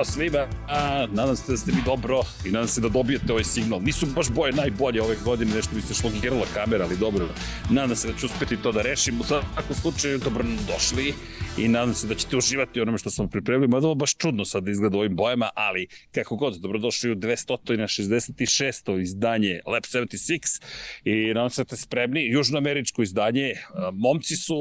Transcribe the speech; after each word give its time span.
Ćao 0.00 0.04
svima, 0.04 0.46
a, 0.68 1.06
nadam 1.12 1.36
se 1.36 1.52
da 1.52 1.56
ste 1.56 1.72
mi 1.72 1.78
dobro 1.84 2.22
i 2.44 2.50
nadam 2.50 2.68
se 2.68 2.80
da 2.80 2.88
dobijete 2.88 3.32
ovaj 3.32 3.44
signal. 3.44 3.80
Nisu 3.82 4.06
baš 4.06 4.30
boje 4.30 4.52
najbolje 4.52 5.02
ove 5.02 5.16
godine, 5.24 5.54
nešto 5.54 5.76
mi 5.76 5.82
se 5.82 5.94
šlogirala 5.94 6.46
kamera, 6.54 6.84
ali 6.84 6.96
dobro. 6.96 7.28
Nadam 7.70 7.96
se 7.96 8.08
da 8.08 8.18
ću 8.18 8.26
uspeti 8.26 8.56
to 8.56 8.72
da 8.72 8.82
rešim. 8.82 9.20
U 9.20 9.24
svakom 9.24 9.76
slučaju, 9.82 10.18
dobro 10.18 10.44
došli 10.72 11.14
i 11.58 11.68
nadam 11.68 11.94
se 11.94 12.06
da 12.06 12.14
ćete 12.14 12.36
uživati 12.36 12.80
onome 12.80 12.98
što 12.98 13.10
sam 13.10 13.28
pripremili. 13.28 13.68
Mada 13.68 13.86
ovo 13.86 13.94
baš 13.94 14.16
čudno 14.16 14.44
sad 14.44 14.64
da 14.64 14.70
izgleda 14.70 14.98
ovim 14.98 15.16
bojama, 15.16 15.50
ali 15.54 15.86
kako 16.14 16.36
god, 16.36 16.54
dobrodošli 16.54 17.10
u 17.10 17.14
266. 17.14 19.00
izdanje 19.00 19.60
Lab 19.66 19.82
76 19.82 20.62
i 21.04 21.34
nadam 21.34 21.50
se 21.50 21.64
da 21.64 21.66
ste 21.66 21.76
spremni. 21.76 22.26
Južnoameričko 22.26 23.02
izdanje. 23.02 23.54
Momci 23.92 24.36
su 24.36 24.56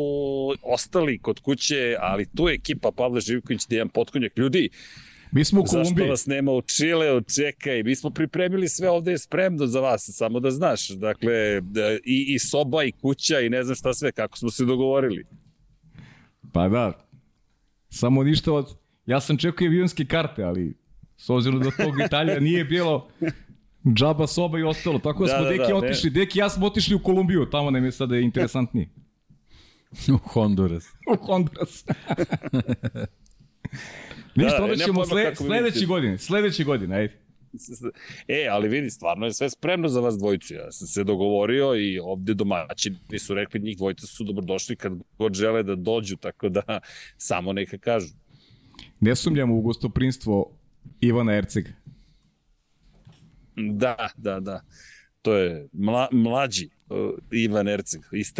ostali 0.61 1.19
kod 1.19 1.39
kuće, 1.39 1.95
ali 1.99 2.25
tu 2.35 2.47
je 2.47 2.55
ekipa 2.55 2.91
Pavle 2.91 3.21
Živković, 3.21 3.67
Dejan 3.67 3.89
Potkonjak. 3.89 4.37
Ljudi, 4.37 4.69
Mi 5.31 5.45
smo 5.45 5.61
u 5.61 5.63
Kolumbiji. 5.63 5.93
Zašto 5.93 6.09
vas 6.09 6.25
nema 6.25 6.51
u 6.51 6.61
Čileu, 6.61 7.21
čekaj, 7.21 7.83
mi 7.83 7.95
smo 7.95 8.09
pripremili 8.09 8.69
sve 8.69 8.89
ovde 8.89 9.11
je 9.11 9.17
spremno 9.17 9.65
za 9.65 9.79
vas, 9.79 10.09
samo 10.13 10.39
da 10.39 10.51
znaš. 10.51 10.89
Dakle, 10.89 11.61
i, 12.03 12.25
i 12.33 12.39
soba, 12.39 12.83
i 12.83 12.91
kuća, 12.91 13.39
i 13.39 13.49
ne 13.49 13.63
znam 13.63 13.75
šta 13.75 13.93
sve, 13.93 14.11
kako 14.11 14.37
smo 14.37 14.49
se 14.49 14.65
dogovorili. 14.65 15.25
Pa 16.53 16.69
da, 16.69 17.07
samo 17.89 18.23
ništa 18.23 18.53
od... 18.53 18.75
Ja 19.05 19.21
sam 19.21 19.37
čekao 19.37 19.67
avionske 19.67 20.05
karte, 20.05 20.43
ali 20.43 20.77
s 21.17 21.29
obzirom 21.29 21.59
da 21.59 21.71
tog 21.71 21.97
detalja 21.97 22.39
nije 22.39 22.65
bilo 22.65 23.09
džaba 23.95 24.27
soba 24.27 24.59
i 24.59 24.63
ostalo. 24.63 24.99
Tako 24.99 25.25
da, 25.25 25.31
da 25.31 25.37
smo 25.37 25.43
da, 25.43 25.49
Deki 25.49 25.71
da, 25.71 25.75
otišli. 25.75 26.09
Ne. 26.09 26.13
Deki 26.13 26.39
ja 26.39 26.49
smo 26.49 26.65
otišli 26.65 26.95
u 26.95 27.03
Kolumbiju, 27.03 27.45
tamo 27.45 27.71
nam 27.71 27.85
je 27.85 27.91
sada 27.91 28.17
interesantnije. 28.17 28.89
u 30.15 30.17
Honduras. 30.17 30.85
u 31.13 31.25
Honduras. 31.25 31.85
Ništa, 34.35 34.57
da, 34.57 34.63
onda 34.63 34.75
ćemo 34.75 35.05
sle, 35.05 35.35
sledeće 35.35 35.85
godine, 35.85 36.17
sledeće 36.17 36.63
godine, 36.63 36.95
ajde. 36.95 37.13
E, 38.27 38.47
ali 38.51 38.67
vidi, 38.67 38.89
stvarno 38.89 39.25
je 39.25 39.33
sve 39.33 39.49
spremno 39.49 39.87
za 39.87 39.99
vas 39.99 40.17
dvojicu. 40.17 40.53
Ja 40.53 40.71
sam 40.71 40.87
se 40.87 41.03
dogovorio 41.03 41.75
i 41.75 41.99
ovde 41.99 42.33
domaćini 42.33 43.19
su 43.19 43.33
rekli 43.33 43.59
njih 43.59 43.77
dvojica 43.77 44.07
su 44.07 44.23
dobrodošli 44.23 44.75
kad 44.75 44.93
god 45.17 45.33
žele 45.33 45.63
da 45.63 45.75
dođu, 45.75 46.17
tako 46.17 46.49
da 46.49 46.79
samo 47.17 47.53
neka 47.53 47.77
kažu. 47.77 48.13
Ne 48.99 49.15
sumljamo 49.15 49.55
u 49.55 49.61
gostoprinstvo 49.61 50.51
Ivana 51.01 51.33
Ercega. 51.33 51.69
Da, 53.55 54.09
da, 54.17 54.39
da. 54.39 54.61
To 55.21 55.33
je 55.33 55.67
mla, 55.73 56.07
mlađi 56.11 56.69
uh, 56.89 56.97
Ivan 57.31 57.67
Erceg. 57.67 58.01
Iz 58.11 58.33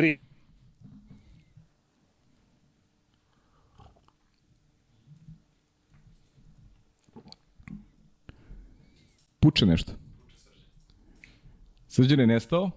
Puče 9.39 9.65
nešto. 9.65 9.91
Srđan 11.87 12.19
je 12.19 12.27
nestao. 12.27 12.71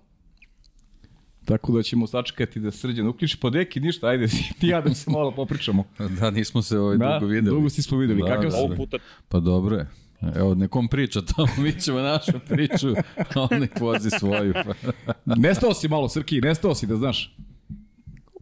Tako 1.44 1.72
da 1.72 1.82
ćemo 1.82 2.06
sačekati 2.06 2.60
da 2.60 2.70
Srđan 2.70 3.08
uključi. 3.08 3.38
Pa 3.40 3.50
deki, 3.50 3.80
ništa, 3.80 4.06
ajde, 4.06 4.26
ti 4.60 4.68
ja 4.68 4.80
da 4.80 4.94
se 4.94 5.10
malo 5.10 5.30
popričamo. 5.30 5.84
da, 6.20 6.30
nismo 6.30 6.62
se 6.62 6.78
ovaj 6.78 6.96
da, 6.96 7.18
dugo 7.20 7.32
videli. 7.32 7.56
Dugo 7.56 7.68
si 7.68 7.82
smo 7.82 7.98
videli. 7.98 8.22
Da, 8.22 8.28
Kakav 8.28 8.50
da, 8.50 8.68
da. 8.68 8.76
puta... 8.76 8.98
Pa 9.28 9.40
dobro 9.40 9.76
je. 9.76 9.88
Evo, 10.36 10.54
nekom 10.54 10.88
priča 10.88 11.20
tamo, 11.22 11.48
mi 11.64 11.80
ćemo 11.80 12.00
našu 12.00 12.32
priču, 12.48 12.88
a 13.16 13.46
on 13.50 13.60
nek 13.60 13.80
vozi 13.80 14.10
svoju. 14.10 14.54
nestao 15.24 15.74
si 15.74 15.88
malo, 15.88 16.08
Srki, 16.08 16.40
nestao 16.40 16.74
si, 16.74 16.86
da 16.86 16.96
znaš. 16.96 17.36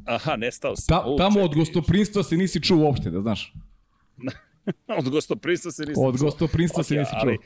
Aha, 0.05 0.37
nestao 0.37 0.77
si. 0.77 0.87
Ta, 0.87 1.05
tamo 1.19 1.41
od 1.41 1.55
gostoprinstva 1.55 2.23
se 2.23 2.37
nisi 2.37 2.63
čuo 2.63 2.79
uopšte, 2.79 3.11
da 3.11 3.21
znaš. 3.21 3.55
od 4.99 5.09
gostoprinstva 5.09 5.71
se 5.73 5.85
nisam 5.87 6.05
Od 6.05 6.17
gostoprinstva 6.17 6.83
okay, 6.83 6.87
se 6.87 6.95
nisi 6.95 7.11
čuo. 7.11 7.21
Ali, 7.21 7.39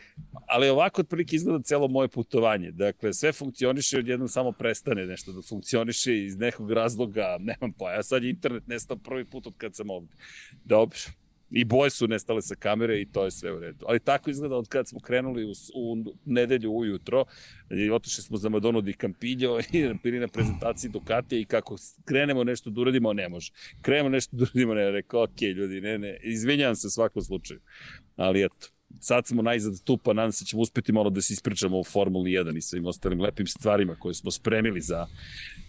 ali 0.49 0.69
ovako 0.69 1.01
otprilike 1.01 1.37
izgleda 1.37 1.63
celo 1.63 1.89
moje 1.89 2.09
putovanje. 2.09 2.71
Dakle, 2.71 3.13
sve 3.13 3.33
funkcioniše 3.33 3.99
od 3.99 4.09
jednom 4.09 4.29
samo 4.29 4.53
prestane 4.53 5.07
nešto 5.07 5.33
da 5.33 5.43
funkcioniše 5.43 6.25
iz 6.25 6.37
nekog 6.37 6.73
razloga, 6.73 7.37
nemam 7.49 7.73
pa, 7.79 7.93
ja 7.93 8.03
sad 8.03 8.23
je 8.25 8.31
internet 8.31 8.67
nestao 8.67 8.97
prvi 8.97 9.25
put 9.25 9.47
od 9.47 9.55
kad 9.57 9.77
sam 9.77 9.91
ovde. 9.91 10.13
Dobro, 10.65 10.99
I 11.51 11.65
boje 11.65 11.91
su 11.91 12.09
nestale 12.09 12.43
sa 12.43 12.55
kamere 12.55 13.01
i 13.01 13.07
to 13.07 13.25
je 13.25 13.31
sve 13.31 13.53
u 13.53 13.59
redu. 13.59 13.85
Ali 13.89 14.01
tako 14.01 14.31
izgleda 14.31 14.57
od 14.57 14.69
kada 14.69 14.85
smo 14.85 15.01
krenuli 15.01 15.45
u, 15.45 15.53
u 15.75 15.97
nedelju 16.25 16.71
ujutro. 16.73 17.25
I 17.71 17.91
otišli 17.91 18.23
smo 18.23 18.37
za 18.37 18.49
Madonu 18.49 18.81
di 18.81 18.93
Campillo 18.93 19.61
i 19.73 19.95
bili 20.03 20.19
na 20.19 20.29
prezentaciji 20.29 20.91
Ducatija 20.91 21.41
i 21.41 21.45
kako 21.45 21.77
krenemo 22.05 22.45
nešto 22.45 22.71
da 22.71 22.81
uradimo, 22.81 23.13
ne 23.13 23.29
može. 23.29 23.53
Krenemo 23.83 24.09
nešto 24.09 24.37
da 24.37 24.43
uradimo, 24.43 24.75
ne. 24.75 24.91
Rekao, 24.91 25.23
ok, 25.23 25.43
ljudi, 25.43 25.81
ne, 25.81 25.99
ne. 25.99 26.19
Izvinjam 26.23 26.77
se 26.77 26.91
svakom 26.91 27.23
slučaju. 27.23 27.61
Ali 28.17 28.45
eto, 28.45 28.67
sad 29.01 29.27
smo 29.27 29.43
najzad 29.43 29.85
tu, 29.85 29.99
pa 29.99 30.13
nadam 30.13 30.33
se 30.33 30.45
da 30.45 30.47
ćemo 30.47 30.63
uspeti 30.63 30.93
malo 30.93 31.11
da 31.11 31.21
se 31.21 31.33
ispričamo 31.33 31.79
o 31.79 31.85
Formuli 31.85 32.31
1 32.31 32.57
i 32.57 32.61
svim 32.61 32.87
ostalim 32.87 33.21
lepim 33.21 33.47
stvarima 33.47 33.95
koje 33.95 34.15
smo 34.15 34.31
spremili 34.31 34.81
za 34.81 35.07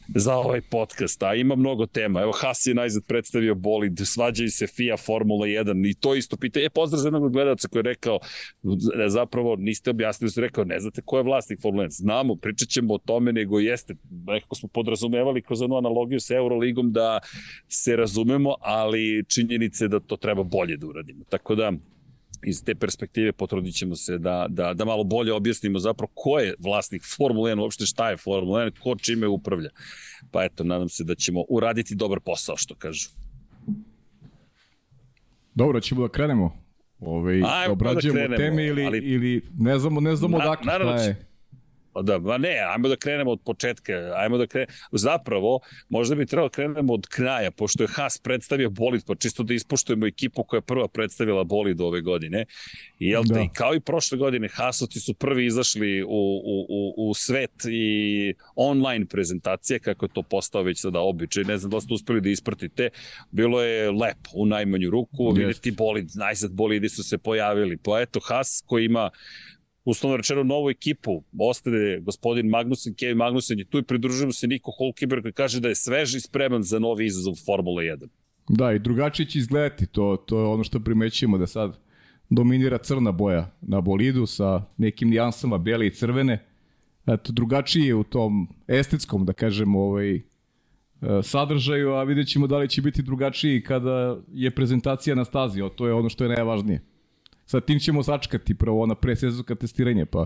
za 0.07 0.35
ovaj 0.35 0.61
podcast, 0.61 1.23
a 1.23 1.35
ima 1.35 1.55
mnogo 1.55 1.85
tema. 1.85 2.21
Evo, 2.21 2.31
Haas 2.31 2.65
je 2.65 2.73
najzad 2.73 3.03
predstavio 3.07 3.55
bolid, 3.55 4.01
svađaju 4.05 4.51
se 4.51 4.67
FIA 4.67 4.97
Formula 4.97 5.45
1 5.47 5.89
i 5.91 5.93
to 5.93 6.15
isto 6.15 6.37
pita. 6.37 6.59
E, 6.59 6.69
pozdrav 6.69 6.99
za 6.99 7.07
jednog 7.07 7.31
gledalca 7.31 7.67
koji 7.67 7.79
je 7.79 7.83
rekao, 7.83 8.19
zapravo 9.07 9.55
niste 9.55 9.89
objasnili, 9.89 10.31
su 10.31 10.41
rekao, 10.41 10.63
ne 10.63 10.79
znate 10.79 11.01
ko 11.05 11.17
je 11.17 11.23
vlasnik 11.23 11.61
Formula 11.61 11.85
1. 11.85 11.89
Znamo, 11.89 12.35
pričat 12.35 12.69
ćemo 12.69 12.93
o 12.93 12.97
tome, 12.97 13.33
nego 13.33 13.59
jeste, 13.59 13.95
nekako 14.27 14.55
smo 14.55 14.69
podrazumevali 14.69 15.41
kroz 15.41 15.61
onu 15.61 15.77
analogiju 15.77 16.19
sa 16.19 16.35
Euroligom 16.35 16.91
da 16.91 17.19
se 17.67 17.95
razumemo, 17.95 18.55
ali 18.61 19.23
činjenice 19.27 19.87
da 19.87 19.99
to 19.99 20.17
treba 20.17 20.43
bolje 20.43 20.77
da 20.77 20.87
uradimo. 20.87 21.23
Tako 21.29 21.55
da, 21.55 21.71
iz 22.45 22.63
te 22.63 22.75
perspektive 22.75 23.31
potrudit 23.31 23.75
ćemo 23.75 23.95
se 23.95 24.17
da, 24.17 24.45
da, 24.49 24.73
da 24.73 24.85
malo 24.85 25.03
bolje 25.03 25.33
objasnimo 25.33 25.79
zapravo 25.79 26.11
ko 26.13 26.39
je 26.39 26.53
vlasnik 26.59 27.03
Formule 27.17 27.51
1, 27.51 27.61
uopšte 27.61 27.85
šta 27.85 28.09
je 28.09 28.17
Formula 28.17 28.65
1, 28.65 28.79
ko 28.79 28.95
čime 28.95 29.27
upravlja. 29.27 29.69
Pa 30.31 30.43
eto, 30.43 30.63
nadam 30.63 30.89
se 30.89 31.03
da 31.03 31.15
ćemo 31.15 31.43
uraditi 31.49 31.95
dobar 31.95 32.19
posao, 32.19 32.57
što 32.57 32.75
kažu. 32.75 33.09
Dobro, 35.55 35.79
ćemo 35.79 36.01
da 36.01 36.09
krenemo. 36.09 36.57
Ove, 36.99 37.43
ovaj, 37.43 37.67
obrađujemo 37.67 38.19
da 38.19 38.35
krenemo, 38.35 38.37
teme 38.37 38.65
ili, 38.65 38.85
ali, 38.85 38.97
ili 38.97 39.41
ne 39.59 39.79
znamo, 39.79 40.01
ne 40.01 40.15
znamo 40.15 40.37
na, 40.37 40.43
odakle 40.43 40.73
šta 40.73 41.03
je. 41.03 41.34
Pa 41.95 42.01
da, 42.01 42.17
ba 42.19 42.37
ne, 42.37 42.57
ajmo 42.73 42.89
da 42.91 42.95
krenemo 42.95 43.31
od 43.31 43.39
početka, 43.45 43.93
ajmo 44.15 44.37
da 44.37 44.47
krenemo, 44.47 44.71
zapravo, 44.91 45.59
možda 45.89 46.15
bi 46.15 46.25
trebalo 46.25 46.49
da 46.49 46.53
krenemo 46.53 46.93
od 46.93 47.07
kraja, 47.07 47.51
pošto 47.51 47.83
je 47.83 47.87
Haas 47.87 48.17
predstavio 48.19 48.69
bolid, 48.69 49.05
pa 49.07 49.15
čisto 49.15 49.43
da 49.43 49.53
ispoštujemo 49.53 50.07
ekipu 50.07 50.43
koja 50.43 50.57
je 50.57 50.61
prva 50.61 50.87
predstavila 50.87 51.43
bolid 51.43 51.81
ove 51.81 52.01
godine. 52.01 52.45
Jel 52.99 53.23
da. 53.23 53.41
i 53.41 53.47
kao 53.53 53.75
i 53.75 53.79
prošle 53.79 54.17
godine, 54.17 54.47
Haasovci 54.47 54.99
su 54.99 55.13
prvi 55.13 55.45
izašli 55.45 56.03
u, 56.03 56.07
u, 56.09 56.65
u, 56.69 57.09
u 57.09 57.13
svet 57.13 57.65
i 57.69 58.33
online 58.55 59.05
prezentacije, 59.05 59.79
kako 59.79 60.05
je 60.05 60.13
to 60.13 60.21
postao 60.21 60.63
već 60.63 60.81
sada 60.81 60.99
običaj, 60.99 61.43
ne 61.43 61.57
znam 61.57 61.71
da 61.71 61.81
ste 61.81 61.93
uspeli 61.93 62.21
da 62.21 62.29
ispratite, 62.29 62.89
bilo 63.31 63.61
je 63.63 63.91
lepo 63.91 64.29
u 64.33 64.45
najmanju 64.45 64.89
ruku, 64.89 65.23
yes. 65.23 65.37
vidjeti 65.37 65.71
bolid, 65.71 66.09
najzad 66.15 66.51
bolidi 66.51 66.89
su 66.89 67.03
se 67.03 67.17
pojavili, 67.17 67.77
pa 67.77 68.01
eto, 68.01 68.19
Haas 68.23 68.63
koji 68.65 68.85
ima 68.85 69.09
uslovno 69.85 70.17
rečeno 70.17 70.43
novu 70.43 70.69
ekipu. 70.69 71.23
Ostane 71.39 71.99
gospodin 71.99 72.49
Magnussen, 72.49 72.93
Kevin 72.93 73.17
Magnussen 73.17 73.59
i 73.59 73.65
tu 73.65 73.77
i 73.77 73.83
pridružujemo 73.83 74.33
se 74.33 74.47
Niko 74.47 74.71
Holkiber 74.71 75.21
koji 75.21 75.33
kaže 75.33 75.59
da 75.59 75.67
je 75.67 75.75
svež 75.75 76.15
i 76.15 76.19
spreman 76.19 76.63
za 76.63 76.79
novi 76.79 77.05
izazov 77.05 77.33
Formula 77.45 77.81
1. 77.81 78.07
Da, 78.49 78.73
i 78.73 78.79
drugačije 78.79 79.25
će 79.25 79.39
izgledati, 79.39 79.85
to, 79.85 80.23
to 80.25 80.39
je 80.39 80.45
ono 80.45 80.63
što 80.63 80.79
primećujemo 80.79 81.37
da 81.37 81.47
sad 81.47 81.77
dominira 82.29 82.77
crna 82.77 83.11
boja 83.11 83.51
na 83.61 83.81
bolidu 83.81 84.25
sa 84.25 84.61
nekim 84.77 85.09
nijansama 85.09 85.57
bele 85.57 85.87
i 85.87 85.93
crvene. 85.93 86.45
Eto, 87.07 87.31
drugačije 87.31 87.87
je 87.87 87.95
u 87.95 88.03
tom 88.03 88.47
estetskom, 88.67 89.25
da 89.25 89.33
kažemo, 89.33 89.79
ovaj, 89.79 90.15
e, 90.15 90.21
sadržaju, 91.23 91.91
a 91.91 92.03
vidjet 92.03 92.27
ćemo 92.27 92.47
da 92.47 92.57
li 92.57 92.69
će 92.69 92.81
biti 92.81 93.01
drugačiji 93.01 93.61
kada 93.61 94.17
je 94.33 94.51
prezentacija 94.51 95.15
na 95.15 95.25
stazi, 95.25 95.61
o, 95.61 95.69
to 95.69 95.87
je 95.87 95.93
ono 95.93 96.09
što 96.09 96.23
je 96.23 96.35
najvažnije. 96.35 96.81
Sa 97.45 97.61
tim 97.61 97.79
ćemo 97.79 98.03
sačekati 98.03 98.55
prvo 98.55 98.83
ona 98.83 98.95
presezonska 98.95 99.55
testiranje, 99.55 100.05
pa 100.05 100.25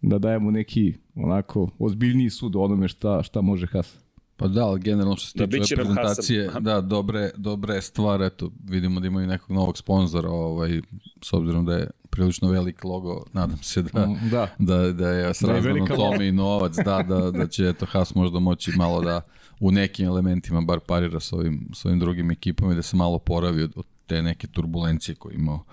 da 0.00 0.18
dajemo 0.18 0.50
neki 0.50 0.94
onako 1.14 1.70
ozbiljniji 1.78 2.30
sud 2.30 2.56
o 2.56 2.62
onome 2.62 2.88
šta, 2.88 3.22
šta 3.22 3.40
može 3.40 3.66
Haas. 3.66 3.96
Pa 4.36 4.48
da, 4.48 4.66
ali 4.66 4.80
generalno 4.80 5.16
što 5.16 5.26
se 5.26 5.46
da, 5.46 5.46
tiče 5.46 5.76
da, 5.76 5.82
prezentacije, 5.82 6.50
da, 6.60 6.80
dobre, 6.80 7.30
dobre 7.36 7.80
stvar, 7.80 8.22
eto, 8.22 8.50
vidimo 8.64 9.00
da 9.00 9.06
imaju 9.06 9.26
nekog 9.26 9.50
novog 9.50 9.78
sponzora, 9.78 10.30
ovaj, 10.30 10.80
s 11.22 11.32
obzirom 11.32 11.64
da 11.64 11.76
je 11.76 11.90
prilično 12.10 12.50
velik 12.50 12.84
logo, 12.84 13.24
nadam 13.32 13.58
se 13.62 13.82
da, 13.82 14.06
mm, 14.06 14.30
da. 14.30 14.48
da, 14.58 14.92
da 14.92 15.08
je 15.08 15.34
srazmano 15.34 15.84
da 15.84 15.94
tome 15.94 16.28
i 16.28 16.32
novac, 16.32 16.76
da, 16.84 17.02
da, 17.02 17.30
da 17.30 17.46
će 17.46 17.68
eto 17.68 17.86
Haas 17.86 18.14
možda 18.14 18.38
moći 18.38 18.72
malo 18.76 19.00
da 19.00 19.20
u 19.60 19.70
nekim 19.70 20.06
elementima 20.06 20.60
bar 20.60 20.80
parira 20.80 21.20
s 21.20 21.32
ovim, 21.32 21.68
s 21.74 21.84
ovim 21.84 21.98
drugim 21.98 22.30
ekipama 22.30 22.72
i 22.72 22.76
da 22.76 22.82
se 22.82 22.96
malo 22.96 23.18
poravi 23.18 23.62
od, 23.62 23.72
od 23.76 23.84
te 24.06 24.22
neke 24.22 24.46
turbulencije 24.46 25.14
koje 25.14 25.34
imao 25.34 25.64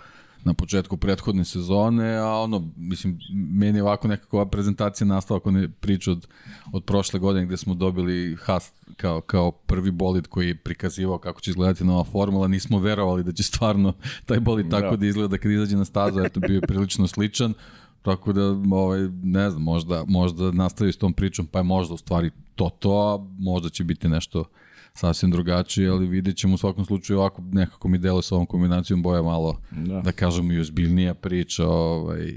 na 0.43 0.53
početku 0.53 0.97
prethodne 0.97 1.45
sezone, 1.45 2.15
a 2.17 2.27
ono, 2.27 2.71
mislim, 2.77 3.19
meni 3.33 3.77
je 3.77 3.83
ovako 3.83 4.07
nekakva 4.07 4.45
prezentacija 4.45 5.07
nastala 5.07 5.37
ako 5.37 5.51
ne 5.51 5.69
priča 5.69 6.11
od, 6.11 6.27
od 6.73 6.83
prošle 6.83 7.19
godine 7.19 7.45
gde 7.45 7.57
smo 7.57 7.73
dobili 7.73 8.37
Haas 8.41 8.71
kao, 8.97 9.21
kao 9.21 9.51
prvi 9.51 9.91
bolid 9.91 10.27
koji 10.27 10.47
je 10.47 10.55
prikazivao 10.55 11.17
kako 11.17 11.41
će 11.41 11.51
izgledati 11.51 11.83
nova 11.83 12.03
formula, 12.03 12.47
nismo 12.47 12.79
verovali 12.79 13.23
da 13.23 13.31
će 13.31 13.43
stvarno 13.43 13.93
taj 14.25 14.39
bolid 14.39 14.69
tako 14.69 14.89
da, 14.89 14.97
da 14.97 15.05
izgleda 15.05 15.37
kad 15.37 15.51
izađe 15.51 15.77
na 15.77 15.85
stazu, 15.85 16.19
eto 16.19 16.39
bio 16.39 16.55
je 16.55 16.61
prilično 16.61 17.07
sličan, 17.07 17.53
tako 18.01 18.33
da, 18.33 18.41
ovaj, 18.71 18.99
ne 19.23 19.49
znam, 19.49 19.63
možda, 19.63 20.03
možda 20.07 20.51
nastavi 20.51 20.93
s 20.93 20.97
tom 20.97 21.13
pričom, 21.13 21.47
pa 21.47 21.59
je 21.59 21.63
možda 21.63 21.93
u 21.93 21.97
stvari 21.97 22.31
to 22.55 22.69
to, 22.69 22.91
a 22.91 23.25
možda 23.39 23.69
će 23.69 23.83
biti 23.83 24.09
nešto 24.09 24.45
sasvim 24.93 25.31
drugačije, 25.31 25.89
ali 25.89 26.07
vidjet 26.07 26.37
ćemo 26.37 26.53
u 26.53 26.57
svakom 26.57 26.85
slučaju 26.85 27.19
ovako 27.19 27.41
nekako 27.51 27.87
mi 27.87 27.97
delo 27.97 28.21
sa 28.21 28.35
ovom 28.35 28.45
kombinacijom 28.45 29.03
boja 29.03 29.21
malo, 29.21 29.59
da, 29.71 30.01
da 30.01 30.11
kažemo 30.11 30.53
i 30.53 30.59
ozbiljnija 30.59 31.13
priča, 31.13 31.67
ovaj, 31.67 32.33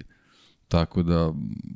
tako 0.68 1.02
da... 1.02 1.32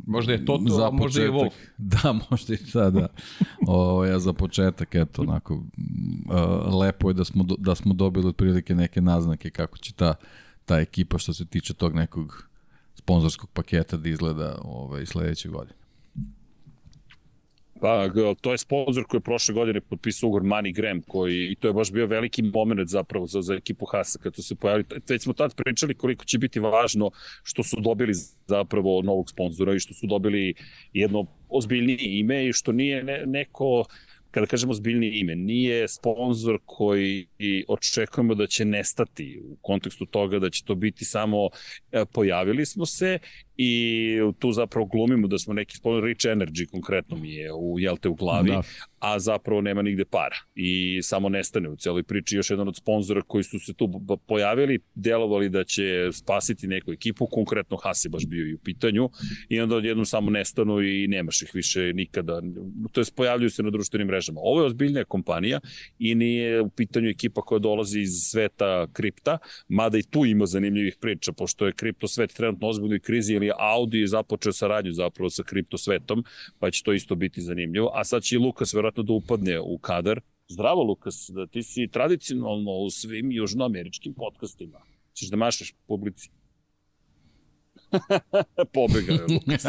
Možda 0.07 0.33
je 0.33 0.45
to 0.45 0.59
to, 0.69 0.75
za 0.75 0.91
možda 0.91 1.25
i 1.25 1.29
Wolf. 1.29 1.53
Da, 1.77 2.19
možda 2.31 2.55
i 2.55 2.59
da, 2.75 2.91
da. 2.91 3.09
o, 3.69 4.05
ja 4.05 4.19
za 4.19 4.33
početak, 4.33 4.95
eto, 4.95 5.23
onako, 5.23 5.55
uh, 5.55 6.75
lepo 6.81 7.11
je 7.11 7.15
da 7.15 7.25
smo, 7.25 7.45
da 7.59 7.75
smo 7.75 7.95
dobili 7.95 8.29
otprilike 8.29 8.75
neke 8.75 9.01
naznake 9.01 9.51
kako 9.51 9.79
će 9.79 9.93
ta, 9.93 10.15
ta 10.65 10.79
ekipa 10.79 11.19
što 11.19 11.33
se 11.33 11.47
tiče 11.47 11.75
tog 11.75 11.95
nekog 11.95 12.49
sponzorskog 12.95 13.51
paketa 13.51 13.97
da 13.97 14.09
izgleda 14.09 14.59
ovaj, 14.65 15.07
sledeće 15.07 15.49
godine. 15.49 15.78
Pa, 17.81 18.09
to 18.41 18.53
je 18.53 18.59
sponsor 18.59 19.05
koji 19.05 19.19
je 19.19 19.23
prošle 19.23 19.55
godine 19.55 19.81
potpisao 19.81 20.29
ugor 20.29 20.43
Money 20.43 20.75
Graham, 20.75 21.03
koji, 21.03 21.49
i 21.53 21.55
to 21.55 21.69
je 21.69 21.73
baš 21.73 21.93
bio 21.93 22.07
veliki 22.07 22.43
moment 22.43 22.89
zapravo 22.89 23.27
za, 23.27 23.43
za 23.43 23.55
ekipu 23.55 23.87
Hasa 23.87 24.19
kad 24.19 24.35
su 24.35 24.43
se 24.43 24.55
pojavili. 24.55 24.85
Već 25.09 25.23
smo 25.23 25.33
tad 25.33 25.55
pričali 25.55 25.95
koliko 25.95 26.25
će 26.25 26.39
biti 26.39 26.61
važno 26.61 27.11
što 27.43 27.63
su 27.63 27.81
dobili 27.81 28.13
zapravo 28.47 29.03
novog 29.03 29.31
sponzora 29.31 29.75
i 29.75 29.79
što 29.79 29.95
su 29.95 30.07
dobili 30.07 30.55
jedno 30.93 31.27
ozbiljnije 31.49 31.99
ime 32.03 32.47
i 32.47 32.53
što 32.53 32.73
nije 32.73 33.03
ne, 33.03 33.23
neko 33.27 33.85
kada 34.31 34.47
kažemo 34.47 34.75
zbiljni 34.75 35.09
ime, 35.09 35.37
nije 35.37 35.89
sponsor 35.89 36.59
koji 36.65 37.27
očekujemo 37.69 38.35
da 38.35 38.47
će 38.47 38.65
nestati 38.65 39.41
u 39.45 39.57
kontekstu 39.63 40.07
toga 40.07 40.39
da 40.39 40.51
će 40.51 40.65
to 40.65 40.75
biti 40.75 41.05
samo 41.05 41.49
e, 41.93 42.05
pojavili 42.13 42.67
smo 42.67 42.87
se 42.87 43.19
i 43.61 44.17
tu 44.39 44.53
zapravo 44.53 44.87
glumimo 44.87 45.29
da 45.29 45.39
smo 45.39 45.55
neki 45.55 45.77
sponsor, 45.77 46.05
Rich 46.05 46.27
Energy 46.27 46.67
konkretno 46.71 47.17
mi 47.17 47.35
je 47.35 47.53
u, 47.53 47.79
jelte, 47.79 48.09
u 48.09 48.15
glavi, 48.15 48.51
da. 48.51 48.63
a 48.99 49.19
zapravo 49.19 49.61
nema 49.61 49.83
nigde 49.83 50.05
para 50.05 50.37
i 50.55 51.01
samo 51.03 51.29
nestane 51.29 51.69
u 51.69 51.77
celoj 51.77 52.03
priči. 52.03 52.37
Još 52.37 52.51
jedan 52.51 52.69
od 52.69 52.77
sponzora 52.77 53.23
koji 53.23 53.45
su 53.45 53.59
se 53.59 53.75
tu 53.75 54.03
pojavili, 54.27 54.79
delovali 54.95 55.49
da 55.49 55.65
će 55.65 56.09
spasiti 56.13 56.67
neku 56.67 56.93
ekipu, 56.93 57.27
konkretno 57.27 57.77
Hasi 57.77 58.09
baš 58.09 58.27
bio 58.27 58.47
i 58.47 58.55
u 58.55 58.59
pitanju 58.59 59.11
i 59.49 59.61
onda 59.61 59.77
odjednom 59.77 60.07
samo 60.07 60.31
nestanu 60.31 60.83
i 60.83 61.09
nemaš 61.09 61.43
ih 61.43 61.51
više 61.55 61.93
nikada, 61.95 62.43
to 62.93 63.01
je 63.01 63.05
pojavljuju 63.17 63.51
se 63.51 63.63
na 63.63 63.71
društvenim 63.71 64.07
mrežama. 64.07 64.41
Ovo 64.43 64.61
je 64.61 64.67
ozbiljnija 64.67 65.05
kompanija 65.05 65.61
i 65.99 66.15
nije 66.15 66.61
u 66.61 66.71
pitanju 66.71 67.09
ekipa 67.09 67.41
koja 67.41 67.59
dolazi 67.59 68.01
iz 68.01 68.13
sveta 68.31 68.87
kripta, 68.93 69.39
mada 69.69 69.99
i 69.99 70.03
tu 70.03 70.25
ima 70.25 70.47
zanimljivih 70.47 70.97
priča, 71.01 71.33
pošto 71.33 71.67
je 71.67 71.73
kripto 71.73 72.09
svet 72.09 72.33
trenutno 72.33 72.69
ozbiljnoj 72.69 73.01
krizi 73.01 73.35
ili 73.35 73.48
Audi 73.59 73.99
je 73.99 74.07
započeo 74.07 74.53
saradnju 74.53 74.93
zapravo 74.93 75.31
sa 75.31 75.43
kripto 75.43 75.79
svetom, 75.79 76.25
pa 76.59 76.71
će 76.71 76.83
to 76.83 76.93
isto 76.93 77.15
biti 77.15 77.41
zanimljivo. 77.41 77.91
A 77.95 78.05
sad 78.05 78.23
će 78.23 78.35
i 78.35 78.39
Lukas 78.39 78.75
verovatno 78.75 79.03
da 79.03 79.13
upadne 79.13 79.61
u 79.61 79.79
kadar. 79.79 80.21
Zdravo 80.49 80.83
Lukas, 80.83 81.31
da 81.35 81.47
ti 81.47 81.63
si 81.63 81.89
tradicionalno 81.93 82.71
u 82.71 82.91
svim 82.91 83.33
južnoameričkim 83.33 84.15
podcastima. 84.15 84.81
Češ 85.13 85.31
da 85.31 85.37
mašaš 85.37 85.75
publici? 85.87 86.31
Pobegao 88.75 89.15
je 89.15 89.27
Lukas. 89.35 89.63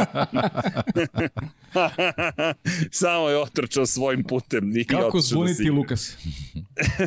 Samo 2.92 3.30
je 3.30 3.38
otrčao 3.38 3.86
svojim 3.86 4.24
putem. 4.24 4.70
Nije 4.70 4.86
Kako 4.86 5.18
da 5.18 5.22
zvoniti 5.22 5.64
da 5.64 5.72
Lukas? 5.72 6.18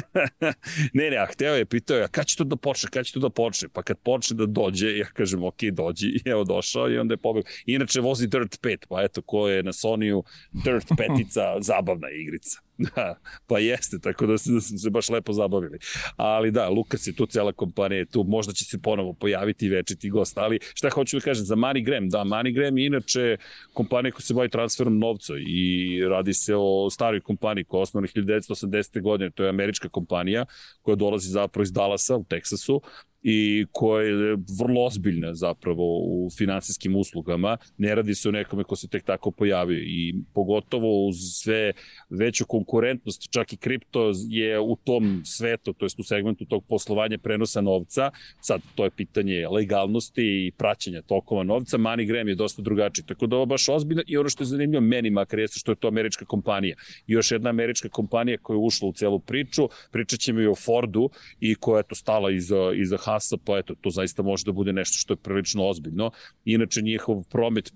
ne, 0.94 1.10
ne, 1.10 1.16
a 1.16 1.26
hteo 1.26 1.54
je, 1.54 1.66
pitao 1.66 1.96
je, 1.96 2.08
kada 2.10 2.24
će 2.24 2.36
to 2.36 2.44
da 2.44 2.56
počne, 2.56 2.90
kada 2.90 3.04
će 3.04 3.12
to 3.12 3.20
da 3.20 3.30
počne? 3.30 3.68
Pa 3.68 3.82
kad 3.82 3.98
počne 3.98 4.36
da 4.36 4.46
dođe, 4.46 4.98
ja 4.98 5.06
kažem, 5.06 5.44
ok, 5.44 5.62
dođi, 5.72 6.06
i 6.06 6.20
evo 6.24 6.44
došao 6.44 6.90
i 6.90 6.98
onda 6.98 7.12
je 7.12 7.18
pobegao. 7.18 7.52
Inače 7.66 8.00
vozi 8.00 8.26
Dirt 8.26 8.60
5, 8.62 8.76
pa 8.88 9.02
eto, 9.02 9.22
ko 9.22 9.48
je 9.48 9.62
na 9.62 9.72
Sonyu 9.72 10.22
Dirt 10.52 10.88
5 10.88 11.62
zabavna 11.62 12.08
igrica. 12.10 12.60
Da, 12.96 13.14
pa 13.46 13.58
jeste, 13.58 13.98
tako 13.98 14.26
da, 14.26 14.32
da 14.32 14.38
smo 14.38 14.60
se 14.60 14.90
baš 14.90 15.08
lepo 15.08 15.32
zabavili. 15.32 15.78
Ali 16.16 16.50
da, 16.50 16.68
Lukas 16.68 17.06
je 17.06 17.16
tu, 17.16 17.26
cela 17.26 17.52
kompanija 17.52 17.98
je 17.98 18.06
tu, 18.06 18.24
možda 18.24 18.52
će 18.52 18.64
se 18.64 18.78
ponovo 18.78 19.12
pojaviti 19.12 19.68
večiti 19.68 20.10
gost, 20.10 20.38
ali 20.38 20.58
šta 20.74 20.90
hoću 20.90 21.18
da 21.18 21.24
kažem, 21.24 21.44
za 21.44 21.56
Money 21.56 21.84
Gram, 21.84 22.08
da, 22.08 22.18
Money 22.18 22.54
Gram 22.54 22.78
je 22.78 22.86
inače 22.86 23.36
kompanija 23.72 24.12
koja 24.12 24.20
se 24.20 24.34
bavi 24.34 24.48
transferom 24.48 24.98
novca 24.98 25.32
i 25.46 26.00
radi 26.08 26.34
se 26.34 26.54
o 26.56 26.90
staroj 26.90 27.20
kompaniji 27.20 27.64
koja 27.64 27.78
je 27.78 27.82
osnovna 27.82 28.08
1980. 28.08 29.02
godine, 29.02 29.30
to 29.30 29.42
je 29.42 29.48
američka 29.48 29.88
kompanija 29.88 30.46
koja 30.82 30.94
dolazi 30.94 31.28
zapravo 31.28 31.62
iz 31.62 31.72
Dallasa 31.72 32.16
u 32.16 32.24
Teksasu 32.24 32.82
i 33.22 33.66
koja 33.72 34.04
je 34.04 34.36
vrlo 34.60 34.84
ozbiljna 34.84 35.34
zapravo 35.34 35.98
u 35.98 36.28
finansijskim 36.38 36.96
uslugama. 36.96 37.56
Ne 37.78 37.94
radi 37.94 38.14
se 38.14 38.28
o 38.28 38.32
nekome 38.32 38.64
ko 38.64 38.76
se 38.76 38.88
tek 38.88 39.04
tako 39.04 39.30
pojavio 39.30 39.78
i 39.78 40.14
pogotovo 40.34 41.06
uz 41.06 41.16
sve 41.42 41.72
veću 42.10 42.46
konkurentnost, 42.46 43.30
čak 43.30 43.52
i 43.52 43.56
kripto 43.56 44.12
je 44.28 44.60
u 44.60 44.76
tom 44.84 45.22
svetu, 45.24 45.72
to 45.72 45.84
jest 45.84 46.00
u 46.00 46.02
segmentu 46.02 46.44
tog 46.44 46.64
poslovanja 46.68 47.18
prenosa 47.18 47.60
novca. 47.60 48.10
Sad, 48.40 48.60
to 48.74 48.84
je 48.84 48.90
pitanje 48.90 49.48
legalnosti 49.48 50.46
i 50.46 50.52
praćenja 50.58 51.02
tokova 51.02 51.42
novca. 51.42 51.78
MoneyGram 51.78 52.28
je 52.28 52.34
dosta 52.34 52.62
drugačiji, 52.62 53.04
tako 53.06 53.26
da 53.26 53.36
ovo 53.36 53.46
baš 53.46 53.68
ozbiljno 53.68 54.02
i 54.06 54.16
ono 54.16 54.28
što 54.28 54.42
je 54.42 54.46
zanimljivo 54.46 54.80
meni 54.80 55.10
makar 55.10 55.38
jeste 55.38 55.58
što 55.58 55.72
je 55.72 55.76
to 55.76 55.88
američka 55.88 56.24
kompanija. 56.24 56.76
Još 57.06 57.30
jedna 57.30 57.50
američka 57.50 57.88
kompanija 57.88 58.38
koja 58.38 58.54
je 58.54 58.60
ušla 58.60 58.88
u 58.88 58.92
celu 58.92 59.18
priču, 59.18 59.68
pričat 59.90 60.20
ćemo 60.20 60.40
i 60.40 60.46
o 60.46 60.54
Fordu 60.54 61.10
i 61.40 61.54
koja 61.54 61.78
je 61.78 61.88
to 61.88 61.94
stala 61.94 62.30
iza, 62.30 62.72
iza 62.74 62.96
Hasa, 63.12 63.36
pa 63.44 63.58
eto, 63.58 63.74
to 63.80 63.90
zaista 63.90 64.22
može 64.22 64.44
da 64.44 64.52
bude 64.52 64.72
nešto 64.72 64.98
što 64.98 65.12
je 65.12 65.16
prilično 65.16 65.68
ozbiljno. 65.68 66.10
Inače, 66.44 66.82
njihov 66.82 67.22
promet, 67.30 67.72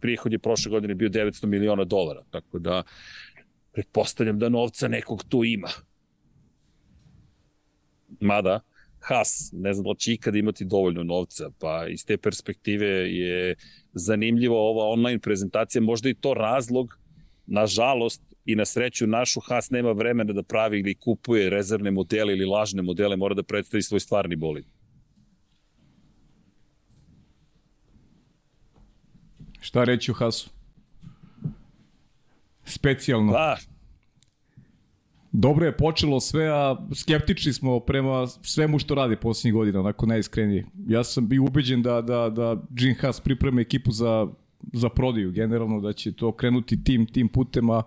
prihod 0.00 0.32
je 0.32 0.38
prošle 0.38 0.70
godine 0.70 0.94
bio 0.94 1.08
900 1.08 1.46
miliona 1.46 1.84
dolara, 1.84 2.24
tako 2.30 2.58
da 2.58 2.82
pretpostavljam 3.72 4.38
da 4.38 4.48
novca 4.48 4.88
nekog 4.88 5.24
tu 5.28 5.44
ima. 5.44 5.68
Mada, 8.20 8.60
Has, 9.00 9.50
ne 9.52 9.72
znam 9.72 9.84
da 9.84 9.94
će 9.98 10.12
ikada 10.12 10.38
imati 10.38 10.64
dovoljno 10.64 11.02
novca, 11.02 11.50
pa 11.58 11.86
iz 11.88 12.04
te 12.06 12.16
perspektive 12.16 12.88
je 12.88 13.54
zanimljiva 13.92 14.56
ova 14.56 14.84
online 14.84 15.18
prezentacija, 15.18 15.82
možda 15.82 16.08
i 16.08 16.14
to 16.14 16.34
razlog, 16.34 16.98
nažalost, 17.46 18.22
i 18.52 18.56
na 18.56 18.64
sreću 18.64 19.06
našu 19.06 19.40
Haas 19.40 19.70
nema 19.70 19.92
vremena 19.92 20.32
da 20.32 20.42
pravi 20.42 20.80
ili 20.80 20.94
kupuje 20.94 21.50
rezervne 21.50 21.90
modele 21.90 22.32
ili 22.32 22.44
lažne 22.44 22.82
modele, 22.82 23.16
mora 23.16 23.34
da 23.34 23.42
predstavi 23.42 23.82
svoj 23.82 24.00
stvarni 24.00 24.36
bolid. 24.36 24.64
Šta 29.60 29.84
reći 29.84 30.10
u 30.10 30.14
Hasu? 30.14 30.50
Specijalno. 32.64 33.32
Pa, 33.32 33.56
Dobro 35.32 35.66
je 35.66 35.76
počelo 35.76 36.20
sve, 36.20 36.48
a 36.48 36.76
skeptični 36.94 37.52
smo 37.52 37.80
prema 37.80 38.26
svemu 38.26 38.78
što 38.78 38.94
radi 38.94 39.16
poslednjih 39.16 39.54
godina, 39.54 39.80
onako 39.80 40.06
najiskrenije. 40.06 40.66
Ja 40.88 41.04
sam 41.04 41.28
bio 41.28 41.42
ubeđen 41.42 41.82
da, 41.82 42.00
da, 42.00 42.30
da 42.30 42.56
Gene 42.70 42.94
Haas 42.94 43.20
priprema 43.20 43.60
ekipu 43.60 43.92
za, 43.92 44.26
za 44.72 44.88
prodaju, 44.88 45.32
generalno 45.32 45.80
da 45.80 45.92
će 45.92 46.12
to 46.12 46.32
krenuti 46.32 46.84
tim, 46.84 47.06
tim 47.06 47.28
putem, 47.28 47.70
a 47.70 47.82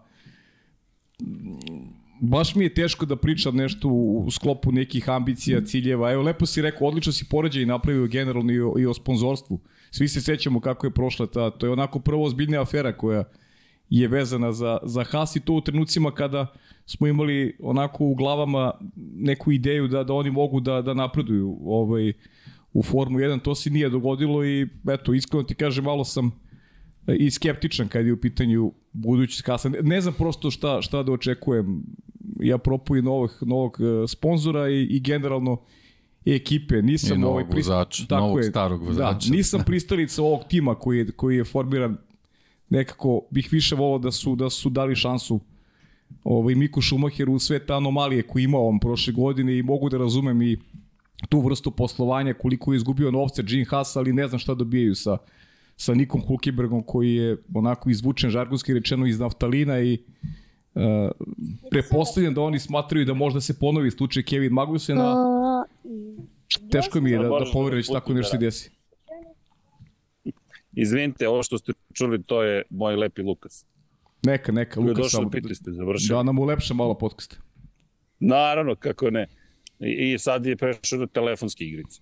baš 2.21 2.55
mi 2.55 2.63
je 2.63 2.73
teško 2.73 3.05
da 3.05 3.15
pričam 3.15 3.55
nešto 3.55 3.87
u 3.89 4.31
sklopu 4.31 4.71
nekih 4.71 5.09
ambicija, 5.09 5.65
ciljeva. 5.65 6.11
Evo, 6.11 6.23
lepo 6.23 6.45
si 6.45 6.61
rekao, 6.61 6.87
odlično 6.87 7.11
si 7.11 7.25
poređaj 7.29 7.65
napravio 7.65 8.07
generalno 8.07 8.53
i 8.53 8.61
o, 8.61 8.73
i 8.79 8.85
o 8.85 8.93
sponzorstvu. 8.93 9.59
Svi 9.91 10.07
se 10.07 10.21
sećamo 10.21 10.59
kako 10.59 10.87
je 10.87 10.91
prošla 10.91 11.27
ta, 11.27 11.49
to 11.49 11.65
je 11.65 11.71
onako 11.71 11.99
prvo 11.99 12.23
ozbiljna 12.23 12.61
afera 12.61 12.97
koja 12.97 13.23
je 13.89 14.07
vezana 14.07 14.51
za, 14.51 14.77
za 14.83 15.03
Haas 15.03 15.35
i 15.35 15.39
to 15.39 15.53
u 15.53 15.61
trenucima 15.61 16.11
kada 16.11 16.47
smo 16.85 17.07
imali 17.07 17.57
onako 17.59 18.05
u 18.05 18.15
glavama 18.15 18.71
neku 19.15 19.51
ideju 19.51 19.87
da, 19.87 20.03
da 20.03 20.13
oni 20.13 20.31
mogu 20.31 20.59
da, 20.59 20.81
da 20.81 20.93
napreduju 20.93 21.57
ovaj, 21.65 22.13
u 22.73 22.83
Formu 22.83 23.19
1, 23.19 23.41
to 23.41 23.55
se 23.55 23.69
nije 23.69 23.89
dogodilo 23.89 24.45
i 24.45 24.67
eto, 24.89 25.13
iskreno 25.13 25.43
ti 25.43 25.55
kažem, 25.55 25.83
malo 25.83 26.03
sam 26.03 26.31
i 27.07 27.31
skeptičan 27.31 27.87
kad 27.87 28.05
je 28.05 28.13
u 28.13 28.17
pitanju 28.17 28.71
budućnost 28.93 29.45
Haasa. 29.45 29.69
Ne, 29.69 29.79
ne 29.81 30.01
znam 30.01 30.13
prosto 30.13 30.51
šta, 30.51 30.81
šta 30.81 31.03
da 31.03 31.11
očekujem. 31.11 31.83
Ja 32.39 32.57
propujem 32.57 33.05
novog, 33.05 33.37
novog 33.41 33.77
e, 33.79 34.07
sponzora 34.07 34.69
i, 34.69 34.83
i 34.83 34.99
generalno 34.99 35.57
ekipe. 36.25 36.81
Nisam 36.81 37.17
I 37.17 37.21
novog 37.21 37.33
ovaj 37.33 37.49
prist... 37.49 37.69
vozača, 37.69 38.05
tako 38.07 38.21
novog 38.21 38.39
je, 38.39 38.43
starog 38.43 38.79
da, 38.79 38.87
vozača. 38.87 39.29
Da, 39.29 39.35
nisam 39.35 39.63
pristalica 39.67 40.23
ovog 40.23 40.41
tima 40.49 40.75
koji 40.75 40.97
je, 40.97 41.11
koji 41.11 41.37
je 41.37 41.43
formiran 41.43 41.97
nekako 42.69 43.21
bih 43.31 43.49
više 43.51 43.75
volao 43.75 43.99
da 43.99 44.11
su 44.11 44.35
da 44.35 44.49
su 44.49 44.69
dali 44.69 44.95
šansu 44.95 45.39
ovaj 46.23 46.55
Miku 46.55 46.81
Šumacheru 46.81 47.33
u 47.33 47.39
sve 47.39 47.59
te 47.65 47.73
anomalije 47.73 48.23
koje 48.23 48.43
imao 48.43 48.67
on 48.67 48.79
prošle 48.79 49.13
godine 49.13 49.57
i 49.57 49.63
mogu 49.63 49.89
da 49.89 49.97
razumem 49.97 50.41
i 50.41 50.57
tu 51.29 51.41
vrstu 51.41 51.71
poslovanja, 51.71 52.33
koliko 52.33 52.73
je 52.73 52.77
izgubio 52.77 53.11
novce 53.11 53.43
Gene 53.43 53.65
Haas, 53.65 53.95
ali 53.95 54.13
ne 54.13 54.27
znam 54.27 54.39
šta 54.39 54.53
dobijaju 54.53 54.95
sa, 54.95 55.17
sa 55.75 55.93
Nikom 55.93 56.21
Hulkebergom 56.21 56.83
koji 56.83 57.15
je 57.15 57.37
onako 57.53 57.89
izvučen 57.89 58.29
žargonski 58.29 58.73
rečeno 58.73 59.05
iz 59.05 59.19
naftalina 59.19 59.79
i 59.79 59.97
uh, 60.73 60.81
prepostavljam 61.71 62.33
da 62.33 62.41
oni 62.41 62.59
smatraju 62.59 63.05
da 63.05 63.13
možda 63.13 63.41
se 63.41 63.59
ponovi 63.59 63.91
slučaj 63.91 64.23
Kevin 64.23 64.53
Magnusena. 64.53 65.15
Teško 66.71 67.01
mi 67.01 67.11
je 67.11 67.17
da, 67.17 67.23
da 67.23 67.45
poverujem 67.53 67.79
već 67.79 67.87
tako 67.87 68.13
nešto 68.13 68.31
se 68.31 68.37
desi. 68.37 68.71
Izvinite, 70.75 71.27
ovo 71.27 71.43
što 71.43 71.57
ste 71.57 71.73
čuli, 71.93 72.23
to 72.23 72.43
je 72.43 72.63
moj 72.69 72.95
lepi 72.95 73.21
Lukas. 73.21 73.65
Neka, 74.25 74.51
neka, 74.51 74.79
Lukas. 74.79 74.97
Došao, 74.97 75.09
samo, 75.09 75.29
piti 75.29 75.55
ste, 75.55 75.71
završili. 75.71 76.17
Da 76.17 76.23
nam 76.23 76.39
ulepša 76.39 76.73
malo 76.73 76.97
podcast. 76.97 77.39
Naravno, 78.19 78.75
kako 78.75 79.09
ne. 79.09 79.27
I, 79.79 80.13
i 80.13 80.19
sad 80.19 80.45
je 80.45 80.57
prešao 80.57 80.99
do 80.99 81.05
telefonske 81.05 81.63
igrice. 81.63 82.01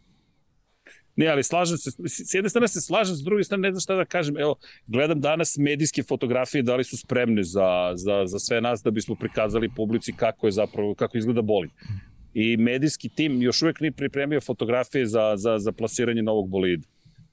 Ne, 1.15 1.27
ali 1.27 1.43
slažem 1.43 1.77
se, 1.77 1.91
s 2.07 2.33
jedne 2.33 2.49
strane 2.49 2.67
se 2.67 2.81
slažem, 2.81 3.15
s 3.15 3.23
druge 3.23 3.43
strane 3.43 3.61
ne 3.61 3.71
znam 3.71 3.81
šta 3.81 3.95
da 3.95 4.05
kažem. 4.05 4.37
Evo, 4.37 4.55
gledam 4.87 5.21
danas 5.21 5.57
medijske 5.57 6.03
fotografije, 6.03 6.63
da 6.63 6.75
li 6.75 6.83
su 6.83 6.97
spremne 6.97 7.43
za, 7.43 7.91
za, 7.95 8.25
za 8.25 8.39
sve 8.39 8.61
nas 8.61 8.83
da 8.83 8.91
bismo 8.91 9.15
prikazali 9.15 9.69
publici 9.75 10.13
kako 10.13 10.47
je 10.47 10.51
zapravo, 10.51 10.95
kako 10.95 11.17
izgleda 11.17 11.41
bolid. 11.41 11.71
I 12.33 12.57
medijski 12.57 13.09
tim 13.09 13.41
još 13.41 13.61
uvek 13.61 13.79
nije 13.79 13.91
pripremio 13.91 14.41
fotografije 14.41 15.05
za, 15.05 15.33
za, 15.37 15.59
za 15.59 15.71
plasiranje 15.71 16.21
novog 16.21 16.49
bolida. 16.49 16.87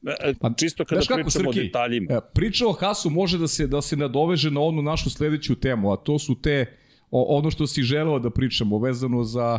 E, 0.07 0.31
e, 0.31 0.35
pa, 0.41 0.51
Čisto 0.57 0.85
kada 0.85 1.01
kako, 1.01 1.15
pričamo 1.15 1.31
Srki, 1.31 1.61
o 1.61 1.63
detaljima. 1.63 2.15
E, 2.15 2.21
priča 2.35 2.67
o 2.67 2.73
Hasu 2.73 3.11
može 3.11 3.39
da 3.39 3.49
se, 3.49 3.67
da 3.67 3.83
se 3.83 3.97
nadoveže 3.97 4.51
na 4.51 4.61
onu 4.61 4.83
našu 4.83 5.11
sledeću 5.11 5.55
temu, 5.55 5.93
a 5.93 5.97
to 5.97 6.19
su 6.19 6.41
te, 6.43 6.67
o, 7.11 7.39
ono 7.39 7.51
što 7.51 7.67
si 7.67 7.83
želeo 7.83 8.19
da 8.19 8.31
pričamo 8.31 8.79
vezano 8.79 9.25
za 9.25 9.59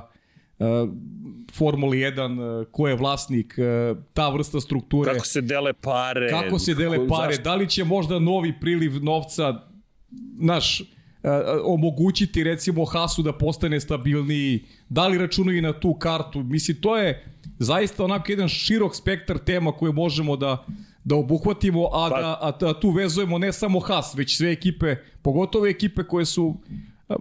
Formula 1.54 1.94
1, 1.94 2.60
uh, 2.62 2.68
ko 2.72 2.88
je 2.88 2.96
vlasnik, 2.96 3.56
uh, 3.58 3.98
ta 4.14 4.30
vrsta 4.30 4.62
strukture. 4.62 5.14
Kako 5.14 5.26
se 5.26 5.42
dele 5.42 5.74
pare. 5.74 6.30
Kako 6.30 6.60
se 6.60 6.76
dele 6.76 7.08
pare, 7.08 7.34
zašto? 7.34 7.44
da 7.44 7.56
li 7.56 7.70
će 7.70 7.84
možda 7.84 8.20
novi 8.20 8.54
priliv 8.62 9.04
novca, 9.04 9.54
naš, 10.40 10.82
omogućiti 11.64 12.44
recimo 12.44 12.86
Hasu 12.86 13.22
da 13.24 13.34
postane 13.34 13.80
stabilniji, 13.80 14.66
da 14.90 15.08
li 15.08 15.18
računaju 15.18 15.62
na 15.62 15.74
tu 15.74 15.94
kartu, 15.94 16.44
mislim 16.44 16.82
to 16.82 16.98
je 16.98 17.26
zaista 17.60 18.04
onako 18.04 18.32
jedan 18.32 18.48
širok 18.48 18.96
spektar 18.96 19.38
tema 19.38 19.72
koje 19.72 19.92
možemo 19.92 20.36
da 20.36 20.66
da 21.04 21.16
obuhvatimo, 21.16 21.86
a 21.86 22.10
pa... 22.10 22.22
da, 22.22 22.38
a 22.42 22.52
da 22.52 22.80
tu 22.80 22.90
vezujemo 22.90 23.38
ne 23.38 23.54
samo 23.54 23.80
Haas, 23.80 24.16
već 24.16 24.38
sve 24.38 24.52
ekipe, 24.52 24.96
pogotovo 25.22 25.68
ekipe 25.68 26.04
koje 26.04 26.26
su 26.26 26.56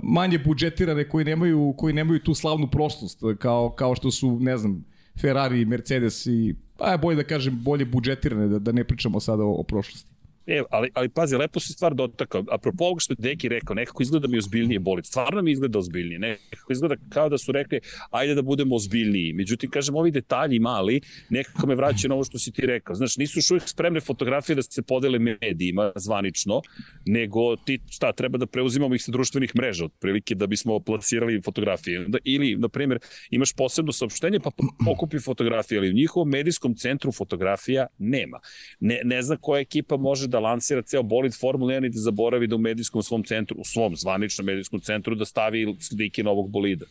manje 0.02 0.38
budžetirane, 0.38 1.09
koji 1.09 1.25
nemaju, 1.25 1.75
koji 1.76 1.95
nemaju 1.95 2.21
tu 2.21 2.35
slavnu 2.35 2.71
prošlost, 2.71 3.23
kao, 3.38 3.71
kao 3.71 3.95
što 3.95 4.11
su, 4.11 4.38
ne 4.40 4.57
znam, 4.57 4.85
Ferrari, 5.21 5.64
Mercedes 5.64 6.26
i, 6.26 6.54
pa 6.76 6.90
je 6.90 6.99
bolje 6.99 7.16
da 7.16 7.25
kažem, 7.25 7.59
bolje 7.62 7.85
budžetirane, 7.85 8.49
da, 8.49 8.59
da 8.59 8.73
ne 8.73 8.85
pričamo 8.85 9.21
sada 9.21 9.42
o, 9.45 9.52
o 9.52 9.62
prošlosti. 9.62 10.11
E, 10.49 10.62
ali, 10.71 10.90
ali 10.95 11.09
pazi, 11.09 11.37
lepo 11.37 11.61
si 11.61 11.73
stvar 11.73 11.95
dotakao. 11.95 12.45
Apropo 12.50 12.85
ovoga 12.85 13.00
što 13.00 13.12
je 13.12 13.17
Deki 13.19 13.49
rekao, 13.49 13.75
nekako 13.75 14.02
izgleda 14.02 14.28
mi 14.28 14.38
ozbiljnije 14.38 14.78
bolit. 14.78 15.07
Stvarno 15.07 15.43
mi 15.43 15.52
izgleda 15.52 15.78
ozbiljnije. 15.78 16.19
Nekako 16.19 16.73
izgleda 16.73 16.95
kao 17.09 17.28
da 17.28 17.38
su 17.38 17.52
rekli, 17.52 17.81
ajde 18.11 18.35
da 18.35 18.43
budemo 18.43 18.75
ozbiljniji. 18.75 19.33
Međutim, 19.33 19.71
kažem, 19.71 19.97
ovi 19.97 20.11
detalji 20.11 20.59
mali, 20.59 21.00
nekako 21.31 21.67
me 21.67 21.75
vraćaju 21.75 22.09
na 22.09 22.14
ovo 22.14 22.25
što 22.25 22.38
si 22.38 22.52
ti 22.52 22.67
rekao. 22.67 22.95
Znaš, 22.95 23.17
nisu 23.17 23.38
još 23.38 23.50
uvijek 23.50 23.69
spremne 23.69 24.00
fotografije 24.00 24.57
da 24.57 24.62
se 24.62 24.83
podele 24.83 25.19
medijima 25.19 25.93
zvanično, 25.97 26.62
nego 27.07 27.57
ti, 27.57 27.81
šta, 27.90 28.12
treba 28.12 28.38
da 28.38 28.47
preuzimamo 28.47 28.95
ih 28.95 29.02
sa 29.02 29.12
društvenih 29.12 29.57
mreža, 29.57 29.85
otprilike, 29.85 30.35
da 30.35 30.47
bismo 30.47 30.81
plasirali 30.81 31.43
fotografije. 31.45 32.07
Ili, 32.25 32.57
na 32.57 32.69
primjer, 32.69 32.99
imaš 33.31 33.52
posebno 33.52 33.93
saopštenje, 33.93 34.40
pa 34.40 34.50
pokupi 34.87 35.19
fotografije, 35.19 35.78
ali 35.78 35.90
u 35.90 35.95
njihovom 35.95 36.28
medijskom 36.28 36.75
centru 36.75 37.12
fotografija 37.12 37.87
nema. 37.99 38.40
Ne, 38.81 39.00
ne 39.05 39.23
zna 39.23 39.37
koja 39.37 39.61
ekipa 39.61 39.97
može 39.97 40.28
da 40.28 40.38
da 40.38 40.42
lansira 40.49 40.83
ceo 40.83 41.02
bolid 41.02 41.35
Formula 41.40 41.75
1 41.75 41.87
i 41.87 41.90
da 41.90 42.00
zaboravi 42.00 42.47
da 42.47 42.57
u 42.57 42.59
medijskom 42.59 43.02
svom 43.02 43.25
centru, 43.25 43.57
u 43.59 43.64
svom 43.64 43.97
zvaničnom 43.97 44.47
medijskom 44.47 44.80
centru 44.80 45.14
da 45.14 45.25
stavi 45.25 45.66
slike 45.80 46.23
novog 46.23 46.50
bolida 46.50 46.87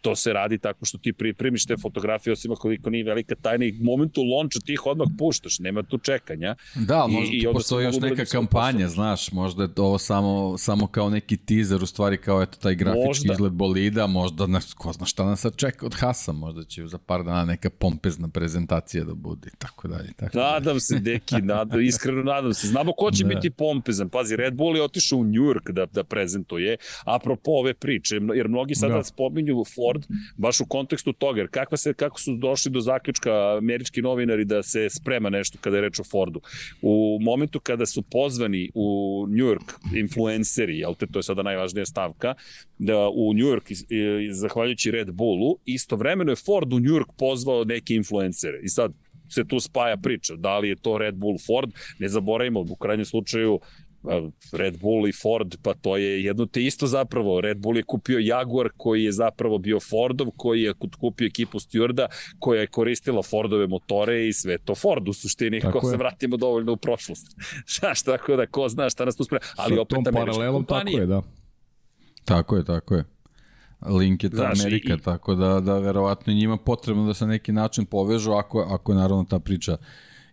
to 0.00 0.16
se 0.16 0.32
radi 0.32 0.58
tako 0.58 0.84
što 0.84 0.98
ti 0.98 1.12
pripremiš 1.12 1.66
te 1.66 1.76
fotografije, 1.76 2.32
osim 2.32 2.54
koliko 2.56 2.90
nije 2.90 3.04
velika 3.04 3.34
tajna 3.34 3.64
i 3.64 3.72
momentu 3.72 4.22
lonča 4.22 4.60
ti 4.60 4.72
ih 4.72 4.86
odmah 4.86 5.08
puštaš, 5.18 5.58
nema 5.58 5.82
tu 5.82 5.98
čekanja. 5.98 6.54
Da, 6.74 7.06
možda 7.06 7.36
I, 7.36 7.46
postoji 7.52 7.84
još 7.84 7.96
neka 8.00 8.24
kampanja, 8.24 8.88
znaš, 8.88 9.32
možda 9.32 9.62
je 9.62 9.68
ovo 9.76 9.98
samo, 9.98 10.58
samo 10.58 10.86
kao 10.86 11.10
neki 11.10 11.36
teaser, 11.36 11.82
u 11.82 11.86
stvari 11.86 12.16
kao 12.16 12.42
eto 12.42 12.58
taj 12.58 12.74
grafički 12.74 13.06
možda. 13.06 13.32
izgled 13.32 13.52
bolida, 13.52 14.06
možda, 14.06 14.46
ne, 14.46 14.60
ko 14.76 14.92
zna 14.92 15.06
šta 15.06 15.24
nas 15.24 15.40
sad 15.40 15.56
čeka 15.56 15.86
od 15.86 15.94
Hasa, 15.94 16.32
možda 16.32 16.64
će 16.64 16.86
za 16.86 16.98
par 16.98 17.24
dana 17.24 17.44
neka 17.44 17.70
pompezna 17.70 18.28
prezentacija 18.28 19.04
da 19.04 19.14
bude 19.14 19.50
i 19.54 19.56
tako 19.58 19.88
dalje. 19.88 20.12
Tako 20.12 20.38
nadam 20.38 20.64
dalje. 20.64 20.80
se, 20.80 20.98
deki, 20.98 21.42
nadam, 21.42 21.80
iskreno 21.80 22.22
nadam 22.22 22.54
se. 22.54 22.66
Znamo 22.66 22.92
ko 22.92 23.10
će 23.10 23.24
da. 23.24 23.28
biti 23.28 23.50
pompezan. 23.50 24.08
Pazi, 24.08 24.36
Red 24.36 24.54
Bull 24.54 24.76
je 24.76 24.82
otišao 24.82 25.18
u 25.18 25.24
New 25.24 25.42
York 25.42 25.72
da, 25.72 25.86
da 25.86 26.04
prezentuje, 26.04 26.76
apropo 27.04 27.50
ove 27.50 27.74
priče, 27.74 28.20
jer 28.34 28.48
mnogi 28.48 28.74
sada 28.74 28.94
da. 28.94 29.04
spominju 29.04 29.64
Ford, 29.90 30.06
baš 30.36 30.60
u 30.60 30.66
kontekstu 30.66 31.12
toga, 31.12 31.40
jer 31.40 31.48
kakva 31.50 31.76
se, 31.76 31.94
kako 31.94 32.20
su 32.20 32.36
došli 32.36 32.72
do 32.72 32.80
zaključka 32.80 33.56
američki 33.58 34.02
novinari 34.02 34.44
da 34.44 34.62
se 34.62 34.90
sprema 34.90 35.30
nešto 35.30 35.58
kada 35.60 35.76
je 35.76 35.82
reč 35.82 36.00
o 36.00 36.04
Fordu. 36.04 36.40
U 36.82 37.18
momentu 37.20 37.60
kada 37.60 37.86
su 37.86 38.02
pozvani 38.02 38.70
u 38.74 39.26
New 39.28 39.46
York 39.46 39.96
influenceri, 39.96 40.78
jel 40.78 40.94
te, 40.94 41.06
to 41.06 41.18
je 41.18 41.22
sada 41.22 41.42
najvažnija 41.42 41.86
stavka, 41.86 42.34
da 42.78 43.08
u 43.08 43.34
New 43.34 43.46
York, 43.46 43.72
zahvaljujući 44.32 44.90
Red 44.90 45.12
Bullu, 45.12 45.58
istovremeno 45.64 46.32
je 46.32 46.36
Ford 46.36 46.72
u 46.72 46.80
New 46.80 46.92
York 46.92 47.12
pozvao 47.18 47.64
neke 47.64 47.94
influencere. 47.94 48.60
I 48.62 48.68
sad, 48.68 48.92
se 49.28 49.44
tu 49.48 49.60
spaja 49.60 49.96
priča. 49.96 50.36
Da 50.36 50.58
li 50.58 50.68
je 50.68 50.76
to 50.76 50.98
Red 50.98 51.14
Bull 51.14 51.38
Ford? 51.46 51.70
Ne 51.98 52.08
zaboravimo, 52.08 52.60
u 52.60 52.76
krajnjem 52.76 53.04
slučaju 53.06 53.60
Red 54.52 54.80
Bull 54.80 55.08
i 55.08 55.12
Ford, 55.12 55.56
pa 55.62 55.74
to 55.74 55.96
je 55.96 56.24
jedno 56.24 56.46
te 56.46 56.62
isto 56.64 56.86
zapravo. 56.86 57.40
Red 57.40 57.58
Bull 57.58 57.76
je 57.76 57.82
kupio 57.82 58.18
Jaguar 58.18 58.68
koji 58.76 59.04
je 59.04 59.12
zapravo 59.12 59.58
bio 59.58 59.80
Fordov, 59.80 60.30
koji 60.36 60.62
je 60.62 60.74
kupio 61.00 61.26
ekipu 61.26 61.58
Stewarda 61.58 62.06
koja 62.38 62.60
je 62.60 62.66
koristila 62.66 63.22
Fordove 63.22 63.66
motore 63.66 64.28
i 64.28 64.32
sve 64.32 64.58
to 64.58 64.74
Ford 64.74 65.08
u 65.08 65.12
suštini, 65.12 65.60
tako 65.60 65.80
ko 65.80 65.86
je. 65.86 65.90
se 65.90 65.96
vratimo 65.96 66.36
dovoljno 66.36 66.72
u 66.72 66.76
prošlost. 66.76 67.26
Znaš, 67.78 68.02
tako 68.02 68.36
da 68.36 68.46
ko 68.46 68.68
zna 68.68 68.90
šta 68.90 69.04
nas 69.04 69.16
tu 69.16 69.24
sprema. 69.24 69.40
Ali 69.56 69.74
Sa 69.74 69.80
opet 69.80 70.06
američka 70.06 70.50
kompanija. 70.50 70.92
Tako 70.92 71.00
je, 71.00 71.06
da. 71.06 71.22
Tako 72.24 72.56
je, 72.56 72.64
tako 72.64 72.94
je. 72.94 73.04
Link 73.86 74.24
je 74.24 74.30
ta 74.30 74.36
Znaš, 74.36 74.60
Amerika, 74.60 74.94
i, 74.94 74.98
tako 74.98 75.34
da, 75.34 75.60
da 75.60 75.78
verovatno 75.78 76.32
njima 76.32 76.56
potrebno 76.56 77.06
da 77.06 77.14
se 77.14 77.26
neki 77.26 77.52
način 77.52 77.86
povežu 77.86 78.32
ako, 78.32 78.60
ako 78.60 78.92
je 78.92 78.96
naravno 78.96 79.24
ta 79.24 79.38
priča 79.38 79.76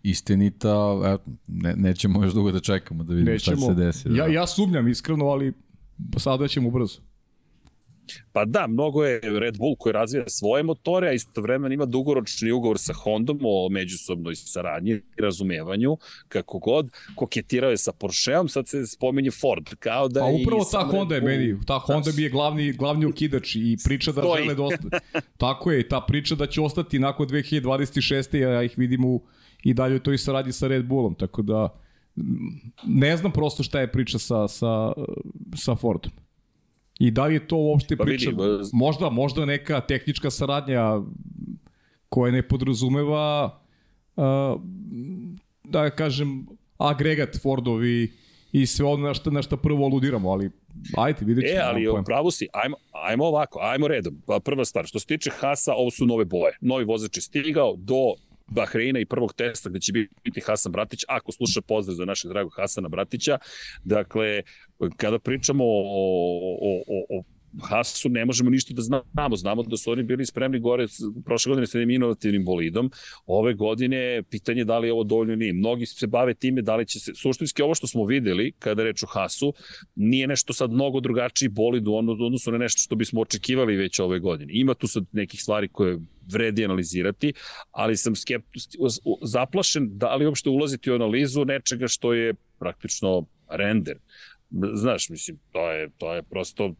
istinita, 0.02 1.18
ne, 1.46 1.74
nećemo 1.76 2.24
još 2.24 2.32
dugo 2.32 2.52
da 2.52 2.60
čekamo 2.60 3.04
da 3.04 3.14
vidimo 3.14 3.32
nećemo. 3.32 3.56
šta 3.56 3.66
se 3.66 3.74
desi. 3.74 4.08
Da. 4.08 4.16
Ja, 4.16 4.26
ja 4.26 4.46
sumnjam 4.46 4.88
iskreno, 4.88 5.26
ali 5.26 5.52
sada 6.16 6.48
ćemo 6.48 6.70
brzo. 6.70 7.00
Pa 8.32 8.44
da, 8.44 8.66
mnogo 8.66 9.04
je 9.04 9.20
Red 9.38 9.58
Bull 9.58 9.76
koji 9.76 9.92
razvija 9.92 10.24
svoje 10.28 10.62
motore, 10.62 11.08
a 11.08 11.12
istovremeno 11.12 11.74
ima 11.74 11.84
dugoročni 11.84 12.50
ugovor 12.52 12.78
sa 12.78 12.92
Hondom 12.92 13.38
o 13.42 13.68
međusobnoj 13.68 14.34
saradnji 14.36 14.90
i 14.92 15.00
razumevanju, 15.18 15.96
kako 16.28 16.58
god, 16.58 16.90
koketirao 17.14 17.70
je 17.70 17.76
sa 17.76 17.92
Porscheom, 17.92 18.48
sad 18.48 18.68
se 18.68 18.86
spominje 18.86 19.30
Ford, 19.30 19.74
kao 19.78 20.08
da 20.08 20.20
Pa 20.20 20.26
upravo 20.26 20.64
ta 20.72 20.84
Honda 20.84 21.14
je 21.14 21.20
meni, 21.20 21.56
ta 21.66 21.78
Honda 21.78 22.10
mi 22.16 22.22
je 22.22 22.30
glavni, 22.30 22.72
glavni 22.72 23.06
okidač 23.06 23.56
i 23.56 23.76
priča 23.84 24.12
da 24.12 24.22
Stoji. 24.22 24.42
žele 24.42 24.54
da 24.54 24.62
ostane. 24.62 24.98
Tako 25.36 25.72
je, 25.72 25.88
ta 25.88 26.00
priča 26.00 26.34
da 26.34 26.46
će 26.46 26.60
ostati 26.60 26.98
nakon 26.98 27.28
2026. 27.28 28.36
ja 28.36 28.62
ih 28.62 28.78
vidim 28.78 29.04
u 29.04 29.22
i 29.62 29.74
dalje 29.74 29.98
to 29.98 30.12
i 30.12 30.18
saradnji 30.18 30.52
sa 30.52 30.68
Red 30.68 30.86
Bullom, 30.86 31.14
tako 31.14 31.42
da 31.42 31.68
ne 32.86 33.16
znam 33.16 33.32
prosto 33.32 33.62
šta 33.62 33.80
je 33.80 33.92
priča 33.92 34.18
sa, 34.18 34.48
sa, 34.48 34.92
sa 35.56 35.74
Fordom. 35.74 36.12
I 36.98 37.10
da 37.10 37.26
li 37.26 37.34
je 37.34 37.46
to 37.48 37.56
uopšte 37.56 37.96
pa 37.96 38.04
priča, 38.04 38.30
vidi, 38.30 38.42
možda, 38.72 39.10
možda 39.10 39.44
neka 39.44 39.80
tehnička 39.80 40.30
saradnja 40.30 41.00
koja 42.08 42.32
ne 42.32 42.42
podrazumeva 42.42 43.60
uh, 44.16 44.24
da 45.64 45.90
kažem 45.90 46.46
agregat 46.78 47.38
Fordovi 47.42 48.12
i 48.52 48.66
sve 48.66 48.86
ono 48.86 49.06
na 49.06 49.14
što, 49.14 49.30
na 49.30 49.42
što 49.42 49.56
prvo 49.56 49.84
aludiramo, 49.84 50.30
ali 50.30 50.50
ajte, 50.96 51.24
vidjet 51.24 51.46
ćemo. 51.46 51.60
E, 51.60 51.64
ali 51.64 52.04
pravo 52.04 52.30
si, 52.30 52.48
ajmo, 52.52 52.76
ajmo 52.92 53.24
ovako, 53.24 53.58
ajmo 53.62 53.88
redom. 53.88 54.22
Pa 54.26 54.40
prva 54.40 54.64
stvar, 54.64 54.86
što 54.86 54.98
se 54.98 55.06
tiče 55.06 55.30
Hasa, 55.30 55.74
ovo 55.74 55.90
su 55.90 56.06
nove 56.06 56.24
boje. 56.24 56.56
Novi 56.60 56.84
vozač 56.84 57.16
je 57.16 57.22
stigao 57.22 57.74
do 57.76 58.14
Bahreina 58.48 59.00
i 59.00 59.06
prvog 59.06 59.32
testa 59.32 59.70
gde 59.70 59.80
će 59.80 59.92
biti 60.24 60.40
Hasan 60.40 60.72
Bratić, 60.72 61.04
ako 61.08 61.32
sluša 61.32 61.60
pozdrav 61.60 61.94
za 61.94 62.04
našeg 62.04 62.28
dragog 62.30 62.52
Hasana 62.56 62.88
Bratića. 62.88 63.38
Dakle, 63.84 64.42
kada 64.96 65.18
pričamo 65.18 65.64
o, 65.64 65.82
o, 66.60 66.82
o, 66.86 67.18
o 67.18 67.22
Hasu 67.62 68.08
ne 68.08 68.24
možemo 68.24 68.50
ništa 68.50 68.74
da 68.74 68.82
znamo. 68.82 69.36
Znamo 69.36 69.62
da 69.62 69.76
su 69.76 69.90
oni 69.90 70.02
bili 70.02 70.26
spremni 70.26 70.60
gore 70.60 70.86
prošle 71.24 71.50
godine 71.50 71.66
sa 71.66 71.78
jednim 71.78 71.94
inovativnim 71.94 72.44
bolidom. 72.44 72.90
Ove 73.26 73.54
godine 73.54 74.22
pitanje 74.30 74.64
da 74.64 74.78
li 74.78 74.88
je 74.88 74.92
ovo 74.92 75.04
dovoljno 75.04 75.36
nije. 75.36 75.52
Mnogi 75.52 75.86
se 75.86 76.06
bave 76.06 76.34
time 76.34 76.62
da 76.62 76.76
li 76.76 76.86
će 76.86 77.00
se, 77.00 77.14
suštinski 77.14 77.62
ovo 77.62 77.74
što 77.74 77.86
smo 77.86 78.04
videli 78.04 78.52
kada 78.58 78.82
reč 78.82 79.02
o 79.02 79.06
Hasu, 79.06 79.52
nije 79.94 80.26
nešto 80.26 80.52
sad 80.52 80.72
mnogo 80.72 81.00
drugačiji 81.00 81.48
bolid 81.48 81.88
u 81.88 81.94
odnosu 81.94 82.52
na 82.52 82.58
nešto 82.58 82.78
što 82.78 82.96
bismo 82.96 83.20
očekivali 83.20 83.76
već 83.76 83.98
ove 83.98 84.18
godine. 84.18 84.52
Ima 84.54 84.74
tu 84.74 84.86
sad 84.86 85.04
nekih 85.12 85.42
stvari 85.42 85.68
koje 85.68 85.98
vredi 86.32 86.64
analizirati, 86.64 87.32
ali 87.70 87.96
sam 87.96 88.16
skeptu, 88.16 88.60
zaplašen 89.22 89.88
da 89.98 90.14
li 90.14 90.26
uopšte 90.26 90.50
ulaziti 90.50 90.90
u 90.90 90.94
analizu 90.94 91.44
nečega 91.44 91.88
što 91.88 92.12
je 92.12 92.34
praktično 92.58 93.26
render. 93.50 93.98
Znaš, 94.74 95.08
mislim, 95.08 95.38
to 95.52 95.70
je, 95.70 95.90
to 95.98 96.14
je 96.14 96.22
prosto 96.22 96.74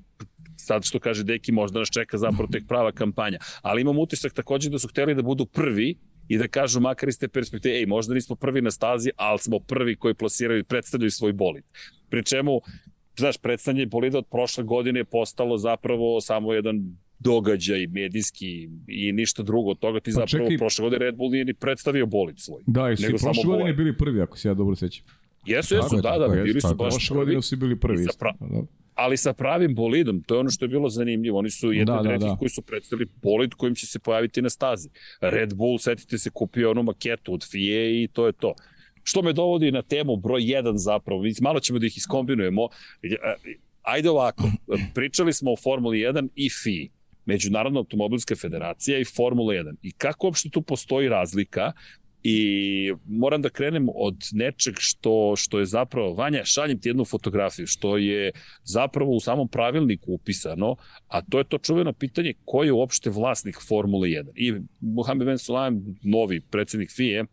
sad 0.68 0.84
što 0.84 1.00
kaže 1.00 1.24
Deki, 1.24 1.52
možda 1.52 1.78
nas 1.78 1.90
čeka 1.90 2.18
zapravo 2.18 2.48
tek 2.52 2.66
prava 2.68 2.92
kampanja. 2.92 3.38
Ali 3.62 3.82
imam 3.82 3.98
utisak 3.98 4.32
takođe 4.32 4.70
da 4.70 4.78
su 4.78 4.88
hteli 4.88 5.14
da 5.14 5.22
budu 5.22 5.46
prvi 5.46 5.96
i 6.28 6.38
da 6.38 6.48
kažu 6.48 6.80
makar 6.80 7.08
iz 7.08 7.18
te 7.18 7.28
perspektive, 7.28 7.78
ej, 7.80 7.86
možda 7.86 8.14
nismo 8.14 8.36
prvi 8.36 8.62
na 8.62 8.70
stazi, 8.70 9.10
ali 9.16 9.38
smo 9.38 9.60
prvi 9.60 9.96
koji 9.96 10.14
plasiraju 10.14 10.60
i 10.60 10.64
predstavljaju 10.64 11.10
svoj 11.10 11.32
bolid. 11.32 11.64
Pri 12.10 12.24
čemu, 12.24 12.60
znaš, 13.16 13.38
predstavljanje 13.38 13.86
bolida 13.86 14.18
od 14.18 14.26
prošle 14.30 14.64
godine 14.64 15.00
je 15.00 15.04
postalo 15.04 15.58
zapravo 15.58 16.20
samo 16.20 16.52
jedan 16.52 16.82
događaj 17.18 17.86
medijski 17.86 18.68
i 18.86 19.12
ništa 19.12 19.42
drugo 19.42 19.70
od 19.70 19.78
toga 19.78 20.00
ti 20.00 20.10
pa 20.14 20.20
zapravo 20.20 20.44
čekaj, 20.44 20.58
prošle 20.58 20.82
godine 20.82 21.04
Red 21.04 21.16
Bull 21.16 21.30
nije 21.30 21.44
ni 21.44 21.54
predstavio 21.54 22.06
bolid 22.06 22.38
svoj. 22.38 22.62
Da, 22.66 22.90
i 22.90 22.96
su 22.96 23.06
prošle 23.22 23.44
godine 23.44 23.72
bili 23.72 23.96
prvi, 23.96 24.20
ako 24.20 24.38
se 24.38 24.48
ja 24.48 24.54
dobro 24.54 24.76
sećam. 24.76 25.04
Jesu, 25.46 25.74
jesu, 25.74 25.96
da, 25.96 26.18
da, 26.18 26.28
da, 26.28 26.42
bili 26.42 26.60
su 26.60 26.74
baš 26.74 26.94
prošle 26.94 27.16
godine 27.16 27.42
su 27.42 27.56
bili 27.56 27.80
prvi. 27.80 28.04
Sa, 28.04 28.12
pra, 28.18 28.32
da 28.40 28.62
ali 28.98 29.16
sa 29.16 29.32
pravim 29.32 29.74
bolidom, 29.74 30.22
to 30.22 30.34
je 30.34 30.40
ono 30.40 30.50
što 30.50 30.64
je 30.64 30.68
bilo 30.68 30.88
zanimljivo. 30.88 31.38
Oni 31.38 31.50
su 31.50 31.72
jedni 31.72 31.84
da, 31.84 31.98
od 31.98 32.06
da, 32.06 32.18
da. 32.18 32.36
koji 32.36 32.48
su 32.48 32.62
predstavili 32.62 33.08
bolid 33.22 33.54
kojim 33.54 33.74
će 33.74 33.86
se 33.86 33.98
pojaviti 33.98 34.42
na 34.42 34.50
stazi. 34.50 34.88
Red 35.20 35.54
Bull, 35.54 35.78
setite 35.78 36.18
se, 36.18 36.30
kupio 36.30 36.70
onu 36.70 36.82
maketu 36.82 37.34
od 37.34 37.44
FIE 37.50 38.02
i 38.02 38.08
to 38.12 38.26
je 38.26 38.32
to. 38.32 38.54
Što 39.02 39.22
me 39.22 39.32
dovodi 39.32 39.70
na 39.72 39.82
temu 39.82 40.16
broj 40.16 40.40
1 40.40 40.76
zapravo, 40.76 41.22
malo 41.40 41.60
ćemo 41.60 41.78
da 41.78 41.86
ih 41.86 41.96
iskombinujemo. 41.96 42.68
Ajde 43.82 44.10
ovako, 44.10 44.50
pričali 44.94 45.32
smo 45.32 45.52
o 45.52 45.56
Formuli 45.56 45.98
1 45.98 46.28
i 46.34 46.50
FIE. 46.50 46.88
Međunarodna 47.24 47.78
automobilska 47.78 48.36
federacija 48.36 48.98
i 48.98 49.04
Formula 49.04 49.54
1. 49.54 49.74
I 49.82 49.92
kako 49.92 50.26
uopšte 50.26 50.50
tu 50.50 50.62
postoji 50.62 51.08
razlika 51.08 51.72
I 52.22 52.92
moram 53.06 53.42
da 53.42 53.48
krenem 53.48 53.88
od 53.94 54.28
nečeg 54.32 54.74
što, 54.78 55.36
što 55.36 55.58
je 55.58 55.66
zapravo, 55.66 56.14
Vanja, 56.14 56.44
šaljem 56.44 56.80
ti 56.80 56.88
jednu 56.88 57.04
fotografiju, 57.04 57.66
što 57.66 57.96
je 57.96 58.32
zapravo 58.64 59.10
u 59.12 59.20
samom 59.20 59.48
pravilniku 59.48 60.12
upisano, 60.12 60.76
a 61.08 61.22
to 61.22 61.38
je 61.38 61.44
to 61.44 61.58
čuveno 61.58 61.92
pitanje 61.92 62.34
ko 62.44 62.64
je 62.64 62.72
uopšte 62.72 63.10
vlasnik 63.10 63.56
Formule 63.68 64.08
1. 64.08 64.24
I 64.34 64.54
Mohamed 64.80 65.26
Ben 65.26 65.38
Sulayem, 65.38 65.94
novi 66.02 66.40
predsednik 66.40 66.90
FIE, 66.96 67.24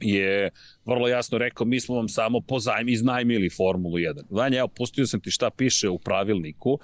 je 0.00 0.50
vrlo 0.84 1.08
jasno 1.08 1.38
rekao, 1.38 1.66
mi 1.66 1.80
smo 1.80 1.94
vam 1.94 2.08
samo 2.08 2.40
pozajm 2.40 2.88
iznajmili 2.88 3.50
Formulu 3.50 3.96
1. 3.96 4.22
Vanja, 4.30 4.58
evo, 4.58 4.68
pustio 4.68 5.06
sam 5.06 5.20
ti 5.20 5.30
šta 5.30 5.50
piše 5.50 5.88
u 5.88 5.98
pravilniku 5.98 6.78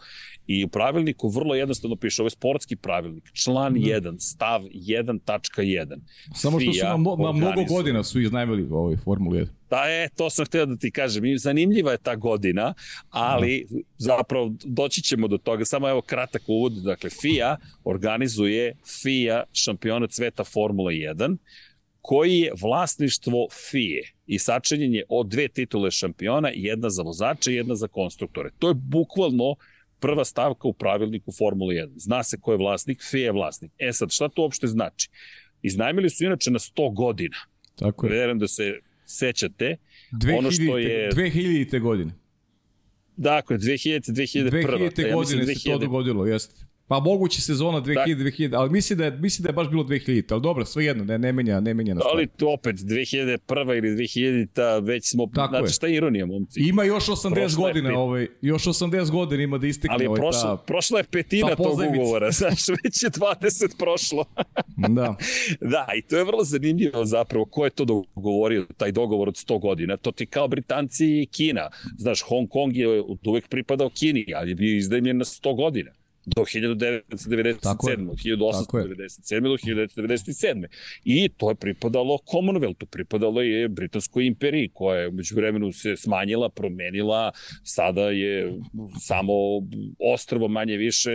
i 0.46 0.64
u 0.64 0.68
pravilniku 0.68 1.28
vrlo 1.28 1.54
jednostavno 1.54 1.96
piše, 1.96 2.22
ovo 2.22 2.26
je 2.26 2.30
sportski 2.30 2.76
pravilnik, 2.76 3.24
član 3.32 3.72
mm. 3.72 3.76
1, 3.76 4.16
stav 4.18 4.62
1.1. 4.62 5.98
Samo 6.34 6.60
što 6.60 6.72
su 6.72 6.84
na, 6.84 7.24
na 7.24 7.32
mnogo 7.32 7.64
godina 7.64 8.04
su 8.04 8.20
iznajmili 8.20 8.68
ovaj 8.70 8.96
Formulu 8.96 9.36
1. 9.36 9.46
Da, 9.70 9.84
je, 9.84 10.08
to 10.16 10.30
sam 10.30 10.44
htio 10.44 10.66
da 10.66 10.76
ti 10.76 10.90
kažem. 10.90 11.38
Zanimljiva 11.38 11.92
je 11.92 11.98
ta 11.98 12.16
godina, 12.16 12.74
ali 13.10 13.66
mm. 13.70 13.76
zapravo 13.98 14.52
doći 14.64 15.02
ćemo 15.02 15.28
do 15.28 15.38
toga. 15.38 15.64
Samo 15.64 15.88
evo 15.88 16.00
kratak 16.00 16.42
uvod. 16.46 16.72
Dakle, 16.72 17.10
FIA 17.10 17.56
organizuje 17.84 18.76
FIA 19.02 19.44
šampionat 19.52 20.12
sveta 20.12 20.44
Formula 20.44 20.90
1 20.90 21.36
koji 22.06 22.38
je 22.38 22.52
vlasništvo 22.62 23.48
FIE 23.70 24.02
i 24.26 24.38
sačinjen 24.38 24.94
je 24.94 25.04
od 25.08 25.28
dve 25.28 25.48
titule 25.48 25.90
šampiona, 25.90 26.50
jedna 26.54 26.90
za 26.90 27.02
vozače 27.02 27.52
i 27.52 27.56
jedna 27.56 27.74
za 27.74 27.88
konstruktore. 27.88 28.50
To 28.58 28.68
je 28.68 28.74
bukvalno 28.74 29.56
prva 30.00 30.24
stavka 30.24 30.68
u 30.68 30.72
pravilniku 30.72 31.32
Formule 31.32 31.74
1. 31.74 31.90
Zna 31.96 32.22
se 32.22 32.38
ko 32.40 32.52
je 32.52 32.58
vlasnik, 32.58 33.02
FIE 33.10 33.24
je 33.24 33.32
vlasnik. 33.32 33.72
E 33.78 33.92
sad, 33.92 34.12
šta 34.12 34.28
to 34.28 34.42
uopšte 34.42 34.66
znači? 34.66 35.08
Iznajmili 35.62 36.10
su 36.10 36.24
inače 36.24 36.50
na 36.50 36.58
100 36.58 36.94
godina. 36.94 37.36
Tako 37.74 38.06
je. 38.06 38.12
Verujem 38.12 38.38
da 38.38 38.48
se 38.48 38.72
sećate. 39.06 39.76
2000, 40.12 40.38
ono 40.38 40.50
što 40.50 40.78
je... 40.78 41.10
2000. 41.10 41.80
godine. 41.80 42.12
Dakle, 43.16 43.58
2000. 43.58 44.12
2001. 44.12 44.50
2000. 44.50 45.14
godine 45.14 45.42
ja 45.42 45.46
2000... 45.46 45.58
se 45.58 45.70
to 45.70 45.78
dogodilo, 45.78 46.26
jeste. 46.26 46.66
Pa 46.88 47.00
moguće 47.00 47.40
sezona 47.40 47.80
2000, 47.80 48.16
2000, 48.16 48.56
ali 48.56 48.70
misli 48.70 48.96
da 48.96 49.04
je, 49.04 49.10
misli 49.10 49.42
da 49.42 49.48
je 49.48 49.52
baš 49.52 49.70
bilo 49.70 49.84
2000, 49.84 50.32
ali 50.32 50.42
dobro, 50.42 50.64
sve 50.64 50.84
jedno, 50.84 51.04
ne, 51.04 51.18
ne 51.18 51.32
menja, 51.32 51.60
ne 51.60 51.74
menja 51.74 51.94
na 51.94 52.00
stvar. 52.00 52.14
Ali 52.14 52.26
to 52.26 52.52
opet, 52.52 52.76
2001. 52.76 53.78
ili 53.78 53.96
2000, 53.96 54.48
ta, 54.52 54.78
već 54.78 55.10
smo, 55.10 55.26
Tako 55.34 55.50
znate 55.50 55.64
je. 55.64 55.70
šta 55.72 55.86
je 55.86 55.94
ironija, 55.94 56.26
momci? 56.26 56.60
Ima 56.60 56.84
još 56.84 57.06
80 57.06 57.34
prošla 57.34 57.66
godina, 57.66 57.98
ovaj, 57.98 58.26
još 58.40 58.64
80 58.64 59.10
godina 59.10 59.42
ima 59.42 59.58
da 59.58 59.66
istekne 59.66 59.94
ali 59.94 60.06
ovaj, 60.06 60.16
prošla, 60.16 60.56
ta, 60.56 60.62
prošla 60.62 60.98
je 60.98 61.04
petina 61.04 61.56
tog 61.56 61.78
ugovora, 61.90 62.30
znaš, 62.38 62.68
već 62.68 63.02
je 63.02 63.10
20 63.10 63.78
prošlo. 63.78 64.24
da. 64.76 65.16
da, 65.74 65.86
i 65.98 66.02
to 66.02 66.16
je 66.16 66.24
vrlo 66.24 66.44
zanimljivo 66.44 67.04
zapravo, 67.04 67.44
ko 67.44 67.64
je 67.64 67.70
to 67.70 67.84
dogovorio, 67.84 68.66
taj 68.76 68.92
dogovor 68.92 69.28
od 69.28 69.34
100 69.34 69.60
godina, 69.60 69.96
to 69.96 70.12
ti 70.12 70.26
kao 70.26 70.48
Britanci 70.48 71.06
i 71.06 71.26
Kina, 71.26 71.70
znaš, 71.98 72.22
Hong 72.22 72.48
Kong 72.48 72.76
je 72.76 73.02
uvek 73.26 73.48
pripadao 73.48 73.90
Kini, 73.90 74.26
ali 74.36 74.50
je 74.50 74.54
bio 74.54 74.76
izdajemljen 74.76 75.16
na 75.16 75.24
100 75.24 75.56
godina 75.56 75.90
do 76.26 76.42
1997. 76.42 78.10
Od 78.10 78.16
1897. 78.18 79.40
do 79.42 79.56
1997. 79.56 80.66
I 81.04 81.28
to 81.28 81.50
je 81.50 81.54
pripadalo 81.54 82.18
Commonwealthu, 82.32 82.86
pripadalo 82.86 83.42
je 83.42 83.68
Britanskoj 83.68 84.26
imperiji, 84.26 84.70
koja 84.74 85.00
je 85.00 85.08
umeđu 85.08 85.34
vremenu 85.36 85.72
se 85.72 85.96
smanjila, 85.96 86.48
promenila, 86.48 87.32
sada 87.62 88.10
je 88.10 88.58
samo 89.00 89.32
ostrvo 90.14 90.48
manje 90.48 90.76
više, 90.76 91.12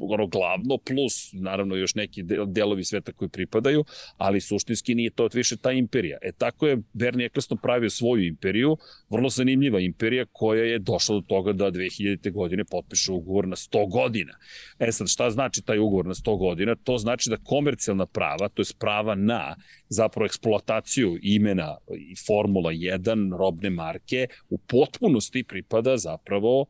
ono 0.00 0.26
glavno, 0.26 0.78
plus 0.78 1.30
naravno 1.32 1.76
još 1.76 1.94
neki 1.94 2.22
delovi 2.46 2.84
sveta 2.84 3.12
koji 3.12 3.28
pripadaju, 3.28 3.84
ali 4.16 4.40
suštinski 4.40 4.94
nije 4.94 5.10
to 5.10 5.28
više 5.34 5.56
ta 5.56 5.72
imperija. 5.72 6.18
E 6.22 6.32
tako 6.32 6.66
je 6.66 6.78
Bernie 6.92 7.26
Eccleston 7.26 7.58
pravio 7.62 7.90
svoju 7.90 8.26
imperiju, 8.26 8.76
vrlo 9.10 9.28
zanimljiva 9.28 9.80
imperija 9.80 10.24
koja 10.32 10.64
je 10.64 10.78
došla 10.78 11.14
do 11.14 11.20
toga 11.20 11.52
da 11.52 11.70
2000. 11.70 12.32
godine 12.32 12.64
potpiše 12.64 13.12
ugovor 13.12 13.48
na 13.48 13.56
100 13.56 13.90
godina. 13.90 14.38
E 14.78 14.92
sad, 14.92 15.08
šta 15.08 15.30
znači 15.30 15.62
taj 15.62 15.78
ugovor 15.78 16.06
na 16.06 16.14
100 16.14 16.38
godina? 16.38 16.74
To 16.74 16.98
znači 16.98 17.30
da 17.30 17.36
komercijalna 17.36 18.06
prava, 18.06 18.48
to 18.48 18.62
je 18.62 18.66
prava 18.78 19.14
na 19.14 19.56
zapravo 19.88 20.26
eksploataciju 20.26 21.18
imena 21.22 21.76
i 21.96 22.14
Formula 22.26 22.72
1, 22.72 23.36
robne 23.38 23.70
marke, 23.70 24.26
u 24.50 24.58
potpunosti 24.58 25.44
pripada 25.44 25.96
zapravo 25.96 26.66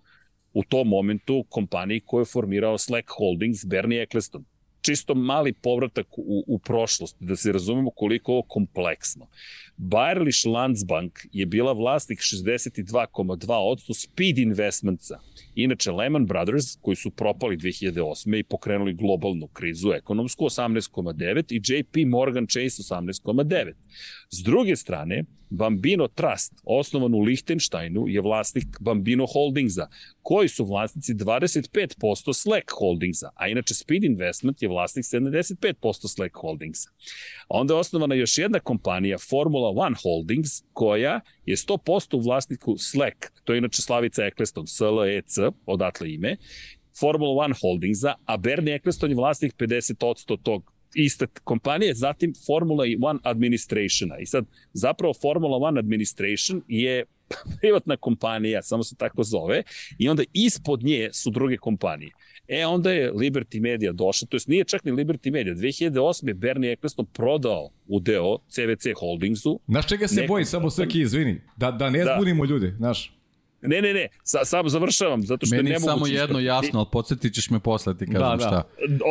u 0.52 0.64
tom 0.64 0.88
momentu 0.88 1.44
kompaniji 1.48 2.00
koju 2.00 2.20
je 2.20 2.32
formirao 2.32 2.78
Slack 2.78 3.08
Holdings, 3.18 3.64
Bernie 3.64 4.02
Eccleston 4.02 4.44
čisto 4.80 5.14
mali 5.14 5.52
povratak 5.52 6.06
u, 6.18 6.44
u 6.46 6.58
prošlost, 6.58 7.16
da 7.20 7.36
se 7.36 7.52
razumemo 7.52 7.90
koliko 7.90 8.32
ovo 8.32 8.42
kompleksno. 8.42 9.26
Bayerlich 9.78 10.46
Landsbank 10.46 11.18
je 11.32 11.46
bila 11.46 11.72
vlasnik 11.72 12.18
62,2% 12.18 13.94
Speed 13.94 14.38
Investmentsa. 14.38 15.18
Inače, 15.54 15.92
Lehman 15.92 16.26
Brothers, 16.26 16.76
koji 16.80 16.96
su 16.96 17.10
propali 17.10 17.56
2008. 17.56 18.38
i 18.38 18.42
pokrenuli 18.42 18.94
globalnu 18.94 19.46
krizu 19.46 19.92
ekonomsku, 19.92 20.44
18,9 20.44 21.52
i 21.52 21.56
JP 21.56 22.08
Morgan 22.10 22.46
Chase 22.46 22.82
18,9. 22.82 23.72
S 24.30 24.42
druge 24.42 24.76
strane, 24.76 25.24
Bambino 25.50 26.08
Trust, 26.08 26.52
osnovan 26.64 27.14
u 27.14 27.20
Lichtensteinu, 27.20 28.08
je 28.08 28.20
vlasnik 28.20 28.66
Bambino 28.80 29.26
Holdingsa, 29.26 29.88
koji 30.22 30.48
su 30.48 30.64
vlasnici 30.64 31.14
25% 31.14 32.32
Slack 32.32 32.70
Holdingsa, 32.78 33.30
a 33.34 33.48
inače 33.48 33.74
Speed 33.74 34.04
Investment 34.04 34.62
je 34.62 34.68
vlasnik 34.68 35.04
75% 35.04 36.08
Slack 36.08 36.34
Holdingsa. 36.36 36.90
Onda 37.48 37.74
je 37.74 37.78
osnovana 37.78 38.14
još 38.14 38.38
jedna 38.38 38.60
kompanija, 38.60 39.18
Formula 39.18 39.67
One 39.76 39.96
Holdings, 40.02 40.62
koja 40.72 41.20
je 41.46 41.56
100% 41.56 42.16
u 42.16 42.20
vlasniku 42.20 42.76
Slack, 42.78 43.16
to 43.44 43.52
je 43.52 43.58
inače 43.58 43.82
Slavica 43.82 44.24
Eccleston, 44.24 44.66
SLEC, 44.66 45.38
odatle 45.66 46.12
ime, 46.14 46.36
Formula 47.00 47.44
One 47.44 47.54
Holdingsa, 47.60 48.14
a 48.24 48.36
Bernie 48.36 48.74
Eccleston 48.74 49.10
je 49.10 49.16
vlasnik 49.16 49.54
50% 49.56 50.38
tog 50.42 50.72
iste 50.94 51.26
kompanije, 51.44 51.94
zatim 51.94 52.32
Formula 52.46 52.84
One 53.00 53.18
Administrationa. 53.22 54.18
I 54.18 54.26
sad, 54.26 54.44
zapravo 54.72 55.14
Formula 55.14 55.56
One 55.56 55.80
Administration 55.80 56.62
je 56.68 57.04
privatna 57.60 57.96
kompanija, 57.96 58.62
samo 58.62 58.82
se 58.82 58.96
tako 58.96 59.22
zove, 59.22 59.62
i 59.98 60.08
onda 60.08 60.22
ispod 60.32 60.82
nje 60.82 61.10
su 61.12 61.30
druge 61.30 61.56
kompanije. 61.56 62.10
E, 62.48 62.66
onda 62.66 62.92
je 62.92 63.12
Liberty 63.12 63.60
Media 63.60 63.92
došla, 63.92 64.28
to 64.28 64.36
jest 64.36 64.48
nije 64.48 64.64
čak 64.64 64.84
ni 64.84 64.92
Liberty 64.92 65.32
Media, 65.32 65.54
2008. 65.54 66.34
Bernie 66.34 66.72
Eccleston 66.72 67.06
prodao 67.12 67.70
udeo 67.86 68.38
CVC 68.48 68.86
Holdingsu. 68.96 69.60
Znaš 69.68 69.86
čega 69.86 70.08
se 70.08 70.20
Neko... 70.20 70.32
boji, 70.32 70.44
samo 70.44 70.70
Srki, 70.70 71.00
izvini, 71.00 71.40
da, 71.56 71.70
da 71.70 71.90
ne 71.90 72.04
da. 72.04 72.14
zbunimo 72.16 72.44
ljude, 72.44 72.74
znaš. 72.76 73.17
Ne, 73.62 73.82
ne, 73.82 73.94
ne, 73.94 74.08
sa, 74.22 74.44
samo 74.44 74.68
završavam, 74.68 75.22
zato 75.22 75.46
što 75.46 75.56
Meni 75.56 75.70
ne 75.70 75.78
mogu... 75.78 75.90
samo 75.90 76.06
jedno 76.06 76.40
jasno, 76.40 76.78
ali 76.78 76.88
podsjetit 76.92 77.34
ćeš 77.34 77.50
me 77.50 77.60
posle, 77.60 77.98
ti 77.98 78.06
kažem 78.06 78.20
da, 78.20 78.36
da. 78.36 78.38
šta. 78.38 78.62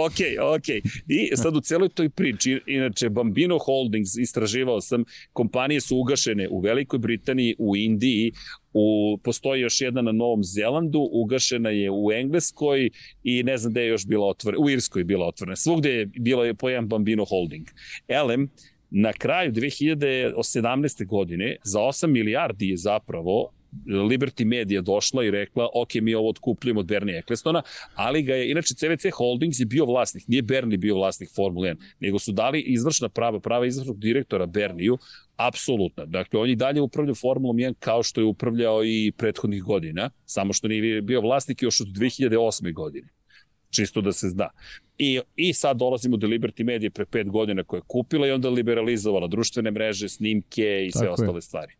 Ok, 0.05 0.19
ok. 0.55 0.69
I 1.07 1.35
sad 1.35 1.55
u 1.55 1.61
celoj 1.61 1.89
toj 1.89 2.09
priči, 2.09 2.61
inače 2.65 3.09
Bambino 3.09 3.57
Holdings, 3.57 4.15
istraživao 4.17 4.81
sam, 4.81 5.03
kompanije 5.33 5.81
su 5.81 5.97
ugašene 5.97 6.47
u 6.49 6.59
Velikoj 6.59 6.99
Britaniji, 6.99 7.55
u 7.59 7.75
Indiji, 7.75 8.31
U, 8.73 9.17
postoji 9.23 9.61
još 9.61 9.81
jedna 9.81 10.01
na 10.01 10.11
Novom 10.11 10.43
Zelandu, 10.43 11.09
ugašena 11.11 11.69
je 11.69 11.91
u 11.91 12.11
Engleskoj 12.11 12.89
i 13.23 13.43
ne 13.43 13.57
znam 13.57 13.73
gde 13.73 13.81
je 13.81 13.87
još 13.87 14.05
bila 14.05 14.27
otvorena, 14.27 14.63
u 14.63 14.69
Irskoj 14.69 14.99
je 14.99 15.03
bila 15.03 15.27
otvorena. 15.27 15.55
Svugde 15.55 15.89
je 15.89 16.05
bilo 16.05 16.43
je 16.43 16.53
po 16.53 16.69
jedan 16.69 16.87
Bambino 16.87 17.25
Holding. 17.25 17.67
Elem, 18.07 18.49
na 18.89 19.13
kraju 19.13 19.51
2017. 19.51 21.05
godine 21.05 21.55
za 21.63 21.79
8 21.79 22.07
milijardi 22.07 22.69
je 22.69 22.77
zapravo 22.77 23.51
Liberty 23.85 24.45
Media 24.45 24.81
došla 24.81 25.23
i 25.23 25.31
rekla, 25.31 25.69
ok, 25.73 25.93
mi 26.01 26.15
ovo 26.15 26.29
otkupljujemo 26.29 26.79
od 26.79 26.85
Bernie 26.85 27.17
Ecclestona, 27.17 27.61
ali 27.95 28.23
ga 28.23 28.35
je, 28.35 28.51
inače 28.51 28.73
CVC 28.73 29.05
Holdings 29.13 29.59
je 29.59 29.65
bio 29.65 29.85
vlasnik, 29.85 30.27
nije 30.27 30.41
Bernie 30.41 30.77
bio 30.77 30.95
vlasnik 30.95 31.29
Formule 31.35 31.69
1, 31.69 31.77
nego 31.99 32.19
su 32.19 32.31
dali 32.31 32.61
izvršna 32.61 33.09
prava, 33.09 33.39
prava 33.39 33.65
izvršnog 33.65 33.99
direktora 33.99 34.45
Berniju, 34.45 34.97
apsolutno. 35.35 36.05
Dakle, 36.05 36.39
on 36.39 36.49
je 36.49 36.55
dalje 36.55 36.81
upravljao 36.81 37.15
Formulom 37.15 37.57
1 37.57 37.73
kao 37.79 38.03
što 38.03 38.21
je 38.21 38.25
upravljao 38.25 38.85
i 38.85 39.11
prethodnih 39.17 39.63
godina, 39.63 40.09
samo 40.25 40.53
što 40.53 40.67
nije 40.67 41.01
bio 41.01 41.21
vlasnik 41.21 41.61
još 41.61 41.81
od 41.81 41.87
2008. 41.87 42.73
godine 42.73 43.07
čisto 43.69 44.01
da 44.01 44.11
se 44.11 44.29
zna. 44.29 44.49
I, 44.97 45.19
I 45.35 45.53
sad 45.53 45.77
dolazimo 45.77 46.17
do 46.17 46.27
Liberty 46.27 46.63
Media 46.63 46.89
pre 46.89 47.05
pet 47.05 47.29
godina 47.29 47.63
koja 47.63 47.77
je 47.77 47.87
kupila 47.87 48.27
i 48.27 48.31
onda 48.31 48.49
liberalizovala 48.49 49.27
društvene 49.27 49.71
mreže, 49.71 50.09
snimke 50.09 50.85
i 50.85 50.91
sve 50.91 51.01
Tako 51.01 51.13
ostale 51.13 51.37
je. 51.37 51.41
stvari. 51.41 51.73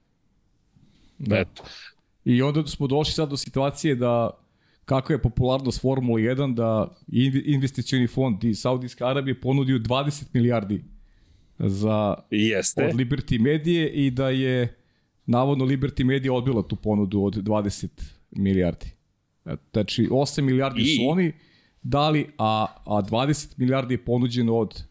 Da. 1.18 1.38
Eto. 1.38 1.64
I 2.26 2.42
onda 2.42 2.68
smo 2.68 2.88
došli 2.88 3.14
sad 3.14 3.30
do 3.30 3.38
situacije 3.38 3.96
da 3.96 4.30
kako 4.86 5.14
je 5.14 5.22
popularnost 5.22 5.82
Formula 5.82 6.20
1 6.20 6.54
da 6.54 6.96
investicioni 7.46 8.08
fond 8.08 8.44
iz 8.44 8.60
Saudijske 8.60 9.04
Arabije 9.04 9.42
ponudio 9.42 9.80
20 9.80 10.24
milijardi 10.34 10.84
za 11.60 12.16
Jeste. 12.32 12.86
od 12.86 12.96
Liberty 12.96 13.40
Medije 13.40 13.90
i 13.90 14.12
da 14.12 14.30
je 14.30 14.76
navodno 15.26 15.66
Liberty 15.66 16.04
Media 16.04 16.34
odbila 16.34 16.64
tu 16.64 16.76
ponudu 16.76 17.24
od 17.24 17.36
20 17.36 17.88
milijardi. 18.32 18.86
Znači 19.74 20.08
8 20.12 20.42
milijardi 20.42 20.82
I... 20.82 20.96
su 20.96 21.02
oni 21.10 21.34
dali, 21.82 22.28
a, 22.38 22.66
a 22.86 23.02
20 23.02 23.54
milijardi 23.58 23.94
je 23.94 24.06
ponuđeno 24.06 24.56
od 24.56 24.84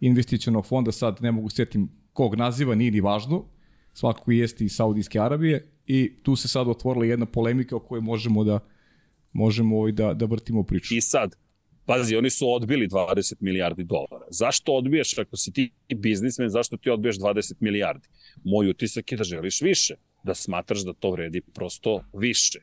investicionog 0.00 0.66
fonda, 0.66 0.92
sad 0.92 1.18
ne 1.22 1.32
mogu 1.32 1.48
setim 1.48 1.88
kog 2.12 2.34
naziva, 2.34 2.74
nije 2.74 2.90
ni 2.90 3.00
važno, 3.00 3.44
svakako 3.94 4.32
jeste 4.32 4.64
iz 4.64 4.72
Saudijske 4.72 5.20
Arabije 5.20 5.68
i 5.86 6.12
tu 6.22 6.36
se 6.36 6.48
sad 6.48 6.68
otvorila 6.68 7.04
jedna 7.04 7.26
polemika 7.26 7.76
o 7.76 7.80
kojoj 7.80 8.00
možemo 8.00 8.44
da 8.44 8.60
možemo 9.32 9.76
ovaj 9.78 9.92
da, 9.92 10.14
da 10.14 10.24
vrtimo 10.24 10.62
priču. 10.62 10.94
I 10.94 11.00
sad, 11.00 11.36
pazi, 11.86 12.16
oni 12.16 12.30
su 12.30 12.52
odbili 12.52 12.88
20 12.88 13.34
milijardi 13.40 13.84
dolara. 13.84 14.26
Zašto 14.30 14.72
odbijaš 14.72 15.18
ako 15.18 15.36
si 15.36 15.52
ti 15.52 15.70
biznismen, 15.94 16.48
zašto 16.48 16.76
ti 16.76 16.90
odbijaš 16.90 17.18
20 17.18 17.54
milijardi? 17.60 18.08
Moj 18.44 18.70
utisak 18.70 19.12
je 19.12 19.18
da 19.18 19.24
želiš 19.24 19.60
više, 19.60 19.94
da 20.24 20.34
smatraš 20.34 20.84
da 20.84 20.92
to 20.92 21.10
vredi 21.10 21.40
prosto 21.40 22.04
više. 22.12 22.60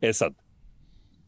E 0.00 0.12
sad, 0.12 0.34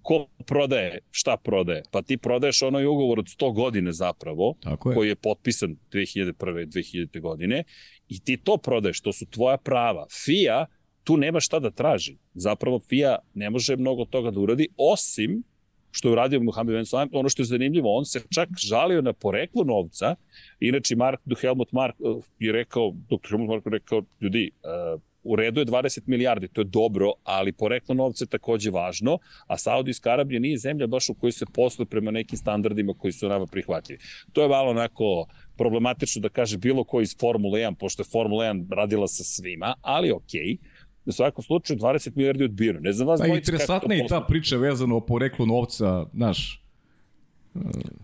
ko 0.04 0.26
prodaje, 0.46 0.98
šta 1.10 1.36
prodaje? 1.36 1.82
Pa 1.90 2.02
ti 2.02 2.16
prodaješ 2.16 2.62
onaj 2.62 2.86
ugovor 2.86 3.18
od 3.18 3.26
100 3.26 3.54
godine 3.54 3.92
zapravo, 3.92 4.54
Tako 4.60 4.90
je. 4.90 4.94
koji 4.94 5.08
je 5.08 5.16
potpisan 5.16 5.76
2001. 5.92 6.34
2000. 6.66 7.20
godine 7.20 7.64
i 8.08 8.20
ti 8.20 8.36
to 8.36 8.56
prodaješ, 8.56 9.00
to 9.00 9.12
su 9.12 9.26
tvoja 9.26 9.56
prava. 9.56 10.06
FIA 10.24 10.66
tu 11.04 11.16
nema 11.16 11.40
šta 11.40 11.58
da 11.58 11.70
traži. 11.70 12.16
Zapravo 12.34 12.80
FIA 12.88 13.18
ne 13.34 13.50
može 13.50 13.76
mnogo 13.76 14.04
toga 14.04 14.30
da 14.30 14.40
uradi, 14.40 14.68
osim 14.76 15.42
što 15.90 16.08
je 16.08 16.12
uradio 16.12 16.40
Mohamed 16.40 16.74
Ben 16.74 16.86
Salem, 16.86 17.08
ono 17.12 17.28
što 17.28 17.42
je 17.42 17.46
zanimljivo, 17.46 17.96
on 17.96 18.04
se 18.04 18.20
čak 18.34 18.48
žalio 18.58 19.02
na 19.02 19.12
poreklo 19.12 19.64
novca, 19.64 20.14
inače 20.60 20.96
Mark, 20.96 21.20
Helmut 21.40 21.72
Mark 21.72 21.94
eh, 22.00 22.22
je 22.38 22.52
rekao, 22.52 22.90
dr. 22.90 23.28
Helmut 23.28 23.48
Mark 23.48 23.66
je 23.66 23.70
rekao, 23.70 24.02
ljudi, 24.20 24.50
uh, 24.94 25.00
u 25.24 25.36
redu 25.36 25.60
je 25.60 25.66
20 25.66 26.00
milijardi, 26.06 26.48
to 26.48 26.60
je 26.60 26.64
dobro, 26.64 27.12
ali 27.24 27.52
poreklo 27.52 27.94
novca 27.94 28.24
je 28.24 28.28
takođe 28.28 28.70
važno, 28.70 29.18
a 29.46 29.58
Saudijska 29.58 30.10
Arabija 30.10 30.40
nije 30.40 30.58
zemlja 30.58 30.86
baš 30.86 31.08
u 31.08 31.14
kojoj 31.14 31.32
se 31.32 31.46
posluje 31.54 31.86
prema 31.86 32.10
nekim 32.10 32.38
standardima 32.38 32.94
koji 32.98 33.12
su 33.12 33.28
nama 33.28 33.46
prihvatljivi. 33.46 34.00
To 34.32 34.42
je 34.42 34.48
malo 34.48 34.70
onako 34.70 35.26
problematično 35.56 36.20
da 36.20 36.28
kaže 36.28 36.58
bilo 36.58 36.84
ko 36.84 37.00
iz 37.00 37.16
Formule 37.20 37.60
1, 37.60 37.74
pošto 37.74 38.02
je 38.02 38.06
Formula 38.12 38.44
1 38.44 38.66
radila 38.70 39.08
sa 39.08 39.24
svima, 39.24 39.74
ali 39.82 40.12
okej. 40.12 40.40
Okay 40.40 40.58
u 41.06 41.12
svakom 41.12 41.44
slučaju 41.44 41.78
20 41.78 42.16
milijardi 42.16 42.44
odbijeno. 42.44 42.80
Ne 42.80 42.92
znam 42.92 43.08
vas 43.08 43.20
pa, 43.20 43.26
interesantna 43.26 43.94
je 43.94 44.04
i 44.04 44.08
ta 44.08 44.20
priča 44.20 44.56
vezana 44.56 44.94
o 44.94 45.00
poreklu 45.00 45.46
novca, 45.46 46.06
znaš, 46.14 46.64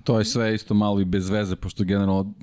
To 0.04 0.18
je 0.18 0.24
sve 0.24 0.54
isto 0.54 0.74
malo 0.74 1.00
i 1.00 1.04
bez 1.04 1.30
veze, 1.30 1.56
pošto 1.56 1.84
generalno 1.84 2.34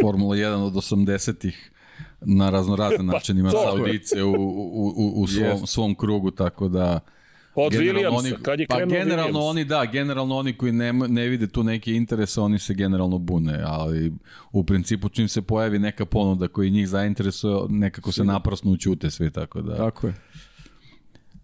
Formula 0.00 0.36
1 0.36 0.54
od 0.54 0.72
80-ih 0.72 1.72
na 2.20 2.50
raznorazne 2.50 2.96
pa, 3.06 3.12
načine 3.12 3.40
ima 3.40 3.50
Saudice 3.50 4.22
u, 4.22 4.32
u, 4.32 4.92
u, 4.96 5.22
u 5.22 5.26
svom, 5.36 5.66
svom 5.66 5.94
krugu, 5.94 6.30
tako 6.30 6.68
da... 6.68 7.00
Od 7.58 7.72
Williamsa, 7.72 8.18
oni, 8.18 8.32
kad 8.42 8.60
je 8.60 8.66
pa 8.66 8.84
generalno 8.84 9.40
Williams. 9.40 9.50
oni, 9.50 9.64
da, 9.64 9.84
generalno 9.84 10.36
oni 10.36 10.52
koji 10.52 10.72
ne, 10.72 10.92
ne 10.92 11.28
vide 11.28 11.46
tu 11.46 11.62
neke 11.62 11.92
interese, 11.92 12.40
oni 12.40 12.58
se 12.58 12.74
generalno 12.74 13.18
bune, 13.18 13.62
ali 13.66 14.12
u 14.52 14.64
principu 14.64 15.08
čim 15.08 15.28
se 15.28 15.42
pojavi 15.42 15.78
neka 15.78 16.04
ponuda 16.04 16.48
koji 16.48 16.70
njih 16.70 16.88
zainteresuje, 16.88 17.56
nekako 17.68 18.12
se 18.12 18.24
naprasno 18.24 18.70
učute 18.70 19.10
svi, 19.10 19.30
tako 19.30 19.62
da... 19.62 19.76
Tako 19.76 20.06
je. 20.06 20.14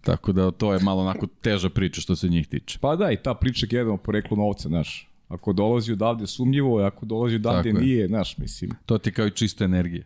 Tako 0.00 0.32
da 0.32 0.50
to 0.50 0.72
je 0.72 0.78
malo 0.82 1.02
onako 1.02 1.26
teža 1.40 1.70
priča 1.70 2.00
što 2.00 2.16
se 2.16 2.28
njih 2.28 2.48
tiče. 2.48 2.78
Pa 2.80 2.96
da, 2.96 3.12
i 3.12 3.16
ta 3.16 3.34
priča 3.34 3.66
je 3.70 3.96
po 4.04 4.12
reklu 4.12 4.36
novca, 4.36 4.68
znaš. 4.68 5.08
Ako 5.28 5.52
dolazi 5.52 5.92
odavde 5.92 6.26
sumnjivo, 6.26 6.78
ako 6.78 7.06
dolazi 7.06 7.36
odavde 7.36 7.70
Tako 7.70 7.84
nije, 7.84 8.06
znaš, 8.06 8.38
mislim. 8.38 8.70
To 8.86 8.98
ti 8.98 9.12
kao 9.12 9.26
i 9.26 9.30
čista 9.30 9.64
energija. 9.64 10.04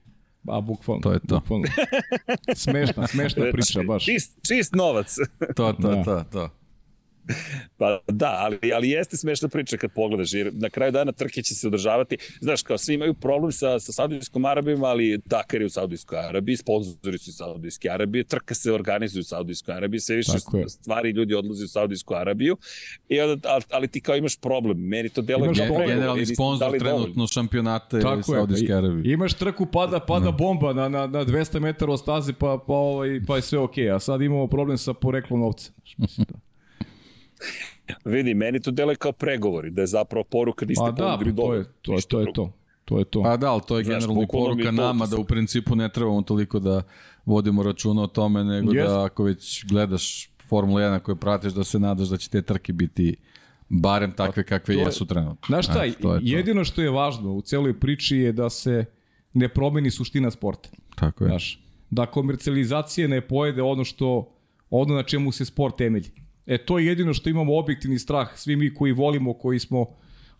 A, 0.48 0.60
bukvalno. 0.60 1.02
To 1.02 1.12
je 1.12 1.20
to. 1.20 1.40
Bukvalno. 1.40 1.66
Smešna, 2.54 3.06
smešna 3.06 3.44
priča, 3.52 3.82
baš. 3.82 4.04
Čist, 4.04 4.38
čist 4.48 4.74
novac. 4.74 5.16
to, 5.56 5.72
to, 5.72 5.88
da. 5.88 6.04
to, 6.04 6.24
to. 6.32 6.50
Pa 7.78 8.00
da, 8.08 8.36
ali, 8.38 8.72
ali 8.74 8.90
jeste 8.90 9.16
smešna 9.16 9.48
priča 9.48 9.76
kad 9.76 9.90
pogledaš, 9.92 10.32
jer 10.32 10.50
na 10.54 10.70
kraju 10.70 10.92
dana 10.92 11.12
trke 11.12 11.42
će 11.42 11.54
se 11.54 11.66
održavati. 11.66 12.16
Znaš, 12.40 12.62
kao 12.62 12.78
svi 12.78 12.94
imaju 12.94 13.14
problem 13.14 13.52
sa, 13.52 13.78
sa 13.78 13.92
Saudijskom 13.92 14.44
Arabijom, 14.44 14.84
ali 14.84 15.20
Dakar 15.24 15.60
je 15.60 15.66
u 15.66 15.70
Saudijskoj 15.70 16.18
Arabiji, 16.18 16.56
sponzori 16.56 17.18
su 17.18 17.30
u 17.30 17.34
Saudijske 17.34 17.90
Arabije, 17.90 18.24
trka 18.24 18.54
se 18.54 18.72
organizuje 18.72 19.20
u 19.20 19.24
Saudijskoj 19.24 19.74
Arabiji, 19.74 20.00
sve 20.00 20.16
više 20.16 20.38
stvari 20.68 21.10
ljudi 21.10 21.34
odlazi 21.34 21.64
u 21.64 21.68
Saudijsku 21.68 22.14
Arabiju, 22.14 22.56
I 23.08 23.20
onda, 23.20 23.48
ali, 23.48 23.62
ali 23.70 23.88
ti 23.88 24.00
kao 24.00 24.16
imaš 24.16 24.36
problem, 24.36 24.78
meni 24.78 25.08
to 25.08 25.22
delo 25.22 25.46
je 25.46 25.52
problem. 25.54 25.88
Generalni 25.88 26.26
sponsor 26.26 26.78
trenutno 26.78 27.26
šampionata 27.26 28.00
Tako 28.00 28.22
Saudijske 28.22 28.74
Arabije. 28.74 29.12
Imaš 29.12 29.34
trku, 29.34 29.66
pada, 29.66 30.00
pada 30.00 30.30
bomba 30.30 30.72
na, 30.72 30.88
na, 30.88 31.06
na 31.06 31.24
200 31.24 31.60
metara 31.60 31.92
od 31.92 32.00
staze, 32.00 32.32
pa, 32.32 32.58
pa, 32.66 32.72
ovaj, 32.72 33.20
pa 33.26 33.36
je 33.36 33.42
sve 33.42 33.58
okej, 33.58 33.84
okay. 33.84 33.94
a 33.94 34.00
sad 34.00 34.22
imamo 34.22 34.46
problem 34.46 34.78
sa 34.78 34.94
poreklom 34.94 35.40
novca. 35.40 35.72
Mislim, 35.96 36.26
da. 36.30 36.45
Vidi, 38.04 38.34
meni 38.34 38.60
to 38.60 38.70
deluje 38.70 38.96
kao 38.96 39.12
pregovori, 39.12 39.70
da 39.70 39.80
je 39.80 39.86
zapravo 39.86 40.24
poruka 40.24 40.64
da 40.64 40.68
niste 40.68 40.84
pa 40.84 40.90
da, 40.90 41.18
pa 41.24 41.24
to 41.24 41.54
je, 41.54 41.64
to, 41.82 41.94
je, 41.94 42.02
to 42.08 42.20
je 42.20 42.32
to. 42.32 42.52
To 42.84 42.98
je 42.98 43.04
to. 43.04 43.22
Pa 43.22 43.36
da, 43.36 43.52
ali 43.52 43.62
to 43.68 43.78
je 43.78 43.84
Znaš, 43.84 43.94
generalni 43.94 44.26
poruka 44.32 44.70
nama 44.70 45.06
da 45.06 45.16
u 45.16 45.24
principu 45.24 45.76
ne 45.76 45.88
trebamo 45.88 46.22
toliko 46.22 46.58
da 46.58 46.82
vodimo 47.24 47.62
računa 47.62 48.02
o 48.02 48.06
tome, 48.06 48.44
nego 48.44 48.72
yes. 48.72 48.86
da 48.86 49.04
ako 49.04 49.24
već 49.24 49.64
gledaš 49.66 50.30
Formula 50.48 50.80
1 50.80 50.98
koju 50.98 51.16
pratiš, 51.16 51.52
da 51.52 51.64
se 51.64 51.78
nadaš 51.78 52.08
da 52.08 52.16
će 52.16 52.30
te 52.30 52.42
trke 52.42 52.72
biti 52.72 53.16
barem 53.68 54.12
takve 54.12 54.42
pa 54.42 54.48
kakve 54.48 54.74
je, 54.74 54.80
jesu 54.80 55.06
trenutno. 55.06 55.46
Znaš 55.46 55.64
šta, 55.64 55.92
to 56.00 56.14
je 56.14 56.20
jedino 56.22 56.64
što 56.64 56.82
je 56.82 56.90
važno 56.90 57.32
u 57.32 57.42
celoj 57.42 57.80
priči 57.80 58.16
je 58.16 58.32
da 58.32 58.50
se 58.50 58.84
ne 59.32 59.48
promeni 59.48 59.90
suština 59.90 60.30
sporta. 60.30 60.68
Tako 60.94 61.24
je. 61.24 61.28
Znaš, 61.28 61.62
da 61.90 62.06
komercijalizacija 62.06 63.08
ne 63.08 63.20
pojede 63.20 63.62
ono 63.62 63.84
što 63.84 64.32
ono 64.70 64.94
na 64.94 65.02
čemu 65.02 65.32
se 65.32 65.44
sport 65.44 65.76
temelji. 65.78 66.10
E, 66.46 66.58
to 66.58 66.78
je 66.78 66.86
jedino 66.86 67.14
što 67.14 67.30
imamo 67.30 67.58
objektivni 67.58 67.98
strah, 67.98 68.28
svi 68.38 68.56
mi 68.56 68.74
koji 68.74 68.92
volimo, 68.92 69.34
koji 69.34 69.58
smo 69.58 69.86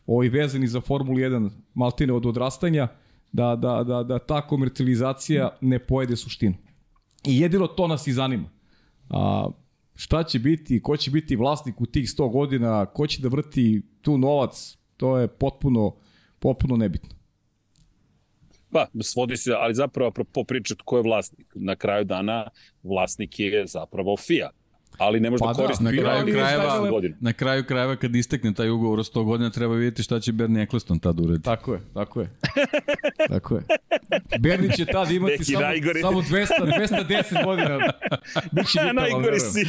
ovaj, 0.06 0.28
vezani 0.28 0.66
za 0.66 0.80
Formulu 0.80 1.18
1 1.18 1.50
maltine 1.74 2.12
od 2.12 2.26
odrastanja, 2.26 2.88
da, 3.32 3.56
da, 3.56 3.84
da, 3.84 4.02
da 4.02 4.18
ta 4.18 4.46
komercijalizacija 4.46 5.56
ne 5.60 5.78
pojede 5.78 6.16
suštinu. 6.16 6.54
I 7.26 7.40
jedino 7.40 7.66
to 7.66 7.88
nas 7.88 8.06
i 8.06 8.12
zanima. 8.12 8.50
A, 9.10 9.48
šta 9.94 10.22
će 10.22 10.38
biti, 10.38 10.82
ko 10.82 10.96
će 10.96 11.10
biti 11.10 11.36
vlasnik 11.36 11.80
u 11.80 11.86
tih 11.86 12.08
100 12.08 12.32
godina, 12.32 12.86
ko 12.86 13.06
će 13.06 13.22
da 13.22 13.28
vrti 13.28 13.82
tu 14.02 14.18
novac, 14.18 14.78
to 14.96 15.18
je 15.18 15.28
potpuno, 15.28 15.96
potpuno 16.38 16.76
nebitno. 16.76 17.16
Pa, 18.70 18.86
svodi 19.02 19.36
se, 19.36 19.52
ali 19.52 19.74
zapravo 19.74 20.12
po 20.32 20.44
pričati 20.44 20.82
ko 20.84 20.96
je 20.96 21.02
vlasnik. 21.02 21.52
Na 21.54 21.76
kraju 21.76 22.04
dana 22.04 22.48
vlasnik 22.82 23.38
je 23.38 23.66
zapravo 23.66 24.16
FIA 24.16 24.50
ali 24.98 25.20
ne 25.20 25.30
može 25.30 25.40
pa 25.40 25.46
da 25.46 25.54
koristi 25.54 25.84
da, 25.84 25.90
na 25.90 26.02
kraju 26.02 26.26
krajeva. 26.34 26.90
Na 27.20 27.32
kraju 27.32 27.64
krajeva 27.64 27.96
kad 27.96 28.16
istekne 28.16 28.54
taj 28.54 28.70
ugovor 28.70 28.98
100 28.98 29.24
godina 29.24 29.50
treba 29.50 29.74
vidjeti 29.74 30.02
šta 30.02 30.20
će 30.20 30.32
Bernie 30.32 30.62
Eccleston 30.62 30.98
tad 30.98 31.20
urediti. 31.20 31.44
Tako 31.44 31.74
je, 31.74 31.80
tako 31.94 32.20
je. 32.20 32.30
tako 33.32 33.54
je. 33.56 33.62
Bernie 34.40 34.70
će 34.76 34.84
tad 34.84 35.10
imati 35.10 35.32
Neki 35.32 35.44
samo, 35.44 35.60
najgori. 35.60 36.00
samo 36.00 36.20
200, 36.20 36.46
210 37.08 37.44
godina. 37.44 37.78
Biće 38.52 38.92
najgori 38.92 39.40
si. 39.40 39.66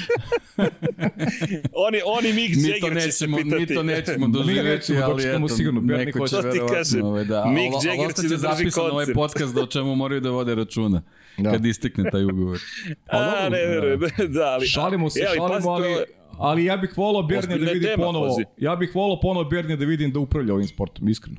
oni, 1.87 2.01
oni 2.05 2.33
Mick 2.33 2.53
Jagger 2.55 3.03
će 3.03 3.11
se 3.11 3.25
pitati. 3.25 3.55
Mi 3.55 3.67
to 3.67 3.83
nećemo 3.83 4.27
doživjeti, 4.27 4.97
ali 4.97 5.29
eto, 5.29 5.47
sigurno. 5.47 5.81
Bernie 5.81 6.13
hoće 6.17 6.35
verovatno. 6.35 7.07
Ovaj, 7.07 7.25
da. 7.25 7.45
Mick 7.45 7.85
Jagger 7.85 8.15
će 8.15 8.27
da 8.27 8.55
drži 8.55 8.63
koncert. 8.63 8.91
ovaj 8.91 9.05
podcast 9.13 9.55
da 9.55 9.61
o 9.61 9.65
čemu 9.65 9.95
moraju 9.95 10.21
da 10.21 10.29
vode 10.29 10.55
računa 10.55 11.01
da. 11.37 11.51
kad 11.51 11.65
istekne 11.65 12.09
taj 12.11 12.23
ugovor. 12.23 12.59
A, 13.07 13.33
A 13.37 13.49
ne 13.49 13.65
verujem, 13.65 13.99
da, 14.27 14.45
ali... 14.45 14.67
Šalimo 14.67 15.09
se, 15.09 15.16
Evo, 15.21 15.47
šalimo, 15.47 15.69
ali, 15.69 15.95
ali 16.37 16.65
ja 16.65 16.77
bih 16.77 16.97
volao 16.97 17.23
Bernija 17.23 17.57
da 17.57 17.71
vidim 17.71 17.89
ponovo, 17.95 18.27
pazi. 18.27 18.45
ja 18.57 18.75
bih 18.75 18.95
volao 18.95 19.19
ponovo 19.19 19.49
Bernija 19.49 19.77
da 19.77 19.85
vidim 19.85 20.11
da 20.11 20.19
upravlja 20.19 20.53
ovim 20.53 20.67
sportom, 20.67 21.09
iskreno. 21.09 21.37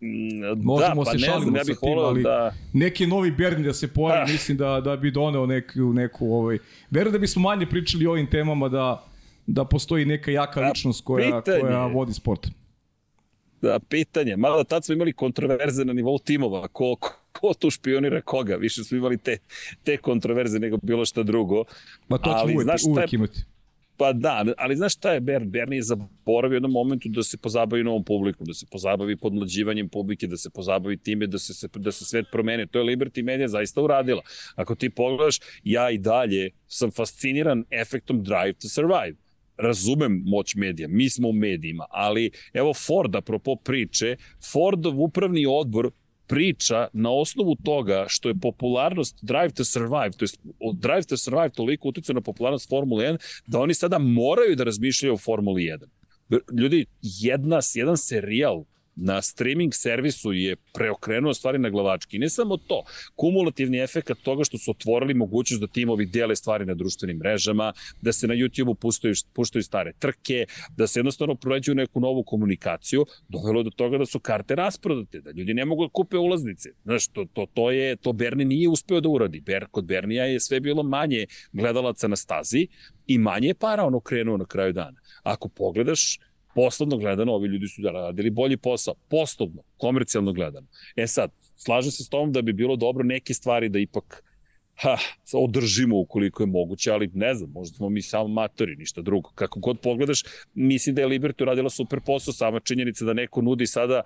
Mm, 0.00 0.62
Možemo 0.64 1.04
da, 1.04 1.10
pa 1.10 1.18
se 1.18 1.18
šalimo 1.18 1.42
znam, 1.42 1.56
ja 1.56 1.62
bih 1.66 1.76
sa 1.80 1.86
tim, 1.86 1.98
ali 1.98 2.22
da... 2.22 2.54
neki 2.72 3.06
novi 3.06 3.30
Berni 3.30 3.64
da 3.64 3.72
se 3.72 3.88
pojavi, 3.88 4.20
ah. 4.22 4.32
mislim 4.32 4.58
da, 4.58 4.80
da 4.80 4.96
bi 4.96 5.10
doneo 5.10 5.46
neku, 5.46 5.80
neku 5.80 6.32
ovaj... 6.32 6.58
Verujem 6.90 7.12
da 7.12 7.18
bismo 7.18 7.42
manje 7.42 7.66
pričali 7.66 8.06
o 8.06 8.10
ovim 8.10 8.30
temama 8.30 8.68
da, 8.68 9.04
da 9.46 9.64
postoji 9.64 10.04
neka 10.04 10.30
jaka 10.30 10.60
da, 10.60 10.68
ličnost 10.68 11.04
koja, 11.04 11.40
koja 11.40 11.86
vodi 11.86 12.12
sport. 12.12 12.48
Da, 13.62 13.78
pitanje. 13.88 14.36
Malo 14.36 14.64
tad 14.64 14.84
smo 14.84 14.92
imali 14.92 15.12
kontroverze 15.12 15.84
na 15.84 15.92
nivou 15.92 16.18
timova. 16.18 16.68
Ko, 16.68 16.96
ko, 16.96 17.12
ko 17.32 17.54
tu 17.54 17.70
špionira 17.70 18.20
koga? 18.20 18.56
Više 18.56 18.84
smo 18.84 18.96
imali 18.96 19.18
te, 19.18 19.38
te 19.84 19.96
kontroverze 19.96 20.58
nego 20.58 20.76
bilo 20.82 21.04
šta 21.04 21.22
drugo. 21.22 21.64
Ma 22.08 22.18
to 22.18 22.30
ali, 22.30 22.54
uvek, 22.54 22.64
znaš, 22.64 22.82
uvek 22.86 23.12
imati. 23.12 23.40
Pa 23.96 24.12
da, 24.12 24.44
ali 24.58 24.76
znaš 24.76 24.94
šta 24.94 25.12
je 25.12 25.20
Bern? 25.20 25.50
Bern 25.50 25.72
je 25.72 25.82
zaboravio 25.82 26.54
u 26.54 26.56
jednom 26.56 26.72
momentu 26.72 27.08
da 27.08 27.22
se 27.22 27.38
pozabavi 27.38 27.84
novom 27.84 28.04
publikom, 28.04 28.46
da 28.46 28.54
se 28.54 28.66
pozabavi 28.70 29.16
podmlađivanjem 29.16 29.88
publike, 29.88 30.26
da 30.26 30.36
se 30.36 30.50
pozabavi 30.50 30.96
time 30.96 31.26
da 31.26 31.38
se, 31.38 31.68
da 31.74 31.92
se 31.92 32.04
svet 32.04 32.26
promene. 32.32 32.66
To 32.66 32.78
je 32.78 32.84
Liberty 32.84 33.22
Media 33.22 33.48
zaista 33.48 33.82
uradila. 33.82 34.22
Ako 34.54 34.74
ti 34.74 34.90
pogledaš, 34.90 35.38
ja 35.64 35.90
i 35.90 35.98
dalje 35.98 36.50
sam 36.66 36.90
fasciniran 36.90 37.64
efektom 37.70 38.22
Drive 38.24 38.52
to 38.52 38.68
Survive 38.68 39.21
razumem 39.56 40.22
moć 40.26 40.54
medija, 40.54 40.88
mi 40.88 41.10
smo 41.10 41.28
u 41.28 41.32
medijima, 41.32 41.86
ali 41.90 42.30
evo 42.52 42.74
Ford, 42.74 43.16
apropo 43.16 43.56
priče, 43.56 44.16
Fordov 44.52 45.00
upravni 45.02 45.46
odbor 45.46 45.90
priča 46.26 46.88
na 46.92 47.10
osnovu 47.10 47.56
toga 47.64 48.04
što 48.08 48.28
je 48.28 48.34
popularnost 48.34 49.18
Drive 49.22 49.50
to 49.50 49.64
Survive, 49.64 50.10
to 50.16 50.24
je 50.24 50.28
Drive 50.74 51.02
to 51.02 51.16
Survive 51.16 51.50
toliko 51.50 51.88
utjecao 51.88 52.14
na 52.14 52.20
popularnost 52.20 52.68
Formule 52.68 53.04
1, 53.04 53.42
da 53.46 53.60
oni 53.60 53.74
sada 53.74 53.98
moraju 53.98 54.56
da 54.56 54.64
razmišljaju 54.64 55.14
o 55.14 55.18
Formuli 55.18 55.62
1. 55.62 56.40
Ljudi, 56.60 56.86
jedna, 57.02 57.60
jedan 57.74 57.96
serijal 57.96 58.64
na 58.96 59.22
streaming 59.22 59.74
servisu 59.74 60.32
je 60.32 60.56
preokrenuo 60.74 61.34
stvari 61.34 61.58
na 61.58 61.70
glavački. 61.70 62.18
Ne 62.18 62.28
samo 62.28 62.56
to, 62.56 62.84
kumulativni 63.14 63.78
efekt 63.78 64.10
toga 64.22 64.44
što 64.44 64.58
su 64.58 64.70
otvorili 64.70 65.14
mogućnost 65.14 65.60
da 65.60 65.66
timovi 65.66 66.06
dele 66.06 66.36
stvari 66.36 66.66
na 66.66 66.74
društvenim 66.74 67.16
mrežama, 67.16 67.72
da 68.00 68.12
se 68.12 68.26
na 68.26 68.34
YouTube-u 68.34 68.74
puštaju, 68.74 69.14
puštaju 69.32 69.62
stare 69.62 69.92
trke, 69.98 70.46
da 70.76 70.86
se 70.86 70.98
jednostavno 70.98 71.34
proleđuju 71.34 71.74
neku 71.74 72.00
novu 72.00 72.24
komunikaciju, 72.24 73.06
dovelo 73.28 73.62
do 73.62 73.70
toga 73.70 73.98
da 73.98 74.06
su 74.06 74.20
karte 74.20 74.54
rasprodate, 74.54 75.20
da 75.20 75.30
ljudi 75.30 75.54
ne 75.54 75.64
mogu 75.64 75.86
da 75.86 75.90
kupe 75.92 76.16
ulaznice. 76.16 76.68
Znaš, 76.84 77.08
to, 77.08 77.26
to, 77.32 77.46
to, 77.54 77.70
je, 77.70 77.96
to 77.96 78.12
Berni 78.12 78.44
nije 78.44 78.68
uspeo 78.68 79.00
da 79.00 79.08
uradi. 79.08 79.40
Ber, 79.40 79.66
kod 79.70 79.84
Bernija 79.84 80.24
je 80.24 80.40
sve 80.40 80.60
bilo 80.60 80.82
manje 80.82 81.26
gledalaca 81.52 82.08
na 82.08 82.16
stazi 82.16 82.66
i 83.06 83.18
manje 83.18 83.54
para 83.54 83.84
ono 83.84 84.00
krenuo 84.00 84.36
na 84.36 84.44
kraju 84.44 84.72
dana. 84.72 85.00
Ako 85.22 85.48
pogledaš, 85.48 86.18
poslovno 86.54 86.96
gledano, 86.96 87.32
ovi 87.32 87.48
ljudi 87.48 87.68
su 87.68 87.82
da 87.82 87.90
radili 87.90 88.30
bolji 88.30 88.56
posao, 88.56 88.94
poslovno, 89.08 89.62
komercijalno 89.76 90.32
gledano. 90.32 90.66
E 90.96 91.06
sad, 91.06 91.30
slažem 91.56 91.90
se 91.90 92.04
s 92.04 92.08
tom 92.08 92.32
da 92.32 92.42
bi 92.42 92.52
bilo 92.52 92.76
dobro 92.76 93.04
neke 93.04 93.34
stvari 93.34 93.68
da 93.68 93.78
ipak 93.78 94.24
ha, 94.74 94.96
održimo 95.32 95.98
ukoliko 95.98 96.42
je 96.42 96.46
moguće, 96.46 96.92
ali 96.92 97.10
ne 97.14 97.34
znam, 97.34 97.50
možda 97.50 97.76
smo 97.76 97.88
mi 97.88 98.02
samo 98.02 98.28
matori, 98.28 98.76
ništa 98.76 99.02
drugo. 99.02 99.30
Kako 99.34 99.60
god 99.60 99.80
pogledaš, 99.80 100.22
mislim 100.54 100.94
da 100.94 101.02
je 101.02 101.08
Liberty 101.08 101.42
uradila 101.42 101.70
super 101.70 102.00
posao, 102.00 102.34
sama 102.34 102.60
činjenica 102.60 103.04
da 103.04 103.12
neko 103.12 103.42
nudi 103.42 103.66
sada 103.66 104.02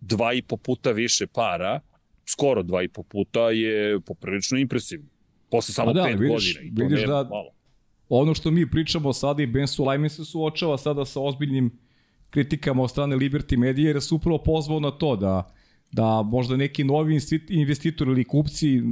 dva 0.00 0.32
i 0.32 0.42
po 0.42 0.56
puta 0.56 0.90
više 0.90 1.26
para, 1.26 1.80
skoro 2.26 2.62
dva 2.62 2.82
i 2.82 2.88
po 2.88 3.02
puta 3.02 3.50
je 3.50 4.00
poprilično 4.00 4.58
impresivno. 4.58 5.06
Posle 5.50 5.74
samo 5.74 5.92
da, 5.92 6.04
pet 6.04 6.20
vidiš, 6.20 6.54
godina. 6.54 6.60
I 6.60 6.74
to 6.74 6.82
vidiš 6.82 7.06
da 7.06 7.24
malo. 7.30 7.50
ono 8.08 8.34
što 8.34 8.50
mi 8.50 8.70
pričamo 8.70 9.12
sada 9.12 9.42
i 9.42 9.46
Ben 9.46 9.68
Sulaiman 9.68 10.10
se 10.10 10.24
suočava 10.24 10.78
sada 10.78 11.04
sa 11.04 11.20
ozbiljnim 11.20 11.78
kritikama 12.30 12.82
od 12.82 12.90
strane 12.90 13.16
Liberty 13.16 13.56
Media 13.56 13.88
jer 13.88 14.02
su 14.02 14.16
upravo 14.16 14.38
pozvao 14.38 14.80
na 14.80 14.90
to 14.90 15.16
da 15.16 15.52
da 15.92 16.22
možda 16.22 16.56
neki 16.56 16.84
novi 16.84 17.18
investitor 17.48 18.08
ili 18.08 18.24
kupci, 18.24 18.82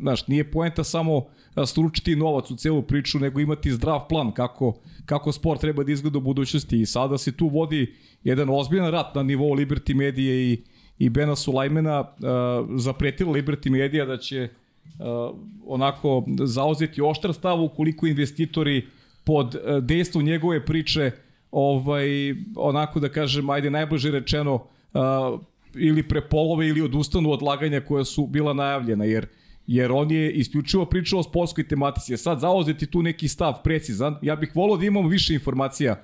znaš, 0.00 0.26
nije 0.26 0.50
poenta 0.50 0.84
samo 0.84 1.24
stručiti 1.66 2.16
novac 2.16 2.50
u 2.50 2.56
celu 2.56 2.82
priču, 2.82 3.18
nego 3.18 3.40
imati 3.40 3.72
zdrav 3.72 4.08
plan 4.08 4.32
kako, 4.32 4.78
kako 5.06 5.32
sport 5.32 5.60
treba 5.60 5.84
da 5.84 5.92
izgleda 5.92 6.18
u 6.18 6.20
budućnosti. 6.20 6.80
I 6.80 6.86
sada 6.86 7.18
se 7.18 7.32
tu 7.32 7.48
vodi 7.48 7.94
jedan 8.24 8.48
ozbiljan 8.50 8.90
rat 8.90 9.14
na 9.14 9.22
nivou 9.22 9.54
Liberty 9.54 9.94
Media 9.94 10.34
i, 10.34 10.58
i 10.98 11.08
Bena 11.08 11.36
Sulajmena. 11.36 12.00
Uh, 12.00 12.80
zapretila 12.80 13.32
Liberty 13.32 13.70
Media 13.70 14.04
da 14.04 14.18
će 14.18 14.48
uh, 14.48 15.38
onako 15.66 16.24
zauzeti 16.44 17.02
oštar 17.02 17.34
stav 17.34 17.62
ukoliko 17.62 18.06
investitori 18.06 18.86
pod 19.24 19.54
uh, 19.54 19.84
dejstvom 19.84 20.24
njegove 20.24 20.64
priče 20.64 21.10
uh, 21.14 21.25
ovaj, 21.58 22.34
onako 22.56 23.00
da 23.00 23.08
kažem, 23.08 23.50
ajde 23.50 23.70
najbliže 23.70 24.10
rečeno, 24.10 24.54
uh, 24.54 25.40
ili 25.74 26.02
prepolove 26.08 26.68
ili 26.68 26.82
odustanu 26.82 27.30
od 27.32 27.42
laganja 27.42 27.80
koja 27.80 28.04
su 28.04 28.26
bila 28.26 28.52
najavljena, 28.52 29.04
jer 29.04 29.26
jer 29.66 29.92
on 29.92 30.10
je 30.10 30.32
isključivo 30.32 30.84
pričao 30.86 31.18
o 31.18 31.22
sportskoj 31.22 31.68
tematici. 31.68 32.16
Sad 32.16 32.40
zauzeti 32.40 32.86
tu 32.86 33.02
neki 33.02 33.28
stav 33.28 33.62
precizan. 33.64 34.16
Ja 34.22 34.36
bih 34.36 34.52
volao 34.54 34.76
da 34.76 34.86
imamo 34.86 35.08
više 35.08 35.34
informacija 35.34 36.02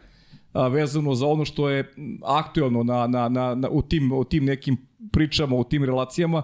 a, 0.53 0.69
vezano 0.69 1.15
za 1.15 1.27
ono 1.27 1.45
što 1.45 1.69
je 1.71 1.93
aktuelno 2.25 2.83
na, 2.83 3.07
na, 3.07 3.29
na, 3.29 3.55
na, 3.55 3.69
u, 3.69 3.83
tim, 3.83 4.13
u 4.13 4.25
tim 4.25 4.45
nekim 4.45 4.77
pričama, 5.13 5.57
u 5.57 5.65
tim 5.65 5.85
relacijama, 5.85 6.43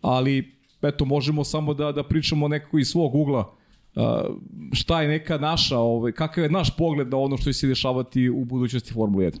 ali 0.00 0.52
eto, 0.82 1.04
možemo 1.04 1.44
samo 1.44 1.74
da, 1.74 1.92
da 1.92 2.02
pričamo 2.02 2.48
nekako 2.48 2.78
iz 2.78 2.88
svog 2.88 3.14
ugla 3.14 3.55
šta 4.72 5.02
je 5.02 5.08
neka 5.08 5.38
naša, 5.38 5.78
ovaj, 5.78 6.12
kakav 6.12 6.44
je 6.44 6.50
naš 6.50 6.76
pogled 6.76 7.08
na 7.08 7.16
ono 7.16 7.36
što 7.36 7.44
će 7.44 7.58
se 7.58 7.66
dešavati 7.66 8.28
u 8.28 8.44
budućnosti 8.44 8.92
Formule 8.92 9.30
1? 9.30 9.38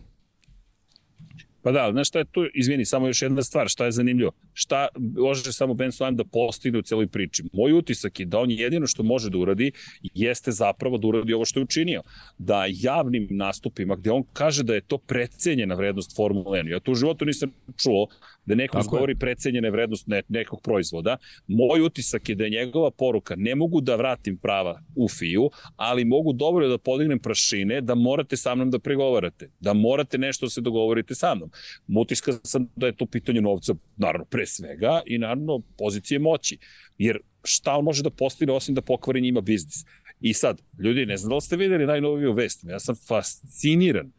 Pa 1.66 1.72
da, 1.72 1.88
znaš 1.92 2.08
šta 2.08 2.18
je 2.18 2.24
tu, 2.24 2.44
izvini, 2.54 2.84
samo 2.84 3.06
još 3.06 3.22
jedna 3.22 3.42
stvar, 3.42 3.68
šta 3.68 3.84
je 3.84 3.92
zanimljivo. 3.92 4.32
Šta 4.52 4.88
može 5.16 5.52
samo 5.52 5.74
Ben 5.74 5.90
Swan 5.90 6.14
da 6.14 6.24
postigne 6.24 6.78
u 6.78 6.82
celoj 6.82 7.06
priči? 7.06 7.42
Moj 7.52 7.72
utisak 7.72 8.20
je 8.20 8.26
da 8.26 8.38
on 8.38 8.50
jedino 8.50 8.86
što 8.86 9.02
može 9.02 9.30
da 9.30 9.38
uradi 9.38 9.72
jeste 10.14 10.52
zapravo 10.52 10.98
da 10.98 11.06
uradi 11.06 11.32
ovo 11.32 11.44
što 11.44 11.60
je 11.60 11.64
učinio. 11.64 12.02
Da 12.38 12.64
javnim 12.68 13.26
nastupima 13.30 13.96
gde 13.96 14.10
on 14.10 14.22
kaže 14.32 14.62
da 14.62 14.74
je 14.74 14.80
to 14.80 14.98
precenjena 14.98 15.74
vrednost 15.74 16.16
Formule 16.16 16.62
1. 16.62 16.70
Ja 16.70 16.80
to 16.80 16.92
u 16.92 16.94
životu 16.94 17.24
nisam 17.24 17.50
čuo 17.76 18.06
da 18.46 18.54
neko 18.54 18.78
izgovori 18.78 19.14
precenjene 19.14 19.70
vrednost 19.70 20.06
ne, 20.06 20.22
nekog 20.28 20.60
proizvoda. 20.62 21.16
Moj 21.46 21.80
utisak 21.80 22.28
je 22.28 22.34
da 22.34 22.44
je 22.44 22.50
njegova 22.50 22.90
poruka 22.90 23.34
ne 23.36 23.54
mogu 23.54 23.80
da 23.80 23.96
vratim 23.96 24.36
prava 24.38 24.82
u 24.94 25.08
FIU, 25.08 25.50
ali 25.76 26.04
mogu 26.04 26.32
dobro 26.32 26.68
da 26.68 26.78
podignem 26.78 27.18
prašine 27.18 27.80
da 27.80 27.94
morate 27.94 28.36
sa 28.36 28.54
mnom 28.54 28.70
da 28.70 28.78
pregovarate, 28.78 29.50
da 29.60 29.72
morate 29.72 30.18
nešto 30.18 30.46
da 30.46 30.50
se 30.50 30.60
dogovorite 30.60 31.14
sa 31.14 31.34
mnom. 31.34 31.50
Utiska 31.98 32.32
sam 32.42 32.68
da 32.76 32.86
je 32.86 32.96
to 32.96 33.06
pitanje 33.06 33.40
novca, 33.40 33.74
naravno 33.96 34.24
pre 34.24 34.46
svega 34.46 35.00
i 35.06 35.18
naravno 35.18 35.62
pozicije 35.78 36.18
moći. 36.18 36.58
Jer 36.98 37.18
šta 37.44 37.76
on 37.76 37.84
može 37.84 38.02
da 38.02 38.10
postigne 38.10 38.52
osim 38.54 38.74
da 38.74 38.82
pokvari 38.82 39.20
njima 39.20 39.40
biznis? 39.40 39.84
I 40.20 40.34
sad, 40.34 40.62
ljudi, 40.78 41.06
ne 41.06 41.16
znam 41.16 41.28
da 41.28 41.34
li 41.34 41.40
ste 41.40 41.56
videli 41.56 41.86
najnoviju 41.86 42.32
vest, 42.32 42.64
ja 42.64 42.80
sam 42.80 42.94
fasciniran 43.08 44.12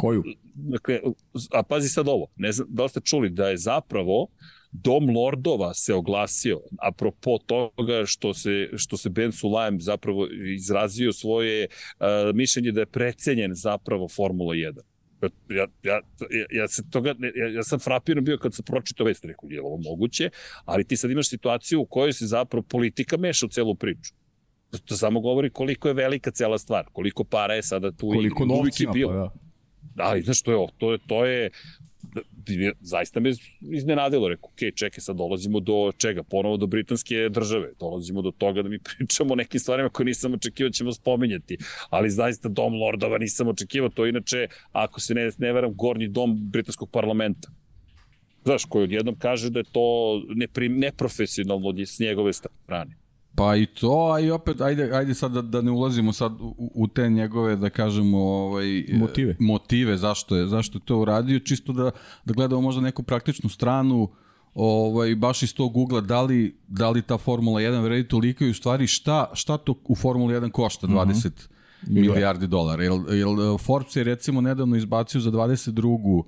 Koju? 0.00 0.22
Dakle, 0.54 1.00
a 1.52 1.62
pazi 1.62 1.88
sad 1.88 2.08
ovo, 2.08 2.26
ne 2.36 2.52
znam 2.52 2.68
da 2.70 2.82
li 2.82 2.88
ste 2.88 3.00
čuli 3.00 3.30
da 3.30 3.48
je 3.48 3.56
zapravo 3.56 4.28
Dom 4.72 5.10
Lordova 5.16 5.74
se 5.74 5.94
oglasio 5.94 6.60
apropo 6.78 7.38
toga 7.38 8.06
što 8.06 8.34
se, 8.34 8.68
što 8.76 8.96
se 8.96 9.10
Ben 9.10 9.32
Sulaim 9.32 9.80
zapravo 9.80 10.28
izrazio 10.56 11.12
svoje 11.12 11.66
uh, 11.66 12.06
mišljenje 12.34 12.72
da 12.72 12.80
je 12.80 12.86
precenjen 12.86 13.54
zapravo 13.54 14.08
Formula 14.08 14.54
1. 14.54 14.80
Ja, 15.22 15.28
ja, 15.50 15.66
ja, 15.82 16.00
ja, 16.50 16.68
se 16.68 16.82
toga, 16.90 17.14
ja, 17.34 17.48
ja 17.48 17.62
sam 17.62 17.78
frapiran 17.78 18.24
bio 18.24 18.38
kad 18.38 18.54
sam 18.54 18.64
pročitao 18.64 19.06
vest, 19.06 19.24
rekao, 19.24 19.48
je 19.50 19.62
ovo 19.62 19.76
moguće, 19.76 20.30
ali 20.64 20.84
ti 20.84 20.96
sad 20.96 21.10
imaš 21.10 21.28
situaciju 21.28 21.80
u 21.80 21.86
kojoj 21.86 22.12
se 22.12 22.26
zapravo 22.26 22.62
politika 22.62 23.16
meša 23.16 23.46
u 23.46 23.48
celu 23.48 23.74
priču. 23.74 24.14
To 24.84 24.96
samo 24.96 25.20
govori 25.20 25.50
koliko 25.50 25.88
je 25.88 25.94
velika 25.94 26.30
cela 26.30 26.58
stvar, 26.58 26.84
koliko 26.92 27.24
para 27.24 27.54
je 27.54 27.62
sada 27.62 27.92
tu 27.92 28.08
koliko 28.08 28.44
i 28.44 28.46
novci 28.46 28.86
bilo. 28.92 29.12
Pa, 29.12 29.18
da. 29.18 29.30
Ali, 30.04 30.22
znaš, 30.22 30.42
to 30.42 30.52
je, 30.52 30.68
to 30.78 30.92
je, 30.92 30.98
to 31.06 31.24
je 31.26 31.50
zaista 32.80 33.20
me 33.20 33.32
iznenadilo. 33.60 34.28
Rekao, 34.28 34.50
ok, 34.50 34.74
čekaj, 34.74 35.00
sad 35.00 35.16
dolazimo 35.16 35.60
do 35.60 35.92
čega? 35.96 36.22
Ponovo 36.22 36.56
do 36.56 36.66
britanske 36.66 37.28
države. 37.28 37.72
Dolazimo 37.80 38.22
do 38.22 38.30
toga 38.30 38.62
da 38.62 38.68
mi 38.68 38.78
pričamo 38.96 39.32
o 39.32 39.36
nekim 39.36 39.60
stvarima 39.60 39.88
koje 39.88 40.06
nisam 40.06 40.34
očekivao 40.34 40.68
da 40.68 40.72
ćemo 40.72 40.92
spominjati. 40.92 41.58
Ali 41.90 42.10
zaista 42.10 42.48
dom 42.48 42.74
lordova 42.74 43.18
nisam 43.18 43.48
očekivao. 43.48 43.88
To 43.88 44.06
inače, 44.06 44.46
ako 44.72 45.00
se 45.00 45.14
ne, 45.14 45.30
ne 45.38 45.52
veram, 45.52 45.74
gornji 45.74 46.08
dom 46.08 46.50
britanskog 46.50 46.90
parlamenta. 46.90 47.48
Znaš, 48.44 48.64
koji 48.64 48.84
odjednom 48.84 49.18
kaže 49.18 49.50
da 49.50 49.58
je 49.58 49.64
to 49.72 50.22
nepri, 50.34 50.68
neprofesionalno 50.68 51.74
s 51.86 51.98
njegove 51.98 52.32
strane. 52.32 52.96
Pa 53.38 53.56
i 53.56 53.66
to, 53.66 54.10
a 54.12 54.20
i 54.20 54.30
opet, 54.30 54.60
ajde, 54.60 54.90
ajde 54.92 55.14
sad 55.14 55.32
da, 55.32 55.42
da 55.42 55.62
ne 55.62 55.70
ulazimo 55.70 56.12
sad 56.12 56.32
u, 56.40 56.70
u 56.74 56.86
te 56.86 57.10
njegove, 57.10 57.56
da 57.56 57.70
kažemo, 57.70 58.18
ovaj, 58.18 58.84
motive, 58.92 59.36
motive 59.38 59.96
zašto, 59.96 60.36
je, 60.36 60.46
zašto 60.46 60.78
je 60.78 60.82
to 60.84 60.98
uradio, 60.98 61.38
čisto 61.38 61.72
da, 61.72 61.90
da 62.24 62.34
gledamo 62.34 62.60
možda 62.60 62.82
neku 62.82 63.02
praktičnu 63.02 63.48
stranu, 63.50 64.08
ovaj, 64.54 65.14
baš 65.14 65.42
iz 65.42 65.54
tog 65.54 65.76
ugla, 65.76 66.00
da 66.00 66.22
li, 66.22 66.56
da 66.68 66.90
li 66.90 67.02
ta 67.02 67.18
Formula 67.18 67.60
1 67.60 67.82
vredi 67.82 68.08
toliko 68.08 68.44
i 68.44 68.50
u 68.50 68.54
stvari 68.54 68.86
šta, 68.86 69.30
šta 69.34 69.56
to 69.56 69.74
u 69.84 69.94
Formula 69.94 70.32
1 70.32 70.50
košta 70.50 70.86
20 70.86 71.26
mm 71.26 71.30
-hmm. 71.86 72.00
milijardi 72.00 72.46
dolara. 72.46 72.84
Jel, 72.84 73.14
jel 73.14 73.58
Forbes 73.58 73.96
je 73.96 74.04
recimo 74.04 74.40
nedavno 74.40 74.76
izbacio 74.76 75.20
za 75.20 75.30
22 75.30 76.22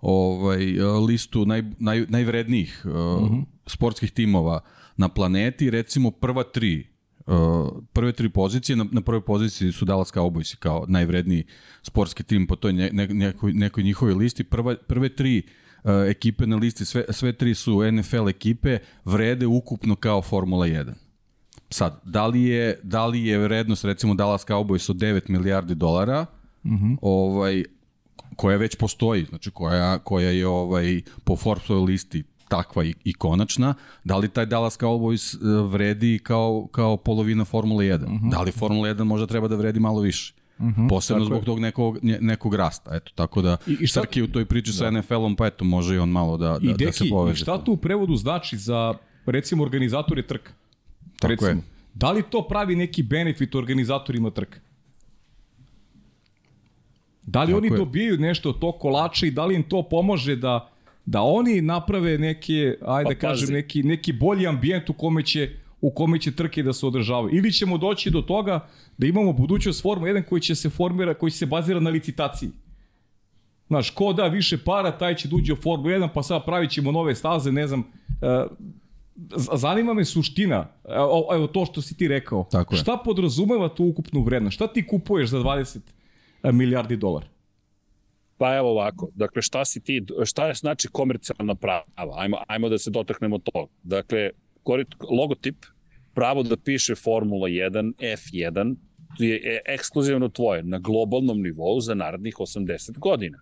ovaj, 0.00 0.64
listu 1.06 1.46
naj, 1.46 1.62
naj, 1.78 2.06
najvrednijih 2.08 2.82
mm 2.84 2.90
-hmm. 2.90 3.44
sportskih 3.66 4.10
timova 4.10 4.60
na 4.96 5.08
planeti, 5.08 5.70
recimo 5.70 6.10
prva 6.10 6.42
tri 6.42 6.90
uh, 7.30 7.82
prve 7.92 8.12
tri 8.12 8.28
pozicije, 8.28 8.76
na, 8.76 8.86
na 8.92 9.00
prvoj 9.00 9.24
poziciji 9.24 9.72
su 9.72 9.84
Dallas 9.84 10.12
Cowboys 10.12 10.56
kao 10.56 10.84
najvredniji 10.88 11.44
sportski 11.82 12.22
tim 12.22 12.46
po 12.46 12.56
toj 12.56 12.72
ne, 12.72 12.90
ne, 12.92 13.06
nekoj, 13.06 13.52
nekoj 13.52 13.82
njihovoj 13.82 14.14
listi. 14.14 14.44
Prva, 14.44 14.76
prve 14.86 15.08
tri 15.08 15.42
uh, 15.84 15.90
ekipe 16.08 16.46
na 16.46 16.56
listi, 16.56 16.84
sve, 16.84 17.04
sve 17.08 17.32
tri 17.32 17.54
su 17.54 17.92
NFL 17.92 18.28
ekipe, 18.28 18.78
vrede 19.04 19.46
ukupno 19.46 19.96
kao 19.96 20.22
Formula 20.22 20.66
1. 20.66 20.92
Sad, 21.70 22.00
da 22.04 22.26
li 22.26 22.42
je, 22.42 22.80
da 22.82 23.06
li 23.06 23.26
je 23.26 23.38
vrednost 23.38 23.84
recimo 23.84 24.14
Dallas 24.14 24.46
Cowboys 24.46 24.90
od 24.90 24.96
9 24.96 25.30
milijardi 25.30 25.74
dolara, 25.74 26.26
uh 26.64 26.70
mhm. 26.70 26.84
-huh. 26.84 26.96
ovaj, 27.02 27.64
koja 28.36 28.56
već 28.56 28.76
postoji, 28.76 29.24
znači 29.24 29.50
koja, 29.50 29.98
koja 29.98 30.30
je 30.30 30.46
ovaj, 30.46 31.02
po 31.24 31.36
Forbesovoj 31.36 31.82
listi 31.92 32.24
takva 32.50 32.84
i, 32.84 32.94
i 33.04 33.12
konačna, 33.12 33.74
da 34.04 34.16
li 34.16 34.28
taj 34.28 34.46
Dallas 34.46 34.78
Cowboys 34.78 35.34
e, 35.34 35.68
vredi 35.68 36.18
kao, 36.22 36.68
kao 36.72 36.96
polovina 36.96 37.44
Formule 37.44 37.84
1? 37.84 38.04
Uh 38.04 38.10
-huh. 38.10 38.30
Da 38.30 38.42
li 38.42 38.52
Formula 38.52 38.88
1 38.88 39.04
možda 39.04 39.26
treba 39.26 39.48
da 39.48 39.56
vredi 39.56 39.80
malo 39.80 40.00
više? 40.00 40.34
Uh 40.58 40.66
mhm. 40.66 40.80
-huh, 40.80 40.88
Posebno 40.88 41.24
zbog 41.24 41.38
je. 41.38 41.44
tog 41.44 41.60
nekog, 41.60 41.98
nekog 42.02 42.54
rasta. 42.54 42.96
Eto, 42.96 43.12
tako 43.14 43.42
da 43.42 43.56
I, 43.66 43.76
i 43.80 43.86
šta, 43.86 44.00
Srki 44.00 44.22
u 44.22 44.28
toj 44.28 44.44
priči 44.44 44.70
da. 44.70 44.76
sa 44.76 44.90
NFL-om, 44.90 45.36
pa 45.36 45.46
eto, 45.46 45.64
može 45.64 45.94
i 45.94 45.98
on 45.98 46.08
malo 46.08 46.36
da, 46.36 46.58
da, 46.58 46.70
I 46.70 46.72
deki, 46.72 46.84
da 46.84 46.92
se 46.92 47.04
poveže. 47.10 47.40
I 47.40 47.42
šta 47.42 47.64
tu 47.64 47.72
u 47.72 47.76
prevodu 47.76 48.16
znači 48.16 48.58
za, 48.58 48.94
recimo, 49.26 49.62
organizatore 49.62 50.26
trka? 50.26 50.52
Tako 51.18 51.30
recimo, 51.30 51.50
je. 51.50 51.62
Da 51.94 52.12
li 52.12 52.22
to 52.22 52.42
pravi 52.48 52.76
neki 52.76 53.02
benefit 53.02 53.54
organizatorima 53.54 54.30
trka? 54.30 54.58
Da 57.22 57.42
li 57.42 57.46
Tako 57.46 57.58
oni 57.58 57.68
je. 57.68 57.76
dobijaju 57.76 58.18
nešto 58.18 58.50
od 58.50 58.58
tog 58.58 58.78
kolača 58.78 59.26
i 59.26 59.30
da 59.30 59.46
li 59.46 59.54
im 59.54 59.62
to 59.62 59.82
pomože 59.82 60.36
da 60.36 60.68
da 61.06 61.22
oni 61.22 61.60
naprave 61.60 62.18
neke, 62.18 62.76
ajde 62.86 63.14
pa, 63.14 63.20
kažem, 63.20 63.52
neki, 63.52 63.82
neki 63.82 64.12
bolji 64.12 64.46
ambijent 64.46 64.90
u 64.90 64.92
kome 64.92 65.22
će 65.22 65.50
u 65.80 65.90
kome 65.90 66.20
će 66.20 66.36
trke 66.36 66.62
da 66.62 66.72
se 66.72 66.86
održavaju. 66.86 67.36
Ili 67.36 67.52
ćemo 67.52 67.78
doći 67.78 68.10
do 68.10 68.22
toga 68.22 68.66
da 68.98 69.06
imamo 69.06 69.32
budućnost 69.32 69.82
Formu 69.82 70.06
1 70.06 70.22
koji 70.22 70.40
će 70.40 70.54
se 70.54 70.70
formira, 70.70 71.14
koji 71.14 71.30
će 71.30 71.38
se 71.38 71.46
bazira 71.46 71.80
na 71.80 71.90
licitaciji. 71.90 72.50
Znaš, 73.66 73.90
ko 73.90 74.12
da 74.12 74.26
više 74.26 74.58
para, 74.64 74.98
taj 74.98 75.14
će 75.14 75.28
duđe 75.28 75.52
da 75.52 75.58
u 75.58 75.62
Formu 75.62 75.84
1, 75.84 76.08
pa 76.14 76.22
sad 76.22 76.44
pravit 76.44 76.70
ćemo 76.70 76.92
nove 76.92 77.14
staze, 77.14 77.52
ne 77.52 77.66
znam, 77.66 77.80
uh, 77.80 78.56
zanima 79.56 79.94
me 79.94 80.04
suština, 80.04 80.66
evo, 80.88 81.28
evo 81.32 81.46
to 81.46 81.64
što 81.64 81.82
si 81.82 81.96
ti 81.96 82.08
rekao. 82.08 82.46
Tako 82.50 82.74
je. 82.74 82.78
Šta 82.78 82.96
podrazumeva 83.04 83.68
tu 83.68 83.84
ukupnu 83.84 84.22
vrednost? 84.22 84.54
Šta 84.54 84.66
ti 84.66 84.86
kupuješ 84.86 85.28
za 85.30 85.38
20 85.38 85.78
milijardi 86.52 86.96
dolara? 86.96 87.26
Pa 88.40 88.56
evo 88.56 88.70
ovako, 88.70 89.10
dakle 89.14 89.42
šta 89.42 89.64
si 89.64 89.80
ti, 89.80 90.02
šta 90.24 90.46
je 90.48 90.54
znači 90.54 90.88
komercijalna 90.88 91.54
prava? 91.54 91.84
Ajmo, 92.16 92.36
ajmo 92.48 92.68
da 92.68 92.78
se 92.78 92.90
dotaknemo 92.90 93.38
to. 93.38 93.68
Dakle, 93.82 94.30
logotip, 95.10 95.56
pravo 96.14 96.42
da 96.42 96.56
piše 96.56 96.94
Formula 96.94 97.48
1, 97.48 97.92
F1, 97.98 98.76
je 99.18 99.62
ekskluzivno 99.66 100.28
tvoje 100.28 100.62
na 100.62 100.78
globalnom 100.78 101.42
nivou 101.42 101.80
za 101.80 101.94
narednih 101.94 102.34
80 102.38 102.98
godina. 102.98 103.38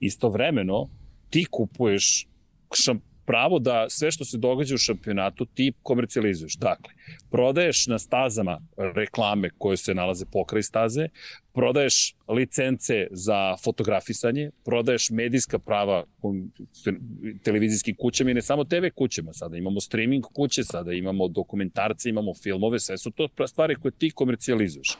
Istovremeno, 0.00 0.88
ti 1.30 1.44
kupuješ 1.50 2.26
šamp 2.74 3.04
pravo 3.30 3.58
da 3.58 3.86
sve 3.88 4.10
što 4.10 4.24
se 4.24 4.38
događa 4.38 4.74
u 4.74 4.78
šampionatu 4.78 5.44
ti 5.44 5.72
komercijalizuješ. 5.82 6.56
Dakle, 6.56 6.92
prodaješ 7.30 7.86
na 7.86 7.98
stazama 7.98 8.60
reklame 8.76 9.50
koje 9.58 9.76
se 9.76 9.94
nalaze 9.94 10.24
pokraj 10.32 10.62
staze, 10.62 11.08
prodaješ 11.52 12.14
licence 12.28 13.06
za 13.10 13.56
fotografisanje, 13.64 14.50
prodaješ 14.64 15.10
medijska 15.10 15.58
prava 15.58 16.04
televizijskim 17.44 17.96
kućama 17.98 18.30
i 18.30 18.34
ne 18.34 18.42
samo 18.42 18.64
TV 18.64 18.90
kućama, 18.94 19.32
sada 19.32 19.56
imamo 19.56 19.80
streaming 19.80 20.24
kuće, 20.24 20.64
sada 20.64 20.92
imamo 20.92 21.28
dokumentarce, 21.28 22.08
imamo 22.08 22.34
filmove, 22.34 22.80
sve 22.80 22.98
su 22.98 23.10
to 23.10 23.46
stvari 23.46 23.74
koje 23.74 23.92
ti 23.92 24.10
komercijalizuješ. 24.10 24.96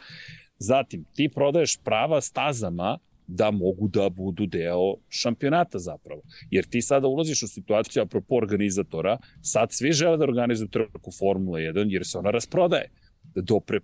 Zatim, 0.59 1.05
ti 1.15 1.29
prodaješ 1.35 1.79
prava 1.85 2.21
stazama 2.21 2.99
da 3.31 3.51
mogu 3.51 3.89
da 3.89 4.09
budu 4.09 4.47
deo 4.47 4.95
šampionata 5.09 5.79
zapravo. 5.79 6.23
Jer 6.51 6.65
ti 6.65 6.83
sada 6.83 7.09
ulaziš 7.09 7.43
u 7.43 7.49
situaciju, 7.49 8.03
apropo 8.03 8.35
organizatora, 8.35 9.19
sad 9.43 9.69
svi 9.73 9.93
žele 9.93 10.17
da 10.17 10.25
organizuju 10.25 10.69
trku 10.69 11.11
Formula 11.19 11.59
1 11.59 11.93
jer 11.93 12.07
se 12.07 12.19
ona 12.19 12.31
rasprodaje. 12.31 12.91
Do 13.35 13.61
pre 13.61 13.81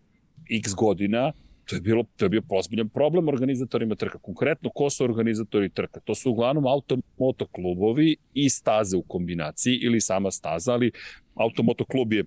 x 0.51 0.75
godina 0.75 1.33
to 1.67 1.77
je, 1.77 1.81
bilo, 1.81 2.05
to 2.17 2.25
je 2.25 2.29
bio 2.29 2.43
pozbiljan 2.49 2.89
problem 2.89 3.29
organizatorima 3.29 3.95
trka. 3.95 4.19
Konkretno, 4.19 4.71
ko 4.71 4.91
su 4.91 5.05
organizatori 5.05 5.69
trka? 5.69 6.01
To 6.01 6.15
su 6.15 6.31
uglavnom 6.31 6.67
automoto 6.67 7.47
klubovi 7.47 8.17
i 8.35 8.51
staze 8.51 8.97
u 8.97 9.03
kombinaciji 9.03 9.79
ili 9.83 10.01
sama 10.01 10.31
staza, 10.31 10.73
ali 10.73 10.93
automoto 11.35 11.85
klub 11.85 12.13
je 12.13 12.25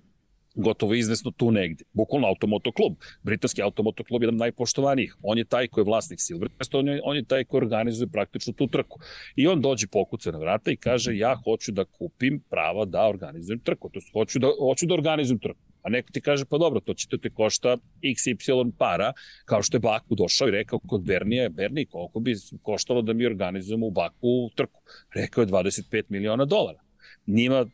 gotovo 0.54 0.94
izvesno 0.94 1.30
tu 1.30 1.50
negde. 1.50 1.84
Bukvalno 1.92 2.28
automoto 2.28 2.72
klub. 2.72 2.96
Britanski 3.22 3.62
automoto 3.62 4.04
klub 4.04 4.22
je 4.22 4.26
jedan 4.26 4.38
najpoštovanijih. 4.38 5.16
On 5.22 5.38
je 5.38 5.44
taj 5.44 5.68
koji 5.68 5.82
je 5.82 5.86
vlasnik 5.86 6.20
Silverstone, 6.20 6.90
on 6.90 6.96
je, 6.96 7.00
on 7.04 7.16
je 7.16 7.24
taj 7.24 7.44
koji 7.44 7.58
organizuje 7.58 8.08
praktično 8.08 8.52
tu 8.52 8.66
trku. 8.66 9.00
I 9.36 9.46
on 9.46 9.60
dođe 9.60 9.86
pokuca 9.86 10.30
na 10.30 10.38
vrata 10.38 10.70
i 10.70 10.76
kaže 10.76 11.16
ja 11.16 11.36
hoću 11.44 11.72
da 11.72 11.84
kupim 11.84 12.40
prava 12.50 12.84
da 12.84 13.08
organizujem 13.08 13.60
trku. 13.60 13.88
To 13.88 13.98
jest, 13.98 14.12
hoću 14.12 14.38
da, 14.38 14.48
hoću 14.60 14.86
da 14.86 14.94
organizujem 14.94 15.38
trku. 15.38 15.60
A 15.82 15.88
neko 15.88 16.12
ti 16.12 16.20
kaže, 16.20 16.44
pa 16.44 16.58
dobro, 16.58 16.80
to 16.80 16.94
će 16.94 17.08
te 17.22 17.30
košta 17.30 17.76
XY 18.02 18.72
para, 18.78 19.12
kao 19.44 19.62
što 19.62 19.76
je 19.76 19.80
Baku 19.80 20.14
došao 20.14 20.48
i 20.48 20.50
rekao 20.50 20.78
kod 20.78 21.02
Bernija, 21.02 21.48
Berni, 21.48 21.86
koliko 21.86 22.20
bi 22.20 22.34
koštalo 22.62 23.02
da 23.02 23.12
mi 23.12 23.26
organizujemo 23.26 23.86
u 23.86 23.90
Baku 23.90 24.50
trku? 24.54 24.82
Rekao 25.14 25.42
je 25.42 25.46
25 25.46 26.02
miliona 26.08 26.44
dolara. 26.44 26.78
Njima 27.26 27.66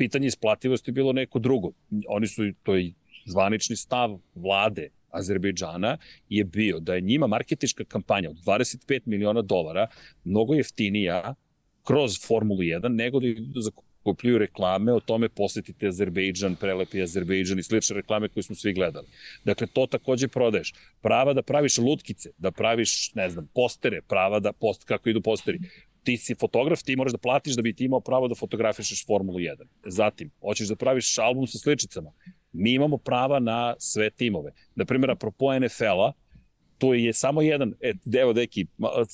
pitanje 0.00 0.26
isplativosti 0.32 0.92
bilo 0.92 1.12
neko 1.12 1.38
drugo. 1.38 1.72
Oni 2.08 2.26
su, 2.26 2.42
to 2.62 2.74
je 2.74 2.92
zvanični 3.26 3.76
stav 3.76 4.16
vlade 4.34 4.88
Azerbejdžana 5.10 5.98
je 6.28 6.44
bio 6.44 6.80
da 6.80 6.94
je 6.94 7.00
njima 7.00 7.26
marketička 7.26 7.84
kampanja 7.84 8.30
od 8.30 8.36
25 8.46 9.00
miliona 9.04 9.42
dolara 9.42 9.86
mnogo 10.24 10.54
jeftinija 10.54 11.34
kroz 11.84 12.16
Formulu 12.26 12.60
1 12.60 12.88
nego 12.88 13.20
da 13.20 13.26
idu 13.26 13.60
za 13.60 13.70
kupljuju 14.02 14.38
reklame, 14.38 14.92
o 14.92 15.00
tome 15.00 15.28
posetite 15.28 15.88
Azerbejdžan, 15.88 16.56
prelepi 16.56 17.02
Azerbejdžan 17.02 17.58
i 17.58 17.62
slične 17.62 17.96
reklame 17.96 18.28
koje 18.28 18.42
smo 18.42 18.56
svi 18.56 18.72
gledali. 18.72 19.06
Dakle, 19.44 19.66
to 19.66 19.86
takođe 19.86 20.28
prodaješ. 20.28 20.72
Prava 21.00 21.34
da 21.36 21.42
praviš 21.42 21.78
lutkice, 21.78 22.30
da 22.38 22.50
praviš, 22.50 23.12
ne 23.14 23.30
znam, 23.30 23.48
postere, 23.54 24.00
prava 24.08 24.40
da, 24.40 24.52
post, 24.52 24.84
kako 24.84 25.08
idu 25.08 25.20
posteri, 25.20 25.60
ti 26.04 26.16
si 26.16 26.34
fotograf, 26.34 26.82
ti 26.82 26.96
moraš 26.96 27.12
da 27.12 27.18
platiš 27.18 27.54
da 27.56 27.62
bi 27.62 27.74
ti 27.74 27.84
imao 27.84 28.00
pravo 28.00 28.28
da 28.28 28.34
fotografišeš 28.34 29.06
Formulu 29.06 29.38
1. 29.38 29.56
Zatim, 29.84 30.30
hoćeš 30.40 30.68
da 30.68 30.76
praviš 30.76 31.18
album 31.18 31.46
sa 31.46 31.58
sličicama. 31.58 32.12
Mi 32.52 32.72
imamo 32.72 32.98
prava 32.98 33.38
na 33.38 33.74
sve 33.78 34.10
timove. 34.10 34.52
Na 34.74 34.84
primjer, 34.84 35.10
apropo 35.10 35.58
NFL-a, 35.58 36.12
to 36.78 36.94
je 36.94 37.12
samo 37.12 37.42
jedan, 37.42 37.74
e, 37.80 37.92
evo 38.20 38.32
deki, 38.32 38.66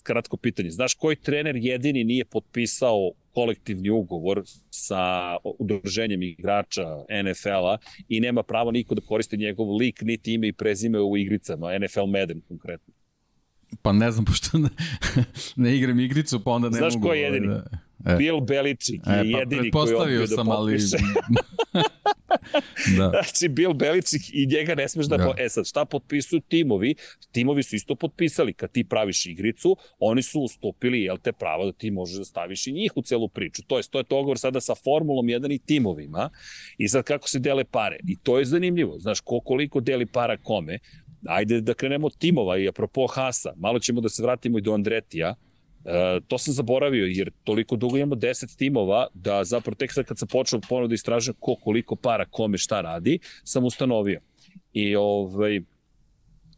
kratko 0.02 0.36
pitanje. 0.36 0.70
Znaš 0.70 0.94
koji 0.94 1.16
trener 1.16 1.56
jedini 1.56 2.04
nije 2.04 2.24
potpisao 2.24 3.12
kolektivni 3.34 3.90
ugovor 3.90 4.42
sa 4.70 5.36
udruženjem 5.58 6.22
igrača 6.22 6.86
NFL-a 7.24 7.78
i 8.08 8.20
nema 8.20 8.42
pravo 8.42 8.70
niko 8.70 8.94
da 8.94 9.00
koristi 9.00 9.36
njegov 9.36 9.76
lik, 9.76 10.02
niti 10.02 10.34
ime 10.34 10.48
i 10.48 10.52
prezime 10.52 11.00
u 11.00 11.16
igricama, 11.16 11.78
NFL 11.78 12.06
Madden 12.06 12.40
konkretno. 12.48 12.94
Pa 13.82 13.92
ne 13.92 14.10
znam, 14.10 14.24
pošto 14.30 14.58
ne, 14.58 14.68
ne 15.56 15.76
igram 15.76 16.00
igricu, 16.00 16.44
pa 16.44 16.50
onda 16.50 16.68
ne 16.68 16.78
Znaš 16.78 16.94
mogu... 16.94 17.06
Znaš 17.06 17.10
ko 17.10 17.14
je 17.14 17.22
jedini? 17.22 17.46
Da... 17.46 17.64
E. 18.06 18.16
Bill 18.16 18.40
Belichick 18.40 19.06
je 19.06 19.12
e, 19.12 19.32
pa, 19.32 19.38
jedini 19.38 19.70
koji 19.70 19.94
odbio 19.94 20.20
da 20.20 20.26
sam, 20.26 20.46
potpiše. 20.46 20.96
Ali... 20.96 21.82
da. 22.98 23.10
Znači, 23.10 23.48
Bill 23.48 23.74
Belichick 23.74 24.24
i 24.32 24.46
njega 24.46 24.74
ne 24.74 24.88
smeš 24.88 25.06
da... 25.06 25.16
da. 25.16 25.34
E 25.38 25.48
sad, 25.48 25.66
šta 25.66 25.84
potpisuju 25.84 26.40
timovi? 26.40 26.94
Timovi 27.32 27.62
su 27.62 27.76
isto 27.76 27.94
potpisali. 27.94 28.52
Kad 28.52 28.72
ti 28.72 28.84
praviš 28.84 29.26
igricu, 29.26 29.76
oni 29.98 30.22
su 30.22 30.40
ustupili, 30.40 31.02
jel 31.02 31.18
te, 31.18 31.32
pravo 31.32 31.64
da 31.64 31.72
ti 31.72 31.90
možeš 31.90 32.18
da 32.18 32.24
staviš 32.24 32.66
i 32.66 32.72
njih 32.72 32.92
u 32.94 33.02
celu 33.02 33.28
priču. 33.28 33.62
To 33.66 33.76
je, 33.76 33.82
to 33.90 33.98
je 33.98 34.04
dogovor 34.10 34.38
sada 34.38 34.60
sa 34.60 34.74
Formulom 34.74 35.26
1 35.26 35.54
i 35.54 35.58
timovima. 35.58 36.30
I 36.78 36.88
sad 36.88 37.04
kako 37.04 37.28
se 37.28 37.38
dele 37.38 37.64
pare. 37.64 37.98
I 38.08 38.16
to 38.16 38.38
je 38.38 38.44
zanimljivo. 38.44 38.98
Znaš, 38.98 39.20
ko, 39.20 39.40
koliko 39.40 39.80
deli 39.80 40.06
para 40.06 40.36
kome. 40.36 40.78
Ajde 41.28 41.60
da 41.60 41.74
krenemo 41.74 42.06
od 42.06 42.18
timova 42.18 42.58
i 42.58 42.68
apropo 42.68 43.06
Hasa. 43.06 43.52
Malo 43.56 43.78
ćemo 43.78 44.00
da 44.00 44.08
se 44.08 44.22
vratimo 44.22 44.58
i 44.58 44.62
do 44.62 44.74
Andretija 44.74 45.34
E, 45.86 46.20
to 46.28 46.38
sam 46.38 46.54
zaboravio, 46.54 47.06
jer 47.06 47.30
toliko 47.44 47.76
dugo 47.76 47.96
imamo 47.96 48.14
10 48.14 48.58
timova, 48.58 49.06
da 49.14 49.44
zapravo 49.44 49.74
tek 49.74 49.92
sad 49.92 50.04
kad 50.04 50.18
sam 50.18 50.28
počeo 50.28 50.60
ponovno 50.68 50.88
da 50.88 50.94
istražujem 50.94 51.36
ko 51.40 51.54
koliko 51.54 51.96
para, 51.96 52.24
kome 52.24 52.58
šta 52.58 52.80
radi, 52.80 53.18
sam 53.44 53.64
ustanovio. 53.64 54.20
I 54.72 54.96
ovaj, 54.96 55.60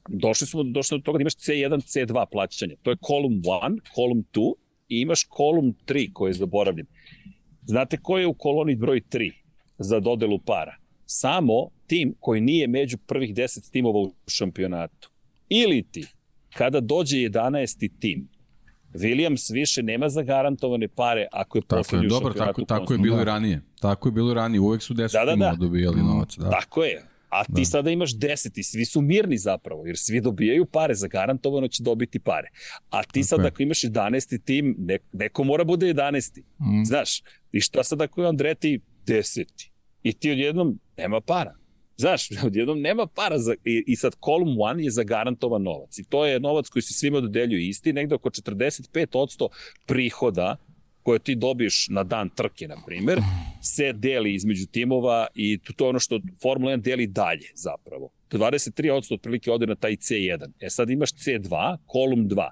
došli 0.09 0.47
smo 0.47 0.63
došli 0.63 0.99
do 0.99 1.03
toga 1.03 1.19
da 1.19 1.23
imaš 1.23 1.35
C1, 1.35 1.77
C2 1.77 2.27
plaćanje. 2.33 2.77
To 2.83 2.91
je 2.91 2.97
column 3.07 3.43
1, 3.43 3.79
column 3.95 4.25
2 4.33 4.53
i 4.89 5.01
imaš 5.01 5.29
column 5.37 5.75
3 5.87 6.13
koje 6.13 6.31
je 6.31 6.35
zaboravljen. 6.35 6.87
Znate 7.67 7.97
ko 7.97 8.19
je 8.19 8.27
u 8.27 8.35
koloni 8.35 8.77
broj 8.77 9.01
3 9.01 9.33
za 9.79 10.01
dodelu 10.01 10.39
para? 10.39 10.77
Samo 11.07 11.71
tim 11.89 12.15
koji 12.21 12.41
nije 12.41 12.67
među 12.67 12.99
prvih 12.99 13.35
10 13.35 13.71
timova 13.71 13.99
u 13.99 14.13
šampionatu. 14.27 15.11
Ili 15.49 15.83
ti, 15.83 16.07
kada 16.55 16.81
dođe 16.81 17.17
11. 17.17 17.91
tim, 18.01 18.29
Williams 18.95 19.53
više 19.53 19.83
nema 19.83 20.09
zagarantovane 20.09 20.89
pare 20.89 21.27
ako 21.33 21.59
je 21.59 21.63
poslednji 21.63 22.07
u 22.07 22.11
dobro, 22.11 22.33
tako, 22.33 22.65
tako 22.65 22.93
je 22.93 22.99
bilo 22.99 23.21
i 23.21 23.25
ranije. 23.25 23.61
Tako 23.81 24.09
je 24.09 24.13
bilo 24.13 24.31
i 24.31 24.35
ranije. 24.35 24.61
Uvek 24.61 24.83
su 24.83 24.95
10 24.95 25.13
da, 25.13 25.25
da, 25.25 25.37
da. 25.37 25.57
dobijali 25.61 26.03
novac. 26.03 26.37
Da. 26.37 26.51
Tako 26.51 26.85
je. 26.85 27.05
A 27.29 27.45
ti 27.45 27.53
da. 27.61 27.65
sada 27.65 27.91
imaš 27.91 28.15
10 28.15 28.59
i 28.59 28.63
svi 28.63 28.85
su 28.85 29.01
mirni 29.01 29.39
zapravo, 29.39 29.87
jer 29.87 29.97
svi 29.99 30.21
dobijaju 30.21 30.67
pare, 30.67 30.95
zagarantovano 30.95 31.69
će 31.69 31.83
dobiti 31.83 32.19
pare. 32.19 32.49
A 32.91 33.03
ti 33.03 33.25
sad 33.25 33.45
ako 33.45 33.63
imaš 33.63 33.81
11. 33.81 34.45
tim, 34.45 34.77
ne, 34.79 34.99
neko 35.13 35.45
mora 35.45 35.65
bude 35.65 35.87
11. 35.87 36.43
Mm. 36.59 36.85
Znaš, 36.85 37.23
i 37.53 37.61
šta 37.61 37.85
sad 37.85 38.01
ako 38.03 38.23
je 38.23 38.29
Andreti 38.29 38.81
10. 39.07 39.45
I 40.03 40.13
ti 40.13 40.31
odjednom 40.31 40.79
nema 40.97 41.21
para. 41.21 41.55
Znaš, 41.99 42.29
odjednom 42.47 42.81
nema 42.81 43.07
para 43.07 43.39
za, 43.39 43.55
i, 43.65 43.85
i 43.87 43.97
sad 43.97 44.17
column 44.25 44.57
1 44.57 44.79
je 44.79 44.91
zagarantovan 44.91 45.63
novac 45.63 45.99
i 45.99 46.05
to 46.05 46.27
je 46.27 46.41
novac 46.41 46.69
koji 46.69 46.83
se 46.83 46.95
svima 46.95 47.21
dodeljuje 47.21 47.69
isti, 47.69 47.93
negde 47.93 48.15
oko 48.15 48.31
45% 48.31 49.49
prihoda 49.87 50.57
koje 51.03 51.19
ti 51.19 51.35
dobiješ 51.35 51.87
na 51.91 52.05
dan 52.05 52.31
trke, 52.31 52.69
na 52.69 52.77
primer, 52.87 53.19
se 53.63 53.93
deli 53.93 54.35
između 54.35 54.67
timova 54.67 55.27
i 55.35 55.59
to 55.77 55.85
je 55.85 55.89
ono 55.89 55.99
što 55.99 56.21
Formula 56.43 56.73
1 56.73 56.81
deli 56.81 57.07
dalje 57.07 57.49
zapravo. 57.55 58.11
23% 58.31 59.15
otprilike 59.15 59.53
ode 59.53 59.67
na 59.67 59.75
taj 59.75 59.97
C1. 59.97 60.51
E 60.61 60.71
sad 60.71 60.91
imaš 60.91 61.11
C2, 61.13 61.77
kolum 61.87 62.29
2 62.29 62.51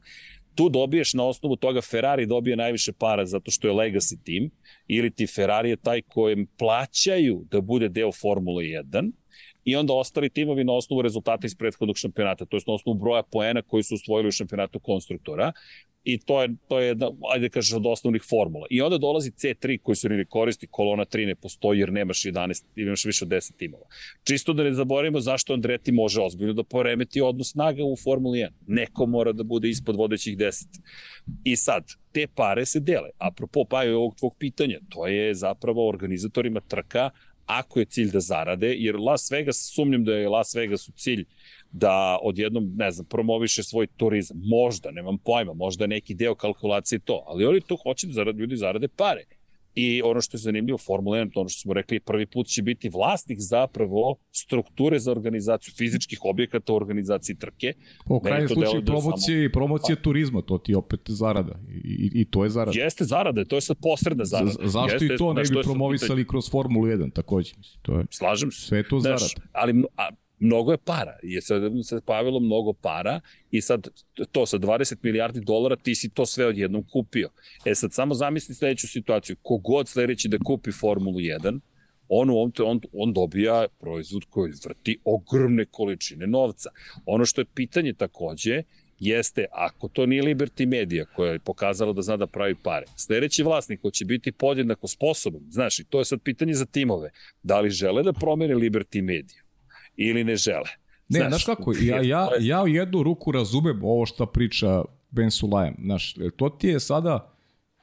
tu 0.57 0.69
dobiješ 0.69 1.15
na 1.15 1.25
osnovu 1.25 1.57
toga 1.57 1.81
Ferrari 1.81 2.27
dobije 2.27 2.57
najviše 2.57 2.93
para 2.93 3.27
zato 3.27 3.51
što 3.51 3.69
je 3.69 3.75
legacy 3.75 4.17
tim 4.25 4.51
ili 4.87 5.11
ti 5.11 5.27
Ferrari 5.27 5.71
je 5.71 5.77
taj 5.77 6.03
kojem 6.03 6.47
plaćaju 6.59 7.45
da 7.51 7.61
bude 7.61 7.89
deo 7.89 8.13
Formule 8.13 8.65
1 8.65 9.13
i 9.67 9.77
onda 9.77 9.95
ostali 9.95 10.31
timovi 10.31 10.65
na 10.65 10.73
osnovu 10.73 11.03
rezultata 11.03 11.47
iz 11.47 11.55
prethodnog 11.55 11.99
šampionata, 11.99 12.45
to 12.45 12.57
je 12.57 12.61
na 12.67 12.75
osnovu 12.75 12.99
broja 12.99 13.23
poena 13.23 13.63
koji 13.63 13.83
su 13.83 13.95
usvojili 13.95 14.29
u 14.29 14.33
šampionatu 14.33 14.81
konstruktora 14.81 15.53
i 16.07 16.19
to 16.19 16.43
je, 16.43 16.49
to 16.69 16.81
je 16.81 16.87
jedna, 16.87 17.11
ajde 17.33 17.49
kažeš, 17.49 17.73
od 17.77 17.87
osnovnih 17.87 18.23
formula. 18.31 18.67
I 18.71 18.81
onda 18.83 18.99
dolazi 18.99 19.31
C3 19.31 19.79
koji 19.83 19.97
se 19.97 20.09
ne 20.09 20.25
koristi, 20.25 20.67
kolona 20.67 21.05
3 21.05 21.27
ne 21.27 21.35
postoji 21.35 21.81
jer 21.81 21.93
nemaš 21.93 22.23
11, 22.23 22.65
imaš 22.77 23.05
više 23.05 23.25
od 23.25 23.31
10 23.31 23.57
timova. 23.57 23.85
Čisto 24.25 24.53
da 24.53 24.63
ne 24.63 24.73
zaboravimo 24.75 25.21
zašto 25.21 25.53
Andreti 25.53 25.93
može 25.93 26.21
ozbiljno 26.23 26.53
da 26.53 26.65
poremeti 26.65 27.21
odnos 27.21 27.51
snaga 27.51 27.85
u 27.85 27.97
Formuli 28.05 28.39
1. 28.39 28.51
Neko 28.67 29.07
mora 29.07 29.33
da 29.33 29.43
bude 29.43 29.69
ispod 29.69 29.97
vodećih 29.97 30.37
10. 30.37 30.67
I 31.45 31.57
sad, 31.57 31.85
te 32.13 32.27
pare 32.35 32.67
se 32.67 32.81
dele. 32.81 33.11
Apropo 33.19 33.65
pa 33.65 33.83
je 33.83 33.97
ovog 33.97 34.15
tvog 34.17 34.37
pitanja, 34.39 34.79
to 34.89 35.07
je 35.07 35.35
zapravo 35.35 35.89
organizatorima 35.89 36.61
trka 36.61 37.11
ako 37.47 37.79
je 37.79 37.85
cilj 37.85 38.11
da 38.11 38.21
zarade, 38.21 38.75
jer 38.79 38.97
Las 38.97 39.31
Vegas, 39.31 39.71
sumnjam 39.75 40.05
da 40.05 40.13
je 40.15 40.29
Las 40.29 40.55
Vegas 40.55 40.89
u 40.89 40.93
cilj 40.93 41.25
da 41.73 42.19
odjednom, 42.23 42.73
ne 42.77 42.91
znam, 42.91 43.07
promoviše 43.07 43.63
svoj 43.63 43.87
turizam. 43.87 44.37
Možda, 44.45 44.91
nemam 44.91 45.19
pojma, 45.19 45.53
možda 45.55 45.87
neki 45.87 46.15
deo 46.15 46.35
kalkulacije 46.35 46.99
to, 46.99 47.25
ali 47.27 47.47
oni 47.47 47.61
to 47.61 47.77
hoće 47.77 48.07
da 48.07 48.13
zarade, 48.13 48.39
ljudi 48.39 48.57
zarade 48.57 48.89
pare. 48.89 49.25
I 49.79 50.03
ono 50.03 50.21
što 50.21 50.37
je 50.37 50.39
zanimljivo, 50.39 50.79
Formula 50.79 51.19
1, 51.19 51.33
to 51.33 51.41
ono 51.41 51.49
što 51.49 51.61
smo 51.61 51.73
rekli, 51.75 52.01
prvi 52.01 52.27
put 52.27 52.47
će 52.47 52.63
biti 52.63 52.89
vlasnik 52.89 53.39
zapravo 53.41 54.17
strukture 54.33 54.99
za 54.99 55.11
organizaciju 55.11 55.75
fizičkih 55.77 56.19
objekata 56.25 56.73
u 56.73 56.77
organizaciji 56.77 57.37
trke. 57.37 57.73
Po 58.07 58.21
kraju 58.21 58.49
slučaju 58.49 58.85
promocije, 58.85 59.49
samo... 59.49 59.53
promocije 59.53 59.97
pa. 59.97 60.03
turizma, 60.03 60.43
to 60.43 60.59
ti 60.59 60.75
opet 60.75 61.01
zarada. 61.07 61.61
I, 61.85 62.11
i 62.15 62.25
to 62.25 62.45
je 62.45 62.51
zarada. 62.51 62.81
Jeste 62.81 63.05
zarada, 63.05 63.45
to 63.45 63.57
je 63.57 63.61
sad 63.61 63.77
posredna 63.83 64.25
zarada. 64.25 64.51
Z 64.51 64.57
zašto 64.65 65.05
Jeste, 65.05 65.15
i 65.15 65.19
to 65.19 65.33
ne 65.33 65.43
bi 65.43 65.63
promovisali 65.63 66.27
kroz 66.27 66.51
Formulu 66.51 66.87
1 66.87 67.13
takođe? 67.13 67.53
To 67.83 67.99
je, 67.99 68.05
Slažem 68.11 68.51
se. 68.51 68.67
Sve 68.67 68.89
to 68.89 69.01
zarada. 69.01 69.27
ali 69.53 69.85
a, 69.97 70.09
mnogo 70.39 70.73
je 70.73 70.79
para. 70.79 71.19
Je 71.23 71.43
sad 71.43 71.63
se 71.85 72.01
pavilo 72.07 72.41
mnogo 72.41 72.73
para 72.73 73.21
i 73.51 73.61
sad 73.61 73.89
to 74.33 74.47
sa 74.47 74.59
20 74.59 74.97
milijardi 75.03 75.41
dolara 75.41 75.77
ti 75.77 75.95
si 75.95 76.09
to 76.09 76.27
sve 76.27 76.47
odjednom 76.47 76.85
kupio. 76.93 77.31
E 77.65 77.75
sad 77.75 77.93
samo 77.93 78.15
zamisli 78.15 78.55
sledeću 78.55 78.89
situaciju. 78.89 79.37
Kogod 79.43 79.89
sledeći 79.89 80.29
da 80.29 80.39
kupi 80.39 80.73
Formulu 80.73 81.19
1, 81.19 81.61
on, 82.09 82.31
on, 82.31 82.53
on, 82.65 82.81
on 82.93 83.13
dobija 83.13 83.67
proizvod 83.81 84.25
koji 84.31 84.53
vrti 84.65 84.99
ogromne 85.05 85.65
količine 85.65 86.27
novca. 86.27 86.71
Ono 87.07 87.25
što 87.25 87.41
je 87.41 87.45
pitanje 87.55 87.93
takođe 87.93 88.63
jeste, 88.99 89.47
ako 89.53 89.89
to 89.89 90.07
nije 90.07 90.23
Liberty 90.23 90.67
Media 90.67 91.05
koja 91.05 91.33
je 91.33 91.39
pokazala 91.39 91.93
da 91.93 92.03
zna 92.03 92.17
da 92.17 92.27
pravi 92.27 92.55
pare, 92.55 92.87
sledeći 92.97 93.43
vlasnik 93.43 93.81
ko 93.81 93.91
će 93.91 94.05
biti 94.05 94.33
podjednako 94.33 94.89
sposoban, 94.89 95.41
znaš, 95.49 95.79
i 95.79 95.85
to 95.85 95.99
je 95.99 96.05
sad 96.05 96.23
pitanje 96.23 96.55
za 96.55 96.67
timove, 96.67 97.11
da 97.43 97.61
li 97.61 97.71
žele 97.71 98.03
da 98.03 98.13
promene 98.13 98.55
Liberty 98.55 99.03
Media? 99.03 99.46
Ili 99.97 100.25
ne 100.25 100.37
žele. 100.37 100.69
Ne, 101.09 101.19
znaš, 101.19 101.29
znaš 101.29 101.45
kako, 101.45 101.73
ja, 101.81 102.03
ja, 102.03 102.29
ja 102.41 102.63
u 102.63 102.69
jednu 102.69 103.03
ruku 103.03 103.33
razumem 103.33 103.85
ovo 103.85 104.07
što 104.07 104.27
priča 104.27 104.83
Ben 105.11 105.31
Sulajem. 105.31 105.75
Znaš, 105.85 106.15
to 106.37 106.49
ti 106.49 106.69
je 106.69 106.81
sada, 106.81 107.33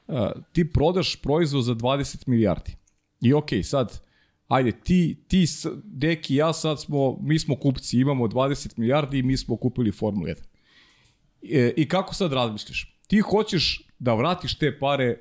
uh, 0.06 0.16
ti 0.52 0.72
prodaš 0.72 1.16
proizvod 1.16 1.64
za 1.64 1.74
20 1.74 2.28
milijardi. 2.28 2.76
I 3.20 3.32
okej, 3.34 3.58
okay, 3.58 3.62
sad, 3.62 4.00
ajde, 4.48 4.72
ti, 4.72 5.24
ti, 5.28 5.46
Deki 5.84 6.34
ja 6.34 6.52
sad 6.52 6.80
smo, 6.80 7.18
mi 7.20 7.38
smo 7.38 7.56
kupci, 7.56 7.98
imamo 7.98 8.26
20 8.26 8.78
milijardi 8.78 9.18
i 9.18 9.22
mi 9.22 9.36
smo 9.36 9.56
kupili 9.56 9.92
Formula 9.92 10.28
1. 10.28 10.36
E, 11.42 11.74
I 11.76 11.88
kako 11.88 12.14
sad 12.14 12.32
razmišljaš? 12.32 12.98
Ti 13.06 13.18
hoćeš 13.20 13.88
da 13.98 14.14
vratiš 14.14 14.58
te 14.58 14.78
pare, 14.78 15.16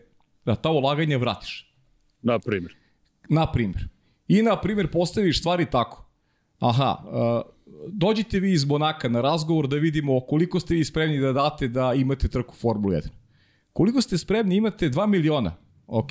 da 0.45 0.55
ta 0.55 0.69
ulaganja 0.69 1.17
vratiš. 1.17 1.73
Na 2.21 2.39
primjer. 2.39 2.75
Na 3.29 3.51
primjer. 3.51 3.87
I 4.27 4.41
na 4.41 4.61
primjer 4.61 4.91
postaviš 4.91 5.39
stvari 5.39 5.65
tako 5.71 6.02
aha, 6.69 6.97
uh, 7.03 7.41
dođite 7.87 8.39
vi 8.39 8.51
iz 8.53 8.65
Monaka 8.65 9.09
na 9.09 9.21
razgovor 9.21 9.67
da 9.67 9.75
vidimo 9.75 10.19
koliko 10.19 10.59
ste 10.59 10.75
vi 10.75 10.85
spremni 10.85 11.19
da 11.19 11.33
date 11.33 11.67
da 11.67 11.93
imate 11.93 12.27
trku 12.27 12.55
Formula 12.55 12.95
1. 12.95 13.07
Koliko 13.73 14.01
ste 14.01 14.17
spremni, 14.17 14.55
imate 14.55 14.89
2 14.89 15.07
miliona. 15.07 15.55
Ok. 15.87 16.09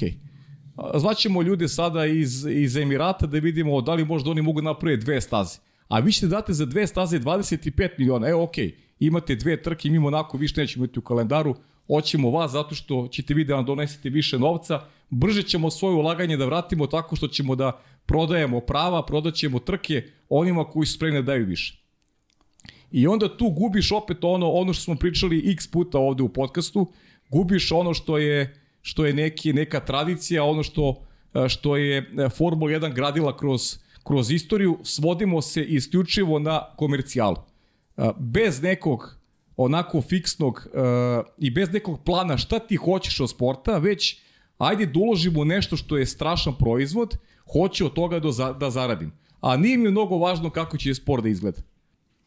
Zvaćemo 0.95 1.43
ljude 1.43 1.69
sada 1.69 2.07
iz, 2.07 2.47
iz 2.47 2.77
Emirata 2.77 3.27
da 3.27 3.39
vidimo 3.39 3.81
da 3.81 3.95
li 3.95 4.05
možda 4.05 4.31
oni 4.31 4.43
mogu 4.43 4.63
napraviti 4.63 5.05
dve 5.05 5.21
staze. 5.21 5.59
A 5.89 5.99
vi 5.99 6.13
ćete 6.13 6.27
date 6.27 6.53
za 6.53 6.67
dve 6.67 6.87
staze 6.87 7.19
25 7.19 7.89
miliona. 7.99 8.29
Evo, 8.29 8.43
ok, 8.43 8.55
imate 9.01 9.35
dve 9.35 9.63
trke, 9.63 9.91
mi 9.91 9.99
Monako 9.99 10.39
više 10.39 10.61
nećemo 10.61 10.85
imati 10.85 10.99
u 10.99 11.03
kalendaru, 11.03 11.55
hoćemo 11.87 12.31
vas 12.31 12.51
zato 12.51 12.75
što 12.75 13.09
ćete 13.09 13.35
vi 13.35 13.45
da 13.45 13.57
nam 13.57 13.65
donesete 13.65 14.11
više 14.11 14.39
novca, 14.39 14.81
brže 15.11 15.43
ćemo 15.43 15.71
svoje 15.71 15.95
ulaganje 15.95 16.37
da 16.37 16.47
vratimo 16.47 16.87
tako 16.87 17.17
što 17.17 17.29
ćemo 17.29 17.55
da 17.55 17.81
prodajemo 18.07 18.61
prava, 18.61 19.07
prodaćemo 19.07 19.59
trke 19.59 20.03
onima 20.29 20.65
koji 20.65 20.87
su 20.87 20.95
spremni 20.95 21.23
da 21.23 21.27
daju 21.27 21.47
više. 21.47 21.83
I 22.91 23.07
onda 23.07 23.37
tu 23.37 23.51
gubiš 23.51 23.93
opet 23.93 24.25
ono 24.25 24.51
ono 24.51 24.73
što 24.73 24.83
smo 24.83 24.95
pričali 24.95 25.53
x 25.53 25.67
puta 25.67 25.99
ovde 25.99 26.23
u 26.23 26.29
podcastu, 26.29 26.93
gubiš 27.29 27.73
ono 27.73 27.95
što 27.95 28.19
je 28.19 28.55
što 28.83 29.07
je 29.07 29.13
neki 29.13 29.53
neka 29.53 29.81
tradicija, 29.81 30.45
ono 30.45 30.63
što 30.63 31.03
što 31.49 31.77
je 31.77 32.11
Formula 32.37 32.71
1 32.73 32.95
gradila 32.95 33.37
kroz 33.37 33.79
kroz 34.05 34.31
istoriju, 34.31 34.79
svodimo 34.83 35.43
se 35.43 35.65
isključivo 35.65 36.39
na 36.39 36.63
komercijalu. 36.77 37.37
Bez 38.19 38.63
nekog 38.63 39.17
onako 39.57 40.01
fiksnog 40.01 40.69
i 41.39 41.51
bez 41.51 41.73
nekog 41.73 42.01
plana 42.05 42.39
šta 42.39 42.59
ti 42.59 42.77
hoćeš 42.77 43.21
od 43.21 43.31
sporta, 43.31 43.79
već 43.79 44.21
ajde 44.59 44.87
da 44.87 44.99
uložimo 44.99 45.45
nešto 45.45 45.77
što 45.77 45.97
je 45.97 46.07
strašan 46.07 46.55
proizvod, 46.59 47.17
hoće 47.53 47.85
od 47.85 47.93
toga 47.93 48.21
da, 48.21 48.33
za, 48.33 48.57
zaradim. 48.71 49.13
A 49.41 49.57
nije 49.57 49.77
mi 49.77 49.91
mnogo 49.91 50.19
važno 50.19 50.51
kako 50.51 50.77
će 50.77 50.95
sport 50.95 51.23
da 51.23 51.29
izgleda. 51.29 51.61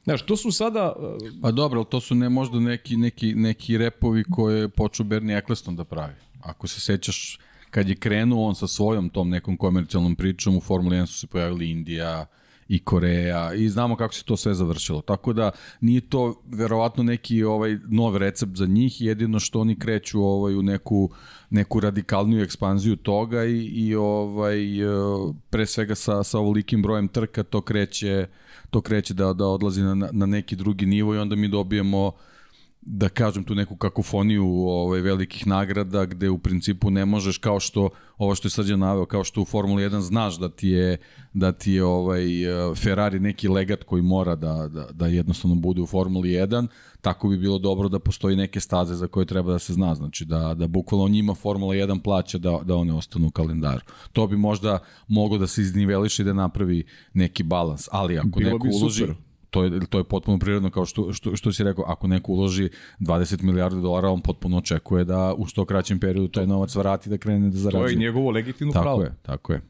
Znaš, 0.03 0.21
to 0.21 0.37
su 0.37 0.51
sada... 0.51 0.93
Uh... 0.99 1.17
Pa 1.41 1.51
dobro, 1.51 1.83
to 1.83 1.99
su 1.99 2.15
ne 2.15 2.29
možda 2.29 2.59
neki, 2.59 2.97
neki, 2.97 3.35
neki 3.35 3.77
repovi 3.77 4.23
koje 4.23 4.59
je 4.59 4.69
počeo 4.69 5.05
Bernie 5.05 5.37
Eccleston 5.37 5.75
da 5.75 5.83
pravi. 5.83 6.13
Ako 6.41 6.67
se 6.67 6.79
sećaš, 6.79 7.39
kad 7.69 7.89
je 7.89 7.95
krenuo 7.95 8.47
on 8.47 8.55
sa 8.55 8.67
svojom 8.67 9.09
tom 9.09 9.29
nekom 9.29 9.57
komercijalnom 9.57 10.15
pričom, 10.15 10.57
u 10.57 10.61
Formuli 10.61 10.95
1 10.97 11.05
su 11.05 11.19
se 11.19 11.27
pojavili 11.27 11.71
Indija, 11.71 12.25
i 12.67 12.79
Koreja 12.79 13.53
i 13.53 13.69
znamo 13.69 13.95
kako 13.95 14.13
se 14.13 14.23
to 14.23 14.37
sve 14.37 14.53
završilo. 14.53 15.01
Tako 15.01 15.33
da 15.33 15.51
nije 15.81 16.01
to 16.01 16.41
verovatno 16.45 17.03
neki 17.03 17.43
ovaj 17.43 17.77
nov 17.87 18.17
recept 18.17 18.55
za 18.55 18.65
njih, 18.65 19.01
jedino 19.01 19.39
što 19.39 19.59
oni 19.59 19.79
kreću 19.79 20.21
ovaj 20.21 20.55
u 20.55 20.61
neku 20.61 21.09
neku 21.49 21.79
radikalniju 21.79 22.43
ekspanziju 22.43 22.95
toga 22.95 23.45
i, 23.45 23.65
i 23.65 23.95
ovaj 23.95 24.81
e, 24.81 24.87
pre 25.49 25.65
svega 25.65 25.95
sa 25.95 26.23
sa 26.23 26.39
ovolikim 26.39 26.81
brojem 26.81 27.07
trka 27.07 27.43
to 27.43 27.61
kreće 27.61 28.27
to 28.69 28.81
kreće 28.81 29.13
da 29.13 29.33
da 29.33 29.45
odlazi 29.45 29.81
na 29.83 30.09
na 30.11 30.25
neki 30.25 30.55
drugi 30.55 30.85
nivo 30.85 31.15
i 31.15 31.17
onda 31.17 31.35
mi 31.35 31.47
dobijemo 31.47 32.11
da 32.85 33.09
kažem 33.09 33.43
tu 33.43 33.55
neku 33.55 33.75
kakofoniju 33.75 34.45
ovaj 34.67 35.01
velikih 35.01 35.47
nagrada 35.47 36.05
gde 36.05 36.29
u 36.29 36.37
principu 36.37 36.89
ne 36.89 37.05
možeš 37.05 37.37
kao 37.37 37.59
što 37.59 37.89
ovo 38.17 38.35
što 38.35 38.45
je 38.45 38.49
Srđan 38.49 38.79
naveo 38.79 39.05
kao 39.05 39.23
što 39.23 39.41
u 39.41 39.45
Formuli 39.45 39.83
1 39.83 39.99
znaš 39.99 40.39
da 40.39 40.49
ti 40.49 40.67
je 40.67 40.97
da 41.33 41.51
ti 41.51 41.71
je 41.71 41.83
ovaj 41.83 42.25
Ferrari 42.75 43.19
neki 43.19 43.47
legat 43.47 43.83
koji 43.83 44.01
mora 44.01 44.35
da, 44.35 44.67
da, 44.67 44.87
da 44.91 45.07
jednostavno 45.07 45.55
bude 45.55 45.81
u 45.81 45.85
Formuli 45.85 46.29
1 46.29 46.67
tako 47.01 47.29
bi 47.29 47.37
bilo 47.37 47.59
dobro 47.59 47.89
da 47.89 47.99
postoji 47.99 48.35
neke 48.35 48.59
staze 48.59 48.95
za 48.95 49.07
koje 49.07 49.25
treba 49.25 49.51
da 49.51 49.59
se 49.59 49.73
zna. 49.73 49.95
Znači 49.95 50.25
da 50.25 50.53
da 50.53 50.67
bukvalno 50.67 51.07
njima 51.07 51.33
Formula 51.33 51.73
1 51.75 52.01
plaća 52.01 52.37
da 52.37 52.59
da 52.63 52.75
one 52.75 52.93
ostanu 52.93 53.27
u 53.27 53.31
kalendaru. 53.31 53.81
To 54.11 54.27
bi 54.27 54.37
možda 54.37 54.79
moglo 55.07 55.37
da 55.37 55.47
se 55.47 55.61
izniveliše 55.61 56.21
i 56.21 56.25
da 56.25 56.33
napravi 56.33 56.83
neki 57.13 57.43
balans 57.43 57.87
ali 57.91 58.17
ako 58.17 58.39
bilo 58.39 58.51
neko 58.51 58.67
uloži 58.67 58.99
super 58.99 59.24
to 59.55 59.63
je, 59.63 59.71
to 59.89 59.97
je 59.97 60.03
potpuno 60.03 60.39
prirodno 60.39 60.69
kao 60.69 60.85
što, 60.85 61.13
što, 61.13 61.35
što 61.35 61.51
si 61.53 61.63
rekao, 61.63 61.85
ako 61.87 62.07
neko 62.07 62.31
uloži 62.31 62.69
20 62.99 63.43
milijardi 63.43 63.81
dolara, 63.81 64.09
on 64.09 64.21
potpuno 64.21 64.57
očekuje 64.57 65.05
da 65.05 65.33
u 65.37 65.45
što 65.45 65.65
kraćem 65.65 65.99
periodu 65.99 66.27
taj 66.27 66.47
novac 66.47 66.75
vrati 66.75 67.09
da 67.09 67.17
krene 67.17 67.49
da 67.49 67.57
zarađuje. 67.57 67.83
To 67.83 67.89
je 67.89 67.95
njegovo 67.95 68.31
legitimno 68.31 68.73
tako 68.73 68.83
pravo. 68.83 68.97
Tako 68.97 69.13
je, 69.13 69.15
tako 69.21 69.53
je. 69.53 69.61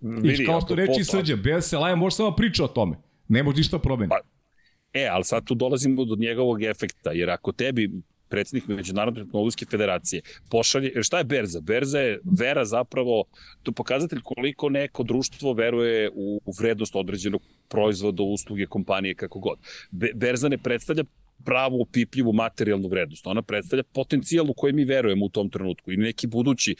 Vidi, 0.00 0.42
I 0.42 0.46
kao 0.46 0.60
što 0.60 0.74
reči 0.74 1.04
srđa, 1.04 1.36
bez 1.36 1.64
Selaja 1.64 1.96
može 1.96 2.16
samo 2.16 2.36
priča 2.36 2.64
o 2.64 2.68
tome. 2.68 2.96
Ne 3.28 3.42
može 3.42 3.56
ništa 3.56 3.78
promeniti. 3.78 4.10
Pa, 4.10 4.98
e, 5.00 5.08
ali 5.12 5.24
sad 5.24 5.44
tu 5.44 5.54
dolazimo 5.54 6.04
do 6.04 6.16
njegovog 6.16 6.62
efekta, 6.62 7.10
jer 7.12 7.30
ako 7.30 7.52
tebi 7.52 7.90
predsednik 8.32 8.68
Međunarodne 8.68 9.24
tehnologijske 9.24 9.66
federacije, 9.70 10.22
pošalje, 10.50 11.02
šta 11.02 11.18
je 11.20 11.24
berza? 11.24 11.60
Berza 11.60 12.00
je 12.00 12.20
vera 12.24 12.64
zapravo, 12.64 13.24
to 13.62 13.72
pokazatelj 13.72 14.22
koliko 14.24 14.68
neko 14.68 15.02
društvo 15.02 15.52
veruje 15.52 16.10
u, 16.14 16.40
vrednost 16.58 16.96
određenog 16.96 17.42
proizvoda, 17.68 18.22
usluge, 18.22 18.66
kompanije, 18.66 19.14
kako 19.14 19.38
god. 19.38 19.58
Be, 19.90 20.10
berza 20.14 20.48
ne 20.48 20.58
predstavlja 20.58 21.04
pravu 21.44 21.82
opipljivu 21.82 22.32
materijalnu 22.32 22.88
vrednost. 22.88 23.26
Ona 23.26 23.42
predstavlja 23.42 23.82
potencijal 23.82 24.50
u 24.50 24.54
koji 24.54 24.72
mi 24.72 24.84
verujemo 24.84 25.24
u 25.24 25.28
tom 25.28 25.50
trenutku 25.50 25.92
i 25.92 25.96
neki 25.96 26.26
budući 26.26 26.76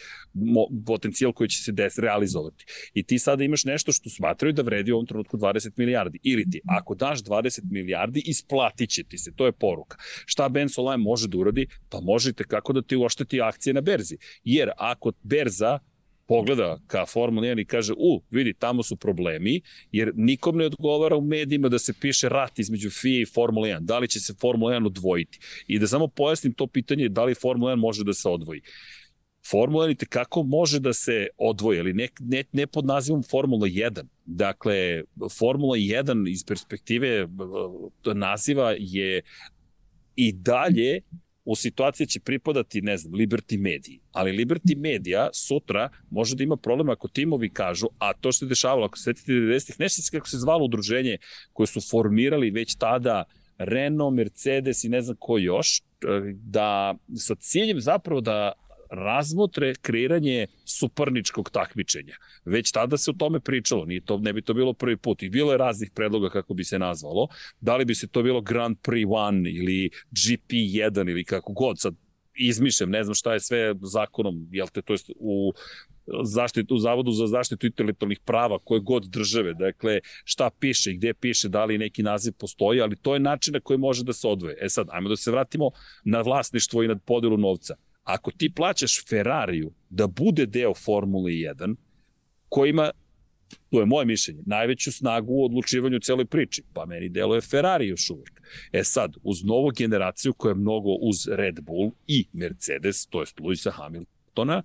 potencijal 0.86 1.32
koji 1.32 1.48
će 1.48 1.62
se 1.62 1.72
des 1.72 1.98
realizovati. 1.98 2.64
I 2.94 3.02
ti 3.02 3.18
sada 3.18 3.44
imaš 3.44 3.64
nešto 3.64 3.92
što 3.92 4.10
smatraju 4.10 4.52
da 4.52 4.62
vredi 4.62 4.92
u 4.92 4.94
ovom 4.94 5.06
trenutku 5.06 5.36
20 5.36 5.70
milijardi. 5.76 6.18
Ili 6.22 6.50
ti, 6.50 6.60
ako 6.66 6.94
daš 6.94 7.22
20 7.22 7.60
milijardi, 7.70 8.22
isplatit 8.26 8.90
će 8.90 9.04
ti 9.04 9.18
se. 9.18 9.32
To 9.36 9.46
je 9.46 9.52
poruka. 9.52 9.96
Šta 10.26 10.48
Ben 10.48 10.68
Solaj 10.68 10.96
može 10.96 11.28
da 11.28 11.38
uradi? 11.38 11.66
Pa 11.90 12.00
možete 12.00 12.44
kako 12.44 12.72
da 12.72 12.82
ti 12.82 12.96
uošteti 12.96 13.40
akcije 13.40 13.74
na 13.74 13.80
berzi. 13.80 14.16
Jer 14.44 14.70
ako 14.76 15.12
berza 15.22 15.78
pogleda 16.32 16.78
ka 16.86 17.06
Formula 17.06 17.46
1 17.46 17.60
i 17.60 17.64
kaže, 17.64 17.92
u, 17.96 18.22
vidi, 18.30 18.54
tamo 18.54 18.82
su 18.82 18.96
problemi, 18.96 19.60
jer 19.92 20.12
nikom 20.14 20.56
ne 20.56 20.66
odgovara 20.66 21.16
u 21.16 21.20
medijima 21.20 21.68
da 21.68 21.78
se 21.78 21.92
piše 22.00 22.28
rat 22.28 22.58
između 22.58 22.90
FIA 22.90 23.20
i 23.20 23.26
Formula 23.34 23.68
1. 23.68 23.80
Da 23.80 23.98
li 23.98 24.08
će 24.08 24.20
se 24.20 24.34
Formula 24.40 24.72
1 24.72 24.86
odvojiti? 24.86 25.38
I 25.66 25.78
da 25.78 25.86
samo 25.86 26.08
pojasnim 26.08 26.52
to 26.52 26.66
pitanje, 26.66 27.08
da 27.08 27.24
li 27.24 27.34
Formula 27.34 27.72
1 27.72 27.76
može 27.76 28.04
da 28.04 28.12
se 28.12 28.28
odvoji. 28.28 28.60
Formula 29.50 29.88
1 29.88 30.06
kako 30.06 30.42
može 30.42 30.80
da 30.80 30.92
se 30.92 31.26
odvoji, 31.38 31.80
ali 31.80 31.92
ne, 31.92 32.08
ne, 32.20 32.44
ne 32.52 32.66
pod 32.66 32.86
nazivom 32.86 33.22
Formula 33.22 33.66
1. 33.66 34.02
Dakle, 34.26 35.02
Formula 35.38 35.76
1 35.76 36.30
iz 36.30 36.44
perspektive 36.44 37.28
naziva 38.14 38.74
je 38.78 39.22
i 40.16 40.32
dalje 40.32 41.00
u 41.44 41.56
situaciji 41.56 42.06
će 42.06 42.20
pripadati, 42.20 42.82
ne 42.82 42.96
znam, 42.96 43.14
Liberty 43.14 43.58
Media. 43.58 43.98
Ali 44.12 44.32
Liberty 44.32 44.76
Media 44.76 45.28
sutra 45.32 45.88
može 46.10 46.36
da 46.36 46.42
ima 46.42 46.56
problem 46.56 46.88
ako 46.88 47.08
timovi 47.08 47.50
kažu, 47.50 47.86
a 47.98 48.12
to 48.12 48.32
što 48.32 48.38
se 48.38 48.48
dešavalo, 48.48 48.86
ako 48.86 48.98
se 48.98 49.02
svetite 49.02 49.32
90-ih, 49.32 49.80
nešto 49.80 50.02
se 50.02 50.10
kako 50.10 50.28
se 50.28 50.38
zvalo 50.38 50.64
udruženje 50.64 51.16
koje 51.52 51.66
su 51.66 51.80
formirali 51.90 52.50
već 52.50 52.74
tada 52.74 53.24
Renault, 53.58 54.14
Mercedes 54.14 54.84
i 54.84 54.88
ne 54.88 55.02
znam 55.02 55.16
ko 55.20 55.38
još, 55.38 55.82
da 56.34 56.94
sa 57.16 57.34
ciljem 57.34 57.80
zapravo 57.80 58.20
da 58.20 58.52
razmotre 58.92 59.74
kreiranje 59.74 60.46
suparničkog 60.64 61.50
takmičenja. 61.50 62.14
Već 62.44 62.72
tada 62.72 62.96
se 62.96 63.10
o 63.10 63.14
tome 63.18 63.40
pričalo, 63.40 63.84
nije 63.84 64.00
to, 64.00 64.18
ne 64.18 64.32
bi 64.32 64.42
to 64.42 64.54
bilo 64.54 64.72
prvi 64.72 64.96
put 64.96 65.22
i 65.22 65.30
bilo 65.30 65.52
je 65.52 65.58
raznih 65.58 65.90
predloga 65.94 66.30
kako 66.30 66.54
bi 66.54 66.64
se 66.64 66.78
nazvalo. 66.78 67.28
Da 67.60 67.76
li 67.76 67.84
bi 67.84 67.94
se 67.94 68.08
to 68.08 68.22
bilo 68.22 68.40
Grand 68.40 68.76
Prix 68.76 69.06
1 69.06 69.58
ili 69.58 69.90
GP1 70.10 71.10
ili 71.10 71.24
kako 71.24 71.52
god, 71.52 71.80
sad 71.80 71.94
izmišljam, 72.34 72.90
ne 72.90 73.04
znam 73.04 73.14
šta 73.14 73.32
je 73.32 73.40
sve 73.40 73.74
zakonom, 73.80 74.48
jel 74.50 74.66
te, 74.72 74.82
to 74.82 74.92
jest 74.92 75.10
u 75.16 75.52
zaštitu, 76.24 76.74
u 76.74 76.78
Zavodu 76.78 77.10
za 77.10 77.26
zaštitu 77.26 77.66
intelektualnih 77.66 78.20
prava 78.20 78.58
koje 78.58 78.80
god 78.80 79.04
države, 79.04 79.54
dakle 79.54 80.00
šta 80.24 80.50
piše 80.60 80.90
i 80.90 80.96
gde 80.96 81.14
piše, 81.14 81.48
da 81.48 81.64
li 81.64 81.78
neki 81.78 82.02
naziv 82.02 82.32
postoji, 82.38 82.80
ali 82.80 82.96
to 82.96 83.14
je 83.14 83.20
način 83.20 83.52
na 83.52 83.60
koji 83.60 83.78
može 83.78 84.04
da 84.04 84.12
se 84.12 84.28
odvoje. 84.28 84.56
E 84.60 84.68
sad, 84.68 84.86
ajmo 84.90 85.08
da 85.08 85.16
se 85.16 85.30
vratimo 85.30 85.70
na 86.04 86.20
vlasništvo 86.20 86.82
i 86.82 86.88
na 86.88 86.98
podelu 86.98 87.36
novca 87.36 87.76
Ako 88.04 88.30
ti 88.30 88.52
plaćaš 88.54 89.08
Ferrariju 89.08 89.72
da 89.90 90.06
bude 90.06 90.46
deo 90.46 90.74
Formule 90.74 91.32
1, 91.32 91.74
koji 92.48 92.70
ima, 92.70 92.90
to 93.70 93.80
je 93.80 93.86
moje 93.86 94.06
mišljenje, 94.06 94.42
najveću 94.46 94.92
snagu 94.92 95.32
u 95.32 95.44
odlučivanju 95.44 95.98
celoj 95.98 96.24
priči, 96.24 96.62
pa 96.72 96.86
meni 96.86 97.08
deluje 97.08 97.40
Ferrari 97.40 97.88
još 97.88 98.10
uvek. 98.10 98.42
E 98.72 98.84
sad, 98.84 99.16
uz 99.22 99.44
novu 99.44 99.70
generaciju 99.76 100.32
koja 100.32 100.50
je 100.50 100.54
mnogo 100.54 100.90
uz 100.90 101.28
Red 101.28 101.60
Bull 101.60 101.92
i 102.06 102.26
Mercedes, 102.32 103.06
to 103.06 103.20
je 103.20 103.26
Luisa 103.40 103.70
Hamiltona, 103.70 104.62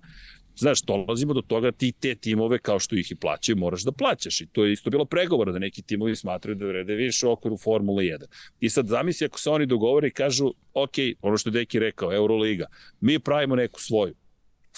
Znaš, 0.58 0.82
dolazimo 0.82 1.34
do 1.34 1.42
toga 1.42 1.72
ti 1.72 1.92
te 1.92 2.14
timove 2.14 2.58
kao 2.58 2.78
što 2.78 2.96
ih 2.96 3.12
i 3.12 3.14
plaćaju 3.14 3.56
moraš 3.56 3.82
da 3.82 3.92
plaćaš 3.92 4.40
i 4.40 4.46
to 4.46 4.64
je 4.64 4.72
isto 4.72 4.90
bilo 4.90 5.04
pregovora 5.04 5.52
da 5.52 5.58
neki 5.58 5.82
timovi 5.82 6.16
smatraju 6.16 6.56
da 6.56 6.66
vrede 6.66 6.94
više 6.94 7.26
u 7.26 7.30
okviru 7.30 7.56
Formule 7.56 8.04
1. 8.04 8.24
I 8.60 8.70
sad 8.70 8.86
zamisli 8.86 9.24
ako 9.24 9.40
se 9.40 9.50
oni 9.50 9.66
dogovore 9.66 10.08
i 10.08 10.10
kažu, 10.10 10.52
ok, 10.74 10.94
ono 11.22 11.36
što 11.36 11.48
je 11.48 11.52
Deki 11.52 11.78
rekao, 11.78 12.14
Euroliga, 12.14 12.66
mi 13.00 13.18
pravimo 13.18 13.56
neku 13.56 13.80
svoju, 13.80 14.14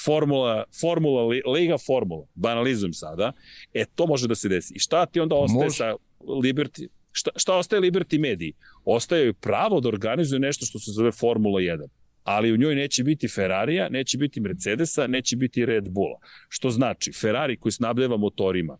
Formula, 0.05 0.64
Formula, 0.81 1.22
Liga 1.53 1.78
Formula, 1.87 2.26
banalizujem 2.35 2.93
sada, 2.93 3.33
e 3.74 3.85
to 3.95 4.07
može 4.07 4.28
da 4.28 4.35
se 4.35 4.49
desi. 4.49 4.74
I 4.74 4.78
šta 4.78 5.07
ti 5.07 5.20
onda 5.20 5.35
ostaje 5.35 5.64
može. 5.64 5.76
sa 5.76 5.95
Liberty, 6.20 6.89
šta, 7.12 7.31
šta 7.37 7.57
ostaje 7.57 7.83
Liberty 7.83 8.18
mediji? 8.18 8.53
Ostaje 8.85 9.33
pravo 9.33 9.81
da 9.81 9.89
organizuju 9.89 10.41
nešto 10.41 10.66
što 10.66 10.78
se 10.78 10.91
zove 10.93 11.12
Formula 11.12 11.61
1 11.61 11.89
ali 12.24 12.52
u 12.52 12.56
njoj 12.56 12.74
neće 12.74 13.04
biti 13.04 13.28
Ferrarija, 13.28 13.88
neće 13.88 14.18
biti 14.18 14.40
Mercedesa, 14.40 15.06
neće 15.06 15.36
biti 15.36 15.66
Red 15.66 15.88
Bulla. 15.88 16.18
Što 16.48 16.70
znači, 16.70 17.12
Ferrari 17.12 17.56
koji 17.56 17.72
snabdeva 17.72 18.16
motorima 18.16 18.78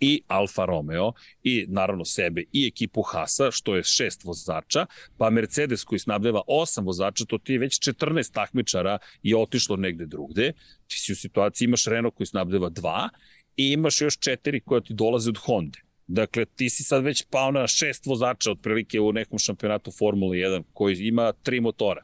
i 0.00 0.22
Alfa 0.26 0.64
Romeo 0.64 1.12
i 1.42 1.66
naravno 1.68 2.04
sebe 2.04 2.44
i 2.52 2.66
ekipu 2.66 3.02
Hasa, 3.02 3.50
što 3.50 3.76
je 3.76 3.82
šest 3.82 4.24
vozača, 4.24 4.86
pa 5.18 5.30
Mercedes 5.30 5.84
koji 5.84 5.98
snabdeva 5.98 6.42
osam 6.46 6.86
vozača, 6.86 7.24
to 7.24 7.38
ti 7.38 7.52
je 7.52 7.58
već 7.58 7.88
14 7.88 8.32
takmičara 8.32 8.98
i 9.22 9.34
otišlo 9.34 9.76
negde 9.76 10.06
drugde. 10.06 10.52
Ti 10.86 10.98
si 10.98 11.12
u 11.12 11.16
situaciji, 11.16 11.66
imaš 11.66 11.84
Renault 11.84 12.14
koji 12.14 12.26
snabdeva 12.26 12.68
dva 12.68 13.08
i 13.56 13.72
imaš 13.72 14.00
još 14.00 14.18
četiri 14.18 14.60
koja 14.60 14.80
ti 14.80 14.94
dolaze 14.94 15.30
od 15.30 15.38
Honda. 15.38 15.78
Dakle, 16.06 16.44
ti 16.44 16.70
si 16.70 16.82
sad 16.82 17.04
već 17.04 17.24
pao 17.30 17.50
na 17.50 17.66
šest 17.66 18.06
vozača 18.06 18.50
otprilike 18.50 19.00
u 19.00 19.12
nekom 19.12 19.38
šampionatu 19.38 19.90
Formule 19.98 20.36
1 20.36 20.62
koji 20.72 20.96
ima 20.98 21.32
tri 21.32 21.60
motora 21.60 22.02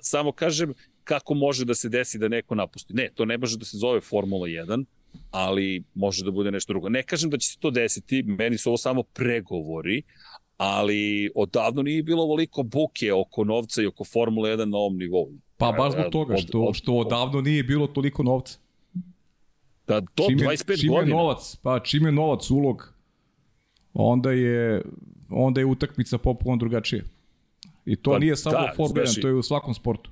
samo 0.00 0.32
kažem 0.32 0.74
kako 1.04 1.34
može 1.34 1.64
da 1.64 1.74
se 1.74 1.88
desi 1.88 2.18
da 2.18 2.28
neko 2.28 2.54
napusti. 2.54 2.94
Ne, 2.94 3.10
to 3.14 3.24
ne 3.24 3.38
može 3.38 3.58
da 3.58 3.64
se 3.64 3.76
zove 3.76 4.00
Formula 4.00 4.46
1, 4.46 4.84
ali 5.30 5.82
može 5.94 6.24
da 6.24 6.30
bude 6.30 6.50
nešto 6.50 6.72
drugo. 6.72 6.88
Ne 6.88 7.02
kažem 7.02 7.30
da 7.30 7.38
će 7.38 7.48
se 7.48 7.58
to 7.58 7.70
desiti, 7.70 8.22
meni 8.22 8.58
su 8.58 8.70
ovo 8.70 8.76
samo 8.76 9.02
pregovori, 9.02 10.02
ali 10.56 11.30
odavno 11.34 11.82
nije 11.82 12.02
bilo 12.02 12.22
ovoliko 12.22 12.62
buke 12.62 13.12
oko 13.12 13.44
novca 13.44 13.82
i 13.82 13.86
oko 13.86 14.04
Formule 14.04 14.56
1 14.56 14.64
na 14.64 14.78
ovom 14.78 14.96
nivou. 14.96 15.28
Pa 15.56 15.72
baš 15.72 15.92
zbog 15.92 16.12
toga 16.12 16.36
što, 16.36 16.60
od, 16.60 16.68
od, 16.68 16.74
što 16.74 16.94
odavno 16.94 17.40
nije 17.40 17.62
bilo 17.62 17.86
toliko 17.86 18.22
novca. 18.22 18.58
Da, 19.86 20.00
to 20.14 20.26
čim 20.28 20.38
je, 20.38 20.46
25 20.46 20.80
čim 20.80 20.92
godina. 20.92 21.16
Novac, 21.16 21.56
pa 21.62 21.80
čim 21.80 22.06
je 22.06 22.12
novac 22.12 22.50
ulog, 22.50 22.94
onda 23.94 24.32
je, 24.32 24.82
onda 25.30 25.60
je 25.60 25.66
utakmica 25.66 26.18
popularno 26.18 26.60
drugačije. 26.60 27.04
I 27.84 27.96
to 27.96 28.10
pa, 28.10 28.18
nije 28.18 28.36
samo 28.36 28.58
da, 28.58 28.72
Formula 28.76 29.06
1, 29.06 29.22
to 29.22 29.28
je 29.28 29.34
u 29.34 29.42
svakom 29.42 29.74
sportu. 29.74 30.10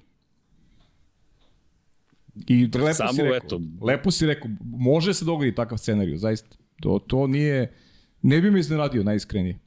I 2.47 2.65
lepo 2.65 2.95
samo 2.95 3.13
si 3.13 3.23
rekao, 3.23 3.37
eto. 3.37 3.61
lepo 3.83 4.11
si 4.11 4.27
rekao, 4.27 4.51
može 4.65 5.15
se 5.15 5.25
dogoditi 5.25 5.57
takav 5.57 5.79
scenariju, 5.79 6.19
zaista. 6.19 6.57
To, 6.81 6.99
to 6.99 7.27
nije, 7.27 7.73
ne 8.23 8.41
bi 8.41 8.51
me 8.51 8.61
iznenadio 8.61 9.03
najiskrenije. 9.03 9.59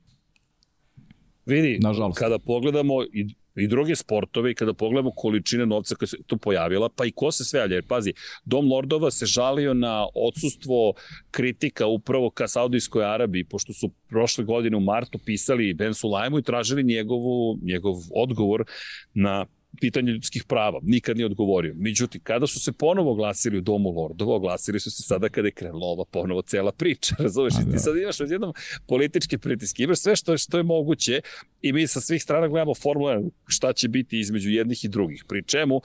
Vidi, 1.45 1.79
Nažalost. 1.79 2.19
kada 2.19 2.39
pogledamo 2.39 2.93
i 3.13 3.35
i 3.55 3.67
druge 3.67 3.95
sportove 3.95 4.51
i 4.51 4.55
kada 4.55 4.73
pogledamo 4.73 5.11
količine 5.11 5.65
novca 5.65 5.95
koja 5.95 6.07
se 6.07 6.17
tu 6.27 6.37
pojavila, 6.37 6.89
pa 6.89 7.05
i 7.05 7.11
ko 7.11 7.31
se 7.31 7.43
sve 7.43 7.59
javlja. 7.59 7.75
Jer 7.75 7.87
pazi, 7.87 8.13
Dom 8.45 8.71
Lordova 8.71 9.11
se 9.11 9.25
žalio 9.25 9.73
na 9.73 10.07
odsustvo 10.15 10.93
kritika 11.31 11.87
upravo 11.87 12.29
ka 12.29 12.47
Saudijskoj 12.47 13.05
Arabiji, 13.05 13.43
pošto 13.43 13.73
su 13.73 13.91
prošle 14.09 14.43
godine 14.43 14.77
u 14.77 14.79
martu 14.79 15.19
pisali 15.25 15.73
Ben 15.73 15.93
Sulajmu 15.93 16.39
i 16.39 16.43
tražili 16.43 16.83
njegovu, 16.83 17.59
njegov 17.61 17.95
odgovor 18.15 18.65
na 19.13 19.45
pitanje 19.81 20.11
ljudskih 20.11 20.43
prava. 20.43 20.79
Nikad 20.83 21.17
nije 21.17 21.25
odgovorio. 21.25 21.73
Međutim, 21.77 22.21
kada 22.23 22.47
su 22.47 22.59
se 22.59 22.71
ponovo 22.71 23.15
glasili 23.15 23.57
u 23.57 23.61
Domu 23.61 23.89
Lordova, 23.89 24.35
oglasili 24.35 24.79
su 24.79 24.91
se 24.91 25.03
sada 25.03 25.29
kada 25.29 25.47
je 25.47 25.51
krenula 25.51 25.87
ova 25.87 26.05
ponovo 26.05 26.41
cela 26.41 26.71
priča. 26.71 27.15
Razumeš? 27.23 27.53
I 27.53 27.65
ti 27.65 27.71
da. 27.71 27.79
sad 27.79 27.97
imaš 27.97 28.21
odjednom 28.21 28.53
političke 28.87 29.37
pritiske. 29.37 29.83
Imaš 29.83 29.99
sve 29.99 30.15
što 30.15 30.31
je, 30.31 30.37
što 30.37 30.57
je 30.57 30.63
moguće 30.63 31.21
i 31.61 31.73
mi 31.73 31.87
sa 31.87 32.01
svih 32.01 32.23
strana 32.23 32.47
gledamo 32.47 32.75
formule 32.75 33.21
šta 33.47 33.73
će 33.73 33.87
biti 33.87 34.19
između 34.19 34.49
jednih 34.49 34.85
i 34.85 34.87
drugih. 34.87 35.25
Pri 35.27 35.43
čemu 35.43 35.81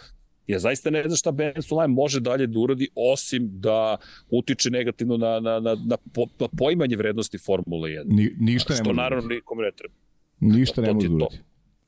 Ja 0.48 0.58
zaista 0.58 0.90
ne 0.90 1.02
znam 1.02 1.16
šta 1.16 1.32
Ben 1.32 1.62
Sulaim 1.62 1.90
može 1.90 2.20
dalje 2.20 2.46
da 2.46 2.58
uradi, 2.58 2.88
osim 2.94 3.48
da 3.60 3.96
utiče 4.30 4.70
negativno 4.70 5.16
na, 5.16 5.40
na, 5.40 5.60
na, 5.60 5.76
na, 5.86 5.96
po, 6.14 6.26
na 6.40 6.48
poimanje 6.58 6.96
vrednosti 6.96 7.38
Formule 7.38 7.90
1. 7.90 8.04
Ni, 8.06 8.30
ništa 8.40 8.74
ne 8.74 8.80
može. 8.80 8.84
Što 8.84 8.92
naravno 8.92 9.28
nikom 9.28 9.58
ne 9.58 9.70
treba. 9.76 9.94
Ništa 10.40 10.82
ne 10.82 10.92
može 10.92 11.08
da 11.08 11.14
uradi. 11.14 11.38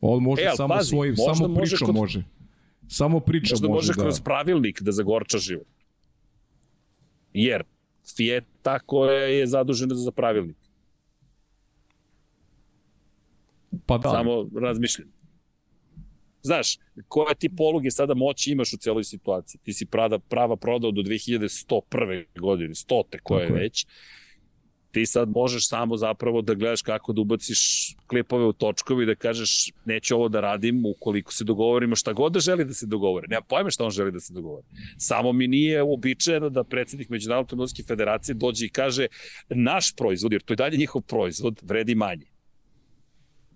On 0.00 0.22
može 0.22 0.42
e, 0.42 0.50
samo 0.56 0.74
pazi, 0.74 0.88
svojim, 0.88 1.16
samo 1.16 1.54
pričom 1.54 1.94
može, 1.94 2.00
može. 2.00 2.24
Samo 2.88 3.20
pričom 3.20 3.54
možda 3.54 3.68
može, 3.68 3.76
može 3.76 3.92
da... 3.92 4.02
kroz 4.02 4.20
pravilnik 4.20 4.82
da 4.82 4.92
zagorča 4.92 5.38
život. 5.38 5.66
Jer 7.32 7.64
FIE 8.16 8.42
ta 8.62 8.78
koja 8.78 9.22
je 9.24 9.46
zadužena 9.46 9.94
za 9.94 10.10
pravilnik. 10.10 10.56
Pa 13.86 13.98
da. 13.98 14.10
Samo 14.10 14.48
razmišljam. 14.60 15.08
Znaš, 16.42 16.78
koje 17.08 17.34
ti 17.34 17.56
poluge 17.56 17.90
sada 17.90 18.14
moći 18.14 18.52
imaš 18.52 18.72
u 18.72 18.76
celoj 18.76 19.04
situaciji? 19.04 19.60
Ti 19.62 19.72
si 19.72 19.86
prava, 19.86 20.18
prava 20.18 20.56
prodao 20.56 20.90
do 20.90 21.02
2101. 21.02 22.24
godine, 22.40 22.74
stote 22.74 23.18
koje 23.18 23.44
je 23.44 23.52
već. 23.52 23.84
Je 23.84 23.88
ti 24.92 25.06
sad 25.06 25.28
možeš 25.28 25.68
samo 25.68 25.96
zapravo 25.96 26.42
da 26.42 26.54
gledaš 26.54 26.82
kako 26.82 27.12
da 27.12 27.20
ubaciš 27.20 27.94
klipove 28.06 28.44
u 28.44 28.52
točkovi 28.52 29.02
i 29.02 29.06
da 29.06 29.14
kažeš 29.14 29.70
neću 29.84 30.14
ovo 30.14 30.28
da 30.28 30.40
radim 30.40 30.82
ukoliko 30.86 31.32
se 31.32 31.44
dogovorimo 31.44 31.96
šta 31.96 32.12
god 32.12 32.32
da 32.32 32.40
želi 32.40 32.64
da 32.64 32.74
se 32.74 32.86
dogovore. 32.86 33.26
Nema 33.28 33.42
pojma 33.42 33.70
šta 33.70 33.84
on 33.84 33.90
želi 33.90 34.12
da 34.12 34.20
se 34.20 34.32
dogovore. 34.32 34.66
Samo 34.98 35.32
mi 35.32 35.48
nije 35.48 35.82
uobičajeno 35.82 36.48
da 36.48 36.64
predsednik 36.64 37.08
Međunarodne 37.08 37.48
trudnoske 37.48 37.82
federacije 37.82 38.34
dođe 38.34 38.66
i 38.66 38.68
kaže 38.68 39.06
naš 39.48 39.96
proizvod, 39.96 40.32
jer 40.32 40.42
to 40.42 40.52
je 40.52 40.56
dalje 40.56 40.76
njihov 40.76 41.02
proizvod, 41.02 41.60
vredi 41.62 41.94
manje. 41.94 42.26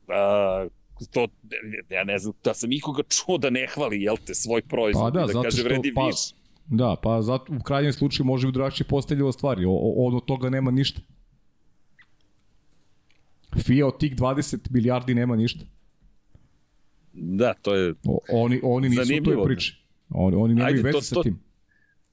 Uh, 0.06 0.70
to, 1.10 1.28
ja 1.90 2.04
ne 2.04 2.18
znam, 2.18 2.34
da 2.44 2.54
sam 2.54 2.72
ikoga 2.72 3.02
čuo 3.02 3.38
da 3.38 3.50
ne 3.50 3.66
hvali, 3.74 4.02
jel 4.02 4.16
te, 4.26 4.34
svoj 4.34 4.62
proizvod, 4.62 5.12
pa 5.12 5.20
da, 5.20 5.26
da 5.26 5.42
kaže 5.42 5.62
vredi 5.62 5.94
pa, 5.94 6.06
više. 6.06 6.34
Da, 6.66 6.96
pa 7.02 7.22
zato, 7.22 7.52
u 7.52 7.62
krajnjem 7.62 7.92
slučaju 7.92 8.26
može 8.26 8.46
bi 8.46 8.52
drugačije 8.52 8.86
postavljalo 8.86 9.32
stvari, 9.32 9.64
o, 9.64 9.70
o, 9.70 10.16
od 10.16 10.24
toga 10.24 10.50
nema 10.50 10.70
ništa. 10.70 11.00
FIA 13.56 13.86
od 13.86 13.98
tih 13.98 14.16
20 14.16 14.58
milijardi 14.70 15.14
nema 15.14 15.36
ništa. 15.36 15.64
Da, 17.12 17.54
to 17.54 17.74
je 17.74 17.94
o, 18.04 18.18
Oni, 18.32 18.60
oni 18.62 18.88
nisu 18.88 19.04
zanimljivo. 19.04 19.42
u 19.42 19.44
toj 19.44 19.54
priči. 19.54 19.84
Oni, 20.10 20.36
oni 20.36 20.54
nemaju 20.54 20.82
veze 20.82 21.00
sa 21.00 21.22
tim. 21.22 21.44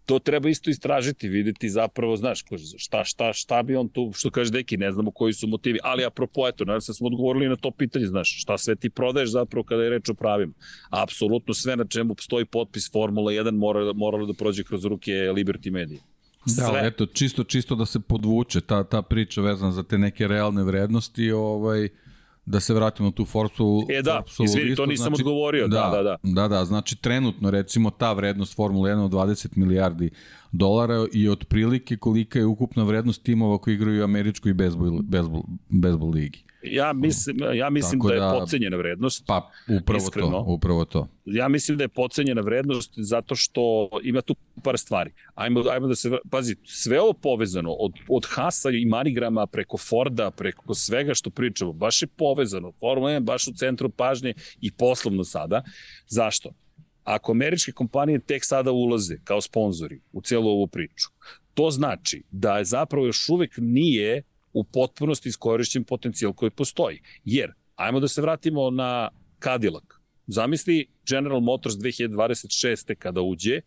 To 0.05 0.19
treba 0.19 0.49
isto 0.49 0.69
istražiti, 0.69 1.29
videti 1.29 1.69
zapravo, 1.69 2.15
znaš, 2.15 2.43
šta, 2.77 3.03
šta, 3.03 3.33
šta 3.33 3.63
bi 3.63 3.75
on 3.75 3.89
tu, 3.89 4.11
što 4.13 4.29
kaže 4.29 4.51
Deki, 4.51 4.77
ne 4.77 4.91
znamo 4.91 5.11
koji 5.11 5.33
su 5.33 5.47
motivi, 5.47 5.79
ali 5.83 6.05
apropo, 6.05 6.47
eto, 6.47 6.65
da 6.65 6.81
smo 6.81 7.07
odgovorili 7.07 7.49
na 7.49 7.55
to 7.55 7.71
pitanje, 7.71 8.05
znaš, 8.05 8.41
šta 8.41 8.57
sve 8.57 8.75
ti 8.75 8.89
prodaješ 8.89 9.29
zapravo 9.29 9.63
kada 9.63 9.83
je 9.83 9.89
reč 9.89 10.09
o 10.09 10.13
pravima. 10.13 10.53
Apsolutno 10.89 11.53
sve 11.53 11.75
na 11.75 11.85
čemu 11.85 12.15
stoji 12.19 12.45
potpis 12.45 12.91
Formula 12.91 13.31
1 13.31 13.51
mora, 13.51 13.93
moralo 13.93 14.25
da 14.25 14.33
prođe 14.33 14.63
kroz 14.63 14.85
ruke 14.85 15.11
Liberty 15.11 15.71
Media. 15.71 15.99
Da, 16.45 16.79
eto, 16.83 17.05
čisto, 17.05 17.43
čisto 17.43 17.75
da 17.75 17.85
se 17.85 17.99
podvuče 17.99 18.61
ta, 18.61 18.83
ta 18.83 19.01
priča 19.01 19.41
vezana 19.41 19.71
za 19.71 19.83
te 19.83 19.97
neke 19.97 20.27
realne 20.27 20.63
vrednosti, 20.63 21.31
ovaj, 21.31 21.89
da 22.45 22.59
se 22.59 22.73
vratimo 22.73 23.09
na 23.09 23.15
tu 23.15 23.25
Forsu. 23.25 23.85
E 23.89 24.01
da, 24.01 24.23
izvini, 24.43 24.75
to 24.75 24.85
nisam 24.85 25.03
znači, 25.03 25.21
odgovorio, 25.21 25.67
da, 25.67 25.91
da, 25.95 26.03
da. 26.03 26.17
Da, 26.23 26.47
da, 26.47 26.65
znači 26.65 26.95
trenutno 26.95 27.51
recimo 27.51 27.89
ta 27.89 28.13
vrednost 28.13 28.55
Formula 28.55 28.89
1 28.89 29.05
od 29.05 29.11
20 29.11 29.57
milijardi 29.57 30.09
dolara 30.51 31.05
i 31.13 31.29
otprilike 31.29 31.97
kolika 31.97 32.39
je 32.39 32.45
ukupna 32.45 32.83
vrednost 32.83 33.23
timova 33.23 33.57
koji 33.57 33.73
igraju 33.73 34.01
u 34.01 34.03
američkoj 34.03 34.53
bezbol, 34.53 35.01
bezbol, 35.01 35.41
bezbol 35.69 36.09
ligi. 36.09 36.43
Ja 36.63 36.93
mislim, 36.93 37.37
ja 37.53 37.69
mislim 37.69 37.99
da, 37.99 38.07
da 38.07 38.13
je 38.13 38.19
da, 38.19 38.39
pocenjena 38.39 38.77
vrednost. 38.77 39.23
Pa, 39.27 39.51
upravo 39.81 39.97
iskreno. 39.97 40.29
to, 40.29 40.45
upravo 40.47 40.85
to. 40.85 41.07
Ja 41.25 41.47
mislim 41.47 41.77
da 41.77 41.83
je 41.83 41.87
pocenjena 41.87 42.41
vrednost 42.41 42.93
zato 42.97 43.35
što 43.35 43.89
ima 44.03 44.21
tu 44.21 44.35
par 44.63 44.77
stvari. 44.77 45.11
Ajmo, 45.35 45.63
ajmo 45.71 45.87
da 45.87 45.95
se, 45.95 46.11
pazi, 46.29 46.55
sve 46.63 47.01
ovo 47.01 47.13
povezano, 47.13 47.71
od, 47.71 47.93
od 48.09 48.25
Hasa 48.29 48.69
i 48.69 48.85
Manigrama 48.85 49.47
preko 49.47 49.77
Forda, 49.77 50.31
preko 50.31 50.73
svega 50.73 51.13
što 51.13 51.29
pričamo, 51.29 51.73
baš 51.73 52.01
je 52.01 52.07
povezano. 52.07 52.71
Formula 52.79 53.11
1 53.11 53.19
baš 53.19 53.47
u 53.47 53.53
centru 53.53 53.89
pažnje 53.89 54.33
i 54.61 54.71
poslovno 54.71 55.23
sada. 55.23 55.63
Zašto? 56.07 56.49
Ako 57.03 57.31
američke 57.31 57.71
kompanije 57.71 58.19
tek 58.19 58.45
sada 58.45 58.71
ulaze 58.71 59.17
kao 59.23 59.41
sponzori 59.41 60.01
u 60.11 60.21
celu 60.21 60.49
ovu 60.49 60.67
priču, 60.67 61.09
to 61.53 61.71
znači 61.71 62.23
da 62.31 62.57
je 62.57 62.65
zapravo 62.65 63.05
još 63.05 63.29
uvek 63.29 63.53
nije 63.57 64.23
u 64.53 64.63
potpunosti 64.63 65.29
iskorišćen 65.29 65.83
potencijal 65.83 66.33
koji 66.33 66.51
postoji. 66.51 67.01
Jer, 67.25 67.53
ajmo 67.75 67.99
da 67.99 68.07
se 68.07 68.21
vratimo 68.21 68.69
na 68.69 69.09
Cadillac. 69.43 69.83
Zamisli 70.27 70.87
General 71.09 71.39
Motors 71.39 71.75
2026. 71.75 72.95
kada 72.95 73.21
uđe 73.21 73.61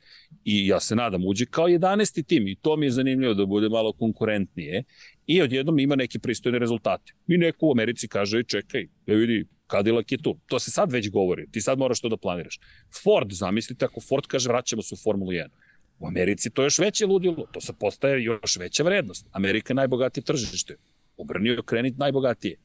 i 0.44 0.66
ja 0.66 0.80
se 0.80 0.96
nadam 0.96 1.26
uđe 1.26 1.46
kao 1.46 1.68
11. 1.68 2.26
tim 2.26 2.48
i 2.48 2.56
to 2.56 2.76
mi 2.76 2.86
je 2.86 2.90
zanimljivo 2.90 3.34
da 3.34 3.46
bude 3.46 3.68
malo 3.68 3.92
konkurentnije 3.92 4.84
i 5.26 5.42
odjednom 5.42 5.78
ima 5.78 5.96
neke 5.96 6.18
pristojne 6.18 6.58
rezultate. 6.58 7.12
I 7.28 7.38
neko 7.38 7.66
u 7.66 7.70
Americi 7.72 8.08
kaže, 8.08 8.42
čekaj, 8.42 8.88
ja 9.06 9.14
vidi, 9.14 9.46
Cadillac 9.70 10.12
je 10.12 10.22
tu. 10.22 10.38
To 10.46 10.58
se 10.58 10.70
sad 10.70 10.92
već 10.92 11.10
govori, 11.10 11.50
ti 11.50 11.60
sad 11.60 11.78
moraš 11.78 12.00
to 12.00 12.08
da 12.08 12.16
planiraš. 12.16 12.58
Ford, 13.02 13.32
zamislite 13.32 13.84
ako 13.84 14.00
Ford 14.00 14.26
kaže 14.26 14.48
vraćamo 14.48 14.82
se 14.82 14.94
u 14.94 14.98
Formulu 15.02 15.30
1. 15.30 15.48
U 15.98 16.06
Americi 16.06 16.50
to 16.50 16.62
je 16.62 16.66
još 16.66 16.78
veće 16.78 17.06
ludilo, 17.06 17.46
to 17.52 17.60
se 17.60 17.72
postaje 17.72 18.24
još 18.24 18.56
veća 18.56 18.82
vrednost. 18.82 19.26
Amerika 19.32 19.72
je 19.72 19.74
najbogatije 19.74 20.24
tržište. 20.24 20.76
Obrnio 21.16 21.62
krenit 21.62 21.98
najbogatije. 21.98 22.56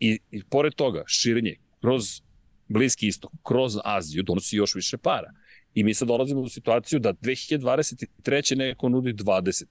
I, 0.00 0.18
I 0.30 0.42
pored 0.50 0.74
toga, 0.74 1.04
širenje 1.06 1.56
kroz 1.80 2.22
Bliski 2.68 3.06
istok, 3.06 3.32
kroz 3.42 3.78
Aziju 3.84 4.22
donosi 4.22 4.56
još 4.56 4.74
više 4.74 4.98
para. 4.98 5.32
I 5.74 5.84
mi 5.84 5.94
sad 5.94 6.08
dolazimo 6.08 6.40
u 6.40 6.48
situaciju 6.48 6.98
da 6.98 7.12
2023. 7.12 8.56
neko 8.56 8.88
nudi 8.88 9.12
20. 9.12 9.64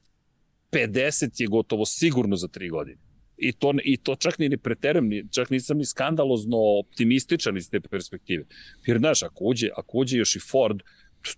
50 0.72 1.41
je 1.41 1.47
gotovo 1.47 1.86
sigurno 1.86 2.36
za 2.36 2.47
3 2.47 2.72
godine. 2.72 2.97
I 3.38 3.51
to, 3.51 3.74
I 3.84 3.97
to 3.97 4.15
čak 4.15 4.39
ni 4.39 4.49
ne 4.49 4.57
preteram, 4.57 5.07
ni, 5.07 5.24
čak 5.32 5.49
nisam 5.49 5.78
ni 5.78 5.86
skandalozno 5.86 6.57
optimističan 6.80 7.57
iz 7.57 7.69
te 7.69 7.80
perspektive. 7.80 8.45
Jer, 8.86 8.97
znaš, 8.97 9.24
ako 9.24 9.43
uđe, 9.43 9.69
ako 9.78 9.97
uđe 9.97 10.17
još 10.17 10.36
i 10.36 10.39
Ford, 10.39 10.82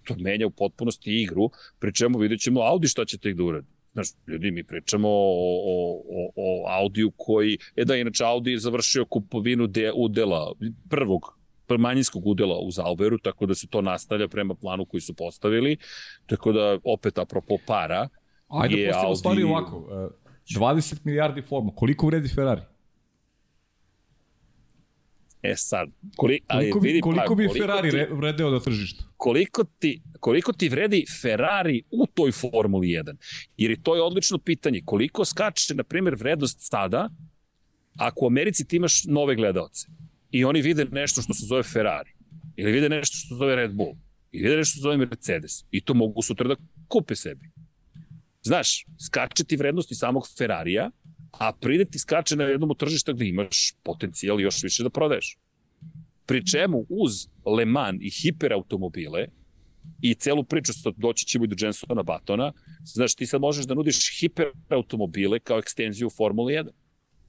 to 0.04 0.16
menja 0.20 0.48
u 0.48 0.50
potpunosti 0.50 1.22
igru, 1.22 1.50
pri 1.80 1.94
čemu 1.94 2.20
vidjet 2.20 2.42
ćemo 2.42 2.62
Audi 2.62 2.88
šta 2.88 3.06
će 3.06 3.18
tek 3.18 3.36
da 3.36 3.44
uradi. 3.44 3.68
Znaš, 3.94 4.08
ljudi, 4.28 4.52
mi 4.52 4.64
pričamo 4.64 5.08
o, 5.10 5.62
o, 5.66 6.02
o, 6.10 6.32
o 6.36 6.66
Audiju 6.70 7.12
koji, 7.18 7.58
e 7.76 7.86
da, 7.86 7.96
inače 7.96 8.24
Audi 8.24 8.52
je 8.52 8.60
završio 8.60 9.06
kupovinu 9.06 9.68
de, 9.68 9.92
udela, 9.96 10.54
prvog 10.90 11.38
manjinskog 11.80 12.28
udela 12.28 12.60
u 12.60 12.72
Zauberu, 12.72 13.18
tako 13.18 13.46
da 13.46 13.56
se 13.56 13.68
to 13.68 13.82
nastavlja 13.82 14.28
prema 14.28 14.56
planu 14.56 14.86
koji 14.86 15.02
su 15.02 15.14
postavili, 15.14 15.78
tako 16.26 16.52
da, 16.52 16.80
opet, 16.84 17.18
apropo 17.18 17.58
para, 17.68 18.08
Ajde, 18.48 18.76
je 18.76 18.92
Audi... 18.96 19.18
stvari 19.18 19.44
ovako, 19.44 19.88
20 20.50 21.00
milijardi 21.04 21.42
forma, 21.42 21.72
koliko 21.76 22.08
vredi 22.08 22.30
Ferrari? 22.30 22.62
E 25.44 25.56
sad, 25.58 25.90
koli, 26.16 26.40
koliko, 26.52 26.80
bi, 26.80 26.88
vidi, 26.88 27.02
koliko 27.02 27.24
pa, 27.28 27.36
bi 27.36 27.48
koliko 27.48 27.66
Ferrari 27.66 27.92
ti, 27.92 28.06
vredeo 28.12 28.50
na 28.50 28.60
tržištu? 28.60 29.04
Koliko 29.18 29.64
ti, 29.80 30.02
koliko 30.20 30.54
ti 30.54 30.70
vredi 30.70 31.06
Ferrari 31.22 31.84
u 31.92 32.08
toj 32.08 32.32
Formuli 32.32 32.88
1? 32.88 33.16
Jer 33.58 33.72
i 33.72 33.82
to 33.82 33.96
je 33.96 34.02
odlično 34.02 34.38
pitanje. 34.38 34.82
Koliko 34.86 35.26
skače, 35.26 35.74
na 35.74 35.84
primjer, 35.84 36.16
vrednost 36.16 36.58
sada, 36.60 37.10
ako 37.98 38.26
u 38.26 38.28
Americi 38.28 38.68
ti 38.68 38.76
imaš 38.76 39.04
nove 39.06 39.36
gledalce 39.36 39.88
i 40.32 40.46
oni 40.46 40.62
vide 40.62 40.86
nešto 40.92 41.22
što 41.22 41.34
se 41.34 41.46
zove 41.46 41.64
Ferrari, 41.64 42.12
ili 42.56 42.72
vide 42.72 42.90
nešto 42.90 43.18
što 43.18 43.28
se 43.28 43.36
zove 43.36 43.56
Red 43.56 43.74
Bull, 43.74 43.96
ili 44.32 44.44
vide 44.44 44.58
nešto 44.58 44.72
što 44.72 44.80
se 44.80 44.84
zove 44.84 44.98
Mercedes, 44.98 45.66
i 45.72 45.82
to 45.82 45.94
mogu 45.94 46.22
sutra 46.22 46.48
da 46.48 46.56
kupe 46.88 47.16
sebi. 47.16 47.52
Znaš, 48.42 48.86
skače 49.08 49.44
ti 49.44 49.56
vrednosti 49.56 49.96
samog 49.96 50.28
Ferrarija, 50.38 50.92
a 51.40 51.54
pride 51.54 51.86
ti 51.86 52.00
skače 52.00 52.36
na 52.36 52.44
jednom 52.44 52.76
tržišta 52.78 53.14
gde 53.14 53.28
imaš 53.28 53.74
potencijal 53.84 54.42
još 54.42 54.64
više 54.64 54.84
da 54.84 54.90
prodaješ. 54.90 55.38
Pri 56.26 56.46
čemu 56.46 56.86
uz 56.90 57.28
Le 57.46 57.66
Mans 57.66 58.02
i 58.02 58.10
hiperautomobile 58.10 59.28
i 60.02 60.14
celu 60.16 60.44
priču, 60.44 60.74
što 60.74 60.92
doći 60.92 61.26
ćemo 61.26 61.46
i 61.46 61.48
do 61.48 61.56
Jensona 61.60 62.04
Batona, 62.04 62.54
znaš, 62.84 63.16
ti 63.16 63.26
sad 63.26 63.42
možeš 63.42 63.66
da 63.66 63.74
nudiš 63.74 64.20
hiperautomobile 64.20 65.40
kao 65.40 65.60
ekstenziju 65.60 66.10
Formule 66.10 66.54
1. 66.54 66.70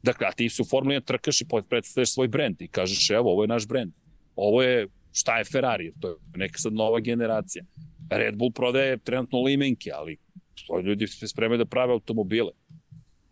Dakle, 0.03 0.27
a 0.27 0.33
ti 0.33 0.49
su 0.49 0.65
Formula 0.65 1.01
1 1.01 1.05
trkaš 1.05 1.41
i 1.41 1.47
predstavljaš 1.69 2.13
svoj 2.13 2.29
brend 2.29 2.63
i 2.63 2.69
kažeš, 2.69 3.11
evo, 3.11 3.33
ovo 3.33 3.43
je 3.43 3.49
naš 3.49 3.67
brend. 3.67 3.93
Ovo 4.37 4.63
je, 4.63 4.89
šta 5.13 5.39
je 5.39 5.45
Ferrari? 5.45 5.93
To 6.01 6.09
je 6.09 6.15
neka 6.37 6.59
sad 6.59 6.73
nova 6.73 7.01
generacija. 7.01 7.65
Red 8.11 8.37
Bull 8.37 8.53
prodaje 8.53 8.99
trenutno 8.99 9.43
limenke, 9.43 9.91
ali 9.95 10.17
to 10.67 10.81
ljudi 10.81 11.07
se 11.07 11.29
spremaju 11.29 11.59
da 11.59 11.65
prave 11.65 11.93
automobile. 11.93 12.51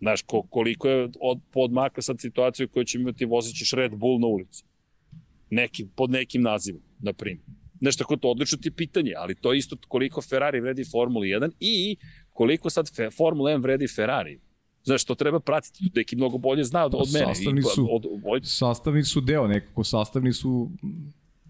Znaš, 0.03 0.23
ko, 0.23 0.43
koliko 0.43 0.89
je 0.89 1.09
od, 1.21 1.41
podmakla 1.53 2.03
sad 2.03 2.21
situaciju 2.21 2.69
koju 2.69 2.85
će 2.85 2.99
imati 2.99 3.25
vozećeš 3.25 3.73
Red 3.73 3.95
Bull 3.95 4.21
na 4.21 4.27
ulici. 4.27 4.65
Neki, 5.51 5.87
pod 5.97 6.11
nekim 6.11 6.43
nazivom, 6.43 6.83
na 6.99 7.13
primjer. 7.13 7.47
Nešto 7.81 8.05
tako 8.05 8.17
to 8.17 8.31
odlično 8.31 8.59
ti 8.59 8.71
pitanje, 8.71 9.13
ali 9.17 9.35
to 9.35 9.53
je 9.53 9.59
isto 9.59 9.77
koliko 9.89 10.23
Ferrari 10.23 10.61
vredi 10.61 10.85
Formula 10.85 11.25
1 11.25 11.51
i 11.61 11.97
koliko 12.33 12.71
sad 12.71 12.97
fe, 12.97 13.11
Formula 13.11 13.51
1 13.51 13.63
vredi 13.63 13.89
Ferrari. 13.89 14.41
Znaš, 14.85 15.05
to 15.05 15.15
treba 15.15 15.41
pratiti, 15.41 15.91
neki 15.95 16.17
mnogo 16.17 16.39
bolje 16.39 16.65
zna 16.65 16.85
od, 16.85 16.95
od 16.95 17.09
mene. 17.13 17.35
Sastavni 17.35 17.63
su, 17.63 17.89
od, 17.91 18.07
od, 18.25 18.43
sastavni 18.45 19.05
su 19.05 19.21
deo 19.21 19.47
nekako, 19.47 19.85
sastavni 19.85 20.33
su, 20.33 20.71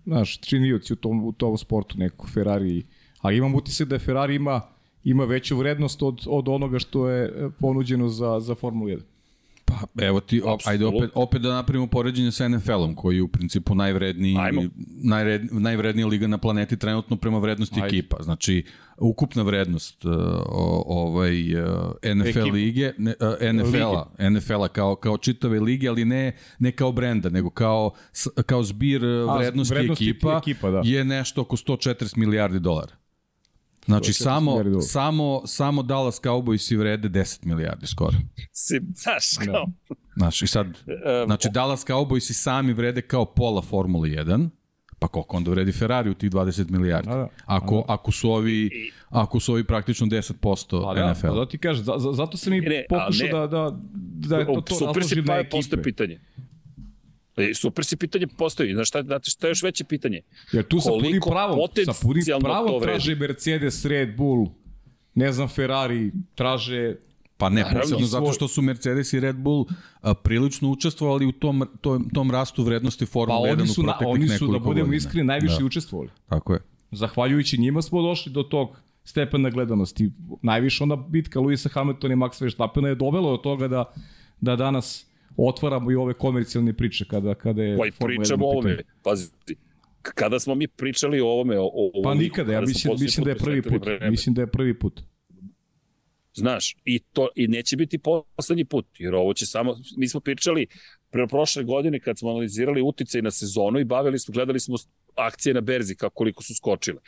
znaš, 0.04 0.40
činioci 0.40 0.92
u 0.92 0.96
tom, 0.96 1.24
u 1.24 1.32
tom 1.32 1.58
sportu, 1.58 1.98
neko 1.98 2.26
Ferrari. 2.26 2.86
A 3.20 3.32
imam 3.32 3.54
utisak 3.54 3.88
da 3.88 3.98
Ferrari 3.98 4.34
ima, 4.34 4.60
ima 5.04 5.24
veću 5.24 5.56
vrednost 5.56 6.02
od, 6.02 6.20
od 6.26 6.48
onoga 6.48 6.78
što 6.78 7.08
je 7.08 7.50
ponuđeno 7.60 8.08
za, 8.08 8.40
za 8.40 8.54
Formulu 8.54 8.88
1. 8.88 9.00
Pa 9.64 10.04
evo 10.04 10.20
ti, 10.20 10.42
op, 10.44 10.60
ajde 10.64 10.86
opet, 10.86 11.10
opet 11.14 11.42
da 11.42 11.54
napravimo 11.54 11.86
poređenje 11.86 12.32
sa 12.32 12.48
NFL-om, 12.48 12.94
koji 12.94 13.16
je 13.16 13.22
u 13.22 13.28
principu 13.28 13.74
najvredniji, 13.74 14.36
najred, 15.02 15.42
najvrednija 15.52 16.06
liga 16.06 16.26
na 16.26 16.38
planeti 16.38 16.76
trenutno 16.76 17.16
prema 17.16 17.38
vrednosti 17.38 17.80
ajde. 17.82 17.86
ekipa. 17.86 18.16
Znači, 18.22 18.64
ukupna 18.98 19.42
vrednost 19.42 20.04
uh, 20.04 20.12
ovaj, 20.86 21.54
uh, 21.54 21.70
NFL 22.14 22.38
Ekip. 22.38 22.52
lige, 22.52 22.92
ne, 22.98 23.14
uh, 23.20 23.52
NFL-a, 23.52 24.28
NFL-a 24.30 24.68
kao, 24.68 24.96
kao 24.96 25.18
čitave 25.18 25.60
lige, 25.60 25.88
ali 25.88 26.04
ne, 26.04 26.36
ne 26.58 26.72
kao 26.72 26.92
brenda, 26.92 27.28
nego 27.28 27.50
kao, 27.50 27.90
kao 28.46 28.62
zbir 28.62 29.00
vrednosti, 29.36 29.74
A, 29.74 29.76
vrednosti 29.76 30.10
ekipa, 30.10 30.40
ekipa 30.42 30.70
da. 30.70 30.80
je 30.84 31.04
nešto 31.04 31.40
oko 31.40 31.56
140 31.56 32.16
milijardi 32.16 32.60
dolara. 32.60 33.01
Znači, 33.86 34.12
samo, 34.12 34.62
samo, 34.82 35.42
samo 35.46 35.82
Dallas 35.82 36.20
Cowboys 36.22 36.72
i 36.72 36.76
vrede 36.76 37.08
10 37.08 37.46
milijardi 37.46 37.86
skoro. 37.86 38.16
Si, 38.52 38.80
znaš, 38.94 39.46
da. 39.46 39.52
kao... 39.52 39.66
Znaš, 40.16 40.42
i 40.42 40.46
sad, 40.46 40.66
znači, 41.26 41.48
Dallas 41.52 41.86
Cowboys 41.86 42.30
i 42.30 42.34
sami 42.34 42.72
vrede 42.72 43.02
kao 43.02 43.24
pola 43.24 43.62
Formula 43.62 44.06
1, 44.06 44.48
pa 44.98 45.08
koliko 45.08 45.36
onda 45.36 45.50
vredi 45.50 45.72
Ferrari 45.72 46.10
u 46.10 46.14
tih 46.14 46.30
20 46.30 46.70
milijardi? 46.70 47.08
Da, 47.08 47.16
da. 47.16 47.28
Ako, 47.44 47.74
da. 47.74 47.94
ako, 47.94 48.12
su 48.12 48.30
ovi, 48.30 48.70
ako 49.08 49.40
su 49.40 49.52
ovi 49.52 49.64
praktično 49.64 50.06
10% 50.06 50.84
pa, 50.84 50.94
da, 50.94 51.12
NFL. 51.12 51.26
Pa 51.26 51.34
da 51.34 51.48
ti 51.48 51.58
kažeš, 51.58 51.84
zato 52.14 52.36
sam 52.36 52.54
i 52.54 52.62
pokušao 52.88 53.28
da, 53.28 53.46
da, 53.46 53.78
da 54.28 54.38
je 54.38 54.46
to, 54.46 54.60
to 54.60 54.74
Super 54.74 55.04
si 55.04 55.24
pa 55.26 55.42
postoje 55.50 55.82
pitanje. 55.82 56.20
E, 57.36 57.54
super 57.54 57.84
si 57.84 57.96
pitanje 57.96 58.26
postoji. 58.26 58.74
Znaš 58.74 58.88
šta, 58.88 59.02
znate 59.02 59.30
šta 59.30 59.46
je 59.46 59.50
još 59.50 59.62
veće 59.62 59.84
pitanje? 59.84 60.20
Jer 60.52 60.64
tu 60.64 60.80
sa 60.80 60.90
punim 60.90 61.20
pravom, 61.26 61.58
sa 61.84 61.92
punim 62.02 62.24
pravom 62.40 62.82
traže 62.82 63.14
Mercedes, 63.14 63.84
Red 63.84 64.16
Bull, 64.16 64.46
ne 65.14 65.32
znam, 65.32 65.48
Ferrari, 65.48 66.12
traže 66.34 66.96
Pa 67.42 67.48
ne, 67.48 67.64
posebno 67.80 68.06
zato 68.06 68.32
što 68.32 68.48
su 68.48 68.62
Mercedes 68.62 69.12
i 69.12 69.20
Red 69.20 69.36
Bull 69.36 69.66
a, 70.00 70.14
prilično 70.14 70.70
učestvovali 70.70 71.26
u 71.26 71.32
tom, 71.32 71.68
tom, 71.80 72.10
tom 72.14 72.30
rastu 72.30 72.64
vrednosti 72.64 73.06
Formula 73.06 73.40
pa 73.40 73.62
1 73.62 73.80
u 73.80 73.82
proteklih 73.82 74.08
oni 74.08 74.28
su, 74.28 74.52
da 74.52 74.58
budemo 74.58 74.92
iskreni, 74.92 75.26
najviše 75.26 75.56
da. 75.58 75.64
učestvovali. 75.64 76.10
Tako 76.28 76.52
je. 76.52 76.60
Zahvaljujući 76.90 77.58
njima 77.58 77.82
smo 77.82 78.02
došli 78.02 78.32
do 78.32 78.42
tog 78.42 78.78
stepena 79.04 79.50
gledanosti. 79.50 80.10
Najviše 80.42 80.84
ona 80.84 80.96
bitka 80.96 81.40
Luisa 81.40 81.68
Hamiltona 81.68 82.14
i 82.14 82.16
Max 82.16 82.42
Verstappena 82.42 82.88
je 82.88 82.94
dovela 82.94 83.30
do 83.30 83.36
toga 83.36 83.68
da, 83.68 83.84
da 84.40 84.56
danas 84.56 85.06
otvaramo 85.36 85.90
i 85.90 85.94
ove 85.94 86.14
komercijalne 86.14 86.72
priče 86.72 87.04
kada, 87.08 87.34
kada 87.34 87.62
je... 87.62 87.78
Pa 87.78 87.86
i 87.86 87.90
pričamo 87.90 88.46
o 88.46 88.50
ovome, 88.50 88.78
pazi, 89.02 89.28
kada 90.02 90.40
smo 90.40 90.54
mi 90.54 90.68
pričali 90.68 91.20
o 91.20 91.26
ovome, 91.26 91.58
o, 91.58 91.70
o 91.74 92.02
Pa 92.04 92.14
nikada, 92.14 92.52
ja 92.52 92.60
mislim, 92.60 92.96
mislim 93.00 93.24
da 93.24 93.30
je 93.30 93.36
prvi 93.36 93.62
put. 93.62 93.84
Vreme. 93.84 94.10
Mislim 94.10 94.34
da 94.34 94.40
je 94.40 94.46
prvi 94.46 94.78
put. 94.78 95.00
Znaš, 96.34 96.76
i 96.84 96.98
to 96.98 97.28
i 97.36 97.48
neće 97.48 97.76
biti 97.76 97.98
poslednji 98.36 98.64
put, 98.64 98.86
jer 98.98 99.14
ovo 99.14 99.34
će 99.34 99.46
samo, 99.46 99.76
mi 99.96 100.08
smo 100.08 100.20
pričali 100.20 100.66
pre 101.10 101.26
prošle 101.26 101.64
godine 101.64 102.00
kad 102.00 102.18
smo 102.18 102.30
analizirali 102.30 102.82
uticaj 102.82 103.22
na 103.22 103.30
sezonu 103.30 103.78
i 103.78 103.84
bavili 103.84 104.18
smo, 104.18 104.32
gledali 104.32 104.60
smo 104.60 104.76
akcije 105.16 105.54
na 105.54 105.60
berzi 105.60 105.94
kako 105.94 106.14
koliko 106.14 106.42
su 106.42 106.54
skočile 106.54 107.00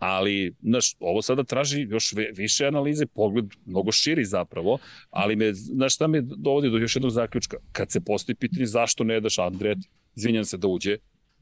ali, 0.00 0.54
znaš, 0.62 0.96
ovo 1.00 1.22
sada 1.22 1.44
traži 1.44 1.86
još 1.90 2.14
više 2.34 2.66
analize, 2.66 3.06
pogled 3.06 3.44
mnogo 3.66 3.92
širi 3.92 4.24
zapravo, 4.24 4.78
ali 5.10 5.36
me, 5.36 5.54
znaš, 5.54 5.94
šta 5.94 6.06
me 6.06 6.20
dovodi 6.20 6.70
do 6.70 6.78
još 6.78 6.96
jednog 6.96 7.12
zaključka? 7.12 7.56
Kad 7.72 7.90
se 7.90 8.00
postoji 8.00 8.36
pitanje 8.36 8.66
zašto 8.66 9.04
ne 9.04 9.20
daš 9.20 9.38
Andret, 9.38 9.78
izvinjam 10.16 10.44
se 10.44 10.56
da 10.56 10.68
uđe, 10.68 10.96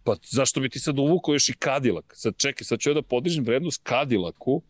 pa 0.04 0.16
zašto 0.22 0.60
bi 0.60 0.68
ti 0.68 0.78
sad 0.78 0.98
uvukao 0.98 1.32
još 1.32 1.48
i 1.48 1.56
Kadilak? 1.58 2.12
Sad 2.16 2.36
čekaj, 2.36 2.64
sad 2.64 2.80
ću 2.80 2.90
ja 2.90 2.94
da 2.94 3.02
podižem 3.02 3.44
vrednost 3.44 3.80
Kadilaku, 3.82 4.62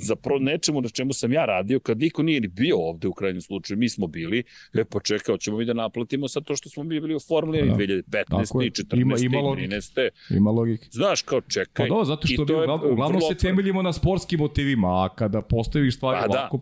za 0.00 0.16
pro 0.16 0.38
nečemu 0.38 0.80
na 0.80 0.88
čemu 0.88 1.12
sam 1.12 1.32
ja 1.32 1.44
radio, 1.44 1.80
kad 1.80 1.98
niko 1.98 2.22
nije 2.22 2.40
ni 2.40 2.48
bio 2.48 2.76
ovde 2.78 3.08
u 3.08 3.12
krajnjem 3.12 3.40
slučaju, 3.42 3.78
mi 3.78 3.88
smo 3.88 4.06
bili, 4.06 4.44
e 4.74 4.84
pa 4.84 5.00
čekaj, 5.00 5.38
ćemo 5.38 5.56
mi 5.56 5.64
da 5.64 5.72
naplatimo 5.72 6.28
sad 6.28 6.44
to 6.44 6.56
što 6.56 6.68
smo 6.68 6.82
mi 6.82 7.00
bili 7.00 7.14
u 7.14 7.20
Formuli 7.20 7.58
da. 7.58 7.76
2015. 7.76 8.66
i 8.66 8.70
14. 8.70 9.00
Ima, 9.00 9.14
ima 9.20 9.38
13. 9.38 10.08
Ima 10.30 10.50
logike. 10.50 10.86
Znaš, 10.90 11.22
kao 11.22 11.40
čekaj. 11.40 11.88
Pa 11.88 11.94
do, 11.94 12.04
zato 12.04 12.26
što 12.26 12.44
mi 12.44 12.92
uglavnom 12.92 13.20
se 13.20 13.34
temeljimo 13.34 13.82
na 13.82 13.92
sportskim 13.92 14.38
motivima, 14.38 14.88
a 14.88 15.08
kada 15.14 15.42
postaviš 15.42 15.96
stvari 15.96 16.18
pa, 16.20 16.28
da. 16.28 16.38
ovako, 16.38 16.60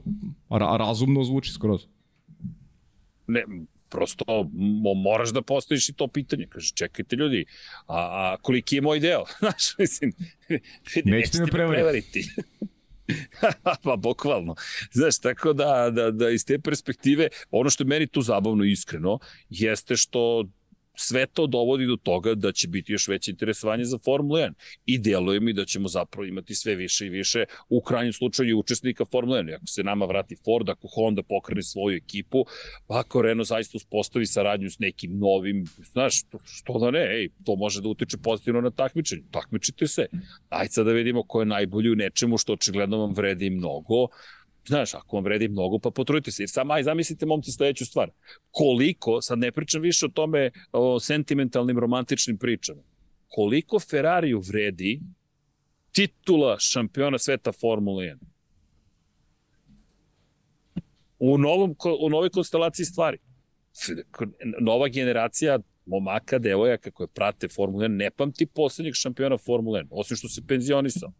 da. 0.51 0.59
ra 0.59 0.77
razumno 0.77 1.25
zvuči 1.25 1.53
skroz. 1.53 1.87
Ne, 3.27 3.45
prosto 3.89 4.51
mo, 4.53 4.95
moraš 4.95 5.33
da 5.33 5.43
postaviš 5.43 5.89
i 5.89 5.93
to 5.93 6.09
pitanje. 6.09 6.47
Kaže, 6.49 6.73
čekajte 6.75 7.17
ljudi, 7.17 7.45
a, 7.87 7.97
a 7.97 8.37
koliki 8.43 8.77
je 8.77 8.83
moj 8.83 9.01
deo? 9.01 9.25
Znaš, 9.41 9.79
mislim, 9.79 10.13
nećete 11.05 11.41
me 11.41 11.47
prevariti. 11.47 12.25
pa 13.85 13.97
bukvalno. 13.97 14.55
Znaš, 14.93 15.19
tako 15.19 15.53
da, 15.53 15.91
da, 15.91 16.11
da 16.11 16.31
iz 16.31 16.45
te 16.45 16.59
perspektive, 16.59 17.29
ono 17.51 17.71
što 17.71 17.85
je 17.85 17.89
meni 17.89 18.07
tu 18.07 18.23
zabavno 18.23 18.65
iskreno, 18.65 19.19
jeste 19.49 19.97
što 19.97 20.45
sve 20.95 21.27
to 21.27 21.47
dovodi 21.47 21.87
do 21.87 21.97
toga 21.97 22.35
da 22.35 22.53
će 22.53 22.69
biti 22.69 22.93
još 22.93 23.09
veće 23.09 23.31
interesovanje 23.31 23.85
za 23.85 23.99
Formula 23.99 24.41
1. 24.41 24.53
I 24.87 24.99
deluje 24.99 25.41
mi 25.41 25.53
da 25.53 25.65
ćemo 25.65 25.89
zapravo 25.89 26.25
imati 26.25 26.55
sve 26.55 26.75
više 26.75 27.07
i 27.07 27.11
više 27.11 27.45
u 27.69 27.81
krajnjem 27.83 28.13
slučaju 28.13 28.59
učesnika 28.59 29.05
Formula 29.05 29.39
1. 29.39 29.55
Ako 29.55 29.67
se 29.67 29.83
nama 29.83 30.05
vrati 30.05 30.37
Ford, 30.45 30.69
ako 30.69 30.89
Honda 30.95 31.23
pokrene 31.23 31.63
svoju 31.63 31.97
ekipu, 31.97 32.45
ako 32.89 33.23
Renault 33.23 33.49
zaista 33.49 33.77
uspostavi 33.77 34.27
saradnju 34.27 34.71
s 34.71 34.79
nekim 34.79 35.19
novim, 35.19 35.65
znaš, 35.93 36.15
što 36.45 36.79
da 36.79 36.91
ne, 36.91 37.05
ej, 37.11 37.29
to 37.45 37.57
može 37.57 37.81
da 37.81 37.89
utiče 37.89 38.17
pozitivno 38.17 38.61
na 38.61 38.71
takmičenje. 38.71 39.23
Takmičite 39.31 39.87
se. 39.87 40.07
Ajde 40.49 40.73
sad 40.73 40.87
da 40.87 40.93
vidimo 40.93 41.23
ko 41.23 41.41
je 41.41 41.47
najbolji 41.47 41.91
u 41.91 41.95
nečemu 41.95 42.39
što 42.39 42.53
očigledno 42.53 42.99
vam 42.99 43.15
vredi 43.15 43.51
mnogo 43.51 44.09
znaš, 44.69 44.95
ako 44.95 45.17
vam 45.17 45.25
vredi 45.25 45.49
mnogo, 45.49 45.79
pa 45.79 45.91
potrudite 45.91 46.31
se. 46.31 46.43
Jer 46.43 46.51
sam, 46.51 46.71
aj, 46.71 46.83
zamislite, 46.83 47.27
momci, 47.27 47.53
sledeću 47.53 47.87
stvar. 47.87 48.11
Koliko, 48.51 49.23
sad 49.23 49.39
ne 49.39 49.53
pričam 49.53 49.83
više 49.83 50.07
o 50.07 50.09
tome, 50.09 50.51
o 50.73 51.01
sentimentalnim, 51.01 51.79
romantičnim 51.79 52.39
pričama, 52.39 52.83
koliko 53.29 53.81
Ferrariju 53.81 54.41
vredi 54.41 55.01
titula 55.93 56.57
šampiona 56.59 57.19
sveta 57.19 57.53
Formula 57.53 58.03
1? 58.03 58.17
U, 61.19 61.39
novom, 61.39 61.77
u 62.01 62.09
novoj 62.09 62.31
konstelaciji 62.31 62.87
stvari. 62.87 63.19
Nova 64.61 64.89
generacija 64.89 65.59
momaka, 65.87 66.39
devojaka 66.39 66.91
koje 66.91 67.09
prate 67.09 67.49
Formula 67.49 67.85
1, 67.85 67.89
ne 67.89 68.11
pamti 68.11 68.47
poslednjeg 68.47 68.95
šampiona 68.95 69.39
Formula 69.39 69.83
1, 69.83 69.87
osim 69.91 70.17
što 70.17 70.29
se 70.29 70.47
penzionisao. 70.47 71.13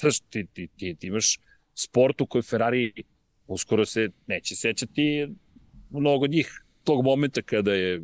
Znaš, 0.00 0.20
ti, 0.20 0.46
ti, 0.52 0.68
ti, 0.76 0.94
ti 0.94 1.06
imaš 1.06 1.38
sport 1.74 2.20
u 2.20 2.26
kojoj 2.26 2.42
Ferrari 2.42 2.92
uskoro 3.46 3.84
se 3.86 4.08
neće 4.26 4.56
sećati 4.56 5.28
mnogo 5.90 6.26
njih 6.26 6.64
tog 6.84 7.04
momenta 7.04 7.42
kada 7.42 7.74
je 7.74 8.02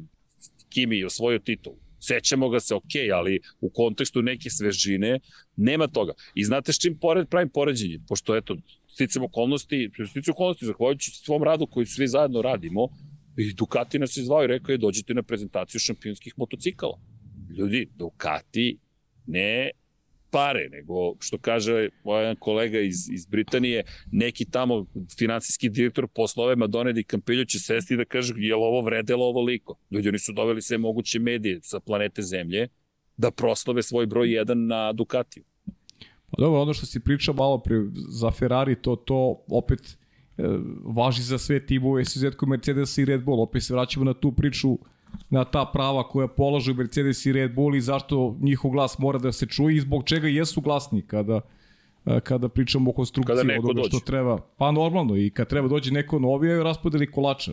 Kimi 0.68 1.05
osvojio 1.05 1.39
titul. 1.39 1.73
Sećamo 2.01 2.49
ga 2.49 2.61
se, 2.61 2.75
ok, 2.75 2.95
ali 3.14 3.41
u 3.61 3.71
kontekstu 3.71 4.23
neke 4.23 4.51
svežine 4.51 5.21
nema 5.57 5.87
toga. 5.87 6.12
I 6.35 6.45
znate 6.45 6.73
s 6.73 6.79
čim 6.79 6.99
pored, 6.99 7.29
pravim 7.29 7.49
poređenje? 7.49 7.99
Pošto, 8.09 8.37
eto, 8.37 8.57
sticam 8.89 9.23
okolnosti, 9.23 9.91
sticam 10.11 10.33
okolnosti, 10.33 10.66
zahvaljujući 10.66 11.11
svom 11.11 11.43
radu 11.43 11.66
koji 11.66 11.87
svi 11.87 12.09
zajedno 12.09 12.43
radimo, 12.43 12.89
i 13.37 13.55
Ducati 13.55 13.99
nas 13.99 14.16
je 14.16 14.25
zvao 14.25 14.45
i 14.45 14.47
rekao 14.47 14.73
je 14.73 14.79
dođite 14.79 15.14
na 15.14 15.23
prezentaciju 15.23 15.81
šampionskih 15.81 16.35
motocikala. 16.37 17.01
Ljudi, 17.59 17.89
Ducati 17.97 18.79
ne 19.27 19.71
pare, 20.31 20.68
nego 20.72 21.14
što 21.18 21.39
kaže 21.39 21.89
moj 22.05 22.22
jedan 22.22 22.37
kolega 22.37 22.81
iz, 22.81 23.11
iz 23.12 23.26
Britanije, 23.26 23.85
neki 24.12 24.45
tamo 24.45 24.87
finansijski 25.18 25.68
direktor 25.68 26.09
poslove 26.09 26.57
Madone 26.57 26.93
di 26.93 27.05
Campillo 27.05 27.45
će 27.45 27.59
sesti 27.59 27.97
da 27.97 28.05
kaže 28.05 28.35
je 28.37 28.57
li 28.57 28.62
ovo 28.62 28.81
vredelo 28.81 29.26
ovo 29.26 29.43
liko. 29.43 29.78
Ljudi, 29.91 30.09
oni 30.09 30.18
su 30.18 30.33
doveli 30.33 30.62
sve 30.62 30.78
moguće 30.78 31.18
medije 31.18 31.61
sa 31.62 31.81
planete 31.81 32.22
Zemlje 32.22 32.68
da 33.16 33.31
proslave 33.31 33.83
svoj 33.83 34.07
broj 34.07 34.28
1 34.28 34.55
na 34.55 34.93
Ducatiju. 34.93 35.45
Pa 36.31 36.43
dobro, 36.43 36.62
ono 36.62 36.74
što 36.74 36.87
si 36.87 37.01
pričao 37.01 37.35
malo 37.35 37.59
pre 37.59 37.76
za 38.09 38.31
Ferrari, 38.31 38.83
to, 38.83 38.97
to 38.97 39.45
opet 39.49 39.81
e, 39.81 40.43
važi 40.85 41.22
za 41.22 41.39
sve 41.39 41.66
timove, 41.66 42.05
s 42.05 42.16
izuzetkom 42.16 42.49
Mercedes 42.49 42.99
i 42.99 43.05
Red 43.05 43.24
Bull. 43.24 43.43
Opet 43.43 43.62
se 43.62 43.74
vraćamo 43.74 44.05
na 44.05 44.14
tu 44.14 44.33
priču 44.33 44.78
na 45.31 45.45
ta 45.45 45.65
prava 45.73 46.09
koja 46.09 46.29
polažu 46.29 46.75
Mercedes 46.75 47.27
i 47.27 47.33
Red 47.33 47.55
Bull 47.55 47.77
i 47.77 47.81
zašto 47.81 48.37
njihov 48.41 48.71
glas 48.71 48.99
mora 48.99 49.19
da 49.19 49.33
se 49.33 49.47
čuje 49.47 49.77
i 49.77 49.81
zbog 49.81 50.05
čega 50.05 50.29
jesu 50.29 50.61
glasni 50.61 51.03
kada 51.03 51.41
e, 52.07 52.21
kada 52.21 52.49
pričamo 52.49 52.91
o 52.91 52.93
konstrukciji 52.93 53.59
od 53.59 53.65
onoga 53.65 53.89
što 53.89 54.01
treba. 54.01 54.39
Pa 54.57 54.71
normalno 54.71 55.17
i 55.17 55.31
kad 55.31 55.49
treba 55.49 55.69
dođe 55.69 55.93
neko 55.93 56.19
novi, 56.19 56.49
je 56.49 56.63
raspodeli 56.65 57.11
kolača. 57.11 57.53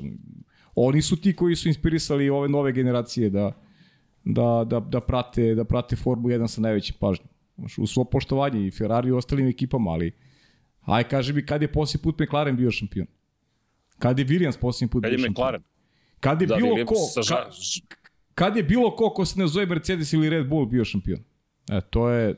Oni 0.76 1.01
su 1.01 1.22
ti 1.22 1.36
koji 1.36 1.55
su 1.55 1.68
inspirisali 1.68 2.30
ove 2.30 2.49
nove 2.49 2.72
generacije 2.72 3.30
da, 3.30 3.51
da, 4.24 4.64
da, 4.66 4.80
da, 4.80 4.99
prate, 4.99 5.55
da 5.55 5.64
prate 5.64 5.95
Formu 5.95 6.28
1 6.28 6.47
sa 6.47 6.62
najvećim 6.62 6.95
pažnjom. 6.99 7.28
U 7.78 7.88
svo 7.88 8.03
poštovanje 8.03 8.68
i 8.68 8.72
Ferrari 8.72 9.10
i 9.10 9.12
ostalim 9.12 9.47
ekipama, 9.47 9.91
ali 9.91 10.12
aj 10.82 11.03
kaži 11.03 11.34
mi 11.34 11.45
kad 11.45 11.62
je 11.62 11.72
posljednji 11.72 12.03
put 12.03 12.20
McLaren 12.20 12.58
bio 12.58 12.72
šampion? 12.72 13.08
Kad 13.99 14.20
je 14.20 14.26
Williams 14.26 14.60
posljednji 14.60 14.91
put 14.91 15.03
kad 15.03 15.12
bio 15.12 15.20
šampion? 15.20 15.32
McLaren? 15.32 15.64
Kad 16.20 16.41
je 16.41 16.47
da, 16.47 16.55
bilo 16.55 16.86
ko, 16.86 16.95
ka, 17.30 17.49
kad 18.36 18.57
je 18.57 18.63
bilo 18.63 18.95
ko 18.95 19.09
ko 19.09 19.26
se 19.26 19.39
ne 19.39 19.47
zove 19.47 19.65
Mercedes 19.65 20.13
ili 20.13 20.30
Red 20.30 20.47
Bull 20.47 20.65
bio 20.65 20.86
šampion? 20.86 21.20
E, 21.70 21.82
to 21.89 22.09
je... 22.09 22.36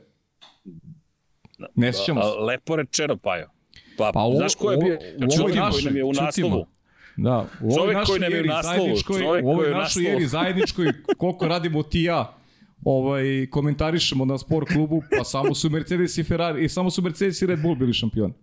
Ne 1.74 1.92
sjećamo 1.92 2.22
se. 2.22 2.28
Lepo 2.28 2.76
rečeno, 2.76 3.16
Pajo. 3.16 3.50
Pa, 3.96 4.10
pa 4.14 4.24
o, 4.24 4.36
znaš 4.36 4.54
ko 4.54 4.70
je 4.70 4.76
bio? 4.76 4.98
Čovjek 5.36 5.58
koji 5.70 5.84
nam 5.84 5.96
je 5.96 6.04
u 6.04 6.12
naslovu. 6.12 6.66
Da, 7.16 7.46
u 7.60 7.74
ovoj 7.74 7.94
našoj 7.94 8.16
eri 8.26 8.48
zajedničkoj, 8.62 9.22
u 9.42 9.50
ovoj 9.50 9.70
našoj 9.70 10.12
eri 10.12 10.26
zajedničkoj, 10.26 10.92
koliko 11.18 11.48
radimo 11.48 11.82
ti 11.82 12.02
ja, 12.02 12.34
ovaj, 12.84 13.46
komentarišemo 13.50 14.24
na 14.24 14.38
sport 14.38 14.68
klubu, 14.68 15.02
pa 15.18 15.24
samo 15.24 15.54
su 15.54 15.70
Mercedes 15.70 16.18
i 16.18 16.24
Ferrari, 16.24 16.64
i 16.64 16.68
samo 16.68 16.90
su 16.90 17.02
Mercedes 17.02 17.42
i 17.42 17.46
Red 17.46 17.62
Bull 17.62 17.74
bili 17.74 17.92
šampioni. 17.92 18.34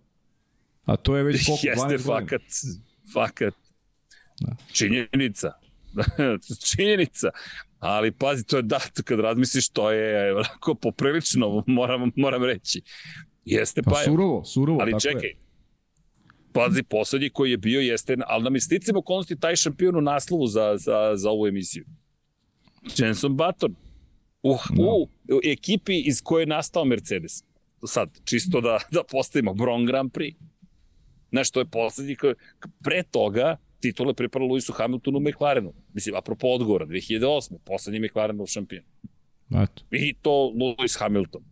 A 0.84 0.96
to 0.96 1.16
je 1.16 1.22
već 1.22 1.46
koliko, 1.46 1.66
Jeste, 1.68 1.86
12 1.86 2.06
godina. 2.06 2.20
fakat, 2.20 2.42
fakat. 3.14 3.54
Da. 4.40 4.56
Činjenica. 4.72 5.52
Činjenica. 6.70 7.28
Ali 7.78 8.12
pazi, 8.12 8.44
to 8.44 8.56
je 8.56 8.62
dato 8.62 9.02
kad 9.04 9.20
razmisliš, 9.20 9.68
to 9.68 9.90
je 9.90 10.34
onako 10.34 10.74
poprilično, 10.74 11.64
moram, 11.66 12.12
moram 12.16 12.44
reći. 12.44 12.82
Jeste 13.44 13.82
pa, 13.82 13.90
pa 13.90 14.02
surovo, 14.04 14.44
surovo, 14.44 14.80
ali 14.80 14.90
tako 14.90 15.00
čekaj, 15.00 15.28
je. 15.28 15.36
pazi, 16.52 16.82
poslednji 16.82 17.30
koji 17.30 17.50
je 17.50 17.56
bio 17.56 17.80
jeste, 17.80 18.16
ali 18.26 18.44
nam 18.44 18.54
je 18.54 18.60
sticam 18.60 18.96
okolnosti 18.96 19.40
taj 19.40 19.56
šampion 19.56 19.96
u 19.96 20.00
naslovu 20.00 20.46
za, 20.46 20.76
za, 20.76 21.12
za 21.14 21.30
ovu 21.30 21.46
emisiju. 21.46 21.84
Jenson 22.96 23.36
Button. 23.36 23.74
Uh, 24.42 24.60
no. 24.70 24.84
Da. 25.24 25.34
u 25.34 25.40
ekipi 25.44 26.00
iz 26.00 26.22
koje 26.22 26.42
je 26.42 26.46
nastao 26.46 26.84
Mercedes. 26.84 27.44
Sad, 27.86 28.20
čisto 28.24 28.60
da, 28.60 28.78
da 28.90 29.02
postavimo 29.10 29.54
Bron 29.54 29.86
Grand 29.86 30.12
Prix. 30.12 30.36
Znaš, 31.30 31.50
to 31.50 31.60
je 31.60 31.70
poslednji 31.70 32.16
koji... 32.16 32.34
Pre 32.82 33.02
toga, 33.02 33.56
titula 33.80 34.14
pripala 34.14 34.44
Lewisu 34.44 34.72
Hamiltonu 34.72 35.18
u 35.18 35.20
McLarenu. 35.20 35.72
Mislim, 35.94 36.16
apropo 36.16 36.48
odgovora, 36.48 36.86
2008. 36.86 37.58
poslednji 37.64 38.00
McLarenov 38.00 38.46
šampion. 38.46 38.84
Eto. 39.50 39.82
I 39.90 40.14
to 40.22 40.52
Lewis 40.54 40.98
Hamilton. 40.98 41.42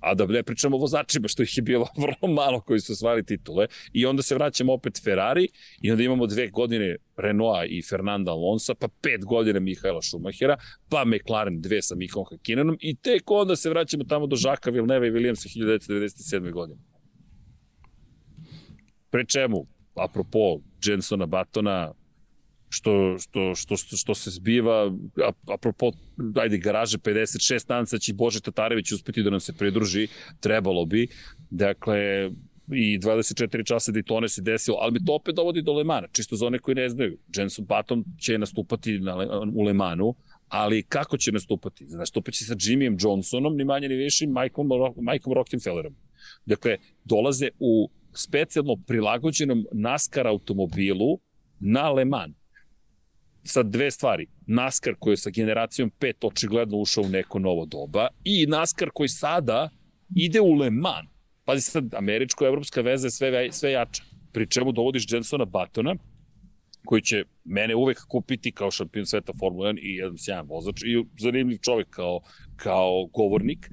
A 0.00 0.14
da 0.14 0.26
ne 0.26 0.42
pričamo 0.42 0.76
o 0.76 0.80
vozačima, 0.80 1.28
što 1.28 1.42
ih 1.42 1.56
je 1.56 1.62
bilo 1.62 1.88
vrlo 2.02 2.34
malo 2.34 2.60
koji 2.60 2.80
su 2.80 2.92
osvali 2.92 3.24
titule. 3.24 3.66
I 3.92 4.06
onda 4.06 4.22
se 4.22 4.34
vraćamo 4.34 4.72
opet 4.72 5.00
Ferrari 5.04 5.48
i 5.80 5.90
onda 5.90 6.02
imamo 6.02 6.26
dve 6.26 6.48
godine 6.48 6.96
Renaulta 7.16 7.64
i 7.64 7.82
Fernanda 7.82 8.30
Alonso, 8.30 8.74
pa 8.74 8.88
pet 9.02 9.24
godina 9.24 9.60
Mihaela 9.60 10.02
Schumachera, 10.02 10.56
pa 10.88 11.04
McLaren 11.04 11.60
dve 11.60 11.82
sa 11.82 11.94
Mihom 11.94 12.24
Hakinanom 12.30 12.76
i 12.80 12.96
tek 12.96 13.30
onda 13.30 13.56
se 13.56 13.70
vraćamo 13.70 14.04
tamo 14.04 14.26
do 14.26 14.36
Žaka 14.36 14.70
Vilneva 14.70 15.06
i 15.06 15.10
Williamsa 15.10 15.58
1997. 15.58 16.50
godine. 16.50 16.80
Pre 19.10 19.24
čemu, 19.24 19.66
apropo 19.94 20.60
Jensona 20.84 21.26
Batona, 21.26 21.92
što, 22.68 23.18
što, 23.18 23.54
što, 23.54 23.76
što, 23.76 23.96
što 23.96 24.14
se 24.14 24.30
zbiva, 24.30 24.92
apropo, 25.54 25.92
ajde, 26.40 26.58
garaže 26.58 26.98
56, 26.98 27.64
nadam 27.68 27.86
se 27.86 27.96
da 27.96 28.00
će 28.00 28.14
Bože 28.14 28.40
Tatarević 28.40 28.92
uspeti 28.92 29.22
da 29.22 29.30
nam 29.30 29.40
se 29.40 29.52
pridruži, 29.52 30.08
trebalo 30.40 30.84
bi. 30.84 31.08
Dakle, 31.50 32.30
i 32.72 32.98
24 32.98 33.66
časa 33.66 33.92
Daytona 33.92 34.28
se 34.28 34.42
desilo, 34.42 34.76
ali 34.80 34.92
mi 34.92 35.04
to 35.04 35.14
opet 35.14 35.34
dovodi 35.34 35.62
do 35.62 35.72
Lemana, 35.72 36.08
čisto 36.12 36.36
za 36.36 36.46
one 36.46 36.58
koji 36.58 36.74
ne 36.74 36.88
znaju. 36.88 37.18
Jenson 37.36 37.64
Button 37.64 38.04
će 38.18 38.38
nastupati 38.38 38.98
na, 38.98 39.16
u 39.54 39.62
Lemanu, 39.62 40.14
ali 40.48 40.82
kako 40.82 41.16
će 41.16 41.32
nastupati? 41.32 41.84
Nastupaće 41.84 42.44
sa 42.44 42.54
Jimmyem 42.54 42.96
Johnsonom, 43.00 43.56
ni 43.56 43.64
manje 43.64 43.88
ni 43.88 43.94
više, 43.94 44.26
Mikeom, 44.26 44.68
Mikeom 44.96 45.34
Rockefellerom. 45.34 45.94
Dakle, 46.46 46.76
dolaze 47.04 47.48
u 47.58 47.90
specijalno 48.14 48.76
prilagođenom 48.86 49.64
NASCAR 49.72 50.26
automobilu 50.26 51.18
na 51.60 51.90
Le 51.90 52.04
Mans. 52.04 52.36
Sad 53.44 53.66
dve 53.66 53.90
stvari. 53.90 54.26
NASCAR 54.46 54.94
koji 54.98 55.12
je 55.12 55.16
sa 55.16 55.30
generacijom 55.30 55.90
5 56.00 56.26
očigledno 56.26 56.76
ušao 56.76 57.04
u 57.04 57.08
neko 57.08 57.38
novo 57.38 57.66
doba 57.66 58.08
i 58.24 58.46
NASCAR 58.46 58.90
koji 58.94 59.08
sada 59.08 59.70
ide 60.16 60.40
u 60.40 60.52
Le 60.52 60.70
Mans. 60.70 61.08
Pazi 61.44 61.60
sad, 61.60 61.94
američko-evropska 61.94 62.80
veza 62.80 63.06
je 63.06 63.10
sve, 63.10 63.52
sve 63.52 63.72
jača. 63.72 64.02
Pri 64.32 64.46
čemu 64.46 64.72
dovodiš 64.72 65.12
Jensona 65.12 65.44
Batona, 65.44 65.94
koji 66.84 67.02
će 67.02 67.24
mene 67.44 67.74
uvek 67.74 67.98
kupiti 68.08 68.52
kao 68.52 68.70
šampion 68.70 69.06
sveta 69.06 69.32
Formula 69.38 69.72
1 69.72 69.78
i 69.82 69.96
jedan 69.96 70.18
sjajan 70.18 70.46
vozač 70.46 70.82
i 70.82 71.04
zanimljiv 71.18 71.58
čovek 71.58 71.90
kao, 71.90 72.20
kao 72.56 73.06
govornik. 73.06 73.70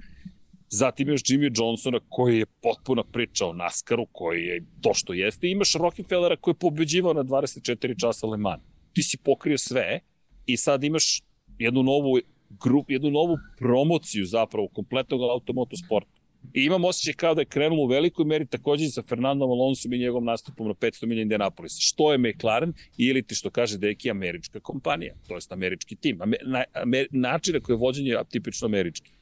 Zatim 0.70 1.10
još 1.10 1.22
Jimmy 1.22 1.52
Johnsona 1.60 2.00
koji 2.10 2.40
je 2.40 2.46
potpuna 2.46 3.04
priča 3.04 3.46
o 3.46 3.54
NASCAR-u, 3.54 4.06
koji 4.12 4.44
je 4.44 4.66
to 4.82 4.94
što 4.94 5.14
jeste. 5.14 5.48
I 5.48 5.52
imaš 5.52 5.74
Rockefellera 5.74 6.36
koji 6.36 6.52
je 6.54 6.60
pobeđivao 6.60 7.14
na 7.14 7.24
24 7.24 8.00
časa 8.00 8.28
Le 8.28 8.38
Mans. 8.38 8.62
Ti 8.94 9.04
si 9.04 9.18
pokrio 9.18 9.58
sve 9.58 10.00
i 10.46 10.58
sad 10.58 10.84
imaš 10.84 11.22
jednu 11.60 11.84
novu 11.84 12.20
grup, 12.64 12.92
jednu 12.92 13.12
novu 13.12 13.38
promociju 13.58 14.26
zapravo 14.26 14.68
kompletnog 14.68 15.22
automotosporta. 15.22 16.20
I 16.54 16.64
imam 16.64 16.86
osjećaj 16.86 17.14
kao 17.14 17.36
da 17.36 17.42
je 17.42 17.46
krenulo 17.46 17.84
u 17.84 17.88
velikoj 17.88 18.26
meri 18.26 18.46
takođe 18.46 18.88
sa 18.90 19.02
Fernandom 19.02 19.52
Alonsom 19.52 19.94
i 19.94 19.98
njegovom 19.98 20.26
nastupom 20.26 20.68
na 20.68 20.74
500 20.74 21.06
milija 21.06 21.22
Indianapolis. 21.22 21.78
Što 21.80 22.12
je 22.12 22.18
McLaren 22.18 22.74
ili 22.98 23.24
ti 23.24 23.36
što 23.36 23.50
kaže 23.50 23.78
Deki 23.78 24.12
američka 24.12 24.60
kompanija, 24.60 25.14
to 25.28 25.36
jest 25.36 25.52
američki 25.52 25.96
tim. 25.96 26.22
Amer, 26.22 26.40
na, 26.46 26.64
amer, 26.74 27.08
način 27.12 27.54
na 27.54 27.60
koji 27.60 27.74
je 27.74 27.80
vođenje 27.80 28.16
tipično 28.30 28.66
američki. 28.66 29.19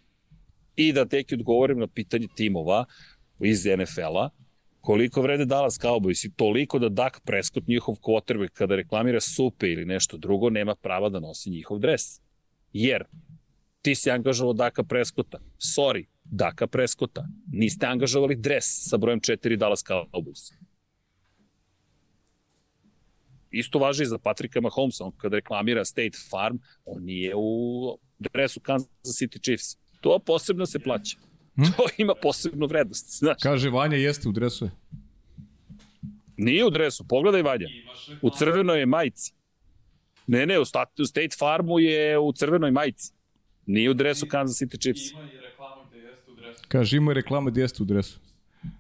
I 0.78 0.94
da 0.94 1.06
teki 1.06 1.36
odgovorim 1.36 1.80
na 1.80 1.88
pitanje 1.88 2.28
timova 2.36 2.86
iz 3.40 3.66
NFL-a, 3.66 4.30
koliko 4.82 5.22
vrede 5.22 5.46
Dallas 5.46 5.80
Cowboys 5.80 6.26
i 6.26 6.32
toliko 6.36 6.80
da 6.80 6.90
Dak 6.90 7.22
Prescott, 7.26 7.68
njihov 7.68 7.96
quarterback, 7.96 8.54
kada 8.54 8.76
reklamira 8.76 9.20
supe 9.20 9.72
ili 9.72 9.86
nešto 9.86 10.18
drugo, 10.18 10.50
nema 10.50 10.76
prava 10.76 11.10
da 11.10 11.20
nosi 11.20 11.50
njihov 11.50 11.80
dres. 11.80 12.22
Jer 12.74 13.04
ti 13.82 13.96
si 13.96 14.12
angažovao 14.12 14.54
Daka 14.54 14.84
Prescotta. 14.84 15.40
Sorry, 15.58 16.06
Daka 16.24 16.68
Prescotta. 16.68 17.28
Niste 17.52 17.86
angažovali 17.86 18.36
dres 18.36 18.66
sa 18.90 18.98
brojem 18.98 19.20
4 19.20 19.58
Dallas 19.58 19.84
Cowboys. 19.84 20.54
Isto 23.52 23.80
važi 23.80 24.04
i 24.04 24.06
za 24.06 24.18
Patrika 24.18 24.62
Mahomesa. 24.62 25.06
On 25.06 25.12
kada 25.18 25.36
reklamira 25.36 25.86
State 25.86 26.18
Farm, 26.30 26.58
on 26.86 27.04
nije 27.04 27.34
u 27.36 28.00
dresu 28.20 28.60
Kansas 28.60 28.90
City 29.04 29.44
Chiefs. 29.44 29.78
To 30.02 30.20
posebno 30.20 30.66
se 30.66 30.80
plaća. 30.80 31.18
Hm? 31.56 31.64
To 31.78 31.84
ima 31.98 32.14
posebnu 32.22 32.68
vrednost. 32.68 33.18
Znaš. 33.20 33.38
Kaže, 33.42 33.70
Vanja 33.70 33.98
jeste 33.98 34.30
u 34.30 34.32
dresu. 34.32 34.70
Nije 36.38 36.66
u 36.66 36.70
dresu, 36.70 37.08
pogledaj 37.08 37.42
Vanja. 37.42 37.68
U 38.22 38.30
crvenoj 38.30 38.80
je 38.80 38.86
majici. 38.86 39.34
Ne, 40.28 40.46
ne, 40.46 40.60
u 40.60 40.66
State 40.66 41.36
Farmu 41.40 41.80
je 41.80 42.20
u 42.20 42.34
crvenoj 42.34 42.72
majici. 42.72 43.14
Nije 43.66 43.90
u 43.90 43.94
dresu 43.94 44.28
Kansas 44.28 44.62
City 44.62 44.82
Chiefs. 44.82 45.12
Ima 45.12 45.24
i 45.24 45.38
reklama 45.42 45.84
gde 45.90 46.00
jeste 46.00 46.32
u 46.32 46.36
dresu. 46.36 46.64
Kaže, 46.68 46.98
ima 46.98 47.12
i 47.12 47.16
reklama 47.16 47.50
gde 47.50 47.62
jeste 47.62 47.84
u 47.84 47.86
dresu. 47.86 48.20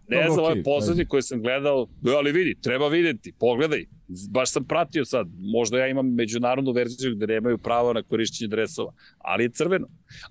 Ne 0.07 0.29
znam, 0.29 0.37
okay, 0.37 0.41
ovaj 0.41 0.63
poslednji 0.63 1.05
koji 1.05 1.21
sam 1.21 1.41
gledao, 1.41 1.87
ali 2.17 2.31
vidi, 2.31 2.55
treba 2.61 2.87
videti, 2.87 3.33
pogledaj. 3.39 3.85
Baš 4.29 4.51
sam 4.51 4.65
pratio 4.65 5.05
sad, 5.05 5.27
možda 5.39 5.79
ja 5.79 5.87
imam 5.87 6.13
međunarodnu 6.13 6.71
verziju 6.71 7.15
gde 7.15 7.27
nemaju 7.27 7.57
pravo 7.57 7.93
na 7.93 8.03
korišćenje 8.03 8.47
dresova, 8.47 8.93
ali 9.17 9.43
je 9.43 9.49
crveno. 9.49 9.87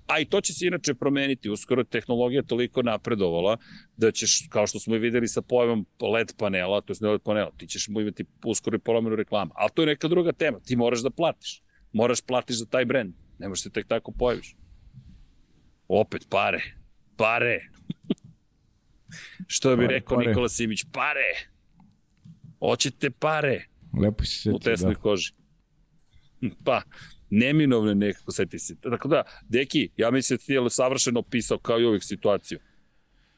A 0.07 0.19
i 0.19 0.25
to 0.25 0.41
će 0.41 0.53
se 0.53 0.67
inače 0.67 0.93
promeniti, 0.93 1.49
uskoro 1.49 1.83
tehnologija 1.83 2.43
toliko 2.43 2.81
napredovala 2.81 3.57
da 3.97 4.11
ćeš, 4.11 4.47
kao 4.49 4.67
što 4.67 4.79
smo 4.79 4.95
i 4.95 4.99
videli 4.99 5.27
sa 5.27 5.41
pojavom 5.41 5.85
LED 6.13 6.33
panela, 6.37 6.81
to 6.81 6.93
je 6.93 6.97
ne 7.01 7.09
LED 7.09 7.21
panela, 7.21 7.51
ti 7.57 7.67
ćeš 7.67 7.87
mu 7.87 8.01
imati 8.01 8.25
uskoro 8.45 8.75
i 8.75 8.79
polomenu 8.79 9.15
reklama. 9.15 9.51
Ali 9.55 9.69
to 9.73 9.81
je 9.81 9.85
neka 9.85 10.07
druga 10.07 10.31
tema, 10.31 10.59
ti 10.59 10.75
moraš 10.75 10.99
da 10.99 11.09
platiš. 11.09 11.61
Moraš 11.93 12.21
platiš 12.21 12.55
za 12.55 12.65
taj 12.65 12.85
brend, 12.85 13.13
ne 13.39 13.49
možeš 13.49 13.63
se 13.63 13.69
tek 13.69 13.87
tako 13.87 14.11
pojaviš. 14.11 14.55
Opet 15.87 16.27
pare, 16.29 16.61
pare. 17.17 17.59
Što 19.47 19.75
bi 19.75 19.85
pare, 19.85 19.95
rekao 19.95 20.17
pare. 20.17 20.27
Nikola 20.27 20.49
Simić, 20.49 20.83
pare. 20.91 21.49
Hoćete 22.59 23.09
pare. 23.09 23.65
Lepo 24.01 24.23
si 24.23 24.41
se 24.41 24.51
U 24.51 24.59
tesnoj 24.59 24.93
da. 24.93 24.99
koži. 24.99 25.33
Pa, 26.63 26.81
neminovno 27.29 27.93
nekako 27.93 28.31
seti 28.31 28.59
se. 28.59 28.75
Tako 28.75 29.07
da, 29.07 29.23
Deki, 29.49 29.89
ja 29.97 30.11
mislim 30.11 30.37
da 30.37 30.43
ti 30.45 30.53
je 30.53 30.69
savršeno 30.69 31.19
opisao 31.19 31.57
kao 31.57 31.79
i 31.79 31.85
uvijek 31.85 32.03
situaciju. 32.03 32.59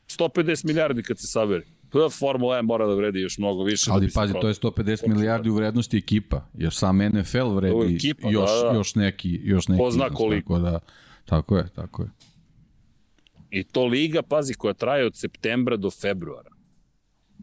150 0.07 0.65
milijardi 0.65 1.03
kad 1.03 1.20
se 1.20 1.28
sabere. 1.28 1.65
Pa 1.91 2.09
Formula 2.20 2.57
1 2.57 2.61
mora 2.61 2.88
da 2.88 2.93
vredi 2.93 3.20
još 3.20 3.38
mnogo 3.38 3.63
više. 3.63 3.91
Ali 3.91 4.07
da 4.07 4.11
pazi, 4.13 4.34
to 4.41 4.47
je 4.47 4.53
150 4.53 5.07
milijardi 5.07 5.49
u 5.49 5.55
vrednosti 5.55 5.97
ekipa, 5.97 6.45
jer 6.53 6.74
sam 6.74 6.97
NFL 6.97 7.55
vredi 7.55 7.95
ekipa, 7.95 8.30
još, 8.30 8.49
da, 8.63 8.70
da. 8.70 8.78
još 8.78 8.95
neki, 8.95 9.39
još 9.43 9.67
neki. 9.67 9.84
Ko 9.84 9.91
zna 9.91 10.09
koliko. 10.09 10.53
Tako, 10.53 10.72
da, 10.72 10.80
tako 11.26 11.57
je, 11.57 11.70
tako 11.76 12.03
je. 12.03 12.09
I 13.50 13.64
to 13.64 13.86
liga, 13.86 14.22
pazi, 14.22 14.54
koja 14.54 14.74
traje 14.74 15.06
od 15.06 15.18
septembra 15.18 15.78
do 15.78 15.89
februara. 15.89 16.50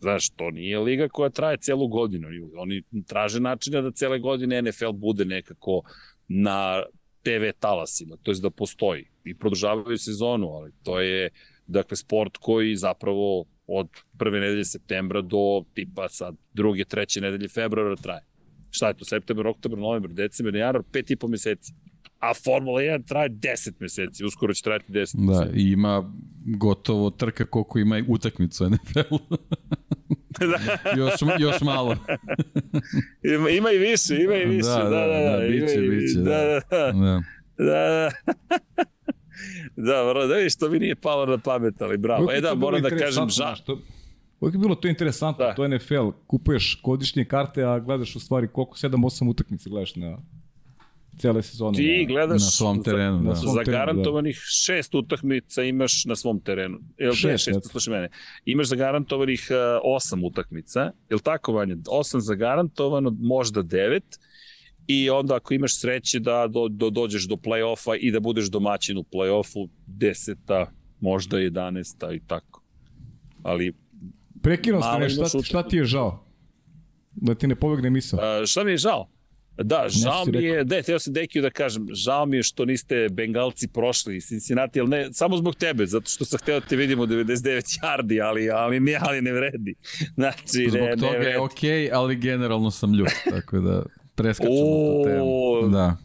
Znaš, 0.00 0.30
to 0.30 0.50
nije 0.50 0.78
liga 0.78 1.08
koja 1.08 1.30
traje 1.30 1.56
celu 1.56 1.88
godinu. 1.88 2.28
Oni 2.56 2.82
traže 3.06 3.40
načina 3.40 3.80
da 3.80 3.90
cele 3.90 4.18
godine 4.18 4.62
NFL 4.62 4.92
bude 4.92 5.24
nekako 5.24 5.82
na 6.28 6.82
TV 7.22 7.50
talasima, 7.60 8.16
to 8.22 8.30
je 8.30 8.40
da 8.40 8.50
postoji. 8.50 9.08
I 9.24 9.34
produžavaju 9.34 9.98
sezonu, 9.98 10.48
ali 10.48 10.72
to 10.82 11.00
je 11.00 11.30
dakle 11.66 11.96
sport 11.96 12.36
koji 12.36 12.76
zapravo 12.76 13.44
od 13.66 13.88
prve 14.18 14.40
nedelje 14.40 14.64
septembra 14.64 15.20
do 15.22 15.64
tipa 15.74 16.08
sad 16.08 16.36
druge, 16.54 16.84
treće 16.84 17.20
nedelje 17.20 17.48
februara 17.48 17.96
traje. 17.96 18.24
Šta 18.70 18.88
je 18.88 18.94
to? 18.94 19.04
September, 19.04 19.46
oktober, 19.46 19.78
novembar, 19.78 20.12
decembar, 20.12 20.54
januar, 20.56 20.84
pet 20.92 21.10
i 21.10 21.16
po 21.16 21.28
meseci. 21.28 21.72
A 22.30 22.34
Formula 22.44 22.80
1 22.80 23.06
traje 23.06 23.30
10 23.30 23.72
meseci, 23.80 24.24
uskoro 24.24 24.54
će 24.54 24.62
trajati 24.62 24.92
10 24.92 25.16
da, 25.16 25.22
meseci. 25.22 25.52
Da, 25.52 25.60
i 25.60 25.70
ima 25.70 26.12
gotovo 26.46 27.10
trka 27.10 27.46
koliko 27.46 27.78
ima 27.78 28.02
utakmicu 28.08 28.70
NFL. 28.70 29.16
da. 30.38 30.58
još, 31.00 31.14
još 31.38 31.60
malo. 31.60 31.96
ima, 33.34 33.50
ima 33.50 33.70
i 33.70 33.78
više, 33.78 34.22
ima 34.22 34.34
i 34.34 34.44
više. 34.44 34.68
Da, 34.68 34.84
da, 34.84 34.90
da. 34.90 35.06
da, 35.06 35.30
da, 35.30 35.36
da 35.36 35.48
biće, 35.48 35.80
biće. 35.80 36.18
Da, 36.18 36.44
da. 36.44 36.60
da. 36.70 36.92
da. 36.92 37.22
da. 37.64 38.10
da, 39.76 40.02
vrlo, 40.02 40.26
da 40.26 40.34
vidiš, 40.34 40.56
to 40.56 40.70
mi 40.70 40.78
nije 40.78 40.94
palo 40.94 41.26
na 41.26 41.38
pamet, 41.38 41.82
ali 41.82 41.96
bravo. 41.96 42.32
E 42.32 42.40
da, 42.40 42.54
moram 42.54 42.82
da 42.82 42.90
kažem, 42.90 43.28
ža... 43.28 43.54
Što, 43.54 43.78
Uvijek 44.40 44.54
je 44.54 44.58
bilo 44.58 44.74
to 44.74 44.88
interesantno, 44.88 45.44
da. 45.44 45.54
to 45.54 45.68
NFL, 45.68 46.10
kupuješ 46.26 46.80
godišnje 46.84 47.24
karte, 47.24 47.64
a 47.64 47.78
gledaš 47.78 48.16
u 48.16 48.20
stvari 48.20 48.48
koliko, 48.48 48.76
7-8 48.76 49.30
utakmice 49.30 49.70
gledaš 49.70 49.96
na 49.96 50.18
cele 51.18 51.42
sezone. 51.42 51.76
Ti 51.76 51.98
na, 52.00 52.08
gledaš 52.08 52.42
na 52.42 52.50
svom 52.50 52.82
terenu, 52.82 53.18
da. 53.18 53.28
Na 53.28 53.36
svom 53.36 53.54
zagarantovanih 53.54 54.36
da. 54.36 54.40
šest 54.64 54.94
utakmica 54.94 55.62
imaš 55.62 56.04
na 56.04 56.16
svom 56.16 56.40
terenu. 56.40 56.78
Jel 56.98 57.12
šest, 57.12 57.44
šest, 57.44 57.70
slušaj 57.70 57.94
mene. 57.94 58.08
Imaš 58.44 58.66
zagarantovanih 58.66 59.48
uh, 59.50 59.56
osam 59.84 60.24
utakmica, 60.24 60.90
jel 61.10 61.18
tako 61.18 61.52
Vanja? 61.52 61.76
Osam 61.88 62.20
zagarantovano, 62.20 63.16
možda 63.18 63.62
devet, 63.62 64.18
i 64.86 65.10
onda 65.10 65.36
ako 65.36 65.54
imaš 65.54 65.80
sreće 65.80 66.18
da 66.20 66.46
do, 66.48 66.68
do, 66.68 66.90
dođeš 66.90 67.28
do 67.28 67.36
play-offa 67.36 67.96
i 68.00 68.10
da 68.10 68.20
budeš 68.20 68.46
domaćin 68.50 68.98
u 68.98 69.02
play-offu, 69.02 69.68
deseta, 69.86 70.72
možda 71.00 71.36
11 71.36 72.16
i 72.16 72.20
tako. 72.26 72.62
Ali 73.42 73.72
Prekinuo 74.42 74.82
ste 74.82 75.08
šta, 75.08 75.42
šta 75.42 75.68
ti 75.68 75.76
je 75.76 75.84
žao? 75.84 76.24
Da 77.14 77.34
ti 77.34 77.46
ne 77.46 77.56
pobegne 77.56 77.90
misao. 77.90 78.18
Uh, 78.18 78.46
šta 78.46 78.64
mi 78.64 78.70
je 78.70 78.76
žao? 78.76 79.08
Da, 79.62 79.86
žao 79.88 80.24
mi 80.26 80.44
je, 80.44 80.64
da, 80.64 80.82
teo 80.82 80.98
sam 80.98 81.12
Dekiju 81.12 81.42
da 81.42 81.50
kažem, 81.50 81.86
žao 81.92 82.26
mi 82.26 82.36
je 82.36 82.42
što 82.42 82.64
niste 82.64 83.08
Bengalci 83.10 83.68
prošli 83.68 84.16
iz 84.16 84.24
Cincinnati, 84.24 84.80
ali 84.80 84.88
ne, 84.88 85.08
samo 85.12 85.36
zbog 85.36 85.54
tebe, 85.54 85.86
zato 85.86 86.10
što 86.10 86.24
sam 86.24 86.38
hteo 86.38 86.60
da 86.60 86.66
te 86.66 86.76
vidimo 86.76 87.06
99 87.06 87.80
yardi, 87.82 88.22
ali, 88.22 88.50
ali, 88.50 88.80
ne, 88.80 88.98
ali 89.00 89.22
ne 89.22 89.32
vredi. 89.32 89.74
Znači, 90.14 90.66
zbog 90.70 90.82
ne, 90.82 90.96
toga 90.96 91.18
ne 91.18 91.24
je 91.26 91.40
okej, 91.40 91.70
okay, 91.70 91.90
ali 91.92 92.16
generalno 92.16 92.70
sam 92.70 92.94
ljut, 92.94 93.08
tako 93.30 93.60
da 93.60 93.82
preskačemo 94.14 94.56
tu 94.56 95.04
temu. 95.04 95.68
Da. 95.72 95.96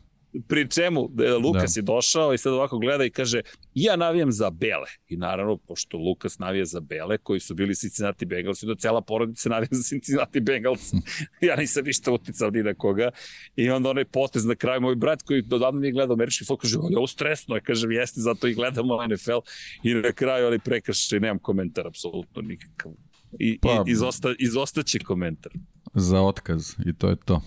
Pri 0.47 0.69
čemu, 0.69 1.09
e, 1.19 1.31
Lukas 1.31 1.73
da. 1.73 1.79
je 1.79 1.81
došao 1.81 2.33
i 2.33 2.37
sad 2.37 2.53
ovako 2.53 2.79
gleda 2.79 3.05
i 3.05 3.09
kaže, 3.09 3.41
ja 3.73 3.95
navijam 3.95 4.31
za 4.31 4.49
bele. 4.49 4.87
I 5.07 5.17
naravno, 5.17 5.57
pošto 5.57 5.97
Lukas 5.97 6.39
navija 6.39 6.65
za 6.65 6.79
bele, 6.79 7.17
koji 7.17 7.39
su 7.39 7.55
bili 7.55 7.75
Cincinnati 7.75 8.25
Bengals, 8.25 8.63
i 8.63 8.65
da 8.65 8.75
cela 8.75 9.01
porodica 9.01 9.49
navija 9.49 9.69
za 9.71 9.83
Cincinnati 9.83 10.39
Bengals. 10.39 10.93
ja 11.47 11.55
nisam 11.55 11.85
ništa 11.85 12.11
uticao 12.11 12.49
ni 12.49 12.63
na 12.63 12.73
koga. 12.73 13.09
I 13.55 13.69
onda 13.69 13.89
onaj 13.89 14.05
potez 14.05 14.45
na 14.45 14.55
kraju, 14.55 14.81
moj 14.81 14.95
brat 14.95 15.21
koji 15.21 15.41
dodavno 15.41 15.79
nije 15.79 15.91
gledao 15.91 16.13
američki 16.13 16.45
fotbal, 16.45 16.61
kaže, 16.61 16.77
ovo 16.97 17.07
stresno 17.07 17.55
je, 17.55 17.61
kažem, 17.61 17.91
jeste, 17.91 18.21
zato 18.21 18.47
i 18.47 18.53
gledamo 18.53 19.07
NFL. 19.07 19.39
I 19.83 19.93
na 19.93 20.11
kraju 20.11 20.47
oni 20.47 20.59
prekršaj, 20.59 21.19
nemam 21.19 21.39
komentar, 21.39 21.87
apsolutno 21.87 22.41
nikakav. 22.41 22.91
I, 23.39 23.59
pa, 23.59 23.83
i 23.87 23.91
izosta, 23.91 24.35
izostaće 24.39 24.99
komentar. 24.99 25.51
Za 25.93 26.21
otkaz 26.21 26.75
i 26.85 26.93
to 26.93 27.09
je 27.09 27.15
to. 27.25 27.41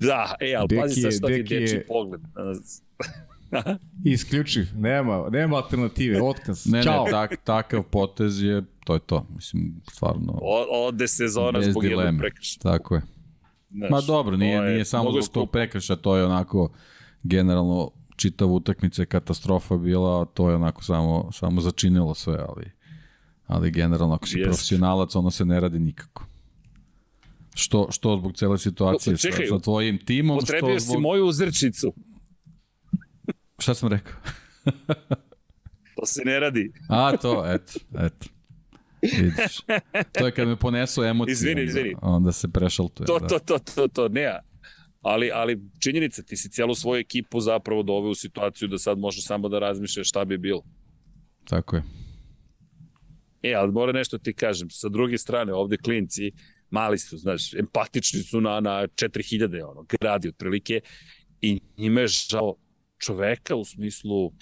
Da, 0.00 0.34
e, 0.40 0.54
ali 0.54 0.68
deki 0.68 0.80
pazi 0.80 1.00
sad 1.00 1.12
šta 1.12 1.26
ti 1.26 1.42
deči 1.42 1.74
je... 1.74 1.86
pogled. 1.86 2.20
Isključiv, 4.04 4.66
nema, 4.76 5.28
nema 5.30 5.56
alternative, 5.56 6.22
otkaz, 6.22 6.66
ne, 6.66 6.82
Ćao. 6.82 7.04
Ne, 7.04 7.10
tak, 7.10 7.36
takav 7.44 7.82
potez 7.82 8.42
je, 8.42 8.62
to 8.84 8.94
je 8.94 9.00
to, 9.00 9.26
mislim, 9.34 9.80
stvarno. 9.92 10.38
O, 10.42 10.86
ode 10.86 11.08
sezona 11.08 11.62
zbog 11.62 11.84
jednog 11.84 12.14
prekrša. 12.18 12.60
Tako 12.60 12.94
je. 12.94 13.02
Znaš, 13.70 13.90
Ma 13.90 14.00
dobro, 14.00 14.36
nije, 14.36 14.54
je, 14.54 14.72
nije 14.72 14.84
samo 14.84 15.10
zbog 15.10 15.28
tog 15.32 15.50
prekrša, 15.50 15.96
to 15.96 16.16
je 16.16 16.24
onako 16.24 16.70
generalno 17.22 17.90
čitava 18.16 18.52
utakmica 18.52 19.02
je 19.02 19.06
katastrofa 19.06 19.76
bila, 19.76 20.24
to 20.24 20.50
je 20.50 20.56
onako 20.56 20.82
samo, 20.82 21.28
samo 21.32 21.60
začinilo 21.60 22.14
sve, 22.14 22.38
ali, 22.48 22.70
ali 23.46 23.70
generalno 23.70 24.14
ako 24.14 24.26
si 24.26 24.38
yes. 24.38 24.44
profesionalac, 24.44 25.14
ono 25.14 25.30
se 25.30 25.44
ne 25.44 25.60
radi 25.60 25.78
nikako. 25.78 26.24
Što, 27.60 27.88
što 27.90 28.16
zbog 28.16 28.36
cele 28.36 28.58
situacije 28.58 29.16
Čekaj, 29.16 29.46
sa, 29.46 29.54
sa 29.54 29.62
tvojim 29.62 29.98
timom? 30.04 30.38
Potrebio 30.38 30.70
što 30.70 30.84
zbog... 30.84 30.96
si 30.96 31.00
moju 31.00 31.26
uzrčicu. 31.26 31.94
Šta 33.58 33.74
sam 33.74 33.88
rekao? 33.88 34.14
to 35.96 36.06
se 36.06 36.22
ne 36.24 36.40
radi. 36.40 36.72
A, 36.88 37.16
to, 37.16 37.44
eto, 37.46 37.72
eto. 37.98 38.26
Vidiš. 39.02 39.60
To 40.18 40.26
je 40.26 40.32
kad 40.32 40.48
me 40.48 40.56
ponesu 40.56 41.02
emocije. 41.02 41.32
Izvini, 41.32 41.62
izvini. 41.62 41.94
Onda, 41.94 42.16
onda 42.16 42.32
se 42.32 42.48
prešaltuje. 42.48 43.06
To, 43.06 43.18
da. 43.18 43.26
to, 43.26 43.38
to, 43.38 43.58
to, 43.74 43.88
to, 43.88 44.08
ne, 44.08 44.38
ali, 45.00 45.30
ali 45.34 45.60
činjenica, 45.78 46.22
ti 46.22 46.36
si 46.36 46.50
cijelu 46.50 46.74
svoju 46.74 47.00
ekipu 47.00 47.40
zapravo 47.40 47.82
doveo 47.82 48.10
u 48.10 48.14
situaciju 48.14 48.68
da 48.68 48.78
sad 48.78 48.98
možeš 48.98 49.26
samo 49.26 49.48
da 49.48 49.58
razmišljaš 49.58 50.08
šta 50.08 50.24
bi 50.24 50.38
bilo. 50.38 50.62
Tako 51.44 51.76
je. 51.76 51.82
E, 53.42 53.54
ali 53.54 53.72
mora 53.72 53.92
nešto 53.92 54.18
ti 54.18 54.34
kažem, 54.34 54.70
sa 54.70 54.88
druge 54.88 55.18
strane, 55.18 55.52
ovde 55.52 55.76
klinci, 55.76 56.32
mali 56.70 56.98
su, 56.98 57.18
znaš, 57.18 57.54
empatični 57.54 58.22
su 58.22 58.40
na, 58.40 58.60
na 58.60 58.86
4000 58.86 59.70
ono, 59.70 59.82
gradi 59.82 60.28
otprilike 60.28 60.80
i 61.40 61.60
njima 61.76 62.00
je 62.00 62.06
žao 62.06 62.56
čoveka 62.98 63.56
u 63.56 63.64
smislu 63.64 64.32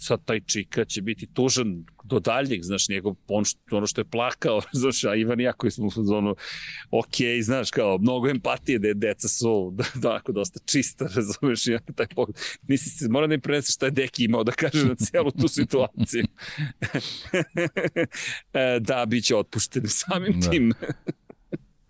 sad 0.00 0.24
taj 0.24 0.40
Čika 0.40 0.84
će 0.84 1.02
biti 1.02 1.26
tužan 1.34 1.84
do 2.04 2.20
daljnjeg, 2.20 2.62
znaš, 2.62 2.88
njegov, 2.88 3.14
on 3.28 3.44
što, 3.44 3.76
ono 3.76 3.86
što 3.86 4.00
je 4.00 4.04
plakao, 4.04 4.60
znaš, 4.80 5.04
a 5.04 5.14
Ivan 5.14 5.40
i 5.40 5.42
ja 5.42 5.52
koji 5.52 5.70
smo 5.70 5.86
u 5.86 5.90
fazonu, 5.90 6.36
ok, 6.90 7.14
znaš, 7.42 7.70
kao, 7.70 7.98
mnogo 7.98 8.28
empatije, 8.28 8.78
da 8.78 8.94
deca 8.94 9.28
su, 9.28 9.70
da, 9.76 9.84
da, 9.94 10.10
onako, 10.10 10.32
dosta 10.32 10.60
čista, 10.66 11.08
razumeš, 11.16 11.66
i 11.66 11.78
taj 11.94 12.06
pogled. 12.06 12.36
Nisi 12.68 12.90
se, 12.90 13.08
mora 13.08 13.26
da 13.26 13.34
im 13.34 13.40
preneseš 13.40 13.74
šta 13.74 13.86
je 13.86 13.90
Deki 13.90 14.24
imao 14.24 14.44
da 14.44 14.52
kaže 14.52 14.86
na 14.86 14.94
celu 14.94 15.30
tu 15.30 15.48
situaciju. 15.48 16.24
E, 18.52 18.80
da, 18.80 19.06
bit 19.06 19.24
će 19.24 19.36
otpušten 19.36 19.82
samim 19.86 20.40
da. 20.40 20.50
tim. 20.50 20.72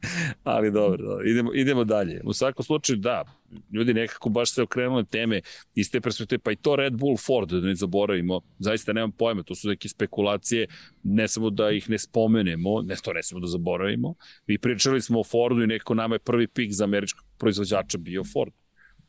Ali 0.44 0.70
dobro, 0.70 1.06
dobro, 1.06 1.24
idemo, 1.24 1.50
idemo 1.54 1.84
dalje. 1.84 2.20
U 2.24 2.32
svakom 2.32 2.64
slučaju, 2.64 2.98
da, 2.98 3.24
ljudi 3.72 3.94
nekako 3.94 4.28
baš 4.28 4.54
se 4.54 4.62
okrenuli 4.62 5.04
teme 5.04 5.40
iz 5.74 5.90
te 5.90 6.00
perspektive, 6.00 6.38
pa 6.38 6.52
i 6.52 6.56
to 6.56 6.76
Red 6.76 6.92
Bull 6.92 7.16
Ford, 7.16 7.48
da 7.48 7.60
ne 7.60 7.74
zaboravimo, 7.74 8.40
zaista 8.58 8.92
nemam 8.92 9.12
pojma, 9.12 9.42
to 9.42 9.54
su 9.54 9.68
neke 9.68 9.88
spekulacije, 9.88 10.66
ne 11.02 11.28
samo 11.28 11.50
da 11.50 11.70
ih 11.70 11.90
ne 11.90 11.98
spomenemo, 11.98 12.82
ne 12.82 12.96
to 13.02 13.12
ne 13.12 13.22
samo 13.22 13.40
da 13.40 13.46
zaboravimo. 13.46 14.14
Mi 14.46 14.58
pričali 14.58 15.00
smo 15.00 15.20
o 15.20 15.24
Fordu 15.24 15.62
i 15.62 15.66
neko 15.66 15.94
nama 15.94 16.14
je 16.14 16.18
prvi 16.18 16.48
pik 16.48 16.72
za 16.72 16.84
američkog 16.84 17.24
proizvođača 17.38 17.98
bio 17.98 18.24
Ford, 18.24 18.52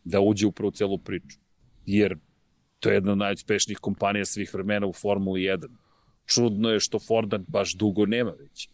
da 0.04 0.20
uđe 0.20 0.48
upravo 0.48 0.68
u 0.68 0.72
celu 0.72 0.98
priču. 0.98 1.40
Jer 1.86 2.18
to 2.80 2.90
je 2.90 2.96
jedna 2.96 3.12
od 3.12 3.18
najuspešnijih 3.18 3.80
kompanija 3.80 4.26
svih 4.26 4.54
vremena 4.54 4.88
u 4.88 4.94
Formuli 4.94 5.42
1. 5.42 5.68
Čudno 6.26 6.70
je 6.70 6.80
što 6.80 7.00
Forda 7.00 7.40
baš 7.48 7.74
dugo 7.74 8.06
nema 8.06 8.32
već 8.32 8.70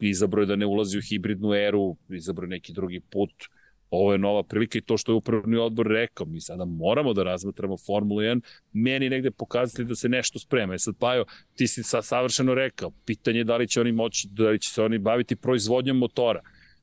izabrao 0.00 0.46
da 0.46 0.56
ne 0.56 0.66
ulazi 0.66 0.98
u 0.98 1.02
hibridnu 1.02 1.54
eru, 1.54 1.96
izabrao 2.08 2.46
neki 2.46 2.72
drugi 2.72 3.00
put, 3.00 3.30
ovo 3.90 4.12
je 4.12 4.18
nova 4.18 4.42
prilika 4.42 4.78
i 4.78 4.80
to 4.80 4.96
što 4.96 5.12
je 5.12 5.16
upravni 5.16 5.56
odbor 5.56 5.86
rekao, 5.86 6.26
mi 6.26 6.40
sada 6.40 6.64
moramo 6.64 7.14
da 7.14 7.22
razmatramo 7.22 7.76
Formulu 7.86 8.20
1, 8.20 8.40
meni 8.72 9.08
negde 9.08 9.30
pokazati 9.30 9.84
da 9.84 9.94
se 9.94 10.08
nešto 10.08 10.38
sprema. 10.38 10.74
E 10.74 10.78
sad, 10.78 10.94
Pajo, 10.98 11.24
ti 11.54 11.66
si 11.66 11.82
sad 11.82 12.04
savršeno 12.04 12.54
rekao, 12.54 12.90
pitanje 13.06 13.38
je 13.38 13.44
da 13.44 13.56
li 13.56 13.68
će 13.68 13.80
oni 13.80 13.92
moći, 13.92 14.28
da 14.30 14.48
li 14.48 14.60
će 14.60 14.70
se 14.70 14.82
oni 14.82 14.98
baviti 14.98 15.36
proizvodnjom 15.36 15.98
motora, 15.98 16.42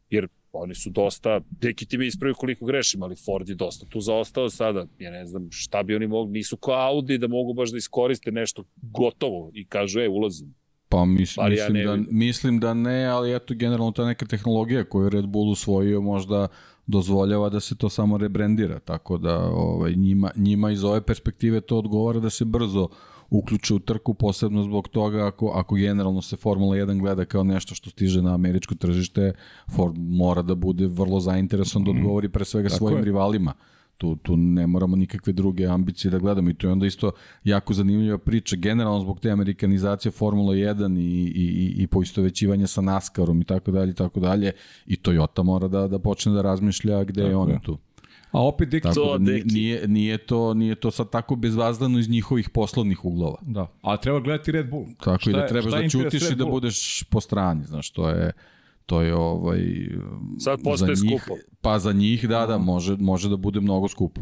jer 0.09 0.28
oni 0.51 0.76
su 0.76 0.89
dosta, 0.89 1.41
neki 1.61 1.86
ti 1.86 1.97
mi 1.97 2.07
ispravi 2.07 2.34
koliko 2.34 2.66
grešim, 2.66 3.03
ali 3.03 3.16
Ford 3.16 3.49
je 3.49 3.55
dosta 3.55 3.86
tu 3.89 3.99
zaostao 3.99 4.49
sada, 4.49 4.86
ja 4.99 5.11
ne 5.11 5.26
znam 5.26 5.47
šta 5.51 5.84
bi 5.84 5.95
oni 5.95 6.07
mogli, 6.07 6.34
nisu 6.34 6.57
kao 6.57 6.74
Audi 6.74 7.18
da 7.18 7.28
mogu 7.28 7.53
baš 7.53 7.72
da 7.72 7.78
iskoriste 7.78 8.32
nešto 8.32 8.63
gotovo 8.82 9.51
i 9.53 9.66
kažu, 9.66 9.99
e, 9.99 10.09
ulazim 10.09 10.55
Pa 10.90 11.06
mislim, 11.06 11.50
mislim, 11.50 11.76
ja 11.76 11.86
da, 11.86 12.04
mislim 12.12 12.60
da 12.60 12.74
ne, 12.74 13.06
ali 13.06 13.36
eto 13.36 13.54
generalno 13.54 13.92
ta 13.92 14.06
neka 14.06 14.26
tehnologija 14.26 14.84
koju 14.84 15.10
Red 15.10 15.26
Bull 15.28 15.52
usvojio 15.52 16.02
možda 16.02 16.48
dozvoljava 16.88 17.50
da 17.50 17.60
se 17.60 17.76
to 17.78 17.90
samo 17.90 18.18
rebrandira, 18.18 18.80
tako 18.80 19.18
da 19.18 19.40
ovaj, 19.40 19.94
njima, 19.96 20.32
njima 20.36 20.72
iz 20.72 20.84
ove 20.84 21.02
perspektive 21.02 21.62
to 21.62 21.78
odgovara 21.78 22.20
da 22.20 22.30
se 22.30 22.46
brzo 22.46 22.88
uključe 23.30 23.74
u 23.74 23.80
trku, 23.80 24.14
posebno 24.14 24.64
zbog 24.64 24.88
toga 24.88 25.28
ako, 25.28 25.52
ako 25.56 25.76
generalno 25.76 26.22
se 26.22 26.38
Formula 26.38 26.76
1 26.76 27.00
gleda 27.00 27.26
kao 27.26 27.44
nešto 27.44 27.76
što 27.76 27.90
stiže 27.90 28.22
na 28.22 28.34
američko 28.34 28.76
tržište, 28.76 29.34
Ford 29.76 29.96
mora 29.98 30.42
da 30.42 30.56
bude 30.56 30.88
vrlo 30.88 31.20
zainteresovan 31.20 31.86
da 31.86 31.92
mhm. 31.92 32.00
odgovori 32.00 32.30
pre 32.30 32.46
svega 32.46 32.70
Tako 32.70 32.78
svojim 32.78 32.98
je. 32.98 33.06
rivalima. 33.06 33.54
Tu, 33.98 34.16
tu 34.16 34.38
ne 34.38 34.68
moramo 34.68 34.96
nikakve 34.96 35.34
druge 35.34 35.66
ambicije 35.66 36.12
da 36.12 36.20
gledamo 36.20 36.50
i 36.50 36.54
to 36.54 36.68
je 36.68 36.72
onda 36.72 36.86
isto 36.86 37.12
jako 37.43 37.74
zanimljiva 37.74 38.18
priča 38.18 38.56
generalno 38.56 39.00
zbog 39.00 39.20
te 39.20 39.32
amerikanizacije 39.32 40.12
Formula 40.12 40.54
1 40.54 41.00
i, 41.00 41.02
i, 41.02 41.84
i 41.84 41.88
poistovećivanja 41.88 42.68
sa 42.68 42.82
NASCARom 42.82 43.41
i 43.41 43.43
tako 43.43 43.72
dalje 43.72 43.91
i 43.91 43.93
tako 43.93 44.20
dalje 44.20 44.52
i 44.86 44.96
Toyota 44.96 45.43
mora 45.43 45.68
da, 45.68 45.88
da 45.88 46.00
počne 46.00 46.32
da 46.32 46.41
razmišlja 46.41 47.04
gde 47.04 47.22
tako 47.22 47.30
je 47.30 47.36
on 47.36 47.50
je. 47.50 47.60
tu. 47.64 47.78
A 48.32 48.48
opet 48.48 48.70
deki, 48.70 48.84
tako 48.84 49.18
da, 49.18 49.32
nije, 49.46 49.88
nije, 49.88 50.18
to, 50.18 50.54
nije 50.54 50.76
to 50.76 50.91
sad 50.91 51.10
tako 51.10 51.36
bezvazdano 51.36 52.00
iz 52.00 52.10
njihovih 52.10 52.50
poslovnih 52.50 53.06
uglova. 53.06 53.38
Da, 53.41 53.68
a 53.82 53.98
treba 53.98 54.20
gledati 54.20 54.52
Red 54.52 54.70
Bull. 54.70 54.86
Tako 55.04 55.20
šta 55.20 55.30
i 55.30 55.34
da 55.34 55.48
trebaš 55.48 55.72
da 55.72 55.89
ćutiš 55.89 56.32
i 56.32 56.36
da 56.36 56.46
budeš 56.46 57.04
po 57.04 57.22
strani, 57.22 57.64
znaš, 57.64 57.89
to 57.91 58.10
je 58.10 58.32
to 58.86 59.02
je 59.02 59.16
ovaj 59.16 59.60
sad 60.40 60.60
postaje 60.64 60.96
skupo. 60.96 61.38
Pa 61.62 61.80
za 61.80 61.94
njih 61.94 62.30
da 62.30 62.46
da 62.46 62.58
može 62.58 62.98
može 62.98 63.30
da 63.30 63.38
bude 63.38 63.62
mnogo 63.62 63.88
skupo. 63.88 64.22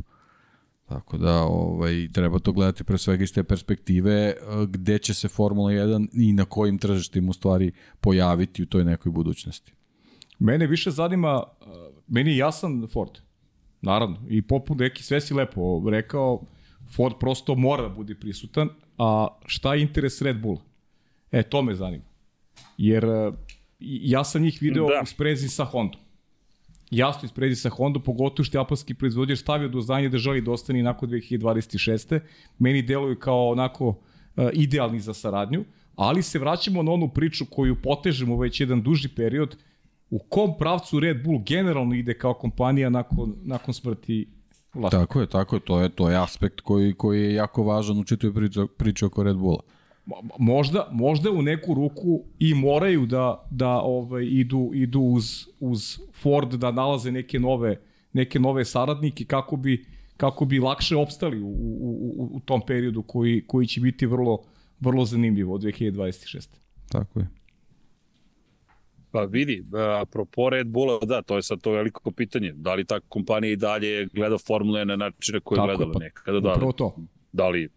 Tako 0.86 1.18
da 1.18 1.42
ovaj 1.42 2.08
treba 2.14 2.40
to 2.40 2.52
gledati 2.52 2.84
pre 2.84 2.98
svega 2.98 3.24
iz 3.24 3.34
te 3.34 3.44
perspektive 3.44 4.14
eh, 4.14 4.36
gde 4.68 4.98
će 4.98 5.14
se 5.14 5.28
Formula 5.28 5.72
1 5.72 6.08
i 6.14 6.34
na 6.34 6.46
kojim 6.46 6.78
tržištima 6.78 7.30
u 7.30 7.34
stvari 7.34 7.72
pojaviti 8.02 8.64
u 8.64 8.66
toj 8.66 8.86
nekoj 8.86 9.12
budućnosti. 9.12 9.74
Mene 10.40 10.68
više 10.68 10.92
zanima, 10.92 11.44
eh, 11.62 11.66
meni 12.08 12.32
je 12.32 12.38
jasan 12.38 12.88
Ford. 12.94 13.12
Naravno, 13.82 14.18
i 14.30 14.42
poput 14.42 14.78
neki 14.78 15.04
sve 15.04 15.22
si 15.22 15.34
lepo 15.34 15.84
rekao, 15.90 16.42
Ford 16.96 17.16
prosto 17.20 17.56
mora 17.56 17.84
da 17.84 17.90
bude 17.90 18.16
prisutan, 18.16 18.70
a 18.98 19.28
šta 19.46 19.74
je 19.74 19.82
interes 19.82 20.22
Red 20.22 20.42
Bulla? 20.42 20.62
E, 21.32 21.44
to 21.44 21.62
me 21.62 21.76
zanima. 21.76 22.04
Jer 22.78 23.06
eh, 23.06 23.32
ja 23.84 24.24
sam 24.24 24.42
njih 24.42 24.58
video 24.62 24.88
da. 24.88 25.02
u 25.04 25.06
sprezi 25.06 25.48
sa 25.50 25.66
Hondom. 25.66 26.02
Jasno 26.92 27.30
sprezi 27.30 27.56
sa 27.56 27.70
Hondom, 27.70 28.04
pogotovo 28.04 28.46
što 28.46 28.58
je 28.58 28.60
japanski 28.60 28.94
proizvođač 28.94 29.40
stavio 29.40 29.70
do 29.70 29.82
znanja 29.82 30.10
da 30.10 30.18
želi 30.18 30.42
da 30.42 30.52
ostane 30.52 30.84
nakon 30.84 31.10
2026. 31.10 32.20
Meni 32.60 32.82
deluju 32.82 33.20
kao 33.20 33.50
onako 33.50 33.88
uh, 33.88 33.96
idealni 34.54 35.00
za 35.00 35.14
saradnju, 35.14 35.64
ali 35.96 36.24
se 36.24 36.40
vraćamo 36.40 36.84
na 36.84 36.92
onu 36.92 37.10
priču 37.10 37.46
koju 37.46 37.76
potežemo 37.82 38.38
već 38.38 38.60
jedan 38.60 38.82
duži 38.82 39.10
period, 39.10 39.58
u 40.10 40.20
kom 40.20 40.58
pravcu 40.58 41.00
Red 41.00 41.24
Bull 41.24 41.40
generalno 41.46 41.96
ide 41.96 42.18
kao 42.18 42.34
kompanija 42.34 42.90
nakon, 42.90 43.36
nakon 43.44 43.74
smrti 43.74 44.28
vlasnika. 44.74 45.06
Tako 45.06 45.22
je, 45.22 45.28
tako 45.28 45.56
je, 45.56 45.60
to 45.60 45.80
je, 45.80 45.90
to 45.90 46.10
je 46.10 46.18
aspekt 46.18 46.62
koji, 46.62 46.94
koji 46.94 47.22
je 47.22 47.34
jako 47.34 47.64
važan 47.64 48.00
u 48.00 48.04
čitoj 48.04 48.34
priči, 48.34 48.60
priči 48.78 49.06
oko 49.06 49.24
Red 49.24 49.36
Bulla 49.36 49.62
možda, 50.40 50.88
možda 50.92 51.32
u 51.32 51.42
neku 51.42 51.74
ruku 51.74 52.24
i 52.40 52.54
moraju 52.54 53.06
da, 53.06 53.48
da 53.52 53.70
ovaj, 53.70 54.26
idu, 54.26 54.72
idu 54.74 55.00
uz, 55.00 55.48
uz 55.60 56.00
Ford 56.22 56.54
da 56.54 56.72
nalaze 56.72 57.12
neke 57.12 57.40
nove, 57.40 57.82
neke 58.14 58.40
nove 58.40 58.66
saradnike 58.66 59.26
kako 59.26 59.56
bi, 59.56 59.86
kako 60.18 60.46
bi 60.46 60.60
lakše 60.60 60.96
opstali 60.96 61.42
u, 61.42 61.48
u, 61.48 62.14
u, 62.18 62.30
u 62.34 62.40
tom 62.40 62.62
periodu 62.68 63.04
koji, 63.04 63.44
koji 63.48 63.68
će 63.68 63.82
biti 63.82 64.06
vrlo, 64.06 64.44
vrlo 64.80 65.06
zanimljivo 65.06 65.56
od 65.56 65.62
2026. 65.62 66.48
Tako 66.90 67.20
je. 67.20 67.28
Pa 69.12 69.22
vidi, 69.22 69.66
apropo 70.02 70.50
Red 70.50 70.68
Bulla, 70.68 71.00
da, 71.06 71.22
to 71.22 71.36
je 71.36 71.44
sad 71.44 71.62
to 71.62 71.72
veliko 71.72 72.12
pitanje. 72.12 72.54
Da 72.56 72.74
li 72.74 72.86
ta 72.86 73.00
kompanija 73.00 73.52
i 73.52 73.56
dalje 73.56 74.08
gleda 74.14 74.38
Formule 74.38 74.86
na 74.86 74.96
načine 74.96 75.40
koje 75.40 75.58
je 75.58 75.66
gledala 75.66 75.92
pa, 75.94 76.00
nekada? 76.00 76.40
Da 76.40 76.54
li, 76.54 76.74
to. 76.78 76.96
Da 77.32 77.50
li 77.50 77.70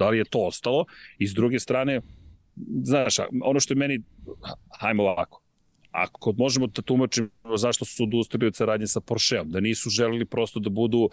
Da 0.00 0.08
li 0.08 0.18
je 0.18 0.24
to 0.24 0.46
ostalo? 0.48 0.84
I 1.18 1.28
s 1.28 1.34
druge 1.34 1.58
strane, 1.60 2.00
znaš, 2.82 3.16
ono 3.42 3.60
što 3.60 3.74
je 3.74 3.78
meni, 3.78 4.00
hajmo 4.80 5.02
ovako, 5.02 5.42
ako 5.90 6.32
možemo 6.38 6.66
da 6.66 6.82
tumačimo 6.82 7.56
zašto 7.56 7.84
su 7.84 8.04
odustali 8.04 8.46
od 8.46 8.56
saradnje 8.56 8.86
sa 8.86 9.00
Porscheom, 9.00 9.50
da 9.50 9.60
nisu 9.60 9.90
želeli 9.90 10.24
prosto 10.24 10.60
da 10.60 10.70
budu 10.70 11.08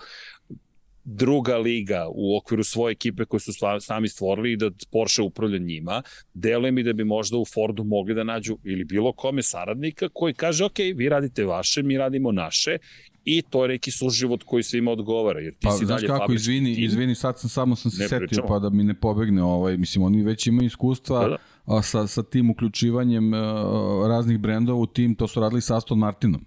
druga 1.03 1.57
liga 1.57 2.05
u 2.09 2.38
okviru 2.38 2.63
svoje 2.63 2.91
ekipe 2.91 3.25
koje 3.25 3.39
su 3.39 3.51
sami 3.79 4.07
stvorili 4.07 4.51
i 4.51 4.57
da 4.57 4.71
Porsche 4.91 5.21
upravlja 5.21 5.57
njima, 5.57 6.01
deluje 6.33 6.71
mi 6.71 6.83
da 6.83 6.93
bi 6.93 7.03
možda 7.03 7.38
u 7.38 7.45
Fordu 7.45 7.83
mogli 7.83 8.15
da 8.15 8.23
nađu 8.23 8.57
ili 8.63 8.83
bilo 8.83 9.13
kome 9.13 9.43
saradnika 9.43 10.09
koji 10.13 10.33
kaže 10.33 10.65
ok, 10.65 10.79
vi 10.95 11.09
radite 11.09 11.45
vaše, 11.45 11.83
mi 11.83 11.97
radimo 11.97 12.31
naše 12.31 12.77
i 13.30 13.41
to 13.41 13.63
je 13.63 13.67
neki 13.67 13.91
suživot 13.91 14.43
koji 14.43 14.63
se 14.63 14.78
ima 14.78 14.91
odgovara. 14.91 15.39
Jer 15.39 15.53
ti 15.53 15.59
pa, 15.63 15.71
si 15.71 15.86
znaš 15.86 16.01
dalje 16.01 16.19
kako, 16.19 16.34
izvini, 16.34 16.75
tim, 16.75 16.84
izvini, 16.84 17.15
sad 17.15 17.39
sam 17.39 17.49
samo 17.49 17.75
sam 17.75 17.91
se 17.91 17.97
setio 17.97 18.28
pričamo. 18.28 18.47
pa 18.47 18.59
da 18.59 18.69
mi 18.69 18.84
ne 18.84 18.93
pobegne, 18.93 19.43
ovaj, 19.43 19.78
mislim, 19.78 20.03
oni 20.03 20.23
već 20.23 20.47
imaju 20.47 20.65
iskustva 20.67 21.19
da, 21.19 21.28
da. 21.28 21.38
A, 21.65 21.82
sa, 21.82 22.07
sa 22.07 22.23
tim 22.23 22.49
uključivanjem 22.49 23.34
uh, 23.34 23.39
raznih 24.07 24.39
brendova 24.39 24.80
u 24.80 24.86
tim, 24.86 25.15
to 25.15 25.28
su 25.28 25.39
radili 25.39 25.61
sa 25.61 25.78
Aston 25.78 25.99
Martinom. 25.99 26.45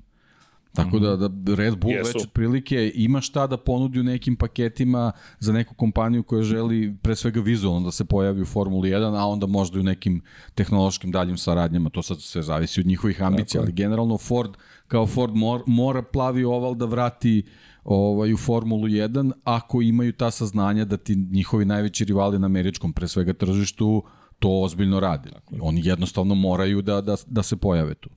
Tako 0.72 0.99
da, 0.99 1.16
da 1.16 1.55
Red 1.55 1.78
Bull 1.78 1.95
Jesu. 1.95 2.12
već 2.14 2.26
otprilike 2.26 2.93
ima 2.95 3.20
šta 3.20 3.47
da 3.47 3.57
ponudi 3.57 4.01
u 4.01 4.03
nekim 4.03 4.37
paketima 4.37 5.12
za 5.39 5.53
neku 5.53 5.74
kompaniju 5.74 6.22
koja 6.22 6.43
želi 6.43 6.97
pre 7.03 7.16
svega 7.16 7.41
vizualno 7.41 7.81
da 7.81 7.91
se 7.91 8.05
pojavi 8.05 8.43
u 8.43 8.47
Formuli 8.47 8.91
1, 8.91 9.18
a 9.18 9.26
onda 9.26 9.47
možda 9.47 9.78
i 9.78 9.81
u 9.81 9.85
nekim 9.85 10.22
tehnološkim 10.55 11.11
daljim 11.11 11.37
saradnjama, 11.37 11.91
to 11.91 12.03
sad 12.03 12.20
sve 12.20 12.43
zavisi 12.43 12.81
od 12.81 12.87
njihovih 12.87 13.22
ambicija, 13.22 13.61
ali 13.61 13.72
generalno 13.72 14.18
Ford 14.18 14.51
kao 14.91 15.07
Ford 15.07 15.34
mor, 15.34 15.62
mora 15.66 16.03
plavi 16.03 16.45
oval 16.45 16.74
da 16.74 16.84
vrati 16.84 17.45
ovaj, 17.84 18.32
u 18.32 18.36
Formulu 18.36 18.88
1 18.88 19.32
ako 19.45 19.82
imaju 19.82 20.12
ta 20.12 20.30
saznanja 20.30 20.84
da 20.84 20.97
ti 20.97 21.14
njihovi 21.16 21.64
najveći 21.64 22.05
rivali 22.05 22.38
na 22.38 22.47
američkom 22.47 22.93
pre 22.93 23.09
svega 23.09 23.32
tržištu 23.32 24.03
to 24.38 24.61
ozbiljno 24.62 25.01
rade. 25.01 25.30
Oni 25.61 25.80
jednostavno 25.84 26.34
moraju 26.34 26.82
da, 26.82 27.01
da, 27.01 27.16
da 27.26 27.43
se 27.43 27.57
pojave 27.57 27.95
tu. 27.95 28.11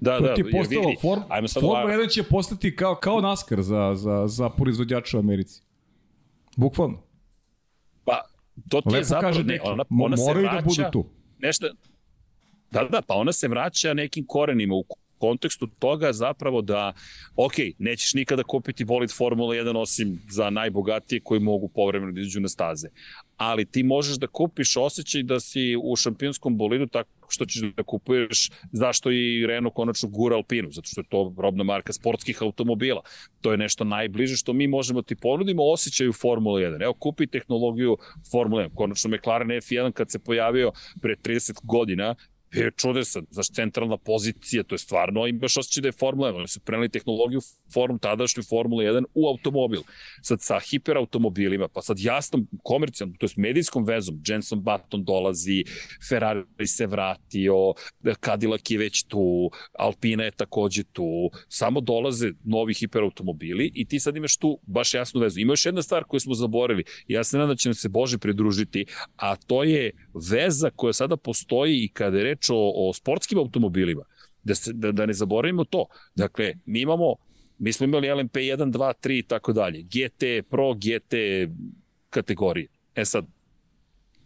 Da, 0.00 0.18
to 0.18 0.24
da, 0.24 0.34
ti 0.34 0.40
je 0.40 0.50
postalo, 0.50 0.80
vidi, 0.80 0.96
form, 1.00 1.22
Formula 1.60 1.94
1 1.94 2.14
će 2.14 2.22
postati 2.22 2.76
kao, 2.76 2.94
kao 2.94 3.20
NASCAR 3.20 3.62
za, 3.62 3.94
za, 3.94 4.26
za 4.26 4.48
proizvođača 4.48 5.16
u 5.16 5.20
Americi. 5.20 5.62
Bukvalno. 6.56 7.02
Pa, 8.04 8.20
to 8.68 8.80
ti 8.80 8.88
Lepo 8.88 8.96
je 8.96 9.04
zapravo, 9.04 9.32
kaže 9.32 9.44
ne, 9.44 9.60
ona, 9.64 9.84
ona 10.02 10.16
se 10.16 10.32
vraća, 10.34 10.56
da 10.56 10.62
budu 10.62 10.82
tu. 10.92 11.04
Nešto, 11.38 11.66
da, 12.74 12.88
da, 12.90 13.02
pa 13.02 13.14
ona 13.14 13.32
se 13.32 13.48
vraća 13.48 13.94
nekim 13.94 14.26
korenima 14.26 14.74
u 14.74 14.84
kontekstu 15.18 15.66
toga 15.78 16.12
zapravo 16.12 16.62
da, 16.62 16.92
ok, 17.36 17.52
nećeš 17.78 18.14
nikada 18.14 18.42
kupiti 18.42 18.84
bolid 18.84 19.10
Formula 19.16 19.54
1 19.54 19.76
osim 19.76 20.20
za 20.30 20.50
najbogatije 20.50 21.20
koji 21.20 21.40
mogu 21.40 21.68
povremeno 21.68 22.12
da 22.12 22.20
izađu 22.20 22.40
na 22.40 22.48
staze. 22.48 22.88
Ali 23.36 23.64
ti 23.64 23.82
možeš 23.82 24.16
da 24.16 24.26
kupiš 24.26 24.76
osjećaj 24.76 25.22
da 25.22 25.40
si 25.40 25.76
u 25.82 25.96
šampionskom 25.96 26.56
bolidu 26.56 26.86
tako 26.86 27.08
što 27.28 27.46
ćeš 27.46 27.62
da 27.76 27.82
kupuješ, 27.82 28.50
zašto 28.72 29.10
i 29.10 29.46
Renault 29.46 29.74
konačno 29.74 30.08
gura 30.08 30.36
Alpinu, 30.36 30.70
zato 30.70 30.86
što 30.86 31.00
je 31.00 31.08
to 31.08 31.34
robna 31.38 31.64
marka 31.64 31.92
sportskih 31.92 32.42
automobila. 32.42 33.02
To 33.40 33.50
je 33.50 33.58
nešto 33.58 33.84
najbliže 33.84 34.36
što 34.36 34.52
mi 34.52 34.66
možemo 34.68 35.02
ti 35.02 35.16
ponudimo 35.16 35.62
osjećaju 35.64 36.12
Formula 36.12 36.60
1. 36.60 36.82
Evo, 36.82 36.94
kupi 36.94 37.26
tehnologiju 37.26 37.96
Formula 38.30 38.62
1. 38.62 38.74
Konačno 38.74 39.10
McLaren 39.10 39.48
F1 39.48 39.92
kad 39.92 40.10
se 40.10 40.18
pojavio 40.18 40.72
pre 41.02 41.14
30 41.16 41.60
godina, 41.62 42.14
je 42.54 42.70
čudesan, 42.76 43.26
znaš, 43.30 43.48
centralna 43.48 43.96
pozicija, 43.96 44.62
to 44.62 44.74
je 44.74 44.78
stvarno, 44.78 45.26
imaš 45.26 45.56
osjećaj 45.56 45.80
da 45.80 45.88
je 45.88 45.92
Formula 45.92 46.32
1, 46.32 46.36
oni 46.36 46.48
su 46.48 46.60
preneli 46.60 46.88
tehnologiju 46.88 47.40
form, 47.72 47.98
tadašnju 47.98 48.42
Formula 48.42 48.82
1 48.82 49.04
u 49.14 49.28
automobil. 49.28 49.80
Sad 50.22 50.42
sa 50.42 50.60
hiperautomobilima, 50.60 51.68
pa 51.68 51.82
sad 51.82 51.96
jasnom 52.00 52.48
komercijalnom, 52.62 53.16
to 53.16 53.26
je 53.26 53.30
medijskom 53.36 53.84
vezom, 53.84 54.22
Jenson 54.26 54.62
Button 54.62 55.04
dolazi, 55.04 55.64
Ferrari 56.08 56.66
se 56.66 56.86
vratio, 56.86 57.54
Cadillac 58.24 58.70
je 58.70 58.78
već 58.78 59.02
tu, 59.02 59.50
Alpina 59.78 60.24
je 60.24 60.30
takođe 60.30 60.84
tu, 60.84 61.30
samo 61.48 61.80
dolaze 61.80 62.32
novi 62.44 62.74
hiperautomobili 62.74 63.70
i 63.74 63.84
ti 63.84 64.00
sad 64.00 64.16
imaš 64.16 64.36
tu 64.36 64.58
baš 64.66 64.94
jasnu 64.94 65.20
vezu. 65.20 65.40
Ima 65.40 65.52
još 65.52 65.66
jedna 65.66 65.82
stvar 65.82 66.04
koju 66.04 66.20
smo 66.20 66.34
zaboravili, 66.34 66.84
ja 67.08 67.24
se 67.24 67.36
nadam 67.36 67.48
da 67.48 67.56
će 67.56 67.68
nam 67.68 67.74
se 67.74 67.88
Bože 67.88 68.18
pridružiti, 68.18 68.86
a 69.16 69.36
to 69.36 69.62
je 69.64 69.90
veza 70.30 70.70
koja 70.70 70.92
sada 70.92 71.16
postoji 71.16 71.84
i 71.84 71.88
kada 71.88 72.18
je 72.18 72.24
reč 72.24 72.43
reč 72.44 72.50
o, 72.50 72.88
o 72.88 72.92
sportskim 72.92 73.38
automobilima, 73.38 74.04
da, 74.44 74.54
se, 74.54 74.72
da, 74.72 74.92
da 74.92 75.06
ne 75.06 75.12
zaboravimo 75.12 75.64
to. 75.64 75.86
Dakle, 76.14 76.54
mi 76.66 76.80
imamo, 76.80 77.16
mi 77.58 77.72
smo 77.72 77.86
imali 77.86 78.08
LMP 78.08 78.36
1, 78.36 78.72
2, 78.72 78.92
3 79.02 79.18
i 79.18 79.22
tako 79.22 79.52
dalje, 79.52 79.82
GT, 79.82 80.48
Pro, 80.50 80.74
GT 80.74 81.14
kategorije. 82.10 82.68
E 82.94 83.04
sad, 83.04 83.26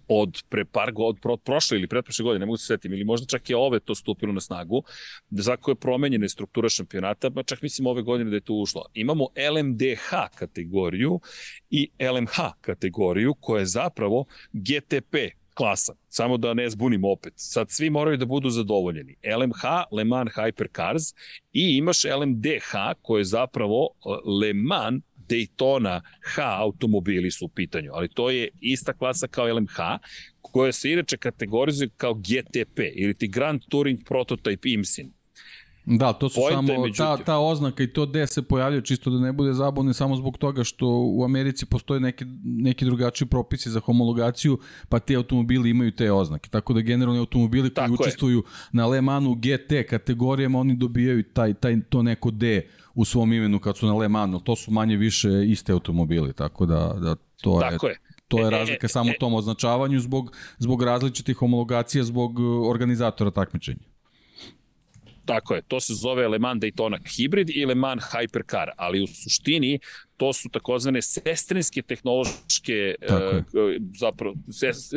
od 0.08 0.42
pre 0.48 0.64
par 0.64 0.92
go, 0.92 1.04
od 1.04 1.18
pro, 1.20 1.36
prošle 1.36 1.78
ili 1.78 1.88
pretprošle 1.88 2.22
godine, 2.22 2.40
ne 2.40 2.46
mogu 2.46 2.56
se 2.56 2.66
setim, 2.66 2.92
ili 2.92 3.04
možda 3.04 3.26
čak 3.26 3.50
i 3.50 3.54
ove 3.54 3.80
to 3.80 3.94
stupilo 3.94 4.32
na 4.32 4.40
snagu, 4.40 4.82
da 5.30 5.42
zako 5.42 5.70
je 5.70 5.74
promenjena 5.74 6.28
struktura 6.28 6.68
šampionata, 6.68 7.30
pa 7.30 7.42
čak 7.42 7.62
mislim 7.62 7.86
ove 7.86 8.02
godine 8.02 8.30
da 8.30 8.36
je 8.36 8.40
to 8.40 8.54
ušlo. 8.54 8.86
Imamo 8.94 9.28
LMDH 9.52 10.10
kategoriju 10.34 11.20
i 11.70 11.90
LMH 12.00 12.40
kategoriju 12.60 13.34
koja 13.40 13.60
je 13.60 13.66
zapravo 13.66 14.24
GTP 14.52 15.37
klasa. 15.58 15.94
Samo 16.08 16.36
da 16.36 16.54
ne 16.54 16.70
zbunim 16.70 17.04
opet. 17.04 17.32
Sad 17.36 17.70
svi 17.70 17.90
moraju 17.90 18.16
da 18.16 18.24
budu 18.24 18.50
zadovoljeni. 18.50 19.16
LMH, 19.38 19.62
Le 19.92 20.04
Mans 20.04 20.30
Hypercars 20.32 21.14
i 21.52 21.76
imaš 21.76 22.04
LMDH 22.04 22.72
koje 23.02 23.20
je 23.20 23.24
zapravo 23.24 23.82
uh, 23.82 24.16
Le 24.40 24.52
Mans 24.54 25.02
Daytona 25.28 26.00
H 26.22 26.42
automobili 26.42 27.30
su 27.30 27.44
u 27.44 27.48
pitanju, 27.48 27.90
ali 27.92 28.08
to 28.08 28.30
je 28.30 28.48
ista 28.60 28.92
klasa 28.92 29.26
kao 29.26 29.54
LMH, 29.54 29.76
koja 30.40 30.72
se 30.72 30.92
inače 30.92 31.16
kategorizuje 31.16 31.88
kao 31.96 32.14
GTP 32.14 32.78
ili 32.94 33.14
ti 33.14 33.28
Grand 33.28 33.62
Touring 33.68 33.98
Prototype 33.98 34.74
IMSIN. 34.74 35.12
Da, 35.96 36.12
to 36.12 36.28
su 36.28 36.40
Pojte, 36.40 36.54
samo 36.54 36.88
ta, 36.96 37.16
ta 37.16 37.38
oznaka 37.38 37.82
i 37.82 37.92
to 37.92 38.06
gde 38.06 38.26
se 38.26 38.42
pojavljaju, 38.42 38.82
čisto 38.82 39.10
da 39.10 39.18
ne 39.18 39.32
bude 39.32 39.52
zabavno 39.52 39.92
samo 39.92 40.16
zbog 40.16 40.38
toga 40.38 40.64
što 40.64 40.86
u 40.88 41.24
Americi 41.24 41.66
postoje 41.66 42.00
neki, 42.00 42.24
neki 42.44 42.84
drugačiji 42.84 43.28
propisi 43.28 43.70
za 43.70 43.80
homologaciju, 43.80 44.58
pa 44.88 44.98
ti 44.98 45.16
automobili 45.16 45.70
imaju 45.70 45.92
te 45.92 46.12
oznake. 46.12 46.50
Tako 46.50 46.72
da 46.72 46.80
generalni 46.80 47.20
automobili 47.20 47.74
koji 47.74 47.88
Tako 47.88 48.02
učestvuju 48.02 48.38
je. 48.38 48.42
na 48.72 48.86
Le 48.86 49.00
Manu 49.00 49.34
GT 49.34 49.88
kategorijama, 49.90 50.58
oni 50.58 50.76
dobijaju 50.76 51.22
taj, 51.22 51.54
taj, 51.54 51.76
to 51.88 52.02
neko 52.02 52.30
D 52.30 52.68
u 52.94 53.04
svom 53.04 53.32
imenu 53.32 53.58
kad 53.58 53.76
su 53.76 53.86
na 53.86 53.94
Le 53.94 54.08
Manu. 54.08 54.40
To 54.40 54.56
su 54.56 54.70
manje 54.70 54.96
više 54.96 55.28
iste 55.46 55.72
automobili, 55.72 56.32
tako 56.32 56.66
da, 56.66 56.94
da 57.00 57.16
to 57.42 57.60
Tako 57.60 57.86
je. 57.86 57.92
je. 57.92 57.98
To 58.28 58.38
je 58.38 58.44
e, 58.44 58.46
e, 58.46 58.50
razlika 58.50 58.86
e, 58.86 58.88
samo 58.88 59.10
u 59.10 59.20
tom 59.20 59.34
označavanju 59.34 60.00
zbog, 60.00 60.32
zbog 60.58 60.82
različitih 60.82 61.36
homologacija, 61.36 62.04
zbog 62.04 62.38
organizatora 62.70 63.30
takmičenja. 63.30 63.87
Tako 65.28 65.54
je, 65.54 65.62
to 65.62 65.80
se 65.80 65.94
zove 65.94 66.28
Le 66.28 66.38
Mans 66.38 66.60
Daytona 66.60 66.98
Hybrid 67.04 67.50
i 67.54 67.66
Le 67.66 67.74
Mans 67.74 68.02
Hypercar, 68.02 68.70
ali 68.76 69.02
u 69.02 69.06
suštini 69.06 69.78
to 70.16 70.32
su 70.32 70.48
takozvane 70.48 71.02
sestrinske 71.02 71.82
tehnološke, 71.82 72.94
uh, 73.02 73.44
zapravo, 73.98 74.34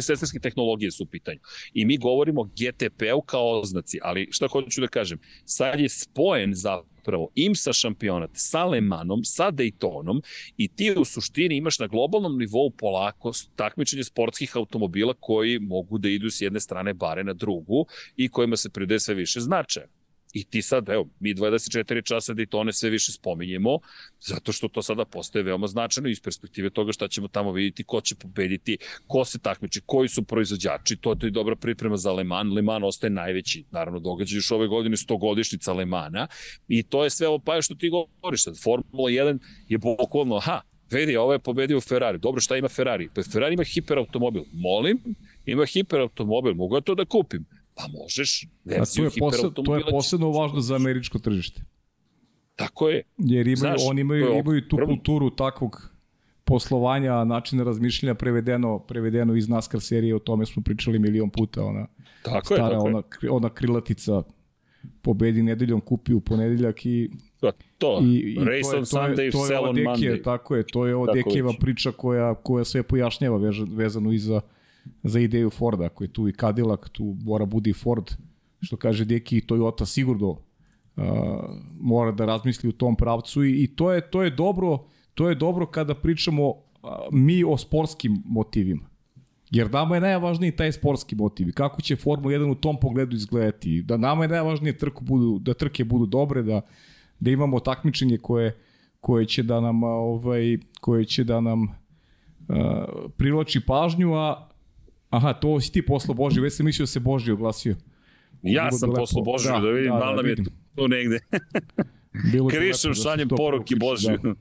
sestrinske 0.01 0.39
tehnologije 0.39 0.91
su 0.91 1.03
u 1.03 1.05
pitanju. 1.05 1.39
I 1.73 1.85
mi 1.85 1.97
govorimo 1.97 2.43
GTP-u 2.43 3.21
kao 3.21 3.59
oznaci, 3.59 3.99
ali 4.01 4.27
šta 4.31 4.47
hoću 4.47 4.81
da 4.81 4.87
kažem, 4.87 5.19
sad 5.45 5.79
je 5.79 5.89
spojen 5.89 6.55
zapravo 6.55 7.29
IMSA 7.35 7.73
šampionat 7.73 8.29
sa 8.33 8.65
Le 8.65 8.81
Manom, 8.81 9.23
sa 9.23 9.51
Daytonom 9.51 10.21
i 10.57 10.67
ti 10.67 10.93
u 10.97 11.05
suštini 11.05 11.57
imaš 11.57 11.79
na 11.79 11.87
globalnom 11.87 12.37
nivou 12.37 12.69
polako 12.69 13.31
takmičenje 13.55 14.03
sportskih 14.03 14.57
automobila 14.57 15.13
koji 15.19 15.59
mogu 15.59 15.97
da 15.97 16.09
idu 16.09 16.29
s 16.29 16.41
jedne 16.41 16.59
strane 16.59 16.93
bare 16.93 17.23
na 17.23 17.33
drugu 17.33 17.85
i 18.17 18.29
kojima 18.29 18.55
se 18.55 18.69
pridaje 18.69 18.99
sve 18.99 19.15
više 19.15 19.39
značaja. 19.39 20.00
I 20.33 20.43
ti 20.43 20.61
sad, 20.61 20.89
evo, 20.89 21.07
mi 21.19 21.33
24 21.33 22.05
časa 22.05 22.33
Daytone 22.33 22.71
sve 22.71 22.89
više 22.89 23.11
spominjemo, 23.11 23.79
zato 24.19 24.51
što 24.51 24.67
to 24.67 24.81
sada 24.81 25.05
postaje 25.05 25.43
veoma 25.43 25.67
značajno 25.67 26.09
iz 26.09 26.21
perspektive 26.21 26.69
toga 26.69 26.91
šta 26.91 27.07
ćemo 27.07 27.27
tamo 27.27 27.51
vidjeti, 27.51 27.83
ko 27.83 28.01
će 28.01 28.15
pobediti, 28.15 28.77
ko 29.07 29.25
se 29.25 29.39
takmiči, 29.39 29.81
koji 29.85 30.09
su 30.09 30.23
proizvođači, 30.23 30.97
to 30.97 31.15
je 31.21 31.29
dobra 31.29 31.55
priprema 31.55 31.97
za 31.97 32.11
Le 32.11 32.23
Mans. 32.23 32.53
Le 32.53 32.61
Mans 32.61 32.83
ostaje 32.83 33.11
najveći, 33.11 33.63
naravno, 33.71 33.99
događaj 33.99 34.37
još 34.37 34.51
ove 34.51 34.67
godine 34.67 34.95
100 34.95 35.19
godišnica 35.19 35.73
Le 35.73 35.85
Mana 35.85 36.27
i 36.67 36.83
to 36.83 37.03
je 37.03 37.09
sve 37.09 37.27
ovo 37.27 37.39
pa 37.39 37.61
što 37.61 37.75
ti 37.75 37.89
govoriš 37.89 38.43
sad. 38.43 38.61
Formula 38.63 39.09
1 39.09 39.39
je 39.67 39.77
bukvalno, 39.77 40.39
ha, 40.39 40.61
vidi, 40.91 41.17
ovo 41.17 41.33
je 41.33 41.39
pobedio 41.39 41.81
Ferrari. 41.81 42.17
Dobro, 42.17 42.41
šta 42.41 42.57
ima 42.57 42.69
Ferrari? 42.69 43.09
Pa 43.15 43.21
Ferrari 43.23 43.53
ima 43.53 43.63
hiperautomobil. 43.63 44.43
Molim, 44.53 44.99
ima 45.45 45.65
hiperautomobil, 45.65 46.53
mogu 46.53 46.75
ja 46.75 46.81
to 46.81 46.95
da 46.95 47.05
kupim 47.05 47.45
Pa 47.75 47.83
možeš 47.87 48.47
verziju 48.65 49.09
hiperautomobila. 49.09 49.63
To 49.65 49.75
je 49.75 49.91
posebno 49.91 50.31
važno 50.31 50.61
za 50.61 50.75
američko 50.75 51.19
tržište. 51.19 51.61
Tako 52.55 52.89
je. 52.89 53.03
Jer 53.17 53.47
imaju, 53.47 53.57
Znaš, 53.57 53.81
oni 53.89 54.01
imaju, 54.01 54.39
imaju 54.39 54.67
tu 54.67 54.77
kulturu 54.85 55.29
takvog 55.29 55.91
poslovanja, 56.43 57.23
načina 57.23 57.63
razmišljanja 57.63 58.15
prevedeno, 58.15 58.79
prevedeno 58.79 59.35
iz 59.35 59.49
NASCAR 59.49 59.81
serije, 59.81 60.15
o 60.15 60.19
tome 60.19 60.45
smo 60.45 60.63
pričali 60.63 60.99
milion 60.99 61.29
puta, 61.29 61.63
ona 61.63 61.87
tako 62.23 62.45
stara, 62.45 62.63
je, 62.63 62.71
tako 62.71 62.85
ona, 62.85 63.03
je. 63.21 63.31
ona 63.31 63.49
krilatica 63.49 64.23
pobedi 65.01 65.43
nedeljom, 65.43 65.81
kupi 65.81 66.13
u 66.13 66.21
ponedeljak 66.21 66.85
i 66.85 67.09
Pa 67.41 67.51
to, 67.77 67.99
I, 68.03 68.17
i 68.17 68.35
race 68.45 68.61
to 68.61 68.73
je, 68.73 68.77
on 68.79 68.85
Sunday, 68.85 69.31
to 69.31 69.43
je, 69.43 69.47
sell 69.47 69.65
on 69.65 69.75
Monday. 69.75 70.23
Tako 70.23 70.55
je, 70.55 70.63
to 70.63 70.85
je 70.87 70.95
ova 70.95 71.13
Dekijeva 71.13 71.53
priča 71.59 71.91
koja, 71.91 72.35
koja 72.35 72.65
sve 72.65 72.83
pojašnjava 72.83 73.39
vezano 73.67 74.11
i 74.11 74.17
za 74.17 74.41
za 75.03 75.19
ideju 75.19 75.49
Forda, 75.49 75.85
ako 75.85 76.03
je 76.03 76.13
tu 76.13 76.27
i 76.27 76.33
Cadillac, 76.33 76.79
tu 76.91 77.15
mora 77.23 77.45
bude 77.45 77.69
i 77.69 77.73
Ford, 77.73 78.11
što 78.61 78.77
kaže 78.77 79.05
Deki 79.05 79.37
i 79.37 79.41
Toyota 79.41 79.85
sigurno 79.85 80.29
uh, 80.29 81.03
mora 81.79 82.11
da 82.11 82.25
razmisli 82.25 82.69
u 82.69 82.71
tom 82.71 82.95
pravcu 82.95 83.43
i, 83.43 83.63
i 83.63 83.67
to 83.75 83.91
je 83.91 84.11
to 84.11 84.23
je 84.23 84.29
dobro, 84.29 84.85
to 85.13 85.29
je 85.29 85.35
dobro 85.35 85.65
kada 85.65 85.95
pričamo 85.95 86.49
uh, 86.49 86.55
mi 87.11 87.43
o 87.43 87.57
sportskim 87.57 88.23
motivima. 88.25 88.91
Jer 89.51 89.71
nama 89.71 89.95
je 89.95 90.01
najvažniji 90.01 90.55
taj 90.55 90.71
sportski 90.71 91.15
motiv. 91.15 91.47
Kako 91.53 91.81
će 91.81 91.95
Formula 91.95 92.35
1 92.35 92.51
u 92.51 92.55
tom 92.55 92.79
pogledu 92.79 93.15
izgledati? 93.15 93.81
Da 93.81 93.97
nama 93.97 94.23
je 94.23 94.27
najvažnije 94.27 94.77
trku 94.77 95.03
budu, 95.03 95.39
da 95.39 95.53
trke 95.53 95.83
budu 95.83 96.05
dobre, 96.05 96.43
da, 96.43 96.61
da 97.19 97.31
imamo 97.31 97.59
takmičenje 97.59 98.17
koje, 98.17 98.57
koje 98.99 99.25
će 99.25 99.43
da 99.43 99.59
nam 99.59 99.83
ovaj 99.83 100.57
koje 100.81 101.05
će 101.05 101.23
da 101.23 101.41
nam 101.41 101.63
uh, 101.63 101.69
privlači 103.17 103.65
pažnju, 103.65 104.13
a 104.13 104.50
Aha, 105.11 105.33
to 105.33 105.59
si 105.59 105.71
ti 105.71 105.85
poslo 105.85 106.13
Boži, 106.13 106.39
već 106.39 106.53
sam 106.53 106.65
mislio 106.65 106.83
da 106.83 106.87
se 106.87 106.99
Boži 106.99 107.31
oglasio. 107.31 107.75
Ja 108.41 108.63
Bilo 108.63 108.77
sam 108.77 108.93
poslo 108.95 109.21
Boži, 109.21 109.47
da, 109.47 109.59
da 109.59 109.69
vidim, 109.69 109.93
da, 109.93 110.13
da, 110.15 110.21
da, 110.21 110.29
je 110.29 110.35
tu 110.75 110.87
negde. 110.87 111.19
Bilo 112.31 112.47
Krišem 112.47 112.93
šaljem 112.93 113.29
poruki 113.29 113.75
Boži. 113.75 114.07
Da. 114.07 114.33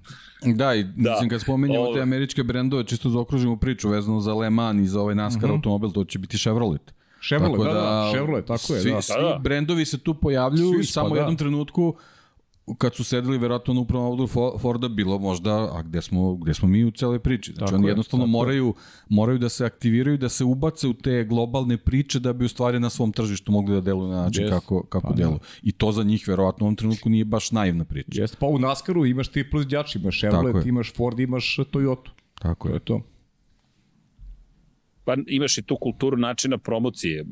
Da, 0.53 0.75
i 0.75 0.83
da. 0.83 1.11
mislim 1.11 1.31
kad 1.31 1.41
spomenjamo 1.41 1.95
te 1.95 2.01
američke 2.01 2.43
brendove, 2.43 2.85
čisto 2.85 3.11
zaokružimo 3.11 3.57
priču 3.57 3.89
vezano 3.89 4.21
za 4.21 4.35
Le 4.35 4.51
Mans 4.51 4.81
i 4.83 4.87
za 4.87 5.01
ovaj 5.01 5.15
NASCAR 5.15 5.45
uh 5.45 5.51
mhm. 5.51 5.53
-huh. 5.53 5.57
automobil, 5.57 5.91
to 5.91 6.05
će 6.05 6.19
biti 6.19 6.39
Chevrolet. 6.39 6.95
Chevrolet, 7.29 7.53
tako 7.53 7.65
da, 7.65 7.73
da, 7.73 7.81
da, 7.81 8.11
Chevrolet, 8.13 8.47
tako 8.47 8.75
je, 8.75 8.81
svi, 8.81 8.91
da. 8.91 9.03
Svi 9.03 9.15
da, 9.23 9.29
da. 9.29 9.39
brendovi 9.39 9.85
se 9.85 9.99
tu 9.99 10.15
pojavljuju 10.15 10.73
svi, 10.73 10.81
i 10.81 10.85
samo 10.85 11.09
u 11.09 11.15
da. 11.15 11.17
jednom 11.17 11.37
trenutku 11.37 11.97
kad 12.79 12.95
su 12.95 13.05
sedeli 13.05 13.39
verovatno 13.39 13.75
na 13.75 13.81
upravnom 13.81 14.13
odboru 14.13 14.59
Forda 14.59 14.89
bilo 14.89 15.19
možda, 15.19 15.53
a 15.53 15.83
gde 15.83 16.03
smo, 16.03 16.35
gde 16.35 16.55
smo 16.55 16.69
mi 16.69 16.85
u 16.85 16.91
celoj 16.91 17.19
priči. 17.19 17.53
Znači 17.53 17.71
tako 17.71 17.77
oni 17.77 17.89
jednostavno 17.89 18.25
je, 18.25 18.31
moraju, 18.31 18.75
moraju 19.09 19.39
da 19.39 19.49
se 19.49 19.65
aktiviraju, 19.65 20.19
da 20.19 20.29
se 20.29 20.45
ubace 20.45 20.89
u 20.89 20.95
te 20.95 21.25
globalne 21.25 21.77
priče 21.77 22.21
da 22.21 22.33
bi 22.33 22.45
u 22.45 22.49
stvari 22.49 22.81
na 22.81 22.91
svom 22.91 23.13
tržištu 23.13 23.53
mogli 23.53 23.75
da 23.75 23.81
deluju 23.81 24.09
na 24.09 24.23
način 24.23 24.45
yes. 24.45 24.51
kako, 24.51 24.83
kako 24.83 25.09
pa, 25.09 25.15
deluju. 25.15 25.39
I 25.63 25.73
to 25.73 25.93
za 25.93 26.03
njih 26.03 26.29
verovatno 26.29 26.65
u 26.65 26.67
ovom 26.67 26.77
trenutku 26.77 27.09
nije 27.09 27.25
baš 27.25 27.51
naivna 27.51 27.85
priča. 27.85 28.23
Jeste, 28.23 28.37
pa 28.41 28.47
u 28.47 28.59
NASCAR-u 28.59 29.07
imaš 29.07 29.29
ti 29.29 29.51
proizvođači, 29.51 29.99
imaš 29.99 30.19
Chevrolet, 30.19 30.67
imaš 30.67 30.95
Ford, 30.95 31.21
imaš 31.21 31.57
Toyota. 31.57 32.11
Tako 32.35 32.69
je. 32.69 32.79
To 32.79 32.95
je 32.95 33.01
to 33.01 33.10
pa 35.11 35.16
imaš 35.27 35.59
i 35.59 35.62
tu 35.62 35.77
kulturu 35.77 36.16
načina 36.16 36.59
promocije. 36.59 37.24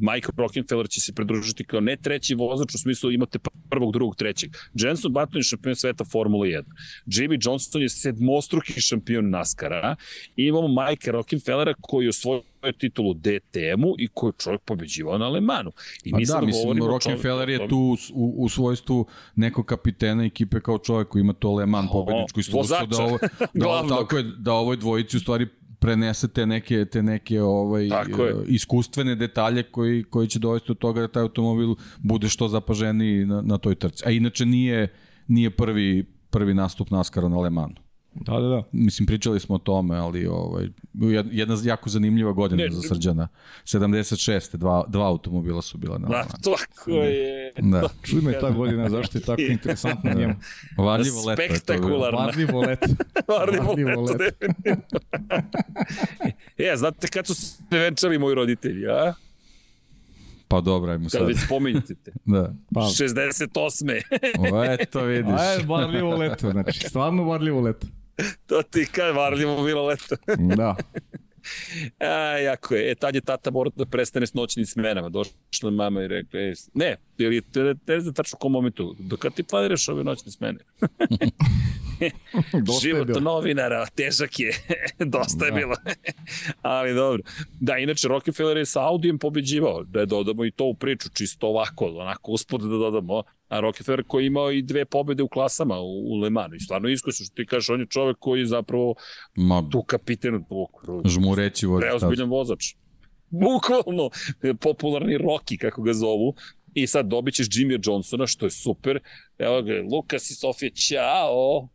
Mike 0.00 0.28
Rockefeller 0.36 0.88
će 0.88 1.00
se 1.00 1.12
pridružiti 1.12 1.64
kao 1.64 1.80
ne 1.80 1.96
treći 1.96 2.34
vozač, 2.34 2.74
u 2.74 2.78
smislu 2.78 3.12
imate 3.12 3.38
prvog, 3.70 3.92
drugog, 3.92 4.16
trećeg. 4.16 4.56
Jenson 4.74 5.12
Button 5.12 5.36
je 5.36 5.42
šampion 5.42 5.76
sveta 5.76 6.04
Formula 6.04 6.46
1. 6.46 6.62
Jimmy 7.06 7.38
Johnson 7.46 7.82
je 7.82 7.88
sedmostruki 7.88 8.80
šampion 8.80 9.30
NASCAR-a. 9.30 9.96
I 10.36 10.44
imamo 10.44 10.68
Mike 10.68 11.12
Rockefellera 11.12 11.74
koji 11.80 12.04
je 12.04 12.08
osvojio 12.08 12.42
titulu 12.72 13.14
DTM-u 13.14 13.94
i 13.98 14.08
koji 14.14 14.28
je 14.28 14.34
čovjek 14.38 14.60
pobeđivao 14.62 15.18
na 15.18 15.28
Lemanu. 15.28 15.72
I 16.04 16.10
pa 16.10 16.16
mi 16.16 16.24
da, 16.24 16.40
mislim, 16.40 16.78
Rockefeller 16.78 17.48
je 17.48 17.68
tu 17.68 17.96
u, 18.14 18.34
u 18.38 18.48
svojstvu 18.48 19.06
nekog 19.36 19.66
kapitena 19.66 20.24
ekipe 20.24 20.60
kao 20.60 20.78
čovjek 20.78 21.08
koji 21.08 21.20
ima 21.20 21.32
to 21.32 21.54
Le 21.54 21.66
Mans 21.66 21.90
pobedničko 21.92 22.40
iskustvo 22.40 22.86
da 22.86 23.02
ovo, 23.02 23.18
da, 23.54 23.68
ovo, 23.68 23.88
tako 23.98 24.16
je, 24.16 24.22
da 24.22 24.52
ovoj 24.52 24.76
dvojici 24.76 25.16
u 25.16 25.20
stvari 25.20 25.46
prenese 25.78 26.28
te 26.28 26.46
neke, 26.46 26.84
te 26.84 27.02
neke 27.02 27.42
ovaj, 27.42 27.88
iskustvene 28.46 29.14
detalje 29.14 29.62
koji, 29.62 30.04
koji 30.04 30.28
će 30.28 30.38
dovesti 30.38 30.68
do 30.68 30.74
toga 30.74 31.00
da 31.00 31.08
taj 31.08 31.22
automobil 31.22 31.74
bude 31.98 32.28
što 32.28 32.48
zapaženiji 32.48 33.26
na, 33.26 33.40
na 33.42 33.58
toj 33.58 33.74
trci. 33.74 34.02
A 34.06 34.10
inače 34.10 34.46
nije, 34.46 34.88
nije 35.28 35.50
prvi, 35.50 36.06
prvi 36.30 36.54
nastup 36.54 36.90
NASCAR-a 36.90 37.28
na 37.28 37.36
Le 37.36 37.50
Manu. 37.50 37.85
Da, 38.20 38.40
da, 38.40 38.48
da. 38.48 38.62
Mislim, 38.72 39.06
pričali 39.06 39.40
smo 39.40 39.54
o 39.54 39.58
tome, 39.58 39.96
ali 39.96 40.26
ovaj, 40.26 40.68
jedna 41.30 41.56
jako 41.64 41.90
zanimljiva 41.90 42.32
godina 42.32 42.62
ne, 42.64 42.70
za 42.70 42.82
Srđana. 42.82 43.28
76. 43.64 44.56
Dva, 44.56 44.84
dva 44.88 45.06
automobila 45.06 45.62
su 45.62 45.78
bila 45.78 45.98
na 45.98 46.08
Da, 46.08 46.26
tako 46.42 46.90
je. 46.90 47.52
Da. 47.58 47.88
Čuj 48.02 48.20
me 48.20 48.38
ta 48.40 48.50
godina, 48.50 48.90
zašto 48.90 49.18
je 49.18 49.22
tako 49.22 49.42
interesantna 49.52 50.12
njemu. 50.12 50.34
Varljivo 50.76 51.24
leto 51.26 51.42
je 51.42 51.48
to. 51.48 51.54
Spektakularna. 51.54 52.18
Varljivo 52.18 52.60
leto. 52.60 52.86
Varljivo, 53.38 53.66
Varljivo 53.66 54.02
leto, 54.02 54.24
leto. 54.24 54.96
e, 56.58 56.76
znate 56.76 57.08
kad 57.08 57.26
su 57.26 57.34
se 57.34 57.56
venčali 57.70 58.18
moji 58.18 58.34
roditelji, 58.34 58.86
a? 58.86 59.14
Pa 60.48 60.60
dobro, 60.60 60.92
ajmo 60.92 61.08
sad. 61.08 61.20
Kad 61.20 61.28
već 61.28 61.38
spominjete 61.44 61.94
te. 61.94 62.12
da. 62.24 62.54
Pa. 62.74 62.80
68. 62.80 64.00
o, 64.52 64.64
eto 64.64 65.04
vidiš. 65.04 65.40
Aj, 65.40 65.58
varljivo 65.66 66.16
leto, 66.16 66.50
znači, 66.50 66.88
stvarno 66.88 67.24
varljivo 67.24 67.60
leto. 67.60 67.86
to 68.46 68.62
ti 68.62 68.86
kaj 68.92 69.12
varljivo 69.12 69.62
bilo 69.64 69.86
leto. 69.86 70.16
da. 70.56 70.76
A, 72.00 72.38
jako 72.38 72.74
je. 72.74 72.90
E, 72.90 72.94
tad 72.94 73.14
je 73.14 73.20
tata 73.20 73.50
morao 73.50 73.72
da 73.76 73.86
prestane 73.86 74.26
s 74.26 74.34
noćnim 74.34 74.66
smenama. 74.66 75.08
Došla 75.08 75.70
mama 75.70 76.02
i 76.02 76.08
rekla, 76.08 76.40
e, 76.40 76.52
ne, 76.74 76.96
ili 77.18 77.42
te, 77.42 77.74
te 77.86 78.00
za 78.00 78.12
tačno 78.12 78.38
kom 78.38 78.52
momentu, 78.52 78.94
dok 78.98 79.20
kad 79.20 79.34
ti 79.34 79.42
planiraš 79.42 79.88
ove 79.88 80.04
noćne 80.04 80.32
smene? 80.32 80.58
Život 82.82 83.08
novinara, 83.20 83.86
težak 83.86 84.40
je, 84.40 84.52
dosta 85.14 85.44
je 85.44 85.50
da. 85.50 85.56
bilo. 85.56 85.76
Ali 86.62 86.94
dobro. 86.94 87.22
Da, 87.60 87.78
inače, 87.78 88.08
Rockefeller 88.08 88.56
je 88.56 88.66
sa 88.66 88.88
Audijem 88.88 89.18
pobeđivao, 89.18 89.84
da 89.84 90.00
je 90.00 90.06
dodamo 90.06 90.44
i 90.44 90.50
to 90.50 90.64
u 90.64 90.74
priču, 90.74 91.08
čisto 91.14 91.48
ovako, 91.48 91.84
onako 91.84 92.32
uspod 92.32 92.60
da 92.60 92.68
dodamo. 92.68 93.22
A 93.48 93.60
Rockefeller 93.60 94.04
koji 94.06 94.24
je 94.24 94.26
imao 94.26 94.52
i 94.52 94.62
dve 94.62 94.84
pobede 94.84 95.22
u 95.22 95.28
klasama 95.28 95.78
u, 95.78 96.12
u 96.12 96.16
Le 96.16 96.30
Manu. 96.30 96.54
I 96.54 96.60
stvarno 96.60 96.88
iskušao 96.88 97.24
što 97.24 97.34
ti 97.34 97.46
kažeš, 97.46 97.70
on 97.70 97.80
je 97.80 97.86
čovek 97.86 98.16
koji 98.20 98.40
je 98.40 98.46
zapravo 98.46 98.94
Ma, 99.36 99.68
tu 99.70 99.82
kapiten 99.82 100.44
žmureći 101.04 101.66
vozač. 101.66 101.88
Preozbiljan 101.88 102.28
vozač. 102.28 102.74
Bukvalno, 103.30 104.10
popularni 104.60 105.18
Rocky, 105.18 105.58
kako 105.58 105.82
ga 105.82 105.92
zovu. 105.92 106.34
I 106.76 106.86
sad 106.86 107.06
dobit 107.06 107.34
ćeš 107.34 107.48
Jimmy 107.48 107.88
Johnsona, 107.88 108.26
što 108.26 108.46
je 108.46 108.50
super. 108.50 109.00
Evo 109.38 109.62
ga, 109.62 109.82
Lukas 109.92 110.30
i 110.30 110.34
Sofija, 110.34 110.70
čao! 110.70 111.68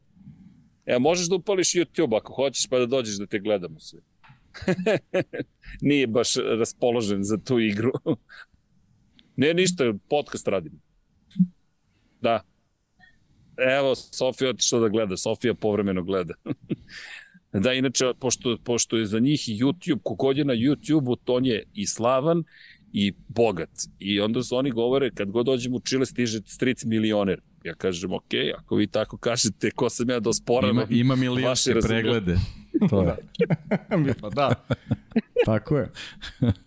Evo, 0.85 0.99
možeš 0.99 1.29
da 1.29 1.35
upališ 1.35 1.73
YouTube 1.73 2.17
ako 2.17 2.33
hoćeš, 2.33 2.67
pa 2.67 2.79
da 2.79 2.85
dođeš 2.85 3.17
da 3.17 3.25
te 3.25 3.39
gledamo 3.39 3.79
sve. 3.79 3.99
Nije 5.81 6.07
baš 6.07 6.35
raspoložen 6.59 7.23
za 7.23 7.37
tu 7.37 7.59
igru. 7.59 7.91
ne, 9.41 9.53
ništa, 9.53 9.93
podcast 10.09 10.47
radimo. 10.47 10.77
Da. 12.21 12.41
Evo, 13.57 13.95
Sofija 13.95 14.49
otišla 14.49 14.79
da 14.79 14.89
gleda, 14.89 15.17
Sofija 15.17 15.53
povremeno 15.53 16.03
gleda. 16.03 16.33
da, 17.63 17.73
inače, 17.73 18.13
pošto, 18.19 18.57
pošto 18.63 18.97
je 18.97 19.05
za 19.05 19.19
njih 19.19 19.39
YouTube, 19.39 19.99
kogod 20.03 20.37
je 20.37 20.45
na 20.45 20.53
YouTube-u, 20.53 21.15
to 21.15 21.39
je 21.43 21.63
i 21.73 21.87
slavan 21.87 22.43
i 22.93 23.13
bogat. 23.27 23.69
I 23.99 24.19
onda 24.19 24.43
su 24.43 24.55
oni 24.55 24.71
govore, 24.71 25.11
kad 25.11 25.31
god 25.31 25.45
dođem 25.45 25.73
u 25.73 25.79
Čile, 25.79 26.05
stiže 26.05 26.39
stric 26.45 26.83
milioner. 26.83 27.41
Ja 27.63 27.73
kažem, 27.73 28.13
ok, 28.13 28.33
ako 28.57 28.75
vi 28.75 28.87
tako 28.87 29.17
kažete, 29.17 29.71
ko 29.71 29.89
sam 29.89 30.09
ja 30.09 30.19
da 30.19 30.29
osporavam 30.29 30.77
Ima, 30.77 30.85
ima 30.89 31.15
milijonske 31.15 31.73
preglede. 31.87 32.37
To 32.89 33.01
je. 33.01 33.15
pa 34.21 34.29
da. 34.29 34.65
Tako 35.45 35.77
je. 35.77 35.89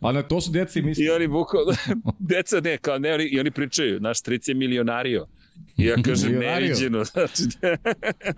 Pa 0.01 0.13
na 0.13 0.23
to 0.23 0.41
su 0.41 0.51
deca 0.53 0.79
i 0.79 0.83
misli. 0.83 1.05
I 1.05 1.11
oni 1.11 1.29
buko, 1.29 1.57
deca 2.19 2.61
ne, 2.61 2.79
kao 2.79 2.99
ne, 2.99 3.15
oni, 3.15 3.25
i 3.25 3.41
oni 3.41 3.51
pričaju, 3.51 4.01
naš 4.01 4.19
stric 4.19 4.49
je 4.49 4.55
milionario. 4.55 5.27
I 5.77 5.85
ja 5.85 5.97
kažem, 6.03 6.39
neviđeno, 6.39 7.05
znači, 7.05 7.43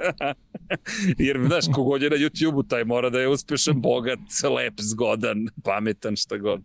jer, 1.27 1.41
znaš, 1.47 1.65
kogod 1.75 2.03
je 2.03 2.11
na 2.11 2.17
YouTube-u, 2.17 2.63
taj 2.63 2.85
mora 2.85 3.11
da 3.11 3.21
je 3.21 3.29
uspešan, 3.29 3.81
bogat, 3.81 4.19
lep, 4.57 4.75
zgodan, 4.81 5.49
pametan, 5.65 6.17
šta 6.17 6.37
god. 6.37 6.63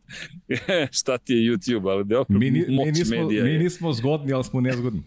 šta 1.00 1.18
ti 1.18 1.34
je 1.34 1.52
YouTube, 1.52 1.92
ali 1.92 2.06
dobro, 2.06 2.40
mi, 2.40 2.52
ni, 2.52 2.66
mi, 2.68 2.92
nismo, 2.92 3.30
mi 3.30 3.58
nismo 3.58 3.94
zgodni, 3.94 4.34
ali 4.34 4.44
smo 4.44 4.62
nezgodni. 4.62 5.02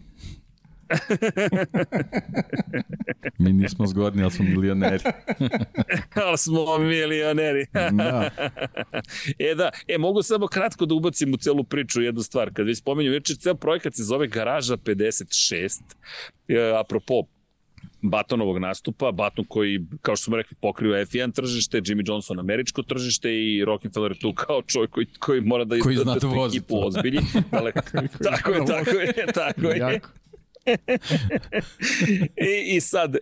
Mi 3.39 3.53
nismo 3.53 3.87
zgodni, 3.87 4.23
ali 4.23 4.31
smo 4.31 4.45
milioneri. 4.45 5.03
ali 6.25 6.37
smo 6.37 6.77
milioneri. 6.77 7.65
da. 7.73 8.29
E 9.39 9.55
da, 9.55 9.69
e, 9.87 9.97
mogu 9.97 10.23
samo 10.23 10.47
kratko 10.47 10.85
da 10.85 10.95
ubacim 10.95 11.33
u 11.33 11.37
celu 11.37 11.63
priču 11.63 12.01
jednu 12.01 12.23
stvar. 12.23 12.53
Kad 12.53 12.65
već 12.65 12.77
spomenju, 12.77 13.11
već 13.11 13.37
ceo 13.37 13.55
projekat 13.55 13.95
se 13.95 14.03
zove 14.03 14.27
Garaža 14.27 14.77
56. 14.77 15.81
E, 16.47 16.73
apropo 16.79 17.23
Batonovog 18.01 18.57
nastupa, 18.57 19.11
Baton 19.11 19.45
koji, 19.47 19.85
kao 20.01 20.15
što 20.15 20.23
smo 20.23 20.37
rekli, 20.37 20.57
pokriva 20.61 20.97
F1 20.97 21.33
tržište, 21.33 21.81
Jimmy 21.81 22.09
Johnson 22.09 22.39
američko 22.39 22.83
tržište 22.83 23.33
i 23.33 23.65
Rockefeller 23.65 24.17
tu 24.17 24.33
kao 24.33 24.61
čovjek 24.61 24.91
koji, 24.91 25.05
koji 25.19 25.41
mora 25.41 25.63
da, 25.63 25.79
koji 25.79 25.95
da, 25.95 26.03
da 26.03 26.17
ekipu 26.47 26.87
ozbilji. 26.87 27.19
tako 28.23 28.51
je, 28.51 28.65
tako 28.65 28.89
je, 28.89 29.25
tako 29.33 29.67
je. 29.67 29.77
Jako. 29.77 30.09
I, 32.49 32.75
I 32.75 32.81
sad, 32.81 33.15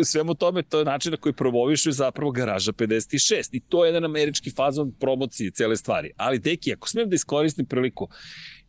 u 0.00 0.04
svemu 0.04 0.34
tome, 0.34 0.62
to 0.62 0.78
je 0.78 0.84
način 0.84 1.10
na 1.10 1.16
koji 1.16 1.32
promovišu 1.32 1.92
zapravo 1.92 2.30
garaža 2.30 2.72
56. 2.72 3.48
I 3.52 3.60
to 3.60 3.84
je 3.84 3.88
jedan 3.88 4.04
američki 4.04 4.50
fazon 4.50 4.92
promocije 5.00 5.50
cele 5.50 5.76
stvari. 5.76 6.10
Ali, 6.16 6.38
deki, 6.38 6.72
ako 6.72 6.88
smijem 6.88 7.08
da 7.08 7.14
iskoristim 7.14 7.66
priliku, 7.66 8.08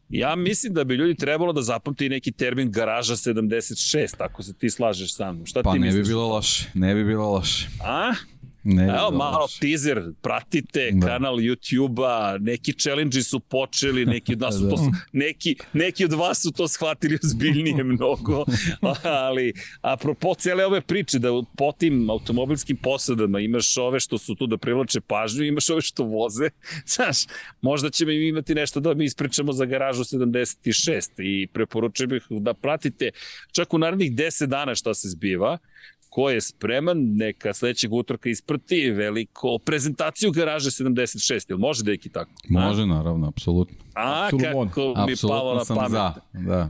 Ja 0.10 0.36
mislim 0.36 0.74
da 0.74 0.84
bi 0.84 0.96
ljudi 0.96 1.16
trebalo 1.16 1.54
da 1.54 1.62
zapamti 1.62 2.10
neki 2.10 2.32
termin 2.32 2.72
garaža 2.72 3.16
76, 3.16 4.16
ako 4.20 4.44
se 4.44 4.54
ti 4.54 4.70
slažeš 4.70 5.16
sa 5.16 5.32
mnom. 5.32 5.46
Šta 5.46 5.64
pa 5.64 5.74
ti 5.74 5.80
ne 5.80 5.86
misliš? 5.86 6.08
bi 6.08 6.10
bilo 6.10 6.28
loše, 6.28 6.70
ne 6.74 6.96
bi 6.96 7.04
bilo 7.04 7.32
loše. 7.32 7.70
A? 7.84 8.14
Ne, 8.64 8.84
Evo 8.84 9.12
malo 9.12 9.40
loš. 9.40 9.60
teaser, 9.60 10.04
pratite 10.22 10.90
da. 10.92 11.08
kanal 11.08 11.36
YouTube-a, 11.36 12.38
neki 12.40 12.74
challenge 12.74 13.22
su 13.22 13.40
počeli, 13.40 14.06
neki 14.16 14.34
od 14.34 14.40
nas 14.40 14.56
su 14.56 14.64
da. 14.64 14.70
to, 14.70 14.92
neki, 15.12 15.56
neki 15.74 16.06
od 16.06 16.14
vas 16.14 16.42
su 16.42 16.52
to 16.52 16.68
shvatili 16.68 17.20
ozbiljnije 17.24 17.84
mnogo, 17.94 18.46
ali 19.04 19.54
apropo 19.82 20.36
cele 20.36 20.66
ove 20.66 20.82
priče 20.82 21.20
da 21.20 21.30
po 21.58 21.72
tim 21.72 22.10
automobilskim 22.10 22.78
posadama 22.78 23.40
imaš 23.40 23.78
ove 23.78 24.00
što 24.00 24.18
su 24.18 24.36
tu 24.36 24.48
da 24.48 24.58
privlače 24.58 25.02
pažnju, 25.02 25.46
imaš 25.46 25.70
ove 25.70 25.82
što 25.82 26.04
voze, 26.04 26.50
znaš, 26.96 27.18
možda 27.62 27.90
ćemo 27.90 28.12
imati 28.12 28.56
nešto 28.56 28.80
da 28.80 28.94
mi 28.94 29.06
ispričamo 29.06 29.54
za 29.54 29.66
garažu 29.66 30.04
76 30.04 31.10
i 31.18 31.48
preporučujem 31.48 32.10
bih 32.10 32.24
da 32.30 32.54
pratite 32.54 33.12
čak 33.52 33.74
u 33.74 33.78
narednih 33.78 34.12
10 34.12 34.46
dana 34.46 34.76
šta 34.76 34.94
se 34.94 35.10
zbiva, 35.10 35.58
ko 36.14 36.30
je 36.30 36.42
spreman, 36.42 36.98
neka 37.16 37.54
sledećeg 37.54 37.94
utorka 37.94 38.30
isprati 38.30 38.92
veliko 38.92 39.58
prezentaciju 39.66 40.32
garaže 40.32 40.70
76, 40.70 41.46
ili 41.50 41.60
može 41.60 41.84
da 41.84 41.92
je 41.92 41.98
tako? 42.14 42.32
Može, 42.50 42.86
naravno, 42.86 43.28
apsolutno. 43.28 43.78
A, 43.94 44.26
Absolutno. 44.26 44.66
kako 44.68 45.06
mi 45.08 45.14
palo 45.22 45.56
na 45.56 45.76
pamet. 45.76 45.92
Za, 45.92 46.14
da. 46.34 46.70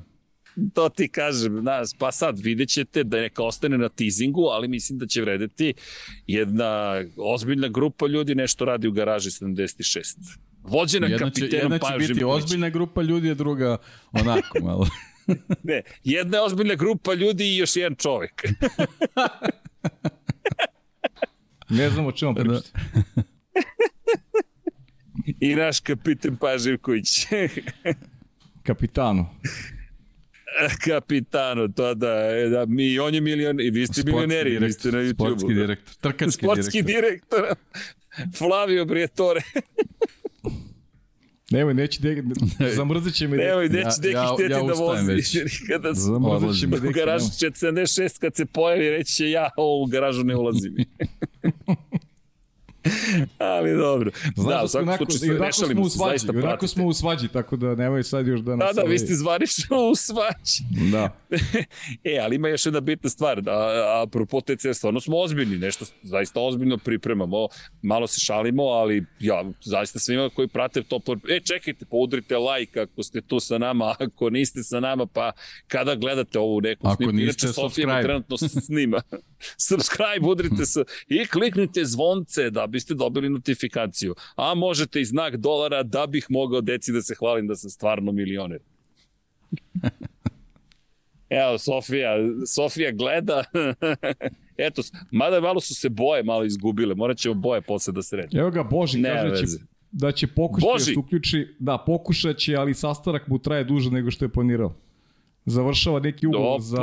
To 0.74 0.90
ti 0.90 1.08
kažem, 1.08 1.60
znaš, 1.62 1.90
pa 2.00 2.12
sad 2.12 2.40
vidjet 2.40 2.70
ćete 2.70 3.04
da 3.04 3.18
neka 3.18 3.44
ostane 3.44 3.78
na 3.78 3.90
teasingu, 3.90 4.42
ali 4.42 4.68
mislim 4.68 5.00
da 5.00 5.08
će 5.08 5.22
vredeti 5.22 5.74
jedna 6.28 7.02
ozbiljna 7.18 7.68
grupa 7.68 8.08
ljudi 8.08 8.36
nešto 8.36 8.66
radi 8.66 8.88
u 8.88 8.92
garaži 8.92 9.30
76. 9.30 10.38
Vođena 10.64 11.08
jedna 11.08 11.30
će, 11.30 11.42
kapitenom 11.42 11.72
Jedna 11.72 11.90
će 11.90 12.08
biti 12.08 12.24
ozbiljna 12.24 12.70
grupa 12.70 13.02
ljudi, 13.02 13.32
a 13.32 13.34
druga 13.34 13.78
onako 14.12 14.60
malo. 14.62 14.88
ne, 15.64 15.82
jedna 16.04 16.44
ozbiljna 16.44 16.76
grupa 16.76 17.14
ljudi 17.14 17.44
i 17.44 17.58
još 17.58 17.76
jedan 17.76 17.96
čovek. 17.96 18.44
ne 21.70 21.90
znam 21.90 22.06
o 22.06 22.12
čemu 22.12 22.34
da. 22.34 22.44
pričate. 22.44 22.70
I 25.40 25.56
naš 25.56 25.80
kapiten 25.80 26.38
Paživković. 26.38 27.28
Kapitano. 28.64 29.36
Kapitano, 30.86 31.68
to 31.68 31.94
da, 31.94 32.16
da 32.52 32.66
mi, 32.66 33.00
on 33.00 33.14
je 33.14 33.22
milion, 33.22 33.60
i 33.60 33.70
vi 33.70 33.88
ste 33.88 33.94
sportski 33.94 34.12
milioneri, 34.12 34.50
direktor, 34.50 34.80
ste 34.80 34.92
na 34.92 34.98
YouTube. 34.98 35.14
Sportski 35.14 35.54
direktor, 35.54 35.96
trkački 36.02 36.32
sportski 36.32 36.82
direktor. 36.82 37.40
Sportski 37.40 37.64
direktor, 38.14 38.38
Flavio 38.38 38.86
Briatore. 38.86 39.42
Nemoj, 41.54 41.74
neće 41.74 42.02
de, 42.02 42.24
zamrzit 42.76 43.16
će 43.16 43.28
mi 43.28 43.38
deki. 43.38 43.48
Nemoj, 43.48 43.70
neće 43.70 44.02
deki 44.02 44.14
ja, 44.14 44.34
htjeti 44.34 44.54
ja, 44.54 44.64
da 44.64 44.74
vozi. 44.74 45.48
Kada 45.68 45.94
zamrzit 46.04 46.62
će 46.62 46.68
mi 46.68 46.76
deki. 46.76 46.88
U 46.88 46.92
garažu 46.92 47.26
76 47.26 48.20
kad 48.20 48.36
se 48.36 48.46
pojavi 48.46 48.90
reći 48.90 49.14
će 49.14 49.30
ja 49.30 49.50
u 49.58 49.86
garažu 49.86 50.24
ne 50.24 50.36
ulazim. 50.36 50.76
Ali 53.38 53.78
dobro. 53.78 54.12
Znaš 54.36 54.60
da, 54.60 54.64
u 54.64 54.68
svakom 54.68 54.98
slučaju 54.98 55.38
rešali 55.38 55.74
smo 55.74 55.82
u 55.82 55.90
svađi, 55.90 56.26
onako 56.30 56.68
smo 56.68 56.86
u 56.86 56.94
svađi, 56.94 57.28
tako 57.28 57.56
da 57.56 57.76
nemoj 57.76 58.04
sad 58.04 58.28
još 58.28 58.40
da 58.40 58.56
nas... 58.56 58.76
Da, 58.76 58.82
da, 58.82 58.90
vi 58.90 59.00
ste 59.00 59.14
zvanično 59.14 59.78
u 59.92 59.96
svađi. 59.96 60.90
Da. 60.92 61.18
e, 62.14 62.20
ali 62.22 62.36
ima 62.36 62.48
još 62.48 62.66
jedna 62.66 62.80
bitna 62.80 63.10
stvar, 63.10 63.42
da, 63.42 64.02
apropo 64.04 64.42
TC, 64.42 64.66
stvarno 64.74 65.00
smo 65.00 65.18
ozbiljni, 65.18 65.58
nešto 65.58 65.86
zaista 66.04 66.40
ozbiljno 66.40 66.78
pripremamo, 66.78 67.48
malo 67.82 68.08
se 68.08 68.20
šalimo, 68.20 68.64
ali 68.64 69.06
ja, 69.20 69.44
zaista 69.62 70.00
svima 70.00 70.30
koji 70.30 70.48
prate 70.48 70.84
to, 70.84 71.00
e, 71.30 71.40
čekajte, 71.40 71.86
pa 71.86 71.96
udrite 71.98 72.38
like 72.38 72.80
ako 72.80 73.04
ste 73.04 73.22
tu 73.22 73.40
sa 73.40 73.58
nama, 73.58 73.96
ako 74.00 74.30
niste 74.30 74.64
sa 74.64 74.80
nama, 74.80 75.06
pa 75.06 75.32
kada 75.68 75.96
gledate 75.96 76.40
ovu 76.40 76.62
neku 76.62 76.88
ako 76.88 77.04
niste, 77.04 77.24
inače 77.24 77.48
Sofija 77.48 78.02
trenutno 78.02 78.38
snima. 78.38 79.02
subscribe, 79.70 80.28
udrite 80.28 80.66
se 80.66 80.84
i 81.08 81.26
kliknite 81.26 81.86
zvonce 81.86 82.50
da 82.50 82.68
biste 82.68 82.94
dobili 82.94 83.30
notifikaciju. 83.30 84.16
A 84.36 84.54
možete 84.54 85.02
i 85.02 85.06
znak 85.06 85.36
dolara 85.36 85.84
da 85.84 86.08
bih 86.08 86.26
mogao 86.30 86.62
deci 86.62 86.92
da 86.92 87.02
se 87.02 87.16
hvalim 87.16 87.48
da 87.48 87.56
sam 87.56 87.70
stvarno 87.70 88.12
milioner. 88.12 88.60
Evo, 91.30 91.58
Sofija, 91.58 92.16
Sofija 92.48 92.92
gleda. 92.92 93.44
Eto, 94.58 94.82
mada 95.12 95.42
malo 95.42 95.60
su 95.60 95.76
se 95.76 95.90
boje 95.90 96.24
malo 96.24 96.46
izgubile, 96.46 96.96
morat 96.96 97.18
ćemo 97.18 97.36
boje 97.36 97.62
posle 97.62 97.94
da 97.94 98.02
se 98.02 98.16
redi. 98.16 98.38
Evo 98.38 98.52
ga, 98.52 98.64
Boži 98.64 99.00
ne, 99.00 99.10
kaže 99.10 99.30
da 99.30 99.36
će, 99.36 99.46
da 99.92 100.12
će 100.12 100.28
pokušati 100.28 100.74
da 100.74 100.80
se 100.80 101.00
uključi, 101.00 101.48
da, 101.60 101.78
pokušat 101.78 102.38
će, 102.38 102.56
ali 102.56 102.74
sastanak 102.74 103.28
mu 103.28 103.40
traje 103.40 103.64
duže 103.64 103.92
nego 103.92 104.12
što 104.12 104.26
je 104.26 104.30
planirao. 104.30 104.74
Završava 105.46 106.00
neki 106.00 106.28
ugovor 106.28 106.62
za, 106.62 106.78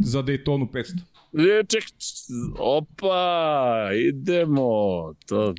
za 0.00 0.22
Daytonu 0.22 0.70
500. 0.70 0.98
Ček, 1.68 1.84
opa, 2.58 3.90
idemo. 4.08 4.68
To, 5.26 5.54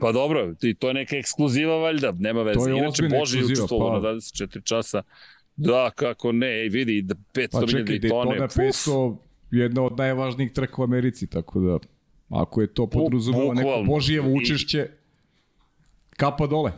pa 0.00 0.12
dobro, 0.12 0.54
ti, 0.54 0.74
to 0.74 0.88
je 0.88 0.94
neka 0.94 1.16
ekskluziva 1.16 1.76
valjda, 1.76 2.12
nema 2.18 2.42
veze. 2.42 2.58
To 2.58 2.68
je 2.68 2.78
Inače, 2.78 3.08
Boži 3.18 3.38
je 3.38 3.44
učestvovao 3.44 4.00
pa. 4.00 4.08
na 4.08 4.14
24 4.14 4.64
časa. 4.64 5.02
Da, 5.56 5.90
kako 5.94 6.32
ne, 6.32 6.68
vidi, 6.68 7.02
da 7.02 7.14
500 7.34 7.48
pa 7.52 7.66
čekaj, 7.66 8.00
tone. 8.08 8.38
Daytona 8.38 8.48
500 8.48 9.16
jedna 9.50 9.82
od 9.82 9.98
najvažnijih 9.98 10.52
trka 10.52 10.82
u 10.82 10.84
Americi, 10.84 11.26
tako 11.26 11.60
da 11.60 11.78
ako 12.28 12.60
je 12.60 12.74
to 12.74 12.86
podrazumeva 12.86 13.54
neko 13.54 13.84
Božijevo 13.86 14.32
učešće, 14.32 14.88
kapa 16.16 16.46
dole. 16.46 16.72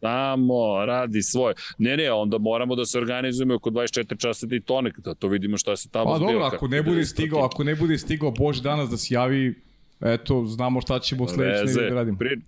Tamo 0.00 0.84
radi 0.86 1.22
svoje. 1.22 1.54
Ne, 1.78 1.96
ne, 1.96 2.12
onda 2.12 2.38
moramo 2.38 2.74
da 2.76 2.86
se 2.86 2.98
organizujemo 2.98 3.54
oko 3.54 3.70
24 3.70 4.20
časa 4.20 4.46
i 4.50 4.60
tone, 4.60 4.92
da 4.98 5.14
to 5.14 5.28
vidimo 5.28 5.58
šta 5.58 5.76
se 5.76 5.88
tamo 5.88 6.12
Pa 6.12 6.18
dobro, 6.18 6.44
ako 6.44 6.68
ne 6.68 6.82
bude 6.82 7.04
stigao, 7.04 7.44
ako 7.44 7.64
ne 7.64 7.74
bude 7.74 7.98
stigao 7.98 8.30
Bož 8.30 8.60
danas 8.60 8.90
da 8.90 8.96
se 8.96 9.14
javi, 9.14 9.54
eto, 10.00 10.44
znamo 10.46 10.80
šta 10.80 10.98
ćemo 10.98 11.28
sledeće 11.28 11.64
nedelje 11.64 11.88
da 11.88 11.94
radimo. 11.94 12.18
Pri, 12.18 12.40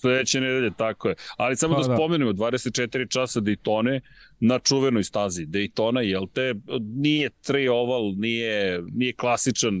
sledeće 0.00 0.40
nedelje, 0.40 0.70
tako 0.76 1.08
je. 1.08 1.14
Ali 1.36 1.56
samo 1.56 1.74
pa, 1.74 1.82
da, 1.82 1.88
da 1.88 1.96
spomenemo, 1.96 2.32
24 2.32 3.08
časa 3.08 3.40
Daytone 3.40 4.00
na 4.40 4.58
čuvenoj 4.58 5.04
stazi. 5.04 5.46
Daytona, 5.46 6.00
jel 6.00 6.26
te, 6.34 6.54
nije 6.80 7.30
tri 7.30 7.68
oval, 7.68 8.14
nije, 8.16 8.82
nije 8.92 9.12
klasičan 9.12 9.74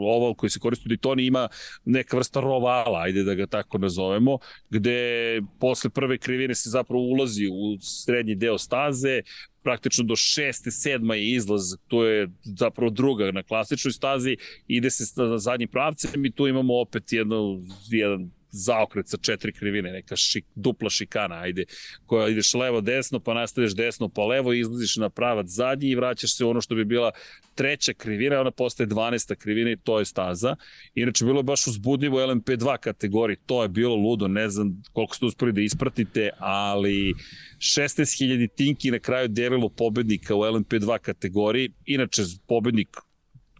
oval 0.00 0.34
koji 0.34 0.50
se 0.50 0.58
koristi 0.58 0.88
u 0.88 0.92
Daytoni, 0.92 1.26
ima 1.26 1.48
neka 1.84 2.16
vrsta 2.16 2.40
rovala, 2.40 3.00
ajde 3.00 3.24
da 3.24 3.34
ga 3.34 3.46
tako 3.46 3.78
nazovemo, 3.78 4.38
gde 4.70 5.40
posle 5.60 5.90
prve 5.90 6.18
krivine 6.18 6.54
se 6.54 6.70
zapravo 6.70 7.02
ulazi 7.02 7.46
u 7.46 7.78
srednji 7.80 8.34
deo 8.34 8.58
staze, 8.58 9.22
praktično 9.62 10.04
do 10.04 10.16
šeste, 10.16 10.70
sedma 10.70 11.14
je 11.14 11.30
izlaz, 11.30 11.62
to 11.88 12.04
je 12.04 12.28
zapravo 12.42 12.90
druga 12.90 13.32
na 13.32 13.42
klasičnoj 13.42 13.92
stazi, 13.92 14.36
ide 14.68 14.90
se 14.90 15.06
sa 15.06 15.38
zadnjim 15.38 15.68
pravcem 15.68 16.24
i 16.24 16.30
tu 16.30 16.46
imamo 16.46 16.80
opet 16.80 17.12
jedno, 17.12 17.60
jedan 17.90 18.30
zaokret 18.56 19.08
sa 19.08 19.16
četiri 19.16 19.52
krivine, 19.52 19.92
neka 19.92 20.16
šik, 20.16 20.44
dupla 20.54 20.90
šikana, 20.90 21.40
ajde, 21.40 21.64
koja 22.06 22.28
ideš 22.28 22.54
levo 22.54 22.80
desno, 22.80 23.20
pa 23.20 23.34
nastaviš 23.34 23.74
desno 23.74 24.08
pa 24.08 24.24
levo 24.24 24.52
izlaziš 24.52 24.96
na 24.96 25.10
pravac 25.10 25.46
zadnji 25.46 25.88
i 25.88 25.94
vraćaš 25.94 26.36
se 26.36 26.44
u 26.44 26.50
ono 26.50 26.60
što 26.60 26.74
bi 26.74 26.84
bila 26.84 27.10
treća 27.54 27.92
krivina, 27.92 28.40
ona 28.40 28.50
postaje 28.50 28.86
12. 28.86 29.34
krivina 29.36 29.70
i 29.70 29.76
to 29.76 29.98
je 29.98 30.04
staza. 30.04 30.56
Inače, 30.94 31.24
bilo 31.24 31.38
je 31.38 31.42
baš 31.42 31.66
uzbudljivo 31.66 32.18
LMP2 32.18 32.78
kategoriji, 32.78 33.36
to 33.46 33.62
je 33.62 33.68
bilo 33.68 33.96
ludo, 33.96 34.28
ne 34.28 34.48
znam 34.48 34.82
koliko 34.92 35.14
ste 35.14 35.26
uspeli 35.26 35.52
da 35.52 35.60
ispratite, 35.60 36.30
ali 36.38 37.14
16.000 37.58 38.48
tinki 38.56 38.90
na 38.90 38.98
kraju 38.98 39.28
delilo 39.28 39.68
pobednika 39.68 40.34
u 40.34 40.40
LMP2 40.40 40.98
kategoriji. 40.98 41.70
Inače, 41.86 42.22
pobednik 42.46 42.88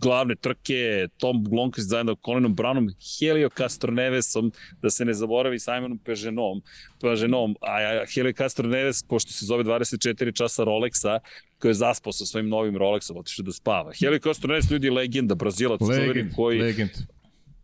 glavne 0.00 0.34
trke, 0.34 1.08
Tom 1.16 1.44
Blomqvist 1.44 1.88
zajedno 1.88 2.16
Colinom 2.24 2.56
Brownom, 2.56 2.90
Helio 3.18 3.48
Castronevesom, 3.48 4.52
da 4.82 4.90
se 4.90 5.04
ne 5.04 5.14
zaboravi 5.14 5.58
Simonom 5.58 5.98
Peženom, 5.98 6.62
Peženom, 7.00 7.56
a 7.60 8.04
Helio 8.14 8.32
Castroneves, 8.32 9.02
pošto 9.02 9.32
se 9.32 9.46
zove 9.46 9.64
24 9.64 10.36
časa 10.36 10.64
Rolexa, 10.64 11.18
koji 11.58 11.70
je 11.70 11.74
zaspao 11.74 12.12
sa 12.12 12.26
svojim 12.26 12.48
novim 12.48 12.74
Rolexom, 12.74 13.18
otišao 13.18 13.42
da 13.42 13.52
spava. 13.52 13.92
Helio 14.00 14.18
Castroneves 14.18 14.70
ljudi 14.70 14.90
legenda, 14.90 15.34
Brazilac, 15.34 15.80
legend, 15.80 16.34
koji... 16.36 16.60
Legend. 16.60 16.90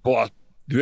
Pa, 0.02 0.28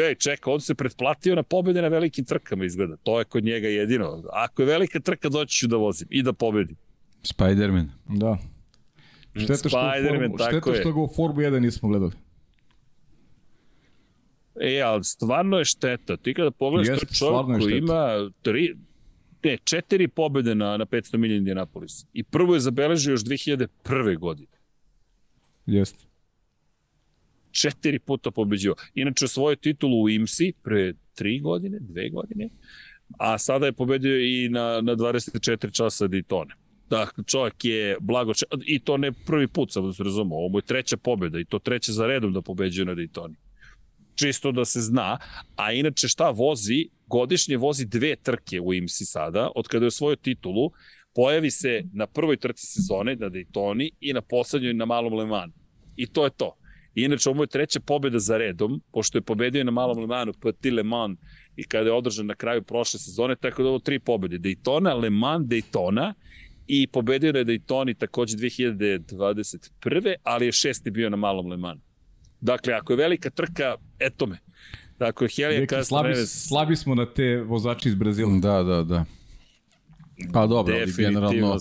Ej, 0.08 0.14
čeka, 0.14 0.50
on 0.50 0.60
se 0.60 0.74
pretplatio 0.74 1.34
na 1.34 1.42
pobede 1.42 1.82
na 1.82 1.88
velikim 1.88 2.24
trkama 2.24 2.64
izgleda. 2.64 2.96
To 3.02 3.18
je 3.18 3.24
kod 3.24 3.44
njega 3.44 3.68
jedino. 3.68 4.22
Ako 4.32 4.62
je 4.62 4.66
velika 4.66 5.00
trka, 5.00 5.28
doći 5.28 5.56
ću 5.56 5.66
da 5.66 5.76
vozim 5.76 6.08
i 6.10 6.22
da 6.22 6.32
pobedim. 6.32 6.76
Spider-Man. 7.22 7.88
Da. 8.08 8.38
Šteta 9.34 9.68
što, 9.68 9.68
Formu, 10.08 10.36
šteta 10.38 10.74
što 10.80 10.92
ga 10.92 11.00
u 11.00 11.08
Formu 11.16 11.40
1 11.40 11.60
nismo 11.60 11.88
gledali. 11.88 12.12
E, 14.60 14.80
ali 14.80 15.04
stvarno 15.04 15.58
je 15.58 15.64
šteta. 15.64 16.16
Ti 16.16 16.34
kada 16.34 16.50
pogledaš 16.50 16.88
Jest, 16.88 17.06
to 17.06 17.14
čovjek 17.14 17.60
koji 17.60 17.78
ima 17.78 18.30
tri, 18.42 18.76
ne, 19.42 19.58
četiri 19.64 20.08
pobede 20.08 20.54
na, 20.54 20.76
na 20.76 20.86
500 20.86 21.16
milija 21.16 21.36
Indianapolis. 21.36 22.06
I 22.12 22.22
prvo 22.22 22.54
je 22.54 22.60
zabeležio 22.60 23.10
još 23.10 23.20
2001. 23.20 24.18
godine. 24.18 24.52
Jeste. 25.66 26.04
Četiri 27.50 27.98
puta 27.98 28.30
pobeđio. 28.30 28.74
Inače, 28.94 29.28
svoju 29.28 29.56
titulu 29.56 30.02
u 30.02 30.08
IMSI 30.08 30.52
pre 30.62 30.94
tri 31.14 31.40
godine, 31.40 31.78
dve 31.80 32.10
godine, 32.10 32.48
a 33.18 33.38
sada 33.38 33.66
je 33.66 33.72
pobedio 33.72 34.20
i 34.20 34.48
na, 34.48 34.80
na 34.80 34.96
24 34.96 35.72
časa 35.72 36.08
Daytona. 36.08 36.52
Dakle, 36.90 37.24
čovjek 37.24 37.64
je 37.64 37.96
blago, 38.00 38.32
i 38.66 38.78
to 38.78 38.96
ne 38.96 39.12
prvi 39.12 39.48
put, 39.48 39.72
sam 39.72 39.86
da 39.86 39.92
se 39.92 40.04
razumio, 40.04 40.36
ovo 40.36 40.58
je 40.58 40.62
treća 40.62 40.96
pobjeda 40.96 41.40
i 41.40 41.44
to 41.44 41.58
treća 41.58 41.92
za 41.92 42.06
redom 42.06 42.32
da 42.32 42.42
pobeđuje 42.42 42.84
na 42.84 42.94
Daytoni. 42.94 43.34
Čisto 44.14 44.52
da 44.52 44.64
se 44.64 44.80
zna, 44.80 45.18
a 45.56 45.72
inače 45.72 46.08
šta 46.08 46.30
vozi, 46.30 46.88
godišnje 47.06 47.56
vozi 47.56 47.86
dve 47.86 48.16
trke 48.16 48.60
u 48.60 48.74
IMSI 48.74 49.04
sada, 49.04 49.50
od 49.54 49.68
kada 49.68 49.84
je 49.84 49.88
osvojio 49.88 50.16
titulu, 50.16 50.70
pojavi 51.14 51.50
se 51.50 51.82
na 51.92 52.06
prvoj 52.06 52.36
trci 52.36 52.66
sezone 52.66 53.16
na 53.16 53.30
Daytoni 53.30 53.90
i 54.00 54.12
na 54.12 54.20
poslednjoj 54.20 54.74
na 54.74 54.84
Malom 54.84 55.14
Le 55.14 55.26
Manu. 55.26 55.52
I 55.96 56.06
to 56.06 56.24
je 56.24 56.30
to. 56.30 56.56
Inače, 56.94 57.30
ovo 57.30 57.42
je 57.42 57.46
treća 57.46 57.80
pobjeda 57.80 58.18
za 58.18 58.36
redom, 58.36 58.80
pošto 58.92 59.18
je 59.18 59.22
pobedio 59.22 59.64
na 59.64 59.70
Malom 59.70 59.98
Le 59.98 60.06
Manu, 60.06 60.32
Petit 60.32 60.72
Le 60.72 60.82
Mans, 60.82 61.18
i 61.56 61.64
kada 61.64 61.86
je 61.86 61.92
održan 61.92 62.26
na 62.26 62.34
kraju 62.34 62.62
prošle 62.62 62.98
sezone, 63.00 63.36
tako 63.36 63.62
da 63.62 63.68
ovo 63.68 63.78
tri 63.78 63.98
pobjede. 63.98 64.38
Daytona, 64.38 65.00
Le 65.02 65.10
Mans, 65.10 65.46
Daytona 65.46 66.12
i 66.72 66.86
pobedio 66.86 67.32
je 67.34 67.44
Daytoni 67.44 67.94
takođe 67.98 68.36
2021. 68.36 70.14
ali 70.22 70.46
je 70.46 70.52
šesti 70.52 70.90
bio 70.90 71.10
na 71.10 71.16
malom 71.16 71.46
Le 71.46 71.56
Manu. 71.56 71.80
Dakle, 72.40 72.72
ako 72.72 72.92
je 72.92 72.96
velika 72.96 73.30
trka, 73.30 73.74
eto 73.98 74.26
me. 74.26 74.38
Dakle, 74.98 75.28
Helija 75.28 75.84
Slabi, 75.84 76.14
slabi 76.26 76.76
smo 76.76 76.94
na 76.94 77.06
te 77.06 77.36
vozači 77.36 77.88
iz 77.88 77.94
Brazila. 77.94 78.38
Da, 78.38 78.62
da, 78.62 78.82
da. 78.82 79.04
Pa 80.32 80.46
dobro, 80.46 80.74
ali 80.74 80.92
generalno 80.96 81.56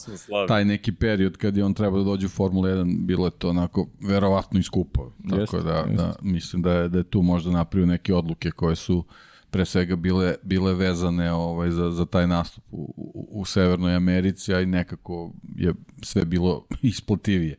taj 0.48 0.66
neki 0.66 0.92
period 0.92 1.38
kad 1.38 1.58
je 1.58 1.64
on 1.64 1.74
trebao 1.74 2.00
da 2.00 2.06
dođe 2.06 2.26
u 2.26 2.30
Formula 2.30 2.70
1, 2.70 3.06
bilo 3.06 3.28
je 3.28 3.32
to 3.32 3.50
onako 3.50 3.88
verovatno 4.02 4.60
iskupo. 4.60 5.12
Tako 5.30 5.42
jest, 5.42 5.66
da, 5.66 5.86
jest. 5.90 5.98
da, 5.98 6.16
mislim 6.22 6.62
da 6.62 6.74
je, 6.74 6.90
da 6.90 6.98
je 6.98 7.04
tu 7.04 7.22
možda 7.22 7.52
napravio 7.52 7.86
neke 7.86 8.14
odluke 8.14 8.52
koje 8.52 8.76
su 8.76 8.98
uh, 8.98 9.06
pre 9.52 9.66
svega 9.66 9.96
bile, 9.96 10.36
bile 10.44 10.74
vezane 10.74 11.34
ovaj, 11.34 11.72
za, 11.72 11.92
za 11.92 12.06
taj 12.06 12.28
nastup 12.28 12.64
u, 12.72 12.94
u, 12.98 13.28
u 13.42 13.46
Severnoj 13.46 13.96
Americi, 13.96 14.54
a 14.54 14.62
i 14.62 14.66
nekako 14.66 15.32
je 15.56 15.74
sve 16.02 16.26
bilo 16.26 16.66
isplativije 16.82 17.56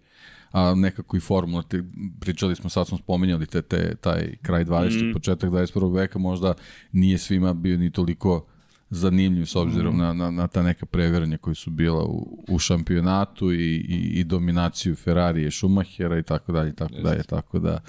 a 0.53 0.75
nekako 0.75 1.17
i 1.17 1.21
formula, 1.21 1.63
te, 1.63 1.85
pričali 2.21 2.57
smo, 2.57 2.71
sad 2.71 2.87
smo 2.89 2.99
spominjali 2.99 3.47
te, 3.47 3.63
te, 3.63 3.95
taj 3.95 4.37
kraj 4.43 4.65
20. 4.65 5.11
Mm. 5.11 5.13
početak 5.13 5.51
21. 5.51 5.95
veka, 5.95 6.19
možda 6.19 6.55
nije 6.93 7.19
svima 7.19 7.55
bio 7.55 7.79
ni 7.79 7.93
toliko 7.93 8.47
zanimljiv 8.91 9.45
s 9.45 9.57
obzirom 9.57 9.95
mm. 9.95 9.99
na, 9.99 10.13
na, 10.13 10.31
na 10.31 10.47
ta 10.47 10.63
neka 10.63 10.87
previranja 10.87 11.39
koji 11.39 11.55
su 11.55 11.71
bila 11.71 12.05
u, 12.05 12.45
u 12.49 12.59
šampionatu 12.59 13.53
i, 13.53 13.77
i, 13.77 14.21
i 14.21 14.25
dominaciju 14.25 14.97
Ferrari 14.97 15.47
i 15.47 15.51
Schumachera 15.51 16.19
i 16.19 16.23
tako 16.23 16.53
dalje, 16.53 16.75
tako 16.75 16.95
dalje, 17.03 17.23
tako 17.23 17.59
da 17.59 17.81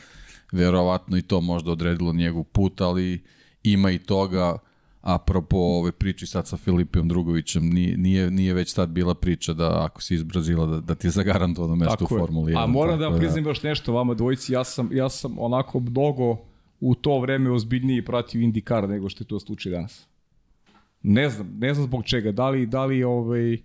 verovatno 0.51 1.17
i 1.17 1.21
to 1.21 1.41
možda 1.41 1.71
odredilo 1.71 2.13
njegov 2.13 2.43
put, 2.43 2.81
ali 2.81 3.23
ima 3.63 3.91
i 3.91 3.99
toga, 3.99 4.57
apropo 5.01 5.57
ove 5.57 5.91
priče 5.91 6.25
sad 6.25 6.47
sa 6.47 6.57
Filipijom 6.57 7.07
Drugovićem, 7.07 7.69
nije, 7.69 7.97
nije, 7.97 8.31
nije 8.31 8.53
već 8.53 8.73
tad 8.73 8.89
bila 8.89 9.15
priča 9.15 9.53
da 9.53 9.85
ako 9.85 10.01
si 10.01 10.15
iz 10.15 10.23
Brazila 10.23 10.65
da, 10.65 10.79
da 10.79 10.95
ti 10.95 11.07
je 11.07 11.11
zagarantovano 11.11 11.75
mesto 11.75 11.95
tako 11.95 12.15
u 12.15 12.17
Formuli 12.17 12.53
1. 12.53 12.63
A 12.63 12.67
moram 12.67 12.99
da 12.99 13.05
vam 13.05 13.13
da- 13.13 13.19
priznam 13.19 13.45
još 13.45 13.63
nešto 13.63 13.93
vama 13.93 14.13
dvojici, 14.13 14.53
ja 14.53 14.63
sam, 14.63 14.89
ja 14.91 15.09
sam 15.09 15.35
onako 15.39 15.79
mnogo 15.79 16.37
u 16.79 16.95
to 16.95 17.19
vreme 17.19 17.51
ozbiljniji 17.51 18.05
pratio 18.05 18.41
IndyCar 18.41 18.87
nego 18.87 19.09
što 19.09 19.23
je 19.23 19.27
to 19.27 19.39
slučaj 19.39 19.71
danas. 19.71 20.07
Ne 21.03 21.29
znam, 21.29 21.57
ne 21.57 21.73
znam 21.73 21.85
zbog 21.85 22.03
čega, 22.05 22.31
da 22.31 22.49
li, 22.49 22.65
da 22.65 22.85
li 22.85 23.03
ovaj, 23.03 23.57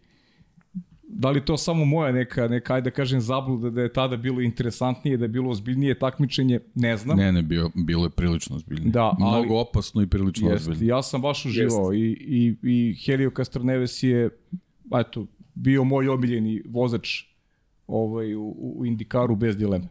Da 1.08 1.30
li 1.30 1.44
to 1.44 1.56
samo 1.56 1.84
moja 1.84 2.12
neka, 2.12 2.48
neka 2.48 2.74
ajde 2.74 2.90
da 2.90 2.94
kažem, 2.94 3.20
zabluda 3.20 3.70
da 3.70 3.82
je 3.82 3.92
tada 3.92 4.16
bilo 4.16 4.40
interesantnije, 4.40 5.16
da 5.16 5.24
je 5.24 5.28
bilo 5.28 5.50
ozbiljnije 5.50 5.98
takmičenje, 5.98 6.60
ne 6.74 6.96
znam. 6.96 7.18
Ne, 7.18 7.32
ne, 7.32 7.42
bio, 7.42 7.70
bilo 7.74 8.04
je 8.04 8.10
prilično 8.10 8.56
ozbiljnije. 8.56 8.90
Da, 8.90 9.14
ali, 9.20 9.46
Mnogo 9.46 9.60
opasno 9.60 10.02
i 10.02 10.06
prilično 10.06 10.50
jest, 10.50 10.60
ozbiljnije. 10.60 10.88
Ja 10.88 11.02
sam 11.02 11.22
baš 11.22 11.46
uživao 11.46 11.94
i, 11.94 12.10
i, 12.20 12.56
i 12.62 12.96
Helio 13.04 13.30
Castroneves 13.36 14.02
je, 14.02 14.30
eto, 15.00 15.26
bio 15.54 15.84
moj 15.84 16.08
omiljeni 16.08 16.62
vozač 16.68 17.22
ovaj, 17.86 18.34
u, 18.34 18.54
u 18.58 18.86
Indikaru 18.86 19.36
bez 19.36 19.56
dileme. 19.56 19.88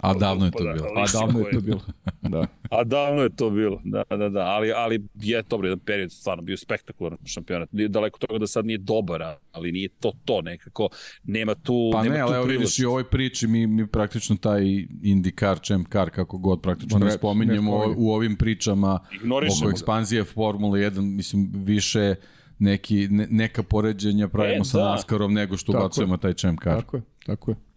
A 0.00 0.14
davno 0.14 0.44
je 0.44 0.50
to 0.50 0.64
bilo. 0.74 0.88
A 0.96 1.04
davno 1.12 1.38
je 1.38 1.50
to 1.52 1.60
bilo. 1.60 1.80
Da. 2.22 2.46
A 2.70 2.84
davno 2.84 3.22
je 3.22 3.36
to 3.36 3.50
bilo. 3.50 3.80
Da, 3.84 4.02
da, 4.16 4.28
da. 4.28 4.40
Ali, 4.40 4.72
ali 4.72 5.08
je 5.14 5.42
dobro, 5.42 5.68
jedan 5.68 5.78
period 5.78 6.12
stvarno 6.12 6.42
bio 6.42 6.56
spektakularan 6.56 7.18
šampionat. 7.24 7.68
Daleko 7.72 8.18
toga 8.18 8.38
da 8.38 8.46
sad 8.46 8.66
nije 8.66 8.78
dobar, 8.78 9.22
ali 9.52 9.72
nije 9.72 9.88
to 9.88 10.12
to 10.24 10.42
nekako. 10.42 10.88
Nema 11.24 11.54
tu 11.54 11.90
Pa 11.92 12.02
nema 12.02 12.14
ne, 12.14 12.20
ali 12.20 12.34
evo 12.34 12.44
vidiš 12.44 12.78
i 12.78 12.86
u 12.86 12.90
ovoj 12.90 13.04
priči 13.04 13.46
mi, 13.46 13.66
mi 13.66 13.86
praktično 13.86 14.36
taj 14.36 14.62
IndyCar, 15.02 15.66
Champ 15.66 15.88
Car, 15.92 16.10
kako 16.10 16.38
god 16.38 16.62
praktično 16.62 16.98
ne, 16.98 17.04
ne 17.04 17.10
spominjemo 17.10 17.86
ne 17.86 17.94
u 17.96 18.10
ovim 18.12 18.36
pričama 18.36 19.00
oko 19.60 19.70
ekspanzije 19.70 20.24
Formula 20.24 20.78
1, 20.78 21.00
mislim, 21.00 21.50
više 21.54 22.14
neki, 22.58 23.08
ne, 23.08 23.26
neka 23.30 23.62
poređenja 23.62 24.28
pravimo 24.28 24.62
e, 24.62 24.64
sa 24.64 24.78
da. 24.78 24.90
NASCARom 24.90 25.34
nego 25.34 25.56
što 25.56 25.72
ubacujemo 25.72 26.16
taj 26.16 26.32
Champ 26.32 26.60
Car. 26.62 26.74
Tako 26.74 26.96
je, 26.96 27.02
tako 27.26 27.50
je. 27.50 27.69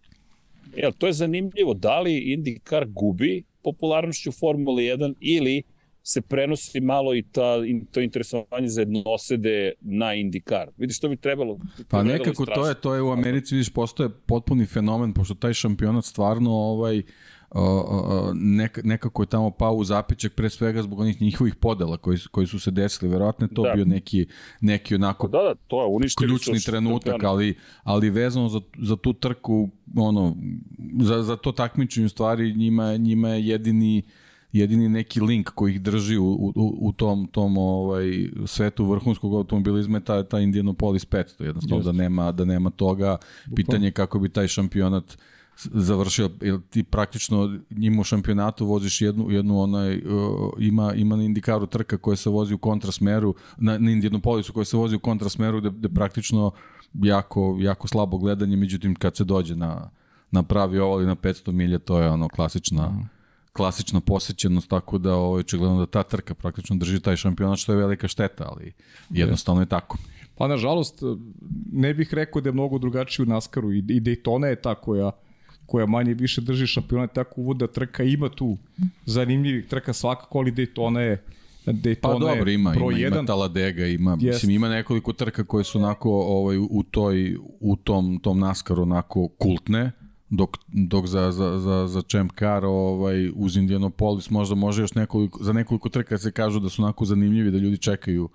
Jel, 0.76 0.92
to 0.92 1.06
je 1.06 1.12
zanimljivo. 1.12 1.74
Da 1.74 2.00
li 2.00 2.36
IndyCar 2.36 2.84
gubi 2.92 3.44
popularnošću 3.62 4.32
Formule 4.32 4.82
1 4.82 5.14
ili 5.20 5.62
se 6.02 6.20
prenosi 6.20 6.80
malo 6.80 7.14
i 7.14 7.22
ta, 7.22 7.56
to 7.90 8.00
interesovanje 8.00 8.68
za 8.68 8.80
jednosede 8.80 9.72
na 9.80 10.06
IndyCar. 10.06 10.66
Vidiš, 10.76 11.00
to 11.00 11.08
bi 11.08 11.16
trebalo... 11.16 11.58
Pa 11.88 12.02
nekako 12.02 12.46
to 12.46 12.68
je, 12.68 12.74
to 12.74 12.94
je 12.94 13.02
u 13.02 13.10
Americi, 13.10 13.54
vidiš, 13.54 13.72
postoje 13.72 14.08
potpuni 14.26 14.66
fenomen, 14.66 15.12
pošto 15.12 15.34
taj 15.34 15.52
šampionat 15.52 16.04
stvarno 16.04 16.50
ovaj, 16.50 17.02
nek, 18.34 18.80
nekako 18.84 19.22
je 19.22 19.26
tamo 19.26 19.50
pao 19.50 19.74
u 19.74 19.84
zapećak 19.84 20.32
pre 20.32 20.50
svega 20.50 20.82
zbog 20.82 21.00
onih 21.00 21.22
njihovih 21.22 21.54
podela 21.54 21.96
koji, 21.96 22.18
koji 22.30 22.46
su 22.46 22.60
se 22.60 22.70
desili. 22.70 23.10
Verovatno 23.10 23.48
to 23.54 23.62
da. 23.62 23.72
bio 23.74 23.84
neki, 23.84 24.26
neki 24.60 24.94
onako 24.94 25.28
da, 25.28 25.38
da, 25.38 25.54
to 25.54 25.82
je 25.82 26.08
ključni 26.18 26.60
trenutak, 26.60 27.24
ali, 27.24 27.54
ali 27.82 28.10
vezano 28.10 28.48
za, 28.48 28.60
za 28.78 28.96
tu 28.96 29.12
trku, 29.12 29.68
ono, 29.96 30.36
za, 31.00 31.22
za 31.22 31.36
to 31.36 31.52
takmičenje 31.52 32.06
u 32.06 32.08
stvari 32.08 32.54
njima, 32.54 32.96
njima 32.96 33.28
je 33.28 33.46
jedini 33.46 34.02
jedini 34.52 34.88
neki 34.88 35.20
link 35.20 35.50
koji 35.50 35.72
ih 35.72 35.80
drži 35.80 36.16
u, 36.16 36.24
u, 36.24 36.52
u 36.80 36.92
tom, 36.92 37.26
tom 37.26 37.58
ovaj, 37.58 38.28
svetu 38.46 38.86
vrhunskog 38.86 39.34
automobilizma 39.34 39.98
je 39.98 40.04
ta, 40.04 40.22
ta 40.22 40.40
Indianapolis 40.40 41.06
500. 41.06 41.44
Jednostavno 41.44 41.76
Just. 41.76 41.86
da 41.86 41.92
nema, 41.92 42.32
da 42.32 42.44
nema 42.44 42.70
toga. 42.70 43.16
Pitanje 43.56 43.86
je 43.86 43.92
kako 43.92 44.18
bi 44.18 44.28
taj 44.28 44.48
šampionat 44.48 45.04
uh, 45.04 45.20
završio, 45.56 46.30
jer 46.40 46.60
ti 46.70 46.82
praktično 46.82 47.58
njima 47.70 48.00
u 48.00 48.04
šampionatu 48.04 48.66
voziš 48.66 49.00
jednu, 49.00 49.30
jednu 49.30 49.60
onaj, 49.60 49.96
uh, 49.96 50.52
ima, 50.58 50.94
ima 50.94 51.16
na 51.16 51.22
indikaru 51.22 51.66
trka 51.66 51.98
koja 51.98 52.16
se 52.16 52.30
vozi 52.30 52.54
u 52.54 52.58
kontrasmeru, 52.58 53.34
na, 53.56 53.78
na 53.78 53.90
jednu 53.90 54.20
policu 54.20 54.52
koja 54.52 54.64
se 54.64 54.76
vozi 54.76 54.96
u 54.96 55.00
kontrasmeru 55.00 55.60
gde, 55.60 55.70
gde 55.70 55.88
praktično 55.88 56.50
jako, 56.94 57.56
jako 57.60 57.88
slabo 57.88 58.18
gledanje, 58.18 58.56
međutim 58.56 58.94
kad 58.94 59.16
se 59.16 59.24
dođe 59.24 59.56
na, 59.56 59.90
na 60.30 60.42
pravi 60.42 60.78
oval 60.78 61.02
i 61.02 61.06
na 61.06 61.16
500 61.16 61.52
milja, 61.52 61.78
to 61.78 61.98
je 61.98 62.10
ono 62.10 62.28
klasična, 62.28 62.88
mm. 62.88 63.10
klasična 63.52 64.00
posećenost, 64.00 64.68
tako 64.68 64.98
da 64.98 65.14
ovo, 65.14 65.26
ovaj, 65.26 65.40
očigledno 65.40 65.78
da 65.78 65.86
ta 65.86 66.02
trka 66.02 66.34
praktično 66.34 66.76
drži 66.76 67.00
taj 67.00 67.16
šampionat, 67.16 67.58
što 67.58 67.72
je 67.72 67.78
velika 67.78 68.08
šteta, 68.08 68.48
ali 68.48 68.72
jednostavno 69.10 69.62
je 69.62 69.66
tako. 69.66 69.98
Pa 70.34 70.48
nažalost, 70.48 71.02
ne 71.72 71.94
bih 71.94 72.14
rekao 72.14 72.42
da 72.42 72.48
je 72.48 72.52
mnogo 72.52 72.78
drugačije 72.78 73.24
u 73.24 73.28
Naskaru 73.28 73.72
i, 73.72 73.78
i 73.78 74.00
Daytona 74.00 74.46
je 74.46 74.62
ta 74.62 74.74
koja 74.74 75.10
koja 75.66 75.86
manje 75.86 76.14
više 76.14 76.40
drži 76.40 76.66
šampionat, 76.66 77.12
tako 77.12 77.40
uvoda 77.40 77.66
trka 77.66 78.02
ima 78.02 78.28
tu 78.28 78.58
zanimljivih 79.06 79.66
trka 79.66 79.92
svakako, 79.92 80.38
ali 80.38 80.52
Daytona 80.52 80.98
je 80.98 81.22
Daytona 81.66 82.00
pa 82.00 82.18
dobro, 82.18 82.50
ima, 82.50 82.74
ima, 82.74 82.98
jedan. 82.98 83.18
ima 83.18 83.26
Taladega, 83.26 83.86
ima, 83.86 84.16
yes. 84.16 84.26
mislim, 84.26 84.50
ima 84.50 84.68
nekoliko 84.68 85.12
trka 85.12 85.44
koje 85.44 85.64
su 85.64 85.78
onako 85.78 86.10
ovaj, 86.10 86.58
u, 86.58 86.82
toj, 86.90 87.36
u 87.60 87.76
tom, 87.76 88.18
tom 88.22 88.38
naskaru 88.38 88.82
onako 88.82 89.28
kultne, 89.28 89.90
dok, 90.30 90.56
dok 90.68 91.06
za, 91.06 91.32
za, 91.32 91.58
za, 91.58 91.86
za 91.86 92.02
Champ 92.02 92.32
Car 92.38 92.64
ovaj, 92.64 93.30
uz 93.34 93.56
Indianapolis 93.56 94.30
možda 94.30 94.54
može 94.54 94.82
još 94.82 94.94
nekoliko, 94.94 95.44
za 95.44 95.52
nekoliko 95.52 95.88
trka 95.88 96.18
se 96.18 96.30
kažu 96.30 96.60
da 96.60 96.68
su 96.68 96.82
onako 96.82 97.04
zanimljivi, 97.04 97.50
da 97.50 97.58
ljudi 97.58 97.78
čekaju 97.78 98.28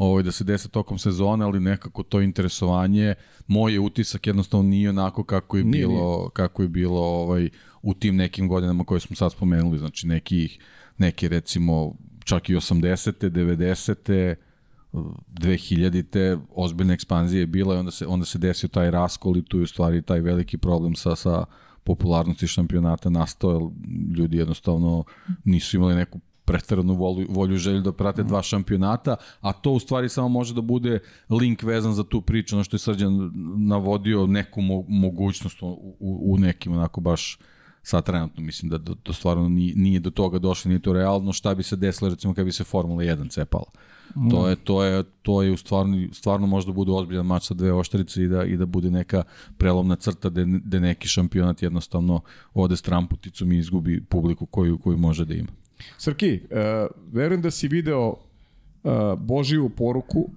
ovaj, 0.00 0.22
da 0.22 0.32
se 0.32 0.44
dese 0.44 0.68
tokom 0.68 0.98
sezone, 0.98 1.44
ali 1.44 1.60
nekako 1.60 2.02
to 2.02 2.20
interesovanje, 2.20 3.14
moj 3.46 3.72
je 3.72 3.80
utisak 3.80 4.26
jednostavno 4.26 4.68
nije 4.68 4.90
onako 4.90 5.24
kako 5.24 5.56
je 5.56 5.64
nije, 5.64 5.86
bilo, 5.86 6.18
nije. 6.18 6.30
kako 6.32 6.62
je 6.62 6.68
bilo 6.68 7.00
ovaj, 7.00 7.50
u 7.82 7.94
tim 7.94 8.16
nekim 8.16 8.48
godinama 8.48 8.84
koje 8.84 9.00
smo 9.00 9.16
sad 9.16 9.32
spomenuli, 9.32 9.78
znači 9.78 10.06
neki, 10.06 10.58
neki 10.98 11.28
recimo 11.28 11.94
čak 12.24 12.50
i 12.50 12.54
80. 12.54 13.30
90. 13.30 14.34
2000-te 14.92 16.38
ozbiljna 16.54 16.94
ekspanzija 16.94 17.40
je 17.40 17.46
bila 17.46 17.74
i 17.74 17.78
onda 17.78 17.90
se, 17.90 18.06
onda 18.06 18.26
se 18.26 18.38
desio 18.38 18.68
taj 18.68 18.90
raskol 18.90 19.36
i 19.36 19.44
tu 19.44 19.58
je 19.58 19.62
u 19.62 19.66
stvari 19.66 20.02
taj 20.02 20.20
veliki 20.20 20.58
problem 20.58 20.94
sa, 20.94 21.16
sa 21.16 21.44
popularnosti 21.84 22.46
šampionata 22.46 23.10
nastao, 23.10 23.72
ljudi 24.16 24.36
jednostavno 24.36 25.04
nisu 25.44 25.76
imali 25.76 25.94
neku 25.94 26.20
pretaranu 26.50 26.94
volju, 26.94 27.26
volju 27.30 27.56
želju 27.56 27.80
da 27.80 27.92
prate 27.92 28.22
dva 28.22 28.42
šampionata, 28.42 29.16
a 29.40 29.52
to 29.52 29.72
u 29.72 29.80
stvari 29.80 30.08
samo 30.08 30.28
može 30.28 30.54
da 30.54 30.60
bude 30.60 30.98
link 31.30 31.62
vezan 31.62 31.94
za 31.94 32.04
tu 32.04 32.20
priču, 32.20 32.56
ono 32.56 32.64
što 32.64 32.74
je 32.74 32.78
Srđan 32.78 33.32
navodio 33.56 34.26
neku 34.26 34.60
mo 34.60 34.84
mogućnost 34.88 35.62
u, 35.62 35.96
u, 36.00 36.38
nekim 36.38 36.72
onako 36.72 37.00
baš 37.00 37.38
sad 37.82 38.06
trenutno 38.06 38.42
mislim 38.42 38.70
da 38.70 38.78
to, 38.78 38.94
to 38.94 39.12
stvarno 39.12 39.48
nije, 39.48 39.74
nije 39.76 40.00
do 40.00 40.10
toga 40.10 40.38
došlo, 40.38 40.68
nije 40.68 40.82
to 40.82 40.92
realno, 40.92 41.32
šta 41.32 41.54
bi 41.54 41.62
se 41.62 41.76
desilo 41.76 42.10
recimo 42.10 42.34
kad 42.34 42.44
bi 42.44 42.52
se 42.52 42.64
Formula 42.64 43.02
1 43.02 43.30
cepala. 43.30 43.70
Mm. 44.16 44.30
To 44.30 44.48
je 44.48 44.56
to 44.56 44.84
je 44.84 45.04
to 45.22 45.42
je 45.42 45.52
u 45.52 45.56
stvarno 45.56 46.08
stvarno 46.12 46.46
može 46.46 46.66
da 46.66 46.72
bude 46.72 46.92
ozbiljan 46.92 47.26
mač 47.26 47.42
sa 47.42 47.54
dve 47.54 47.72
oštrice 47.72 48.22
i 48.22 48.28
da 48.28 48.44
i 48.44 48.56
da 48.56 48.66
bude 48.66 48.90
neka 48.90 49.22
prelomna 49.58 49.96
crta 49.96 50.28
da 50.28 50.44
da 50.44 50.78
neki 50.78 51.08
šampionat 51.08 51.62
jednostavno 51.62 52.20
ode 52.54 52.76
s 52.76 52.82
tramputicom 52.82 53.52
i 53.52 53.58
izgubi 53.58 54.04
publiku 54.04 54.46
koju 54.46 54.78
koju 54.78 54.98
može 54.98 55.24
da 55.24 55.34
ima. 55.34 55.48
Srki, 55.98 56.40
uh, 56.50 56.58
verujem 57.12 57.42
da 57.42 57.50
si 57.50 57.68
video 57.68 58.08
uh, 58.08 58.92
Božiju 59.18 59.68
poruku, 59.68 60.30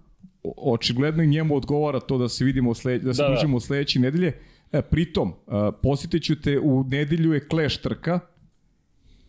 očigledno 0.57 1.24
i 1.24 1.28
njemu 1.28 1.56
odgovara 1.56 1.99
to 1.99 2.18
da 2.18 2.30
se 2.30 2.45
vidimo 2.45 2.74
sled, 2.74 3.02
da 3.02 3.14
se 3.14 3.22
da, 3.24 3.28
da. 3.28 3.34
družimo 3.34 3.57
da. 3.57 3.65
sledeće 3.65 3.99
nedelje. 3.99 4.34
E, 4.72 4.82
pritom, 4.82 5.30
uh, 5.30 5.53
posjetiću 5.84 6.41
te 6.41 6.60
u 6.60 6.84
nedelju 6.84 7.34
je 7.34 7.48
Clash 7.49 7.82
trka 7.82 8.20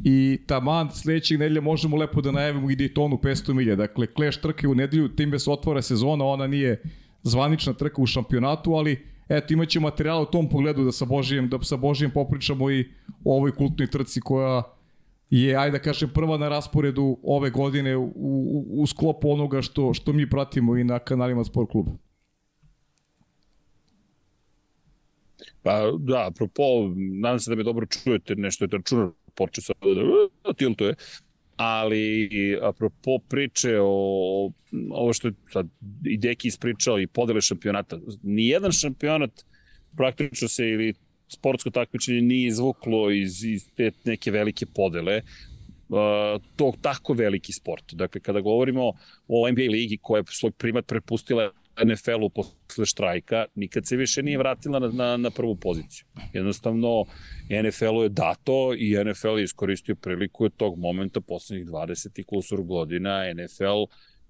i 0.04 0.38
taman 0.46 0.90
sledećeg 0.90 1.38
nedelja 1.38 1.60
možemo 1.60 1.96
lepo 1.96 2.20
da 2.20 2.32
najavimo 2.32 2.70
i 2.70 2.76
Daytonu 2.76 3.20
500 3.20 3.52
milija. 3.52 3.76
Dakle, 3.76 4.06
Clash 4.16 4.40
trka 4.40 4.66
je 4.66 4.70
u 4.70 4.74
nedelju, 4.74 5.08
time 5.08 5.38
se 5.38 5.50
otvara 5.50 5.82
sezona, 5.82 6.24
ona 6.24 6.46
nije 6.46 6.82
zvanična 7.22 7.72
trka 7.72 8.02
u 8.02 8.06
šampionatu, 8.06 8.72
ali 8.72 9.06
eto 9.28 9.54
imaće 9.54 9.80
materijal 9.80 10.22
u 10.22 10.26
tom 10.26 10.48
pogledu 10.48 10.84
da 10.84 10.92
sa 10.92 11.04
Božijem, 11.04 11.48
da 11.48 11.58
sa 11.62 11.76
Božijem 11.76 12.10
popričamo 12.10 12.70
i 12.70 12.88
o 13.24 13.36
ovoj 13.36 13.52
kultnoj 13.52 13.86
trci 13.86 14.20
koja 14.20 14.62
je, 15.30 15.56
ajde 15.56 15.78
da 15.78 15.82
kažem, 15.82 16.10
prva 16.14 16.38
na 16.38 16.48
rasporedu 16.48 17.18
ove 17.22 17.50
godine 17.50 17.96
u, 17.96 18.12
u, 18.14 18.82
u 18.82 18.86
sklopu 18.86 19.30
onoga 19.30 19.62
što, 19.62 19.94
što 19.94 20.12
mi 20.12 20.30
pratimo 20.30 20.76
i 20.76 20.84
na 20.84 20.98
kanalima 20.98 21.44
Sport 21.44 21.70
kluba. 21.70 21.92
Pa 25.62 25.90
da, 25.98 26.26
apropo, 26.26 26.62
nadam 26.96 27.38
se 27.38 27.50
da 27.50 27.56
me 27.56 27.62
dobro 27.62 27.86
čujete, 27.86 28.34
nešto 28.34 28.64
je 28.64 28.68
računar 28.72 29.08
počeo 29.34 29.62
sad 29.62 29.76
da 30.44 30.52
tiltuje, 30.52 30.94
ali 31.56 32.28
apropo 32.62 33.18
priče 33.28 33.78
o 33.80 34.50
ovo 34.90 35.12
što 35.12 35.28
je 35.28 35.34
sad 35.52 35.68
i 36.04 36.18
Deki 36.18 36.48
ispričao 36.48 37.00
i 37.00 37.06
podele 37.06 37.40
šampionata, 37.40 37.98
nijedan 38.22 38.72
šampionat 38.72 39.44
praktično 39.96 40.48
se 40.48 40.68
ili 40.68 40.94
sportsko 41.34 41.70
takmičenje 41.70 42.20
nije 42.22 42.48
izvuklo 42.48 43.10
iz, 43.10 43.44
iz 43.44 43.66
te 43.76 43.90
neke 44.04 44.30
velike 44.30 44.66
podele, 44.66 45.20
to 46.56 46.72
tako 46.82 47.12
veliki 47.12 47.52
sport. 47.52 47.94
Dakle, 47.94 48.20
kada 48.20 48.40
govorimo 48.40 48.92
o 49.28 49.50
NBA 49.50 49.70
ligi 49.70 49.98
koja 50.02 50.18
je 50.18 50.24
svoj 50.28 50.50
primat 50.50 50.86
prepustila 50.86 51.50
NFL-u 51.84 52.30
posle 52.30 52.86
štrajka, 52.86 53.44
nikad 53.54 53.86
se 53.86 53.96
više 53.96 54.22
nije 54.22 54.38
vratila 54.38 54.78
na, 54.78 54.88
na, 54.88 55.16
na 55.16 55.30
prvu 55.30 55.56
poziciju. 55.56 56.06
Jednostavno, 56.32 57.04
NFL-u 57.50 58.02
je 58.02 58.08
dato 58.08 58.74
i 58.78 58.96
NFL 59.04 59.38
je 59.38 59.44
iskoristio 59.44 59.94
priliku 59.94 60.44
od 60.44 60.56
tog 60.56 60.78
momenta 60.78 61.20
poslednjih 61.20 61.66
20 61.66 62.20
i 62.20 62.24
kusur 62.24 62.62
godina 62.62 63.32
NFL 63.34 63.84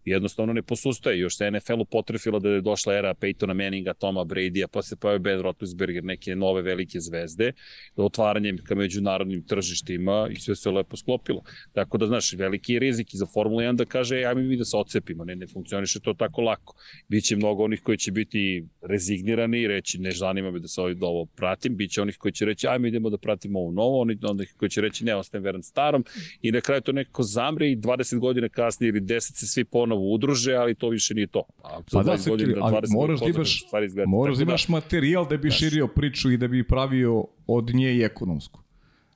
jednostavno 0.05 0.53
ne 0.53 0.63
posustaje. 0.63 1.19
Još 1.19 1.37
se 1.37 1.51
NFL-u 1.51 1.85
potrefila 1.85 2.39
da 2.39 2.49
je 2.49 2.61
došla 2.61 2.95
era 2.95 3.15
Peytona 3.15 3.55
Manninga, 3.55 3.95
Toma 3.95 4.25
Brady-a, 4.25 4.69
pa 4.69 4.83
se 4.83 4.97
pojave 4.97 5.19
Ben 5.19 5.41
Roethlisberger, 5.41 6.05
neke 6.05 6.37
nove 6.37 6.63
velike 6.63 7.01
zvezde, 7.01 7.53
otvaranjem 7.97 8.59
ka 8.65 8.75
međunarodnim 8.75 9.43
tržištima 9.47 10.29
i 10.31 10.37
sve 10.37 10.57
se 10.57 10.71
lepo 10.71 10.97
sklopilo. 10.97 11.43
Tako 11.73 11.99
da, 11.99 12.07
znaš, 12.07 12.33
veliki 12.33 12.73
je 12.73 12.79
rizik 12.79 13.15
i 13.15 13.17
za 13.17 13.27
Formula 13.27 13.63
1 13.63 13.77
da 13.77 13.85
kaže, 13.85 14.25
ajme 14.25 14.43
mi 14.43 14.57
da 14.57 14.65
se 14.65 14.77
ocepimo, 14.77 15.25
ne, 15.25 15.37
ne 15.37 15.47
funkcioniše 15.47 16.01
to 16.01 16.15
tako 16.15 16.41
lako. 16.41 16.75
Biće 17.09 17.37
mnogo 17.37 17.65
onih 17.65 17.81
koji 17.83 17.99
će 17.99 18.13
biti 18.13 18.67
rezignirani 18.83 19.61
i 19.61 19.67
reći, 19.67 19.99
ne 19.99 20.13
zanima 20.13 20.51
me 20.51 20.59
da 20.59 20.69
se 20.69 20.81
ovaj 20.81 20.95
ovo 21.01 21.27
pratim, 21.27 21.77
biće 21.77 22.03
onih 22.03 22.17
koji 22.19 22.33
će 22.33 22.45
reći, 22.45 22.67
ajme 22.67 22.89
idemo 22.89 23.11
da 23.11 23.19
pratimo 23.19 23.59
ovo 23.59 23.73
novo, 23.73 24.01
onih 24.01 24.19
koji 24.57 24.71
će 24.71 24.81
reći, 24.81 25.05
ne, 25.05 25.15
ostajem 25.15 25.45
veran 25.45 25.63
starom 25.63 26.05
i 26.43 26.53
na 26.53 26.61
kraju 26.61 26.81
to 26.81 26.93
nekako 26.93 27.23
zamre 27.23 27.71
i 27.71 27.77
20 27.77 28.19
godina 28.19 28.49
kasnije 28.49 28.89
ili 28.89 29.01
10 29.01 29.21
se 29.21 29.47
svi 29.47 29.65
ponovo 29.65 29.94
ponovo 29.95 30.15
udruže, 30.15 30.55
ali 30.55 30.75
to 30.75 30.89
više 30.89 31.15
nije 31.15 31.27
to. 31.27 31.43
A 31.63 31.81
pa 31.93 32.03
da, 32.03 32.19
se, 32.19 32.31
godina, 32.31 32.55
ali 32.61 32.89
moraš 32.91 33.21
da 33.21 33.27
imaš, 33.27 33.65
moraš 34.07 34.37
da 34.37 34.43
imaš 34.43 34.69
materijal 34.69 35.29
da 35.29 35.37
bi 35.37 35.49
daš. 35.49 35.59
širio 35.59 35.87
priču 35.87 36.31
i 36.31 36.37
da 36.37 36.49
bi 36.49 36.65
pravio 36.65 37.25
od 37.47 37.75
nje 37.75 37.95
i 37.95 38.03
ekonomsku. 38.03 38.61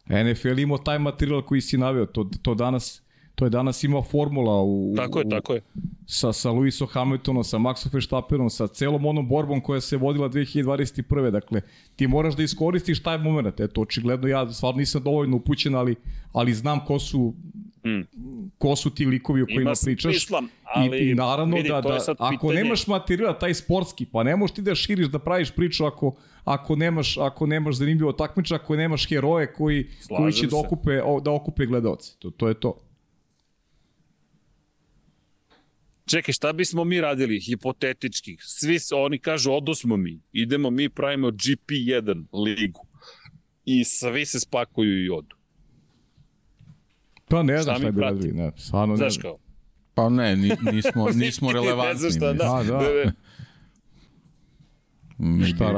NFL 0.09 0.59
imao 0.59 0.78
taj 0.78 0.98
materijal 0.98 1.42
koji 1.42 1.60
si 1.60 1.78
naveo, 1.78 2.06
to, 2.06 2.30
to 2.42 2.55
danas 2.55 3.02
to 3.34 3.44
je 3.46 3.50
danas 3.50 3.84
imao 3.84 4.02
formula 4.02 4.62
u, 4.62 4.94
tako 4.96 5.18
je, 5.18 5.28
tako 5.28 5.55
je. 5.55 5.62
sa, 6.06 6.32
sa 6.32 6.50
Lewisom 6.50 6.88
Hamiltonom, 6.90 7.44
sa 7.44 7.59
Maxom 7.59 7.92
Verstappenom, 7.92 8.50
sa 8.50 8.66
celom 8.66 9.06
onom 9.06 9.28
borbom 9.28 9.60
koja 9.60 9.80
se 9.80 9.96
vodila 9.96 10.28
2021. 10.28 11.30
Dakle, 11.30 11.60
ti 11.96 12.06
moraš 12.06 12.34
da 12.36 12.42
iskoristiš 12.42 13.02
taj 13.02 13.18
moment. 13.18 13.60
Eto, 13.60 13.80
očigledno 13.80 14.28
ja 14.28 14.52
stvarno 14.52 14.78
nisam 14.78 15.02
dovoljno 15.02 15.36
upućen, 15.36 15.74
ali, 15.74 15.94
ali 16.32 16.55
znam 16.55 16.84
ko 16.84 16.98
su 16.98 17.34
mm. 17.89 18.51
ko 18.59 18.77
su 18.77 18.90
ti 18.90 19.06
likovi 19.06 19.43
o 19.43 19.47
kojima 19.47 19.62
Ima 19.62 19.74
pričaš. 19.85 20.12
Smislam, 20.12 20.48
ali, 20.65 20.98
I, 20.98 21.10
I 21.10 21.15
naravno 21.15 21.56
vidi, 21.56 21.69
da, 21.69 21.81
da 21.81 21.98
ako 22.19 22.48
pitanje... 22.48 22.62
nemaš 22.62 22.86
materijal 22.86 23.39
taj 23.39 23.55
sportski, 23.55 24.06
pa 24.12 24.23
ne 24.23 24.36
možeš 24.36 24.55
ti 24.55 24.62
da 24.62 24.74
širiš 24.74 25.06
da 25.06 25.19
praviš 25.19 25.51
priču 25.51 25.85
ako, 25.85 26.16
ako 26.44 26.77
nemaš 26.77 27.16
ako 27.19 27.47
nemaš 27.47 27.77
zanimljivo 27.77 28.12
takmiča, 28.12 28.55
ako 28.55 28.77
nemaš 28.77 29.09
heroje 29.09 29.52
koji 29.52 29.86
Slažem 30.01 30.16
koji 30.16 30.32
će 30.32 30.47
da 30.47 30.56
okupe 30.56 31.01
da 31.23 31.31
okupe 31.31 31.66
gledaoce. 31.66 32.16
To 32.19 32.31
to 32.31 32.48
je 32.48 32.55
to. 32.55 32.85
Čekaj, 36.09 36.32
šta 36.32 36.52
bismo 36.52 36.85
mi 36.85 37.01
radili 37.01 37.40
hipotetički? 37.40 38.36
Svi 38.40 38.78
oni 38.94 39.19
kažu 39.19 39.52
odosmo 39.52 39.97
mi, 39.97 40.20
idemo 40.32 40.70
mi 40.70 40.89
pravimo 40.89 41.28
GP1 41.28 42.24
ligu 42.44 42.86
i 43.65 43.85
svi 43.85 44.27
se 44.27 44.40
spakuju 44.40 45.05
i 45.05 45.10
odu. 45.10 45.38
Pa 47.28 47.42
ne 47.42 47.62
znam 47.62 47.78
šta 47.78 47.90
bi 47.90 48.00
radili, 48.00 48.32
ne, 48.32 48.52
stvarno 48.56 48.92
ne 48.94 48.96
Znaš 48.96 49.18
kao? 49.18 49.38
Pa 49.94 50.09
ne, 50.09 50.36
nismo, 50.36 51.09
nismo 51.14 51.52
relevantni. 51.52 52.02
ne 52.05 52.10
šta, 52.10 52.32
da. 52.32 52.55
A, 52.55 52.62
da. 52.62 52.80
Mi 55.18 55.44
šta 55.46 55.72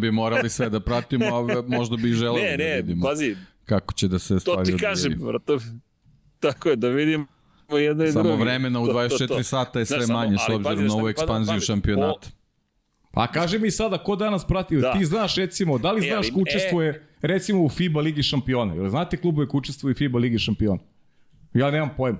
bi, 0.00 0.10
morali 0.10 0.48
sve 0.50 0.68
da 0.70 0.80
pratimo, 0.80 1.26
a 1.26 1.62
možda 1.68 1.96
bi 1.96 2.12
želeli 2.12 2.42
ne, 2.42 2.56
da 2.56 2.64
ne, 2.64 2.70
da 2.70 2.76
vidimo 2.76 3.06
pazi, 3.06 3.36
kako 3.64 3.94
će 3.94 4.08
da 4.08 4.18
se 4.18 4.40
stvari 4.40 4.70
To 4.70 4.76
ti 4.76 4.82
kažem, 4.82 5.18
vrto, 5.22 5.58
tako 6.40 6.68
je, 6.68 6.76
da 6.76 6.88
vidimo 6.88 7.26
jedno 7.70 8.04
i 8.04 8.12
Samo 8.12 8.28
drugi. 8.28 8.42
vremena 8.42 8.80
u 8.80 8.86
24 8.86 9.18
to, 9.18 9.26
to, 9.26 9.34
to. 9.36 9.42
sata 9.42 9.78
je 9.78 9.86
sve 9.86 10.00
Znaš, 10.02 10.14
manje 10.16 10.36
s 10.38 10.48
obzirom 10.48 10.86
na 10.86 10.94
ovu 10.94 11.08
ekspanziju 11.08 11.60
šampionata. 11.60 12.28
Pa 13.10 13.26
kaži 13.26 13.58
mi 13.58 13.70
sada 13.70 13.98
ko 13.98 14.16
danas 14.16 14.46
prati, 14.46 14.76
da. 14.76 14.92
ti 14.92 15.04
znaš 15.04 15.36
recimo, 15.36 15.78
da 15.78 15.92
li 15.92 16.06
e, 16.06 16.10
znaš 16.10 16.30
ko 16.30 16.40
učestvuje 16.40 16.88
e... 16.88 17.02
recimo 17.22 17.64
u 17.64 17.68
FIBA 17.68 18.00
Ligi 18.00 18.22
šampiona? 18.22 18.74
Jel 18.74 18.88
znate 18.88 19.16
klubove 19.16 19.48
koji 19.48 19.58
učestvuju 19.58 19.92
u 19.92 19.94
FIBA 19.94 20.18
Ligi 20.18 20.38
šampiona? 20.38 20.78
Ja 21.54 21.70
nemam 21.70 21.90
pojma. 21.96 22.18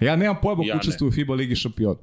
Ja 0.00 0.16
nemam 0.16 0.36
pojma 0.42 0.64
ja 0.64 0.72
ko 0.72 0.78
učestvuju 0.78 1.08
u 1.08 1.12
FIBA 1.12 1.34
Ligi 1.34 1.56
šampiona. 1.56 1.98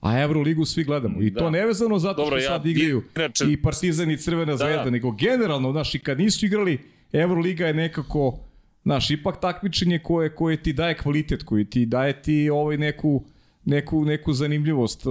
A 0.00 0.20
Euroligu 0.20 0.64
svi 0.64 0.84
gledamo. 0.84 1.22
I 1.22 1.30
da. 1.30 1.40
to 1.40 1.50
nevezano 1.50 1.98
zato 1.98 2.22
Dobro, 2.22 2.40
što 2.40 2.48
sad 2.48 2.66
ja, 2.66 2.70
igraju 2.70 3.02
inače, 3.16 3.44
i 3.48 3.62
Partizan 3.62 4.10
i 4.10 4.16
Crvena 4.16 4.52
da. 4.52 4.56
zvezda, 4.56 4.90
nego 4.90 5.10
generalno, 5.10 5.72
znaš, 5.72 5.94
i 5.94 5.98
kad 5.98 6.18
nisu 6.18 6.46
igrali, 6.46 6.78
Euroliga 7.12 7.66
je 7.66 7.74
nekako, 7.74 8.38
znaš, 8.82 9.10
ipak 9.10 9.40
takmičenje 9.40 9.98
koje, 9.98 10.34
koje 10.34 10.62
ti 10.62 10.72
daje 10.72 10.96
kvalitet, 10.96 11.42
koje 11.42 11.64
ti 11.64 11.86
daje 11.86 12.22
ti 12.22 12.50
ovaj 12.50 12.76
neku, 12.76 13.24
neku, 13.64 14.04
neku 14.04 14.32
zanimljivost 14.32 15.04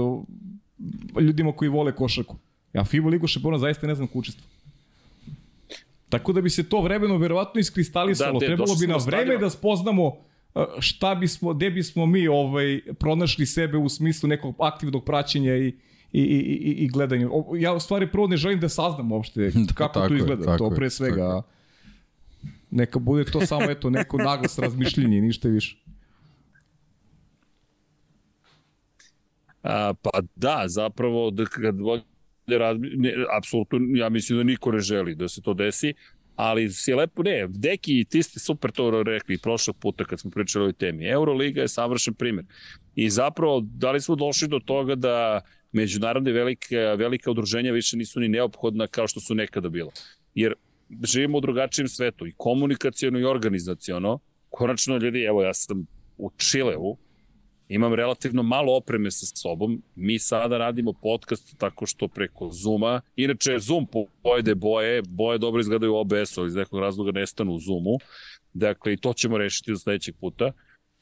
ljudima 1.22 1.52
koji 1.52 1.70
vole 1.70 1.96
košarku. 1.96 2.36
Ja 2.74 2.86
FIBA 2.86 3.10
ligu 3.10 3.28
šampiona 3.28 3.58
zaista 3.58 3.88
ne 3.88 3.96
znam 3.96 4.08
ko 4.08 4.20
učestvo. 4.20 4.46
Tako 6.10 6.34
da 6.34 6.42
bi 6.42 6.50
se 6.50 6.64
to 6.64 6.82
vremeno 6.82 7.18
verovatno 7.18 7.60
iskristalisalo. 7.60 8.40
Da, 8.40 8.46
Trebalo 8.46 8.76
bi 8.76 8.88
na 8.88 8.98
vreme 9.06 9.38
da 9.38 9.50
spoznamo 9.50 10.16
šta 10.80 11.16
bismo, 11.16 11.54
gde 11.54 11.70
bismo 11.70 12.06
mi 12.06 12.28
ovaj, 12.28 12.80
pronašli 13.00 13.46
sebe 13.46 13.78
u 13.78 13.90
smislu 13.90 14.30
nekog 14.30 14.56
aktivnog 14.60 15.06
praćenja 15.06 15.56
i, 15.56 15.68
i, 16.12 16.22
i, 16.22 16.76
i 16.78 16.88
gledanja. 16.88 17.28
Ja 17.60 17.74
u 17.74 17.80
stvari 17.80 18.12
prvo 18.12 18.28
ne 18.28 18.38
želim 18.38 18.60
da 18.60 18.70
saznam 18.70 19.12
uopšte 19.12 19.52
da, 19.68 19.74
kako 19.74 20.08
to 20.08 20.16
izgleda, 20.16 20.52
je, 20.52 20.58
to 20.58 20.70
pre 20.70 20.90
svega. 20.90 21.16
Tako. 21.16 21.48
Neka 22.72 23.00
bude 23.00 23.24
to 23.24 23.46
samo 23.46 23.72
eto 23.72 23.90
neko 23.90 24.18
naglas 24.18 24.60
razmišljenje, 24.60 25.22
ništa 25.22 25.50
više. 25.50 25.78
A, 29.64 29.94
pa 30.02 30.10
da, 30.36 30.64
zapravo 30.68 31.32
da 31.32 31.46
kad 31.46 31.80
volje 31.80 32.04
ne, 32.98 33.14
apsolutno 33.38 33.80
ja 33.96 34.10
mislim 34.10 34.38
da 34.38 34.44
niko 34.44 34.72
ne 34.72 34.80
želi 34.80 35.16
da 35.16 35.28
se 35.28 35.42
to 35.42 35.54
desi, 35.54 35.94
ali 36.36 36.70
si 36.72 36.94
lepo, 36.94 37.24
ne, 37.24 37.48
Deki, 37.50 38.06
ti 38.10 38.24
ste 38.24 38.40
super 38.40 38.72
to 38.72 39.04
rekli 39.04 39.38
prošlog 39.38 39.76
puta 39.78 40.06
kad 40.06 40.20
smo 40.20 40.32
pričali 40.32 40.62
o 40.62 40.66
ovoj 40.66 40.74
temi. 40.74 41.08
Euroliga 41.08 41.62
je 41.62 41.68
savršen 41.68 42.14
primer. 42.14 42.46
I 42.96 43.10
zapravo, 43.10 43.62
da 43.64 43.92
li 43.92 44.02
smo 44.02 44.16
došli 44.16 44.48
do 44.48 44.60
toga 44.60 44.96
da 44.96 45.42
međunarodne 45.72 46.32
velike, 46.32 46.78
velike 46.78 47.30
udruženja 47.30 47.72
više 47.72 47.98
nisu 47.98 48.20
ni 48.20 48.28
neophodna 48.28 48.88
kao 48.88 49.08
što 49.08 49.20
su 49.20 49.36
nekada 49.36 49.70
bila. 49.70 49.92
Jer 50.36 50.54
živimo 51.04 51.38
u 51.38 51.42
drugačijem 51.42 51.88
svetu 51.88 52.28
i 52.28 52.34
komunikacijono 52.38 53.20
i 53.20 53.26
organizacijono. 53.26 54.20
Konačno, 54.50 54.98
ljudi, 54.98 55.24
evo, 55.24 55.44
ja 55.44 55.54
sam 55.54 55.86
u 56.18 56.32
Čileu, 56.38 56.96
imam 57.70 57.94
relativno 57.94 58.44
malo 58.44 58.76
opreme 58.76 59.12
sa 59.12 59.26
sobom. 59.26 59.82
Mi 59.96 60.20
sada 60.20 60.58
radimo 60.58 60.94
podcast 60.94 61.58
tako 61.58 61.86
što 61.86 62.08
preko 62.08 62.50
Zuma, 62.52 63.02
inače 63.16 63.60
Zoom 63.60 63.88
pojede 64.24 64.56
boje, 64.56 65.02
boje 65.02 65.38
dobro 65.38 65.62
izgledaju 65.62 65.94
u 65.94 65.98
OBS-u, 65.98 66.46
iz 66.46 66.56
nekog 66.56 66.80
razloga 66.80 67.12
nestanu 67.12 67.54
u 67.54 67.60
Zoomu. 67.60 67.98
Dakle, 68.54 68.94
i 68.94 68.98
to 68.98 69.14
ćemo 69.14 69.38
rešiti 69.38 69.72
do 69.72 69.78
sledećeg 69.78 70.16
puta. 70.16 70.52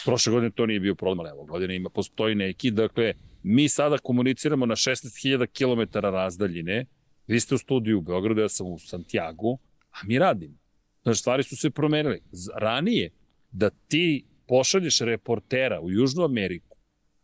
Prošle 0.06 0.31
godine 0.31 0.52
to 0.52 0.65
nije 0.65 0.80
bio 0.80 0.95
problem, 0.95 1.19
ali 1.19 1.30
evo, 1.30 1.45
godine 1.45 1.76
ima, 1.76 1.89
postoji 1.89 2.35
neki. 2.35 2.72
Dakle, 2.72 3.14
mi 3.44 3.69
sada 3.69 3.98
komuniciramo 3.98 4.65
na 4.65 4.76
16.000 4.76 5.48
km 5.48 5.99
razdaljine. 5.99 6.85
Vi 7.27 7.39
ste 7.39 7.56
u 7.56 7.57
studiju 7.57 7.98
u 7.98 8.02
Beogradu, 8.02 8.41
ja 8.41 8.49
sam 8.49 8.68
u 8.68 8.80
Santiago, 8.80 9.57
a 9.91 9.98
mi 10.03 10.19
radimo. 10.19 10.56
Znači, 11.03 11.19
stvari 11.19 11.44
su 11.44 11.57
se 11.57 11.69
promenile. 11.69 12.19
Ranije, 12.56 13.10
da 13.52 13.69
ti 13.69 14.26
pošalješ 14.48 14.99
reportera 14.99 15.82
u 15.82 15.91
Južnu 15.91 16.24
Ameriku, 16.24 16.78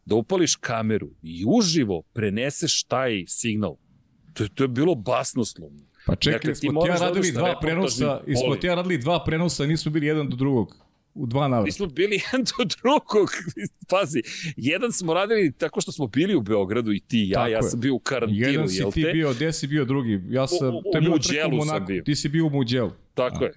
da 0.05 0.15
upališ 0.15 0.55
kameru 0.55 1.09
i 1.21 1.43
uživo 1.47 2.01
preneseš 2.13 2.83
taj 2.83 3.23
signal, 3.27 3.75
to, 4.33 4.47
to 4.47 4.63
je 4.63 4.67
bilo 4.67 4.95
basnoslovno. 4.95 5.79
Pa 6.05 6.15
čekaj, 6.15 6.37
dakle, 6.37 6.55
smo 6.55 6.81
ti 6.81 6.89
ja 6.89 6.97
da 6.97 7.05
radili 7.05 7.31
dva 7.31 7.59
prenosa, 7.61 8.21
i 8.27 8.35
smo 8.35 8.55
ti 8.55 8.67
ja 8.67 8.75
radili 8.75 8.97
dva 8.97 9.23
prenosa, 9.25 9.65
nismo 9.65 9.91
bili 9.91 10.05
jedan 10.05 10.29
do 10.29 10.35
drugog 10.35 10.83
u 11.13 11.25
dva 11.25 11.47
navrata. 11.47 11.65
Nismo 11.65 11.87
bili 11.87 12.19
jedan 12.25 12.45
do 12.57 12.65
drugog. 12.81 13.29
Pazi, 13.89 14.21
jedan 14.57 14.91
smo 14.91 15.13
radili 15.13 15.51
tako 15.51 15.81
što 15.81 15.91
smo 15.91 16.07
bili 16.07 16.35
u 16.35 16.41
Beogradu 16.41 16.91
i 16.91 16.99
ti 16.99 17.23
i 17.23 17.29
ja, 17.29 17.39
tako 17.39 17.51
ja 17.51 17.61
sam 17.61 17.79
bio 17.79 17.95
u 17.95 17.99
karantinu, 17.99 18.47
jedan 18.47 18.69
si 18.69 18.83
ti 18.93 19.05
bio, 19.13 19.33
gde 19.33 19.53
si 19.53 19.67
bio 19.67 19.85
drugi? 19.85 20.21
Ja 20.29 20.47
sam, 20.47 20.67
u, 20.67 20.77
u, 20.77 20.81
u 20.97 21.01
Muđelu 21.09 21.65
sam 21.65 21.85
bio. 21.85 22.03
Ti 22.03 22.15
si 22.15 22.29
bio 22.29 22.45
u 22.45 22.49
Muđelu. 22.49 22.91
Tako 23.13 23.43
A. 23.43 23.47
je. 23.47 23.53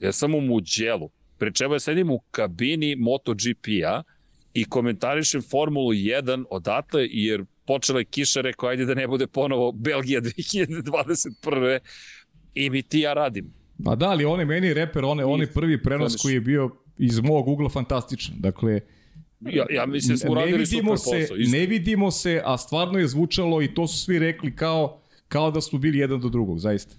Ja 0.00 0.12
sam 0.12 0.34
u 0.34 0.40
Muđelu. 0.40 1.10
Pre 1.38 1.52
čemu 1.52 1.74
ja 1.74 1.80
sedim 1.80 2.10
u 2.10 2.20
kabini 2.30 2.96
MotoGP-a 2.96 4.02
i 4.54 4.64
komentarišem 4.64 5.42
Formulu 5.42 5.92
1 5.92 6.44
odatle, 6.50 7.06
jer 7.10 7.44
počela 7.66 7.98
je 7.98 8.04
kiša, 8.04 8.40
rekao, 8.40 8.68
ajde 8.68 8.84
da 8.84 8.94
ne 8.94 9.08
bude 9.08 9.26
ponovo 9.26 9.72
Belgija 9.72 10.20
2021. 11.00 11.78
I 12.54 12.70
mi 12.70 12.82
ti 12.82 13.00
ja 13.00 13.12
radim. 13.12 13.52
Pa 13.84 13.94
da, 13.94 14.08
ali 14.08 14.24
on 14.24 14.40
je 14.40 14.46
meni 14.46 14.74
reper, 14.74 15.04
on 15.04 15.18
je, 15.18 15.24
on 15.24 15.40
je 15.40 15.52
prvi 15.52 15.82
prenos 15.82 16.16
koji 16.22 16.34
je 16.34 16.40
bio 16.40 16.70
iz 16.98 17.20
mog 17.20 17.48
ugla 17.48 17.68
fantastičan. 17.68 18.34
Dakle, 18.38 18.80
Ja, 19.40 19.66
ja 19.70 19.86
mislim 19.86 20.14
da 20.14 20.18
smo 20.18 20.34
radili 20.34 20.66
super 20.66 20.86
posao. 20.86 21.12
Se, 21.12 21.34
ne 21.52 21.66
vidimo 21.66 22.10
se, 22.10 22.42
a 22.44 22.58
stvarno 22.58 22.98
je 22.98 23.06
zvučalo 23.06 23.62
i 23.62 23.74
to 23.74 23.86
su 23.86 23.98
svi 23.98 24.18
rekli 24.18 24.56
kao, 24.56 25.00
kao 25.28 25.50
da 25.50 25.60
smo 25.60 25.78
bili 25.78 25.98
jedan 25.98 26.20
do 26.20 26.28
drugog, 26.28 26.58
zaista. 26.58 26.94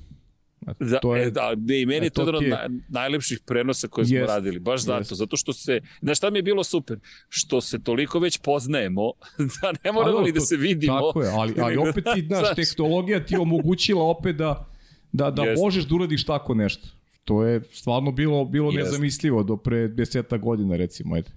Da, 0.79 0.99
to 0.99 1.15
je, 1.15 1.27
e, 1.27 1.31
da, 1.31 1.53
ne, 1.57 1.81
i 1.81 1.85
meni 1.85 2.05
je 2.05 2.09
to 2.09 2.21
jedan 2.21 2.35
od 2.35 2.43
naj, 2.43 2.67
najlepših 2.89 3.39
prenosa 3.45 3.87
koje 3.87 4.05
smo 4.05 4.17
jest, 4.17 4.29
radili, 4.29 4.59
baš 4.59 4.81
zato, 4.81 4.99
jest. 4.99 5.13
zato 5.13 5.37
što 5.37 5.53
se, 5.53 5.81
znaš 6.01 6.17
šta 6.17 6.29
mi 6.29 6.37
je 6.39 6.43
bilo 6.43 6.63
super? 6.63 6.99
Što 7.29 7.61
se 7.61 7.83
toliko 7.83 8.19
već 8.19 8.37
poznajemo, 8.37 9.11
da 9.61 9.73
ne 9.83 9.91
moramo 9.91 10.21
ni 10.21 10.31
da 10.31 10.39
se 10.39 10.57
vidimo. 10.57 10.99
Tako 10.99 11.21
je, 11.21 11.29
ali, 11.29 11.53
ali 11.61 11.77
opet 11.77 12.05
ti, 12.15 12.25
znaš, 12.27 12.55
tehnologija 12.55 13.25
ti 13.25 13.35
omogućila 13.35 14.03
opet 14.03 14.35
da, 14.35 14.69
da, 15.11 15.31
da 15.31 15.43
jest. 15.43 15.61
možeš 15.61 15.85
da 15.85 15.95
uradiš 15.95 16.25
tako 16.25 16.53
nešto. 16.53 16.87
To 17.23 17.43
je 17.43 17.61
stvarno 17.71 18.11
bilo, 18.11 18.45
bilo 18.45 18.71
jest. 18.71 18.77
nezamislivo 18.77 19.43
do 19.43 19.57
pre 19.57 19.87
deseta 19.87 20.37
godina, 20.37 20.75
recimo, 20.75 21.15
ajde. 21.15 21.29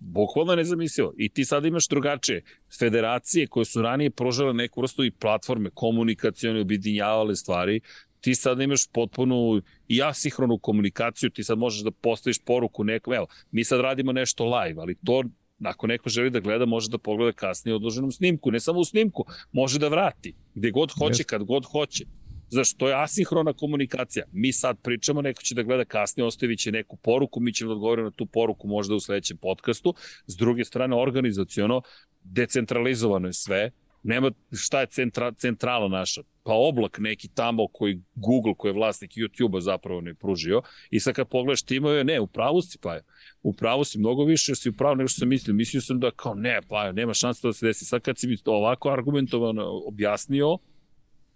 Bukvalno 0.00 0.54
nezamislivo. 0.54 1.12
I 1.16 1.28
ti 1.28 1.44
sad 1.44 1.64
imaš 1.64 1.88
drugačije 1.88 2.42
federacije 2.78 3.46
koje 3.46 3.64
su 3.64 3.82
ranije 3.82 4.10
prožele 4.10 4.54
neku 4.54 4.80
vrstu 4.80 5.04
i 5.04 5.10
platforme 5.10 5.70
komunikacijone, 5.70 6.60
objedinjavale 6.60 7.36
stvari, 7.36 7.80
ti 8.22 8.34
sad 8.34 8.60
imaš 8.60 8.86
potpunu 8.92 9.62
i 9.88 10.02
asihronu 10.02 10.58
komunikaciju, 10.58 11.30
ti 11.30 11.44
sad 11.44 11.58
možeš 11.58 11.82
da 11.82 11.90
postaviš 11.90 12.38
poruku 12.44 12.84
nekom, 12.84 13.14
evo, 13.14 13.26
mi 13.50 13.64
sad 13.64 13.80
radimo 13.80 14.12
nešto 14.12 14.44
live, 14.44 14.80
ali 14.80 14.96
to 15.04 15.22
ako 15.64 15.86
neko 15.86 16.08
želi 16.08 16.30
da 16.30 16.40
gleda, 16.40 16.66
može 16.66 16.90
da 16.90 16.98
pogleda 16.98 17.32
kasnije 17.32 17.74
odloženom 17.74 18.12
snimku, 18.12 18.50
ne 18.50 18.60
samo 18.60 18.80
u 18.80 18.84
snimku, 18.84 19.24
može 19.52 19.78
da 19.78 19.88
vrati, 19.88 20.34
gde 20.54 20.70
god 20.70 20.90
hoće, 20.98 21.24
kad 21.24 21.44
god 21.44 21.64
hoće. 21.64 22.04
Znaš, 22.48 22.74
to 22.74 22.88
je 22.88 23.02
asinhrona 23.02 23.52
komunikacija. 23.52 24.24
Mi 24.32 24.52
sad 24.52 24.76
pričamo, 24.82 25.22
neko 25.22 25.42
će 25.42 25.54
da 25.54 25.62
gleda 25.62 25.84
kasnije, 25.84 26.26
ostavit 26.26 26.58
će 26.58 26.72
neku 26.72 26.96
poruku, 26.96 27.40
mi 27.40 27.52
ćemo 27.52 27.68
da 27.68 27.74
odgovoriti 27.74 28.04
na 28.04 28.10
tu 28.10 28.26
poruku 28.26 28.68
možda 28.68 28.94
u 28.94 29.00
sledećem 29.00 29.36
podcastu. 29.36 29.94
S 30.26 30.36
druge 30.36 30.64
strane, 30.64 30.96
organizacijono, 30.96 31.82
decentralizovano 32.24 33.28
je 33.28 33.32
sve, 33.32 33.70
Nema 34.02 34.30
šta 34.52 34.80
je 34.80 34.86
centra, 34.86 35.32
centrala 35.32 35.88
naša. 35.88 36.22
Pa 36.44 36.52
oblak 36.52 36.98
neki 36.98 37.28
tamo 37.28 37.68
koji 37.68 38.00
Google, 38.14 38.54
koji 38.58 38.70
je 38.70 38.74
vlasnik 38.74 39.10
YouTube-a 39.10 39.60
zapravo 39.60 40.00
ne 40.00 40.14
pružio. 40.14 40.62
I 40.90 41.00
sad 41.00 41.14
kad 41.14 41.28
pogledaš 41.28 41.62
timove, 41.62 42.04
ne, 42.04 42.20
u 42.20 42.26
pravu 42.26 42.62
si 42.62 42.78
pa 42.78 42.94
je. 42.94 43.04
U 43.42 43.52
pravu 43.52 43.84
si 43.84 43.98
mnogo 43.98 44.24
više, 44.24 44.54
si 44.54 44.68
u 44.68 44.72
pravu 44.72 44.96
nego 44.96 45.08
što 45.08 45.18
sam 45.18 45.28
mislio. 45.28 45.54
Mislio 45.54 45.80
sam 45.80 46.00
da 46.00 46.10
kao 46.10 46.34
ne, 46.34 46.60
pa 46.68 46.92
nema 46.92 47.14
šanse 47.14 47.48
da 47.48 47.52
se 47.52 47.66
desi. 47.66 47.84
Sad 47.84 48.02
kad 48.02 48.18
si 48.18 48.26
mi 48.26 48.36
to 48.36 48.52
ovako 48.52 48.90
argumentovano 48.90 49.62
objasnio, 49.86 50.58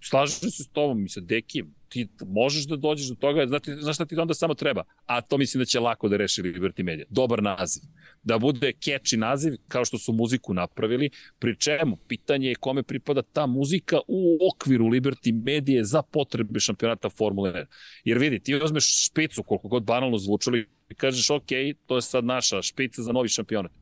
slažem 0.01 0.51
se 0.51 0.64
s 0.64 0.68
tobom, 0.68 1.02
mi 1.02 1.09
se 1.09 1.20
dekim, 1.20 1.74
ti 1.89 2.09
možeš 2.27 2.66
da 2.66 2.77
dođeš 2.77 3.09
do 3.09 3.14
toga, 3.14 3.47
znate, 3.47 3.77
znaš 3.77 3.97
šta 3.97 4.05
ti 4.05 4.16
onda 4.16 4.35
samo 4.35 4.55
treba, 4.55 4.82
a 5.06 5.20
to 5.20 5.39
mislim 5.39 5.60
da 5.60 5.64
će 5.64 5.81
lako 5.81 6.09
da 6.09 6.16
reši 6.16 6.43
Liberty 6.43 6.82
Media. 6.82 7.06
Dobar 7.10 7.43
naziv. 7.43 7.82
Da 8.23 8.39
bude 8.39 8.73
catchy 8.81 9.16
naziv, 9.16 9.55
kao 9.68 9.85
što 9.85 9.98
su 9.98 10.12
muziku 10.12 10.55
napravili, 10.55 11.10
pri 11.39 11.56
čemu 11.56 11.97
pitanje 11.97 12.48
je 12.48 12.55
kome 12.55 12.82
pripada 12.82 13.23
ta 13.23 13.47
muzika 13.47 13.98
u 14.09 14.39
okviru 14.52 14.86
Liberty 14.86 15.44
Media 15.44 15.85
za 15.85 16.02
potrebe 16.02 16.60
šampionata 16.60 17.10
Formule 17.10 17.52
1. 17.52 17.64
Jer 18.05 18.18
vidi, 18.18 18.40
ti 18.40 18.55
uzmeš 18.55 19.06
špicu, 19.06 19.43
koliko 19.43 19.68
god 19.68 19.85
banalno 19.85 20.18
zvučali, 20.18 20.66
i 20.89 20.94
kažeš, 20.94 21.31
ok, 21.31 21.48
to 21.86 21.97
je 21.97 22.02
sad 22.02 22.24
naša 22.24 22.62
špica 22.62 23.02
za 23.02 23.12
novi 23.12 23.28
šampionat. 23.28 23.73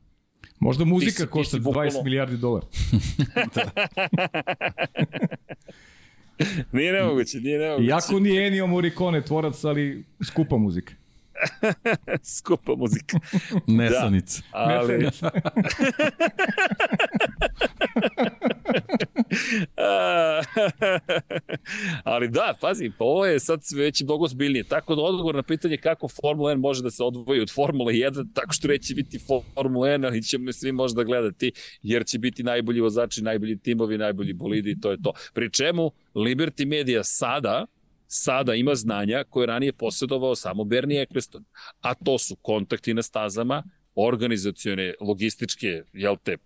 Možda 0.61 0.85
muzika 0.85 1.27
košta 1.27 1.57
20 1.57 1.63
bukvalno... 1.63 2.03
milijardi 2.03 2.37
dolara. 2.37 2.67
nije 6.73 6.93
nemoguće, 6.93 7.41
nije 7.41 7.59
nemoguće. 7.59 7.87
Iako 7.89 8.21
nije 8.21 8.47
Ennio 8.47 8.67
Morricone 8.67 9.23
tvorac, 9.23 9.65
ali 9.65 10.05
skupa 10.25 10.57
muzika. 10.57 10.95
Skupa 12.37 12.75
muzika. 12.77 13.19
Nesanica. 13.67 14.43
Da, 14.53 14.59
ali... 14.59 14.95
ali 22.05 22.29
da, 22.29 22.55
pazi, 22.61 22.91
pa 22.99 23.05
ovo 23.05 23.27
je 23.27 23.41
sad 23.41 23.61
već 23.77 24.03
mnogo 24.03 24.29
zbiljnije. 24.29 24.65
Tako 24.65 24.95
da 24.95 25.03
odgovor 25.03 25.35
na 25.35 25.43
pitanje 25.43 25.77
kako 25.77 26.09
Formula 26.09 26.55
1 26.55 26.61
može 26.61 26.83
da 26.83 26.91
se 26.91 27.03
odvoji 27.03 27.41
od 27.41 27.55
Formula 27.55 27.93
1, 27.93 28.27
tako 28.35 28.53
što 28.53 28.69
reći 28.69 28.95
biti 28.95 29.19
Formula 29.55 29.89
1, 29.89 30.07
ali 30.07 30.23
ćemo 30.23 30.53
svi 30.53 30.73
možda 30.73 31.05
gledati, 31.05 31.53
jer 31.83 32.07
će 32.07 32.19
biti 32.19 32.43
najbolji 32.43 32.81
vozači, 32.81 33.23
najbolji 33.23 33.59
timovi, 33.59 33.99
najbolji 33.99 34.33
bolidi 34.33 34.71
i 34.71 34.81
to 34.81 34.91
je 34.91 35.03
to. 35.03 35.13
Pri 35.35 35.51
čemu 35.51 35.91
Liberty 36.15 36.67
Media 36.67 37.05
sada 37.05 37.67
sada 38.07 38.55
ima 38.55 38.75
znanja 38.75 39.25
koje 39.31 39.47
ranije 39.47 39.73
posjedovao 39.73 40.35
samo 40.35 40.65
Bernie 40.65 41.03
Eccleston. 41.03 41.45
A 41.81 41.95
to 41.95 42.19
su 42.19 42.37
kontakti 42.43 42.95
na 42.95 43.03
stazama, 43.03 43.63
organizacione, 43.95 44.95
logističke, 45.01 45.83
jel 45.93 46.17
te, 46.25 46.37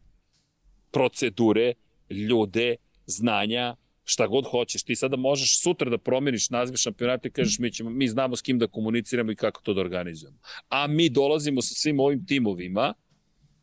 procedure, 0.92 1.72
ljude, 2.10 2.76
znanja, 3.06 3.76
šta 4.04 4.26
god 4.26 4.46
hoćeš. 4.50 4.82
Ti 4.82 4.96
sada 4.96 5.16
možeš 5.16 5.60
sutra 5.62 5.90
da 5.90 5.98
promeniš 5.98 6.50
naziv 6.50 6.76
šampionata 6.76 7.28
i 7.28 7.30
kažeš 7.30 7.58
mi, 7.58 7.72
ćemo, 7.72 7.90
mi 7.90 8.08
znamo 8.08 8.36
s 8.36 8.42
kim 8.42 8.58
da 8.58 8.66
komuniciramo 8.66 9.32
i 9.32 9.36
kako 9.36 9.62
to 9.62 9.74
da 9.74 9.80
organizujemo. 9.80 10.38
A 10.68 10.86
mi 10.86 11.08
dolazimo 11.08 11.62
sa 11.62 11.74
svim 11.74 12.00
ovim 12.00 12.26
timovima, 12.26 12.94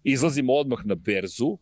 izlazimo 0.04 0.54
odmah 0.54 0.86
na 0.86 0.96
berzu 0.96 1.58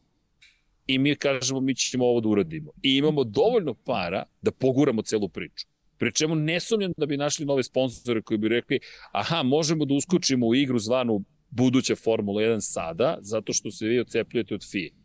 i 0.88 0.98
mi 0.98 1.16
kažemo 1.16 1.60
mi 1.60 1.76
ćemo 1.76 2.06
ovo 2.06 2.22
da 2.22 2.30
uradimo. 2.30 2.72
I 2.82 2.98
imamo 2.98 3.24
dovoljno 3.24 3.74
para 3.74 4.24
da 4.42 4.52
poguramo 4.52 5.02
celu 5.02 5.30
priču. 5.30 5.68
Pri 5.98 6.12
čemu 6.14 6.36
ne 6.36 6.60
sumnjam 6.60 6.92
da 6.98 7.06
bi 7.06 7.18
našli 7.18 7.46
nove 7.46 7.64
sponzore 7.64 8.22
koji 8.22 8.38
bi 8.38 8.50
rekli 8.50 8.80
aha, 9.12 9.44
možemo 9.44 9.86
da 9.86 9.94
uskočimo 9.94 10.48
u 10.48 10.56
igru 10.56 10.80
zvanu 10.80 11.24
buduća 11.50 11.96
Formula 11.96 12.42
1 12.42 12.62
sada, 12.62 13.18
zato 13.22 13.54
što 13.54 13.72
se 13.72 13.88
vi 13.88 14.00
ocepljujete 14.00 14.56
od 14.56 14.64
FIE. 14.72 15.03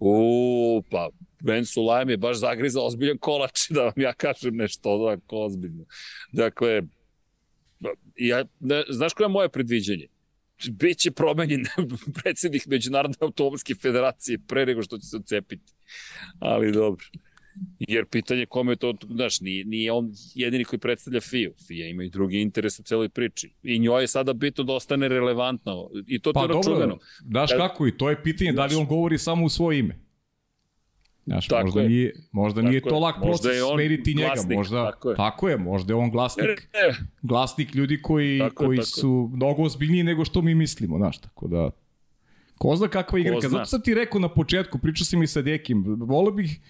U, 0.00 0.82
pa 0.90 1.08
Ben 1.40 1.66
Sulajm 1.66 2.10
je 2.10 2.16
baš 2.16 2.36
zagrizao 2.36 2.86
ozbiljan 2.86 3.18
kolač, 3.18 3.68
da 3.74 3.82
vam 3.82 3.92
ja 3.96 4.12
kažem 4.12 4.56
nešto 4.56 4.90
ovako 4.90 5.36
ozbiljno. 5.36 5.84
Dakle, 6.32 6.82
ja, 8.16 8.44
ne, 8.60 8.84
znaš 8.88 9.12
koje 9.12 9.24
je 9.24 9.28
moje 9.28 9.48
predviđenje? 9.48 10.06
Biće 10.70 11.10
promenjen 11.10 11.64
predsednik 12.22 12.66
Međunarodne 12.66 13.16
automobilske 13.20 13.74
federacije 13.74 14.38
pre 14.48 14.66
nego 14.66 14.82
što 14.82 14.98
će 14.98 15.06
se 15.06 15.16
ocepiti. 15.16 15.72
Ali 16.40 16.72
dobro. 16.72 17.04
Jer 17.78 18.06
pitanje 18.06 18.46
kome 18.46 18.72
je 18.72 18.76
to, 18.76 18.94
znaš, 19.10 19.40
nije, 19.40 19.64
nije 19.64 19.92
on 19.92 20.12
jedini 20.34 20.64
koji 20.64 20.80
predstavlja 20.80 21.20
FIU. 21.20 21.52
FIA 21.66 21.86
ima 21.86 22.04
i 22.04 22.10
drugi 22.10 22.40
interes 22.40 22.78
u 22.78 22.82
celoj 22.82 23.08
priči. 23.08 23.52
I 23.62 23.78
njoj 23.78 24.02
je 24.02 24.08
sada 24.08 24.32
bitno 24.32 24.64
da 24.64 24.72
ostane 24.72 25.08
relevantno. 25.08 25.90
I 26.06 26.18
to 26.18 26.32
pa, 26.32 26.40
je 26.40 26.48
čuveno. 26.64 26.98
Daš 27.24 27.50
kako, 27.56 27.86
i 27.86 27.96
to 27.96 28.10
je 28.10 28.22
pitanje, 28.22 28.52
da 28.52 28.66
li 28.66 28.74
on 28.74 28.86
govori 28.86 29.18
samo 29.18 29.44
u 29.44 29.48
svoje 29.48 29.78
ime. 29.78 30.10
Znaš, 31.26 31.48
tako 31.48 31.64
možda 31.64 31.80
je. 31.80 31.88
nije, 31.88 32.14
možda 32.32 32.62
nije 32.62 32.80
to 32.80 32.98
lak 32.98 33.14
proces 33.22 33.52
smeriti 33.74 34.14
njega, 34.14 34.32
glasnik, 34.34 34.56
možda, 34.56 34.90
tako 34.90 35.10
je. 35.10 35.16
tako 35.16 35.48
je, 35.48 35.56
možda 35.56 35.92
je 35.92 35.96
on 35.96 36.10
glasnik, 36.10 36.68
e, 36.88 36.94
glasnik 37.22 37.74
ljudi 37.74 38.02
koji, 38.02 38.38
tako 38.38 38.64
koji 38.64 38.76
je, 38.76 38.82
su 38.82 39.30
mnogo 39.32 39.62
ozbiljniji 39.62 40.02
nego 40.02 40.24
što 40.24 40.42
mi 40.42 40.54
mislimo, 40.54 40.98
znaš, 40.98 41.18
tako 41.18 41.48
da, 41.48 41.70
ko 42.58 42.76
zna 42.76 42.88
kakva 42.88 43.18
igraka, 43.18 43.48
zato 43.48 43.64
sam 43.64 43.82
ti 43.82 43.94
rekao 43.94 44.20
na 44.20 44.28
početku, 44.28 44.78
pričao 44.78 45.04
si 45.04 45.16
mi 45.16 45.26
sa 45.26 45.42
Dekim, 45.42 45.84
volio 45.98 46.32
bih 46.32 46.60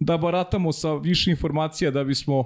da 0.00 0.16
baratamo 0.16 0.72
sa 0.72 0.94
više 0.94 1.30
informacija 1.30 1.90
da 1.90 2.04
bismo 2.04 2.44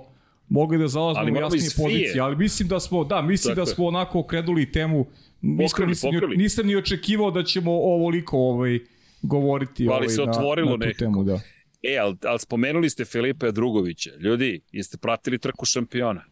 mogli 0.49 0.79
da 0.79 0.89
zalazimo 0.89 1.39
u 1.39 1.41
jasnije 1.41 1.71
pozicije, 1.77 2.21
ali 2.21 2.37
mislim 2.37 2.69
da 2.69 2.81
smo, 2.81 3.05
da, 3.05 3.23
mislim 3.23 3.55
Tako 3.55 3.67
da 3.67 3.75
smo 3.75 3.87
onako 3.87 4.19
okrenuli 4.19 4.73
temu, 4.73 5.07
mislim, 5.41 5.89
nisam, 5.89 6.11
ni, 6.31 6.37
nisam 6.37 6.67
ni 6.67 6.77
očekivao 6.77 7.31
da 7.31 7.43
ćemo 7.43 7.73
ovoliko 7.73 8.39
ovaj, 8.39 8.79
govoriti 9.23 9.89
ali 9.89 9.97
ovaj, 9.97 10.09
se 10.09 10.23
otvorilo 10.23 10.77
na, 10.77 10.87
na 10.87 10.93
tu 10.93 10.99
temu, 10.99 11.25
da. 11.25 11.41
E, 11.83 11.99
ali, 11.99 12.17
ali 12.25 12.39
spomenuli 12.39 12.91
ste 12.91 13.05
Filipa 13.05 13.51
Drugovića. 13.51 14.11
Ljudi, 14.21 14.61
jeste 14.73 14.99
pratili 14.99 15.39
trku 15.39 15.67
šampiona? 15.67 16.25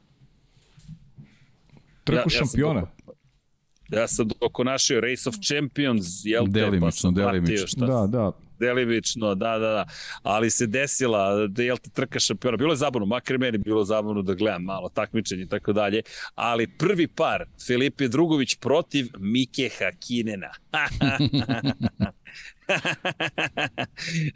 Trku 2.05 2.31
ja, 2.33 2.39
šampiona? 2.39 2.81
Ja 2.81 2.87
sam, 2.87 3.99
ja 3.99 4.09
sam 4.09 4.29
oko 4.41 4.65
našoj 4.65 5.01
Race 5.01 5.29
of 5.29 5.35
Champions, 5.35 6.07
jel 6.25 6.45
te, 6.45 6.51
delimično, 6.51 6.87
pa 6.87 6.91
sam 6.91 7.15
delimično. 7.15 7.67
Šta, 7.67 7.87
da, 7.87 8.07
da 8.07 8.33
delimično, 8.63 9.35
da, 9.35 9.59
da, 9.59 9.71
da. 9.79 9.85
Ali 10.23 10.51
se 10.51 10.67
desila, 10.67 11.47
da 11.47 11.63
jel 11.63 11.77
te 11.77 11.91
trka 11.91 12.21
šampiona. 12.21 12.57
Bilo 12.57 12.73
je 12.73 12.83
zabavno, 12.85 13.07
makar 13.07 13.39
meni 13.39 13.59
bilo 13.59 13.85
zabavno 13.85 14.23
da 14.23 14.35
gledam 14.35 14.65
malo 14.65 14.89
takmičenje 14.89 15.43
i 15.43 15.49
tako 15.49 15.73
dalje. 15.73 16.03
Ali 16.35 16.71
prvi 16.79 17.09
par, 17.09 17.45
Filipe 17.67 18.09
Drugović 18.09 18.55
protiv 18.61 19.07
Mike 19.19 19.71
Hakinena. 19.79 20.53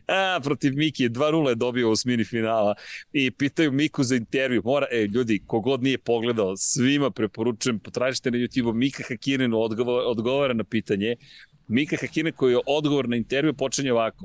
A, 0.07 0.40
protiv 0.43 0.77
Miki 0.77 1.09
2-0 1.09 1.48
je 1.48 1.55
dobio 1.55 1.90
u 1.90 1.97
smini 1.97 2.24
finala 2.24 2.74
i 3.12 3.31
pitaju 3.31 3.73
Miku 3.73 4.05
za 4.05 4.16
intervju. 4.16 4.62
Mora, 4.65 4.86
e, 4.90 5.07
ljudi, 5.07 5.43
kogod 5.47 5.82
nije 5.82 5.98
pogledao, 5.98 6.57
svima 6.57 7.11
preporučujem, 7.11 7.78
potražite 7.78 8.31
na 8.31 8.39
YouTube-u 8.39 8.73
Mika 8.73 9.05
odgovara, 9.55 10.07
odgovara 10.07 10.55
na 10.55 10.65
pitanje 10.65 11.16
Mika 11.68 11.97
Hakine 12.01 12.32
koji 12.32 12.52
je 12.52 12.60
odgovor 12.66 13.09
na 13.09 13.16
intervju 13.16 13.55
počinje 13.55 13.93
ovako. 13.93 14.24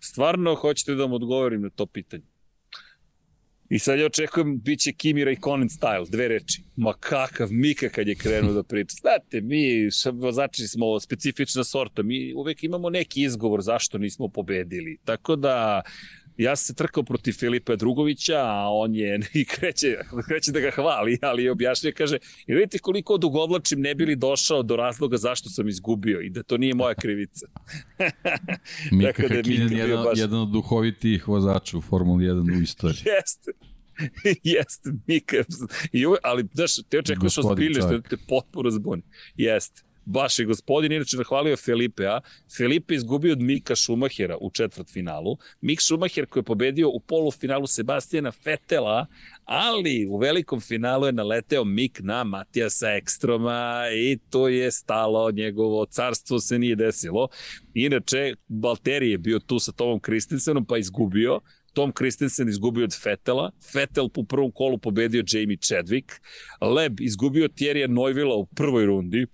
Stvarno 0.00 0.54
hoćete 0.54 0.94
da 0.94 1.02
vam 1.02 1.12
odgovorim 1.12 1.62
na 1.62 1.70
to 1.70 1.86
pitanje? 1.86 2.22
I 3.68 3.78
sad 3.78 3.98
ja 3.98 4.06
očekujem, 4.06 4.60
bit 4.60 4.80
će 4.80 4.92
Kimi 4.92 5.24
Raikkonen 5.24 5.68
style, 5.68 6.10
dve 6.10 6.28
reči. 6.28 6.62
Ma 6.76 6.92
kakav 7.00 7.48
Mika 7.52 7.88
kad 7.88 8.08
je 8.08 8.14
krenuo 8.14 8.52
da 8.52 8.62
priča. 8.62 8.96
Znate, 9.00 9.40
mi 9.40 9.88
vozači 10.12 10.68
smo 10.68 11.00
specifična 11.00 11.64
sorta, 11.64 12.02
mi 12.02 12.34
uvek 12.34 12.64
imamo 12.64 12.90
neki 12.90 13.22
izgovor 13.22 13.62
zašto 13.62 13.98
nismo 13.98 14.28
pobedili. 14.28 14.98
Tako 15.04 15.36
da 15.36 15.82
ja 16.38 16.56
sam 16.56 16.66
se 16.66 16.74
trkao 16.74 17.02
protiv 17.02 17.32
Filipa 17.32 17.76
Drugovića, 17.76 18.38
a 18.38 18.68
on 18.70 18.94
je 18.94 19.20
i 19.40 19.44
kreće, 19.44 19.98
kreće 20.28 20.52
da 20.52 20.60
ga 20.60 20.70
hvali, 20.70 21.18
ali 21.22 21.48
objašnja, 21.48 21.92
kaže, 21.92 22.18
i 22.46 22.54
vidite 22.54 22.78
koliko 22.78 23.14
odugovlačim 23.14 23.80
ne 23.80 23.94
bili 23.94 24.16
došao 24.16 24.62
do 24.62 24.76
razloga 24.76 25.16
zašto 25.16 25.48
sam 25.48 25.68
izgubio 25.68 26.20
i 26.20 26.30
da 26.30 26.42
to 26.42 26.56
nije 26.56 26.74
moja 26.74 26.94
krivica. 26.94 27.46
Mika 28.92 29.06
dakle, 29.06 29.36
Hakinen 29.36 29.72
je 29.72 29.78
jedan, 29.78 30.04
baš... 30.04 30.18
jedan 30.18 30.40
od 30.40 30.48
duhovitih 30.48 31.28
vozača 31.28 31.78
u 31.78 31.80
Formuli 31.80 32.24
1 32.24 32.58
u 32.58 32.62
istoriji. 32.62 33.02
Jeste. 33.16 33.52
Jeste, 34.42 34.90
Mika. 35.06 35.36
I, 35.92 36.04
ali, 36.22 36.44
znaš, 36.54 36.76
te 36.88 36.98
očekuješ 36.98 37.38
ozbiljno, 37.38 37.80
što 37.80 38.00
te 38.00 38.16
potpuno 38.28 38.70
zbuni. 38.70 39.02
Jeste 39.36 39.87
baš 40.08 40.38
je 40.38 40.44
gospodin 40.44 40.92
inače 40.92 41.16
nahvalio 41.16 41.56
a? 42.08 42.20
Felipe 42.56 42.94
izgubio 42.94 43.32
od 43.32 43.40
Mika 43.40 43.74
Šumahera 43.74 44.36
u 44.40 44.50
četvrt 44.50 44.92
finalu. 44.92 45.36
Mik 45.60 45.80
Šumacher 45.80 46.26
koji 46.26 46.40
je 46.40 46.44
pobedio 46.44 46.88
u 46.88 47.00
polufinalu 47.00 47.66
Sebastijana 47.66 48.30
Fetela, 48.30 49.06
ali 49.44 50.06
u 50.10 50.16
velikom 50.16 50.60
finalu 50.60 51.06
je 51.06 51.12
naleteo 51.12 51.64
Mik 51.64 52.00
na 52.02 52.24
Matijasa 52.24 52.90
Ekstroma 52.90 53.82
i 53.96 54.18
to 54.30 54.48
je 54.48 54.70
stalo, 54.70 55.30
njegovo 55.30 55.86
carstvo 55.86 56.38
se 56.38 56.58
nije 56.58 56.76
desilo. 56.76 57.28
Inače, 57.74 58.34
Balteri 58.48 59.10
je 59.10 59.18
bio 59.18 59.38
tu 59.38 59.58
sa 59.58 59.72
Tomom 59.72 60.00
Kristensenom 60.00 60.64
pa 60.64 60.78
izgubio, 60.78 61.40
Tom 61.72 61.92
Christensen 61.92 62.48
izgubio 62.48 62.84
od 62.84 63.02
Fetela, 63.02 63.50
Fetel 63.72 64.08
u 64.16 64.24
prvom 64.24 64.50
kolu 64.52 64.78
pobedio 64.78 65.24
Jamie 65.32 65.56
Chadwick, 65.56 66.12
Leb 66.60 67.00
izgubio 67.00 67.48
Thierry 67.48 67.86
Neuvilla 67.86 68.34
u 68.34 68.46
prvoj 68.46 68.86
rundi, 68.86 69.26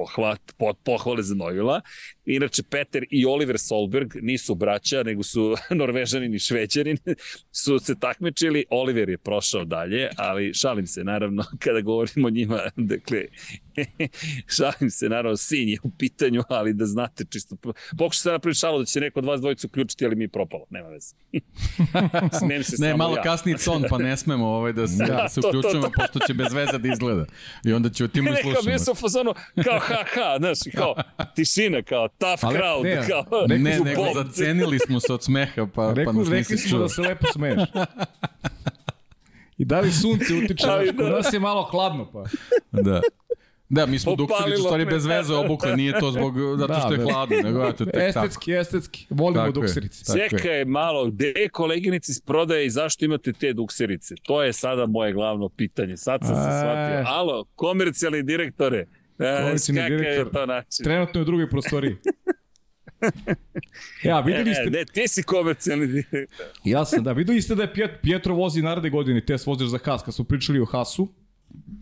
pohvat, 0.00 0.40
pod, 0.58 0.76
pohvale 0.84 1.22
za 1.22 1.34
Novila. 1.34 1.80
Inače, 2.26 2.62
Peter 2.62 3.04
i 3.10 3.26
Oliver 3.26 3.58
Solberg 3.58 4.14
nisu 4.22 4.54
braća, 4.54 5.02
nego 5.02 5.22
su 5.22 5.56
norvežanin 5.80 6.34
i 6.34 6.38
šveđanin, 6.38 6.96
su 7.62 7.78
se 7.78 7.94
takmičili, 8.00 8.64
Oliver 8.70 9.08
je 9.08 9.18
prošao 9.18 9.64
dalje, 9.64 10.08
ali 10.16 10.54
šalim 10.54 10.86
se, 10.86 11.04
naravno, 11.04 11.44
kada 11.64 11.80
govorimo 11.80 12.28
o 12.28 12.30
njima, 12.30 12.60
dakle, 12.76 13.24
šalim 14.56 14.90
se, 14.90 15.08
naravno, 15.08 15.36
sin 15.36 15.68
je 15.68 15.78
u 15.82 15.90
pitanju, 15.98 16.42
ali 16.48 16.72
da 16.72 16.86
znate 16.86 17.24
čisto, 17.30 17.56
pokušaj 17.98 18.20
se 18.20 18.30
napraviti 18.30 18.58
šalo 18.58 18.78
da 18.78 18.84
će 18.84 19.00
neko 19.00 19.18
od 19.18 19.26
vas 19.26 19.40
dvojicu 19.40 19.66
uključiti, 19.66 20.06
ali 20.06 20.16
mi 20.16 20.24
je 20.24 20.28
propalo, 20.28 20.66
nema 20.70 20.88
veze. 20.88 21.14
se 22.62 22.82
ne, 22.82 22.96
malo 22.96 23.16
ja. 23.16 23.22
kasniji 23.22 23.56
ton, 23.64 23.84
pa 23.90 23.98
ne 23.98 24.16
smemo 24.16 24.46
ovaj 24.46 24.72
da 24.72 24.88
se, 24.88 25.04
da, 25.04 25.28
se 25.28 25.40
uključujemo, 25.40 25.82
to, 25.82 25.88
to, 25.88 25.94
to. 25.94 26.02
pošto 26.02 26.26
će 26.26 26.34
bez 26.34 26.52
veze 26.52 26.78
da 26.78 26.92
izgleda. 26.92 27.26
I 27.64 27.72
onda 27.72 27.90
će 27.90 28.08
tim 28.08 28.24
i 28.24 28.28
slušamo. 28.28 28.50
Neka 28.50 28.62
bio 28.66 28.78
sam 28.78 28.92
u 28.92 28.94
fazonu, 28.94 29.34
kao 29.64 29.80
ha 29.90 30.04
ha, 30.14 30.36
znaš, 30.38 30.58
kao 30.74 30.94
tišina, 31.34 31.82
kao 31.82 32.08
tough 32.08 32.44
Ali, 32.44 32.58
crowd. 32.58 32.82
Ne, 32.82 33.08
kao, 33.08 33.46
ne, 33.48 33.58
ne 33.58 33.80
nego 33.80 34.02
zacenili 34.14 34.78
smo 34.78 35.00
se 35.00 35.12
od 35.12 35.24
smeha, 35.24 35.66
pa, 35.74 35.92
reku, 35.92 36.12
pa 36.12 36.18
nas 36.18 36.28
nisi 36.28 36.68
čuo. 36.68 36.78
Rekli 36.78 36.78
smo 36.78 36.78
da 36.78 36.88
se 36.88 37.02
lepo 37.02 37.26
smeješ. 37.32 37.62
I 39.58 39.64
da 39.64 39.80
li 39.80 39.92
sunce 39.92 40.34
utiče, 40.44 40.64
znaš, 40.64 40.88
da. 40.88 41.08
nas 41.08 41.32
je 41.32 41.40
malo 41.40 41.62
hladno, 41.62 42.10
pa. 42.12 42.24
Da. 42.70 43.00
Da, 43.70 43.86
mi 43.86 43.98
smo 43.98 44.16
Dukserić 44.16 44.58
u 44.58 44.62
stvari 44.62 44.84
bez 44.84 45.06
veze 45.06 45.34
obukli, 45.34 45.76
nije 45.76 46.00
to 46.00 46.10
zbog, 46.10 46.34
zato 46.60 46.74
što 46.80 46.92
je 46.92 46.98
da, 46.98 47.04
hladno, 47.04 47.36
nego 47.42 47.64
eto, 47.64 47.84
tek 47.84 47.94
estetski, 47.96 48.50
tako. 48.50 48.60
estetski, 48.60 49.06
volimo 49.10 49.52
dukserice. 49.52 50.12
Čekaj 50.12 50.64
malo, 50.64 51.10
gde 51.10 51.26
je 51.36 51.48
koleginici 51.48 52.12
iz 52.12 52.20
prodaje 52.20 52.66
i 52.66 52.70
zašto 52.70 53.04
imate 53.04 53.32
te 53.32 53.52
dukserice? 53.52 54.14
To 54.22 54.42
je 54.42 54.52
sada 54.52 54.86
moje 54.86 55.12
glavno 55.12 55.48
pitanje, 55.48 55.96
sad 55.96 56.20
sam 56.20 56.34
se 56.34 56.58
shvatio. 56.60 57.04
Alo, 57.06 57.44
komercijalni 57.54 58.22
direktore, 58.22 58.86
komercijalni 59.20 59.96
direktor, 59.96 60.26
je 60.26 60.32
to 60.32 60.46
način? 60.46 60.84
Trenutno 60.84 61.20
je 61.20 61.22
u 61.22 61.24
drugoj 61.24 61.50
prostoriji. 61.50 61.96
ja, 64.08 64.20
videli 64.20 64.54
ste... 64.54 64.64
Ne, 64.64 64.70
ne, 64.70 64.84
ti 64.84 65.08
si 65.08 65.22
komercijalni 65.22 65.86
direktor. 65.86 66.46
ja 66.64 66.84
sam, 66.84 67.04
da, 67.04 67.12
videli 67.12 67.42
ste 67.42 67.54
da 67.54 67.62
je 67.62 67.98
Pietro 68.02 68.34
vozi 68.34 68.62
naredne 68.62 68.90
godine 68.90 69.20
test 69.20 69.46
vozač 69.46 69.68
za 69.68 69.78
Haas, 69.84 70.02
kad 70.02 70.14
smo 70.14 70.24
pričali 70.24 70.60
o 70.60 70.64
Haasu. 70.64 71.08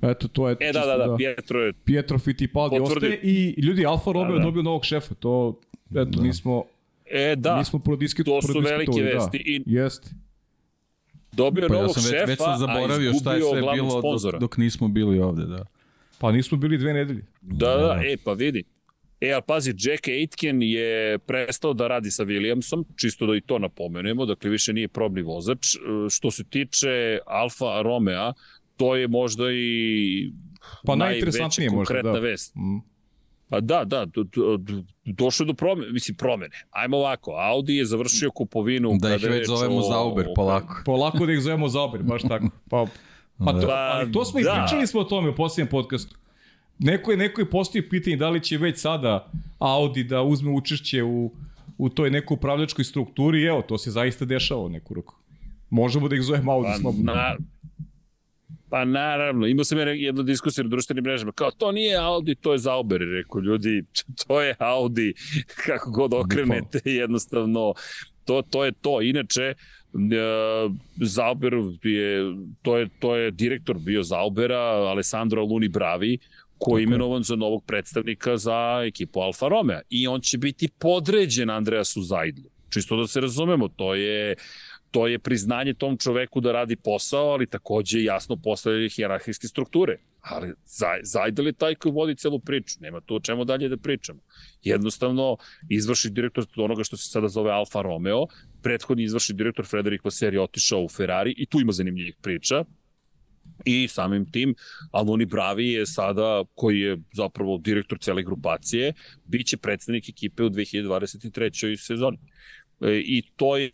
Eto, 0.03 0.29
to 0.29 0.49
je... 0.49 0.57
E, 0.61 0.73
da, 0.73 0.87
da, 0.87 0.97
da, 0.97 1.07
da, 1.07 1.17
Pietro 1.17 1.61
je... 1.61 1.73
Pietro 1.73 2.19
Fittipaldi 2.19 2.81
ostaje 2.81 3.21
i 3.23 3.55
ljudi, 3.63 3.87
Alfa 3.87 4.13
Romeo 4.13 4.33
da, 4.33 4.39
da. 4.39 4.45
dobio 4.45 4.63
novog 4.63 4.85
šefa. 4.85 5.15
To, 5.15 5.61
eto, 5.91 6.05
da. 6.05 6.23
nismo... 6.23 6.65
E, 7.11 7.37
da, 7.37 7.59
nismo 7.59 7.81
to 8.25 8.43
su 8.43 8.61
velike 8.61 9.03
da. 9.03 9.09
vesti. 9.09 9.43
I... 9.47 9.63
Jeste. 9.67 10.11
Dobio 11.33 11.69
pa 11.69 11.75
novog 11.75 11.89
ja 11.89 11.95
sam 11.95 12.03
šefa, 12.03 12.17
već, 12.17 12.29
već 12.29 12.39
sam 12.39 12.59
zaboravio 12.59 13.13
šta 13.21 13.35
je 13.35 13.43
sve 13.43 13.63
bilo 13.75 14.03
dok, 14.03 14.41
dok 14.41 14.57
nismo 14.57 14.89
bili 14.89 15.21
ovde, 15.21 15.45
da. 15.45 15.65
Pa 16.19 16.33
nismo 16.33 16.59
bili 16.59 16.79
dve 16.79 16.93
nedelje. 16.93 17.23
Da, 17.41 17.77
da, 17.77 17.77
da, 17.77 18.01
e, 18.05 18.17
pa 18.25 18.33
vidi. 18.33 18.65
E, 19.21 19.33
ali 19.33 19.43
pazi, 19.47 19.75
Jack 19.79 20.09
Aitken 20.09 20.63
je 20.63 21.19
prestao 21.19 21.75
da 21.75 21.89
radi 21.89 22.11
sa 22.11 22.25
Williamsom, 22.25 22.85
čisto 22.97 23.27
da 23.27 23.37
i 23.37 23.41
to 23.41 23.59
napomenemo, 23.59 24.27
dakle 24.27 24.51
više 24.51 24.73
nije 24.73 24.89
probni 24.89 25.23
vozač. 25.23 25.75
E, 25.75 25.79
što 26.11 26.31
se 26.31 26.45
tiče 26.45 27.19
Alfa 27.27 27.83
Romeo, 27.83 28.33
to 28.77 28.97
je 28.97 29.09
možda 29.09 29.45
i 29.53 30.33
pa 30.85 30.97
najveća 30.97 31.49
konkretna 31.71 32.11
možda, 32.11 32.13
da. 32.13 32.19
vest. 32.19 32.55
Mm. 32.57 32.79
Pa 33.49 33.61
da, 33.61 33.85
da, 33.85 34.05
do, 34.05 34.23
do, 34.25 34.57
do, 34.57 34.83
došlo 35.05 35.47
do 35.47 35.55
promene, 35.55 35.93
mislim 35.93 36.17
promene. 36.17 36.55
Ajmo 36.71 36.97
ovako, 36.97 37.33
Audi 37.33 37.77
je 37.77 37.85
završio 37.85 38.31
kupovinu... 38.31 38.99
Da 39.01 39.15
ih 39.15 39.23
već 39.23 39.47
zovemo 39.47 39.77
o, 39.77 39.83
Zauber, 39.83 40.27
polako. 40.35 40.83
Polako 40.85 41.27
da 41.27 41.33
ih 41.33 41.41
zovemo 41.41 41.69
Zauber, 41.69 42.03
baš 42.03 42.23
tako. 42.23 42.49
Pa, 42.71 42.87
pa 43.45 43.61
to, 43.61 43.67
pa, 43.67 43.91
ali 43.93 44.13
to 44.13 44.25
smo 44.25 44.41
da. 44.41 44.51
i 44.51 44.53
pričali 44.53 44.87
smo 44.87 45.01
o 45.01 45.05
tome 45.05 45.29
u 45.29 45.35
posljednjem 45.35 45.71
podcastu. 45.71 46.17
Neko 46.79 47.11
je, 47.11 47.17
neko 47.17 47.41
je 47.41 47.51
postoji 47.51 47.89
pitanje 47.89 48.17
da 48.17 48.31
li 48.31 48.41
će 48.41 48.59
već 48.59 48.79
sada 48.79 49.31
Audi 49.59 50.05
da 50.05 50.23
uzme 50.23 50.51
učešće 50.51 51.03
u, 51.03 51.33
u 51.79 51.89
toj 51.89 52.11
nekoj 52.11 52.35
upravljačkoj 52.35 52.85
strukturi 52.85 53.45
evo, 53.45 53.63
to 53.63 53.79
se 53.79 53.91
zaista 53.91 54.25
dešava 54.25 54.69
neku 54.69 54.95
ruku. 54.95 55.15
Možemo 55.71 56.09
da 56.09 56.17
ih 56.17 56.23
zovemo 56.23 56.53
Audi 56.53 56.69
pa, 56.69 56.81
slobodno. 56.81 57.15
Na, 57.15 57.37
Pa 58.71 58.85
naravno, 58.85 59.47
imao 59.47 59.65
sam 59.65 59.79
jednu 59.79 60.23
diskusiju 60.23 60.65
na 60.65 60.71
društvenim 60.71 61.05
mrežama, 61.05 61.33
kao 61.33 61.51
to 61.51 61.73
nije 61.73 61.97
Audi, 61.97 62.35
to 62.35 62.53
je 62.53 62.59
Zauber, 62.59 63.01
rekao 63.01 63.41
ljudi, 63.41 63.85
to 64.27 64.41
je 64.43 64.55
Audi, 64.59 65.15
kako 65.67 65.91
god 65.91 66.15
okrenete, 66.15 66.81
jednostavno, 66.85 67.75
to, 68.25 68.43
to 68.43 68.65
je 68.65 68.73
to. 68.73 69.03
Inače, 69.03 69.55
Zauber 71.01 71.55
je, 71.83 72.35
to 72.63 72.77
je, 72.77 72.89
to 72.99 73.17
je 73.17 73.31
direktor 73.31 73.79
bio 73.79 74.03
Zaubera, 74.03 74.61
Alessandro 74.91 75.45
Luni 75.45 75.69
Bravi, 75.69 76.19
koji 76.59 76.83
je 76.83 76.85
imenovan 76.85 77.23
za 77.23 77.37
novog 77.37 77.65
predstavnika 77.65 78.37
za 78.37 78.83
ekipu 78.87 79.21
Alfa 79.21 79.49
Romeo. 79.49 79.81
I 79.91 80.07
on 80.07 80.21
će 80.21 80.39
biti 80.39 80.69
podređen 80.79 81.51
Andreasu 81.51 82.03
Zajdlu. 82.03 82.51
Čisto 82.71 82.97
da 82.97 83.07
se 83.07 83.21
razumemo, 83.21 83.69
to 83.69 83.95
je 83.95 84.35
to 84.91 85.07
je 85.07 85.19
priznanje 85.19 85.75
tom 85.75 85.97
čoveku 85.99 86.41
da 86.41 86.53
radi 86.53 86.77
posao, 86.77 87.31
ali 87.31 87.47
takođe 87.47 88.03
jasno 88.03 88.37
postavljaju 88.37 88.91
hjerarhijske 88.91 89.49
strukture. 89.49 89.99
Ali 90.21 90.53
Zajdel 91.03 91.47
je 91.47 91.53
taj 91.53 91.75
koji 91.75 91.93
vodi 91.93 92.17
celu 92.17 92.39
priču, 92.39 92.77
nema 92.81 93.01
tu 93.01 93.17
o 93.17 93.21
čemu 93.21 93.45
dalje 93.45 93.69
da 93.69 93.77
pričamo. 93.77 94.21
Jednostavno, 94.63 95.37
izvrši 95.69 96.11
direktor 96.11 96.47
onoga 96.57 96.85
što 96.85 96.97
se 96.97 97.11
sada 97.11 97.29
zove 97.29 97.51
Alfa 97.51 97.83
Romeo, 97.83 98.27
prethodni 98.63 99.03
izvrši 99.03 99.33
direktor 99.33 99.67
Frederik 99.67 100.01
je 100.33 100.41
otišao 100.41 100.83
u 100.83 100.89
Ferrari 100.89 101.35
i 101.37 101.47
tu 101.47 101.61
ima 101.61 101.73
zanimljivih 101.73 102.17
priča, 102.23 102.65
i 103.65 103.89
samim 103.89 104.31
tim 104.31 104.55
Aluni 104.91 105.27
Bravi 105.27 105.73
je 105.73 105.87
sada, 105.87 106.45
koji 106.55 106.81
je 106.81 106.99
zapravo 107.13 107.59
direktor 107.59 107.99
cele 107.99 108.23
grupacije, 108.23 108.93
bit 109.25 109.47
će 109.47 109.57
predstavnik 109.57 110.09
ekipe 110.09 110.43
u 110.43 110.51
2023. 110.51 111.77
sezoni. 111.87 112.19
E, 112.81 113.03
I 113.05 113.23
to 113.37 113.57
je 113.57 113.71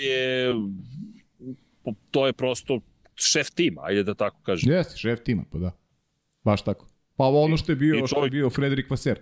to 2.11 2.27
je 2.27 2.33
prosto 2.33 2.81
šef 3.15 3.51
tima, 3.51 3.83
ajde 3.85 4.03
da 4.03 4.15
tako 4.15 4.43
kažem. 4.43 4.73
Jeste, 4.73 4.97
šef 4.97 5.21
tima, 5.25 5.45
pa 5.53 5.59
da. 5.59 5.73
Baš 6.45 6.63
tako. 6.63 6.89
Pa 7.17 7.25
ono 7.25 7.57
što 7.57 7.73
je 7.73 7.77
bio, 7.77 7.93
čovjek... 7.93 8.09
što 8.09 8.25
je 8.25 8.31
bio 8.31 8.51
Frederik 8.51 8.91
Vaser. 8.91 9.21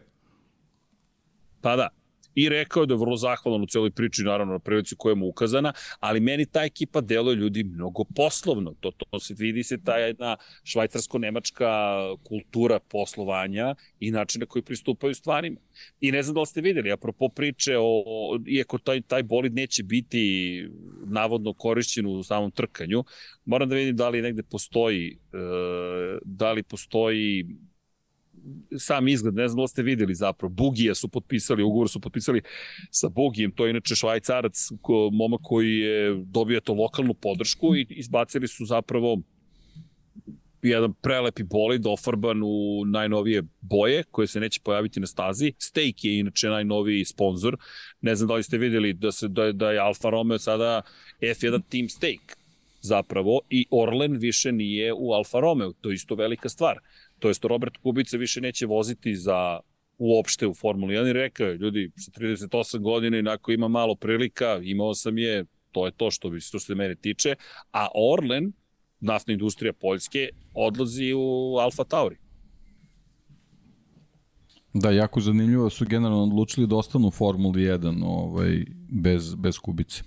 Pa 1.61 1.77
da 1.77 1.89
i 2.35 2.49
rekao 2.49 2.87
da 2.87 2.95
je 2.95 2.99
vrlo 2.99 3.17
zahvalan 3.17 3.63
u 3.63 3.67
celoj 3.67 3.91
priči, 3.91 4.23
naravno 4.23 4.53
na 4.53 4.59
prilici 4.59 4.97
koja 4.99 5.15
mu 5.15 5.29
ukazana, 5.29 5.73
ali 6.01 6.21
meni 6.21 6.47
ta 6.47 6.63
ekipa 6.63 7.01
deluje 7.01 7.37
ljudi 7.37 7.65
mnogo 7.65 8.05
poslovno. 8.05 8.75
To, 8.81 8.91
to 8.91 9.21
se 9.21 9.35
vidi 9.39 9.63
se 9.63 9.79
ta 9.85 9.97
jedna 9.97 10.37
švajcarsko-nemačka 10.65 11.69
kultura 12.25 12.79
poslovanja 12.79 13.75
i 14.01 14.11
način 14.11 14.41
na 14.41 14.47
koji 14.47 14.63
pristupaju 14.63 15.15
stvarima. 15.15 15.61
I 16.01 16.13
ne 16.13 16.23
znam 16.23 16.35
da 16.35 16.41
li 16.41 16.47
ste 16.47 16.61
videli, 16.61 16.93
apropo 16.93 17.29
priče, 17.29 17.77
o, 17.77 18.03
o, 18.07 18.39
iako 18.47 18.79
taj, 18.79 19.01
taj 19.01 19.23
bolid 19.23 19.55
neće 19.55 19.83
biti 19.83 20.23
navodno 21.07 21.53
korišćen 21.53 22.07
u 22.07 22.23
samom 22.23 22.51
trkanju, 22.51 23.05
moram 23.45 23.69
da 23.69 23.75
vidim 23.75 23.97
da 23.97 24.09
li 24.09 24.23
negde 24.23 24.43
postoji, 24.43 25.19
e, 25.33 25.39
da 26.25 26.53
li 26.53 26.63
postoji 26.63 27.47
sam 28.79 29.09
izgled, 29.09 29.35
ne 29.35 29.49
znam 29.49 29.63
da 29.63 29.69
ste 29.69 29.83
videli 29.83 30.15
zapravo, 30.15 30.55
Bugija 30.55 30.95
su 30.95 31.09
potpisali, 31.09 31.63
ugovor 31.63 31.89
su 31.89 32.01
potpisali 32.01 32.43
sa 32.91 33.09
Bugijem, 33.09 33.53
to 33.53 33.67
je 33.67 33.71
inače 33.71 33.95
švajcarac, 33.95 34.69
ko, 34.81 35.11
momak 35.13 35.41
koji 35.43 35.79
je 35.79 36.25
dobio 36.27 36.61
to 36.61 36.75
lokalnu 36.75 37.15
podršku 37.15 37.77
i 37.77 37.87
izbacili 37.91 38.49
su 38.49 38.65
zapravo 38.65 39.19
jedan 40.63 40.93
prelepi 40.93 41.43
bolid 41.43 41.87
ofarban 41.87 42.43
u 42.45 42.85
najnovije 42.87 43.43
boje 43.61 44.05
koje 44.11 44.27
se 44.27 44.41
neće 44.41 44.61
pojaviti 44.65 45.01
na 45.01 45.07
stazi. 45.07 45.53
Stake 45.59 46.09
je 46.09 46.19
inače 46.19 46.49
najnoviji 46.49 47.05
sponsor. 47.05 47.57
Ne 48.01 48.15
znam 48.15 48.29
da 48.29 48.35
li 48.35 48.43
ste 48.43 48.59
videli 48.59 48.93
da, 48.93 49.13
se, 49.13 49.29
da, 49.29 49.53
da 49.53 49.71
je 49.71 49.79
Alfa 49.79 50.11
Romeo 50.11 50.39
sada 50.39 50.83
F1 51.21 51.63
Team 51.69 51.89
Stake 51.89 52.35
zapravo 52.81 53.41
i 53.51 53.67
Orlen 53.71 54.17
više 54.17 54.53
nije 54.53 54.93
u 54.93 55.13
Alfa 55.13 55.41
Romeo. 55.41 55.73
To 55.73 55.91
je 55.91 55.95
isto 55.95 56.15
velika 56.15 56.49
stvar 56.49 56.79
to 57.23 57.29
jest 57.29 57.45
Robert 57.45 57.77
Kubica 57.77 58.17
više 58.17 58.41
neće 58.41 58.67
voziti 58.67 59.17
za 59.17 59.61
uopšte 59.99 60.47
u 60.47 60.55
Formuli 60.55 60.95
1 60.95 61.11
i 61.11 61.13
rekao 61.13 61.47
je, 61.47 61.57
ljudi, 61.57 61.91
sa 61.97 62.11
38 62.11 62.79
godina 62.79 63.19
inako 63.19 63.53
ima 63.53 63.69
malo 63.69 63.95
prilika, 63.95 64.61
imao 64.63 64.95
sam 64.95 65.19
je, 65.19 65.45
to 65.73 65.87
je 65.87 65.93
to 65.93 66.11
što, 66.11 66.31
bi, 66.31 66.41
što 66.41 66.59
se 66.59 66.75
mene 66.75 66.95
tiče, 66.95 67.35
a 67.73 67.89
Orlen, 67.95 68.53
naftna 69.01 69.33
industrija 69.33 69.73
Poljske, 69.73 70.29
odlazi 70.55 71.13
u 71.13 71.57
Alfa 71.59 71.85
Tauri. 71.85 72.17
Da, 74.75 74.91
jako 74.91 75.21
zanimljivo 75.21 75.71
su 75.71 75.85
generalno 75.85 76.23
odlučili 76.23 76.67
da 76.67 76.77
ostanu 76.77 77.09
u 77.09 77.11
Formuli 77.11 77.63
1 77.63 78.05
ovaj, 78.05 78.65
bez, 78.89 79.35
bez 79.35 79.59
Kubice. 79.59 80.03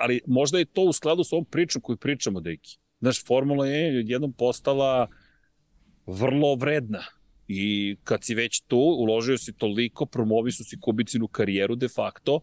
Ali 0.00 0.20
možda 0.26 0.58
je 0.58 0.64
to 0.64 0.82
u 0.82 0.92
skladu 0.92 1.24
s 1.24 1.32
ovom 1.32 1.44
pričom 1.44 1.82
koju 1.82 1.96
pričamo, 1.96 2.40
Deki. 2.40 2.78
Znaš, 3.00 3.24
Formula 3.24 3.66
je 3.66 4.04
jednom 4.06 4.32
postala 4.32 5.08
vrlo 6.06 6.54
vredna. 6.54 7.02
I 7.48 7.96
kad 8.04 8.24
si 8.24 8.34
već 8.34 8.60
tu, 8.60 8.78
uložio 8.78 9.38
si 9.38 9.52
toliko, 9.52 10.06
promovi 10.06 10.52
su 10.52 10.64
si 10.64 10.80
Kubicinu 10.80 11.28
karijeru 11.28 11.76
de 11.76 11.88
facto, 11.88 12.40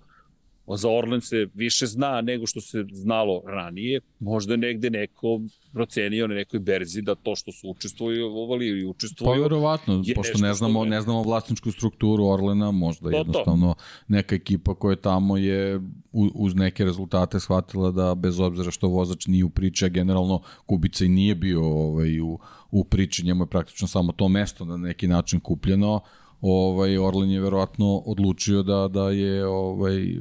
za 0.75 0.89
Orlen 0.89 1.21
se 1.21 1.47
više 1.53 1.85
zna 1.85 2.21
nego 2.21 2.47
što 2.47 2.61
se 2.61 2.85
znalo 2.91 3.41
ranije. 3.45 4.01
Možda 4.19 4.55
negde 4.55 4.89
neko 4.89 5.41
procenio 5.73 6.27
na 6.27 6.35
nekoj 6.35 6.59
berzi 6.59 7.01
da 7.01 7.15
to 7.15 7.35
što 7.35 7.51
su 7.51 7.69
učestvovali 7.69 8.67
i 8.67 8.85
učestvuju... 8.85 9.35
Pa 9.35 9.41
verovatno, 9.41 10.03
pošto 10.15 10.37
ne 10.37 10.53
znamo, 10.53 10.85
ne 10.85 11.01
znamo 11.01 11.21
vlasničku 11.21 11.71
strukturu 11.71 12.25
Orlena, 12.25 12.71
možda 12.71 13.09
to, 13.09 13.17
jednostavno 13.17 13.73
to. 13.73 13.83
neka 14.07 14.35
ekipa 14.35 14.75
koja 14.75 14.91
je 14.91 15.01
tamo 15.01 15.37
je 15.37 15.81
uz 16.11 16.55
neke 16.55 16.85
rezultate 16.85 17.39
shvatila 17.39 17.91
da 17.91 18.15
bez 18.15 18.39
obzira 18.39 18.71
što 18.71 18.87
vozač 18.87 19.27
nije 19.27 19.45
u 19.45 19.49
priči, 19.49 19.85
a 19.85 19.89
generalno 19.89 20.41
Kubica 20.65 21.05
i 21.05 21.09
nije 21.09 21.35
bio 21.35 21.65
ovaj, 21.65 22.19
u, 22.19 22.39
u 22.71 22.83
priči, 22.83 23.25
njemu 23.25 23.43
je 23.43 23.47
praktično 23.47 23.87
samo 23.87 24.11
to 24.11 24.27
mesto 24.27 24.65
na 24.65 24.77
neki 24.77 25.07
način 25.07 25.39
kupljeno, 25.39 26.01
ovaj 26.41 26.97
Orlen 26.97 27.29
je 27.29 27.41
verovatno 27.41 27.97
odlučio 27.97 28.63
da 28.63 28.87
da 28.87 29.09
je 29.09 29.47
ovaj 29.47 30.17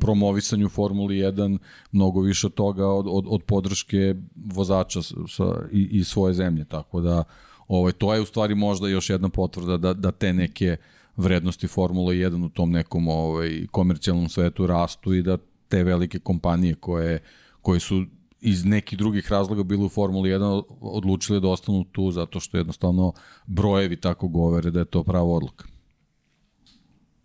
promovisanju 0.00 0.68
Formuli 0.68 1.16
1 1.16 1.58
mnogo 1.92 2.20
više 2.20 2.50
toga 2.50 2.86
od, 2.86 3.06
od, 3.08 3.24
od 3.28 3.42
podrške 3.42 4.14
vozača 4.34 5.02
sa, 5.02 5.44
i, 5.72 5.88
i 5.92 6.04
svoje 6.04 6.34
zemlje, 6.34 6.64
tako 6.64 7.00
da 7.00 7.24
ovaj, 7.68 7.92
to 7.92 8.14
je 8.14 8.20
u 8.20 8.26
stvari 8.26 8.54
možda 8.54 8.88
još 8.88 9.10
jedna 9.10 9.28
potvrda 9.28 9.76
da, 9.76 9.94
da 9.94 10.10
te 10.10 10.32
neke 10.32 10.76
vrednosti 11.16 11.66
Formula 11.66 12.12
1 12.12 12.44
u 12.44 12.48
tom 12.48 12.70
nekom 12.70 13.08
ovaj, 13.08 13.66
komercijalnom 13.70 14.28
svetu 14.28 14.66
rastu 14.66 15.14
i 15.14 15.22
da 15.22 15.38
te 15.68 15.84
velike 15.84 16.18
kompanije 16.18 16.74
koje, 16.74 17.22
koje 17.62 17.80
su 17.80 18.04
iz 18.40 18.64
nekih 18.64 18.98
drugih 18.98 19.32
razloga 19.32 19.62
bili 19.62 19.84
u 19.84 19.88
Formuli 19.88 20.30
1 20.30 20.62
odlučili 20.80 21.40
da 21.40 21.48
ostanu 21.48 21.84
tu 21.84 22.10
zato 22.10 22.40
što 22.40 22.56
jednostavno 22.56 23.12
brojevi 23.46 23.96
tako 23.96 24.28
govore 24.28 24.70
da 24.70 24.78
je 24.78 24.84
to 24.84 25.04
prava 25.04 25.28
odluka. 25.28 25.64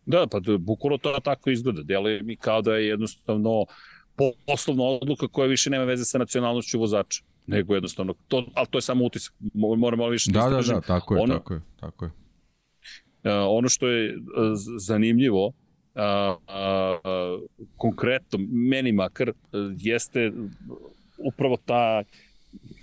Da, 0.05 0.27
pa 0.31 0.39
bukvalno 0.59 0.97
to 0.97 1.19
tako 1.23 1.49
izgleda. 1.49 1.83
Deluje 1.83 2.23
mi 2.23 2.35
kao 2.35 2.61
da 2.61 2.75
je 2.75 2.87
jednostavno 2.87 3.65
poslovna 4.47 4.83
odluka 4.83 5.27
koja 5.27 5.47
više 5.47 5.69
nema 5.69 5.83
veze 5.83 6.05
sa 6.05 6.17
nacionalnošću 6.17 6.79
vozača 6.79 7.23
nego 7.47 7.73
jednostavno 7.73 8.13
to, 8.27 8.45
ali 8.53 8.67
to 8.69 8.77
je 8.77 8.81
samo 8.81 9.05
utisak. 9.05 9.33
Moram 9.53 9.99
malo 9.99 10.09
više 10.09 10.31
da, 10.31 10.49
da, 10.49 10.49
da, 10.49 10.73
da, 10.73 10.81
tako 10.81 11.15
je, 11.15 11.21
ono, 11.21 11.33
tako 11.33 11.53
je, 11.53 11.61
tako 11.79 12.05
je. 12.05 12.11
Uh, 12.11 13.31
ono 13.49 13.69
što 13.69 13.87
je 13.87 14.15
uh, 14.15 14.21
zanimljivo, 14.77 15.47
uh, 15.47 15.53
uh, 15.93 17.49
konkretno, 17.77 18.39
meni 18.51 18.91
makar, 18.91 19.29
uh, 19.29 19.35
jeste 19.77 20.31
upravo 21.23 21.57
ta, 21.65 22.03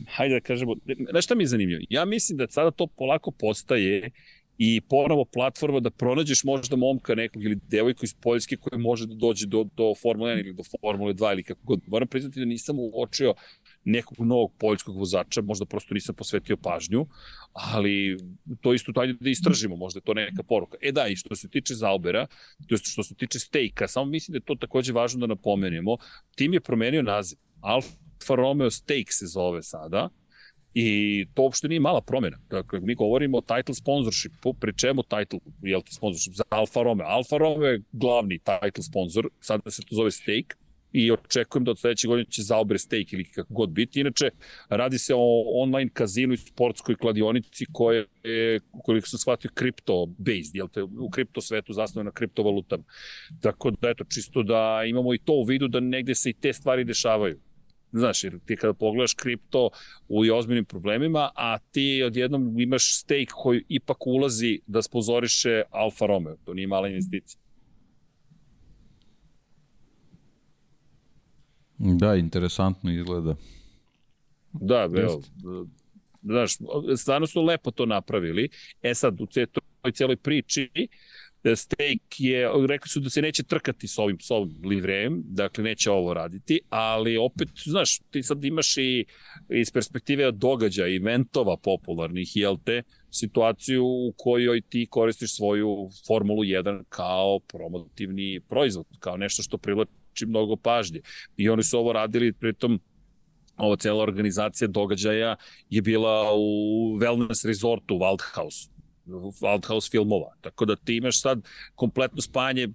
hajde 0.06 0.34
da 0.34 0.40
kažemo, 0.40 0.74
znaš 1.10 1.24
šta 1.24 1.34
mi 1.34 1.42
je 1.42 1.46
zanimljivo? 1.46 1.82
Ja 1.90 2.04
mislim 2.04 2.38
da 2.38 2.48
sada 2.48 2.70
to 2.70 2.86
polako 2.86 3.30
postaje 3.30 4.10
i 4.58 4.80
ponovo 4.80 5.24
platforma 5.24 5.80
da 5.80 5.90
pronađeš 5.90 6.44
možda 6.44 6.76
momka 6.76 7.14
nekog 7.14 7.44
ili 7.44 7.58
devojku 7.68 8.04
iz 8.04 8.14
Poljske 8.14 8.56
koji 8.56 8.80
može 8.80 9.06
da 9.06 9.14
dođe 9.14 9.46
do, 9.46 9.64
do 9.76 9.94
Formule 10.02 10.34
1 10.34 10.40
ili 10.40 10.52
do 10.52 10.62
Formule 10.80 11.14
2 11.14 11.32
ili 11.32 11.42
kako 11.42 11.60
god. 11.64 11.80
Moram 11.86 12.08
priznati 12.08 12.40
da 12.40 12.44
nisam 12.44 12.76
uočio 12.78 13.34
nekog 13.84 14.26
novog 14.26 14.52
poljskog 14.58 14.96
vozača, 14.96 15.42
možda 15.42 15.64
prosto 15.64 15.94
nisam 15.94 16.14
posvetio 16.14 16.56
pažnju, 16.56 17.06
ali 17.52 18.18
to 18.60 18.74
isto 18.74 18.92
tajde 18.92 19.14
da 19.20 19.30
istražimo, 19.30 19.76
možda 19.76 19.98
je 19.98 20.02
to 20.02 20.14
neka 20.14 20.42
poruka. 20.42 20.78
E 20.80 20.92
da, 20.92 21.06
i 21.06 21.16
što 21.16 21.36
se 21.36 21.48
tiče 21.48 21.74
Zaubera, 21.74 22.26
to 22.66 22.74
je 22.74 22.78
što 22.78 23.02
se 23.02 23.14
tiče 23.14 23.38
Stejka, 23.38 23.88
samo 23.88 24.06
mislim 24.06 24.32
da 24.32 24.36
je 24.36 24.44
to 24.46 24.54
takođe 24.54 24.92
važno 24.92 25.20
da 25.20 25.26
napomenemo, 25.26 25.96
tim 26.34 26.52
je 26.52 26.60
promenio 26.60 27.02
naziv. 27.02 27.38
Alfa 27.60 28.07
Romeo 28.28 28.70
Stake 28.70 29.12
se 29.12 29.26
zove 29.26 29.62
sada, 29.62 30.08
I 30.74 31.26
to 31.34 31.42
uopšte 31.42 31.68
nije 31.68 31.80
mala 31.80 32.00
promjena. 32.00 32.38
Dakle, 32.50 32.80
mi 32.80 32.94
govorimo 32.94 33.38
o 33.38 33.40
title 33.40 33.74
sponsorshipu, 33.74 34.52
pri 34.54 34.72
čemu 34.76 35.02
title, 35.02 35.40
jel 35.62 35.82
ti 35.82 35.94
sponsorship 35.94 36.34
za 36.34 36.44
Alfa 36.50 36.82
Romeo. 36.82 37.06
Alfa 37.06 37.38
Romeo 37.38 37.70
je 37.70 37.82
glavni 37.92 38.38
title 38.38 38.82
sponsor, 38.82 39.28
sada 39.40 39.70
se 39.70 39.82
to 39.82 39.96
zove 39.96 40.10
Stake, 40.10 40.54
i 40.92 41.10
očekujem 41.12 41.64
da 41.64 41.70
od 41.70 41.78
sledeće 41.78 42.08
godine 42.08 42.30
će 42.30 42.42
zaobre 42.42 42.78
stake 42.78 43.16
ili 43.16 43.24
kako 43.24 43.54
god 43.54 43.70
biti. 43.70 44.00
Inače, 44.00 44.30
radi 44.68 44.98
se 44.98 45.14
o 45.14 45.44
online 45.62 45.90
kazinu 45.94 46.34
i 46.34 46.36
sportskoj 46.36 46.96
kladionici 46.96 47.66
koje 47.72 48.06
je, 48.24 48.60
koliko 48.84 49.08
sam 49.08 49.18
shvatio, 49.18 49.50
kripto-based, 49.54 50.50
jel 50.54 50.68
te, 50.68 50.82
u 50.82 51.10
kripto 51.10 51.40
svetu 51.40 51.72
zasnovano 51.72 52.08
na 52.08 52.14
kriptovalutama. 52.14 52.84
Tako 53.40 53.70
da, 53.70 53.90
eto, 53.90 54.04
čisto 54.04 54.42
da 54.42 54.82
imamo 54.86 55.14
i 55.14 55.18
to 55.18 55.32
u 55.32 55.44
vidu 55.44 55.68
da 55.68 55.80
negde 55.80 56.14
se 56.14 56.30
i 56.30 56.34
te 56.34 56.52
stvari 56.52 56.84
dešavaju. 56.84 57.40
Znaš, 57.92 58.24
jer 58.24 58.38
ti 58.46 58.56
kada 58.56 58.74
pogledaš 58.74 59.14
kripto 59.14 59.70
u 60.08 60.20
ozbiljnim 60.34 60.64
problemima, 60.64 61.30
a 61.34 61.58
ti 61.58 62.02
odjednom 62.06 62.60
imaš 62.60 62.98
stake 62.98 63.32
koji 63.32 63.64
ipak 63.68 64.06
ulazi 64.06 64.60
da 64.66 64.82
spozoriše 64.82 65.62
Alfa 65.70 66.06
Romeo. 66.06 66.36
To 66.44 66.54
nije 66.54 66.66
mala 66.66 66.88
investicija. 66.88 67.40
Da, 71.78 72.14
interesantno 72.14 72.92
izgleda. 72.92 73.36
Da, 74.52 74.88
evo, 74.96 75.22
znaš, 76.22 76.56
stvarno 76.96 77.26
su 77.26 77.42
lepo 77.42 77.70
to 77.70 77.86
napravili. 77.86 78.48
E 78.82 78.94
sad, 78.94 79.20
u 79.20 79.26
toj 79.26 79.92
celoj 79.92 80.16
priči, 80.16 80.70
Steak 81.56 82.00
je, 82.18 82.50
rekli 82.68 82.88
su 82.88 83.00
da 83.00 83.10
se 83.10 83.22
neće 83.22 83.42
trkati 83.42 83.88
s 83.88 83.98
ovim, 83.98 84.20
s 84.20 84.30
ovim 84.30 84.56
livrejem, 84.64 85.22
dakle 85.24 85.64
neće 85.64 85.90
ovo 85.90 86.14
raditi, 86.14 86.60
ali 86.68 87.16
opet, 87.16 87.48
znaš, 87.64 87.98
ti 88.10 88.22
sad 88.22 88.44
imaš 88.44 88.76
i 88.76 89.04
iz 89.48 89.70
perspektive 89.70 90.32
događaja, 90.32 90.96
eventova 90.96 91.56
popularnih, 91.56 92.36
jel 92.36 92.56
te, 92.64 92.82
situaciju 93.10 93.84
u 93.84 94.14
kojoj 94.16 94.60
ti 94.60 94.86
koristiš 94.90 95.36
svoju 95.36 95.90
Formulu 96.06 96.42
1 96.42 96.84
kao 96.88 97.40
promotivni 97.40 98.40
proizvod, 98.48 98.86
kao 98.98 99.16
nešto 99.16 99.42
što 99.42 99.58
privlači 99.58 100.26
mnogo 100.26 100.56
pažnje. 100.56 101.00
I 101.36 101.48
oni 101.48 101.62
su 101.62 101.78
ovo 101.78 101.92
radili, 101.92 102.32
pritom 102.32 102.80
ova 103.56 103.76
cela 103.76 104.02
organizacija 104.02 104.68
događaja 104.68 105.36
je 105.70 105.82
bila 105.82 106.34
u 106.34 106.96
wellness 106.98 107.46
resortu 107.46 107.94
Waldhaus, 107.94 108.70
Waldhaus 109.40 109.90
filmova. 109.90 110.34
Tako 110.40 110.64
da 110.64 110.76
ti 110.76 110.96
imaš 110.96 111.20
sad 111.20 111.48
kompletno 111.74 112.22
spajanje 112.22 112.68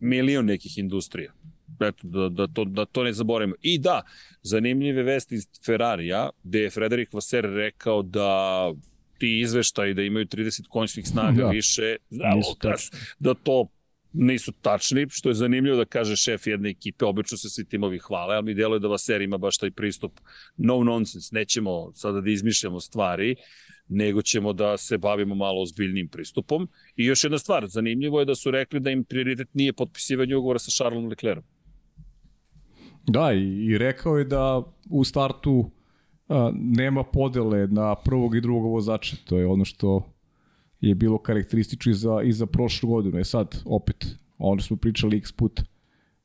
milion 0.00 0.46
nekih 0.46 0.78
industrija. 0.78 1.32
Eto, 1.80 2.08
da, 2.08 2.28
da, 2.28 2.46
to, 2.46 2.64
da 2.64 2.84
to 2.84 3.04
ne 3.04 3.12
zaboravimo. 3.12 3.54
I 3.62 3.78
da, 3.78 4.02
zanimljive 4.42 5.02
vesti 5.02 5.34
iz 5.34 5.46
Ferrarija, 5.66 6.30
gde 6.42 6.60
je 6.60 6.70
Frederik 6.70 7.12
Vaser 7.12 7.44
rekao 7.44 8.02
da 8.02 8.72
ti 9.18 9.40
izveštaji 9.40 9.94
da 9.94 10.02
imaju 10.02 10.26
30 10.26 10.68
konjskih 10.68 11.08
snaga 11.08 11.42
da. 11.42 11.48
više, 11.48 11.96
da, 12.10 12.34
Lukas, 12.34 12.90
da 13.18 13.34
to 13.34 13.68
nisu 14.12 14.52
tačni, 14.52 15.06
što 15.10 15.28
je 15.28 15.34
zanimljivo 15.34 15.76
da 15.76 15.84
kaže 15.84 16.16
šef 16.16 16.46
jedne 16.46 16.70
ekipe, 16.70 17.04
obično 17.04 17.38
se 17.38 17.48
svi 17.48 17.64
timovi 17.64 17.98
hvale, 17.98 18.36
ali 18.36 18.44
mi 18.44 18.54
deluje 18.54 18.80
da 18.80 18.88
Vaser 18.88 19.22
ima 19.22 19.38
baš 19.38 19.58
taj 19.58 19.70
pristup 19.70 20.20
no 20.56 20.84
nonsense, 20.84 21.34
nećemo 21.34 21.92
sada 21.94 22.20
da 22.20 22.30
izmišljamo 22.30 22.80
stvari, 22.80 23.36
nego 23.88 24.22
ćemo 24.22 24.52
da 24.52 24.76
se 24.76 24.98
bavimo 24.98 25.34
malo 25.34 25.62
ozbiljnim 25.62 26.08
pristupom. 26.08 26.68
I 26.96 27.04
još 27.04 27.24
jedna 27.24 27.38
stvar, 27.38 27.66
zanimljivo 27.66 28.18
je 28.18 28.24
da 28.24 28.34
su 28.34 28.50
rekli 28.50 28.80
da 28.80 28.90
im 28.90 29.04
prioritet 29.04 29.54
nije 29.54 29.72
potpisivanje 29.72 30.36
ugovora 30.36 30.58
sa 30.58 30.70
Charlesom 30.70 31.08
Leclerom. 31.08 31.44
Da, 33.06 33.32
i, 33.32 33.64
i 33.64 33.78
rekao 33.78 34.18
je 34.18 34.24
da 34.24 34.62
u 34.90 35.04
startu 35.04 35.70
a, 36.28 36.50
nema 36.54 37.04
podele 37.04 37.66
na 37.66 37.94
prvog 37.94 38.36
i 38.36 38.40
drugog 38.40 38.72
vozača. 38.72 39.16
To 39.24 39.38
je 39.38 39.46
ono 39.46 39.64
što 39.64 40.12
je 40.80 40.94
bilo 40.94 41.18
karakteristično 41.18 41.92
i 41.92 41.94
za, 41.94 42.22
i 42.24 42.32
za 42.32 42.46
prošlu 42.46 42.88
godinu. 42.88 43.18
E 43.18 43.24
sad, 43.24 43.62
opet, 43.64 44.06
ono 44.38 44.60
smo 44.60 44.76
pričali 44.76 45.16
x 45.16 45.32
put, 45.32 45.60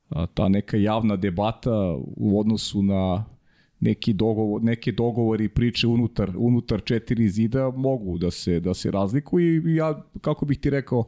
a, 0.09 0.25
ta 0.25 0.49
neka 0.49 0.77
javna 0.77 1.15
debata 1.15 1.95
u 1.97 2.39
odnosu 2.39 2.83
na 2.83 3.25
neki 3.83 4.13
dogovor, 4.13 4.63
neke 4.63 4.91
dogovori 4.91 5.49
priče 5.49 5.87
unutar, 5.87 6.31
unutar 6.37 6.81
četiri 6.81 7.29
zida 7.29 7.71
mogu 7.75 8.17
da 8.17 8.31
se, 8.31 8.59
da 8.59 8.73
se 8.73 8.91
razlikuju 8.91 9.67
i 9.67 9.75
ja, 9.75 10.03
kako 10.21 10.45
bih 10.45 10.59
ti 10.59 10.69
rekao, 10.69 11.03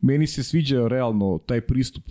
meni 0.00 0.26
se 0.26 0.42
sviđa 0.42 0.88
realno 0.88 1.38
taj 1.46 1.60
pristup 1.60 2.04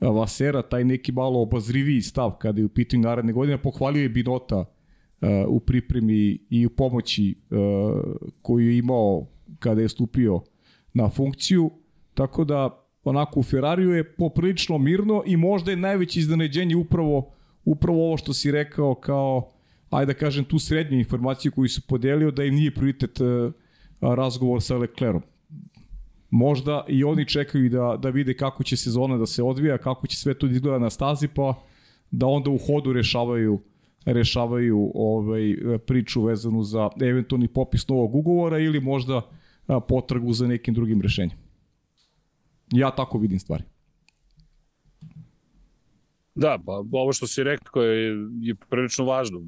Vasera, 0.00 0.62
taj 0.62 0.84
neki 0.84 1.12
malo 1.12 1.42
obazriviji 1.42 2.00
stav 2.00 2.30
kada 2.38 2.60
je 2.60 2.64
u 2.64 2.68
pitanju 2.68 3.02
naredne 3.02 3.32
godine, 3.32 3.62
pohvalio 3.62 4.02
je 4.02 4.08
Binota 4.08 4.58
uh, 4.58 5.28
u 5.48 5.60
pripremi 5.60 6.38
i 6.50 6.66
u 6.66 6.70
pomoći 6.70 7.34
uh, 7.50 7.58
koju 8.42 8.68
je 8.68 8.78
imao 8.78 9.26
kada 9.58 9.80
je 9.80 9.88
stupio 9.88 10.40
na 10.94 11.08
funkciju, 11.08 11.70
tako 12.14 12.44
da 12.44 12.84
onako 13.04 13.40
u 13.40 13.42
Ferrariju 13.42 13.90
je 13.90 14.14
poprilično 14.16 14.78
mirno 14.78 15.22
i 15.26 15.36
možda 15.36 15.70
je 15.70 15.76
najveće 15.76 16.20
iznenađenje 16.20 16.76
upravo, 16.76 17.30
upravo 17.64 18.06
ovo 18.06 18.16
što 18.16 18.32
si 18.32 18.50
rekao 18.50 18.94
kao, 18.94 19.50
ajde 19.90 20.12
da 20.12 20.18
kažem, 20.18 20.44
tu 20.44 20.58
srednju 20.58 20.98
informaciju 20.98 21.52
koju 21.52 21.68
su 21.68 21.82
podelio 21.86 22.30
da 22.30 22.44
im 22.44 22.54
nije 22.54 22.74
prioritet 22.74 23.20
uh, 23.20 23.52
razgovor 24.00 24.62
sa 24.62 24.76
Leclerom. 24.76 25.22
Možda 26.30 26.84
i 26.88 27.04
oni 27.04 27.28
čekaju 27.28 27.68
da, 27.70 27.96
da 28.02 28.10
vide 28.10 28.34
kako 28.34 28.64
će 28.64 28.76
sezona 28.76 29.16
da 29.16 29.26
se 29.26 29.42
odvija, 29.42 29.78
kako 29.78 30.06
će 30.06 30.16
sve 30.16 30.34
to 30.34 30.46
da 30.46 30.52
izgleda 30.52 30.78
na 30.78 30.90
stazi, 30.90 31.28
pa 31.28 31.54
da 32.10 32.26
onda 32.26 32.50
u 32.50 32.58
hodu 32.58 32.92
rešavaju 32.92 33.60
rešavaju 34.04 34.90
ovaj 34.94 35.56
priču 35.86 36.22
vezanu 36.22 36.62
za 36.62 36.90
eventualni 37.02 37.48
popis 37.48 37.88
novog 37.88 38.14
ugovora 38.14 38.58
ili 38.58 38.80
možda 38.80 39.22
potragu 39.88 40.32
za 40.32 40.46
nekim 40.46 40.74
drugim 40.74 41.00
rešenjem. 41.00 41.38
Ja 42.72 42.90
tako 42.90 43.18
vidim 43.18 43.38
stvari. 43.38 43.64
Da, 46.34 46.58
pa 46.66 46.72
ovo 46.92 47.12
što 47.12 47.26
si 47.26 47.44
rekao 47.44 47.82
je, 47.82 48.16
je 48.40 48.54
prilično 48.70 49.04
važno, 49.04 49.40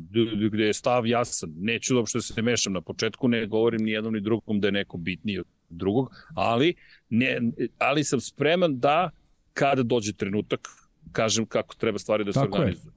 gde 0.53 0.65
je 0.65 0.75
stav 0.75 1.07
jasan. 1.07 1.53
Neću 1.57 1.95
da 1.95 2.01
uopšte 2.01 2.21
se 2.21 2.43
mešam 2.43 2.73
na 2.73 2.81
početku, 2.81 3.29
ne 3.29 3.47
govorim 3.47 3.85
ni 3.85 3.91
jednom 3.91 4.15
ni 4.15 4.21
drugom 4.21 4.61
da 4.61 4.69
je 4.69 4.73
neko 4.73 4.97
bitniji 4.97 5.39
od 5.39 5.47
drugog, 5.69 6.11
ali, 6.35 6.75
ne, 7.09 7.41
ali 7.79 8.05
sam 8.05 8.21
spreman 8.21 8.79
da 8.79 9.11
kada 9.53 9.83
dođe 9.83 10.13
trenutak 10.13 10.69
kažem 11.13 11.47
kako 11.47 11.75
treba 11.75 11.99
stvari 11.99 12.25
da 12.25 12.33
se 12.33 12.41
organizuju. 12.41 12.93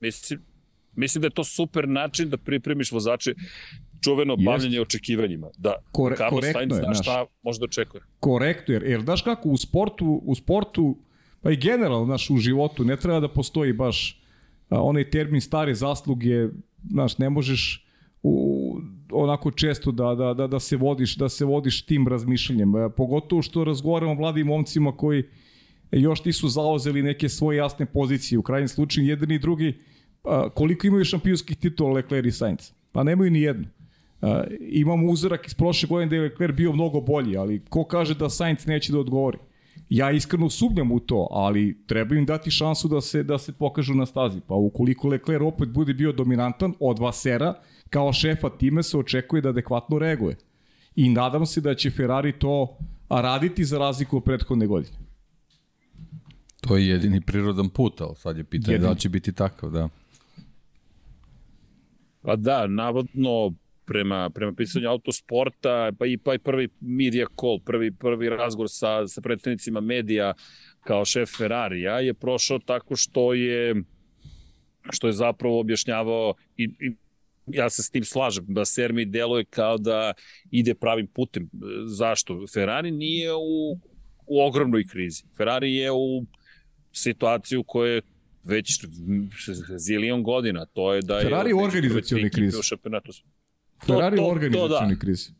Mislim, 0.00 0.40
mislim 0.96 1.20
da 1.22 1.26
je 1.26 1.30
to 1.30 1.44
super 1.44 1.88
način 1.88 2.30
da 2.30 2.36
pripremiš 2.36 2.92
vozače 2.92 3.34
čuveno 4.04 4.36
bavljanje 4.36 4.76
Jest. 4.76 4.86
očekivanjima. 4.86 5.48
Da 5.58 5.74
Kore, 5.92 6.16
Carlos 6.16 6.44
Sainz 6.52 6.74
zna 6.76 6.94
šta 6.94 7.26
može 7.42 7.58
da 7.58 7.64
očekuje. 7.64 8.02
Korektno, 8.20 8.74
jer, 8.74 8.82
jer 8.82 9.02
daš 9.02 9.22
kako 9.22 9.48
u 9.48 9.56
sportu, 9.56 10.22
u 10.24 10.34
sportu, 10.34 10.96
pa 11.42 11.50
i 11.50 11.56
generalno 11.56 12.06
naš 12.06 12.30
u 12.30 12.36
životu 12.36 12.84
ne 12.84 12.96
treba 12.96 13.20
da 13.20 13.28
postoji 13.28 13.72
baš 13.72 14.22
a, 14.68 14.82
onaj 14.82 15.10
termin 15.10 15.40
stare 15.40 15.74
zasluge, 15.74 16.48
znaš, 16.90 17.18
ne 17.18 17.30
možeš 17.30 17.86
u, 18.22 18.76
onako 19.12 19.50
često 19.50 19.92
da, 19.92 20.14
da, 20.14 20.34
da, 20.34 20.46
da 20.46 20.60
se 20.60 20.76
vodiš 20.76 21.16
da 21.16 21.28
se 21.28 21.44
vodiš 21.44 21.82
tim 21.82 22.08
razmišljanjem. 22.08 22.74
A, 22.74 22.88
pogotovo 22.88 23.42
što 23.42 23.64
razgovaramo 23.64 24.14
mladim 24.14 24.46
momcima 24.46 24.96
koji 24.96 25.24
još 25.92 26.24
nisu 26.24 26.48
zauzeli 26.48 27.02
neke 27.02 27.28
svoje 27.28 27.56
jasne 27.56 27.86
pozicije. 27.86 28.38
U 28.38 28.42
krajnjem 28.42 28.68
slučaju 28.68 29.06
jedan 29.06 29.30
i 29.30 29.38
drugi 29.38 29.74
koliko 30.54 30.86
imaju 30.86 31.04
šampionskih 31.04 31.56
titula 31.56 31.92
Leclerc 31.92 32.26
i 32.26 32.32
Sainz? 32.32 32.72
Pa 32.92 33.02
nemaju 33.02 33.30
ni 33.30 33.40
jednu. 33.40 33.66
Uh, 34.20 34.28
imamo 34.60 35.06
uzorak 35.06 35.46
iz 35.46 35.54
prošle 35.54 35.86
godine 35.88 36.10
da 36.10 36.16
je 36.16 36.22
Leclerc 36.22 36.56
bio 36.56 36.72
mnogo 36.72 37.00
bolji, 37.00 37.36
ali 37.36 37.60
ko 37.68 37.84
kaže 37.84 38.14
da 38.14 38.30
Sainz 38.30 38.66
neće 38.66 38.92
da 38.92 38.98
odgovori? 38.98 39.38
Ja 39.90 40.10
iskreno 40.10 40.50
sumnjam 40.50 40.92
u 40.92 41.00
to, 41.00 41.28
ali 41.30 41.78
treba 41.86 42.14
im 42.14 42.26
dati 42.26 42.50
šansu 42.50 42.88
da 42.88 43.00
se 43.00 43.22
da 43.22 43.38
se 43.38 43.52
pokažu 43.52 43.94
na 43.94 44.06
stazi. 44.06 44.40
Pa 44.46 44.54
ukoliko 44.54 45.08
Leclerc 45.08 45.42
opet 45.42 45.68
bude 45.68 45.94
bio 45.94 46.12
dominantan 46.12 46.74
od 46.80 46.98
Vasera, 46.98 47.54
kao 47.90 48.12
šefa 48.12 48.50
time 48.50 48.82
se 48.82 48.98
očekuje 48.98 49.42
da 49.42 49.48
adekvatno 49.48 49.98
reaguje. 49.98 50.36
I 50.96 51.08
nadam 51.08 51.46
se 51.46 51.60
da 51.60 51.74
će 51.74 51.90
Ferrari 51.90 52.32
to 52.38 52.76
raditi 53.08 53.64
za 53.64 53.78
razliku 53.78 54.16
od 54.16 54.24
prethodne 54.24 54.66
godine. 54.66 54.96
To 56.60 56.76
je 56.76 56.88
jedini 56.88 57.20
prirodan 57.20 57.68
put, 57.68 58.00
ali 58.00 58.14
sad 58.14 58.36
je 58.36 58.44
pitanje 58.44 58.74
jedini. 58.74 58.86
da 58.86 58.92
li 58.92 58.98
će 58.98 59.08
biti 59.08 59.32
takav, 59.32 59.70
da. 59.70 59.88
Pa 62.22 62.36
da, 62.36 62.66
navodno 62.66 63.52
prema, 63.88 64.30
prema 64.30 64.52
pisanju 64.52 64.88
autosporta, 64.88 65.92
pa 65.98 66.06
i, 66.06 66.16
pa 66.16 66.34
i 66.34 66.38
prvi 66.38 66.68
media 66.80 67.26
call, 67.40 67.60
prvi, 67.64 67.92
prvi 67.92 68.28
razgovor 68.28 68.68
sa, 68.70 69.08
sa 69.08 69.20
predstavnicima 69.20 69.80
medija 69.80 70.34
kao 70.80 71.04
šef 71.04 71.30
Ferrarija 71.36 72.00
je 72.00 72.14
prošao 72.14 72.58
tako 72.58 72.96
što 72.96 73.34
je 73.34 73.74
što 74.90 75.06
je 75.06 75.12
zapravo 75.12 75.60
objašnjavao 75.60 76.34
i, 76.56 76.64
i 76.64 76.92
ja 77.46 77.70
se 77.70 77.82
s 77.82 77.90
tim 77.90 78.04
slažem, 78.04 78.44
da 78.48 78.64
Sermi 78.64 79.04
deluje 79.04 79.44
kao 79.44 79.78
da 79.78 80.12
ide 80.50 80.74
pravim 80.74 81.06
putem. 81.06 81.50
Zašto? 81.86 82.46
Ferrari 82.54 82.90
nije 82.90 83.34
u, 83.34 83.78
u 84.26 84.40
ogromnoj 84.42 84.84
krizi. 84.84 85.24
Ferrari 85.36 85.74
je 85.74 85.92
u 85.92 86.24
situaciju 86.92 87.62
koja 87.62 87.92
je 87.92 88.02
već 88.44 88.84
zilion 89.76 90.22
godina. 90.22 90.66
To 90.66 90.94
je 90.94 91.02
da 91.02 91.20
Ferrari 91.20 91.50
je... 91.50 91.54
u 91.54 91.58
organizacioni 91.58 92.30
krizi. 92.30 92.56
Ferrari 93.86 94.20
u 94.20 94.26
organizacioni 94.26 94.94
da. 94.94 95.00
krizi. 95.00 95.30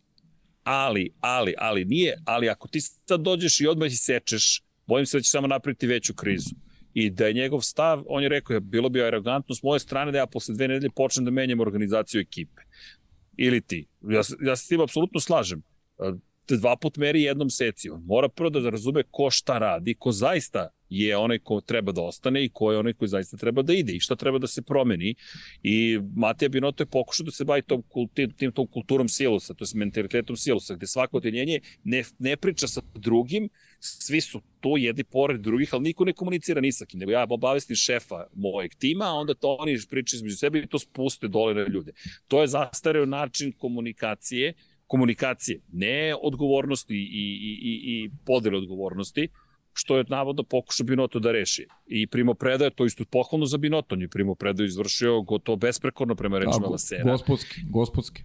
Ali, 0.64 1.10
ali, 1.20 1.54
ali, 1.58 1.84
nije, 1.84 2.18
ali 2.24 2.48
ako 2.48 2.68
ti 2.68 2.80
sad 2.80 3.20
dođeš 3.20 3.60
i 3.60 3.66
odmah 3.66 3.90
sečeš, 3.92 4.62
bojim 4.86 5.06
se 5.06 5.16
da 5.16 5.22
će 5.22 5.30
samo 5.30 5.46
napraviti 5.46 5.86
veću 5.86 6.14
krizu. 6.14 6.50
I 6.94 7.10
da 7.10 7.26
je 7.26 7.32
njegov 7.32 7.60
stav, 7.60 8.04
on 8.06 8.22
je 8.22 8.28
rekao, 8.28 8.60
bilo 8.60 8.88
bi 8.88 9.02
arrogantno 9.02 9.54
s 9.54 9.62
moje 9.62 9.80
strane 9.80 10.12
da 10.12 10.18
ja 10.18 10.26
posle 10.26 10.54
dve 10.54 10.68
nedelje 10.68 10.90
počnem 10.96 11.24
da 11.24 11.30
menjam 11.30 11.60
organizaciju 11.60 12.20
ekipe. 12.20 12.62
Ili 13.36 13.60
ti. 13.60 13.86
Ja, 14.02 14.22
ja 14.46 14.56
se 14.56 14.64
s 14.64 14.68
tim 14.68 14.80
apsolutno 14.80 15.20
slažem 15.20 15.62
dva 16.56 16.76
put 16.76 16.96
meri 16.96 17.22
jednom 17.22 17.50
seci. 17.50 17.90
Mora 18.04 18.28
prvo 18.28 18.50
da 18.50 18.70
razume 18.70 19.02
ko 19.10 19.30
šta 19.30 19.58
radi, 19.58 19.94
ko 19.94 20.12
zaista 20.12 20.68
je 20.88 21.16
onaj 21.16 21.38
ko 21.38 21.60
treba 21.60 21.92
da 21.92 22.02
ostane 22.02 22.44
i 22.44 22.48
ko 22.48 22.72
je 22.72 22.78
onaj 22.78 22.92
koji 22.92 23.08
zaista 23.08 23.36
treba 23.36 23.62
da 23.62 23.74
ide 23.74 23.92
i 23.92 24.00
šta 24.00 24.16
treba 24.16 24.38
da 24.38 24.46
se 24.46 24.62
promeni. 24.62 25.14
I 25.62 26.00
Matija 26.16 26.48
Binoto 26.48 26.82
je 26.82 26.86
pokušao 26.86 27.24
da 27.24 27.30
se 27.30 27.44
bavi 27.44 27.62
tom, 27.62 27.82
tim, 28.14 28.30
tim 28.30 28.52
tom 28.52 28.66
kulturom 28.66 29.08
silusa, 29.08 29.54
to 29.54 29.64
je 29.64 29.78
mentalitetom 29.78 30.36
silusa, 30.36 30.74
gde 30.74 30.86
svako 30.86 31.16
odeljenje 31.16 31.60
ne, 31.84 32.04
ne 32.18 32.36
priča 32.36 32.66
sa 32.68 32.80
drugim, 32.94 33.48
svi 33.80 34.20
su 34.20 34.40
tu 34.60 34.76
jedni 34.78 35.04
pored 35.04 35.40
drugih, 35.40 35.74
ali 35.74 35.82
niko 35.82 36.04
ne 36.04 36.12
komunicira 36.12 36.60
ni 36.60 36.72
sa 36.72 36.86
kim, 36.86 37.00
nego 37.00 37.12
ja 37.12 37.26
obavestim 37.30 37.76
šefa 37.76 38.26
mojeg 38.34 38.74
tima, 38.74 39.04
a 39.04 39.12
onda 39.12 39.34
to 39.34 39.56
oni 39.60 39.78
pričaju 39.90 40.18
između 40.18 40.36
sebe 40.36 40.58
i 40.58 40.66
to 40.66 40.78
spuste 40.78 41.28
dole 41.28 41.54
na 41.54 41.66
ljude. 41.68 41.92
To 42.28 42.40
je 42.40 42.46
zastareo 42.46 43.06
način 43.06 43.52
komunikacije 43.52 44.54
komunikacije, 44.88 45.60
ne 45.72 46.14
odgovornosti 46.22 46.94
i, 46.94 46.98
i, 46.98 47.52
i, 47.62 47.72
i 47.84 48.10
podele 48.26 48.58
odgovornosti, 48.58 49.28
što 49.72 49.96
je 49.96 50.04
navodno 50.08 50.42
pokušao 50.42 50.86
Binoto 50.86 51.18
da 51.18 51.32
reši. 51.32 51.66
I 51.86 52.06
primo 52.06 52.34
predaje, 52.34 52.70
to 52.70 52.84
isto 52.84 53.04
pohvalno 53.04 53.46
za 53.46 53.58
Binoto, 53.58 53.94
on 53.94 54.02
je 54.02 54.08
primo 54.08 54.34
predaju 54.34 54.66
izvršio 54.66 55.22
gotovo 55.22 55.56
besprekorno 55.56 56.14
prema 56.14 56.38
rečima 56.38 56.66
da, 56.66 56.68
Lasera. 56.68 57.04
Gospodski, 57.04 57.60
gospodski. 57.70 58.22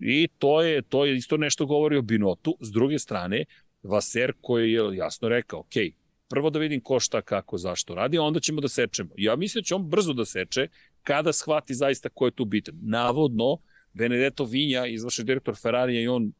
I 0.00 0.28
to 0.38 0.62
je, 0.62 0.82
to 0.82 1.04
je 1.04 1.16
isto 1.16 1.36
nešto 1.36 1.66
govori 1.66 1.96
o 1.96 2.02
Binotu. 2.02 2.56
S 2.60 2.72
druge 2.72 2.98
strane, 2.98 3.44
Vaser 3.82 4.32
koji 4.40 4.72
je 4.72 4.96
jasno 4.96 5.28
rekao, 5.28 5.60
ok, 5.60 5.74
prvo 6.28 6.50
da 6.50 6.58
vidim 6.58 6.80
ko 6.80 7.00
šta, 7.00 7.22
kako, 7.22 7.58
zašto 7.58 7.94
radi, 7.94 8.18
onda 8.18 8.40
ćemo 8.40 8.60
da 8.60 8.68
sečemo. 8.68 9.10
Ja 9.16 9.36
mislim 9.36 9.62
da 9.62 9.64
će 9.64 9.74
on 9.74 9.88
brzo 9.88 10.12
da 10.12 10.24
seče 10.24 10.68
kada 11.02 11.32
shvati 11.32 11.74
zaista 11.74 12.08
ko 12.08 12.26
je 12.26 12.30
tu 12.30 12.44
bitan. 12.44 12.74
Navodno, 12.82 13.58
Benedetto 13.98 14.44
Vinja, 14.44 14.86
izvršni 14.86 15.24
direktor 15.24 15.56
Ferrarija 15.56 16.02
i 16.02 16.08
on 16.08 16.32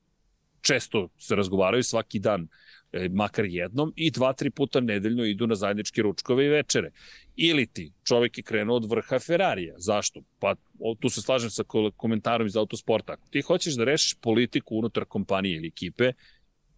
često 0.61 1.09
se 1.19 1.37
razgovaraju 1.37 1.83
svaki 1.83 2.19
dan, 2.19 2.49
e, 2.93 3.09
makar 3.09 3.45
jednom, 3.45 3.93
i 3.97 4.11
dva, 4.11 4.33
tri 4.33 4.51
puta 4.51 4.81
nedeljno 4.81 5.25
idu 5.25 5.47
na 5.47 5.55
zajedničke 5.55 6.03
ručkove 6.03 6.47
i 6.47 6.49
večere. 6.49 6.91
Ili 7.37 7.67
ti, 7.67 7.93
čovek 8.05 8.39
je 8.39 8.45
krenuo 8.45 8.77
od 8.77 8.91
vrha 8.91 9.19
Ferrarija. 9.19 9.75
Zašto? 9.79 10.23
Pa 10.39 10.55
tu 11.01 11.09
se 11.09 11.23
slažem 11.23 11.51
sa 11.51 11.65
komentarom 11.97 12.47
iz 12.47 12.57
autosporta. 12.57 13.13
Ako 13.13 13.29
ti 13.31 13.41
hoćeš 13.41 13.75
da 13.75 13.85
rešiš 13.85 14.15
politiku 14.21 14.77
unutar 14.77 15.05
kompanije 15.05 15.57
ili 15.57 15.69
ekipe, 15.69 16.13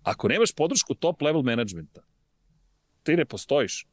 ako 0.03 0.29
nemaš 0.29 0.53
podršku 0.53 0.95
top 0.95 1.23
level 1.23 1.43
managementa, 1.43 2.03
ti 3.03 3.17
ne 3.17 3.25
postojiš 3.25 3.87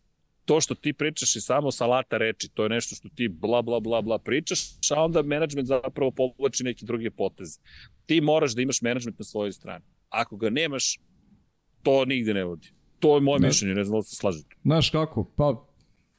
to 0.48 0.62
što 0.62 0.76
ti 0.76 0.94
pričaš 0.94 1.36
je 1.36 1.42
samo 1.42 1.72
salata 1.72 2.18
reči, 2.18 2.50
to 2.54 2.64
je 2.64 2.70
nešto 2.70 2.96
što 2.96 3.10
ti 3.10 3.28
bla 3.28 3.62
bla 3.62 3.80
bla 3.80 4.02
bla 4.02 4.18
pričaš, 4.20 4.60
a 4.96 5.04
onda 5.04 5.22
menadžment 5.22 5.68
zapravo 5.68 6.12
povlači 6.12 6.64
neki 6.64 6.86
drugi 6.86 7.10
potez. 7.10 7.60
Ti 8.06 8.22
moraš 8.22 8.56
da 8.56 8.62
imaš 8.62 8.82
menadžment 8.82 9.20
na 9.20 9.26
svojoj 9.26 9.52
strani. 9.52 9.86
Ako 10.10 10.38
ga 10.38 10.50
nemaš, 10.50 11.00
to 11.84 12.06
nigde 12.06 12.34
ne 12.34 12.44
vodi. 12.44 12.72
To 13.00 13.16
je 13.16 13.22
moje 13.22 13.40
ne, 13.40 13.48
mišljenje, 13.48 13.76
ne 13.76 13.84
znam 13.84 14.00
da 14.00 14.04
se 14.04 14.16
slažete. 14.16 14.56
Znaš 14.64 14.90
kako, 14.90 15.24
pa 15.36 15.68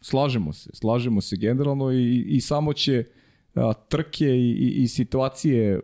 slažemo 0.00 0.52
se, 0.52 0.70
slažemo 0.74 1.20
se 1.20 1.36
generalno 1.36 1.92
i, 1.92 2.24
i 2.28 2.40
samo 2.40 2.72
će 2.72 3.04
a, 3.54 3.72
trke 3.72 4.26
i, 4.26 4.50
i, 4.50 4.82
i 4.82 4.88
situacije 4.88 5.80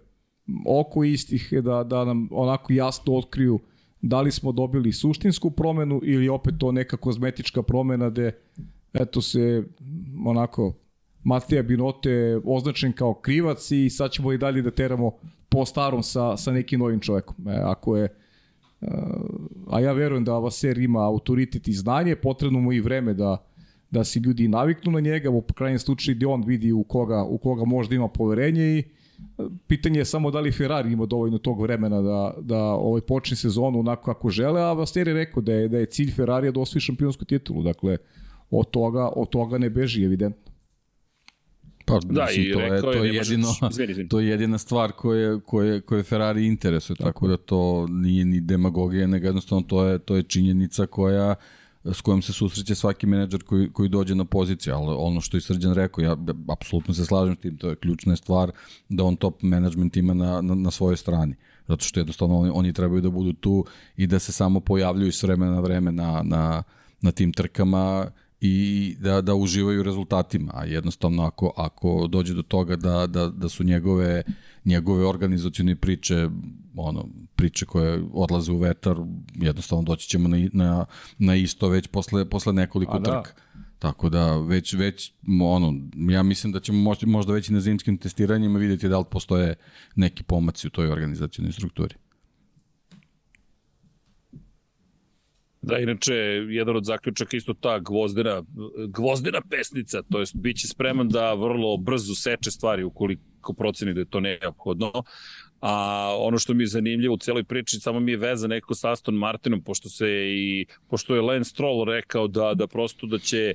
oko 0.67 1.05
istih 1.05 1.53
da, 1.63 1.85
da 1.85 2.05
nam 2.05 2.29
onako 2.31 2.73
jasno 2.73 3.17
otkriju 3.17 3.61
da 4.07 4.21
li 4.21 4.31
smo 4.31 4.53
dobili 4.53 4.93
suštinsku 4.93 5.51
promenu 5.51 6.01
ili 6.05 6.29
opet 6.29 6.55
to 6.59 6.73
neka 6.73 6.97
kozmetička 6.97 7.63
promena 7.63 8.11
gde 8.11 8.33
eto 8.93 9.23
se 9.23 9.63
onako 10.27 10.75
Matija 11.23 11.63
Binote 11.63 12.41
označen 12.45 12.93
kao 12.93 13.15
krivac 13.15 13.71
i 13.71 13.91
sad 13.91 14.11
ćemo 14.11 14.33
i 14.33 14.39
dalje 14.39 14.63
da 14.63 14.71
teramo 14.71 15.13
po 15.49 15.65
starom 15.65 16.03
sa, 16.03 16.37
sa 16.37 16.53
nekim 16.53 16.81
novim 16.81 17.01
čovekom. 17.01 17.49
E, 17.49 17.61
ako 17.65 17.97
je 17.97 18.09
a 19.71 19.81
ja 19.81 19.93
verujem 19.93 20.25
da 20.25 20.39
Vaser 20.39 20.79
ima 20.79 21.07
autoritet 21.07 21.69
i 21.69 21.73
znanje, 21.73 22.17
potrebno 22.17 22.61
mu 22.61 22.73
i 22.73 22.81
vreme 22.81 23.15
da, 23.15 23.47
da 23.91 24.05
se 24.05 24.21
ljudi 24.21 24.49
naviknu 24.49 24.93
na 24.93 25.01
njega, 25.01 25.31
u 25.31 25.43
krajnjem 25.43 25.79
slučaju 25.79 26.17
gde 26.17 26.27
on 26.27 26.45
vidi 26.47 26.73
u 26.73 26.83
koga, 26.85 27.25
u 27.25 27.39
koga 27.39 27.65
možda 27.65 27.95
ima 27.95 28.09
poverenje 28.09 28.79
i 28.79 28.85
pitanje 29.67 29.99
je 29.99 30.05
samo 30.05 30.31
da 30.31 30.41
li 30.41 30.53
Ferrari 30.53 30.93
ima 30.93 31.07
dovoljno 31.07 31.39
tog 31.39 31.63
vremena 31.63 32.03
da, 32.03 32.35
da 32.41 32.59
ovaj 32.63 33.01
počne 33.01 33.37
sezonu 33.37 33.81
onako 33.81 34.05
kako 34.05 34.31
žele, 34.31 34.63
a 34.63 34.73
Vasteri 34.73 35.11
je 35.11 35.15
rekao 35.15 35.43
da 35.43 35.53
je, 35.53 35.69
da 35.69 35.79
je 35.79 35.87
cilj 35.87 36.11
Ferrarija 36.11 36.53
da 36.53 36.61
osvoji 36.61 36.81
šampionsku 36.81 37.25
titulu, 37.25 37.63
dakle 37.63 37.97
od 38.51 38.71
toga, 38.71 39.09
od 39.17 39.29
toga 39.29 39.59
ne 39.59 39.71
beži 39.71 40.05
evidentno. 40.05 40.53
Pa, 41.87 41.99
da, 42.05 42.25
mislim, 42.25 42.47
i 42.47 42.53
to, 42.53 42.61
je, 42.61 42.81
to, 42.81 42.93
je 42.93 43.15
jedino, 43.15 43.49
to 44.11 44.21
je 44.21 44.29
jedina 44.29 44.59
stvar 44.59 44.93
koje, 44.93 45.41
koje, 45.41 45.81
koje 45.81 46.03
Ferrari 46.03 46.47
interesuje, 46.47 46.97
tako, 46.97 47.09
tako 47.09 47.29
da 47.29 47.37
to 47.37 47.87
nije 47.91 48.25
ni 48.25 48.41
demagogija, 48.41 49.07
nego 49.07 49.27
jednostavno 49.27 49.65
to 49.69 49.85
je, 49.85 49.99
to 49.99 50.17
je 50.17 50.23
činjenica 50.23 50.87
koja 50.87 51.35
s 51.85 52.01
kojom 52.01 52.23
se 52.23 52.33
susreće 52.33 52.75
svaki 52.75 53.07
menadžer 53.07 53.43
koji, 53.43 53.73
koji 53.73 53.89
dođe 53.89 54.15
na 54.15 54.25
poziciju, 54.25 54.75
ali 54.75 54.97
ono 54.99 55.21
što 55.21 55.37
je 55.37 55.41
Srđan 55.41 55.75
rekao, 55.75 56.03
ja 56.03 56.17
apsolutno 56.49 56.95
se 56.95 57.05
slažem 57.05 57.37
s 57.37 57.39
tim, 57.39 57.57
to 57.57 57.69
je 57.69 57.77
ključna 57.77 58.17
stvar 58.17 58.53
da 58.89 59.05
on 59.05 59.17
top 59.17 59.43
management 59.43 59.97
ima 59.97 60.15
na, 60.15 60.41
na, 60.41 60.55
na 60.55 60.71
svojoj 60.71 60.97
strani. 60.97 61.35
Zato 61.69 61.85
što 61.85 62.01
jednostavno 62.01 62.39
oni, 62.39 62.51
oni 62.55 62.73
trebaju 62.73 63.01
da 63.01 63.11
budu 63.11 63.33
tu 63.33 63.65
i 63.97 64.07
da 64.07 64.19
se 64.19 64.33
samo 64.33 64.61
pojavljuju 64.61 65.13
s 65.13 65.23
vremena 65.23 65.53
na 65.53 65.61
vreme 65.61 65.93
na, 65.93 66.23
na, 66.23 66.63
na 67.01 67.13
tim 67.13 67.33
trkama 67.33 68.07
i 68.47 68.97
da, 69.01 69.21
da 69.21 69.35
uživaju 69.35 69.83
rezultatima. 69.83 70.53
A 70.55 70.65
jednostavno 70.65 71.23
ako, 71.23 71.53
ako 71.57 72.07
dođe 72.07 72.35
do 72.35 72.43
toga 72.43 72.77
da, 72.77 73.07
da, 73.07 73.29
da 73.29 73.49
su 73.49 73.65
njegove, 73.65 74.23
njegove 74.65 75.07
organizacijone 75.07 75.77
priče 75.77 76.29
ono, 76.77 77.09
priče 77.37 77.67
koje 77.67 78.03
odlaze 78.13 78.53
u 78.53 78.57
vetar, 78.57 78.97
jednostavno 79.35 79.83
doći 79.83 80.09
ćemo 80.09 80.29
na, 80.29 80.49
na, 80.53 80.85
na 81.19 81.37
isto 81.37 81.69
već 81.69 81.87
posle, 81.87 82.31
posle 82.31 82.53
nekoliko 82.53 82.99
da. 82.99 83.23
trka. 83.23 83.41
Tako 83.79 84.09
da 84.09 84.37
već, 84.37 84.75
već 84.75 85.13
ono, 85.43 85.75
ja 86.13 86.23
mislim 86.23 86.53
da 86.53 86.61
ćemo 86.61 86.79
možda, 86.79 87.07
možda 87.07 87.33
već 87.33 87.49
i 87.49 87.53
na 87.53 87.61
zimskim 87.61 87.99
testiranjima 87.99 88.59
videti 88.59 88.89
da 88.89 88.99
li 88.99 89.05
postoje 89.11 89.55
neki 89.97 90.23
pomaci 90.23 90.67
u 90.67 90.71
toj 90.71 90.89
organizacijnoj 90.89 91.53
strukturi. 91.53 91.95
Da, 95.65 95.79
inače, 95.79 96.15
jedan 96.49 96.77
od 96.77 96.85
zaključaka 96.85 97.37
isto 97.37 97.55
ta 97.55 97.79
gvozdena, 97.79 98.43
gvozdena 98.89 99.41
pesnica, 99.51 100.03
to 100.03 100.21
jest 100.21 100.37
bit 100.37 100.57
će 100.57 100.69
spreman 100.69 101.09
da 101.09 101.35
vrlo 101.35 101.77
brzo 101.77 102.15
seče 102.15 102.51
stvari 102.51 102.85
ukoliko 102.85 103.53
proceni 103.53 103.95
da 103.95 104.01
je 104.01 104.11
to 104.11 104.21
neophodno. 104.21 104.93
A 105.61 106.15
ono 106.19 106.39
što 106.39 106.55
mi 106.55 106.63
je 106.63 106.67
zanimljivo 106.67 107.15
u 107.15 107.19
celoj 107.19 107.45
priči, 107.45 107.81
samo 107.81 108.01
mi 108.01 108.13
je 108.13 108.17
veza 108.17 108.49
neko 108.49 108.75
sa 108.75 108.93
Aston 108.93 109.15
Martinom, 109.15 109.63
pošto 109.63 109.89
se 109.89 110.09
i, 110.29 110.67
pošto 110.89 111.15
je 111.15 111.23
Lance 111.23 111.51
Stroll 111.51 111.85
rekao 111.85 112.29
da, 112.29 112.55
da 112.55 112.67
prosto 112.67 113.07
da 113.07 113.19
će 113.19 113.55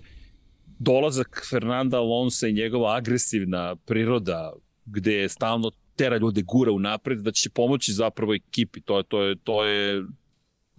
dolazak 0.79 1.45
Fernanda 1.49 1.97
Alonso 1.97 2.47
i 2.47 2.53
njegova 2.53 2.95
agresivna 2.95 3.75
priroda 3.75 4.53
gde 4.85 5.13
je 5.13 5.29
stalno 5.29 5.71
tera 5.95 6.17
ljude 6.17 6.41
gura 6.41 6.71
u 6.71 6.79
napred, 6.79 7.19
da 7.19 7.31
će 7.31 7.49
pomoći 7.49 7.93
zapravo 7.93 8.33
ekipi. 8.33 8.81
To 8.81 8.97
je, 8.97 9.03
to 9.03 9.23
je, 9.23 9.35
to 9.35 9.65
je 9.65 10.03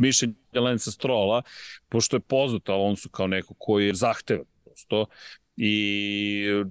mišljenje 0.00 0.34
Lensa 0.54 0.90
Strola, 0.90 1.42
pošto 1.88 2.16
je 2.16 2.20
poznat 2.20 2.68
Alonso 2.68 3.08
kao 3.08 3.26
neko 3.26 3.54
koji 3.58 3.86
je 3.86 3.94
zahtevan 3.94 4.44
prosto 4.64 5.06
i 5.56 6.64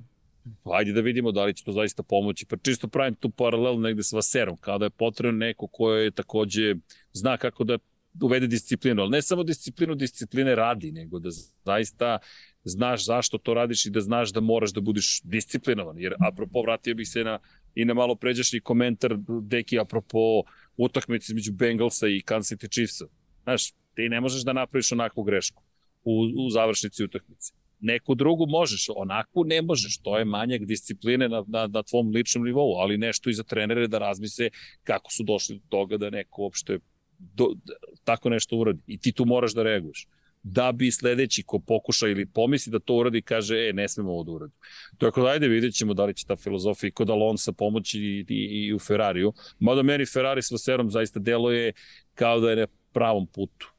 ajde 0.63 0.91
da 0.93 1.01
vidimo 1.01 1.31
da 1.31 1.45
li 1.45 1.53
će 1.53 1.63
to 1.63 1.71
zaista 1.71 2.03
pomoći. 2.03 2.45
Pa 2.45 2.57
čisto 2.57 2.87
pravim 2.87 3.15
tu 3.15 3.29
paralelu 3.29 3.79
negde 3.79 4.03
sa 4.03 4.15
Vaserom, 4.15 4.57
kao 4.57 4.77
da 4.77 4.85
je 4.85 4.89
potrebno 4.89 5.37
neko 5.37 5.67
ko 5.67 5.93
je 5.93 6.11
takođe 6.11 6.75
zna 7.13 7.37
kako 7.37 7.63
da 7.63 7.77
uvede 8.21 8.47
disciplinu, 8.47 9.01
ali 9.01 9.11
ne 9.11 9.21
samo 9.21 9.43
disciplinu 9.43 9.95
discipline 9.95 10.55
radi, 10.55 10.91
nego 10.91 11.19
da 11.19 11.29
zaista 11.65 12.17
znaš 12.63 13.05
zašto 13.05 13.37
to 13.37 13.53
radiš 13.53 13.85
i 13.85 13.89
da 13.89 14.01
znaš 14.01 14.33
da 14.33 14.39
moraš 14.39 14.73
da 14.73 14.81
budiš 14.81 15.21
disciplinovan. 15.23 15.99
Jer, 15.99 16.15
apropo, 16.19 16.61
vratio 16.61 16.95
bih 16.95 17.07
se 17.07 17.23
na, 17.23 17.39
i 17.75 17.85
na 17.85 17.93
malo 17.93 18.15
pređašnji 18.15 18.59
komentar, 18.59 19.15
deki, 19.41 19.79
apropo 19.79 20.43
utakmice 20.77 21.31
između 21.31 21.51
Bengalsa 21.51 22.07
i 22.07 22.21
Kansas 22.21 22.57
City 22.57 22.71
Chiefsa. 22.71 23.05
Znaš, 23.49 23.71
ti 23.95 24.09
ne 24.09 24.21
možeš 24.21 24.43
da 24.43 24.53
napraviš 24.53 24.91
onakvu 24.91 25.23
grešku 25.23 25.63
u, 26.03 26.21
u 26.45 26.49
završnici 26.49 27.03
utakmice. 27.03 27.53
Neku 27.79 28.15
drugu 28.15 28.45
možeš, 28.47 28.85
onakvu 28.95 29.43
ne 29.43 29.61
možeš, 29.61 29.97
to 29.97 30.17
je 30.17 30.25
manjak 30.25 30.65
discipline 30.65 31.29
na, 31.29 31.43
na, 31.47 31.67
na 31.67 31.83
tvom 31.83 32.11
ličnom 32.11 32.45
nivou, 32.45 32.75
ali 32.77 32.97
nešto 32.97 33.29
i 33.29 33.33
za 33.33 33.43
trenere 33.43 33.87
da 33.87 33.97
razmise 33.97 34.49
kako 34.83 35.11
su 35.11 35.23
došli 35.23 35.55
do 35.55 35.61
toga 35.69 35.97
da 35.97 36.09
neko 36.09 36.41
uopšte 36.41 36.79
do, 37.17 37.53
da, 37.65 37.73
tako 38.03 38.29
nešto 38.29 38.57
uradi. 38.57 38.79
I 38.87 38.97
ti 38.97 39.11
tu 39.11 39.25
moraš 39.25 39.53
da 39.53 39.63
reaguješ 39.63 40.07
da 40.43 40.71
bi 40.71 40.91
sledeći 40.91 41.43
ko 41.43 41.59
pokuša 41.59 42.07
ili 42.07 42.25
pomisli 42.25 42.71
da 42.71 42.79
to 42.79 42.93
uradi 42.95 43.21
kaže, 43.21 43.55
e, 43.55 43.73
ne 43.73 43.87
smemo 43.87 44.11
ovo 44.11 44.23
da 44.23 44.31
uradi. 44.31 44.53
Tako 44.97 45.21
da 45.21 45.27
ajde 45.27 45.47
vidjet 45.47 45.73
ćemo 45.73 45.93
da 45.93 46.05
li 46.05 46.13
će 46.13 46.25
ta 46.25 46.35
filozofija 46.35 46.87
i 46.87 46.91
kod 46.91 47.09
Alonsa 47.09 47.51
pomoći 47.51 47.99
i, 47.99 48.25
i, 48.29 48.67
i 48.67 48.73
u 48.73 48.79
Ferrariju. 48.79 49.33
Mada 49.59 49.83
meni 49.83 50.05
Ferrari 50.05 50.41
s 50.41 50.51
Vaserom 50.51 50.91
zaista 50.91 51.19
deluje 51.19 51.73
kao 52.15 52.39
da 52.39 52.51
je 52.51 52.67
pravom 52.93 53.27
putu. 53.27 53.71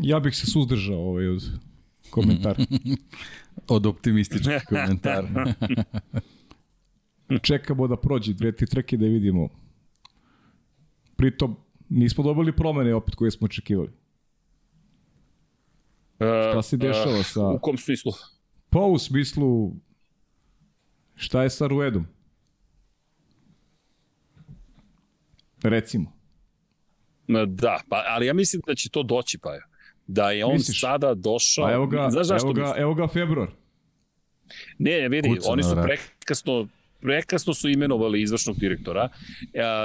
Ja 0.00 0.20
bih 0.20 0.36
se 0.36 0.46
suzdržao 0.46 0.98
ovaj 0.98 1.28
od 1.28 1.42
komentara. 2.10 2.64
od 3.76 3.86
optimističnih 3.86 4.62
komentara. 4.68 5.54
Čekamo 7.42 7.88
da 7.88 7.96
prođe 7.96 8.34
dve, 8.34 8.52
tri 8.52 8.66
trke 8.66 8.96
da 8.96 9.06
vidimo. 9.06 9.48
Pritom, 11.16 11.56
nismo 11.88 12.24
dobili 12.24 12.56
promene 12.56 12.94
opet 12.94 13.14
koje 13.14 13.30
smo 13.30 13.44
očekivali. 13.44 13.88
Uh, 13.88 13.94
šta 16.50 16.62
se 16.62 16.76
dešava 16.76 17.18
uh, 17.18 17.26
sa... 17.26 17.48
U 17.48 17.58
kom 17.58 17.78
smislu? 17.78 18.12
Pa 18.70 18.80
u 18.80 18.98
smislu 18.98 19.72
šta 21.14 21.42
je 21.42 21.50
sa 21.50 21.66
Ruedom? 21.66 22.06
Recimo. 25.62 26.12
Da, 27.46 27.80
pa, 27.88 28.04
ali 28.06 28.26
ja 28.26 28.32
mislim 28.32 28.62
da 28.66 28.74
će 28.74 28.88
to 28.88 29.02
doći, 29.02 29.38
pa 29.38 29.54
je. 29.54 29.62
Da 30.06 30.30
je 30.30 30.44
on 30.44 30.52
Misliš? 30.52 30.80
sada 30.80 31.14
došao... 31.14 31.64
Pa 31.64 31.72
evo 31.72 31.86
ga, 31.86 32.10
Znaš 32.10 32.42
evo, 32.42 32.52
ga, 32.52 32.74
evo 32.76 32.94
ga 32.94 33.08
februar. 33.08 33.48
Ne, 34.78 35.08
vidi, 35.08 35.28
Kuca 35.28 35.50
oni 35.50 35.62
su 35.62 35.76
prekasno 35.82 36.68
prekasno 37.00 37.54
su 37.54 37.68
imenovali 37.68 38.22
izvršnog 38.22 38.58
direktora 38.58 39.08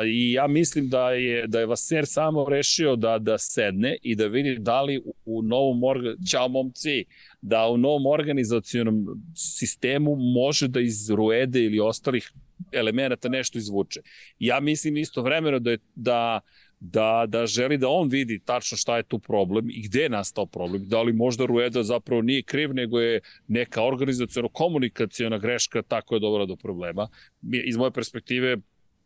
i 0.05 0.31
ja 0.31 0.47
mislim 0.47 0.89
da 0.89 1.11
je 1.11 1.47
da 1.47 1.59
je 1.59 1.65
Vaser 1.65 2.05
samo 2.07 2.49
rešio 2.49 2.95
da 2.95 3.17
da 3.19 3.37
sedne 3.37 3.97
i 4.01 4.15
da 4.15 4.25
vidi 4.27 4.57
da 4.59 4.81
li 4.81 4.97
u, 4.97 5.13
u 5.25 5.41
novom 5.41 5.83
organ 5.83 6.15
ćao 6.31 6.47
momci 6.47 7.05
da 7.41 7.67
u 7.67 7.77
novom 7.77 8.05
organizacionom 8.05 9.05
sistemu 9.35 10.15
može 10.15 10.67
da 10.67 10.79
iz 10.79 11.09
Ruede 11.09 11.63
ili 11.63 11.79
ostalih 11.79 12.31
elemenata 12.71 13.29
nešto 13.29 13.57
izvuče. 13.57 14.01
Ja 14.39 14.59
mislim 14.59 14.97
isto 14.97 15.21
vremeno 15.21 15.59
da 15.59 15.71
je 15.71 15.77
da 15.95 16.41
da, 16.79 17.25
da 17.27 17.45
želi 17.45 17.77
da 17.77 17.89
on 17.89 18.09
vidi 18.09 18.39
tačno 18.45 18.77
šta 18.77 18.97
je 18.97 19.03
tu 19.03 19.19
problem 19.19 19.69
i 19.69 19.81
gde 19.87 20.01
je 20.01 20.09
nastao 20.09 20.45
problem. 20.45 20.87
Da 20.87 21.01
li 21.01 21.13
možda 21.13 21.45
Rueda 21.45 21.83
zapravo 21.83 22.21
nije 22.21 22.43
kriv, 22.43 22.73
nego 22.73 22.99
je 22.99 23.21
neka 23.47 23.81
organizacijono-komunikacijona 23.81 25.39
greška 25.39 25.81
tako 25.81 26.15
je 26.15 26.19
dovela 26.19 26.45
do 26.45 26.55
problema. 26.55 27.07
Iz 27.65 27.77
moje 27.77 27.91
perspektive, 27.91 28.57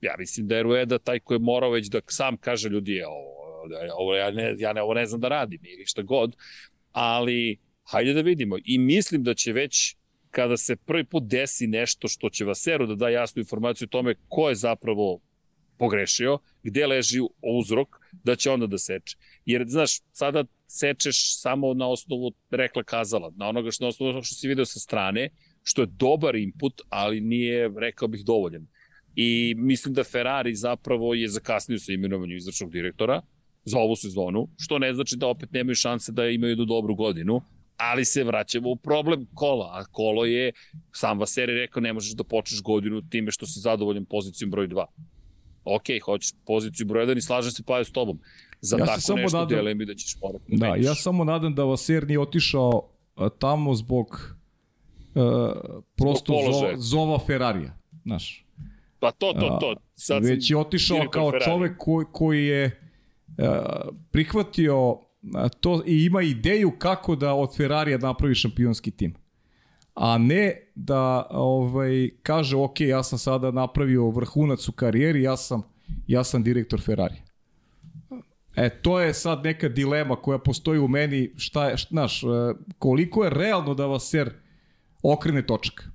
ja 0.01 0.15
mislim 0.17 0.47
da 0.47 0.55
je 0.55 0.63
Rueda 0.63 0.99
taj 0.99 1.19
koji 1.19 1.35
je 1.35 1.39
morao 1.39 1.71
već 1.71 1.87
da 1.87 1.99
sam 2.07 2.37
kaže 2.37 2.69
ljudi, 2.69 2.93
je 2.93 3.07
ovo, 3.07 3.63
ovo 3.93 4.15
ja, 4.15 4.31
ne, 4.31 4.55
ja 4.57 4.73
ne, 4.73 4.81
ovo 4.81 4.93
ne 4.93 5.05
znam 5.05 5.21
da 5.21 5.27
radim 5.27 5.59
ili 5.63 5.85
šta 5.85 6.01
god, 6.01 6.35
ali 6.91 7.57
hajde 7.83 8.13
da 8.13 8.21
vidimo. 8.21 8.57
I 8.65 8.77
mislim 8.77 9.23
da 9.23 9.33
će 9.33 9.53
već 9.53 9.95
kada 10.31 10.57
se 10.57 10.75
prvi 10.75 11.03
put 11.03 11.23
desi 11.23 11.67
nešto 11.67 12.07
što 12.07 12.29
će 12.29 12.45
Vaseru 12.45 12.87
da 12.87 12.95
da 12.95 13.09
jasnu 13.09 13.39
informaciju 13.39 13.85
o 13.85 13.89
tome 13.89 14.15
ko 14.27 14.49
je 14.49 14.55
zapravo 14.55 15.19
pogrešio, 15.77 16.37
gde 16.63 16.87
leži 16.87 17.19
uzrok, 17.59 17.87
da 18.23 18.35
će 18.35 18.51
onda 18.51 18.67
da 18.67 18.77
seče. 18.77 19.17
Jer, 19.45 19.63
znaš, 19.67 19.99
sada 20.11 20.43
sečeš 20.67 21.39
samo 21.41 21.73
na 21.73 21.87
osnovu 21.87 22.31
rekla 22.51 22.83
kazala, 22.83 23.31
na 23.35 23.47
onoga 23.47 23.71
što, 23.71 23.83
na 23.85 23.89
osnovu 23.89 24.23
što 24.23 24.35
si 24.35 24.47
video 24.47 24.65
sa 24.65 24.79
strane, 24.79 25.29
što 25.63 25.81
je 25.81 25.87
dobar 25.99 26.35
input, 26.35 26.81
ali 26.89 27.21
nije, 27.21 27.71
rekao 27.77 28.07
bih, 28.07 28.25
dovoljan. 28.25 28.67
I 29.15 29.55
mislim 29.57 29.93
da 29.93 30.03
Ferrari 30.03 30.55
zapravo 30.55 31.13
je 31.13 31.27
zakasnio 31.27 31.79
sa 31.79 31.93
imenovanjem 31.93 32.37
izvršnog 32.37 32.71
direktora 32.71 33.21
za 33.65 33.79
ovu 33.79 33.95
sezonu, 33.95 34.47
što 34.57 34.79
ne 34.79 34.93
znači 34.93 35.15
da 35.17 35.27
opet 35.27 35.51
nemaju 35.51 35.75
šanse 35.75 36.11
da 36.11 36.27
imaju 36.27 36.55
do 36.55 36.65
dobru 36.65 36.95
godinu, 36.95 37.41
ali 37.79 38.05
se 38.05 38.23
vraćamo 38.23 38.69
u 38.69 38.75
problem 38.75 39.27
kola, 39.33 39.69
a 39.73 39.85
kolo 39.85 40.25
je, 40.25 40.51
sam 40.91 41.19
Vaseri 41.19 41.53
rekao, 41.53 41.81
ne 41.81 41.93
možeš 41.93 42.13
da 42.13 42.23
počneš 42.23 42.61
godinu 42.61 43.01
time 43.09 43.31
što 43.31 43.45
si 43.45 43.59
zadovoljan 43.59 44.05
pozicijom 44.05 44.51
broj 44.51 44.67
2 44.67 44.85
ok, 45.75 45.83
hoćeš 46.05 46.31
poziciju 46.45 46.87
broj 46.87 47.05
1 47.05 47.17
i 47.17 47.21
slažem 47.21 47.51
se 47.51 47.63
pa 47.63 47.83
s 47.83 47.91
tobom. 47.91 48.19
Za 48.61 48.77
ja 48.77 48.85
tako 48.85 49.15
nešto 49.15 49.37
nadam, 49.37 49.47
dele 49.47 49.73
mi 49.75 49.85
da 49.85 49.95
ćeš 49.95 50.17
morati 50.21 50.43
da 50.47 50.67
Da, 50.67 50.75
ja 50.75 50.95
samo 50.95 51.23
nadam 51.23 51.55
da 51.55 51.63
Vaser 51.63 52.07
nije 52.07 52.19
otišao 52.19 52.89
tamo 53.39 53.75
zbog 53.75 54.35
uh, 55.15 55.23
prosto 55.95 56.33
zo, 56.51 56.73
zova 56.75 57.19
Ferrarija, 57.19 57.77
znaš. 58.03 58.45
Pa 58.99 59.11
to, 59.11 59.33
to, 59.33 59.57
to. 59.61 59.75
Sad 59.93 60.25
već 60.25 60.51
je 60.51 60.57
otišao 60.57 61.09
kao 61.11 61.31
Ferrari. 61.31 61.51
čovek 61.51 61.77
koji, 61.77 62.05
koji 62.11 62.45
je 62.45 62.81
uh, 63.27 63.45
prihvatio 64.11 64.99
to 65.59 65.83
i 65.85 66.05
ima 66.05 66.21
ideju 66.21 66.71
kako 66.79 67.15
da 67.15 67.33
od 67.33 67.57
Ferrarija 67.57 67.97
napravi 67.97 68.35
šampionski 68.35 68.91
tim 68.91 69.15
a 69.99 70.17
ne 70.17 70.71
da 70.75 71.27
ovaj 71.29 72.09
kaže 72.23 72.57
ok, 72.57 72.81
ja 72.81 73.03
sam 73.03 73.19
sada 73.19 73.51
napravio 73.51 74.09
vrhunac 74.09 74.67
u 74.67 74.71
karijeri, 74.71 75.21
ja 75.21 75.37
sam 75.37 75.61
ja 76.07 76.23
sam 76.23 76.43
direktor 76.43 76.81
Ferrari. 76.81 77.15
E, 78.55 78.69
to 78.69 78.99
je 78.99 79.13
sad 79.13 79.43
neka 79.43 79.69
dilema 79.69 80.15
koja 80.15 80.39
postoji 80.39 80.79
u 80.79 80.87
meni, 80.87 81.33
šta 81.37 81.69
je, 81.69 81.75
znaš, 81.89 82.23
e, 82.23 82.27
koliko 82.77 83.23
je 83.23 83.29
realno 83.29 83.73
da 83.73 83.85
vas 83.85 84.09
ser 84.09 84.31
okrene 85.03 85.45
točak. 85.45 85.89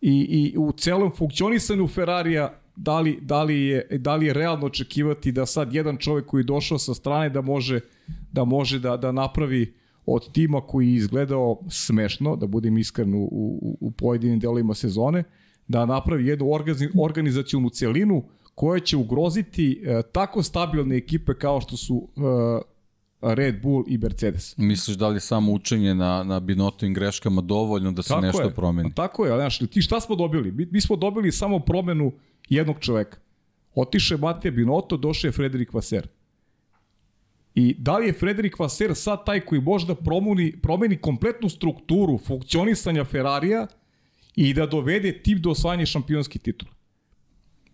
I, 0.00 0.26
i 0.30 0.58
u 0.58 0.72
celom 0.72 1.12
funkcionisanju 1.16 1.88
Ferrarija 1.88 2.61
da 2.76 3.00
li, 3.00 3.18
da, 3.22 3.42
li 3.42 3.62
je, 3.62 3.86
da 3.90 4.16
li 4.16 4.26
je 4.26 4.32
realno 4.32 4.66
očekivati 4.66 5.32
da 5.32 5.46
sad 5.46 5.74
jedan 5.74 5.96
čovek 5.96 6.26
koji 6.26 6.40
je 6.40 6.44
došao 6.44 6.78
sa 6.78 6.94
strane 6.94 7.30
da 7.30 7.40
može 7.40 7.80
da 8.32 8.44
može 8.44 8.78
da, 8.78 8.96
da 8.96 9.12
napravi 9.12 9.74
od 10.06 10.32
tima 10.32 10.60
koji 10.60 10.88
je 10.88 10.94
izgledao 10.94 11.58
smešno, 11.68 12.36
da 12.36 12.46
budem 12.46 12.78
iskren 12.78 13.14
u, 13.14 13.28
u, 13.32 13.76
u 13.80 13.90
pojedinim 13.90 14.40
delovima 14.40 14.74
sezone, 14.74 15.24
da 15.68 15.86
napravi 15.86 16.26
jednu 16.26 16.46
organizacijonu 17.02 17.70
celinu 17.70 18.22
koja 18.54 18.80
će 18.80 18.96
ugroziti 18.96 19.82
e, 19.84 20.02
tako 20.12 20.42
stabilne 20.42 20.96
ekipe 20.96 21.34
kao 21.34 21.60
što 21.60 21.76
su 21.76 22.08
e, 22.16 22.20
Red 23.22 23.62
Bull 23.62 23.84
i 23.86 23.98
Mercedes. 23.98 24.56
Misliš 24.56 24.96
da 24.96 25.08
li 25.08 25.16
je 25.16 25.20
samo 25.20 25.52
učenje 25.52 25.94
na, 25.94 26.22
na 26.22 26.40
binotovim 26.40 26.94
greškama 26.94 27.40
dovoljno 27.40 27.92
da 27.92 28.02
se 28.02 28.08
tako 28.08 28.26
nešto 28.26 28.42
je. 28.42 28.54
promeni? 28.54 28.94
Tako 28.94 29.26
je, 29.26 29.36
znaš, 29.36 29.58
ti 29.58 29.82
šta 29.82 30.00
smo 30.00 30.16
dobili? 30.16 30.52
Mi, 30.52 30.66
mi 30.70 30.80
smo 30.80 30.96
dobili 30.96 31.32
samo 31.32 31.58
promenu 31.58 32.12
jednog 32.48 32.76
čoveka. 32.80 33.18
Otiše 33.74 34.16
Matija 34.16 34.52
Binoto, 34.52 34.96
došao 34.96 35.28
je 35.28 35.32
Frederik 35.32 35.72
Vaser. 35.72 36.08
I 37.54 37.74
da 37.78 37.98
li 37.98 38.06
je 38.06 38.12
Frederik 38.12 38.58
Vaser 38.58 38.94
sad 38.94 39.26
taj 39.26 39.40
koji 39.40 39.60
može 39.60 39.86
da 39.86 39.94
promeni, 39.94 40.60
promeni 40.62 40.96
kompletnu 40.96 41.48
strukturu 41.48 42.18
funkcionisanja 42.18 43.04
Ferrarija 43.04 43.66
i 44.36 44.54
da 44.54 44.66
dovede 44.66 45.22
tip 45.22 45.38
do 45.38 45.50
osvajanja 45.50 45.86
šampionskih 45.86 46.40
titula? 46.40 46.72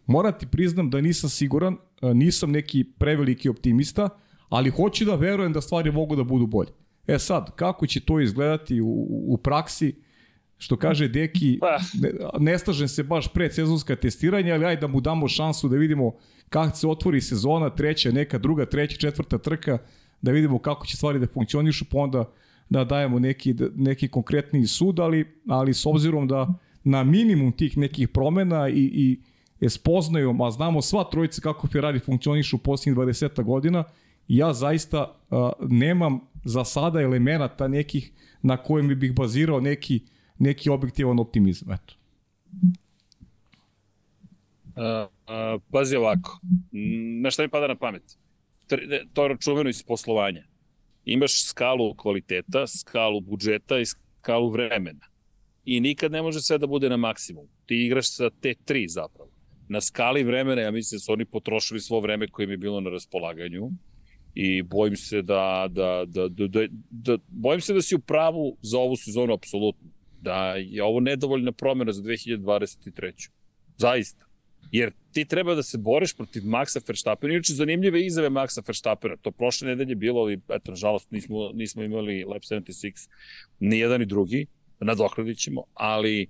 Moram 0.06 0.32
ti 0.38 0.46
priznam 0.46 0.90
da 0.90 1.00
nisam 1.00 1.30
siguran, 1.30 1.76
nisam 2.02 2.50
neki 2.50 2.84
preveliki 2.98 3.48
optimista, 3.48 4.08
ali 4.48 4.70
hoću 4.70 5.04
da 5.04 5.14
verujem 5.14 5.52
da 5.52 5.60
stvari 5.60 5.92
mogu 5.92 6.16
da 6.16 6.24
budu 6.24 6.46
bolje. 6.46 6.70
E 7.06 7.18
sad, 7.18 7.56
kako 7.56 7.86
će 7.86 8.00
to 8.00 8.20
izgledati 8.20 8.80
u, 8.80 9.06
u 9.28 9.36
praksi, 9.36 9.94
što 10.58 10.76
kaže 10.76 11.08
Deki, 11.08 11.58
pa. 11.60 11.78
ne, 12.00 12.12
ne 12.38 12.58
stažem 12.58 12.88
se 12.88 13.02
baš 13.02 13.32
pred 13.32 13.54
sezonska 13.54 13.96
testiranja, 13.96 14.54
ali 14.54 14.64
ajde 14.64 14.80
da 14.80 14.86
mu 14.86 15.00
damo 15.00 15.28
šansu 15.28 15.68
da 15.68 15.76
vidimo 15.76 16.12
kako 16.48 16.76
se 16.76 16.88
otvori 16.88 17.20
sezona, 17.20 17.70
treća, 17.70 18.12
neka 18.12 18.38
druga, 18.38 18.66
treća, 18.66 18.96
četvrta 18.96 19.38
trka, 19.38 19.78
da 20.22 20.32
vidimo 20.32 20.58
kako 20.58 20.86
će 20.86 20.96
stvari 20.96 21.18
da 21.18 21.26
funkcionišu, 21.26 21.84
pa 21.90 21.98
onda 21.98 22.24
da 22.68 22.84
dajemo 22.84 23.18
neki, 23.18 23.54
neki 23.74 24.08
konkretni 24.08 24.66
sud, 24.66 25.00
ali, 25.00 25.24
ali 25.48 25.74
s 25.74 25.86
obzirom 25.86 26.28
da 26.28 26.54
na 26.84 27.04
minimum 27.04 27.52
tih 27.52 27.78
nekih 27.78 28.08
promena 28.08 28.68
i, 28.68 28.90
i 28.94 29.20
je 29.60 29.70
spoznaju, 29.70 30.36
a 30.42 30.50
znamo 30.50 30.82
sva 30.82 31.04
trojica 31.10 31.40
kako 31.40 31.66
Ferrari 31.66 31.98
funkcionišu 31.98 32.56
u 32.56 32.58
posljednjih 32.58 32.98
20 32.98 33.42
godina, 33.42 33.84
ja 34.28 34.52
zaista 34.52 35.14
a, 35.30 35.52
nemam 35.68 36.20
za 36.44 36.64
sada 36.64 37.00
elemenata 37.00 37.68
nekih 37.68 38.12
na 38.42 38.56
kojem 38.56 38.98
bih 38.98 39.14
bazirao 39.14 39.60
neki, 39.60 40.00
neki 40.38 40.70
objektivan 40.70 41.18
optimizam. 41.18 41.72
Eto. 41.72 41.94
Uh, 44.76 44.84
uh, 44.84 45.62
pazi 45.72 45.96
ovako, 45.96 46.40
na 47.22 47.30
šta 47.30 47.42
mi 47.42 47.48
pada 47.48 47.66
na 47.66 47.74
pamet? 47.74 48.02
To 49.12 49.28
račuveno 49.28 49.70
iz 49.70 49.82
poslovanja. 49.82 50.44
Imaš 51.04 51.44
skalu 51.44 51.94
kvaliteta, 51.94 52.66
skalu 52.66 53.20
budžeta 53.20 53.78
i 53.78 53.86
skalu 53.86 54.50
vremena. 54.50 55.06
I 55.64 55.80
nikad 55.80 56.12
ne 56.12 56.22
može 56.22 56.40
sve 56.40 56.58
da 56.58 56.66
bude 56.66 56.88
na 56.88 56.96
maksimum. 56.96 57.46
Ti 57.66 57.74
igraš 57.74 58.10
sa 58.16 58.30
te 58.30 58.54
tri 58.64 58.88
zapravo. 58.88 59.30
Na 59.68 59.80
skali 59.80 60.22
vremena, 60.24 60.62
ja 60.62 60.70
mislim 60.70 60.96
da 60.96 61.00
su 61.00 61.12
oni 61.12 61.24
potrošili 61.24 61.80
svo 61.80 62.00
vreme 62.00 62.28
koje 62.28 62.44
im 62.44 62.50
je 62.50 62.56
bilo 62.56 62.80
na 62.80 62.90
raspolaganju 62.90 63.70
i 64.40 64.62
bojim 64.62 64.96
se 64.96 65.22
da, 65.22 65.68
da, 65.70 66.04
da, 66.06 66.28
da, 66.28 66.46
da, 66.46 66.66
da 66.90 67.18
bojim 67.28 67.60
se 67.60 67.74
da 67.74 67.82
si 67.82 67.94
u 67.94 67.98
pravu 67.98 68.56
za 68.62 68.78
ovu 68.78 68.96
sezonu 68.96 69.34
apsolutno. 69.34 69.88
Da 70.20 70.54
je 70.54 70.82
ovo 70.82 71.00
nedovoljna 71.00 71.52
promjena 71.52 71.92
za 71.92 72.02
2023. 72.02 73.30
Zaista. 73.76 74.26
Jer 74.72 74.92
ti 75.12 75.24
treba 75.24 75.54
da 75.54 75.62
se 75.62 75.78
boriš 75.78 76.14
protiv 76.16 76.42
Maxa 76.42 76.80
Verstappena. 76.88 77.34
Inače, 77.34 77.52
zanimljive 77.52 78.06
izave 78.06 78.30
Maxa 78.30 78.62
Verstappena. 78.66 79.16
To 79.16 79.30
prošle 79.30 79.68
nedelje 79.68 79.94
bilo, 79.94 80.20
ali 80.20 80.40
eto, 80.48 80.70
nažalost 80.70 81.10
nismo, 81.10 81.50
nismo 81.54 81.82
imali 81.82 82.24
Lab 82.24 82.42
76, 82.42 83.08
ni 83.60 83.78
jedan 83.78 84.00
ni 84.00 84.06
drugi. 84.06 84.46
Nadokladit 84.80 85.38
ćemo. 85.38 85.64
Ali 85.74 86.28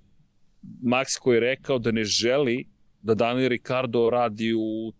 Max 0.83 1.19
koji 1.19 1.35
je 1.35 1.39
rekao 1.39 1.79
da 1.79 1.91
ne 1.91 2.03
želi 2.03 2.65
da 3.01 3.13
Daniel 3.13 3.49
Ricardo 3.49 4.09
radi 4.09 4.53
u 4.53 4.93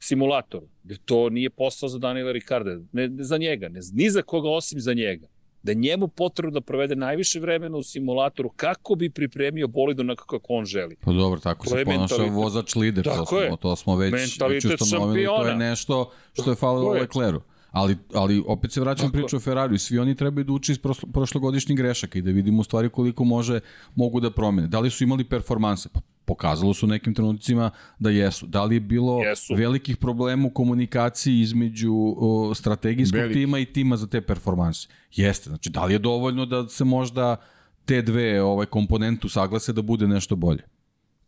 simulatoru. 0.00 0.66
To 1.04 1.28
nije 1.30 1.50
posao 1.50 1.88
za 1.88 1.98
Daniela 1.98 2.32
Ricarda. 2.32 2.70
Ne, 2.92 3.08
ne 3.08 3.24
za 3.24 3.38
njega, 3.38 3.68
ne, 3.68 3.80
ni 3.92 4.10
za 4.10 4.22
koga 4.22 4.48
osim 4.48 4.80
za 4.80 4.94
njega 4.94 5.26
da 5.62 5.72
njemu 5.72 6.08
potrebno 6.08 6.50
da 6.50 6.60
provede 6.60 6.96
najviše 6.96 7.40
vremena 7.40 7.76
u 7.76 7.82
simulatoru 7.82 8.48
kako 8.56 8.94
bi 8.94 9.10
pripremio 9.10 9.68
bolid 9.68 10.00
onako 10.00 10.26
kako 10.26 10.54
on 10.54 10.64
želi. 10.64 10.96
Pa 11.00 11.12
dobro, 11.12 11.40
tako 11.40 11.64
to 11.64 11.70
se 11.70 11.84
ponaša 11.84 12.22
vozač 12.22 12.74
lider, 12.74 13.04
to 13.04 13.26
smo, 13.26 13.56
to 13.56 13.76
smo 13.76 13.96
već, 13.96 14.12
već 14.48 14.64
ustanovili, 14.64 15.26
to 15.26 15.46
je 15.46 15.56
nešto 15.56 16.10
što 16.32 16.50
je 16.50 16.56
falilo 16.56 16.90
Lecleru. 16.92 17.40
Ali, 17.70 17.96
ali 18.14 18.42
opet 18.46 18.72
se 18.72 18.80
vraćam 18.80 19.12
priču 19.12 19.36
o 19.36 19.40
Ferrariju, 19.40 19.78
svi 19.78 19.98
oni 19.98 20.14
trebaju 20.14 20.44
da 20.44 20.52
uči 20.52 20.72
iz 20.72 20.78
prošlogodišnjih 21.12 21.78
grešaka 21.78 22.18
i 22.18 22.22
da 22.22 22.30
vidimo 22.30 22.60
u 22.60 22.64
stvari 22.64 22.88
koliko 22.88 23.24
može, 23.24 23.60
mogu 23.94 24.20
da 24.20 24.30
promene. 24.30 24.68
Da 24.68 24.80
li 24.80 24.90
su 24.90 25.04
imali 25.04 25.24
performanse? 25.24 25.88
Pa 25.92 26.00
pokazalo 26.24 26.74
su 26.74 26.86
nekim 26.86 27.14
trenucima 27.14 27.70
da 27.98 28.10
jesu. 28.10 28.46
Da 28.46 28.64
li 28.64 28.76
je 28.76 28.80
bilo 28.80 29.22
jesu. 29.22 29.54
velikih 29.54 29.96
problema 29.96 30.46
u 30.46 30.50
komunikaciji 30.50 31.40
između 31.40 31.94
o, 32.16 32.54
strategijskog 32.54 33.20
Velik. 33.20 33.34
tima 33.34 33.58
i 33.58 33.64
tima 33.64 33.96
za 33.96 34.06
te 34.06 34.20
performanse? 34.20 34.88
Jeste. 35.14 35.50
Znači, 35.50 35.70
da 35.70 35.84
li 35.84 35.92
je 35.92 35.98
dovoljno 35.98 36.46
da 36.46 36.68
se 36.68 36.84
možda 36.84 37.36
te 37.84 38.02
dve 38.02 38.42
ovaj, 38.42 38.66
komponentu 38.66 39.28
saglase 39.28 39.72
da 39.72 39.82
bude 39.82 40.08
nešto 40.08 40.36
bolje? 40.36 40.62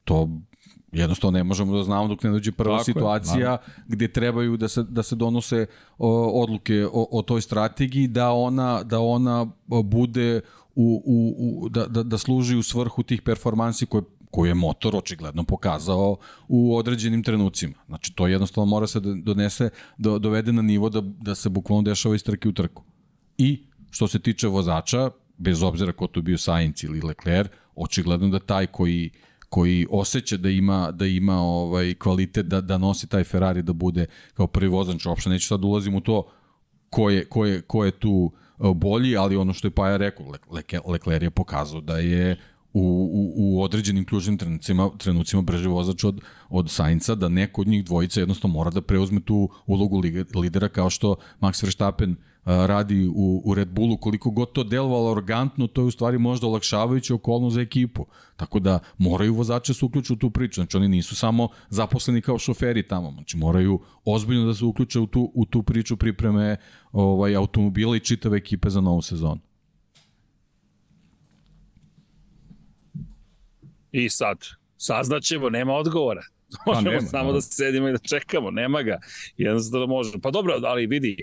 To 0.04 0.28
jednostavno 0.92 1.38
ne 1.38 1.44
možemo 1.44 1.76
da 1.76 1.82
znamo 1.82 2.08
dok 2.08 2.22
ne 2.22 2.30
dođe 2.30 2.52
prva 2.52 2.78
Tako 2.78 2.84
situacija 2.84 3.50
je, 3.50 3.58
gde 3.88 4.08
trebaju 4.08 4.56
da 4.56 4.68
se, 4.68 4.82
da 4.82 5.02
se 5.02 5.16
donose 5.16 5.66
o, 5.98 6.42
odluke 6.42 6.86
o, 6.92 7.08
o 7.10 7.22
toj 7.22 7.40
strategiji, 7.40 8.08
da 8.08 8.30
ona, 8.30 8.82
da 8.82 9.00
ona 9.00 9.46
bude 9.84 10.40
u, 10.74 11.02
u, 11.04 11.34
u, 11.38 11.68
da, 11.68 11.86
da, 11.86 12.02
da 12.02 12.18
služi 12.18 12.56
u 12.56 12.62
svrhu 12.62 13.02
tih 13.02 13.22
performansi 13.22 13.86
koje 13.86 14.02
koju 14.32 14.48
je 14.48 14.54
motor 14.54 14.96
očigledno 14.96 15.44
pokazao 15.44 16.16
u 16.48 16.76
određenim 16.76 17.22
trenucima. 17.22 17.74
Znači, 17.86 18.14
to 18.14 18.26
jednostavno 18.26 18.70
mora 18.70 18.86
se 18.86 19.00
da 19.00 19.14
donese, 19.14 19.70
do, 19.98 20.18
dovede 20.18 20.52
na 20.52 20.62
nivo 20.62 20.88
da, 20.88 21.00
da 21.00 21.34
se 21.34 21.48
bukvalno 21.48 21.82
dešava 21.82 22.14
iz 22.14 22.24
trke 22.24 22.48
u 22.48 22.52
trku. 22.52 22.82
I, 23.38 23.66
što 23.90 24.08
se 24.08 24.18
tiče 24.18 24.48
vozača, 24.48 25.10
bez 25.38 25.62
obzira 25.62 25.92
ko 25.92 26.06
to 26.06 26.22
bio 26.22 26.38
Sainz 26.38 26.84
ili 26.84 27.00
Leclerc, 27.00 27.50
očigledno 27.76 28.28
da 28.28 28.38
taj 28.38 28.66
koji 28.66 29.10
koji 29.52 29.86
osjeća 29.90 30.36
da 30.36 30.48
ima 30.50 30.90
da 30.90 31.06
ima 31.06 31.34
ovaj 31.40 31.94
kvalitet 31.94 32.46
da 32.46 32.60
da 32.60 32.78
nosi 32.78 33.06
taj 33.06 33.24
Ferrari 33.24 33.62
da 33.62 33.72
bude 33.72 34.06
kao 34.34 34.46
prvi 34.46 34.68
vozač, 34.68 35.06
uopšte 35.06 35.30
neću 35.30 35.46
sad 35.46 35.60
da 35.60 35.66
ulazim 35.66 35.94
u 35.94 36.00
to 36.00 36.22
ko 36.90 37.10
je, 37.10 37.24
ko 37.24 37.44
je, 37.44 37.60
ko 37.60 37.84
je 37.84 37.90
tu 37.90 38.32
e, 38.32 38.72
bolji, 38.74 39.16
ali 39.16 39.36
ono 39.36 39.52
što 39.52 39.68
je 39.68 39.70
Paja 39.70 39.96
rekao, 39.96 40.32
Leclerc 40.86 41.22
je 41.22 41.30
pokazao 41.30 41.80
da 41.80 41.98
je 41.98 42.36
u, 42.72 42.80
u, 42.80 43.32
u 43.36 43.62
određenim 43.62 44.06
ključnim 44.06 44.38
trenucima, 44.38 44.90
trenucima 44.98 45.42
brže 45.42 45.68
vozač 45.68 46.04
od, 46.04 46.20
od 46.48 46.70
Sainca, 46.70 47.14
da 47.14 47.28
neko 47.28 47.60
od 47.60 47.68
njih 47.68 47.84
dvojica 47.84 48.20
jednostavno 48.20 48.52
mora 48.54 48.70
da 48.70 48.80
preuzme 48.80 49.20
tu 49.20 49.48
ulogu 49.66 50.02
lidera 50.34 50.68
kao 50.68 50.90
što 50.90 51.16
Max 51.40 51.64
Verstappen 51.64 52.16
radi 52.44 53.08
u, 53.14 53.42
u 53.44 53.54
Red 53.54 53.68
Bullu, 53.68 53.96
koliko 53.96 54.30
god 54.30 54.52
to 54.52 54.64
delovalo 54.64 55.10
organtno, 55.10 55.66
to 55.66 55.80
je 55.80 55.84
u 55.84 55.90
stvari 55.90 56.18
možda 56.18 56.46
olakšavajuća 56.46 57.14
okolnost 57.14 57.54
za 57.54 57.60
ekipu. 57.60 58.06
Tako 58.36 58.58
da 58.58 58.78
moraju 58.98 59.34
vozače 59.34 59.72
da 59.72 59.74
se 59.74 59.84
uključiti 59.84 60.12
u 60.12 60.16
tu 60.16 60.30
priču. 60.30 60.60
Znači 60.60 60.76
oni 60.76 60.88
nisu 60.88 61.16
samo 61.16 61.48
zaposleni 61.68 62.20
kao 62.20 62.38
šoferi 62.38 62.88
tamo, 62.88 63.12
znači 63.12 63.36
moraju 63.36 63.80
ozbiljno 64.04 64.46
da 64.46 64.54
se 64.54 64.64
uključe 64.64 65.00
u 65.00 65.06
tu, 65.06 65.32
u 65.34 65.46
tu 65.46 65.62
priču 65.62 65.96
pripreme 65.96 66.56
ovaj, 66.92 67.36
automobila 67.36 67.96
i 67.96 68.00
čitave 68.00 68.38
ekipe 68.38 68.70
za 68.70 68.80
novu 68.80 69.02
sezonu. 69.02 69.40
I 73.92 74.08
sad, 74.08 74.38
saznaćemo, 74.76 75.50
nema 75.50 75.72
odgovora. 75.72 76.22
Pa 76.64 76.72
Možemo 76.72 76.90
nema, 76.90 77.06
samo 77.06 77.32
da 77.32 77.40
sedimo 77.40 77.88
i 77.88 77.92
da 77.92 77.98
čekamo, 77.98 78.50
nema 78.50 78.82
ga. 78.82 78.98
Jednostavno 79.36 79.86
možemo. 79.86 80.20
Pa 80.22 80.30
dobro, 80.30 80.54
ali 80.64 80.86
vidi, 80.86 81.16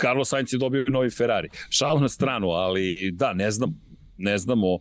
Carlos 0.00 0.28
Sainz 0.28 0.52
je 0.52 0.58
dobio 0.58 0.84
novi 0.88 1.10
Ferrari. 1.10 1.48
Šal 1.70 2.00
na 2.00 2.08
stranu, 2.08 2.48
ali 2.48 3.10
da, 3.12 3.32
ne 3.32 3.50
znam, 3.50 3.80
ne 4.16 4.38
znamo, 4.38 4.78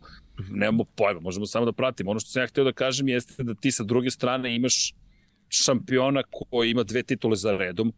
nemamo 0.50 0.84
pojma, 0.84 1.20
možemo 1.20 1.46
samo 1.46 1.66
da 1.66 1.72
pratimo. 1.72 2.12
Ono 2.12 2.20
što 2.20 2.30
sam 2.30 2.42
ja 2.42 2.48
htio 2.48 2.64
da 2.64 2.72
kažem 2.72 3.08
jeste 3.08 3.44
da 3.44 3.54
ti 3.54 3.72
sa 3.72 3.84
druge 3.84 4.10
strane 4.10 4.56
imaš 4.56 4.94
šampiona 5.50 6.24
koji 6.24 6.72
ima 6.72 6.84
dve 6.84 7.04
titule 7.04 7.36
za 7.36 7.58
redom, 7.58 7.94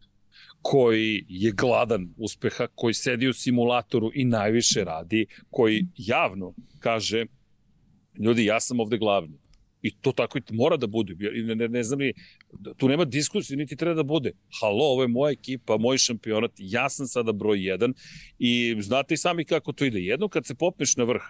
koji 0.62 1.24
je 1.28 1.52
gladan 1.52 2.14
uspeha, 2.16 2.66
koji 2.74 2.94
sedi 2.94 3.28
u 3.28 3.32
simulatoru 3.32 4.10
i 4.14 4.24
najviše 4.24 4.84
radi, 4.84 5.26
koji 5.50 5.86
javno 5.96 6.54
kaže 6.78 7.26
ljudi, 8.18 8.44
ja 8.44 8.60
sam 8.60 8.80
ovde 8.80 8.98
glavni. 8.98 9.41
I 9.82 9.90
to 9.90 10.12
tako 10.12 10.38
i 10.38 10.42
mora 10.50 10.76
da 10.76 10.86
bude. 10.86 11.14
Ne, 11.44 11.54
ne, 11.54 11.68
ne 11.68 11.82
znam 11.82 11.98
ni, 11.98 12.12
tu 12.76 12.88
nema 12.88 13.04
diskusije, 13.04 13.56
niti 13.56 13.76
treba 13.76 13.94
da 13.94 14.02
bude. 14.02 14.32
Halo, 14.60 14.84
ovo 14.84 15.02
je 15.02 15.08
moja 15.08 15.32
ekipa, 15.32 15.76
moj 15.76 15.98
šampionat, 15.98 16.52
ja 16.58 16.88
sam 16.88 17.06
sada 17.06 17.32
broj 17.32 17.66
jedan 17.66 17.94
i 18.38 18.76
znate 18.80 19.14
i 19.14 19.16
sami 19.16 19.44
kako 19.44 19.72
to 19.72 19.84
ide. 19.84 20.00
Jedno 20.00 20.28
kad 20.28 20.46
se 20.46 20.54
popneš 20.54 20.96
na 20.96 21.04
vrh, 21.04 21.22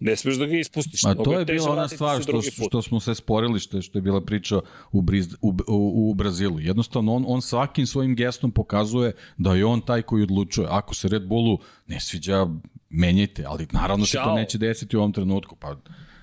ne 0.00 0.16
smeš 0.16 0.36
da 0.36 0.46
ga 0.46 0.58
ispustiš. 0.58 1.04
A 1.04 1.14
to 1.14 1.38
je 1.38 1.44
bila 1.44 1.70
ona 1.70 1.88
stvar 1.88 2.22
što, 2.22 2.40
što 2.42 2.82
smo 2.82 3.00
se 3.00 3.14
sporili, 3.14 3.60
što 3.60 3.76
je, 3.76 3.82
što 3.82 3.98
je 3.98 4.02
bila 4.02 4.20
priča 4.20 4.60
u, 4.92 5.02
Briz, 5.02 5.34
u, 5.42 5.54
u, 5.68 6.10
u 6.10 6.14
Brazilu. 6.14 6.60
Jednostavno, 6.60 7.14
on, 7.14 7.24
on 7.26 7.42
svakim 7.42 7.86
svojim 7.86 8.14
gestom 8.14 8.50
pokazuje 8.50 9.12
da 9.36 9.54
je 9.54 9.64
on 9.64 9.80
taj 9.80 10.02
koji 10.02 10.22
odlučuje. 10.22 10.66
Ako 10.70 10.94
se 10.94 11.08
Red 11.08 11.26
Bullu 11.26 11.58
ne 11.86 12.00
sviđa, 12.00 12.46
menjajte, 12.90 13.44
ali 13.46 13.66
naravno 13.72 14.06
Ćao. 14.06 14.22
se 14.22 14.28
to 14.28 14.34
neće 14.34 14.58
desiti 14.58 14.96
u 14.96 15.00
ovom 15.00 15.12
trenutku. 15.12 15.56
Pa, 15.56 15.76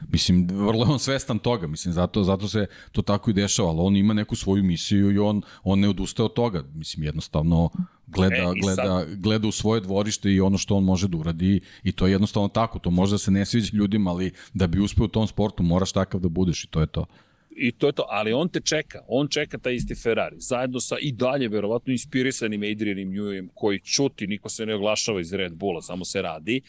Mislim, 0.10 0.48
vrlo 0.48 0.86
je 0.86 0.92
on 0.92 1.00
svestan 1.00 1.40
toga, 1.40 1.68
mislim, 1.68 1.94
zato, 1.94 2.24
zato 2.24 2.48
se 2.48 2.68
to 2.92 3.02
tako 3.02 3.30
i 3.30 3.34
dešava, 3.34 3.70
ali 3.70 3.80
on 3.80 3.96
ima 3.96 4.14
neku 4.14 4.36
svoju 4.36 4.64
misiju 4.64 5.12
i 5.12 5.18
on, 5.18 5.42
on 5.64 5.80
ne 5.80 5.90
odustaje 5.90 6.26
od 6.26 6.34
toga. 6.34 6.64
Mislim, 6.74 7.04
jednostavno 7.04 7.70
gleda, 8.08 8.36
e, 8.36 8.54
gleda, 8.62 8.84
sad... 8.84 9.16
gleda 9.16 9.48
u 9.48 9.52
svoje 9.52 9.82
dvorište 9.82 10.32
i 10.32 10.42
ono 10.42 10.58
što 10.58 10.76
on 10.76 10.84
može 10.84 11.08
da 11.08 11.18
uradi 11.18 11.62
i 11.84 11.92
to 11.92 12.08
je 12.08 12.12
jednostavno 12.12 12.50
tako. 12.50 12.80
To 12.80 12.90
može 12.90 13.12
da 13.12 13.18
se 13.18 13.32
ne 13.32 13.46
sviđa 13.46 13.78
ljudima, 13.78 14.12
ali 14.12 14.32
da 14.54 14.68
bi 14.68 14.80
uspeo 14.80 15.06
u 15.06 15.08
tom 15.08 15.28
sportu 15.28 15.64
moraš 15.64 15.92
takav 15.92 16.20
da 16.20 16.30
budeš 16.30 16.64
i 16.64 16.68
to 16.68 16.82
je 16.82 16.88
to 16.88 17.06
i 17.56 17.72
to 17.72 17.88
je 17.88 17.94
to, 17.94 18.06
ali 18.10 18.34
on 18.34 18.50
te 18.50 18.60
čeka, 18.60 19.00
on 19.08 19.28
čeka 19.28 19.58
taj 19.58 19.76
isti 19.76 19.96
Ferrari, 19.96 20.36
zajedno 20.40 20.80
sa 20.80 20.98
i 21.02 21.12
dalje 21.12 21.48
verovatno 21.48 21.92
inspirisanim 21.92 22.64
Adrianim 22.72 23.12
Newem 23.12 23.48
koji 23.54 23.80
čuti, 23.80 24.28
niko 24.28 24.50
se 24.50 24.66
ne 24.66 24.76
oglašava 24.76 25.22
iz 25.22 25.34
Red 25.34 25.54
Bulla, 25.54 25.82
samo 25.82 26.06
se 26.06 26.22
radi 26.22 26.62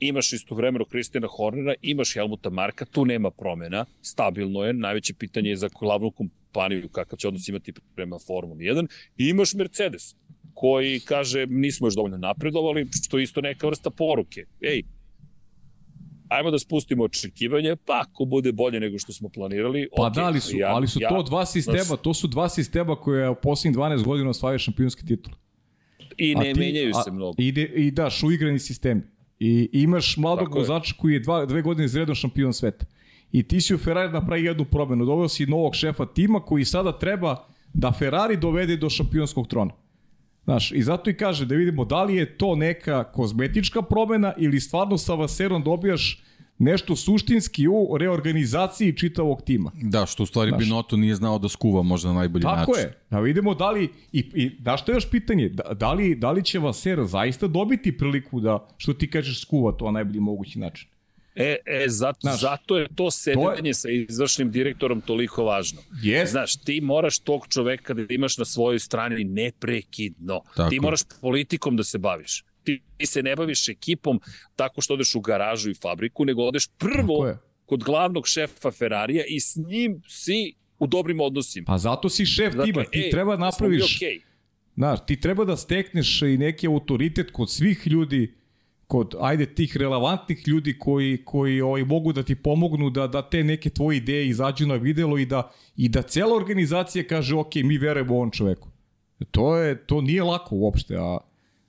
imaš 0.00 0.32
istovremeno 0.32 0.84
Kristina 0.84 1.28
Hornera, 1.30 1.74
imaš 1.82 2.14
Helmuta 2.14 2.50
Marka, 2.50 2.84
tu 2.84 3.04
nema 3.04 3.30
promena, 3.30 3.84
stabilno 4.02 4.64
je, 4.64 4.72
najveće 4.72 5.14
pitanje 5.14 5.50
je 5.50 5.56
za 5.56 5.68
glavnu 5.80 6.10
kompaniju 6.10 6.88
kakav 6.88 7.16
će 7.16 7.28
odnos 7.28 7.48
imati 7.48 7.72
prema 7.94 8.18
Formuli 8.26 8.64
1, 8.64 8.86
i 9.18 9.28
imaš 9.28 9.54
Mercedes, 9.54 10.14
koji 10.54 11.00
kaže 11.00 11.46
nismo 11.46 11.86
još 11.86 11.94
dovoljno 11.94 12.16
napredovali, 12.16 12.86
što 13.04 13.18
je 13.18 13.24
isto 13.24 13.40
neka 13.40 13.66
vrsta 13.66 13.90
poruke. 13.90 14.44
Ej, 14.60 14.82
ajmo 16.28 16.50
da 16.50 16.58
spustimo 16.58 17.04
očekivanje, 17.04 17.76
pa 17.76 18.04
ako 18.08 18.24
bude 18.24 18.52
bolje 18.52 18.80
nego 18.80 18.98
što 18.98 19.12
smo 19.12 19.28
planirali. 19.28 19.88
Pa 19.96 20.02
okay, 20.02 20.14
da, 20.14 20.24
ali 20.24 20.40
su, 20.40 20.56
ja, 20.56 20.68
ali 20.74 20.88
su 20.88 20.98
ja, 21.02 21.08
to 21.08 21.22
dva 21.22 21.46
sistema, 21.46 21.96
to 22.02 22.14
su 22.14 22.26
dva 22.26 22.48
sistema 22.48 22.96
koje 22.96 23.30
u 23.30 23.34
poslednjih 23.34 23.78
12 23.78 24.04
godina 24.04 24.30
osvajaju 24.30 24.58
šampionski 24.58 25.06
titul. 25.06 25.32
I 26.16 26.34
ne 26.34 26.52
ti, 26.52 26.60
menjaju 26.60 26.92
se 27.04 27.10
mnogo. 27.10 27.34
Ide, 27.38 27.62
I 27.62 27.90
daš 27.90 28.22
uigrani 28.22 28.58
sistemi. 28.58 29.02
I 29.40 29.68
imaš 29.72 30.16
mladog 30.16 30.54
vozača 30.54 30.94
koji 30.98 31.12
je 31.12 31.20
dva, 31.20 31.46
dve 31.46 31.62
godine 31.62 31.88
zredno 31.88 32.14
šampion 32.14 32.52
sveta. 32.52 32.86
I 33.32 33.42
ti 33.42 33.60
si 33.60 33.74
u 33.74 33.78
Ferrari 33.78 34.12
napravi 34.12 34.44
jednu 34.44 34.64
promenu. 34.64 35.04
Doveo 35.04 35.28
si 35.28 35.46
novog 35.46 35.74
šefa 35.74 36.06
tima 36.06 36.40
koji 36.40 36.64
sada 36.64 36.98
treba 36.98 37.46
da 37.72 37.92
Ferrari 37.92 38.36
dovede 38.36 38.76
do 38.76 38.90
šampionskog 38.90 39.48
trona. 39.48 39.72
Znaš, 40.44 40.72
i 40.72 40.82
zato 40.82 41.10
i 41.10 41.14
kaže 41.14 41.46
da 41.46 41.54
vidimo 41.54 41.84
da 41.84 42.02
li 42.02 42.16
je 42.16 42.36
to 42.36 42.54
neka 42.56 43.04
kozmetička 43.12 43.82
promena 43.82 44.32
ili 44.38 44.60
stvarno 44.60 44.98
sa 44.98 45.14
Vaserom 45.14 45.62
dobijaš 45.62 46.22
nešto 46.58 46.96
suštinski 46.96 47.68
u 47.68 47.98
reorganizaciji 47.98 48.96
čitavog 48.96 49.42
tima. 49.42 49.72
Da, 49.82 50.06
što 50.06 50.22
u 50.22 50.26
stvari 50.26 50.50
Znaš, 50.50 50.64
Binotto 50.64 50.96
nije 50.96 51.14
znao 51.14 51.38
da 51.38 51.48
skuva 51.48 51.82
možda 51.82 52.08
na 52.08 52.14
najbolji 52.14 52.42
tako 52.42 52.56
način. 52.56 52.74
Tako 52.74 52.78
je. 52.78 52.98
Da 53.10 53.20
vidimo 53.20 53.54
da 53.54 53.70
li, 53.70 53.88
i, 54.12 54.30
i 54.34 54.50
da 54.58 54.76
što 54.76 54.92
je 54.92 54.96
još 54.96 55.10
pitanje, 55.10 55.48
da, 55.48 55.74
da, 55.74 55.92
li, 55.92 56.14
da 56.14 56.30
li 56.30 56.44
će 56.44 56.58
Vasera 56.58 57.04
zaista 57.04 57.46
dobiti 57.46 57.98
priliku 57.98 58.40
da, 58.40 58.68
što 58.76 58.92
ti 58.92 59.10
kažeš, 59.10 59.42
skuva 59.42 59.72
to 59.72 59.84
na 59.84 59.90
najbolji 59.90 60.20
mogući 60.20 60.58
način? 60.58 60.88
E, 61.34 61.56
e 61.66 61.84
zato, 61.88 62.18
Znaš, 62.20 62.40
zato 62.40 62.78
je 62.78 62.88
to 62.94 63.10
sedenje 63.10 63.68
je... 63.68 63.74
sa 63.74 63.88
izvršnim 63.90 64.50
direktorom 64.50 65.00
toliko 65.00 65.44
važno. 65.44 65.80
Yes. 66.04 66.26
Znaš, 66.26 66.56
ti 66.56 66.80
moraš 66.80 67.18
tog 67.18 67.46
čoveka 67.48 67.94
da 67.94 68.02
imaš 68.08 68.38
na 68.38 68.44
svojoj 68.44 68.78
strani 68.78 69.24
neprekidno. 69.24 70.40
Tako. 70.56 70.70
Ti 70.70 70.80
moraš 70.80 71.00
politikom 71.20 71.76
da 71.76 71.84
se 71.84 71.98
baviš 71.98 72.44
ti, 72.68 73.06
se 73.06 73.22
ne 73.22 73.36
baviš 73.36 73.68
ekipom 73.68 74.20
tako 74.56 74.80
što 74.80 74.94
odeš 74.94 75.14
u 75.14 75.20
garažu 75.20 75.70
i 75.70 75.74
fabriku, 75.74 76.24
nego 76.24 76.42
odeš 76.42 76.68
prvo 76.78 77.34
kod 77.66 77.84
glavnog 77.84 78.28
šefa 78.28 78.70
Ferrarija 78.70 79.24
i 79.28 79.40
s 79.40 79.56
njim 79.56 80.02
si 80.08 80.54
u 80.78 80.86
dobrim 80.86 81.20
odnosima. 81.20 81.64
Pa 81.66 81.78
zato 81.78 82.08
si 82.08 82.26
šef 82.26 82.54
dakle, 82.54 82.72
tima, 82.72 82.84
ti 82.84 82.98
ej, 82.98 83.10
treba 83.10 83.36
napraviš... 83.36 83.98
Okay. 84.00 84.20
Znaš, 84.74 84.98
ti 85.06 85.20
treba 85.20 85.44
da 85.44 85.56
stekneš 85.56 86.22
i 86.22 86.36
neki 86.38 86.66
autoritet 86.66 87.30
kod 87.30 87.50
svih 87.50 87.86
ljudi, 87.86 88.34
kod, 88.86 89.14
ajde, 89.20 89.46
tih 89.54 89.76
relevantnih 89.76 90.48
ljudi 90.48 90.78
koji, 90.78 91.24
koji 91.24 91.60
ovaj, 91.60 91.84
mogu 91.84 92.12
da 92.12 92.22
ti 92.22 92.34
pomognu 92.34 92.90
da, 92.90 93.06
da 93.06 93.22
te 93.22 93.44
neke 93.44 93.70
tvoje 93.70 93.96
ideje 93.96 94.28
izađu 94.28 94.66
na 94.66 94.74
videlo 94.74 95.18
i 95.18 95.26
da, 95.26 95.50
i 95.76 95.88
da 95.88 96.02
cela 96.02 96.36
organizacija 96.36 97.04
kaže, 97.04 97.34
ok, 97.34 97.54
mi 97.54 97.78
verujemo 97.78 98.14
ovom 98.14 98.30
čoveku. 98.30 98.68
To, 99.30 99.56
je, 99.56 99.86
to 99.86 100.00
nije 100.00 100.22
lako 100.22 100.54
uopšte, 100.54 100.96
a 100.96 101.18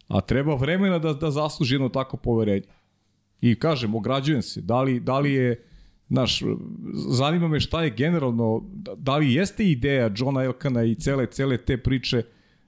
a 0.10 0.22
treba 0.22 0.56
vremena 0.56 1.00
da, 1.00 1.14
da 1.14 1.32
zasluži 1.32 1.76
jedno 1.76 1.90
tako 1.90 2.18
poverenje. 2.18 2.66
I 3.42 3.56
kažem, 3.56 3.96
ograđujem 3.96 4.42
se, 4.42 4.62
da 4.62 4.82
li, 4.82 5.00
da 5.00 5.20
li 5.20 5.34
je, 5.34 5.64
znaš, 6.10 6.42
zanima 6.94 7.48
me 7.48 7.60
šta 7.60 7.84
je 7.84 7.90
generalno, 7.90 8.64
da 8.98 9.18
li 9.18 9.34
jeste 9.34 9.66
ideja 9.66 10.12
Johna 10.18 10.44
Elkana 10.44 10.84
i 10.84 10.96
cele, 10.96 11.26
cele 11.26 11.58
te 11.58 11.78
priče, 11.78 12.24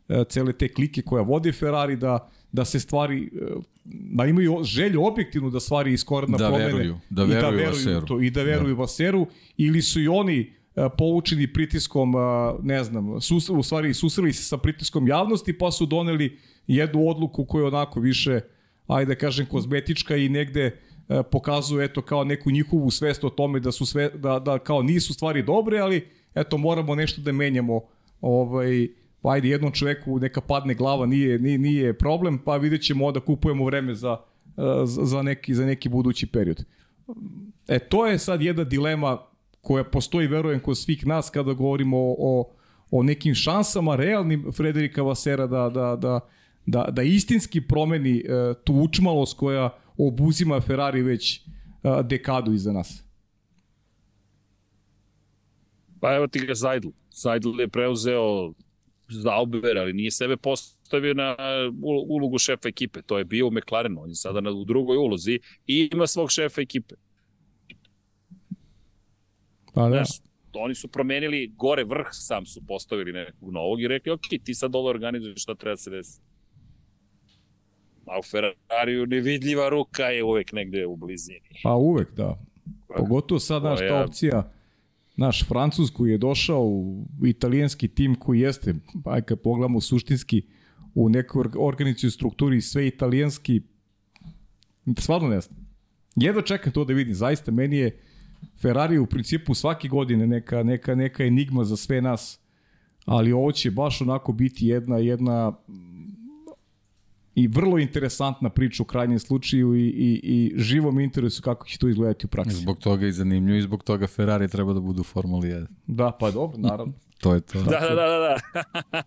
e, 0.10 0.24
cele 0.30 0.54
te 0.54 0.68
klike 0.68 1.02
koja 1.02 1.24
vodi 1.24 1.52
Ferrari 1.52 1.96
da, 1.96 2.30
da 2.52 2.66
se 2.66 2.80
stvari, 2.80 3.24
e, 3.24 3.52
da 3.84 4.26
imaju 4.26 4.60
želju 4.64 5.06
objektivnu 5.06 5.50
da 5.50 5.60
stvari 5.60 5.94
iz 5.94 6.06
korena 6.06 6.38
da 6.38 6.48
promene. 6.48 6.74
Veruju, 6.74 7.00
da 7.10 7.24
veruju, 7.24 7.40
i 7.40 7.42
da 7.42 7.50
veruju 7.50 7.68
Vaseru. 7.68 8.06
To, 8.06 8.22
I 8.22 8.30
da 8.30 8.44
veruju 8.44 8.76
da. 8.76 8.82
Vaseru, 8.82 9.28
ili 9.58 9.82
su 9.82 10.02
i 10.02 10.08
oni 10.08 10.54
e, 10.76 10.90
poučeni 10.98 11.54
pritiskom, 11.54 12.14
ne 12.64 12.84
znam, 12.84 13.22
sus, 13.22 13.50
u 13.50 13.64
stvari 13.64 13.94
susreli 13.94 14.34
se 14.34 14.44
sa 14.44 14.58
pritiskom 14.58 15.08
javnosti 15.08 15.58
pa 15.58 15.72
su 15.72 15.86
doneli 15.86 16.38
jednu 16.76 17.10
odluku 17.10 17.46
koja 17.46 17.62
je 17.62 17.68
onako 17.68 18.00
više, 18.00 18.40
ajde 18.88 19.16
da 19.16 19.20
kažem, 19.20 19.46
kozmetička 19.46 20.16
i 20.16 20.30
negde 20.30 20.66
e, 20.66 21.24
pokazuje 21.32 21.86
eto 21.86 22.02
kao 22.02 22.24
neku 22.24 22.52
njihovu 22.52 22.92
svest 22.92 23.24
o 23.24 23.30
tome 23.30 23.60
da 23.60 23.72
su 23.72 23.86
sve 23.86 24.10
da 24.10 24.40
da 24.40 24.60
kao 24.60 24.84
nisu 24.84 25.14
stvari 25.14 25.44
dobre, 25.44 25.80
ali 25.80 26.08
eto 26.36 26.58
moramo 26.58 26.96
nešto 26.96 27.22
da 27.22 27.32
menjamo. 27.32 27.82
Ovaj 28.22 28.88
pa 29.22 29.32
ajde 29.32 29.50
jednom 29.50 29.72
čoveku 29.72 30.20
neka 30.20 30.42
padne 30.42 30.74
glava, 30.74 31.06
nije 31.06 31.40
nije, 31.40 31.58
nije 31.58 31.98
problem, 31.98 32.38
pa 32.38 32.58
videćemo 32.58 33.12
da 33.12 33.20
kupujemo 33.20 33.66
vreme 33.66 33.96
za 33.96 34.18
za 34.86 35.22
neki 35.22 35.54
za 35.54 35.66
neki 35.66 35.90
budući 35.90 36.28
period. 36.28 36.64
E 37.68 37.80
to 37.80 38.08
je 38.08 38.18
sad 38.20 38.42
jedna 38.42 38.64
dilema 38.64 39.18
koja 39.62 39.84
postoji 39.84 40.28
verujem 40.28 40.60
kod 40.60 40.78
svih 40.78 41.06
nas 41.06 41.30
kada 41.30 41.54
govorimo 41.54 41.98
o, 41.98 42.16
o, 42.20 42.52
o 42.92 43.04
nekim 43.04 43.36
šansama 43.36 43.96
realnim 43.96 44.52
Frederika 44.52 45.02
Vasera 45.02 45.48
da 45.48 45.70
da 45.70 45.96
da 45.96 46.20
da, 46.66 46.88
da 46.92 47.04
istinski 47.04 47.62
promeni 47.68 48.24
uh, 48.24 48.56
tu 48.64 48.74
učmalost 48.74 49.38
koja 49.38 49.70
obuzima 49.98 50.62
Ferrari 50.62 51.02
već 51.02 51.42
uh, 51.84 52.06
dekadu 52.06 52.54
iza 52.54 52.72
nas. 52.72 53.04
Pa 56.00 56.16
evo 56.16 56.28
ti 56.28 56.40
ga 56.40 56.56
Zajdl. 56.56 56.90
Zajdl 57.12 57.62
je 57.62 57.68
preuzeo 57.68 58.54
Zauber, 59.10 59.78
ali 59.78 59.94
nije 59.94 60.12
sebe 60.12 60.38
postavio 60.38 61.14
na 61.14 61.36
ulogu 62.10 62.38
šefa 62.38 62.70
ekipe. 62.70 63.02
To 63.02 63.18
je 63.18 63.26
bio 63.26 63.48
u 63.48 63.52
McLarenu. 63.52 64.02
On 64.02 64.10
je 64.10 64.16
sada 64.16 64.42
na, 64.42 64.52
u 64.52 64.66
drugoj 64.66 64.98
ulozi 64.98 65.40
i 65.68 65.90
ima 65.94 66.08
svog 66.08 66.32
šefa 66.32 66.62
ekipe. 66.62 66.96
Pa 69.74 69.90
da. 69.90 69.96
Znaš, 69.96 70.10
oni 70.54 70.76
su 70.76 70.88
promenili 70.88 71.52
gore 71.58 71.84
vrh, 71.84 72.08
sam 72.12 72.46
su 72.46 72.62
postavili 72.68 73.12
nekog 73.12 73.52
novog 73.52 73.82
i 73.82 73.88
rekli, 73.88 74.12
ok, 74.12 74.22
ti 74.44 74.54
sad 74.54 74.76
ovo 74.76 74.90
organizuješ 74.90 75.42
šta 75.42 75.56
treba 75.56 75.74
da 75.74 75.78
se 75.78 75.90
desiti. 75.90 76.31
A 78.06 78.20
u 78.20 78.24
Ferrariju 78.24 79.06
nevidljiva 79.06 79.70
ruka 79.70 80.04
je 80.04 80.24
uvek 80.24 80.54
negde 80.54 80.86
u 80.86 80.96
blizini. 80.96 81.50
Pa 81.64 81.74
uvek, 81.76 82.14
da. 82.16 82.44
Pogotovo 82.98 83.40
sad, 83.40 83.64
naš, 83.64 83.80
ta 83.80 84.04
opcija, 84.04 84.52
naš 85.18 85.48
Francuz 85.48 85.92
koji 85.92 86.12
je 86.12 86.18
došao 86.18 86.64
u 86.64 87.08
italijanski 87.26 87.88
tim 87.88 88.16
koji 88.16 88.40
jeste, 88.40 88.74
aj 89.06 89.22
kad 89.22 89.42
pogledamo 89.42 89.82
suštinski, 89.82 90.42
u 90.96 91.10
nekoj 91.10 91.44
organizaciju 91.60 92.12
strukturi 92.12 92.62
sve 92.62 92.88
italijanski, 92.88 93.62
stvarno 94.98 95.28
ne 95.28 95.42
znam. 95.42 95.58
Jedva 96.16 96.42
čekam 96.42 96.74
to 96.74 96.86
da 96.86 96.94
vidim, 96.94 97.14
zaista 97.14 97.52
meni 97.52 97.78
je 97.78 98.00
Ferrari 98.62 98.98
u 98.98 99.06
principu 99.06 99.54
svake 99.54 99.88
godine 99.88 100.28
neka, 100.28 100.64
neka, 100.64 100.96
neka 100.96 101.24
enigma 101.24 101.64
za 101.64 101.78
sve 101.78 102.02
nas, 102.02 102.40
ali 103.06 103.32
ovo 103.32 103.52
će 103.52 103.72
baš 103.72 104.02
onako 104.02 104.32
biti 104.32 104.68
jedna, 104.68 104.98
jedna 104.98 105.54
i 107.36 107.48
vrlo 107.48 107.80
interesantna 107.80 108.50
priča 108.50 108.84
u 108.84 108.86
krajnjem 108.86 109.20
slučaju 109.20 109.76
i, 109.76 109.88
i, 109.88 110.20
i 110.24 110.54
živo 110.56 110.92
mi 110.92 111.04
interesu 111.04 111.42
kako 111.42 111.68
će 111.68 111.78
to 111.78 111.88
izgledati 111.88 112.26
u 112.26 112.30
praksi. 112.30 112.56
Zbog 112.56 112.80
toga 112.80 113.08
i 113.08 113.12
zanimljivo 113.12 113.58
i 113.58 113.62
zbog 113.62 113.84
toga 113.84 114.08
Ferrari 114.08 114.48
treba 114.48 114.74
da 114.74 114.80
budu 114.80 115.02
u 115.02 115.04
Formuli 115.04 115.48
1. 115.48 115.66
Da, 115.88 116.12
pa 116.20 116.32
dobro, 116.32 116.58
naravno. 116.58 116.94
to 117.22 117.34
je 117.34 117.42
to. 117.42 117.64
Da, 117.64 117.80
da, 117.80 117.96
da, 117.96 118.06
da. 118.06 118.38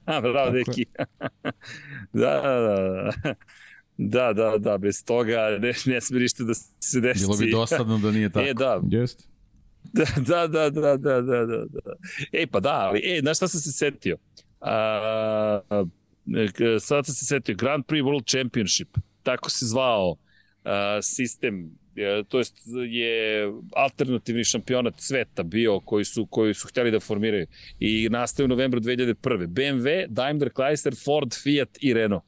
da. 0.07 0.21
Bravo, 0.33 0.51
deki. 0.51 0.85
da, 2.23 2.41
da, 2.43 2.61
da. 2.61 3.35
Da, 3.97 4.33
da, 4.33 4.59
da, 4.59 4.79
bez 4.79 5.05
toga 5.05 5.59
ne, 5.61 5.73
ne 5.87 6.01
sme 6.01 6.19
ništa 6.19 6.45
da 6.45 6.55
se 6.55 7.01
desi. 7.01 7.21
Bilo 7.21 7.37
bi 7.37 7.51
dosadno 7.51 7.99
da 7.99 8.11
nije 8.11 8.31
tako. 8.31 8.47
E, 8.47 8.55
da. 8.55 8.81
Jeste. 8.91 9.25
Da, 9.93 10.05
da, 10.17 10.47
da, 10.47 10.71
da, 10.71 10.97
da, 10.97 11.23
da, 11.23 11.47
da. 11.47 11.93
Ej, 12.33 12.47
pa 12.47 12.61
da, 12.61 12.73
ali, 12.73 13.01
ej, 13.05 13.21
znaš 13.21 13.37
šta 13.37 13.49
sam 13.49 13.61
se 13.61 13.73
setio? 13.73 14.17
A, 14.61 15.61
sad 16.81 17.07
sam 17.07 17.15
se 17.15 17.25
setio, 17.25 17.55
Grand 17.55 17.85
Prix 17.87 18.05
World 18.05 18.27
Championship, 18.27 18.89
tako 19.23 19.51
se 19.51 19.67
zvao 19.67 20.11
uh, 20.11 20.19
sistem, 21.03 21.65
uh, 21.65 22.27
to 22.29 22.39
jest 22.39 22.57
je 22.89 23.53
alternativni 23.77 24.45
šampionat 24.45 24.95
sveta 24.97 25.43
bio 25.43 25.81
koji 25.81 26.05
su, 26.05 26.27
koji 26.27 26.55
su 26.55 26.69
htjeli 26.69 26.91
da 26.91 27.01
formiraju 27.01 27.47
i 27.81 28.09
nastaje 28.11 28.45
u 28.45 28.49
novembru 28.49 28.81
2001. 28.81 29.47
BMW, 29.47 30.07
Daimler 30.09 30.51
Chrysler, 30.53 31.05
Ford, 31.05 31.35
Fiat 31.43 31.79
i 31.81 31.95
Renault. 31.95 32.25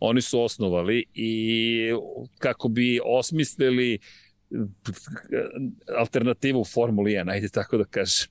Oni 0.00 0.20
su 0.20 0.40
osnovali 0.40 1.04
i 1.14 1.92
kako 2.38 2.68
bi 2.68 3.00
osmislili 3.04 3.98
alternativu 5.98 6.64
Formuli 6.64 7.12
1, 7.12 7.30
ajde 7.30 7.48
tako 7.48 7.78
da 7.78 7.84
kažem. 7.84 8.28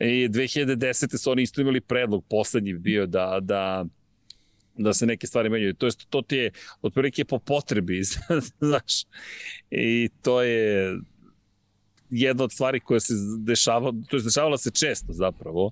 I 0.00 0.28
2010. 0.28 1.16
su 1.16 1.30
oni 1.30 1.42
isto 1.42 1.60
imali 1.60 1.80
predlog, 1.80 2.24
poslednji 2.30 2.72
bio 2.72 3.06
da, 3.06 3.38
da, 3.42 3.84
da 4.76 4.92
se 4.92 5.06
neke 5.06 5.26
stvari 5.26 5.48
menjaju. 5.48 5.74
To, 5.74 5.86
jest, 5.86 6.06
to 6.10 6.22
ti 6.22 6.36
je 6.36 6.50
otprilike 6.82 7.24
po 7.24 7.38
potrebi, 7.38 8.02
znaš. 8.60 9.04
I 9.70 10.08
to 10.22 10.42
je 10.42 10.96
jedna 12.10 12.44
od 12.44 12.52
stvari 12.52 12.80
koja 12.80 13.00
se 13.00 13.14
dešava, 13.38 13.92
to 14.08 14.16
je 14.16 14.22
dešavala 14.22 14.58
se 14.58 14.70
često 14.70 15.12
zapravo, 15.12 15.70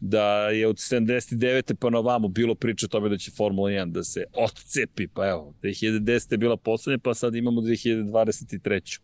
da 0.00 0.48
je 0.48 0.66
od 0.66 0.76
79. 0.76 1.74
pa 1.74 1.90
na 1.90 1.98
ovamo 1.98 2.28
bilo 2.28 2.54
priča 2.54 2.86
o 2.86 2.88
tome 2.88 3.08
da 3.08 3.16
će 3.16 3.30
Formula 3.30 3.70
1 3.70 3.92
da 3.92 4.04
se 4.04 4.24
odcepi, 4.32 5.08
pa 5.08 5.28
evo, 5.28 5.54
2010. 5.62 6.32
je 6.32 6.38
bila 6.38 6.56
poslednja, 6.56 6.98
pa 6.98 7.14
sad 7.14 7.34
imamo 7.34 7.60
2023. 7.60 9.00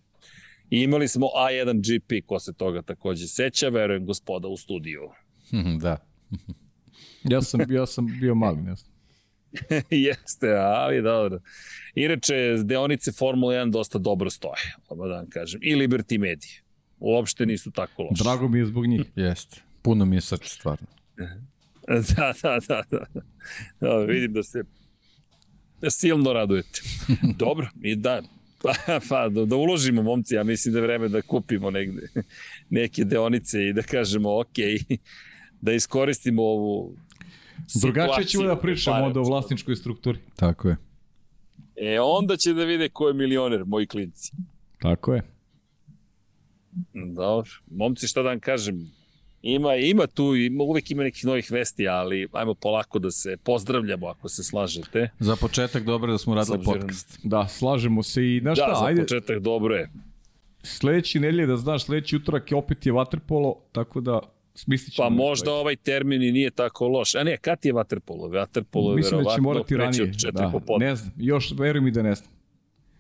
I 0.70 0.82
imali 0.82 1.08
smo 1.08 1.26
A1 1.26 1.80
GP, 1.80 2.26
ko 2.26 2.38
se 2.38 2.52
toga 2.52 2.82
takođe 2.82 3.26
seća, 3.26 3.68
verujem 3.68 4.06
gospoda 4.06 4.48
u 4.48 4.56
studiju. 4.56 5.10
da. 5.80 5.96
ja, 7.24 7.42
sam, 7.42 7.60
ja 7.68 7.86
sam 7.86 8.06
bio 8.20 8.34
mali, 8.34 8.62
ne 8.62 8.74
znam. 8.74 8.90
Jeste, 9.90 10.54
ali 10.56 11.02
dobro. 11.02 11.40
Inače, 11.94 12.34
deonice 12.64 13.12
Formula 13.12 13.54
1 13.54 13.70
dosta 13.70 13.98
dobro 13.98 14.30
stoje, 14.30 14.74
odmah 14.88 15.08
da 15.08 15.14
vam 15.14 15.30
kažem. 15.30 15.60
I 15.62 15.74
Liberty 15.74 16.18
Media. 16.18 16.62
Uopšte 16.98 17.46
nisu 17.46 17.70
tako 17.70 18.02
loše. 18.02 18.22
Drago 18.22 18.48
mi 18.48 18.58
je 18.58 18.66
zbog 18.66 18.86
njih. 18.86 19.02
Jeste. 19.16 19.60
Puno 19.82 20.04
mi 20.04 20.16
je 20.16 20.20
srce, 20.20 20.48
stvarno. 20.48 20.86
Da, 22.16 22.32
da, 22.42 22.58
da, 22.68 22.82
da. 22.90 23.04
da 23.80 23.96
vidim 23.96 24.32
da 24.32 24.42
se 24.42 24.64
silno 25.90 26.32
radujete. 26.32 26.80
Dobro, 27.38 27.68
i 27.82 27.96
da, 27.96 28.22
pa, 28.62 29.00
pa 29.08 29.28
da, 29.28 29.44
da 29.44 29.56
uložimo 29.56 30.02
momci, 30.02 30.34
ja 30.34 30.44
mislim 30.44 30.72
da 30.72 30.78
je 30.78 30.82
vreme 30.82 31.08
da 31.08 31.22
kupimo 31.22 31.70
negde 31.70 32.08
neke 32.70 33.04
deonice 33.04 33.68
i 33.68 33.72
da 33.72 33.82
kažemo 33.82 34.40
ok, 34.40 34.58
da 35.60 35.72
iskoristimo 35.72 36.42
ovu 36.42 36.96
Drugačije 37.74 38.24
ćemo 38.24 38.44
da 38.44 38.56
pričamo 38.56 39.04
onda 39.04 39.20
o 39.20 39.22
vlasničkoj 39.22 39.76
strukturi. 39.76 40.18
Tako 40.36 40.68
je. 40.68 40.76
E, 41.76 42.00
onda 42.00 42.36
će 42.36 42.52
da 42.52 42.64
vide 42.64 42.88
ko 42.88 43.08
je 43.08 43.14
milioner, 43.14 43.64
moji 43.64 43.86
klinci. 43.86 44.32
Tako 44.80 45.14
je. 45.14 45.22
Dobro. 47.16 47.50
Momci, 47.70 48.08
šta 48.08 48.22
da 48.22 48.28
vam 48.28 48.40
kažem, 48.40 48.90
Ima, 49.42 49.74
ima 49.74 50.06
tu, 50.06 50.36
ima, 50.36 50.64
uvek 50.64 50.90
ima 50.90 51.02
nekih 51.02 51.24
novih 51.24 51.50
vesti, 51.50 51.88
ali 51.88 52.28
ajmo 52.32 52.54
polako 52.54 52.98
da 52.98 53.10
se 53.10 53.36
pozdravljamo 53.36 54.06
ako 54.06 54.28
se 54.28 54.44
slažete. 54.44 55.10
Za 55.18 55.36
početak 55.36 55.84
dobro 55.84 56.12
da 56.12 56.18
smo 56.18 56.34
radili 56.34 56.54
Obzirom... 56.56 56.80
podcast. 56.80 57.20
Da, 57.22 57.48
slažemo 57.48 58.02
se 58.02 58.36
i 58.36 58.40
znaš 58.40 58.58
da, 58.58 58.64
šta, 58.64 58.74
za 58.80 58.86
ajde. 58.86 59.00
početak 59.00 59.38
dobro 59.38 59.74
je. 59.74 59.90
Sledeći 60.62 61.20
nedelje, 61.20 61.46
da 61.46 61.56
znaš, 61.56 61.84
sledeći 61.84 62.16
utorak 62.16 62.50
je 62.50 62.56
opet 62.56 62.86
je 62.86 62.92
Waterpolo, 62.92 63.54
tako 63.72 64.00
da 64.00 64.20
smislit 64.54 64.94
ćemo. 64.94 65.08
Pa 65.08 65.14
možda 65.14 65.44
sledeći. 65.44 65.60
ovaj 65.60 65.76
termin 65.76 66.22
i 66.22 66.32
nije 66.32 66.50
tako 66.50 66.88
loš. 66.88 67.14
A 67.14 67.24
ne, 67.24 67.36
kad 67.36 67.58
je 67.62 67.72
Waterpolo? 67.72 68.30
Waterpolo 68.30 68.90
je 68.90 68.96
Mislim 68.96 69.24
da 69.24 69.34
će 69.34 69.40
morati 69.40 69.76
ranije. 69.76 70.12
Da, 70.32 70.52
ne 70.78 70.96
znam, 70.96 71.12
još 71.16 71.52
verujem 71.58 71.86
i 71.86 71.90
da 71.90 72.02
ne 72.02 72.14
znam. 72.14 72.30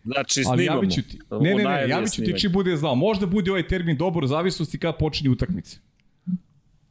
Znači, 0.04 0.32
snimamo. 0.32 0.52
Ali 0.52 0.64
javit 0.64 0.94
ću 0.94 1.02
ti. 1.02 1.18
Ne, 1.30 1.54
ne, 1.54 1.64
ne, 1.64 1.88
javit 1.88 2.12
ću 2.12 2.22
ti 2.22 2.34
či 2.38 2.48
bude 2.48 2.76
znao. 2.76 2.94
Možda 2.94 3.26
bude 3.26 3.50
ovaj 3.50 3.68
termin 3.68 3.96
dobar 3.96 4.24
u 4.24 4.26
zavisnosti 4.26 4.78
kad 4.78 4.98
počinje 4.98 5.30
utakmice. 5.30 5.78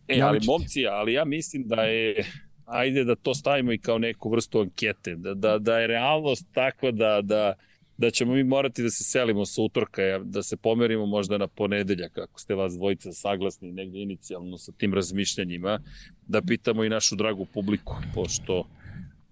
E, 0.10 0.22
ali 0.22 0.40
momci, 0.46 0.88
ali 0.88 1.14
ja 1.14 1.26
mislim 1.26 1.64
da 1.68 1.82
je, 1.82 2.24
ajde 2.66 3.04
da 3.04 3.16
to 3.16 3.34
stavimo 3.34 3.74
i 3.74 3.78
kao 3.78 3.98
neku 3.98 4.30
vrstu 4.30 4.60
ankete, 4.60 5.16
da, 5.16 5.34
da, 5.34 5.58
da 5.58 5.80
je 5.80 5.88
realnost 5.88 6.48
takva 6.54 6.92
da, 6.92 7.22
da, 7.24 7.54
da 7.98 8.12
ćemo 8.12 8.34
mi 8.34 8.44
morati 8.44 8.84
da 8.84 8.90
se 8.90 9.04
selimo 9.04 9.46
sa 9.46 9.62
utorka, 9.62 10.02
da 10.24 10.44
se 10.44 10.58
pomerimo 10.58 11.06
možda 11.06 11.38
na 11.38 11.48
ponedeljak, 11.48 12.18
ako 12.18 12.40
ste 12.40 12.56
vas 12.56 12.74
dvojica 12.74 13.12
saglasni 13.12 13.72
negde 13.72 14.00
inicijalno 14.00 14.58
sa 14.58 14.72
tim 14.72 14.94
razmišljanjima, 14.94 15.80
da 16.28 16.42
pitamo 16.42 16.84
i 16.84 16.90
našu 16.90 17.16
dragu 17.16 17.46
publiku, 17.46 17.96
pošto 18.14 18.66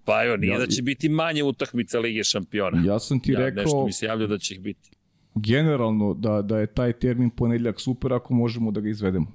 Pa 0.07 0.23
evo, 0.23 0.37
nije 0.37 0.51
ja, 0.51 0.59
da 0.59 0.67
će 0.67 0.81
biti 0.81 1.09
manje 1.09 1.43
utakmica 1.43 1.99
Lige 1.99 2.23
šampiona. 2.23 2.81
Ja 2.85 2.99
sam 2.99 3.19
ti 3.19 3.31
ja, 3.31 3.39
rekao... 3.39 3.63
Nešto 3.63 3.85
mi 3.85 3.91
se 3.91 4.05
javlja 4.05 4.27
da 4.27 4.37
će 4.37 4.53
ih 4.53 4.61
biti. 4.61 4.89
Generalno, 5.35 6.13
da, 6.13 6.41
da 6.41 6.59
je 6.59 6.67
taj 6.67 6.93
termin 6.93 7.29
ponedeljak 7.29 7.81
super 7.81 8.13
ako 8.13 8.33
možemo 8.33 8.71
da 8.71 8.81
ga 8.81 8.89
izvedemo. 8.89 9.27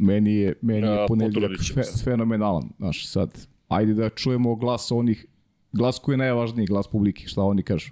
Meni 0.00 0.34
je, 0.34 0.54
meni 0.62 0.86
je 0.86 1.04
ponedeljak 1.08 1.52
fe, 1.74 1.82
fenomenalan. 2.04 2.70
Znaš, 2.78 3.06
sad, 3.06 3.46
ajde 3.68 3.94
da 3.94 4.08
čujemo 4.08 4.54
glas 4.56 4.90
onih, 4.92 5.26
glas 5.72 5.98
koji 5.98 6.14
je 6.14 6.18
najvažniji, 6.18 6.66
glas 6.66 6.88
publike, 6.88 7.26
šta 7.26 7.42
oni 7.42 7.62
kažu. 7.62 7.90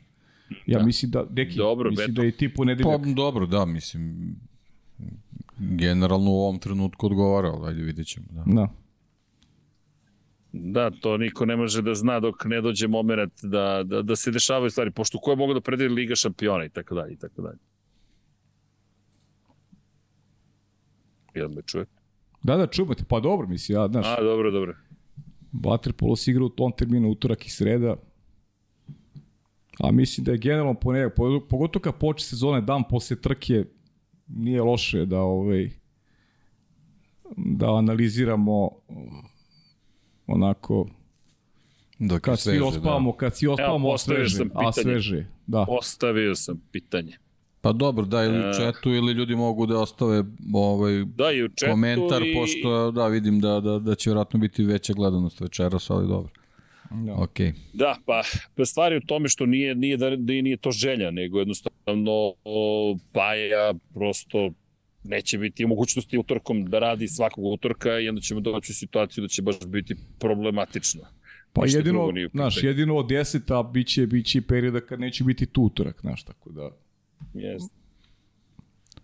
Ja 0.66 0.78
da. 0.78 0.84
mislim 0.84 1.10
da, 1.10 1.24
deki, 1.30 1.56
dobro, 1.56 1.90
mislim 1.90 2.06
beto. 2.06 2.20
da 2.20 2.26
je 2.26 2.36
ti 2.36 2.54
ponedeljak... 2.54 3.00
Pa, 3.02 3.12
dobro, 3.12 3.46
da, 3.46 3.64
mislim, 3.64 4.34
generalno 5.58 6.30
u 6.30 6.40
ovom 6.40 6.58
trenutku 6.58 7.06
odgovara, 7.06 7.48
ali 7.48 7.68
ajde 7.68 7.82
vidjet 7.82 8.06
ćemo. 8.06 8.26
Da. 8.30 8.44
da. 8.46 8.68
Da, 10.52 10.90
to 10.90 11.16
niko 11.16 11.46
ne 11.46 11.56
može 11.56 11.82
da 11.82 11.94
zna 11.94 12.20
dok 12.20 12.44
ne 12.44 12.60
dođe 12.60 12.88
moment 12.88 13.32
da, 13.42 13.82
da, 13.84 14.02
da 14.02 14.16
se 14.16 14.30
dešavaju 14.30 14.70
stvari, 14.70 14.90
pošto 14.90 15.18
ko 15.18 15.30
je 15.30 15.36
mogu 15.36 15.54
da 15.54 15.60
predeli 15.60 15.94
Liga 15.94 16.16
šampiona 16.16 16.64
i 16.64 16.68
tako 16.68 16.94
dalje 16.94 17.12
i 17.12 17.16
tako 17.16 17.42
dalje. 17.42 17.58
Jel 21.34 21.48
me 21.48 21.62
čuje? 21.62 21.84
Da, 22.42 22.56
da, 22.56 22.66
čujemo 22.66 22.94
te. 22.94 23.04
Pa 23.04 23.20
dobro, 23.20 23.46
misli, 23.46 23.74
ja, 23.74 23.88
znaš. 23.88 24.06
A, 24.06 24.22
dobro, 24.22 24.50
dobro. 24.50 24.74
Waterpolo 25.52 26.16
se 26.16 26.30
igra 26.30 26.44
u 26.44 26.48
tom 26.48 26.72
terminu 26.72 27.10
utorak 27.10 27.46
i 27.46 27.50
sreda. 27.50 27.96
A 29.80 29.90
mislim 29.90 30.24
da 30.24 30.32
je 30.32 30.38
generalno 30.38 30.74
ponedjak, 30.74 31.14
pogotovo 31.48 31.82
kad 31.82 31.98
poče 31.98 32.24
sezone 32.24 32.60
dan 32.60 32.84
posle 32.90 33.20
trke, 33.20 33.64
nije 34.26 34.62
loše 34.62 35.06
da 35.06 35.20
ovaj 35.20 35.70
da 37.36 37.74
analiziramo 37.74 38.70
onako 40.26 40.86
Dok 41.98 42.20
kad 42.20 42.40
sveže, 42.40 42.58
svi 42.58 42.66
ospavamo, 42.66 43.10
da. 43.10 43.16
kad 43.16 43.36
svi 43.36 43.46
ospavamo 43.46 43.88
Evo, 43.88 43.98
sveže, 43.98 44.44
a 44.54 44.72
sveže, 44.72 45.26
da. 45.46 45.64
Postavio 45.66 46.34
sam 46.34 46.62
pitanje. 46.72 47.18
Pa 47.60 47.72
dobro, 47.72 48.04
da, 48.04 48.24
ili 48.24 48.38
u 48.38 48.54
četu 48.54 48.90
ili 48.90 49.12
ljudi 49.12 49.36
mogu 49.36 49.66
da 49.66 49.78
ostave 49.78 50.24
ovaj, 50.54 51.04
da, 51.04 51.32
i 51.32 51.42
u 51.42 51.48
četu 51.48 51.70
komentar, 51.70 52.22
i... 52.22 52.34
pošto 52.34 52.90
da, 52.90 53.06
vidim 53.06 53.40
da, 53.40 53.60
da, 53.60 53.78
da 53.78 53.94
će 53.94 54.10
vjerojatno 54.10 54.38
biti 54.38 54.64
veća 54.64 54.92
gledanost 54.92 55.40
večeras, 55.40 55.90
ali 55.90 56.08
dobro. 56.08 56.32
Da. 56.90 57.12
Okay. 57.12 57.52
Da, 57.72 57.96
pa, 58.06 58.22
pa 58.56 58.64
stvari 58.64 58.96
u 58.96 59.00
tome 59.00 59.28
što 59.28 59.46
nije, 59.46 59.74
nije, 59.74 59.96
da, 59.96 60.10
da 60.10 60.32
nije 60.32 60.56
to 60.56 60.70
želja, 60.70 61.10
nego 61.10 61.38
jednostavno 61.38 62.34
Paja 63.12 63.74
prosto 63.94 64.50
neće 65.04 65.38
biti 65.38 65.66
mogućnosti 65.66 66.18
utorkom 66.18 66.64
da 66.64 66.78
radi 66.78 67.08
svakog 67.08 67.44
utorka 67.44 67.98
i 67.98 68.08
onda 68.08 68.20
ćemo 68.20 68.40
doći 68.40 68.72
u 68.72 68.74
situaciju 68.74 69.22
da 69.22 69.28
će 69.28 69.42
baš 69.42 69.56
biti 69.66 69.94
problematično. 70.18 71.02
Pa 71.52 71.62
Ništa 71.62 71.78
jedino, 71.78 72.12
znaš, 72.32 72.62
jedino 72.62 72.96
od 72.96 73.08
deseta 73.08 73.62
biće, 73.62 74.06
biće 74.06 74.42
perioda 74.42 74.80
kad 74.80 75.00
neće 75.00 75.24
biti 75.24 75.46
tu 75.46 75.62
utorak, 75.62 76.00
znaš, 76.00 76.24
tako 76.24 76.50
da... 76.50 76.70
Yes. 77.34 77.68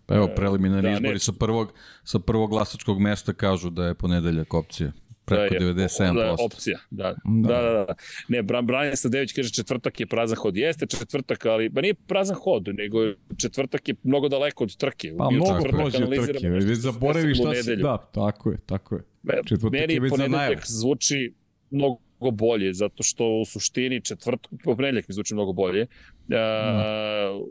Pa 0.05 0.15
evo, 0.15 0.27
preliminarni 0.35 0.89
da, 0.89 0.95
izbori 0.95 1.13
ne. 1.13 1.19
sa 1.19 1.31
prvog, 1.31 1.73
sa 2.03 2.19
prvog 2.19 2.49
glasačkog 2.49 2.99
mesta 3.01 3.33
kažu 3.33 3.69
da 3.69 3.85
je 3.85 3.93
ponedeljak 3.93 4.53
opcija. 4.53 4.91
Preko 5.25 5.55
da 5.59 5.65
je, 5.65 5.89
97%. 5.89 6.13
Da, 6.13 6.35
opcija, 6.39 6.79
da. 6.89 7.15
Da, 7.25 7.61
da, 7.61 7.69
da. 7.71 7.85
da. 7.85 7.93
Ne, 8.27 8.43
Bran, 8.43 8.65
Brian 8.65 8.95
Sadević 8.95 9.33
kaže 9.33 9.49
četvrtak 9.49 9.99
je 9.99 10.05
prazan 10.05 10.37
hod. 10.37 10.57
Jeste 10.57 10.85
četvrtak, 10.85 11.45
ali 11.45 11.69
ba 11.69 11.81
nije 11.81 11.93
prazan 11.93 12.35
hod, 12.35 12.67
nego 12.73 12.99
četvrtak 13.37 13.87
je 13.87 13.95
mnogo 14.03 14.29
daleko 14.29 14.63
od 14.63 14.77
trke. 14.77 15.13
Pa 15.17 15.29
mnogo 15.29 15.59
prođe 15.69 16.03
od 16.03 16.25
trke, 16.25 16.49
već 16.49 16.79
zaboravi 16.79 17.35
šta 17.35 17.55
se... 17.63 17.75
Da, 17.75 17.97
tako 17.97 18.51
je, 18.51 18.57
tako 18.65 18.95
je. 18.95 19.03
Četvrtak 19.45 19.79
Meni 19.79 19.93
je 19.93 20.09
ponedeljak 20.09 20.63
zvuči 20.67 21.33
mnogo 21.69 22.04
bolje, 22.19 22.73
zato 22.73 23.03
što 23.03 23.27
u 23.41 23.45
suštini 23.45 24.01
četvrtak, 24.01 24.51
ponedeljak 24.63 25.07
mi 25.07 25.13
zvuči 25.13 25.33
mnogo 25.33 25.53
bolje. 25.53 25.81
Uh, 26.27 27.47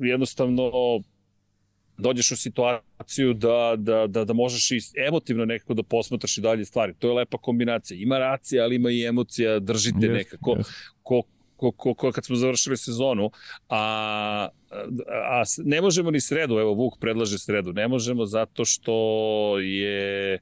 jednostavno, 0.00 0.70
dođeš 1.98 2.30
u 2.30 2.36
situaciju 2.36 3.34
da, 3.34 3.74
da, 3.76 4.06
da, 4.06 4.24
da 4.24 4.32
možeš 4.32 4.70
i 4.70 4.80
emotivno 5.08 5.44
nekako 5.44 5.74
da 5.74 5.82
posmatraš 5.82 6.38
i 6.38 6.40
dalje 6.40 6.64
stvari. 6.64 6.94
To 6.98 7.08
je 7.08 7.14
lepa 7.14 7.38
kombinacija. 7.38 7.98
Ima 7.98 8.18
racija, 8.18 8.64
ali 8.64 8.76
ima 8.76 8.90
i 8.90 9.04
emocija, 9.04 9.58
držite 9.58 10.06
yes, 10.06 10.12
nekako. 10.12 10.50
Yes. 10.50 10.72
Ko, 11.02 11.22
ko, 11.56 11.72
ko, 11.72 11.94
ko, 11.94 12.12
kad 12.12 12.24
smo 12.24 12.36
završili 12.36 12.76
sezonu, 12.76 13.30
a, 13.68 14.48
a 15.30 15.42
ne 15.64 15.80
možemo 15.80 16.10
ni 16.10 16.20
sredu, 16.20 16.58
evo 16.58 16.74
Vuk 16.74 16.98
predlaže 17.00 17.38
sredu, 17.38 17.72
ne 17.72 17.88
možemo 17.88 18.26
zato 18.26 18.64
što 18.64 19.58
je 19.58 20.38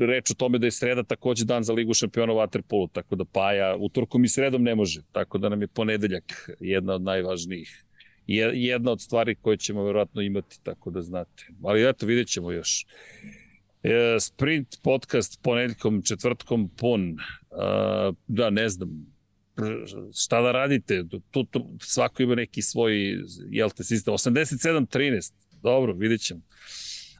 reč 0.00 0.30
o 0.30 0.34
tome 0.34 0.58
da 0.58 0.66
je 0.66 0.70
sreda 0.70 1.02
takođe 1.02 1.44
dan 1.44 1.64
za 1.64 1.72
Ligu 1.72 1.94
šampiona 1.94 2.32
u 2.32 2.36
Waterpolu, 2.36 2.88
tako 2.92 3.16
da 3.16 3.24
Paja 3.24 3.76
utorkom 3.78 4.24
i 4.24 4.28
sredom 4.28 4.62
ne 4.62 4.74
može, 4.74 5.02
tako 5.12 5.38
da 5.38 5.48
nam 5.48 5.60
je 5.62 5.68
ponedeljak 5.68 6.50
jedna 6.60 6.94
od 6.94 7.02
najvažnijih 7.02 7.84
jedna 8.26 8.90
od 8.90 9.00
stvari 9.00 9.34
koje 9.34 9.56
ćemo 9.56 9.84
verovatno 9.84 10.22
imati, 10.22 10.60
tako 10.62 10.90
da 10.90 11.02
znate. 11.02 11.46
Ali 11.62 11.88
eto, 11.88 12.06
vidjet 12.06 12.28
ćemo 12.28 12.52
još. 12.52 12.86
E, 13.82 14.16
sprint 14.20 14.78
podcast 14.82 15.42
ponedeljkom, 15.42 16.02
četvrtkom 16.02 16.68
pun. 16.68 17.16
da, 18.26 18.50
ne 18.50 18.68
znam, 18.68 19.06
šta 20.14 20.40
da 20.42 20.52
radite, 20.52 21.04
tu, 21.30 21.44
tu 21.44 21.76
svako 21.80 22.22
ima 22.22 22.34
neki 22.34 22.62
svoj, 22.62 23.18
jel 23.50 23.70
te, 23.70 23.84
sistem, 23.84 24.14
87-13, 24.14 25.32
dobro, 25.62 25.92
vidjet 25.92 26.20
ćemo. 26.20 26.40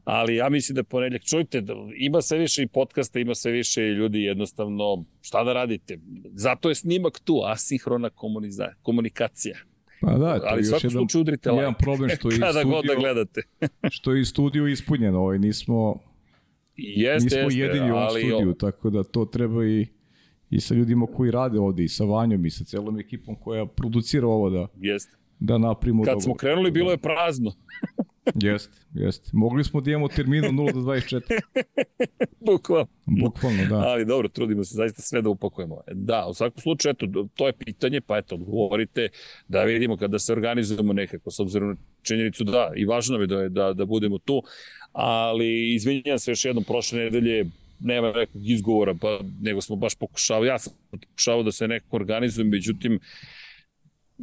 Ali 0.04 0.36
ja 0.36 0.48
mislim 0.48 0.76
da 0.76 0.82
ponedeljak, 0.82 1.24
čujte, 1.24 1.60
da 1.60 1.74
ima 1.96 2.22
sve 2.22 2.38
više 2.38 2.62
i 2.62 2.66
podcasta, 2.66 3.18
ima 3.18 3.34
sve 3.34 3.52
više 3.52 3.82
ljudi, 3.82 4.22
jednostavno, 4.22 5.04
šta 5.20 5.44
da 5.44 5.52
radite? 5.52 5.98
Zato 6.24 6.68
je 6.68 6.74
snimak 6.74 7.20
tu, 7.24 7.40
asinhrona 7.44 8.10
komunikacija. 8.82 9.56
Pa 10.00 10.18
da, 10.18 10.38
to 10.38 10.46
ali 10.48 10.66
još 10.66 10.84
jedan, 10.84 11.06
udrite 11.20 11.50
like. 11.50 11.60
jedan 11.60 11.74
problem 11.74 12.10
što 12.10 12.30
je 12.30 12.38
Kada 12.40 12.52
studio, 12.52 12.70
god 12.70 12.84
da 12.84 12.94
gledate. 12.94 13.42
što 13.96 14.12
je 14.12 14.20
i 14.20 14.24
studio 14.24 14.66
ispunjeno, 14.66 15.18
ovaj, 15.18 15.38
nismo, 15.38 15.98
jeste, 16.76 17.24
nismo 17.24 17.40
jeste, 17.40 17.58
jedini 17.58 17.90
u 17.90 17.94
ovom 17.94 18.10
studiju, 18.10 18.50
o... 18.50 18.54
tako 18.54 18.90
da 18.90 19.02
to 19.02 19.24
treba 19.24 19.66
i, 19.66 19.86
i 20.50 20.60
sa 20.60 20.74
ljudima 20.74 21.06
koji 21.06 21.30
rade 21.30 21.58
ovde, 21.58 21.84
i 21.84 21.88
sa 21.88 22.04
Vanjom, 22.04 22.46
i 22.46 22.50
sa 22.50 22.64
celom 22.64 22.98
ekipom 22.98 23.34
koja 23.34 23.66
producira 23.66 24.26
ovo 24.26 24.50
da, 24.50 24.66
jeste. 24.80 25.16
da 25.40 25.58
naprimo 25.58 26.02
Kad 26.02 26.12
dobro. 26.12 26.20
smo 26.20 26.34
krenuli, 26.34 26.70
bilo 26.70 26.90
je 26.90 26.98
prazno. 26.98 27.52
Jeste, 28.34 28.78
jeste. 28.94 29.30
Mogli 29.32 29.64
smo 29.64 29.80
da 29.80 29.90
imamo 29.90 30.08
terminu 30.08 30.48
0 30.48 30.72
do 30.72 30.80
24. 30.80 31.20
Bukvalno. 32.46 32.86
Bukvalno, 33.06 33.64
da. 33.68 33.76
Ali 33.76 34.04
dobro, 34.04 34.28
trudimo 34.28 34.64
se 34.64 34.74
zaista 34.74 35.02
sve 35.02 35.22
da 35.22 35.28
upakujemo. 35.28 35.80
Da, 35.92 36.26
u 36.26 36.34
svakom 36.34 36.60
slučaju, 36.60 36.92
eto, 36.92 37.26
to 37.34 37.46
je 37.46 37.52
pitanje, 37.52 38.00
pa 38.00 38.18
eto, 38.18 38.34
odgovorite 38.34 39.08
da 39.48 39.62
vidimo 39.62 39.96
kada 39.96 40.18
se 40.18 40.32
organizujemo 40.32 40.92
nekako, 40.92 41.30
s 41.30 41.40
obzirom 41.40 41.68
na 41.68 41.76
činjenicu 42.02 42.44
da, 42.44 42.72
i 42.76 42.84
važno 42.84 43.18
je 43.18 43.26
da, 43.26 43.48
da, 43.48 43.72
da 43.72 43.84
budemo 43.84 44.18
tu, 44.18 44.42
ali 44.92 45.74
izvinjam 45.74 46.18
se 46.18 46.30
još 46.30 46.44
jednom, 46.44 46.64
prošle 46.64 46.98
nedelje 46.98 47.44
nema 47.80 48.12
nekog 48.12 48.48
izgovora, 48.48 48.94
pa 49.00 49.18
nego 49.40 49.60
smo 49.60 49.76
baš 49.76 49.94
pokušavali, 49.94 50.48
ja 50.48 50.58
sam 50.58 50.72
pokušavao 50.90 51.42
da 51.42 51.52
se 51.52 51.68
nekako 51.68 51.96
organizujem, 51.96 52.48
međutim, 52.48 52.98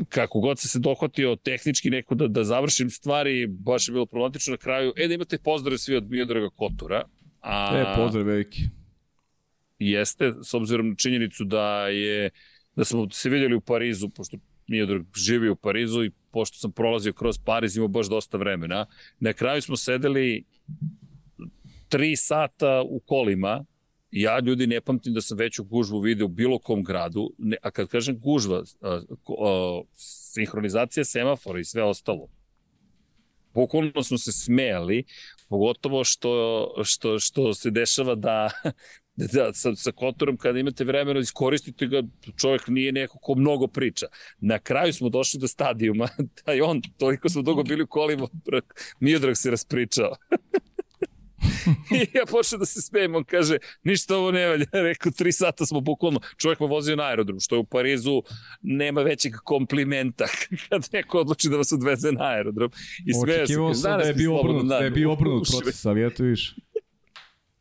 kako 0.10 0.40
god 0.40 0.60
se 0.60 0.68
se 0.68 0.80
dohvatio 0.80 1.36
tehnički 1.36 1.90
neko 1.90 2.16
da, 2.16 2.28
da 2.28 2.44
završim 2.44 2.90
stvari, 2.90 3.48
baš 3.48 3.88
je 3.88 3.92
bilo 3.92 4.06
problematično 4.06 4.52
na 4.52 4.58
kraju. 4.58 4.94
E, 4.98 5.08
da 5.08 5.14
imate 5.14 5.38
pozdrave 5.38 5.78
svi 5.78 5.96
od 5.96 6.10
Miodraga 6.10 6.50
Kotura. 6.50 7.04
A, 7.42 7.78
e, 7.78 7.96
pozdrav 7.96 8.26
veliki. 8.26 8.62
Jeste, 9.80 10.34
s 10.44 10.54
obzirom 10.54 10.90
na 10.90 10.96
činjenicu 10.96 11.44
da 11.44 11.88
je 11.88 12.30
da 12.76 12.86
smo 12.86 13.10
se 13.12 13.30
vidjeli 13.30 13.56
u 13.56 13.62
Parizu, 13.62 14.10
pošto 14.10 14.38
Miodrag 14.68 15.02
živi 15.16 15.50
u 15.50 15.56
Parizu 15.56 16.04
i 16.04 16.12
pošto 16.32 16.58
sam 16.58 16.72
prolazio 16.72 17.14
kroz 17.14 17.38
Pariz, 17.46 17.78
imao 17.78 17.88
baš 17.88 18.10
dosta 18.10 18.38
vremena. 18.38 18.86
Na 19.20 19.34
kraju 19.34 19.62
smo 19.62 19.78
sedeli 19.78 20.44
tri 21.90 22.16
sata 22.16 22.82
u 22.86 23.00
kolima, 23.00 23.66
ja 24.12 24.40
ljudi 24.40 24.68
ne 24.68 24.82
pamtim 24.82 25.14
da 25.14 25.22
sam 25.22 25.38
veću 25.38 25.64
gužvu 25.64 26.00
video 26.00 26.26
u 26.26 26.30
bilo 26.30 26.60
kom 26.60 26.84
gradu, 26.84 27.34
ne, 27.38 27.58
a 27.62 27.72
kad 27.72 27.88
kažem 27.88 28.20
gužva, 28.20 28.64
a, 28.82 29.02
a, 29.28 29.82
sinhronizacija 30.34 31.06
semafora 31.06 31.60
i 31.60 31.64
sve 31.64 31.84
ostalo, 31.84 32.28
bukvalno 33.54 34.04
smo 34.04 34.18
se 34.18 34.32
smejali, 34.32 35.04
pogotovo 35.50 36.04
što, 36.04 36.74
što, 36.84 37.20
što 37.20 37.54
se 37.54 37.72
dešava 37.72 38.16
da, 38.16 38.50
da 39.34 39.54
sa, 39.54 39.76
sa 39.76 39.92
Kotorom 39.92 40.38
kada 40.38 40.60
imate 40.60 40.84
vremena 40.84 41.20
iskoristite 41.20 41.88
ga, 41.88 42.04
čovjek 42.38 42.68
nije 42.68 42.92
neko 42.92 43.20
ko 43.20 43.36
mnogo 43.36 43.68
priča. 43.68 44.06
Na 44.40 44.60
kraju 44.60 44.94
smo 44.94 45.10
došli 45.10 45.40
do 45.40 45.48
stadijuma 45.48 46.08
da 46.46 46.52
je 46.52 46.64
on, 46.64 46.82
toliko 46.98 47.30
smo 47.30 47.42
dugo 47.42 47.64
bili 47.64 47.84
u 47.84 47.88
kolima, 47.88 48.28
Miodrag 49.00 49.38
se 49.38 49.52
raspričao. 49.52 50.16
I 51.98 52.18
ja 52.18 52.26
počeo 52.32 52.60
da 52.60 52.66
se 52.66 52.82
smijem, 52.82 53.16
on 53.16 53.24
kaže, 53.24 53.58
ništa 53.84 54.18
ovo 54.18 54.32
ne 54.32 54.48
valja. 54.48 54.66
Rekao, 54.90 55.12
tri 55.12 55.32
sata 55.32 55.66
smo 55.66 55.80
bukvalno, 55.80 56.20
čovjek 56.38 56.60
me 56.60 56.68
vozio 56.68 56.96
na 56.96 57.04
aerodrom, 57.04 57.40
što 57.40 57.56
je 57.56 57.60
u 57.60 57.64
Parizu 57.64 58.24
nema 58.62 59.02
većeg 59.02 59.34
komplimenta 59.44 60.26
kad 60.70 60.90
neko 60.94 61.20
odluči 61.20 61.50
da 61.50 61.58
vas 61.58 61.72
odveze 61.72 62.12
na 62.12 62.24
aerodrom. 62.24 62.72
I 63.06 63.14
sve 63.14 63.44
Očekivao 63.44 63.74
sam 63.74 64.00
da 64.00 64.06
je 64.06 64.14
bio 64.14 64.40
obrnut, 64.40 64.66
da 64.66 64.78
je 64.78 64.92
bio 64.92 65.12
obrnut 65.12 65.48
proces, 65.52 65.86
ali 65.86 66.06
eto 66.06 66.24
viš. 66.24 66.56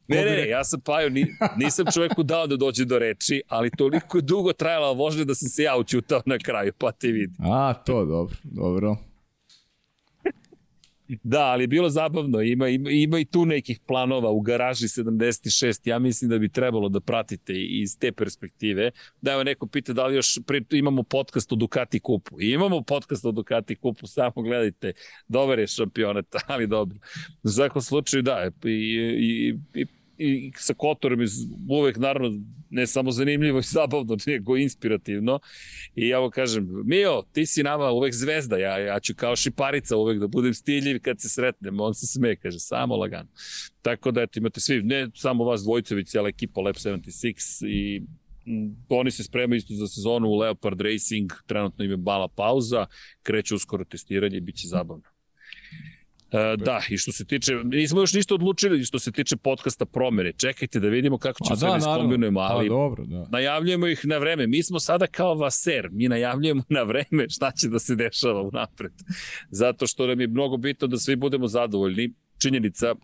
Ne, 0.09 0.25
ne, 0.25 0.31
ne, 0.31 0.49
ja 0.49 0.65
sam 0.65 0.81
Paju, 0.81 1.11
nisam 1.57 1.87
čovjeku 1.95 2.23
dao 2.23 2.47
da 2.47 2.57
dođe 2.57 2.85
do 2.85 2.99
reči, 2.99 3.43
ali 3.49 3.71
toliko 3.71 4.21
dugo 4.21 4.53
trajala 4.53 4.93
vožnja 4.93 5.25
da 5.25 5.35
sam 5.35 5.49
se 5.49 5.63
ja 5.63 5.77
učutao 5.77 6.23
na 6.27 6.39
kraju, 6.39 6.73
pa 6.79 6.93
te 6.93 7.09
vidi. 7.09 7.35
A, 7.39 7.75
to 7.75 8.05
dobro, 8.05 8.37
dobro. 8.43 8.97
Da, 11.09 11.41
ali 11.41 11.63
je 11.63 11.69
bilo 11.69 11.89
zabavno. 11.89 12.43
Ima, 12.43 12.69
ima, 12.69 12.91
ima 12.91 13.19
i 13.19 13.25
tu 13.25 13.47
nekih 13.47 13.81
planova 13.87 14.31
u 14.31 14.41
garaži 14.41 14.87
76. 14.87 15.89
Ja 15.89 15.99
mislim 15.99 16.31
da 16.31 16.39
bi 16.39 16.49
trebalo 16.49 16.89
da 16.89 17.01
pratite 17.01 17.53
iz 17.57 17.99
te 17.99 18.13
perspektive. 18.13 18.91
Da 19.21 19.33
evo 19.33 19.45
neko 19.45 19.67
pita 19.67 19.93
da 19.93 20.07
li 20.07 20.15
još 20.15 20.39
pri, 20.47 20.65
imamo 20.71 21.03
podcast 21.03 21.53
o 21.53 21.57
Ducati 21.57 22.01
kupu. 22.01 22.41
I 22.41 22.51
imamo 22.51 22.83
podcast 22.83 23.25
o 23.25 23.33
Ducati 23.33 23.77
kupu, 23.77 24.07
samo 24.07 24.43
gledajte. 24.43 24.93
Dobar 25.29 25.59
je 25.59 25.67
šampionat, 25.67 26.27
ali 26.47 26.67
dobro. 26.67 26.99
U 27.43 27.49
svakom 27.49 27.83
slučaju 27.83 28.23
da, 28.23 28.51
i, 28.65 28.71
i, 28.71 29.55
i 29.75 29.87
i 30.19 30.53
sa 30.57 30.75
Kotorom 30.75 31.23
iz 31.23 31.33
uvek 31.69 31.97
naravno 31.97 32.41
ne 32.71 32.87
samo 32.87 33.13
zanimljivo 33.13 33.59
i 33.59 33.63
zabavno, 33.77 34.17
nego 34.27 34.57
inspirativno. 34.57 35.41
I 35.95 36.09
ja 36.09 36.21
mu 36.21 36.31
kažem, 36.31 36.69
Mio, 36.85 37.23
ti 37.33 37.47
si 37.47 37.63
nama 37.63 37.91
uvek 37.91 38.15
zvezda, 38.15 38.57
ja, 38.57 38.79
ja 38.79 39.01
ću 39.01 39.15
kao 39.17 39.37
šiparica 39.37 39.97
uvek 39.97 40.19
da 40.19 40.27
budem 40.27 40.55
stiljiv 40.55 41.01
kad 41.03 41.21
se 41.21 41.29
sretnemo. 41.29 41.85
On 41.85 41.95
se 41.95 42.07
sme, 42.07 42.37
kaže, 42.37 42.59
samo 42.59 42.97
lagano. 42.97 43.29
Tako 43.83 44.11
da, 44.11 44.23
eto, 44.23 44.39
imate 44.39 44.61
svi, 44.61 44.83
ne 44.83 45.09
samo 45.15 45.45
vas 45.45 45.63
dvojice, 45.63 45.95
već 45.95 46.11
cijela 46.11 46.29
ekipa 46.29 46.61
Lab 46.61 46.75
76 46.75 47.67
i 47.67 48.03
oni 48.89 49.11
se 49.11 49.25
spremaju 49.25 49.57
isto 49.57 49.75
za 49.75 49.89
sezonu 49.89 50.29
u 50.29 50.37
Leopard 50.37 50.81
Racing, 50.81 51.33
trenutno 51.47 51.85
im 51.85 51.91
je 51.91 51.97
bala 51.97 52.29
pauza, 52.29 52.87
kreće 53.23 53.55
uskoro 53.55 53.85
testiranje 53.85 54.37
i 54.37 54.41
bit 54.41 54.57
će 54.57 54.69
zabavno. 54.69 55.18
E, 56.33 56.57
da, 56.57 56.81
i 56.91 56.99
što 56.99 57.13
se 57.13 57.25
tiče, 57.25 57.55
nismo 57.65 58.01
još 58.01 58.13
ništa 58.13 58.35
odlučili 58.35 58.85
što 58.85 58.99
se 58.99 59.13
tiče 59.13 59.37
podcasta 59.37 59.85
promere. 59.85 60.33
Čekajte 60.33 60.81
da 60.81 60.89
vidimo 60.89 61.19
kako 61.19 61.45
ćemo 61.45 61.57
sve 61.57 61.71
da, 61.71 61.77
iskombinujemo, 61.77 62.41
ali 62.41 62.69
pa, 62.69 62.75
dobro, 62.75 63.05
da. 63.07 63.27
najavljujemo 63.31 63.87
ih 63.87 64.01
na 64.05 64.19
vreme. 64.19 64.47
Mi 64.47 64.63
smo 64.63 64.81
sada 64.81 65.07
kao 65.07 65.35
vaser, 65.35 65.89
mi 65.93 66.09
najavljujemo 66.09 66.63
na 66.69 66.83
vreme 66.83 67.29
šta 67.29 67.51
će 67.51 67.69
da 67.69 67.79
se 67.79 67.95
dešava 67.95 68.43
u 68.43 68.51
napred. 68.53 68.93
Zato 69.51 69.87
što 69.87 70.07
nam 70.07 70.21
je 70.21 70.27
mnogo 70.27 70.57
bitno 70.57 70.87
da 70.87 70.99
svi 70.99 71.17
budemo 71.17 71.49
zadovoljni. 71.49 72.15
Činjenica, 72.43 72.95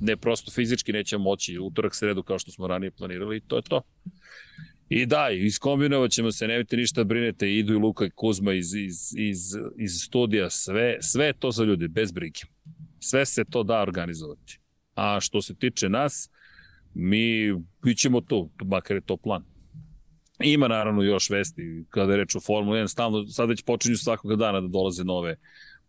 ne 0.00 0.16
prosto 0.16 0.50
fizički 0.50 0.92
nećemo 0.92 1.24
moći 1.24 1.58
utorak 1.58 1.94
sredu 1.94 2.22
kao 2.22 2.38
što 2.38 2.50
smo 2.50 2.66
ranije 2.66 2.90
planirali 2.90 3.36
i 3.36 3.40
to 3.40 3.56
je 3.56 3.62
to. 3.62 3.82
I 4.88 5.06
da, 5.06 5.30
iskombinovat 5.30 6.10
ćemo 6.10 6.32
se, 6.32 6.48
nemojte 6.48 6.76
ništa 6.76 7.04
brinete, 7.04 7.54
idu 7.54 7.72
i 7.72 7.76
Luka 7.76 8.04
i 8.04 8.10
Kuzma 8.10 8.52
iz, 8.52 8.74
iz, 8.74 9.14
iz, 9.16 9.38
iz 9.78 9.92
studija, 10.06 10.50
sve, 10.50 10.96
sve 11.00 11.32
to 11.32 11.50
za 11.50 11.64
ljudi, 11.64 11.88
bez 11.88 12.12
brige. 12.12 12.40
Sve 13.04 13.26
se 13.26 13.44
to 13.44 13.62
da 13.62 13.80
organizovati. 13.80 14.58
A 14.94 15.20
što 15.20 15.42
se 15.42 15.54
tiče 15.54 15.88
nas, 15.88 16.30
mi 16.94 17.54
bićemo 17.82 18.20
tu, 18.20 18.50
makar 18.64 18.96
je 18.96 19.00
to 19.00 19.16
plan. 19.16 19.44
Ima 20.40 20.68
naravno 20.68 21.02
još 21.02 21.30
vesti 21.30 21.84
kada 21.90 22.12
je 22.12 22.16
reč 22.16 22.36
o 22.36 22.40
Formula 22.40 22.76
1, 22.76 22.88
stalno, 22.88 23.26
sad 23.26 23.48
već 23.48 23.62
počinju 23.62 23.96
svakog 23.96 24.36
dana 24.36 24.60
da 24.60 24.68
dolaze 24.68 25.04
nove, 25.04 25.36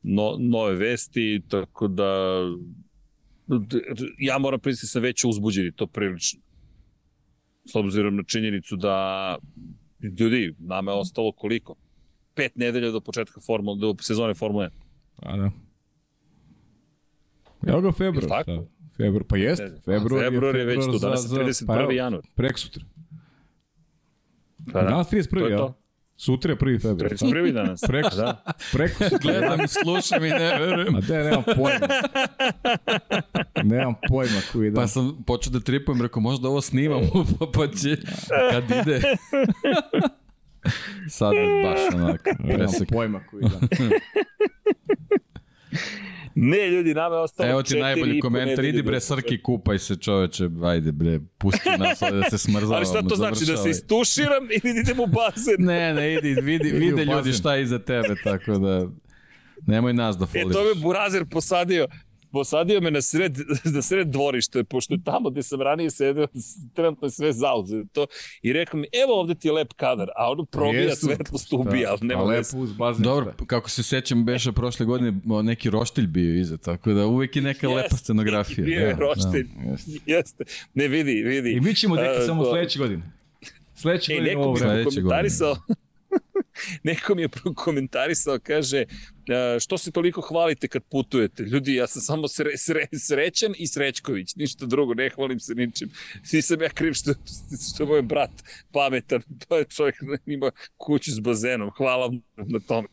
no, 0.04 0.36
nove 0.40 0.76
vesti, 0.76 1.42
tako 1.50 1.88
da 1.88 2.40
ja 4.20 4.38
moram 4.38 4.60
priznati 4.60 4.84
da 4.84 4.88
sam 4.88 5.02
već 5.02 5.24
uzbuđeni, 5.24 5.72
to 5.72 5.88
prilično. 5.88 6.42
S 7.66 7.76
obzirom 7.76 8.16
na 8.16 8.24
činjenicu 8.24 8.76
da 8.76 9.38
ljudi, 10.20 10.56
nama 10.60 10.92
je 10.92 10.98
ostalo 10.98 11.32
koliko? 11.32 11.76
Pet 12.36 12.56
nedelja 12.56 12.92
do 12.92 13.02
početka 13.02 13.42
formula, 13.42 13.78
do 13.78 13.96
sezone 14.02 14.34
Formule 14.34 14.70
1. 14.70 14.72
A 15.16 15.38
da. 15.38 15.65
Evo 17.66 17.82
ga 17.82 17.92
februar. 17.92 18.28
Tako? 18.28 18.52
Da. 18.52 18.64
Februar, 18.98 19.24
pa 19.24 19.38
jest. 19.38 19.64
Februar, 19.86 20.24
je, 20.24 20.32
februar 20.32 20.56
je 20.56 20.66
već 20.66 20.86
tu, 20.86 21.00
danas 21.00 21.26
je 21.26 21.30
31. 21.30 21.86
Pa, 21.88 21.94
januar. 21.94 22.24
Prek 22.36 22.58
sutra. 22.58 22.84
Pa 24.74 24.82
da. 24.82 24.90
Danas 24.90 25.12
31. 25.12 25.50
ja. 25.50 25.74
Sutra 26.18 26.52
je 26.52 26.58
1. 26.58 26.82
februar. 26.82 27.12
31. 27.12 27.54
danas. 27.54 27.82
Preko, 27.88 28.16
da. 28.16 28.44
Preko 28.72 29.04
sutra. 29.04 29.20
Gledam 29.22 29.62
i 29.62 29.68
slušam 29.68 30.26
i 30.26 30.30
ne 30.30 30.60
verujem. 30.60 30.96
A 30.96 31.02
da, 31.02 31.24
nemam 31.24 31.44
pojma. 31.44 31.88
nemam 33.64 33.94
pojma 34.08 34.42
koji 34.52 34.72
dan. 34.72 34.84
Pa 34.84 34.88
sam 34.88 35.24
počeo 35.28 35.52
da 35.54 35.60
tripujem, 35.60 36.02
rekao, 36.02 36.22
možda 36.22 36.50
ovo 36.50 36.62
snimamo, 36.62 37.26
pa, 37.40 37.46
pa 37.54 37.68
će, 37.68 37.98
kad 38.52 38.64
ide. 38.64 39.02
Sad 41.10 41.34
baš 41.64 41.80
onako. 41.94 42.30
Nemam 42.40 42.68
pojma 42.92 43.22
koji 43.32 43.42
dan. 43.42 43.70
Ne, 46.38 46.70
ljudi, 46.70 46.94
nama 46.94 47.16
je 47.16 47.22
ostalo 47.22 47.50
Evo 47.50 47.64
ti 47.64 47.80
najbolji 47.80 48.20
komentar, 48.20 48.66
idi 48.66 48.82
bre 48.82 49.00
Srki, 49.00 49.42
kupaj 49.42 49.80
se 49.80 49.96
čoveče, 49.96 50.50
ajde 50.64 50.92
bre, 50.92 51.20
pusti 51.38 51.70
nas 51.80 52.00
da 52.00 52.30
se 52.30 52.38
smrzavamo. 52.38 52.76
Ali 52.76 52.86
šta 52.86 53.02
to 53.02 53.16
znači, 53.16 53.46
da 53.46 53.58
se 53.58 53.70
istuširam 53.70 54.44
ili 54.64 54.74
da 54.74 54.80
idem 54.80 55.00
u 55.00 55.08
bazen? 55.08 55.56
ne, 55.58 55.94
ne, 55.94 56.14
idi, 56.14 56.42
vidi, 56.42 56.72
vide 56.72 57.06
ljudi 57.06 57.34
šta 57.34 57.56
je 57.56 57.64
iza 57.64 57.80
tebe, 57.80 58.16
tako 58.24 58.58
da 58.58 58.88
nemoj 59.68 59.94
nas 59.94 60.18
da 60.18 60.26
foliš. 60.26 60.46
E, 60.50 60.54
to 60.54 60.64
me 60.64 60.82
Burazer 60.82 61.26
posadio, 61.26 61.88
posadio 62.36 62.82
me 62.82 62.92
na 62.92 63.02
sred, 63.02 63.38
na 63.76 63.82
sred 63.82 64.08
dvorište, 64.08 64.64
pošto 64.64 64.94
je 64.94 65.04
tamo 65.04 65.30
gde 65.30 65.44
sam 65.44 65.62
ranije 65.62 65.92
sedeo, 65.92 66.28
trenutno 66.74 67.08
je 67.08 67.12
sve 67.12 67.34
zauzeto, 67.34 68.08
i 68.42 68.54
rekao 68.54 68.80
mi, 68.80 68.88
evo 69.04 69.20
ovde 69.20 69.36
ti 69.36 69.48
je 69.48 69.52
lep 69.52 69.74
kadar, 69.74 70.10
a 70.16 70.32
ono 70.32 70.46
probija 70.46 70.82
Jesu, 70.82 71.06
svetlost 71.06 71.54
ubija, 71.54 71.90
ali 71.92 72.08
nema 72.08 72.24
lepo 72.24 72.58
uz 72.58 72.74
bazen. 72.74 73.04
Dobro, 73.04 73.34
kako 73.48 73.70
se 73.70 73.84
sećam, 73.84 74.26
beše 74.26 74.52
prošle 74.52 74.86
godine 74.86 75.14
neki 75.44 75.70
roštilj 75.70 76.08
bio 76.08 76.40
iza, 76.40 76.58
tako 76.58 76.94
da 76.94 77.06
uvek 77.06 77.36
je 77.36 77.42
neka 77.42 77.68
jest, 77.68 77.76
lepa 77.76 77.98
scenografija. 77.98 78.66
Bio 78.66 78.80
je 78.80 78.90
ja, 78.90 78.98
roštilj, 78.98 79.48
da, 79.56 79.72
jeste. 79.72 79.92
jeste. 80.06 80.44
Ne, 80.74 80.88
vidi, 80.88 81.24
vidi. 81.24 81.52
I 81.52 81.62
mi 81.62 81.76
ćemo 81.76 81.96
deki 81.96 82.26
samo 82.26 82.46
sledeće 82.46 82.80
godine. 82.80 83.12
Sledeće 83.76 84.14
e, 84.14 84.18
godine 84.18 84.38
ovo 84.38 84.54
vreme. 84.54 84.74
Neko 84.74 84.90
mi 84.90 84.96
komentarisao, 84.96 85.56
neko 86.84 87.16
mi 87.16 87.22
je 87.22 87.30
komentarisao, 87.56 88.40
kaže, 88.50 88.86
što 89.60 89.78
se 89.78 89.92
toliko 89.92 90.22
hvalite 90.22 90.68
kad 90.68 90.84
putujete? 90.84 91.44
Ljudi, 91.44 91.76
ja 91.76 91.88
sam 91.88 92.02
samo 92.02 92.28
sre, 92.28 92.58
sre, 92.58 92.88
srećan 93.00 93.54
i 93.58 93.68
Srećković, 93.68 94.36
ništa 94.36 94.66
drugo, 94.66 94.94
ne 94.94 95.10
hvalim 95.10 95.40
se 95.40 95.56
ničim. 95.56 95.90
Nisam 96.34 96.62
ja 96.62 96.70
kriv 96.70 96.94
što, 96.94 97.14
što 97.72 97.84
je 97.84 97.88
moj 97.88 98.02
brat 98.02 98.32
pametan, 98.72 99.22
to 99.48 99.58
je 99.58 99.66
čovjek 99.66 99.96
ima 100.26 100.52
kuću 100.78 101.12
s 101.12 101.20
bazenom, 101.20 101.72
hvala 101.78 102.12
na 102.36 102.60
tome. 102.60 102.88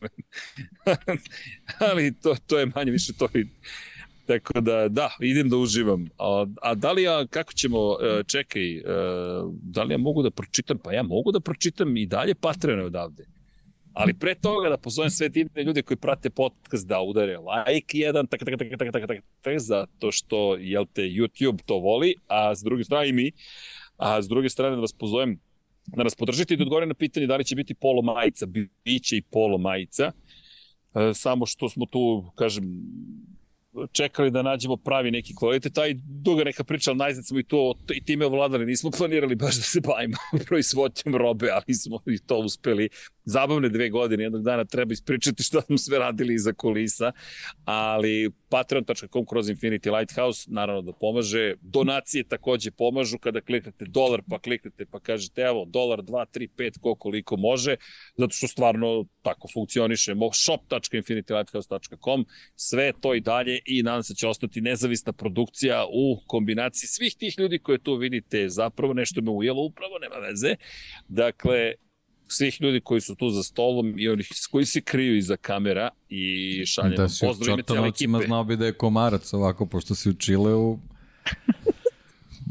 Ali 1.89 2.13
to, 2.21 2.35
to 2.47 2.59
je 2.59 2.71
manje 2.75 2.91
više 2.91 3.13
to 3.13 3.29
i 3.33 3.45
Tako 4.25 4.61
da, 4.61 4.87
da, 4.89 5.09
idem 5.19 5.49
da 5.49 5.57
uživam. 5.57 6.05
A, 6.17 6.45
a 6.61 6.75
da 6.75 6.91
li 6.91 7.03
ja, 7.03 7.27
kako 7.27 7.53
ćemo, 7.53 7.97
e, 8.01 8.23
čekaj, 8.23 8.77
e, 8.77 8.83
da 9.61 9.83
li 9.83 9.93
ja 9.93 9.97
mogu 9.97 10.23
da 10.23 10.31
pročitam? 10.31 10.77
Pa 10.77 10.93
ja 10.93 11.03
mogu 11.03 11.31
da 11.31 11.39
pročitam 11.39 11.97
i 11.97 12.05
dalje 12.05 12.35
Patreon 12.35 12.79
odavde. 12.79 13.25
Ali 13.93 14.13
pre 14.13 14.35
toga 14.35 14.69
da 14.69 14.77
pozovem 14.77 15.09
sve 15.09 15.29
divne 15.29 15.63
ljude 15.63 15.81
koji 15.81 15.97
prate 15.97 16.29
podcast 16.29 16.87
da 16.87 17.01
udare 17.01 17.37
like 17.37 17.97
jedan, 17.97 18.27
tak, 18.27 18.39
tak, 18.39 18.57
tak, 18.57 18.69
tak, 18.79 18.91
tak, 18.91 19.07
tak, 19.07 19.21
tak, 19.41 19.59
zato 19.59 20.11
što, 20.11 20.55
jel 20.55 20.85
te, 20.93 21.01
YouTube 21.01 21.61
to 21.65 21.79
voli, 21.79 22.15
a 22.27 22.55
s 22.55 22.63
druge 22.63 22.83
strane 22.83 23.09
i 23.09 23.13
mi, 23.13 23.31
a 23.97 24.21
s 24.21 24.27
druge 24.27 24.49
strane 24.49 24.75
da 24.75 24.81
vas 24.81 24.93
pozovem 24.93 25.39
da 25.85 26.03
nas 26.03 26.15
podržite 26.15 26.53
i 26.53 26.57
da 26.57 26.63
odgovorim 26.63 26.89
na 26.89 26.95
pitanje 26.95 27.27
da 27.27 27.35
li 27.35 27.45
će 27.45 27.55
biti 27.55 27.73
polo 27.73 28.01
majica, 28.01 28.45
biće 28.85 29.17
i 29.17 29.21
polo 29.21 29.57
majica, 29.57 30.11
e, 30.95 31.13
samo 31.13 31.45
što 31.45 31.69
smo 31.69 31.85
tu, 31.85 32.31
kažem, 32.35 32.63
čekali 33.91 34.31
da 34.31 34.41
nađemo 34.41 34.77
pravi 34.77 35.11
neki 35.11 35.35
kvalitet, 35.35 35.73
taj 35.73 35.93
duga 36.03 36.43
neka 36.43 36.63
priča, 36.63 36.91
ali 36.91 36.97
najzad 36.97 37.27
smo 37.27 37.39
i 37.39 37.43
to 37.43 37.73
i 37.93 38.03
time 38.03 38.25
ovladali, 38.25 38.65
nismo 38.65 38.91
planirali 38.97 39.35
baš 39.35 39.55
da 39.55 39.61
se 39.61 39.81
bavimo 39.81 40.17
proizvodnjom 40.47 41.15
robe, 41.15 41.49
ali 41.51 41.73
smo 41.73 41.99
i 42.05 42.17
to 42.17 42.37
uspeli 42.37 42.89
zabavne 43.25 43.69
dve 43.69 43.89
godine, 43.89 44.23
jednog 44.23 44.43
dana 44.43 44.65
treba 44.65 44.93
ispričati 44.93 45.43
šta 45.43 45.61
smo 45.61 45.77
sve 45.77 45.99
radili 45.99 46.33
iza 46.33 46.53
kulisa, 46.53 47.11
ali 47.65 48.31
patreon.com 48.49 49.25
kroz 49.25 49.49
Infinity 49.49 49.97
Lighthouse 49.97 50.49
naravno 50.51 50.81
da 50.81 50.91
pomaže, 50.93 51.55
donacije 51.61 52.23
takođe 52.23 52.71
pomažu. 52.71 53.17
Kada 53.17 53.41
kliknete 53.41 53.85
dolar 53.85 54.21
pa 54.29 54.39
kliknete 54.39 54.85
pa 54.85 54.99
kažete 54.99 55.41
evo 55.41 55.65
dolar 55.65 55.99
2, 55.99 56.25
3, 56.33 56.47
5 56.57 56.79
ko 56.79 56.95
koliko 56.95 57.37
može, 57.37 57.75
zato 58.17 58.33
što 58.33 58.47
stvarno 58.47 59.05
tako 59.21 59.47
funkcioniše, 59.53 60.13
shop.infinitylighthouse.com 60.33 62.25
sve 62.55 62.93
to 63.01 63.15
i 63.15 63.21
dalje 63.21 63.59
i 63.65 63.83
nadam 63.83 64.03
se 64.03 64.13
da 64.13 64.17
će 64.17 64.27
ostati 64.27 64.61
nezavisna 64.61 65.13
produkcija 65.13 65.85
u 65.85 66.21
kombinaciji 66.27 66.87
svih 66.87 67.15
tih 67.15 67.39
ljudi 67.39 67.59
koje 67.59 67.77
tu 67.77 67.95
vidite, 67.95 68.49
zapravo 68.49 68.93
nešto 68.93 69.21
me 69.21 69.31
ujelo 69.31 69.61
upravo, 69.61 69.99
nema 69.99 70.27
veze, 70.27 70.55
dakle 71.07 71.73
svih 72.33 72.61
ljudi 72.61 72.79
koji 72.79 73.01
su 73.01 73.15
tu 73.15 73.29
za 73.29 73.43
stolom 73.43 73.99
i 73.99 74.09
onih 74.09 74.29
koji 74.51 74.65
se 74.65 74.81
kriju 74.81 75.17
iza 75.17 75.37
kamera 75.37 75.89
i 76.09 76.65
šaljem 76.65 76.95
da 76.95 77.07
pozdrav 77.21 77.53
ime 77.53 77.63
cijela 77.63 77.87
ekipe. 77.87 78.11
Da 78.11 78.25
znao 78.25 78.43
bi 78.43 78.57
da 78.57 78.65
je 78.65 78.73
komarac 78.73 79.33
ovako, 79.33 79.65
pošto 79.65 79.95
si 79.95 80.09
u 80.09 80.13
Čileu. 80.13 80.77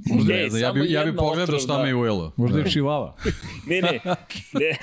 Možda, 0.07 0.33
ne, 0.33 0.61
ja 0.61 0.73
bi, 0.73 0.93
ja 0.93 1.05
bi 1.05 1.17
pogledao 1.17 1.59
šta 1.59 1.77
da. 1.77 1.83
me 1.83 1.89
je 1.89 1.95
ujelo. 1.95 2.33
Možda 2.37 2.59
je 2.59 2.71
čivava. 2.71 3.17
ne, 3.69 3.83
ne. 3.83 4.01
ne. 4.61 4.79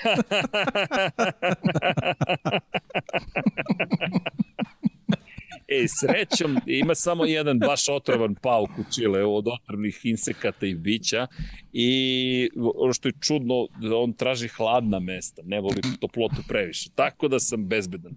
E, 5.72 5.86
srećom, 5.88 6.58
ima 6.66 6.96
samo 6.96 7.26
jedan 7.26 7.60
baš 7.60 7.90
otrovan 7.90 8.36
pauk 8.36 8.70
u 8.70 8.84
Čile 8.96 9.26
od 9.26 9.48
otrovnih 9.48 10.02
insekata 10.04 10.66
i 10.66 10.76
bića 10.76 11.28
i 11.74 12.50
ono 12.76 12.94
što 12.94 13.08
je 13.08 13.14
čudno, 13.22 13.68
da 13.82 13.98
on 13.98 14.14
traži 14.14 14.48
hladna 14.48 15.00
mesta, 15.00 15.42
ne 15.46 15.62
voli 15.62 15.82
toplotu 16.00 16.44
previše. 16.48 16.90
Tako 16.96 17.28
da 17.28 17.40
sam 17.40 17.68
bezbedan. 17.68 18.16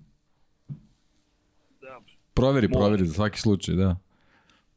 Da. 1.80 2.00
Proveri, 2.34 2.68
proveri 2.68 3.06
za 3.06 3.14
svaki 3.14 3.40
slučaj, 3.40 3.74
da. 3.74 3.96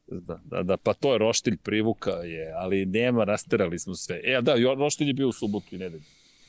Da, 0.06 0.40
da, 0.44 0.62
da, 0.62 0.76
pa 0.76 0.94
to 0.94 1.12
je 1.12 1.18
roštilj 1.18 1.56
privuka 1.56 2.10
je, 2.10 2.52
ali 2.56 2.86
nema, 2.86 3.24
rasterali 3.24 3.78
smo 3.78 3.94
sve. 3.94 4.20
E, 4.24 4.40
da, 4.42 4.54
roštilj 4.78 5.06
je 5.06 5.14
bio 5.14 5.28
u 5.28 5.32
subotu 5.32 5.74
i 5.74 5.78
nedelju. 5.78 6.02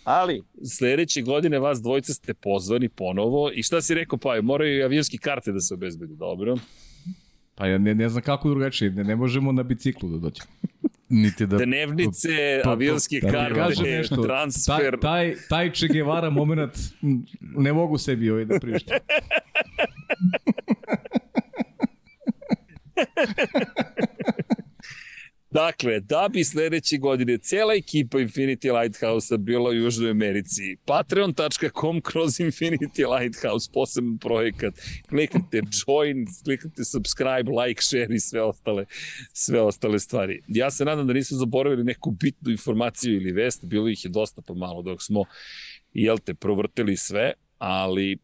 Ali, 0.07 0.43
sledeće 0.65 1.21
godine 1.21 1.59
vas 1.59 1.81
dvojica 1.81 2.13
ste 2.13 2.33
pozvani 2.33 2.89
ponovo 2.89 3.51
i 3.53 3.63
šta 3.63 3.81
si 3.81 3.93
rekao, 3.93 4.19
pa 4.19 4.41
moraju 4.41 4.77
i 4.77 4.83
avionski 4.83 5.17
karte 5.17 5.51
da 5.51 5.59
se 5.59 5.73
obezbedi, 5.73 6.15
dobro? 6.15 6.57
Pa 7.55 7.67
ja 7.67 7.77
ne, 7.77 7.95
ne 7.95 8.09
znam 8.09 8.23
kako 8.23 8.49
drugačije, 8.49 8.91
ne, 8.91 9.03
ne 9.03 9.15
možemo 9.15 9.51
na 9.51 9.63
biciklu 9.63 10.09
da 10.09 10.17
dođemo. 10.17 10.47
Niti 11.09 11.45
da... 11.45 11.57
Dnevnice, 11.57 12.59
pa, 12.63 12.69
pa, 12.69 12.71
avionske 12.71 13.19
da, 13.21 13.31
karte, 13.31 13.83
nešto, 13.83 14.23
transfer. 14.23 14.97
Taj, 14.99 14.99
taj, 14.99 15.35
taj 15.49 15.71
Che 15.71 15.87
Guevara 15.87 16.29
moment 16.29 16.73
ne 17.41 17.73
mogu 17.73 17.97
sebi 17.97 18.29
ovaj 18.29 18.45
da 18.45 18.59
prištim. 18.59 18.95
Dakle, 25.51 25.99
da 25.99 26.29
bi 26.33 26.43
sledeće 26.43 26.97
godine 26.97 27.37
cijela 27.37 27.73
ekipa 27.73 28.17
Infinity 28.17 28.81
Lighthouse-a 28.81 29.37
bila 29.37 29.69
u 29.69 29.73
Južnoj 29.73 30.11
Americi, 30.11 30.77
patreon.com 30.85 32.01
kroz 32.01 32.39
Infinity 32.39 33.19
Lighthouse, 33.19 33.69
poseban 33.73 34.17
projekat, 34.17 34.73
kliknite 35.09 35.57
join, 35.57 36.25
kliknite 36.45 36.83
subscribe, 36.83 37.51
like, 37.51 37.81
share 37.81 38.15
i 38.15 38.19
sve 38.19 38.41
ostale, 38.41 38.85
sve 39.33 39.61
ostale 39.61 39.99
stvari. 39.99 40.41
Ja 40.47 40.71
se 40.71 40.85
nadam 40.85 41.07
da 41.07 41.13
nismo 41.13 41.37
zaboravili 41.37 41.83
neku 41.83 42.11
bitnu 42.11 42.51
informaciju 42.51 43.15
ili 43.15 43.31
vest, 43.31 43.65
bilo 43.65 43.89
ih 43.89 44.05
je 44.05 44.09
dosta 44.09 44.41
pa 44.41 44.53
malo 44.53 44.81
dok 44.81 45.01
smo, 45.01 45.23
jel 45.93 46.17
te, 46.17 46.33
provrtili 46.33 46.97
sve, 46.97 47.33
ali 47.57 48.17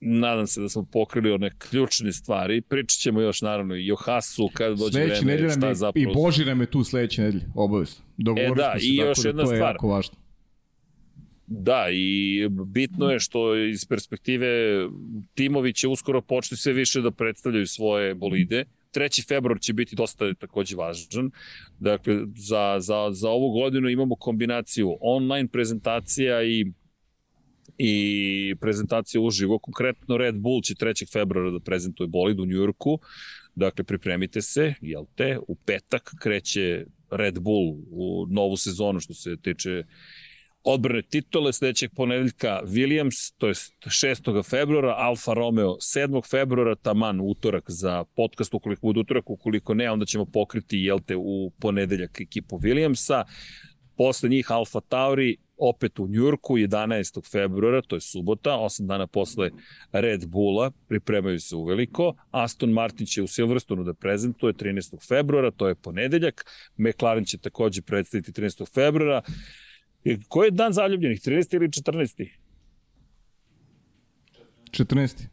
nadam 0.00 0.46
se 0.46 0.60
da 0.60 0.68
smo 0.68 0.84
pokrili 0.92 1.32
one 1.32 1.50
ključne 1.58 2.12
stvari. 2.12 2.60
Pričat 2.60 2.98
ćemo 2.98 3.20
još 3.20 3.42
naravno 3.42 3.76
i 3.76 3.92
o 3.92 3.96
Hasu 3.96 4.50
kada 4.52 4.74
dođe 4.74 4.92
sledeće 4.92 5.24
vreme. 5.24 5.50
Šta 5.50 5.68
je 5.68 5.74
zapravo... 5.74 6.10
I 6.10 6.14
Boži 6.14 6.44
nam 6.44 6.60
je 6.60 6.70
tu 6.70 6.84
sledeće 6.84 7.22
nedelje, 7.22 7.44
obavezno. 7.54 8.04
Dogovorili 8.16 8.52
e, 8.52 8.64
da, 8.64 8.74
i 8.80 8.96
još 8.96 9.18
da 9.18 9.28
jedna 9.28 9.42
to 9.42 9.46
stvar. 9.46 9.60
je 9.60 9.62
jako 9.62 9.88
važno. 9.88 10.16
Da, 11.46 11.86
i 11.92 12.48
bitno 12.48 13.10
je 13.10 13.18
što 13.18 13.56
iz 13.56 13.86
perspektive 13.86 14.48
timovi 15.34 15.72
će 15.72 15.88
uskoro 15.88 16.20
početi 16.20 16.56
sve 16.56 16.72
više 16.72 17.00
da 17.00 17.10
predstavljaju 17.10 17.66
svoje 17.66 18.14
bolide. 18.14 18.64
3. 18.94 19.28
februar 19.28 19.60
će 19.60 19.72
biti 19.72 19.96
dosta 19.96 20.34
takođe 20.34 20.76
važan. 20.76 21.30
Dakle, 21.78 22.14
za, 22.36 22.76
za, 22.78 23.08
za 23.10 23.30
ovu 23.30 23.50
godinu 23.50 23.88
imamo 23.88 24.16
kombinaciju 24.16 24.96
online 25.00 25.48
prezentacija 25.48 26.42
i 26.42 26.66
i 27.78 28.54
prezentacija 28.60 29.20
uživo. 29.20 29.58
Konkretno 29.58 30.16
Red 30.16 30.34
Bull 30.34 30.62
će 30.62 30.74
3. 30.74 31.12
februara 31.12 31.50
da 31.50 31.60
prezentuje 31.60 32.06
bolid 32.06 32.40
u 32.40 32.46
Njujorku. 32.46 32.98
Dakle, 33.54 33.84
pripremite 33.84 34.42
se, 34.42 34.74
jel 34.80 35.04
te, 35.14 35.38
u 35.48 35.54
petak 35.54 36.10
kreće 36.20 36.86
Red 37.10 37.38
Bull 37.40 37.76
u 37.90 38.26
novu 38.30 38.56
sezonu 38.56 39.00
što 39.00 39.14
se 39.14 39.36
tiče 39.42 39.84
odbrane 40.66 41.02
titule 41.02 41.52
sledećeg 41.52 41.90
ponedeljka 41.94 42.60
Williams, 42.64 43.34
to 43.38 43.48
je 43.48 43.54
6. 43.54 44.50
februara, 44.50 44.94
Alfa 44.98 45.34
Romeo 45.34 45.76
7. 45.96 46.30
februara, 46.30 46.74
taman 46.74 47.20
utorak 47.20 47.64
za 47.68 48.04
podcast, 48.04 48.54
ukoliko 48.54 48.86
bude 48.86 49.00
utorak, 49.00 49.30
ukoliko 49.30 49.74
ne, 49.74 49.90
onda 49.90 50.06
ćemo 50.06 50.24
pokriti, 50.24 50.78
jel 50.78 51.00
te, 51.00 51.16
u 51.16 51.50
ponedeljak 51.60 52.20
ekipu 52.20 52.58
Williamsa. 52.58 53.24
Posle 53.96 54.28
njih 54.28 54.52
Alfa 54.52 54.80
Tauri, 54.80 55.36
opet 55.56 55.98
u 55.98 56.08
Njurku 56.08 56.58
11. 56.58 57.30
februara, 57.30 57.82
to 57.82 57.96
je 57.96 58.00
subota, 58.00 58.50
8 58.50 58.86
dana 58.86 59.06
posle 59.06 59.50
Red 59.92 60.26
Bulla, 60.26 60.70
pripremaju 60.88 61.40
se 61.40 61.56
uveliko. 61.56 62.14
Aston 62.30 62.70
Martin 62.70 63.06
će 63.06 63.22
u 63.22 63.26
Silverstonu 63.26 63.84
da 63.84 63.94
prezentuje 63.94 64.52
13. 64.52 65.08
februara, 65.08 65.50
to 65.50 65.68
je 65.68 65.74
ponedeljak. 65.74 66.44
McLaren 66.76 67.24
će 67.24 67.38
takođe 67.38 67.82
predstaviti 67.82 68.32
13. 68.32 68.74
februara. 68.74 69.22
Koji 70.28 70.46
je 70.46 70.50
dan 70.50 70.72
zaljubljenih, 70.72 71.20
13. 71.20 71.54
ili 71.56 71.68
14. 71.68 72.28
14. 74.70 75.26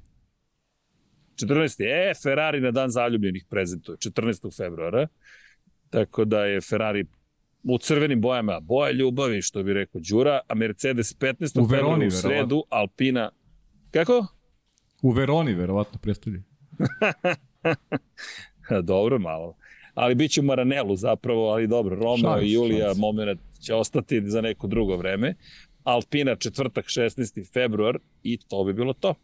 14. 1.35 1.84
E, 1.84 2.14
Ferrari 2.24 2.61
na 2.61 2.72
dan 2.72 2.90
zaljubljenih 2.90 3.45
prezentuje 3.50 3.98
14. 3.98 4.58
februara. 4.58 5.08
Tako 5.90 6.26
da 6.26 6.45
je 6.45 6.61
Ferrari 6.61 7.06
u 7.64 7.77
crvenim 7.77 8.22
bojama, 8.22 8.59
boja 8.59 8.92
ljubavi, 8.92 9.42
što 9.42 9.64
bi 9.64 9.74
rekao 9.74 10.01
Đura, 10.09 10.40
a 10.48 10.56
Mercedes 10.56 11.16
15. 11.19 11.61
U 11.61 11.66
Veroni, 11.66 12.08
u 12.08 12.11
sredu, 12.11 12.30
verovatno. 12.30 12.64
Alpina... 12.69 13.32
Kako? 13.92 14.25
U 15.01 15.11
Veroni, 15.11 15.53
verovatno, 15.53 16.00
predstavlja. 16.01 16.42
dobro, 18.83 19.19
malo. 19.19 19.56
Ali 19.93 20.16
bit 20.16 20.32
će 20.32 20.42
u 20.42 20.43
Maranelu 20.43 20.95
zapravo, 20.95 21.50
ali 21.50 21.67
dobro, 21.67 21.95
Romeo 21.95 22.42
i 22.42 22.51
Julija 22.51 22.88
šans. 22.88 22.98
moment 22.98 23.40
će 23.61 23.74
ostati 23.74 24.30
za 24.30 24.42
neko 24.42 24.67
drugo 24.67 24.95
vreme. 24.95 25.35
Alpina 25.83 26.35
četvrtak 26.35 26.85
16. 26.85 27.53
februar 27.53 27.98
i 28.24 28.38
to 28.38 28.64
bi 28.64 28.74
bilo 28.74 28.93
to. 28.93 29.16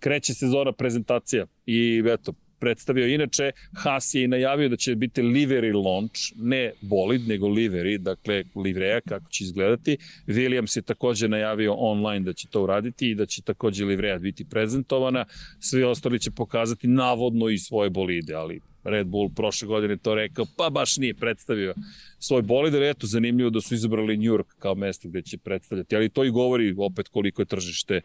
Kreće 0.00 0.34
sezona 0.34 0.72
prezentacija 0.72 1.46
i 1.66 2.02
eto, 2.06 2.32
predstavio. 2.60 3.06
Inače, 3.06 3.52
Haas 3.72 4.14
je 4.14 4.24
i 4.24 4.28
najavio 4.28 4.68
da 4.68 4.76
će 4.76 4.94
biti 4.94 5.22
livery 5.22 5.84
launch, 5.84 6.20
ne 6.36 6.72
bolid, 6.80 7.28
nego 7.28 7.48
livery, 7.48 7.98
dakle 7.98 8.44
livreja, 8.54 9.00
kako 9.00 9.30
će 9.30 9.44
izgledati. 9.44 9.96
Williams 10.26 10.76
je 10.76 10.82
takođe 10.82 11.28
najavio 11.28 11.74
online 11.74 12.24
da 12.24 12.32
će 12.32 12.48
to 12.48 12.62
uraditi 12.62 13.10
i 13.10 13.14
da 13.14 13.26
će 13.26 13.42
takođe 13.42 13.84
livreja 13.84 14.18
biti 14.18 14.44
prezentovana. 14.44 15.24
Svi 15.60 15.84
ostali 15.84 16.20
će 16.20 16.30
pokazati 16.30 16.88
navodno 16.88 17.48
i 17.48 17.58
svoje 17.58 17.90
bolide, 17.90 18.34
ali 18.34 18.60
Red 18.84 19.06
Bull 19.06 19.28
prošle 19.36 19.68
godine 19.68 19.96
to 19.96 20.14
rekao, 20.14 20.46
pa 20.56 20.70
baš 20.70 20.96
nije 20.96 21.14
predstavio 21.14 21.74
svoj 22.18 22.42
bolid, 22.42 22.74
ali 22.74 22.88
eto, 22.88 23.06
zanimljivo 23.06 23.50
da 23.50 23.60
su 23.60 23.74
izabrali 23.74 24.16
New 24.16 24.32
York 24.32 24.54
kao 24.58 24.74
mesto 24.74 25.08
gde 25.08 25.22
će 25.22 25.38
predstavljati, 25.38 25.96
ali 25.96 26.08
to 26.08 26.24
i 26.24 26.30
govori 26.30 26.74
opet 26.78 27.08
koliko 27.08 27.42
je 27.42 27.46
tržište 27.46 28.00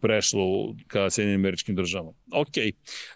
prešlo 0.00 0.74
ka 0.86 1.10
Sjedinim 1.10 1.40
američkim 1.40 1.76
državama. 1.76 2.12
Ok, 2.32 2.54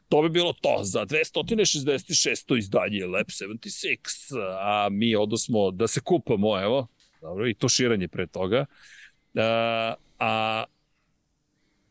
to 0.08 0.22
bi 0.22 0.28
bilo 0.28 0.52
to 0.52 0.80
za 0.82 1.06
266. 1.06 2.58
izdanje 2.58 3.06
Lab 3.06 3.26
76, 3.26 3.98
a 4.60 4.88
mi 4.90 5.16
odosmo 5.16 5.70
da 5.70 5.86
se 5.86 6.00
kupamo, 6.00 6.62
evo, 6.62 6.86
dobro, 7.20 7.48
i 7.48 7.54
to 7.54 7.68
širanje 7.68 8.08
pre 8.08 8.26
toga. 8.26 8.66
A, 9.34 9.94
a 10.18 10.64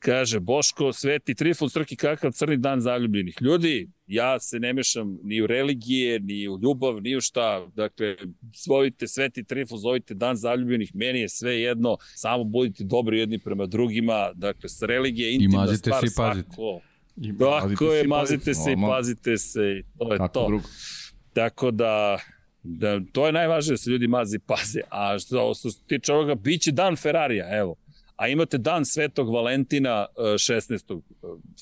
Kaže, 0.04 0.40
Boško, 0.40 0.94
Sveti 0.94 1.36
Trifun, 1.36 1.70
Srki, 1.70 1.96
kakav 1.96 2.32
crni 2.32 2.58
dan 2.58 2.82
zaljubljenih. 2.82 3.36
Ljudi, 3.42 3.90
ja 4.08 4.40
se 4.40 4.60
ne 4.60 4.74
mešam 4.74 5.18
ni 5.24 5.42
u 5.42 5.48
religije, 5.48 6.20
ni 6.20 6.48
u 6.48 6.60
ljubav, 6.64 7.02
ni 7.02 7.16
u 7.16 7.22
šta. 7.22 7.68
Dakle, 7.76 8.16
svojite 8.56 9.08
Sveti 9.08 9.44
Trifun, 9.44 9.78
zovite 9.78 10.14
dan 10.14 10.36
zaljubljenih, 10.36 10.92
meni 10.94 11.20
je 11.20 11.30
sve 11.30 11.62
jedno, 11.62 11.98
samo 12.16 12.44
budite 12.44 12.84
dobri 12.84 13.20
jedni 13.20 13.40
prema 13.40 13.66
drugima. 13.66 14.32
Dakle, 14.34 14.70
s 14.70 14.82
religije 14.82 15.34
intimna 15.34 15.76
stvar, 15.76 16.00
se 16.00 16.08
i 16.08 16.16
pazite. 16.18 16.50
Svako. 16.52 16.82
I 17.18 17.38
Tako 17.38 17.94
je, 17.94 18.08
mazite 18.08 18.54
se 18.54 18.72
i 18.72 18.76
pazite 18.90 19.38
se. 19.38 19.82
To 19.98 20.14
je 20.14 20.18
Kako 20.18 20.34
to. 20.34 20.48
Drugo. 20.48 20.64
Tako 21.34 21.72
da, 21.72 22.20
da, 22.64 23.00
to 23.12 23.26
je 23.26 23.32
najvažnije 23.32 23.74
da 23.74 23.78
se 23.78 23.90
ljudi 23.90 24.08
mazi 24.08 24.36
i 24.36 24.40
paze. 24.40 24.82
A 24.90 25.20
što, 25.20 25.54
što 25.54 25.72
se 25.72 25.84
tiče 25.88 26.14
ovoga, 26.14 26.36
bit 26.36 26.62
će 26.62 26.72
dan 26.72 26.96
Ferrarija, 26.96 27.58
evo 27.58 27.76
a 28.22 28.28
imate 28.28 28.58
dan 28.58 28.86
Svetog 28.86 29.34
Valentina 29.34 30.06
16. 30.18 30.74
E, 30.74 31.02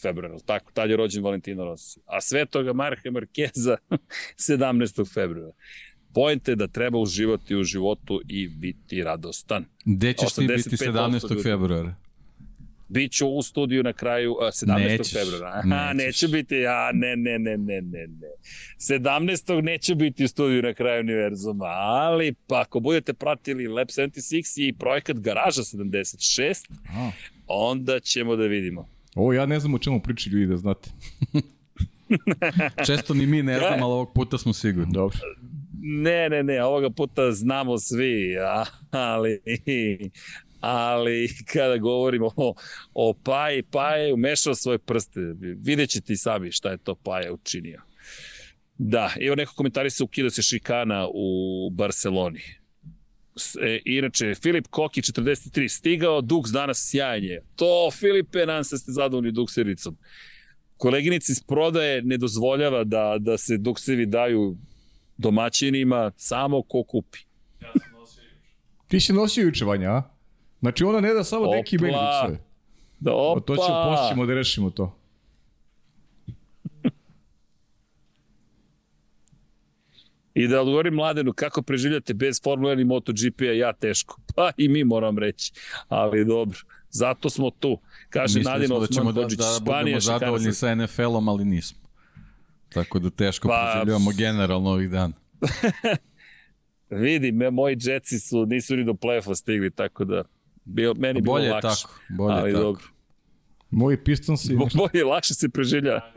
februara, 0.02 0.40
tako, 0.46 0.72
tad 0.72 0.90
je 0.90 0.98
rođen 0.98 1.24
Valentino 1.24 1.64
Rossi, 1.64 2.00
a 2.06 2.22
Svetoga 2.22 2.74
Marka 2.74 3.12
Markeza 3.12 3.78
17. 4.50 5.14
februara. 5.14 5.52
Pojente 6.14 6.52
je 6.52 6.56
da 6.56 6.68
treba 6.68 7.00
uživati 7.00 7.56
u 7.56 7.64
životu 7.64 8.22
i 8.28 8.48
biti 8.48 9.04
radostan. 9.04 9.66
Gde 9.86 10.14
ćeš 10.14 10.34
ti 10.34 10.48
biti 10.48 10.70
17. 10.70 11.44
februara? 11.44 11.96
Biću 12.90 13.28
u 13.28 13.42
studiju 13.42 13.84
na 13.84 13.94
kraju 13.94 14.32
uh, 14.32 14.40
17. 14.40 14.76
Nećeš, 14.78 15.14
februara. 15.14 15.62
Aha, 15.66 15.94
neću 15.94 16.28
biti, 16.28 16.56
ja, 16.56 16.92
ne, 16.94 17.16
ne, 17.16 17.40
ne, 17.40 17.58
ne, 17.58 17.82
ne, 17.82 18.08
ne. 18.08 18.28
17. 18.78 19.62
neću 19.62 19.96
biti 19.96 20.24
u 20.24 20.28
studiju 20.28 20.62
na 20.62 20.74
kraju 20.74 21.00
univerzuma, 21.00 21.66
ali 21.66 22.34
pa 22.48 22.62
ako 22.62 22.80
budete 22.80 23.14
pratili 23.14 23.68
Lab 23.68 23.88
76 23.88 24.68
i 24.68 24.74
projekat 24.74 25.18
Garaža 25.18 25.62
76, 25.62 26.70
Aha. 26.90 27.12
onda 27.48 28.00
ćemo 28.00 28.36
da 28.36 28.46
vidimo. 28.46 28.88
Ovo 29.16 29.34
ja 29.34 29.46
ne 29.46 29.60
znam 29.60 29.74
o 29.74 29.80
čemu 29.80 30.02
priči 30.02 30.30
ljudi 30.30 30.46
da 30.46 30.58
znate. 30.58 30.90
Često 32.88 33.14
ni 33.14 33.26
mi 33.26 33.44
ne 33.44 33.58
znamo, 33.60 33.86
ali 33.86 33.94
ovog 33.94 34.14
puta 34.14 34.38
smo 34.38 34.54
sigurni. 34.54 34.94
Dobro. 34.94 35.18
Ne, 35.82 36.30
ne, 36.30 36.44
ne, 36.44 36.64
ovoga 36.64 36.90
puta 36.90 37.32
znamo 37.32 37.78
svi, 37.78 38.36
ali 38.92 39.42
ali 40.60 41.30
kada 41.54 41.78
govorimo 41.78 42.32
o, 42.36 42.54
o 42.94 43.14
Paji, 43.14 43.64
Paja 43.64 43.96
je 43.96 44.14
umešao 44.14 44.56
svoje 44.56 44.78
prste. 44.78 45.20
Vidjet 45.40 45.90
ćete 45.90 46.14
i 46.14 46.18
sami 46.18 46.52
šta 46.52 46.72
je 46.72 46.78
to 46.78 46.96
Paja 46.96 47.34
učinio. 47.34 47.82
Da, 48.78 49.12
evo 49.22 49.36
neko 49.36 49.54
komentari 49.56 49.90
se 49.90 50.04
ukida 50.04 50.30
se 50.30 50.42
šikana 50.42 51.08
u 51.14 51.70
Barceloni. 51.72 52.42
E, 53.62 53.80
inače, 53.86 54.36
Filip 54.36 54.68
Koki 54.70 55.02
43 55.02 55.68
stigao, 55.68 56.22
Dux 56.22 56.52
danas 56.52 56.90
sjajnje. 56.90 57.40
To, 57.56 57.92
Filipe, 57.92 58.46
nam 58.46 58.64
se 58.64 58.78
ste 58.78 58.92
zadovoljni 58.92 59.32
Duxericom. 59.32 59.94
Koleginici 60.78 61.32
iz 61.32 61.44
prodaje 61.44 62.02
ne 62.02 62.18
dozvoljava 62.18 62.84
da, 62.84 63.16
da 63.20 63.38
se 63.38 63.58
Duxevi 63.58 64.06
daju 64.06 64.58
domaćinima 65.18 66.12
samo 66.18 66.62
ko 66.62 66.84
kupi. 66.84 67.20
Ja 67.62 67.72
sam 67.74 68.00
nosio 68.00 68.24
juče. 68.24 68.88
Ti 68.88 69.00
si 69.00 69.14
nosio 69.14 69.42
juče, 69.42 69.66
Vanja, 69.66 69.92
a? 69.92 70.19
Znači 70.60 70.84
ona 70.84 71.00
ne 71.00 71.14
da 71.14 71.24
samo 71.24 71.44
Opla. 71.44 71.56
neki 71.56 71.78
meni 71.78 71.98
sve. 72.26 72.40
Da, 73.00 73.14
opa. 73.14 73.42
To 73.42 73.56
ćemo, 73.56 73.84
poslije 73.86 74.10
ćemo 74.10 74.26
da 74.26 74.34
rešimo 74.34 74.70
to. 74.70 74.96
I 80.34 80.48
da 80.48 80.62
odgovorim 80.62 80.94
Mladenu, 80.94 81.34
kako 81.34 81.62
preživljate 81.62 82.14
bez 82.14 82.42
Formula 82.44 82.76
1 82.76 82.82
i 82.82 82.84
MotoGP-a, 82.84 83.54
ja 83.54 83.74
teško. 83.74 84.20
Pa 84.36 84.52
i 84.58 84.70
mi 84.70 84.84
moram 84.84 85.18
reći, 85.18 85.52
ali 85.88 86.26
dobro. 86.26 86.60
Zato 86.90 87.30
smo 87.30 87.50
tu. 87.50 87.80
Kaže 88.10 88.40
Nadine 88.40 88.76
Osman 88.76 88.82
da 88.82 88.88
ćemo 88.88 89.12
da, 89.12 89.22
da 89.22 89.60
budemo 89.60 90.00
zadovoljni 90.00 90.54
sa 90.54 90.76
NFL-om, 90.76 91.30
ali 91.30 91.46
nismo. 91.46 91.80
Tako 92.70 93.00
da 93.00 93.10
teško 93.10 93.48
pa, 93.48 93.72
preživljavamo 93.74 94.12
generalno 94.18 94.70
ovih 94.70 94.90
dana. 94.90 95.14
Vidi, 96.90 97.32
me, 97.32 97.52
moji 97.52 97.76
džetci 97.76 98.20
su, 98.20 98.46
nisu 98.46 98.76
ni 98.76 98.84
do 98.84 98.94
play 98.94 99.36
stigli, 99.36 99.72
tako 99.72 100.06
da 100.06 100.24
Bio, 100.70 100.94
meni 100.94 101.22
bolje 101.22 101.44
bilo 101.44 101.56
lakše. 101.56 101.82
Tako, 101.82 102.00
bolje 102.10 102.36
ali 102.36 102.52
tako. 102.52 102.64
dobro. 102.64 102.84
Moji 103.72 103.98
pistonsi... 103.98 104.56
Bo, 104.56 104.68
bolje, 104.76 105.04
lakše 105.04 105.34
se 105.34 105.50
preživlja. 105.50 106.00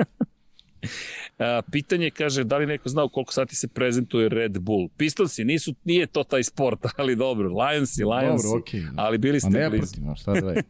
A, 1.38 1.62
pitanje 1.72 2.10
kaže, 2.10 2.44
da 2.44 2.56
li 2.56 2.66
neko 2.66 2.88
znao 2.88 3.08
koliko 3.08 3.32
sati 3.32 3.56
se 3.56 3.68
prezentuje 3.68 4.28
Red 4.28 4.58
Bull? 4.58 4.88
Pistonsi, 4.96 5.44
nisu, 5.44 5.74
nije 5.84 6.06
to 6.06 6.24
taj 6.24 6.42
sport, 6.42 6.86
ali 6.98 7.16
dobro. 7.16 7.48
Lionsi, 7.48 8.04
Lionsi, 8.04 8.46
dobro, 8.46 8.62
okay. 8.62 8.92
ali 8.96 9.18
bili 9.18 9.40
ste 9.40 9.50
ne 9.50 9.70
blizu. 9.70 9.94
Šta 10.16 10.32
da 10.32 10.50
je? 10.50 10.62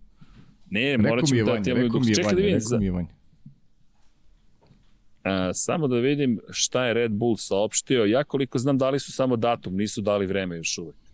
ne, 0.70 0.98
morat 0.98 1.26
ćemo 1.26 1.44
da 1.44 1.62
ti 1.62 1.70
imaju 1.70 1.88
dok. 1.88 2.02
Čekaj 2.14 2.34
da 2.34 2.40
vidim. 2.40 2.60
Za... 2.60 2.80
A, 5.24 5.54
samo 5.54 5.88
da 5.88 5.96
vidim 5.96 6.40
šta 6.50 6.86
je 6.86 6.94
Red 6.94 7.12
Bull 7.12 7.36
saopštio. 7.36 8.04
Ja 8.04 8.24
koliko 8.24 8.58
znam 8.58 8.78
dali 8.78 9.00
su 9.00 9.12
samo 9.12 9.36
datum, 9.36 9.76
nisu 9.76 10.00
dali 10.00 10.26
vreme 10.26 10.56
još 10.56 10.78
uvek 10.78 11.05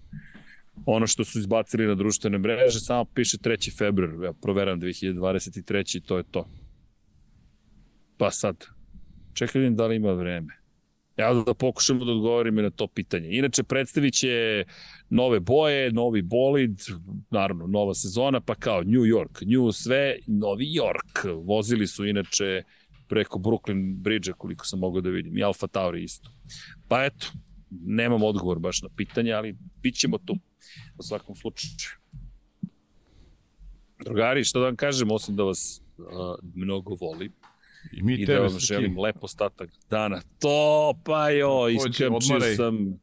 ono 0.86 1.06
što 1.06 1.24
su 1.24 1.38
izbacili 1.38 1.86
na 1.86 1.94
društvene 1.94 2.38
mreže, 2.38 2.80
samo 2.80 3.04
piše 3.04 3.36
3. 3.36 3.78
februar, 3.78 4.24
ja 4.24 4.32
proveram 4.32 4.80
2023. 4.80 5.96
i 5.96 6.00
to 6.00 6.16
je 6.16 6.24
to. 6.30 6.48
Pa 8.16 8.30
sad, 8.30 8.66
čekaj 9.34 9.70
da 9.70 9.86
li 9.86 9.96
ima 9.96 10.12
vreme. 10.12 10.62
Ja 11.16 11.34
da 11.34 11.54
pokušamo 11.54 12.04
da 12.04 12.12
odgovorim 12.12 12.54
na 12.54 12.70
to 12.70 12.86
pitanje. 12.86 13.28
Inače, 13.30 13.62
predstavit 13.62 14.14
će 14.14 14.64
nove 15.10 15.40
boje, 15.40 15.92
novi 15.92 16.22
bolid, 16.22 16.80
naravno, 17.30 17.66
nova 17.66 17.94
sezona, 17.94 18.40
pa 18.40 18.54
kao 18.54 18.82
New 18.82 19.02
York, 19.02 19.42
New 19.46 19.72
sve, 19.72 20.16
Novi 20.26 20.64
York. 20.64 21.44
Vozili 21.44 21.86
su 21.86 22.06
inače 22.06 22.62
preko 23.08 23.38
Brooklyn 23.38 23.96
Bridge-a, 23.96 24.32
koliko 24.32 24.66
sam 24.66 24.78
mogao 24.78 25.00
da 25.00 25.10
vidim, 25.10 25.38
i 25.38 25.44
Alfa 25.44 25.66
Tauri 25.66 26.04
isto. 26.04 26.30
Pa 26.88 27.04
eto, 27.04 27.26
nemam 27.84 28.22
odgovor 28.22 28.58
baš 28.58 28.82
na 28.82 28.88
pitanje, 28.96 29.32
ali 29.32 29.56
bit 29.82 29.94
ćemo 29.94 30.18
tu 30.18 30.36
u 30.98 31.02
svakom 31.02 31.36
slučaju. 31.36 31.72
Drugari, 34.04 34.44
što 34.44 34.58
da 34.60 34.64
vam 34.64 34.76
kažem, 34.76 35.10
osim 35.10 35.36
da 35.36 35.42
vas 35.42 35.82
uh, 35.98 36.04
mnogo 36.54 36.94
volim, 36.94 37.32
I, 37.92 38.02
mi 38.02 38.14
I 38.14 38.26
da 38.26 38.38
vam 38.38 38.58
želim 38.58 38.98
lep 38.98 39.16
ostatak 39.20 39.70
dana. 39.90 40.20
To, 40.38 40.94
pa 41.04 41.30
jo, 41.30 41.68
iskrpčio 41.68 42.40
sam... 42.56 43.00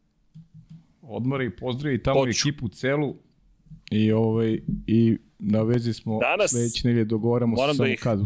Odmara 1.01 1.43
i 1.43 1.55
pozdravi 1.55 2.03
tamo 2.03 2.19
Hoću. 2.19 2.29
ekipu 2.29 2.69
celu 2.69 3.15
i, 3.91 4.11
ovaj, 4.11 4.59
i 4.87 5.17
na 5.39 5.61
vezi 5.61 5.93
smo 5.93 6.19
danas, 6.19 6.51
sledeće 6.51 6.87
nedelje 6.87 7.05
dogovaramo 7.05 7.57
se 7.57 7.67
da 7.67 7.73
samo 7.73 7.87
da 7.87 7.93
ih, 7.93 7.99
kad. 7.99 8.19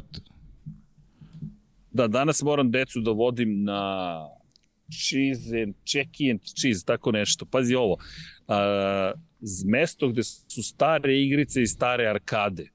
Da, 1.91 2.07
danas 2.07 2.41
moram 2.41 2.71
decu 2.71 2.99
da 2.99 3.11
vodim 3.11 3.63
na 3.63 4.13
cheese 4.91 5.63
and 5.63 5.75
check 5.85 6.09
and 6.31 6.41
cheese, 6.61 6.85
tako 6.85 7.11
nešto. 7.11 7.45
Pazi 7.45 7.75
ovo, 7.75 7.93
uh, 7.93 9.19
mesto 9.65 10.07
gde 10.07 10.23
su 10.23 10.63
stare 10.63 11.21
igrice 11.21 11.61
i 11.61 11.67
stare 11.67 12.07
arkade. 12.07 12.69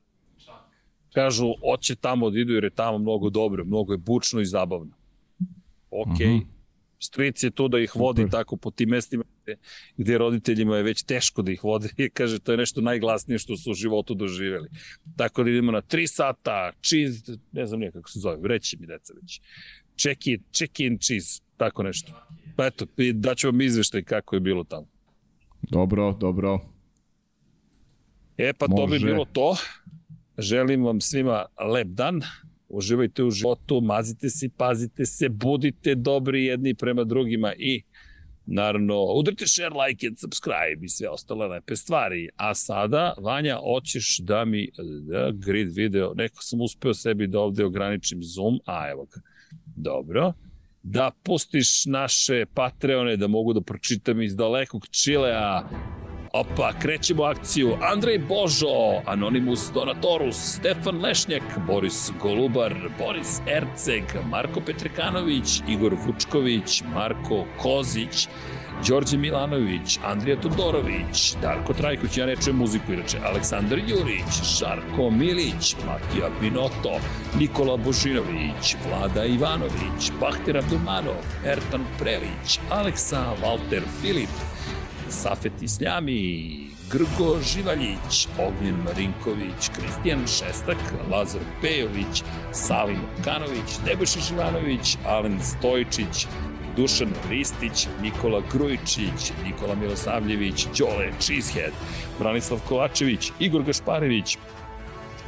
Kažu, 1.14 1.54
oće 1.62 1.94
tamo 1.94 2.30
da 2.30 2.38
idu 2.38 2.52
jer 2.52 2.64
je 2.64 2.70
tamo 2.70 2.98
mnogo 2.98 3.30
dobro, 3.30 3.64
mnogo 3.64 3.92
je 3.92 3.98
bučno 3.98 4.40
i 4.40 4.46
zabavno. 4.46 4.92
Ok, 5.90 6.08
mhm. 6.08 6.22
-huh. 6.22 6.46
stric 6.98 7.42
je 7.42 7.50
tu 7.50 7.68
da 7.68 7.78
ih 7.78 7.96
vodi 7.96 8.22
Super. 8.22 8.30
tako 8.30 8.56
po 8.56 8.70
tim 8.70 8.88
mestima 8.88 9.24
gde, 9.42 9.56
gde 9.96 10.18
roditeljima 10.18 10.76
je 10.76 10.82
već 10.82 11.02
teško 11.02 11.42
da 11.42 11.52
ih 11.52 11.64
vode 11.64 11.88
i 11.96 12.10
kaže 12.10 12.38
to 12.38 12.52
je 12.52 12.58
nešto 12.58 12.80
najglasnije 12.80 13.38
što 13.38 13.56
su 13.56 13.70
u 13.70 13.74
životu 13.74 14.14
doživjeli. 14.14 14.68
Tako 15.16 15.44
da 15.44 15.50
idemo 15.50 15.72
na 15.72 15.82
3 15.82 16.06
sata, 16.06 16.72
cheese, 16.82 17.38
ne 17.52 17.66
znam 17.66 17.80
nije 17.80 17.92
kako 17.92 18.10
se 18.10 18.20
zove, 18.20 18.48
reći 18.48 18.76
mi 18.80 18.86
deca 18.86 19.14
već. 19.22 19.40
Check 19.98 20.26
in, 20.26 20.42
check 20.52 20.80
in 20.80 20.98
cheese, 20.98 21.40
tako 21.56 21.82
nešto. 21.82 22.12
Pa 22.56 22.66
eto, 22.66 22.86
daću 23.14 23.48
vam 23.48 23.60
izveštaj 23.60 24.02
kako 24.02 24.36
je 24.36 24.40
bilo 24.40 24.64
tamo. 24.64 24.86
Dobro, 25.62 26.12
dobro. 26.12 26.60
E 28.38 28.52
pa 28.52 28.66
Može. 28.68 28.82
to 28.82 28.86
bi 28.86 28.98
bilo 28.98 29.24
to. 29.24 29.56
Želim 30.38 30.84
vam 30.84 31.00
svima 31.00 31.46
lep 31.74 31.88
dan. 31.88 32.20
Uživajte 32.68 33.24
u 33.24 33.30
životu, 33.30 33.80
mazite 33.80 34.30
se, 34.30 34.48
pazite 34.56 35.06
se, 35.06 35.28
budite 35.28 35.94
dobri 35.94 36.44
jedni 36.44 36.74
prema 36.74 37.04
drugima 37.04 37.52
i 37.58 37.82
naravno 38.46 39.04
udrite 39.04 39.46
share, 39.46 39.74
like 39.86 40.06
and 40.06 40.18
subscribe 40.18 40.84
i 40.84 40.88
sve 40.88 41.08
ostale 41.08 41.46
lepe 41.46 41.76
stvari. 41.76 42.28
A 42.36 42.54
sada, 42.54 43.14
Vanja, 43.18 43.56
hoćeš 43.56 44.18
da 44.18 44.44
mi 44.44 44.70
da, 45.02 45.30
grid 45.34 45.72
video, 45.74 46.14
neko 46.14 46.42
sam 46.42 46.60
uspeo 46.60 46.94
sebi 46.94 47.26
da 47.26 47.40
ovde 47.40 47.64
ograničim 47.64 48.22
zoom, 48.22 48.60
a 48.66 48.90
evo 48.90 49.04
ga. 49.04 49.20
Dobro 49.76 50.32
da 50.82 51.10
pustiš 51.22 51.86
naše 51.86 52.46
Patreone 52.54 53.16
da 53.16 53.26
mogu 53.26 53.52
da 53.52 53.60
pročitam 53.60 54.22
iz 54.22 54.36
dalekog 54.36 54.86
Čilea. 54.90 55.62
Opa, 56.32 56.72
krećemo 56.80 57.22
akciju. 57.22 57.76
Andrej 57.92 58.18
Božo, 58.18 59.02
Anonimus 59.06 59.70
Donatorus, 59.74 60.36
Stefan 60.36 61.00
Lešnjak, 61.00 61.42
Boris 61.66 62.10
Golubar, 62.22 62.74
Boris 62.98 63.40
Erceg, 63.46 64.02
Marko 64.30 64.60
Petrekanović, 64.60 65.60
Igor 65.68 65.96
Vučković, 66.06 66.82
Marko 66.94 67.44
Kozić, 67.62 68.28
Đorđe 68.86 69.16
Milanović, 69.16 69.98
Andrija 70.04 70.40
Todorović, 70.40 71.34
Darko 71.42 71.72
Trajković, 71.72 72.16
ja 72.16 72.26
ne 72.26 72.36
čujem 72.36 72.56
muziku 72.56 72.92
inače, 72.92 73.18
Aleksandar 73.24 73.78
Jurić, 73.78 74.58
Žarko 74.58 75.10
Milić, 75.10 75.76
Matija 75.86 76.30
Pinoto, 76.40 77.00
Nikola 77.38 77.76
Božinović, 77.76 78.76
Vlada 78.88 79.24
Ivanović, 79.24 80.12
Bahter 80.20 80.58
Abdumanov, 80.58 81.22
Ertan 81.44 81.84
Prelić, 81.98 82.58
Aleksa 82.70 83.24
Walter 83.42 83.82
Filip, 84.02 84.30
Safet 85.08 85.62
Isljami, 85.62 86.68
Grgo 86.90 87.40
Živaljić, 87.42 88.28
Ognjen 88.38 88.76
Marinković, 88.84 89.70
Kristijan 89.76 90.26
Šestak, 90.26 90.76
Lazar 91.10 91.40
Pejović, 91.62 92.22
Salim 92.52 93.00
Kanović, 93.24 93.78
Nebojša 93.86 94.20
Živanović, 94.20 94.96
Alen 95.06 95.38
Stojičić, 95.42 96.26
Dušan 96.78 97.10
Ristić, 97.30 97.88
Nikola 98.02 98.42
Grujičić, 98.52 99.32
Nikola 99.44 99.74
Milosavljević, 99.74 100.66
Đole 100.78 101.10
Cheesehead, 101.20 101.72
Branislav 102.18 102.60
Kovačević, 102.68 103.32
Igor 103.40 103.62
Gašparević, 103.62 104.38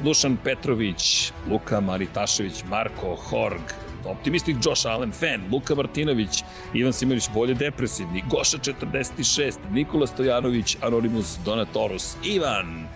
Dušan 0.05 0.37
Petrović, 0.45 1.33
Luka 1.51 1.81
Maritašević, 1.81 2.65
Marko 2.69 3.17
Horg, 3.17 3.75
Optimistik 4.05 4.57
Josh 4.65 4.87
Allen, 4.87 5.13
fan, 5.13 5.43
Luka 5.53 5.75
Martinović, 5.75 6.43
Ivan 6.75 6.93
Simović, 6.93 7.29
bolje 7.35 7.55
depresivni, 7.55 8.23
Goša 8.31 8.59
46, 8.59 9.59
Nikola 9.71 10.07
Stojanović, 10.07 10.77
Anonimus 10.83 11.39
Donatorus, 11.45 12.17
Ivan, 12.25 12.89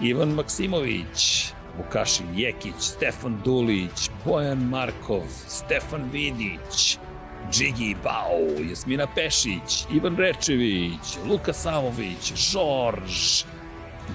Ivan 0.00 0.28
Maksimović, 0.28 1.52
Vukašin 1.78 2.26
Jekić, 2.34 2.74
Stefan 2.78 3.40
Dulić, 3.44 4.10
Bojan 4.24 4.68
Markov, 4.68 5.22
Stefan 5.48 6.10
Vidić, 6.12 6.98
Džigi 7.50 7.96
Bao, 8.04 8.62
Jasmina 8.70 9.06
Pešić, 9.14 9.84
Ivan 9.94 10.16
Rečević, 10.16 11.18
Luka 11.28 11.52
Savović, 11.52 12.32
Žorž, 12.36 13.44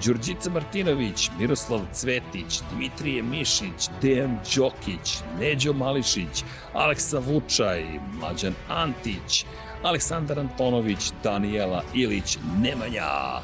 Đurđica 0.04 0.50
Martinović, 0.50 1.30
Miroslav 1.38 1.80
Cvetić, 1.92 2.60
Dmitrije 2.72 3.22
Mišić, 3.22 3.88
Dejan 4.02 4.38
Đokić, 4.56 5.18
Neđo 5.40 5.72
Mališić, 5.72 6.44
Aleksa 6.72 7.18
Vučaj, 7.18 7.84
Mlađan 8.20 8.54
Antić, 8.68 9.44
Aleksandar 9.82 10.38
Antonović, 10.38 11.12
Danijela 11.22 11.82
Ilić, 11.94 12.38
Nemanja, 12.58 13.40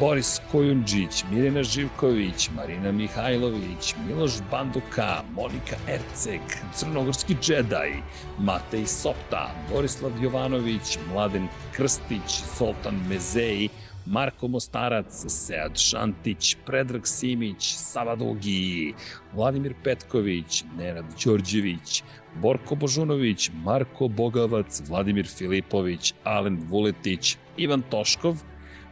Boris 0.00 0.40
Kojundžić, 0.52 1.24
Mirina 1.30 1.62
Živković, 1.62 2.50
Marina 2.56 2.92
Mihajlović, 2.92 3.94
Miloš 4.08 4.32
Banduka, 4.50 5.22
Monika 5.34 5.76
Erceg, 5.88 6.40
Crnogorski 6.74 7.36
džedaj, 7.42 7.92
Matej 8.38 8.86
Sopta, 8.86 9.50
Borislav 9.72 10.12
Jovanović, 10.22 10.98
Mladen 11.12 11.48
Krstić, 11.76 12.42
Zoltan 12.58 12.94
Mezeji, 13.08 13.68
Marko 14.06 14.48
Mostarac, 14.48 15.24
Sead 15.28 15.78
Šantić, 15.78 16.56
Predrag 16.66 17.06
Simić, 17.06 17.74
Sava 17.76 18.16
Dugi, 18.16 18.94
Vladimir 19.34 19.74
Petković, 19.84 20.64
Nenad 20.78 21.04
Đorđević, 21.24 22.02
Borko 22.34 22.74
Božunović, 22.74 23.50
Marko 23.64 24.08
Bogavac, 24.08 24.82
Vladimir 24.88 25.26
Filipović, 25.26 26.14
Alen 26.24 26.58
Vuletić, 26.68 27.36
Ivan 27.56 27.82
Toškov, 27.90 28.42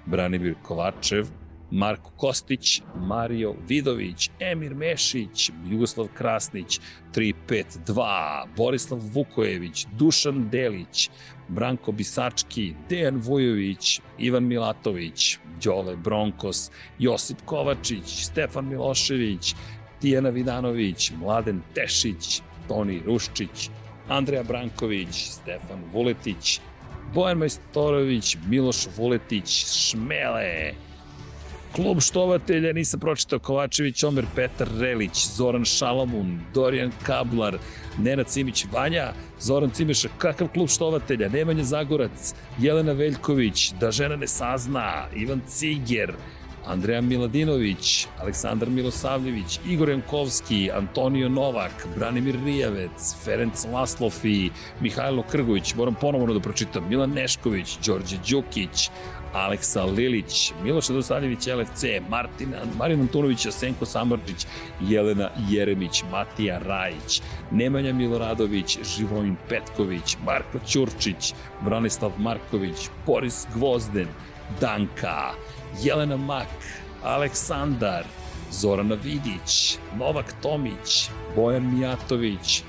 Branimir 0.07 0.55
Kovačev, 0.63 1.27
Marko 1.71 2.11
Kostić, 2.17 2.83
Mario 2.97 3.55
Vidović, 3.69 4.31
Emir 4.41 4.75
Mešić, 4.75 5.51
Jugoslav 5.71 6.09
Krasnić, 6.15 6.81
352, 7.15 8.47
Borislav 8.57 9.01
Vukojević, 9.13 9.87
Dušan 9.99 10.49
Delić, 10.51 11.11
Branko 11.49 11.93
Bisački, 11.93 12.75
Dejan 12.89 13.17
Vujović, 13.17 14.01
Ivan 14.19 14.45
Milatović, 14.45 15.39
Đole 15.65 15.97
Bronkos, 15.97 16.71
Josip 16.99 17.39
Kovačić, 17.45 18.25
Stefan 18.25 18.69
Milošević, 18.69 19.55
Tijana 20.01 20.31
Vidanović, 20.31 21.13
Mladen 21.21 21.63
Tešić, 21.75 22.43
Toni 22.69 23.03
Ruščić, 23.07 23.71
Andreja 24.09 24.43
Branković, 24.43 25.31
Stefan 25.31 25.85
Vuletić, 25.93 26.61
Bojan 27.15 27.39
Majstorović, 27.39 28.37
Miloš 28.49 28.87
Vuletić, 28.97 29.67
Šmele, 29.67 30.73
Klub 31.73 32.01
štovatelja, 32.01 32.73
nisam 32.73 33.01
pročitao 33.01 33.39
Kovačević, 33.39 34.05
Omer 34.05 34.25
Petar 34.35 34.69
Relić, 34.79 35.27
Zoran 35.37 35.65
Šalamun, 35.65 36.41
Dorijan 36.55 36.91
Kablar, 37.03 37.59
Nenad 37.99 38.31
Simić, 38.31 38.67
Vanja, 38.73 39.13
Zoran 39.41 39.71
Cimeša, 39.71 40.09
kakav 40.19 40.49
klub 40.49 40.69
štovatelja, 40.69 41.29
Nemanja 41.29 41.65
Zagorac, 41.65 42.35
Jelena 42.59 42.93
Veljković, 42.93 43.73
Da 43.81 43.91
žena 43.91 44.17
ne 44.17 44.27
sazna, 44.27 45.07
Ivan 45.17 45.41
Ciger, 45.49 46.13
Andreja 46.67 47.01
Miladinović, 47.01 48.07
Aleksandar 48.19 48.69
Milosavljević, 48.71 49.61
Igor 49.67 49.89
Jankovski, 49.89 50.71
Antonio 50.71 51.29
Novak, 51.29 51.87
Branimir 51.97 52.37
Rijavec, 52.45 53.15
Ferenc 53.25 53.65
Laslov 53.73 54.15
i 54.25 54.51
Mihajlo 54.81 55.23
Krgović, 55.23 55.75
moram 55.75 55.95
ponovno 55.95 56.35
da 56.35 56.41
pročitam, 56.41 56.89
Milan 56.89 57.11
Nešković, 57.11 57.79
Đorđe 57.87 58.17
Đukić, 58.31 58.91
Aleksa 59.33 59.85
Lilić, 59.85 60.53
Miloš 60.63 60.89
Dosadjević, 60.89 61.47
LFC, 61.47 61.85
Martin, 62.09 62.55
Marin 62.79 63.01
Antunović, 63.01 63.47
Jasenko 63.47 63.87
Samorčić, 63.87 64.47
Jelena 64.81 65.31
Jeremić, 65.51 66.03
Matija 66.11 66.59
Rajić, 66.59 67.23
Nemanja 67.51 67.93
Miloradović, 67.93 68.79
Živojin 68.97 69.37
Petković, 69.49 70.17
Marko 70.25 70.59
Ćurčić, 70.67 71.35
Branislav 71.65 72.13
Marković, 72.19 72.89
Boris 73.07 73.47
Gvozden, 73.55 74.09
Danka, 74.61 75.33
Jelena 75.83 76.17
Mak, 76.17 76.49
Aleksandar, 77.03 78.05
Zorana 78.53 78.95
Vidić, 78.95 79.79
Novak 79.99 80.35
Tomić, 80.43 81.11
Bojan 81.37 81.75
Mijatović, 81.75 82.63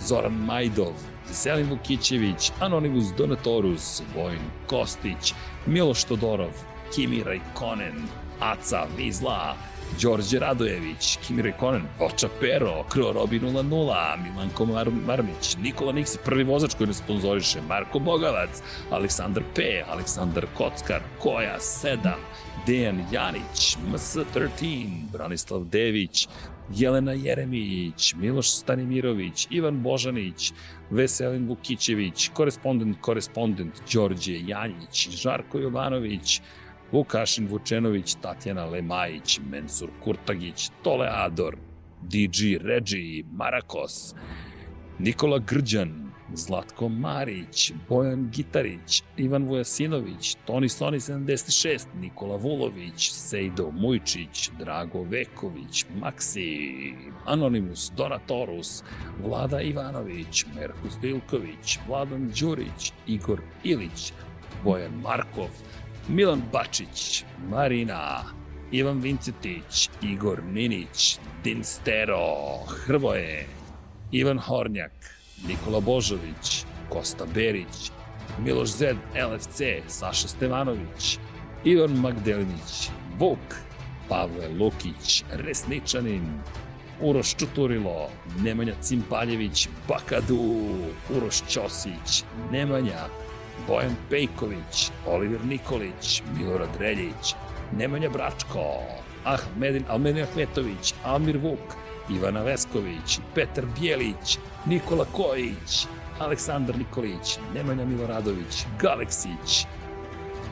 Zoran 0.00 0.32
Majdov, 0.32 0.92
Veselin 1.28 1.70
Vukićević, 1.70 2.52
Anonimus 2.60 3.06
Donatorus, 3.18 4.02
Vojn 4.16 4.40
Kostić, 4.66 5.34
Miloš 5.66 6.04
Todorov, 6.04 6.52
Kimi 6.94 7.22
Rajkonen, 7.24 8.02
Aca 8.40 8.86
Vizla, 8.96 9.56
Đorđe 10.02 10.38
Radojević, 10.38 11.18
Kimi 11.26 11.42
Rekonen, 11.42 11.82
Voča 11.98 12.28
Pero, 12.40 12.84
Kro 12.88 13.12
Robi 13.12 13.40
00, 13.40 14.16
Milanko 14.24 14.66
Mar 14.66 14.90
Marmić, 15.06 15.56
Nikola 15.62 15.92
Niksi, 15.92 16.18
prvi 16.24 16.44
vozač 16.44 16.74
koji 16.74 16.86
ne 16.86 16.94
sponzoriše, 16.94 17.60
Marko 17.68 17.98
Bogavac, 17.98 18.62
Aleksandar 18.90 19.42
P, 19.54 19.84
Aleksandar 19.88 20.46
Kockar, 20.56 21.00
Koja 21.22 21.58
7, 21.58 22.12
Dejan 22.66 23.04
Janić, 23.12 23.76
MS13, 23.90 25.10
Branislav 25.12 25.64
Dević, 25.64 26.28
Jelena 26.76 27.12
Jeremić, 27.12 28.14
Miloš 28.14 28.50
Stanimirović, 28.50 29.46
Ivan 29.50 29.82
Božanić, 29.82 30.52
Veselin 30.90 31.48
Vukićević, 31.48 32.30
korespondent, 32.34 32.96
korespondent 33.00 33.74
Đorđe 33.92 34.40
Janjić, 34.46 35.08
Žarko 35.10 35.58
Jovanović, 35.58 36.40
Vukašin 36.92 37.48
Vučenović, 37.48 38.14
Tatjana 38.14 38.64
Lemajić, 38.64 39.40
Mensur 39.50 39.90
Kurtagić, 40.04 40.70
Tole 40.82 41.08
Ador, 41.10 41.56
DG 42.02 42.62
Regi, 42.62 43.24
Marakos, 43.32 44.14
Nikola 44.98 45.38
Grđan, 45.38 46.07
Zlatko 46.34 46.88
Marić, 46.88 47.72
Bojan 47.88 48.30
Gitarić, 48.30 49.02
Ivan 49.16 49.44
Vujasinović, 49.44 50.36
Toni 50.46 50.68
Soni 50.68 51.00
76, 51.00 51.86
Nikola 52.00 52.36
Vulović, 52.36 53.10
Sejdo 53.12 53.70
Mujčić, 53.70 54.50
Drago 54.58 55.02
Veković, 55.02 55.84
Maksi, 56.00 56.94
Anonimus, 57.26 57.92
Donatorus, 57.96 58.82
Vlada 59.24 59.60
Ivanović, 59.60 60.44
Merkus 60.54 60.98
Vilković, 61.02 61.78
Vladan 61.88 62.32
Đurić, 62.40 62.92
Igor 63.06 63.40
Ilić, 63.64 64.12
Bojan 64.64 65.00
Markov, 65.02 65.50
Milan 66.08 66.42
Bačić, 66.52 67.24
Marina, 67.50 68.24
Ivan 68.70 69.00
Vincetić, 69.00 69.90
Igor 70.02 70.42
Ninić, 70.44 71.18
Dinstero, 71.44 72.58
Hrvoje, 72.66 73.46
Ivan 74.12 74.38
Hornjak, 74.38 75.17
Nikola 75.46 75.80
Božović, 75.80 76.64
Kosta 76.88 77.24
Berić, 77.34 77.90
Miloš 78.38 78.68
Zed, 78.68 78.96
LFC, 79.14 79.60
Saša 79.88 80.28
Stevanović, 80.28 81.18
Ivan 81.64 81.90
Magdelinić, 81.90 82.90
Vuk, 83.18 83.54
Pavle 84.08 84.48
Lukić, 84.60 85.24
Resničanin, 85.32 86.22
Uroš 87.00 87.34
Čuturilo, 87.34 88.08
Nemanja 88.42 88.74
Cimpaljević, 88.82 89.68
Bakadu, 89.88 90.68
Uroš 91.16 91.42
Ćosić, 91.48 92.24
Nemanja, 92.52 93.06
Bojan 93.66 93.96
Pejković, 94.10 94.90
Oliver 95.06 95.44
Nikolić, 95.44 96.22
Milorad 96.36 96.76
Reljić, 96.78 97.34
Nemanja 97.72 98.10
Bračko, 98.10 98.82
Ahmedin 99.24 99.84
Almedin 99.88 100.22
Ahmetović, 100.22 100.94
Almir 101.04 101.38
Vuk, 101.38 101.76
Ivana 102.10 102.42
Vesković, 102.42 103.20
Petar 103.34 103.64
Bjelić, 103.80 104.38
Nikola 104.68 105.04
Kojić, 105.04 105.86
Aleksandar 106.18 106.78
Nikolić, 106.78 107.38
Nemanja 107.54 107.84
Miloradović, 107.84 108.64
Galeksić, 108.80 109.66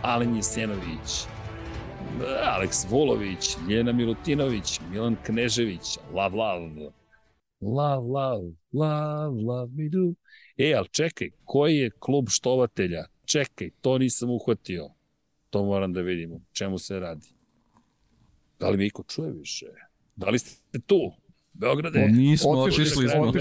Alen 0.03 0.37
Jesenović, 0.37 1.27
Aleks 2.45 2.87
Vulović, 2.91 3.57
Ljena 3.69 3.93
Milutinović, 3.93 4.81
Milan 4.91 5.17
Knežević, 5.27 5.99
Lav 6.15 6.35
Lav, 6.35 6.61
Lav 7.61 8.11
Lav, 8.11 8.41
Lav 8.73 9.33
Lav 9.49 9.69
mi 9.73 9.89
do. 9.89 10.15
E, 10.57 10.75
ali 10.75 10.89
čekaj, 10.89 11.31
koji 11.45 11.77
je 11.77 11.91
klub 11.99 12.29
štovatelja? 12.29 13.05
Čekaj, 13.25 13.71
to 13.81 13.99
nisam 13.99 14.31
uhvatio. 14.31 14.89
To 15.51 15.65
moram 15.65 15.93
da 15.93 16.01
vidimo. 16.01 16.41
Čemu 16.53 16.79
se 16.79 17.01
radi? 17.01 17.29
Da 18.61 18.69
li 18.69 18.77
mi 18.77 18.87
iko 18.87 19.03
čuje 19.03 19.33
više? 19.33 19.67
Da 20.17 20.31
li 20.31 20.39
ste 20.39 20.79
tu? 20.87 21.13
Beograde? 21.53 22.05
O, 22.05 22.09
nismo, 22.09 22.51
otišli 22.51 23.09
smo. 23.09 23.33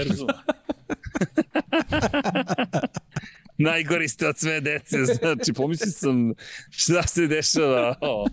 Najgori 3.58 4.08
ste 4.08 4.28
od 4.28 4.38
sve 4.38 4.60
dece, 4.60 5.04
znači 5.04 5.52
pomislio 5.52 5.90
sam 5.90 6.32
šta 6.70 7.02
se 7.02 7.26
dešava. 7.26 7.94
O, 8.00 8.26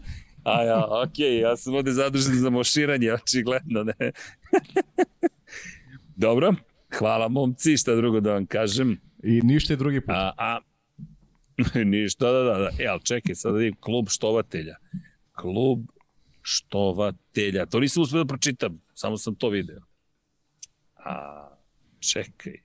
a 0.44 0.64
ja, 0.64 0.86
okej, 1.04 1.26
okay, 1.26 1.42
ja 1.42 1.58
sam 1.58 1.76
ovde 1.76 1.92
zadužen 1.92 2.36
za 2.36 2.50
moširanje, 2.50 3.14
očigledno, 3.14 3.84
ne. 3.84 4.12
Dobro, 6.16 6.54
hvala 6.98 7.28
momci, 7.28 7.78
šta 7.78 7.96
drugo 7.96 8.20
da 8.20 8.34
vam 8.34 8.46
kažem. 8.46 9.00
I 9.24 9.42
ništa 9.44 9.76
drugi 9.76 10.02
put. 10.02 10.16
A, 10.16 10.32
a, 10.38 10.60
ništa, 11.86 12.32
da, 12.32 12.44
da, 12.44 12.58
da. 12.58 12.70
E, 12.80 12.88
ali 12.88 13.02
čekaj, 13.04 13.36
sada 13.36 13.58
vidim, 13.58 13.76
klub 13.80 14.10
štovatelja. 14.10 14.76
Klub 15.32 15.80
štovatelja. 16.42 17.66
To 17.66 17.80
nisam 17.80 18.04
uspio 18.04 18.24
da 18.24 18.28
pročitam, 18.28 18.82
samo 18.94 19.18
sam 19.18 19.36
to 19.36 19.50
video. 19.50 19.80
A, 20.96 21.48
čekaj. 22.00 22.63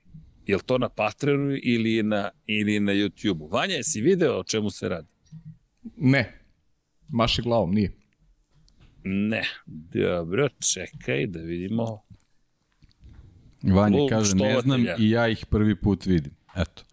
Je 0.49 0.55
li 0.55 0.63
to 0.65 0.77
na 0.77 0.89
Patreonu 0.89 1.57
ili 1.63 2.03
na, 2.03 2.29
ili 2.45 2.79
na 2.79 2.91
YouTube-u? 2.91 3.47
Vanja, 3.47 3.75
jesi 3.75 4.01
video 4.01 4.39
o 4.39 4.43
čemu 4.43 4.69
se 4.69 4.89
radi? 4.89 5.07
Ne. 5.97 6.41
Maši 7.07 7.41
glavom, 7.41 7.71
nije. 7.71 7.91
Ne. 9.03 9.43
Dobro, 9.65 10.49
čekaj 10.73 11.27
da 11.27 11.39
vidimo. 11.39 12.01
Vanja 13.63 13.97
Klub 13.97 14.09
kaže, 14.09 14.35
ne 14.35 14.61
znam 14.61 14.85
i 14.99 15.09
ja 15.09 15.27
ih 15.27 15.45
prvi 15.45 15.75
put 15.75 16.05
vidim. 16.05 16.31
Eto. 16.55 16.83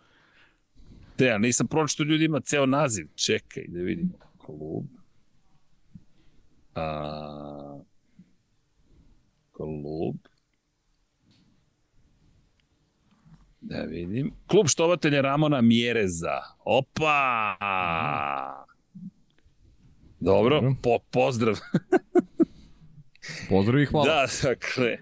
Te, 1.17 1.25
ja 1.25 1.39
nisam 1.39 1.67
pročito 1.67 2.03
ljudi 2.03 2.25
ima 2.25 2.41
ceo 2.41 2.67
naziv. 2.67 3.09
Čekaj 3.15 3.65
da 3.69 3.81
vidimo. 3.81 4.19
Klub. 4.39 4.85
A, 6.75 7.79
klub. 9.53 10.17
Da 13.69 13.83
vidim. 13.83 14.33
Klub 14.47 14.67
štovatelja 14.69 15.21
Ramona 15.21 15.61
Mjereza. 15.61 16.41
Opa! 16.65 17.57
Dobro, 20.21 20.61
Dobro. 20.61 20.75
Po, 20.83 20.99
pozdrav. 21.11 21.59
pozdrav 23.51 23.81
i 23.81 23.87
hvala. 23.87 24.07
Da, 24.07 24.27
dakle, 24.43 24.99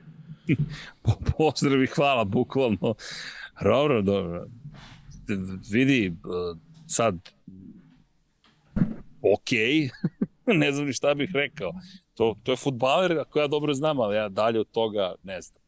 po, 1.02 1.12
pozdrav 1.36 1.82
i 1.82 1.86
hvala, 1.86 2.24
bukvalno. 2.24 2.94
Dobro, 3.62 4.02
dobro. 4.02 4.46
Vidi, 5.72 6.14
sad, 6.86 7.14
ok, 9.22 9.50
ne 10.60 10.72
znam 10.72 10.86
ni 10.86 10.92
šta 10.92 11.14
bih 11.14 11.30
rekao. 11.34 11.72
To, 12.14 12.36
to 12.42 12.52
je 12.52 12.56
futbaler, 12.56 13.18
ako 13.18 13.38
ja 13.38 13.46
dobro 13.46 13.74
znam, 13.74 14.00
ali 14.00 14.16
ja 14.16 14.28
dalje 14.28 14.60
od 14.60 14.70
toga 14.70 15.14
ne 15.22 15.42
znam. 15.42 15.63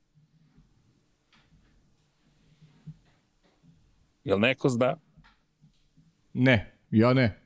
Jel 4.27 4.41
neko 4.41 4.69
zna? 4.69 4.97
Ne, 6.35 6.73
ja 6.91 7.13
ne. 7.15 7.39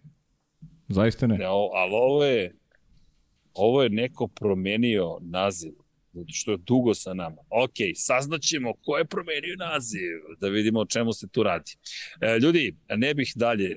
Zaista 0.88 1.26
ne. 1.26 1.38
ne 1.38 1.44
ali 1.44 1.92
ovo 1.92 2.24
je, 2.24 2.54
ovo 3.54 3.82
je 3.82 3.88
neko 3.88 4.28
promenio 4.28 5.18
naziv, 5.20 5.72
zato 6.12 6.28
što 6.28 6.50
je 6.50 6.58
dugo 6.66 6.94
sa 6.94 7.14
nama. 7.14 7.36
Ok, 7.50 7.76
saznaćemo 7.94 8.72
ko 8.84 8.98
je 8.98 9.04
promenio 9.04 9.56
naziv, 9.58 10.10
da 10.40 10.48
vidimo 10.48 10.80
o 10.80 10.86
čemu 10.86 11.12
se 11.12 11.28
tu 11.28 11.42
radi. 11.42 11.72
E, 12.20 12.38
ljudi, 12.38 12.76
ne 12.96 13.14
bih 13.14 13.32
dalje 13.36 13.70
e, 13.70 13.76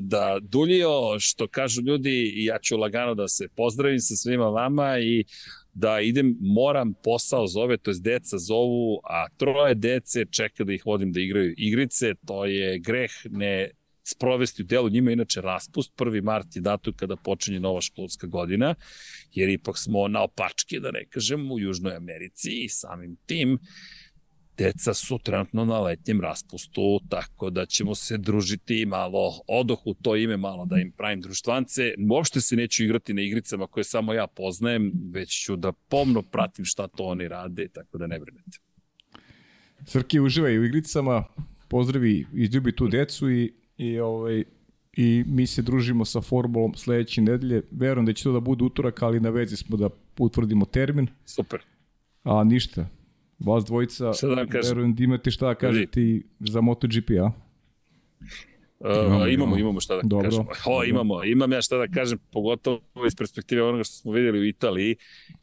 da 0.00 0.38
duljio, 0.42 0.90
što 1.18 1.48
kažu 1.48 1.82
ljudi, 1.82 2.32
i 2.36 2.44
ja 2.44 2.58
ću 2.58 2.76
lagano 2.76 3.14
da 3.14 3.28
se 3.28 3.48
pozdravim 3.56 4.00
sa 4.00 4.16
svima 4.16 4.46
vama 4.46 4.98
i 4.98 5.24
da 5.72 6.00
idem, 6.00 6.36
moram, 6.40 6.94
posao 7.04 7.46
zove, 7.46 7.76
to 7.76 7.90
je 7.90 8.00
deca 8.00 8.38
zovu, 8.38 9.00
a 9.04 9.26
troje 9.36 9.74
dece 9.74 10.24
čeka 10.24 10.64
da 10.64 10.72
ih 10.72 10.82
vodim 10.86 11.12
da 11.12 11.20
igraju 11.20 11.54
igrice, 11.56 12.14
to 12.26 12.44
je 12.44 12.78
greh 12.78 13.10
ne 13.30 13.70
sprovesti 14.04 14.62
u 14.62 14.66
delu. 14.66 14.88
Njima 14.88 15.10
inače 15.10 15.40
raspust, 15.40 15.92
1. 15.96 16.22
mart 16.22 16.56
je 16.56 16.62
datum 16.62 16.94
kada 16.96 17.16
počinje 17.16 17.60
nova 17.60 17.80
školska 17.80 18.26
godina, 18.26 18.74
jer 19.32 19.48
ipak 19.48 19.78
smo 19.78 20.08
na 20.08 20.22
opačke, 20.22 20.80
da 20.80 20.90
ne 20.90 21.06
kažem, 21.08 21.52
u 21.52 21.60
Južnoj 21.60 21.96
Americi 21.96 22.50
i 22.64 22.68
samim 22.68 23.16
tim 23.26 23.58
deca 24.58 24.94
su 24.94 25.18
trenutno 25.18 25.64
na 25.64 25.80
letnjem 25.80 26.20
raspustu, 26.20 27.00
tako 27.08 27.50
da 27.50 27.66
ćemo 27.66 27.94
se 27.94 28.18
družiti 28.18 28.86
malo, 28.86 29.40
odoh 29.48 29.82
u 29.84 29.94
to 29.94 30.16
ime 30.16 30.36
malo 30.36 30.66
da 30.66 30.78
im 30.78 30.92
pravim 30.92 31.20
društvance. 31.20 31.94
Uopšte 32.10 32.40
se 32.40 32.56
neću 32.56 32.84
igrati 32.84 33.14
na 33.14 33.22
igricama 33.22 33.66
koje 33.66 33.84
samo 33.84 34.12
ja 34.12 34.26
poznajem, 34.26 34.92
već 35.12 35.44
ću 35.44 35.56
da 35.56 35.72
pomno 35.72 36.22
pratim 36.22 36.64
šta 36.64 36.88
to 36.88 37.04
oni 37.04 37.28
rade, 37.28 37.68
tako 37.68 37.98
da 37.98 38.06
ne 38.06 38.18
brinete. 38.18 38.58
Srki, 39.86 40.20
uživaj 40.20 40.58
u 40.58 40.64
igricama, 40.64 41.24
pozdravi, 41.68 42.26
izljubi 42.32 42.76
tu 42.76 42.88
decu 42.88 43.30
i 43.30 43.52
i 43.82 43.98
ovaj 43.98 44.44
i 44.92 45.24
mi 45.26 45.46
se 45.46 45.62
družimo 45.62 46.04
sa 46.04 46.20
formulom 46.20 46.74
sledeće 46.74 47.22
nedelje. 47.22 47.62
Verujem 47.70 48.06
da 48.06 48.12
će 48.12 48.24
to 48.24 48.32
da 48.32 48.40
bude 48.40 48.64
utorak, 48.64 49.02
ali 49.02 49.20
na 49.20 49.30
vezi 49.30 49.56
smo 49.56 49.76
da 49.76 49.88
utvrdimo 50.18 50.64
termin. 50.64 51.06
Super. 51.24 51.60
A 52.22 52.44
ništa. 52.44 52.86
Vas 53.44 53.64
dvojica, 53.64 54.12
da 54.52 54.58
verujem 54.68 54.94
da 54.94 55.04
imate 55.04 55.30
šta 55.30 55.46
da 55.46 55.54
kažete 55.54 56.02
i 56.02 56.22
za 56.40 56.60
MotoGP, 56.60 57.10
a? 57.20 57.30
Uh, 58.84 59.32
imamo, 59.32 59.58
imamo 59.58 59.80
šta 59.80 59.96
da 59.96 60.00
Dobro. 60.04 60.30
kažemo. 60.30 60.48
O, 60.66 60.84
imamo, 60.84 61.24
imam 61.24 61.52
ja 61.52 61.62
šta 61.62 61.76
da 61.76 61.88
kažem, 61.88 62.18
pogotovo 62.32 62.80
iz 63.06 63.16
perspektive 63.16 63.62
onoga 63.62 63.84
što 63.84 63.94
smo 63.94 64.12
videli 64.12 64.38
u 64.38 64.44
Italiji 64.44 64.96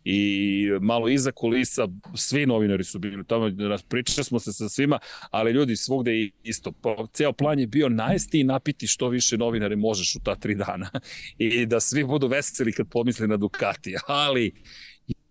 i 0.03 0.67
malo 0.81 1.09
iza 1.09 1.31
kulisa, 1.31 1.87
svi 2.15 2.45
novinari 2.45 2.83
su 2.83 2.99
bili 2.99 3.25
tamo, 3.25 3.51
pričali 3.89 4.25
smo 4.25 4.39
se 4.39 4.53
sa 4.53 4.69
svima, 4.69 4.99
ali 5.31 5.51
ljudi 5.51 5.75
svugde 5.75 6.11
je 6.11 6.31
isto. 6.43 6.73
Ceo 7.13 7.33
plan 7.33 7.59
je 7.59 7.67
bio 7.67 7.89
najesti 7.89 8.39
i 8.39 8.43
napiti 8.43 8.87
što 8.87 9.09
više 9.09 9.37
novinare 9.37 9.75
možeš 9.75 10.15
u 10.15 10.19
ta 10.23 10.35
tri 10.35 10.55
dana 10.55 10.89
i 11.37 11.65
da 11.65 11.79
svi 11.79 12.03
budu 12.03 12.27
veseli 12.27 12.73
kad 12.73 12.89
pomisle 12.89 13.27
na 13.27 13.37
Ducati, 13.37 13.95
ali 14.07 14.51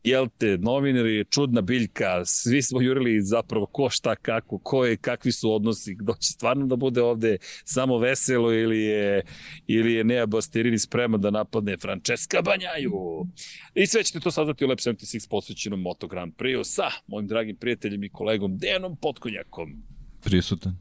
jel 0.08 0.28
te, 0.38 0.58
novinari 0.58 1.16
je 1.16 1.24
čudna 1.24 1.60
biljka, 1.60 2.24
svi 2.24 2.62
smo 2.62 2.82
jurili 2.82 3.20
zapravo 3.22 3.66
ko 3.66 3.90
šta 3.90 4.16
kako, 4.16 4.58
ko 4.58 4.84
je, 4.84 4.96
kakvi 4.96 5.32
su 5.32 5.52
odnosi, 5.52 5.94
kdo 5.94 6.14
će 6.14 6.32
stvarno 6.32 6.66
da 6.66 6.76
bude 6.76 7.02
ovde 7.02 7.36
samo 7.64 7.98
veselo 7.98 8.52
ili 8.52 8.82
je, 8.82 9.22
ili 9.66 9.92
je 9.92 10.04
Nea 10.04 10.26
Basterini 10.26 10.78
spreman 10.78 11.20
da 11.20 11.30
napadne 11.30 11.76
Francesca 11.76 12.42
Banjaju. 12.42 13.26
I 13.74 13.86
sve 13.86 14.04
ćete 14.04 14.20
to 14.20 14.30
saznati 14.30 14.64
u 14.64 14.68
Lab 14.68 14.78
76 14.78 15.28
posvećenom 15.30 15.80
Moto 15.80 16.06
Grand 16.06 16.32
Prix 16.36 16.64
sa 16.64 16.90
mojim 17.06 17.26
dragim 17.26 17.56
prijateljem 17.56 18.04
i 18.04 18.08
kolegom 18.08 18.58
Dejanom 18.58 18.96
Potkonjakom. 18.96 19.82
Prisutan. 20.24 20.78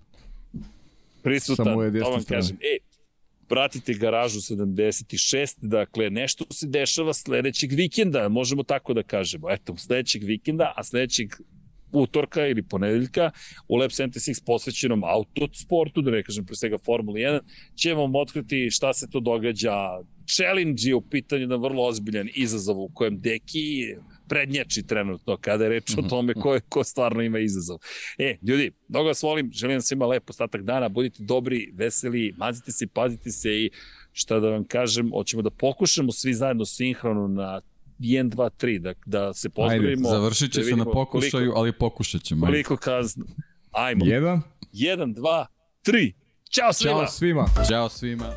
Prisutan, 1.23 1.65
to 2.03 2.09
vam 2.09 2.23
kažem. 2.23 2.57
E, 2.61 2.86
pratite 3.49 3.93
garažu 3.93 4.39
76, 4.39 5.57
dakle 5.61 6.09
nešto 6.09 6.45
se 6.51 6.67
dešava 6.67 7.13
sledećeg 7.13 7.71
vikenda, 7.71 8.29
možemo 8.29 8.63
tako 8.63 8.93
da 8.93 9.03
kažemo. 9.03 9.51
Eto, 9.51 9.77
sledećeg 9.77 10.23
vikenda, 10.23 10.73
a 10.75 10.83
sledećeg 10.83 11.29
utorka 11.91 12.47
ili 12.47 12.63
ponedeljka 12.63 13.31
u 13.67 13.75
Lab 13.75 13.89
76 13.89 14.45
posvećenom 14.45 15.03
autosportu, 15.03 16.01
da 16.01 16.11
ne 16.11 16.23
kažem 16.23 16.45
pre 16.45 16.55
svega 16.55 16.77
Formula 16.85 17.17
1, 17.17 17.39
ćemo 17.75 18.01
vam 18.01 18.15
otkriti 18.15 18.69
šta 18.71 18.93
se 18.93 19.09
to 19.09 19.19
događa. 19.19 19.73
Challenge 20.35 20.81
je 20.81 20.95
u 20.95 21.01
pitanju 21.01 21.47
na 21.47 21.55
vrlo 21.55 21.83
ozbiljan 21.83 22.29
izazov 22.35 22.79
u 22.79 22.89
kojem 22.93 23.19
Deki 23.19 23.95
prednjači 24.27 24.83
trenutno 24.83 25.37
kada 25.41 25.63
je 25.63 25.69
reč 25.69 25.97
o 25.97 26.01
mhm. 26.01 26.09
tome 26.09 26.33
ko, 26.33 26.53
je, 26.53 26.61
ko 26.69 26.83
stvarno 26.83 27.21
ima 27.21 27.39
izazov. 27.39 27.77
E, 28.17 28.37
ljudi, 28.47 28.71
mnogo 28.87 29.07
vas 29.07 29.23
volim, 29.23 29.51
želim 29.53 29.75
vam 29.75 29.81
svima 29.81 30.05
lep 30.05 30.29
ostatak 30.29 30.61
dana, 30.61 30.89
budite 30.89 31.23
dobri, 31.23 31.71
veseli, 31.73 32.33
mazite 32.37 32.71
se, 32.71 32.87
pazite 32.87 33.31
se 33.31 33.49
i 33.49 33.69
šta 34.11 34.39
da 34.39 34.49
vam 34.49 34.63
kažem, 34.63 35.09
hoćemo 35.11 35.41
da 35.41 35.49
pokušamo 35.49 36.11
svi 36.11 36.33
zajedno 36.33 36.65
sinhrono 36.65 37.27
na 37.27 37.61
1, 37.99 38.29
2, 38.29 38.49
3, 38.61 38.79
da, 38.79 38.93
da 39.05 39.33
se 39.33 39.49
pozdravimo. 39.49 40.07
Ajde, 40.09 40.17
završit 40.17 40.51
će 40.51 40.59
da 40.59 40.65
se 40.65 40.75
na 40.75 40.85
pokušaju, 40.85 41.31
koliko, 41.31 41.59
ali 41.59 41.71
pokušat 41.71 42.21
ćemo. 42.21 42.45
Koliko 42.45 42.77
kazno. 42.77 43.25
Ajmo. 43.71 44.05
Jedan. 44.05 44.41
Jedan, 44.71 45.13
dva, 45.13 45.47
tri. 45.81 46.13
Ćao 46.49 46.73
svima. 46.73 46.93
Ćao 46.93 47.07
svima. 47.07 47.45
Ćao 47.69 47.89
svima. 47.89 48.33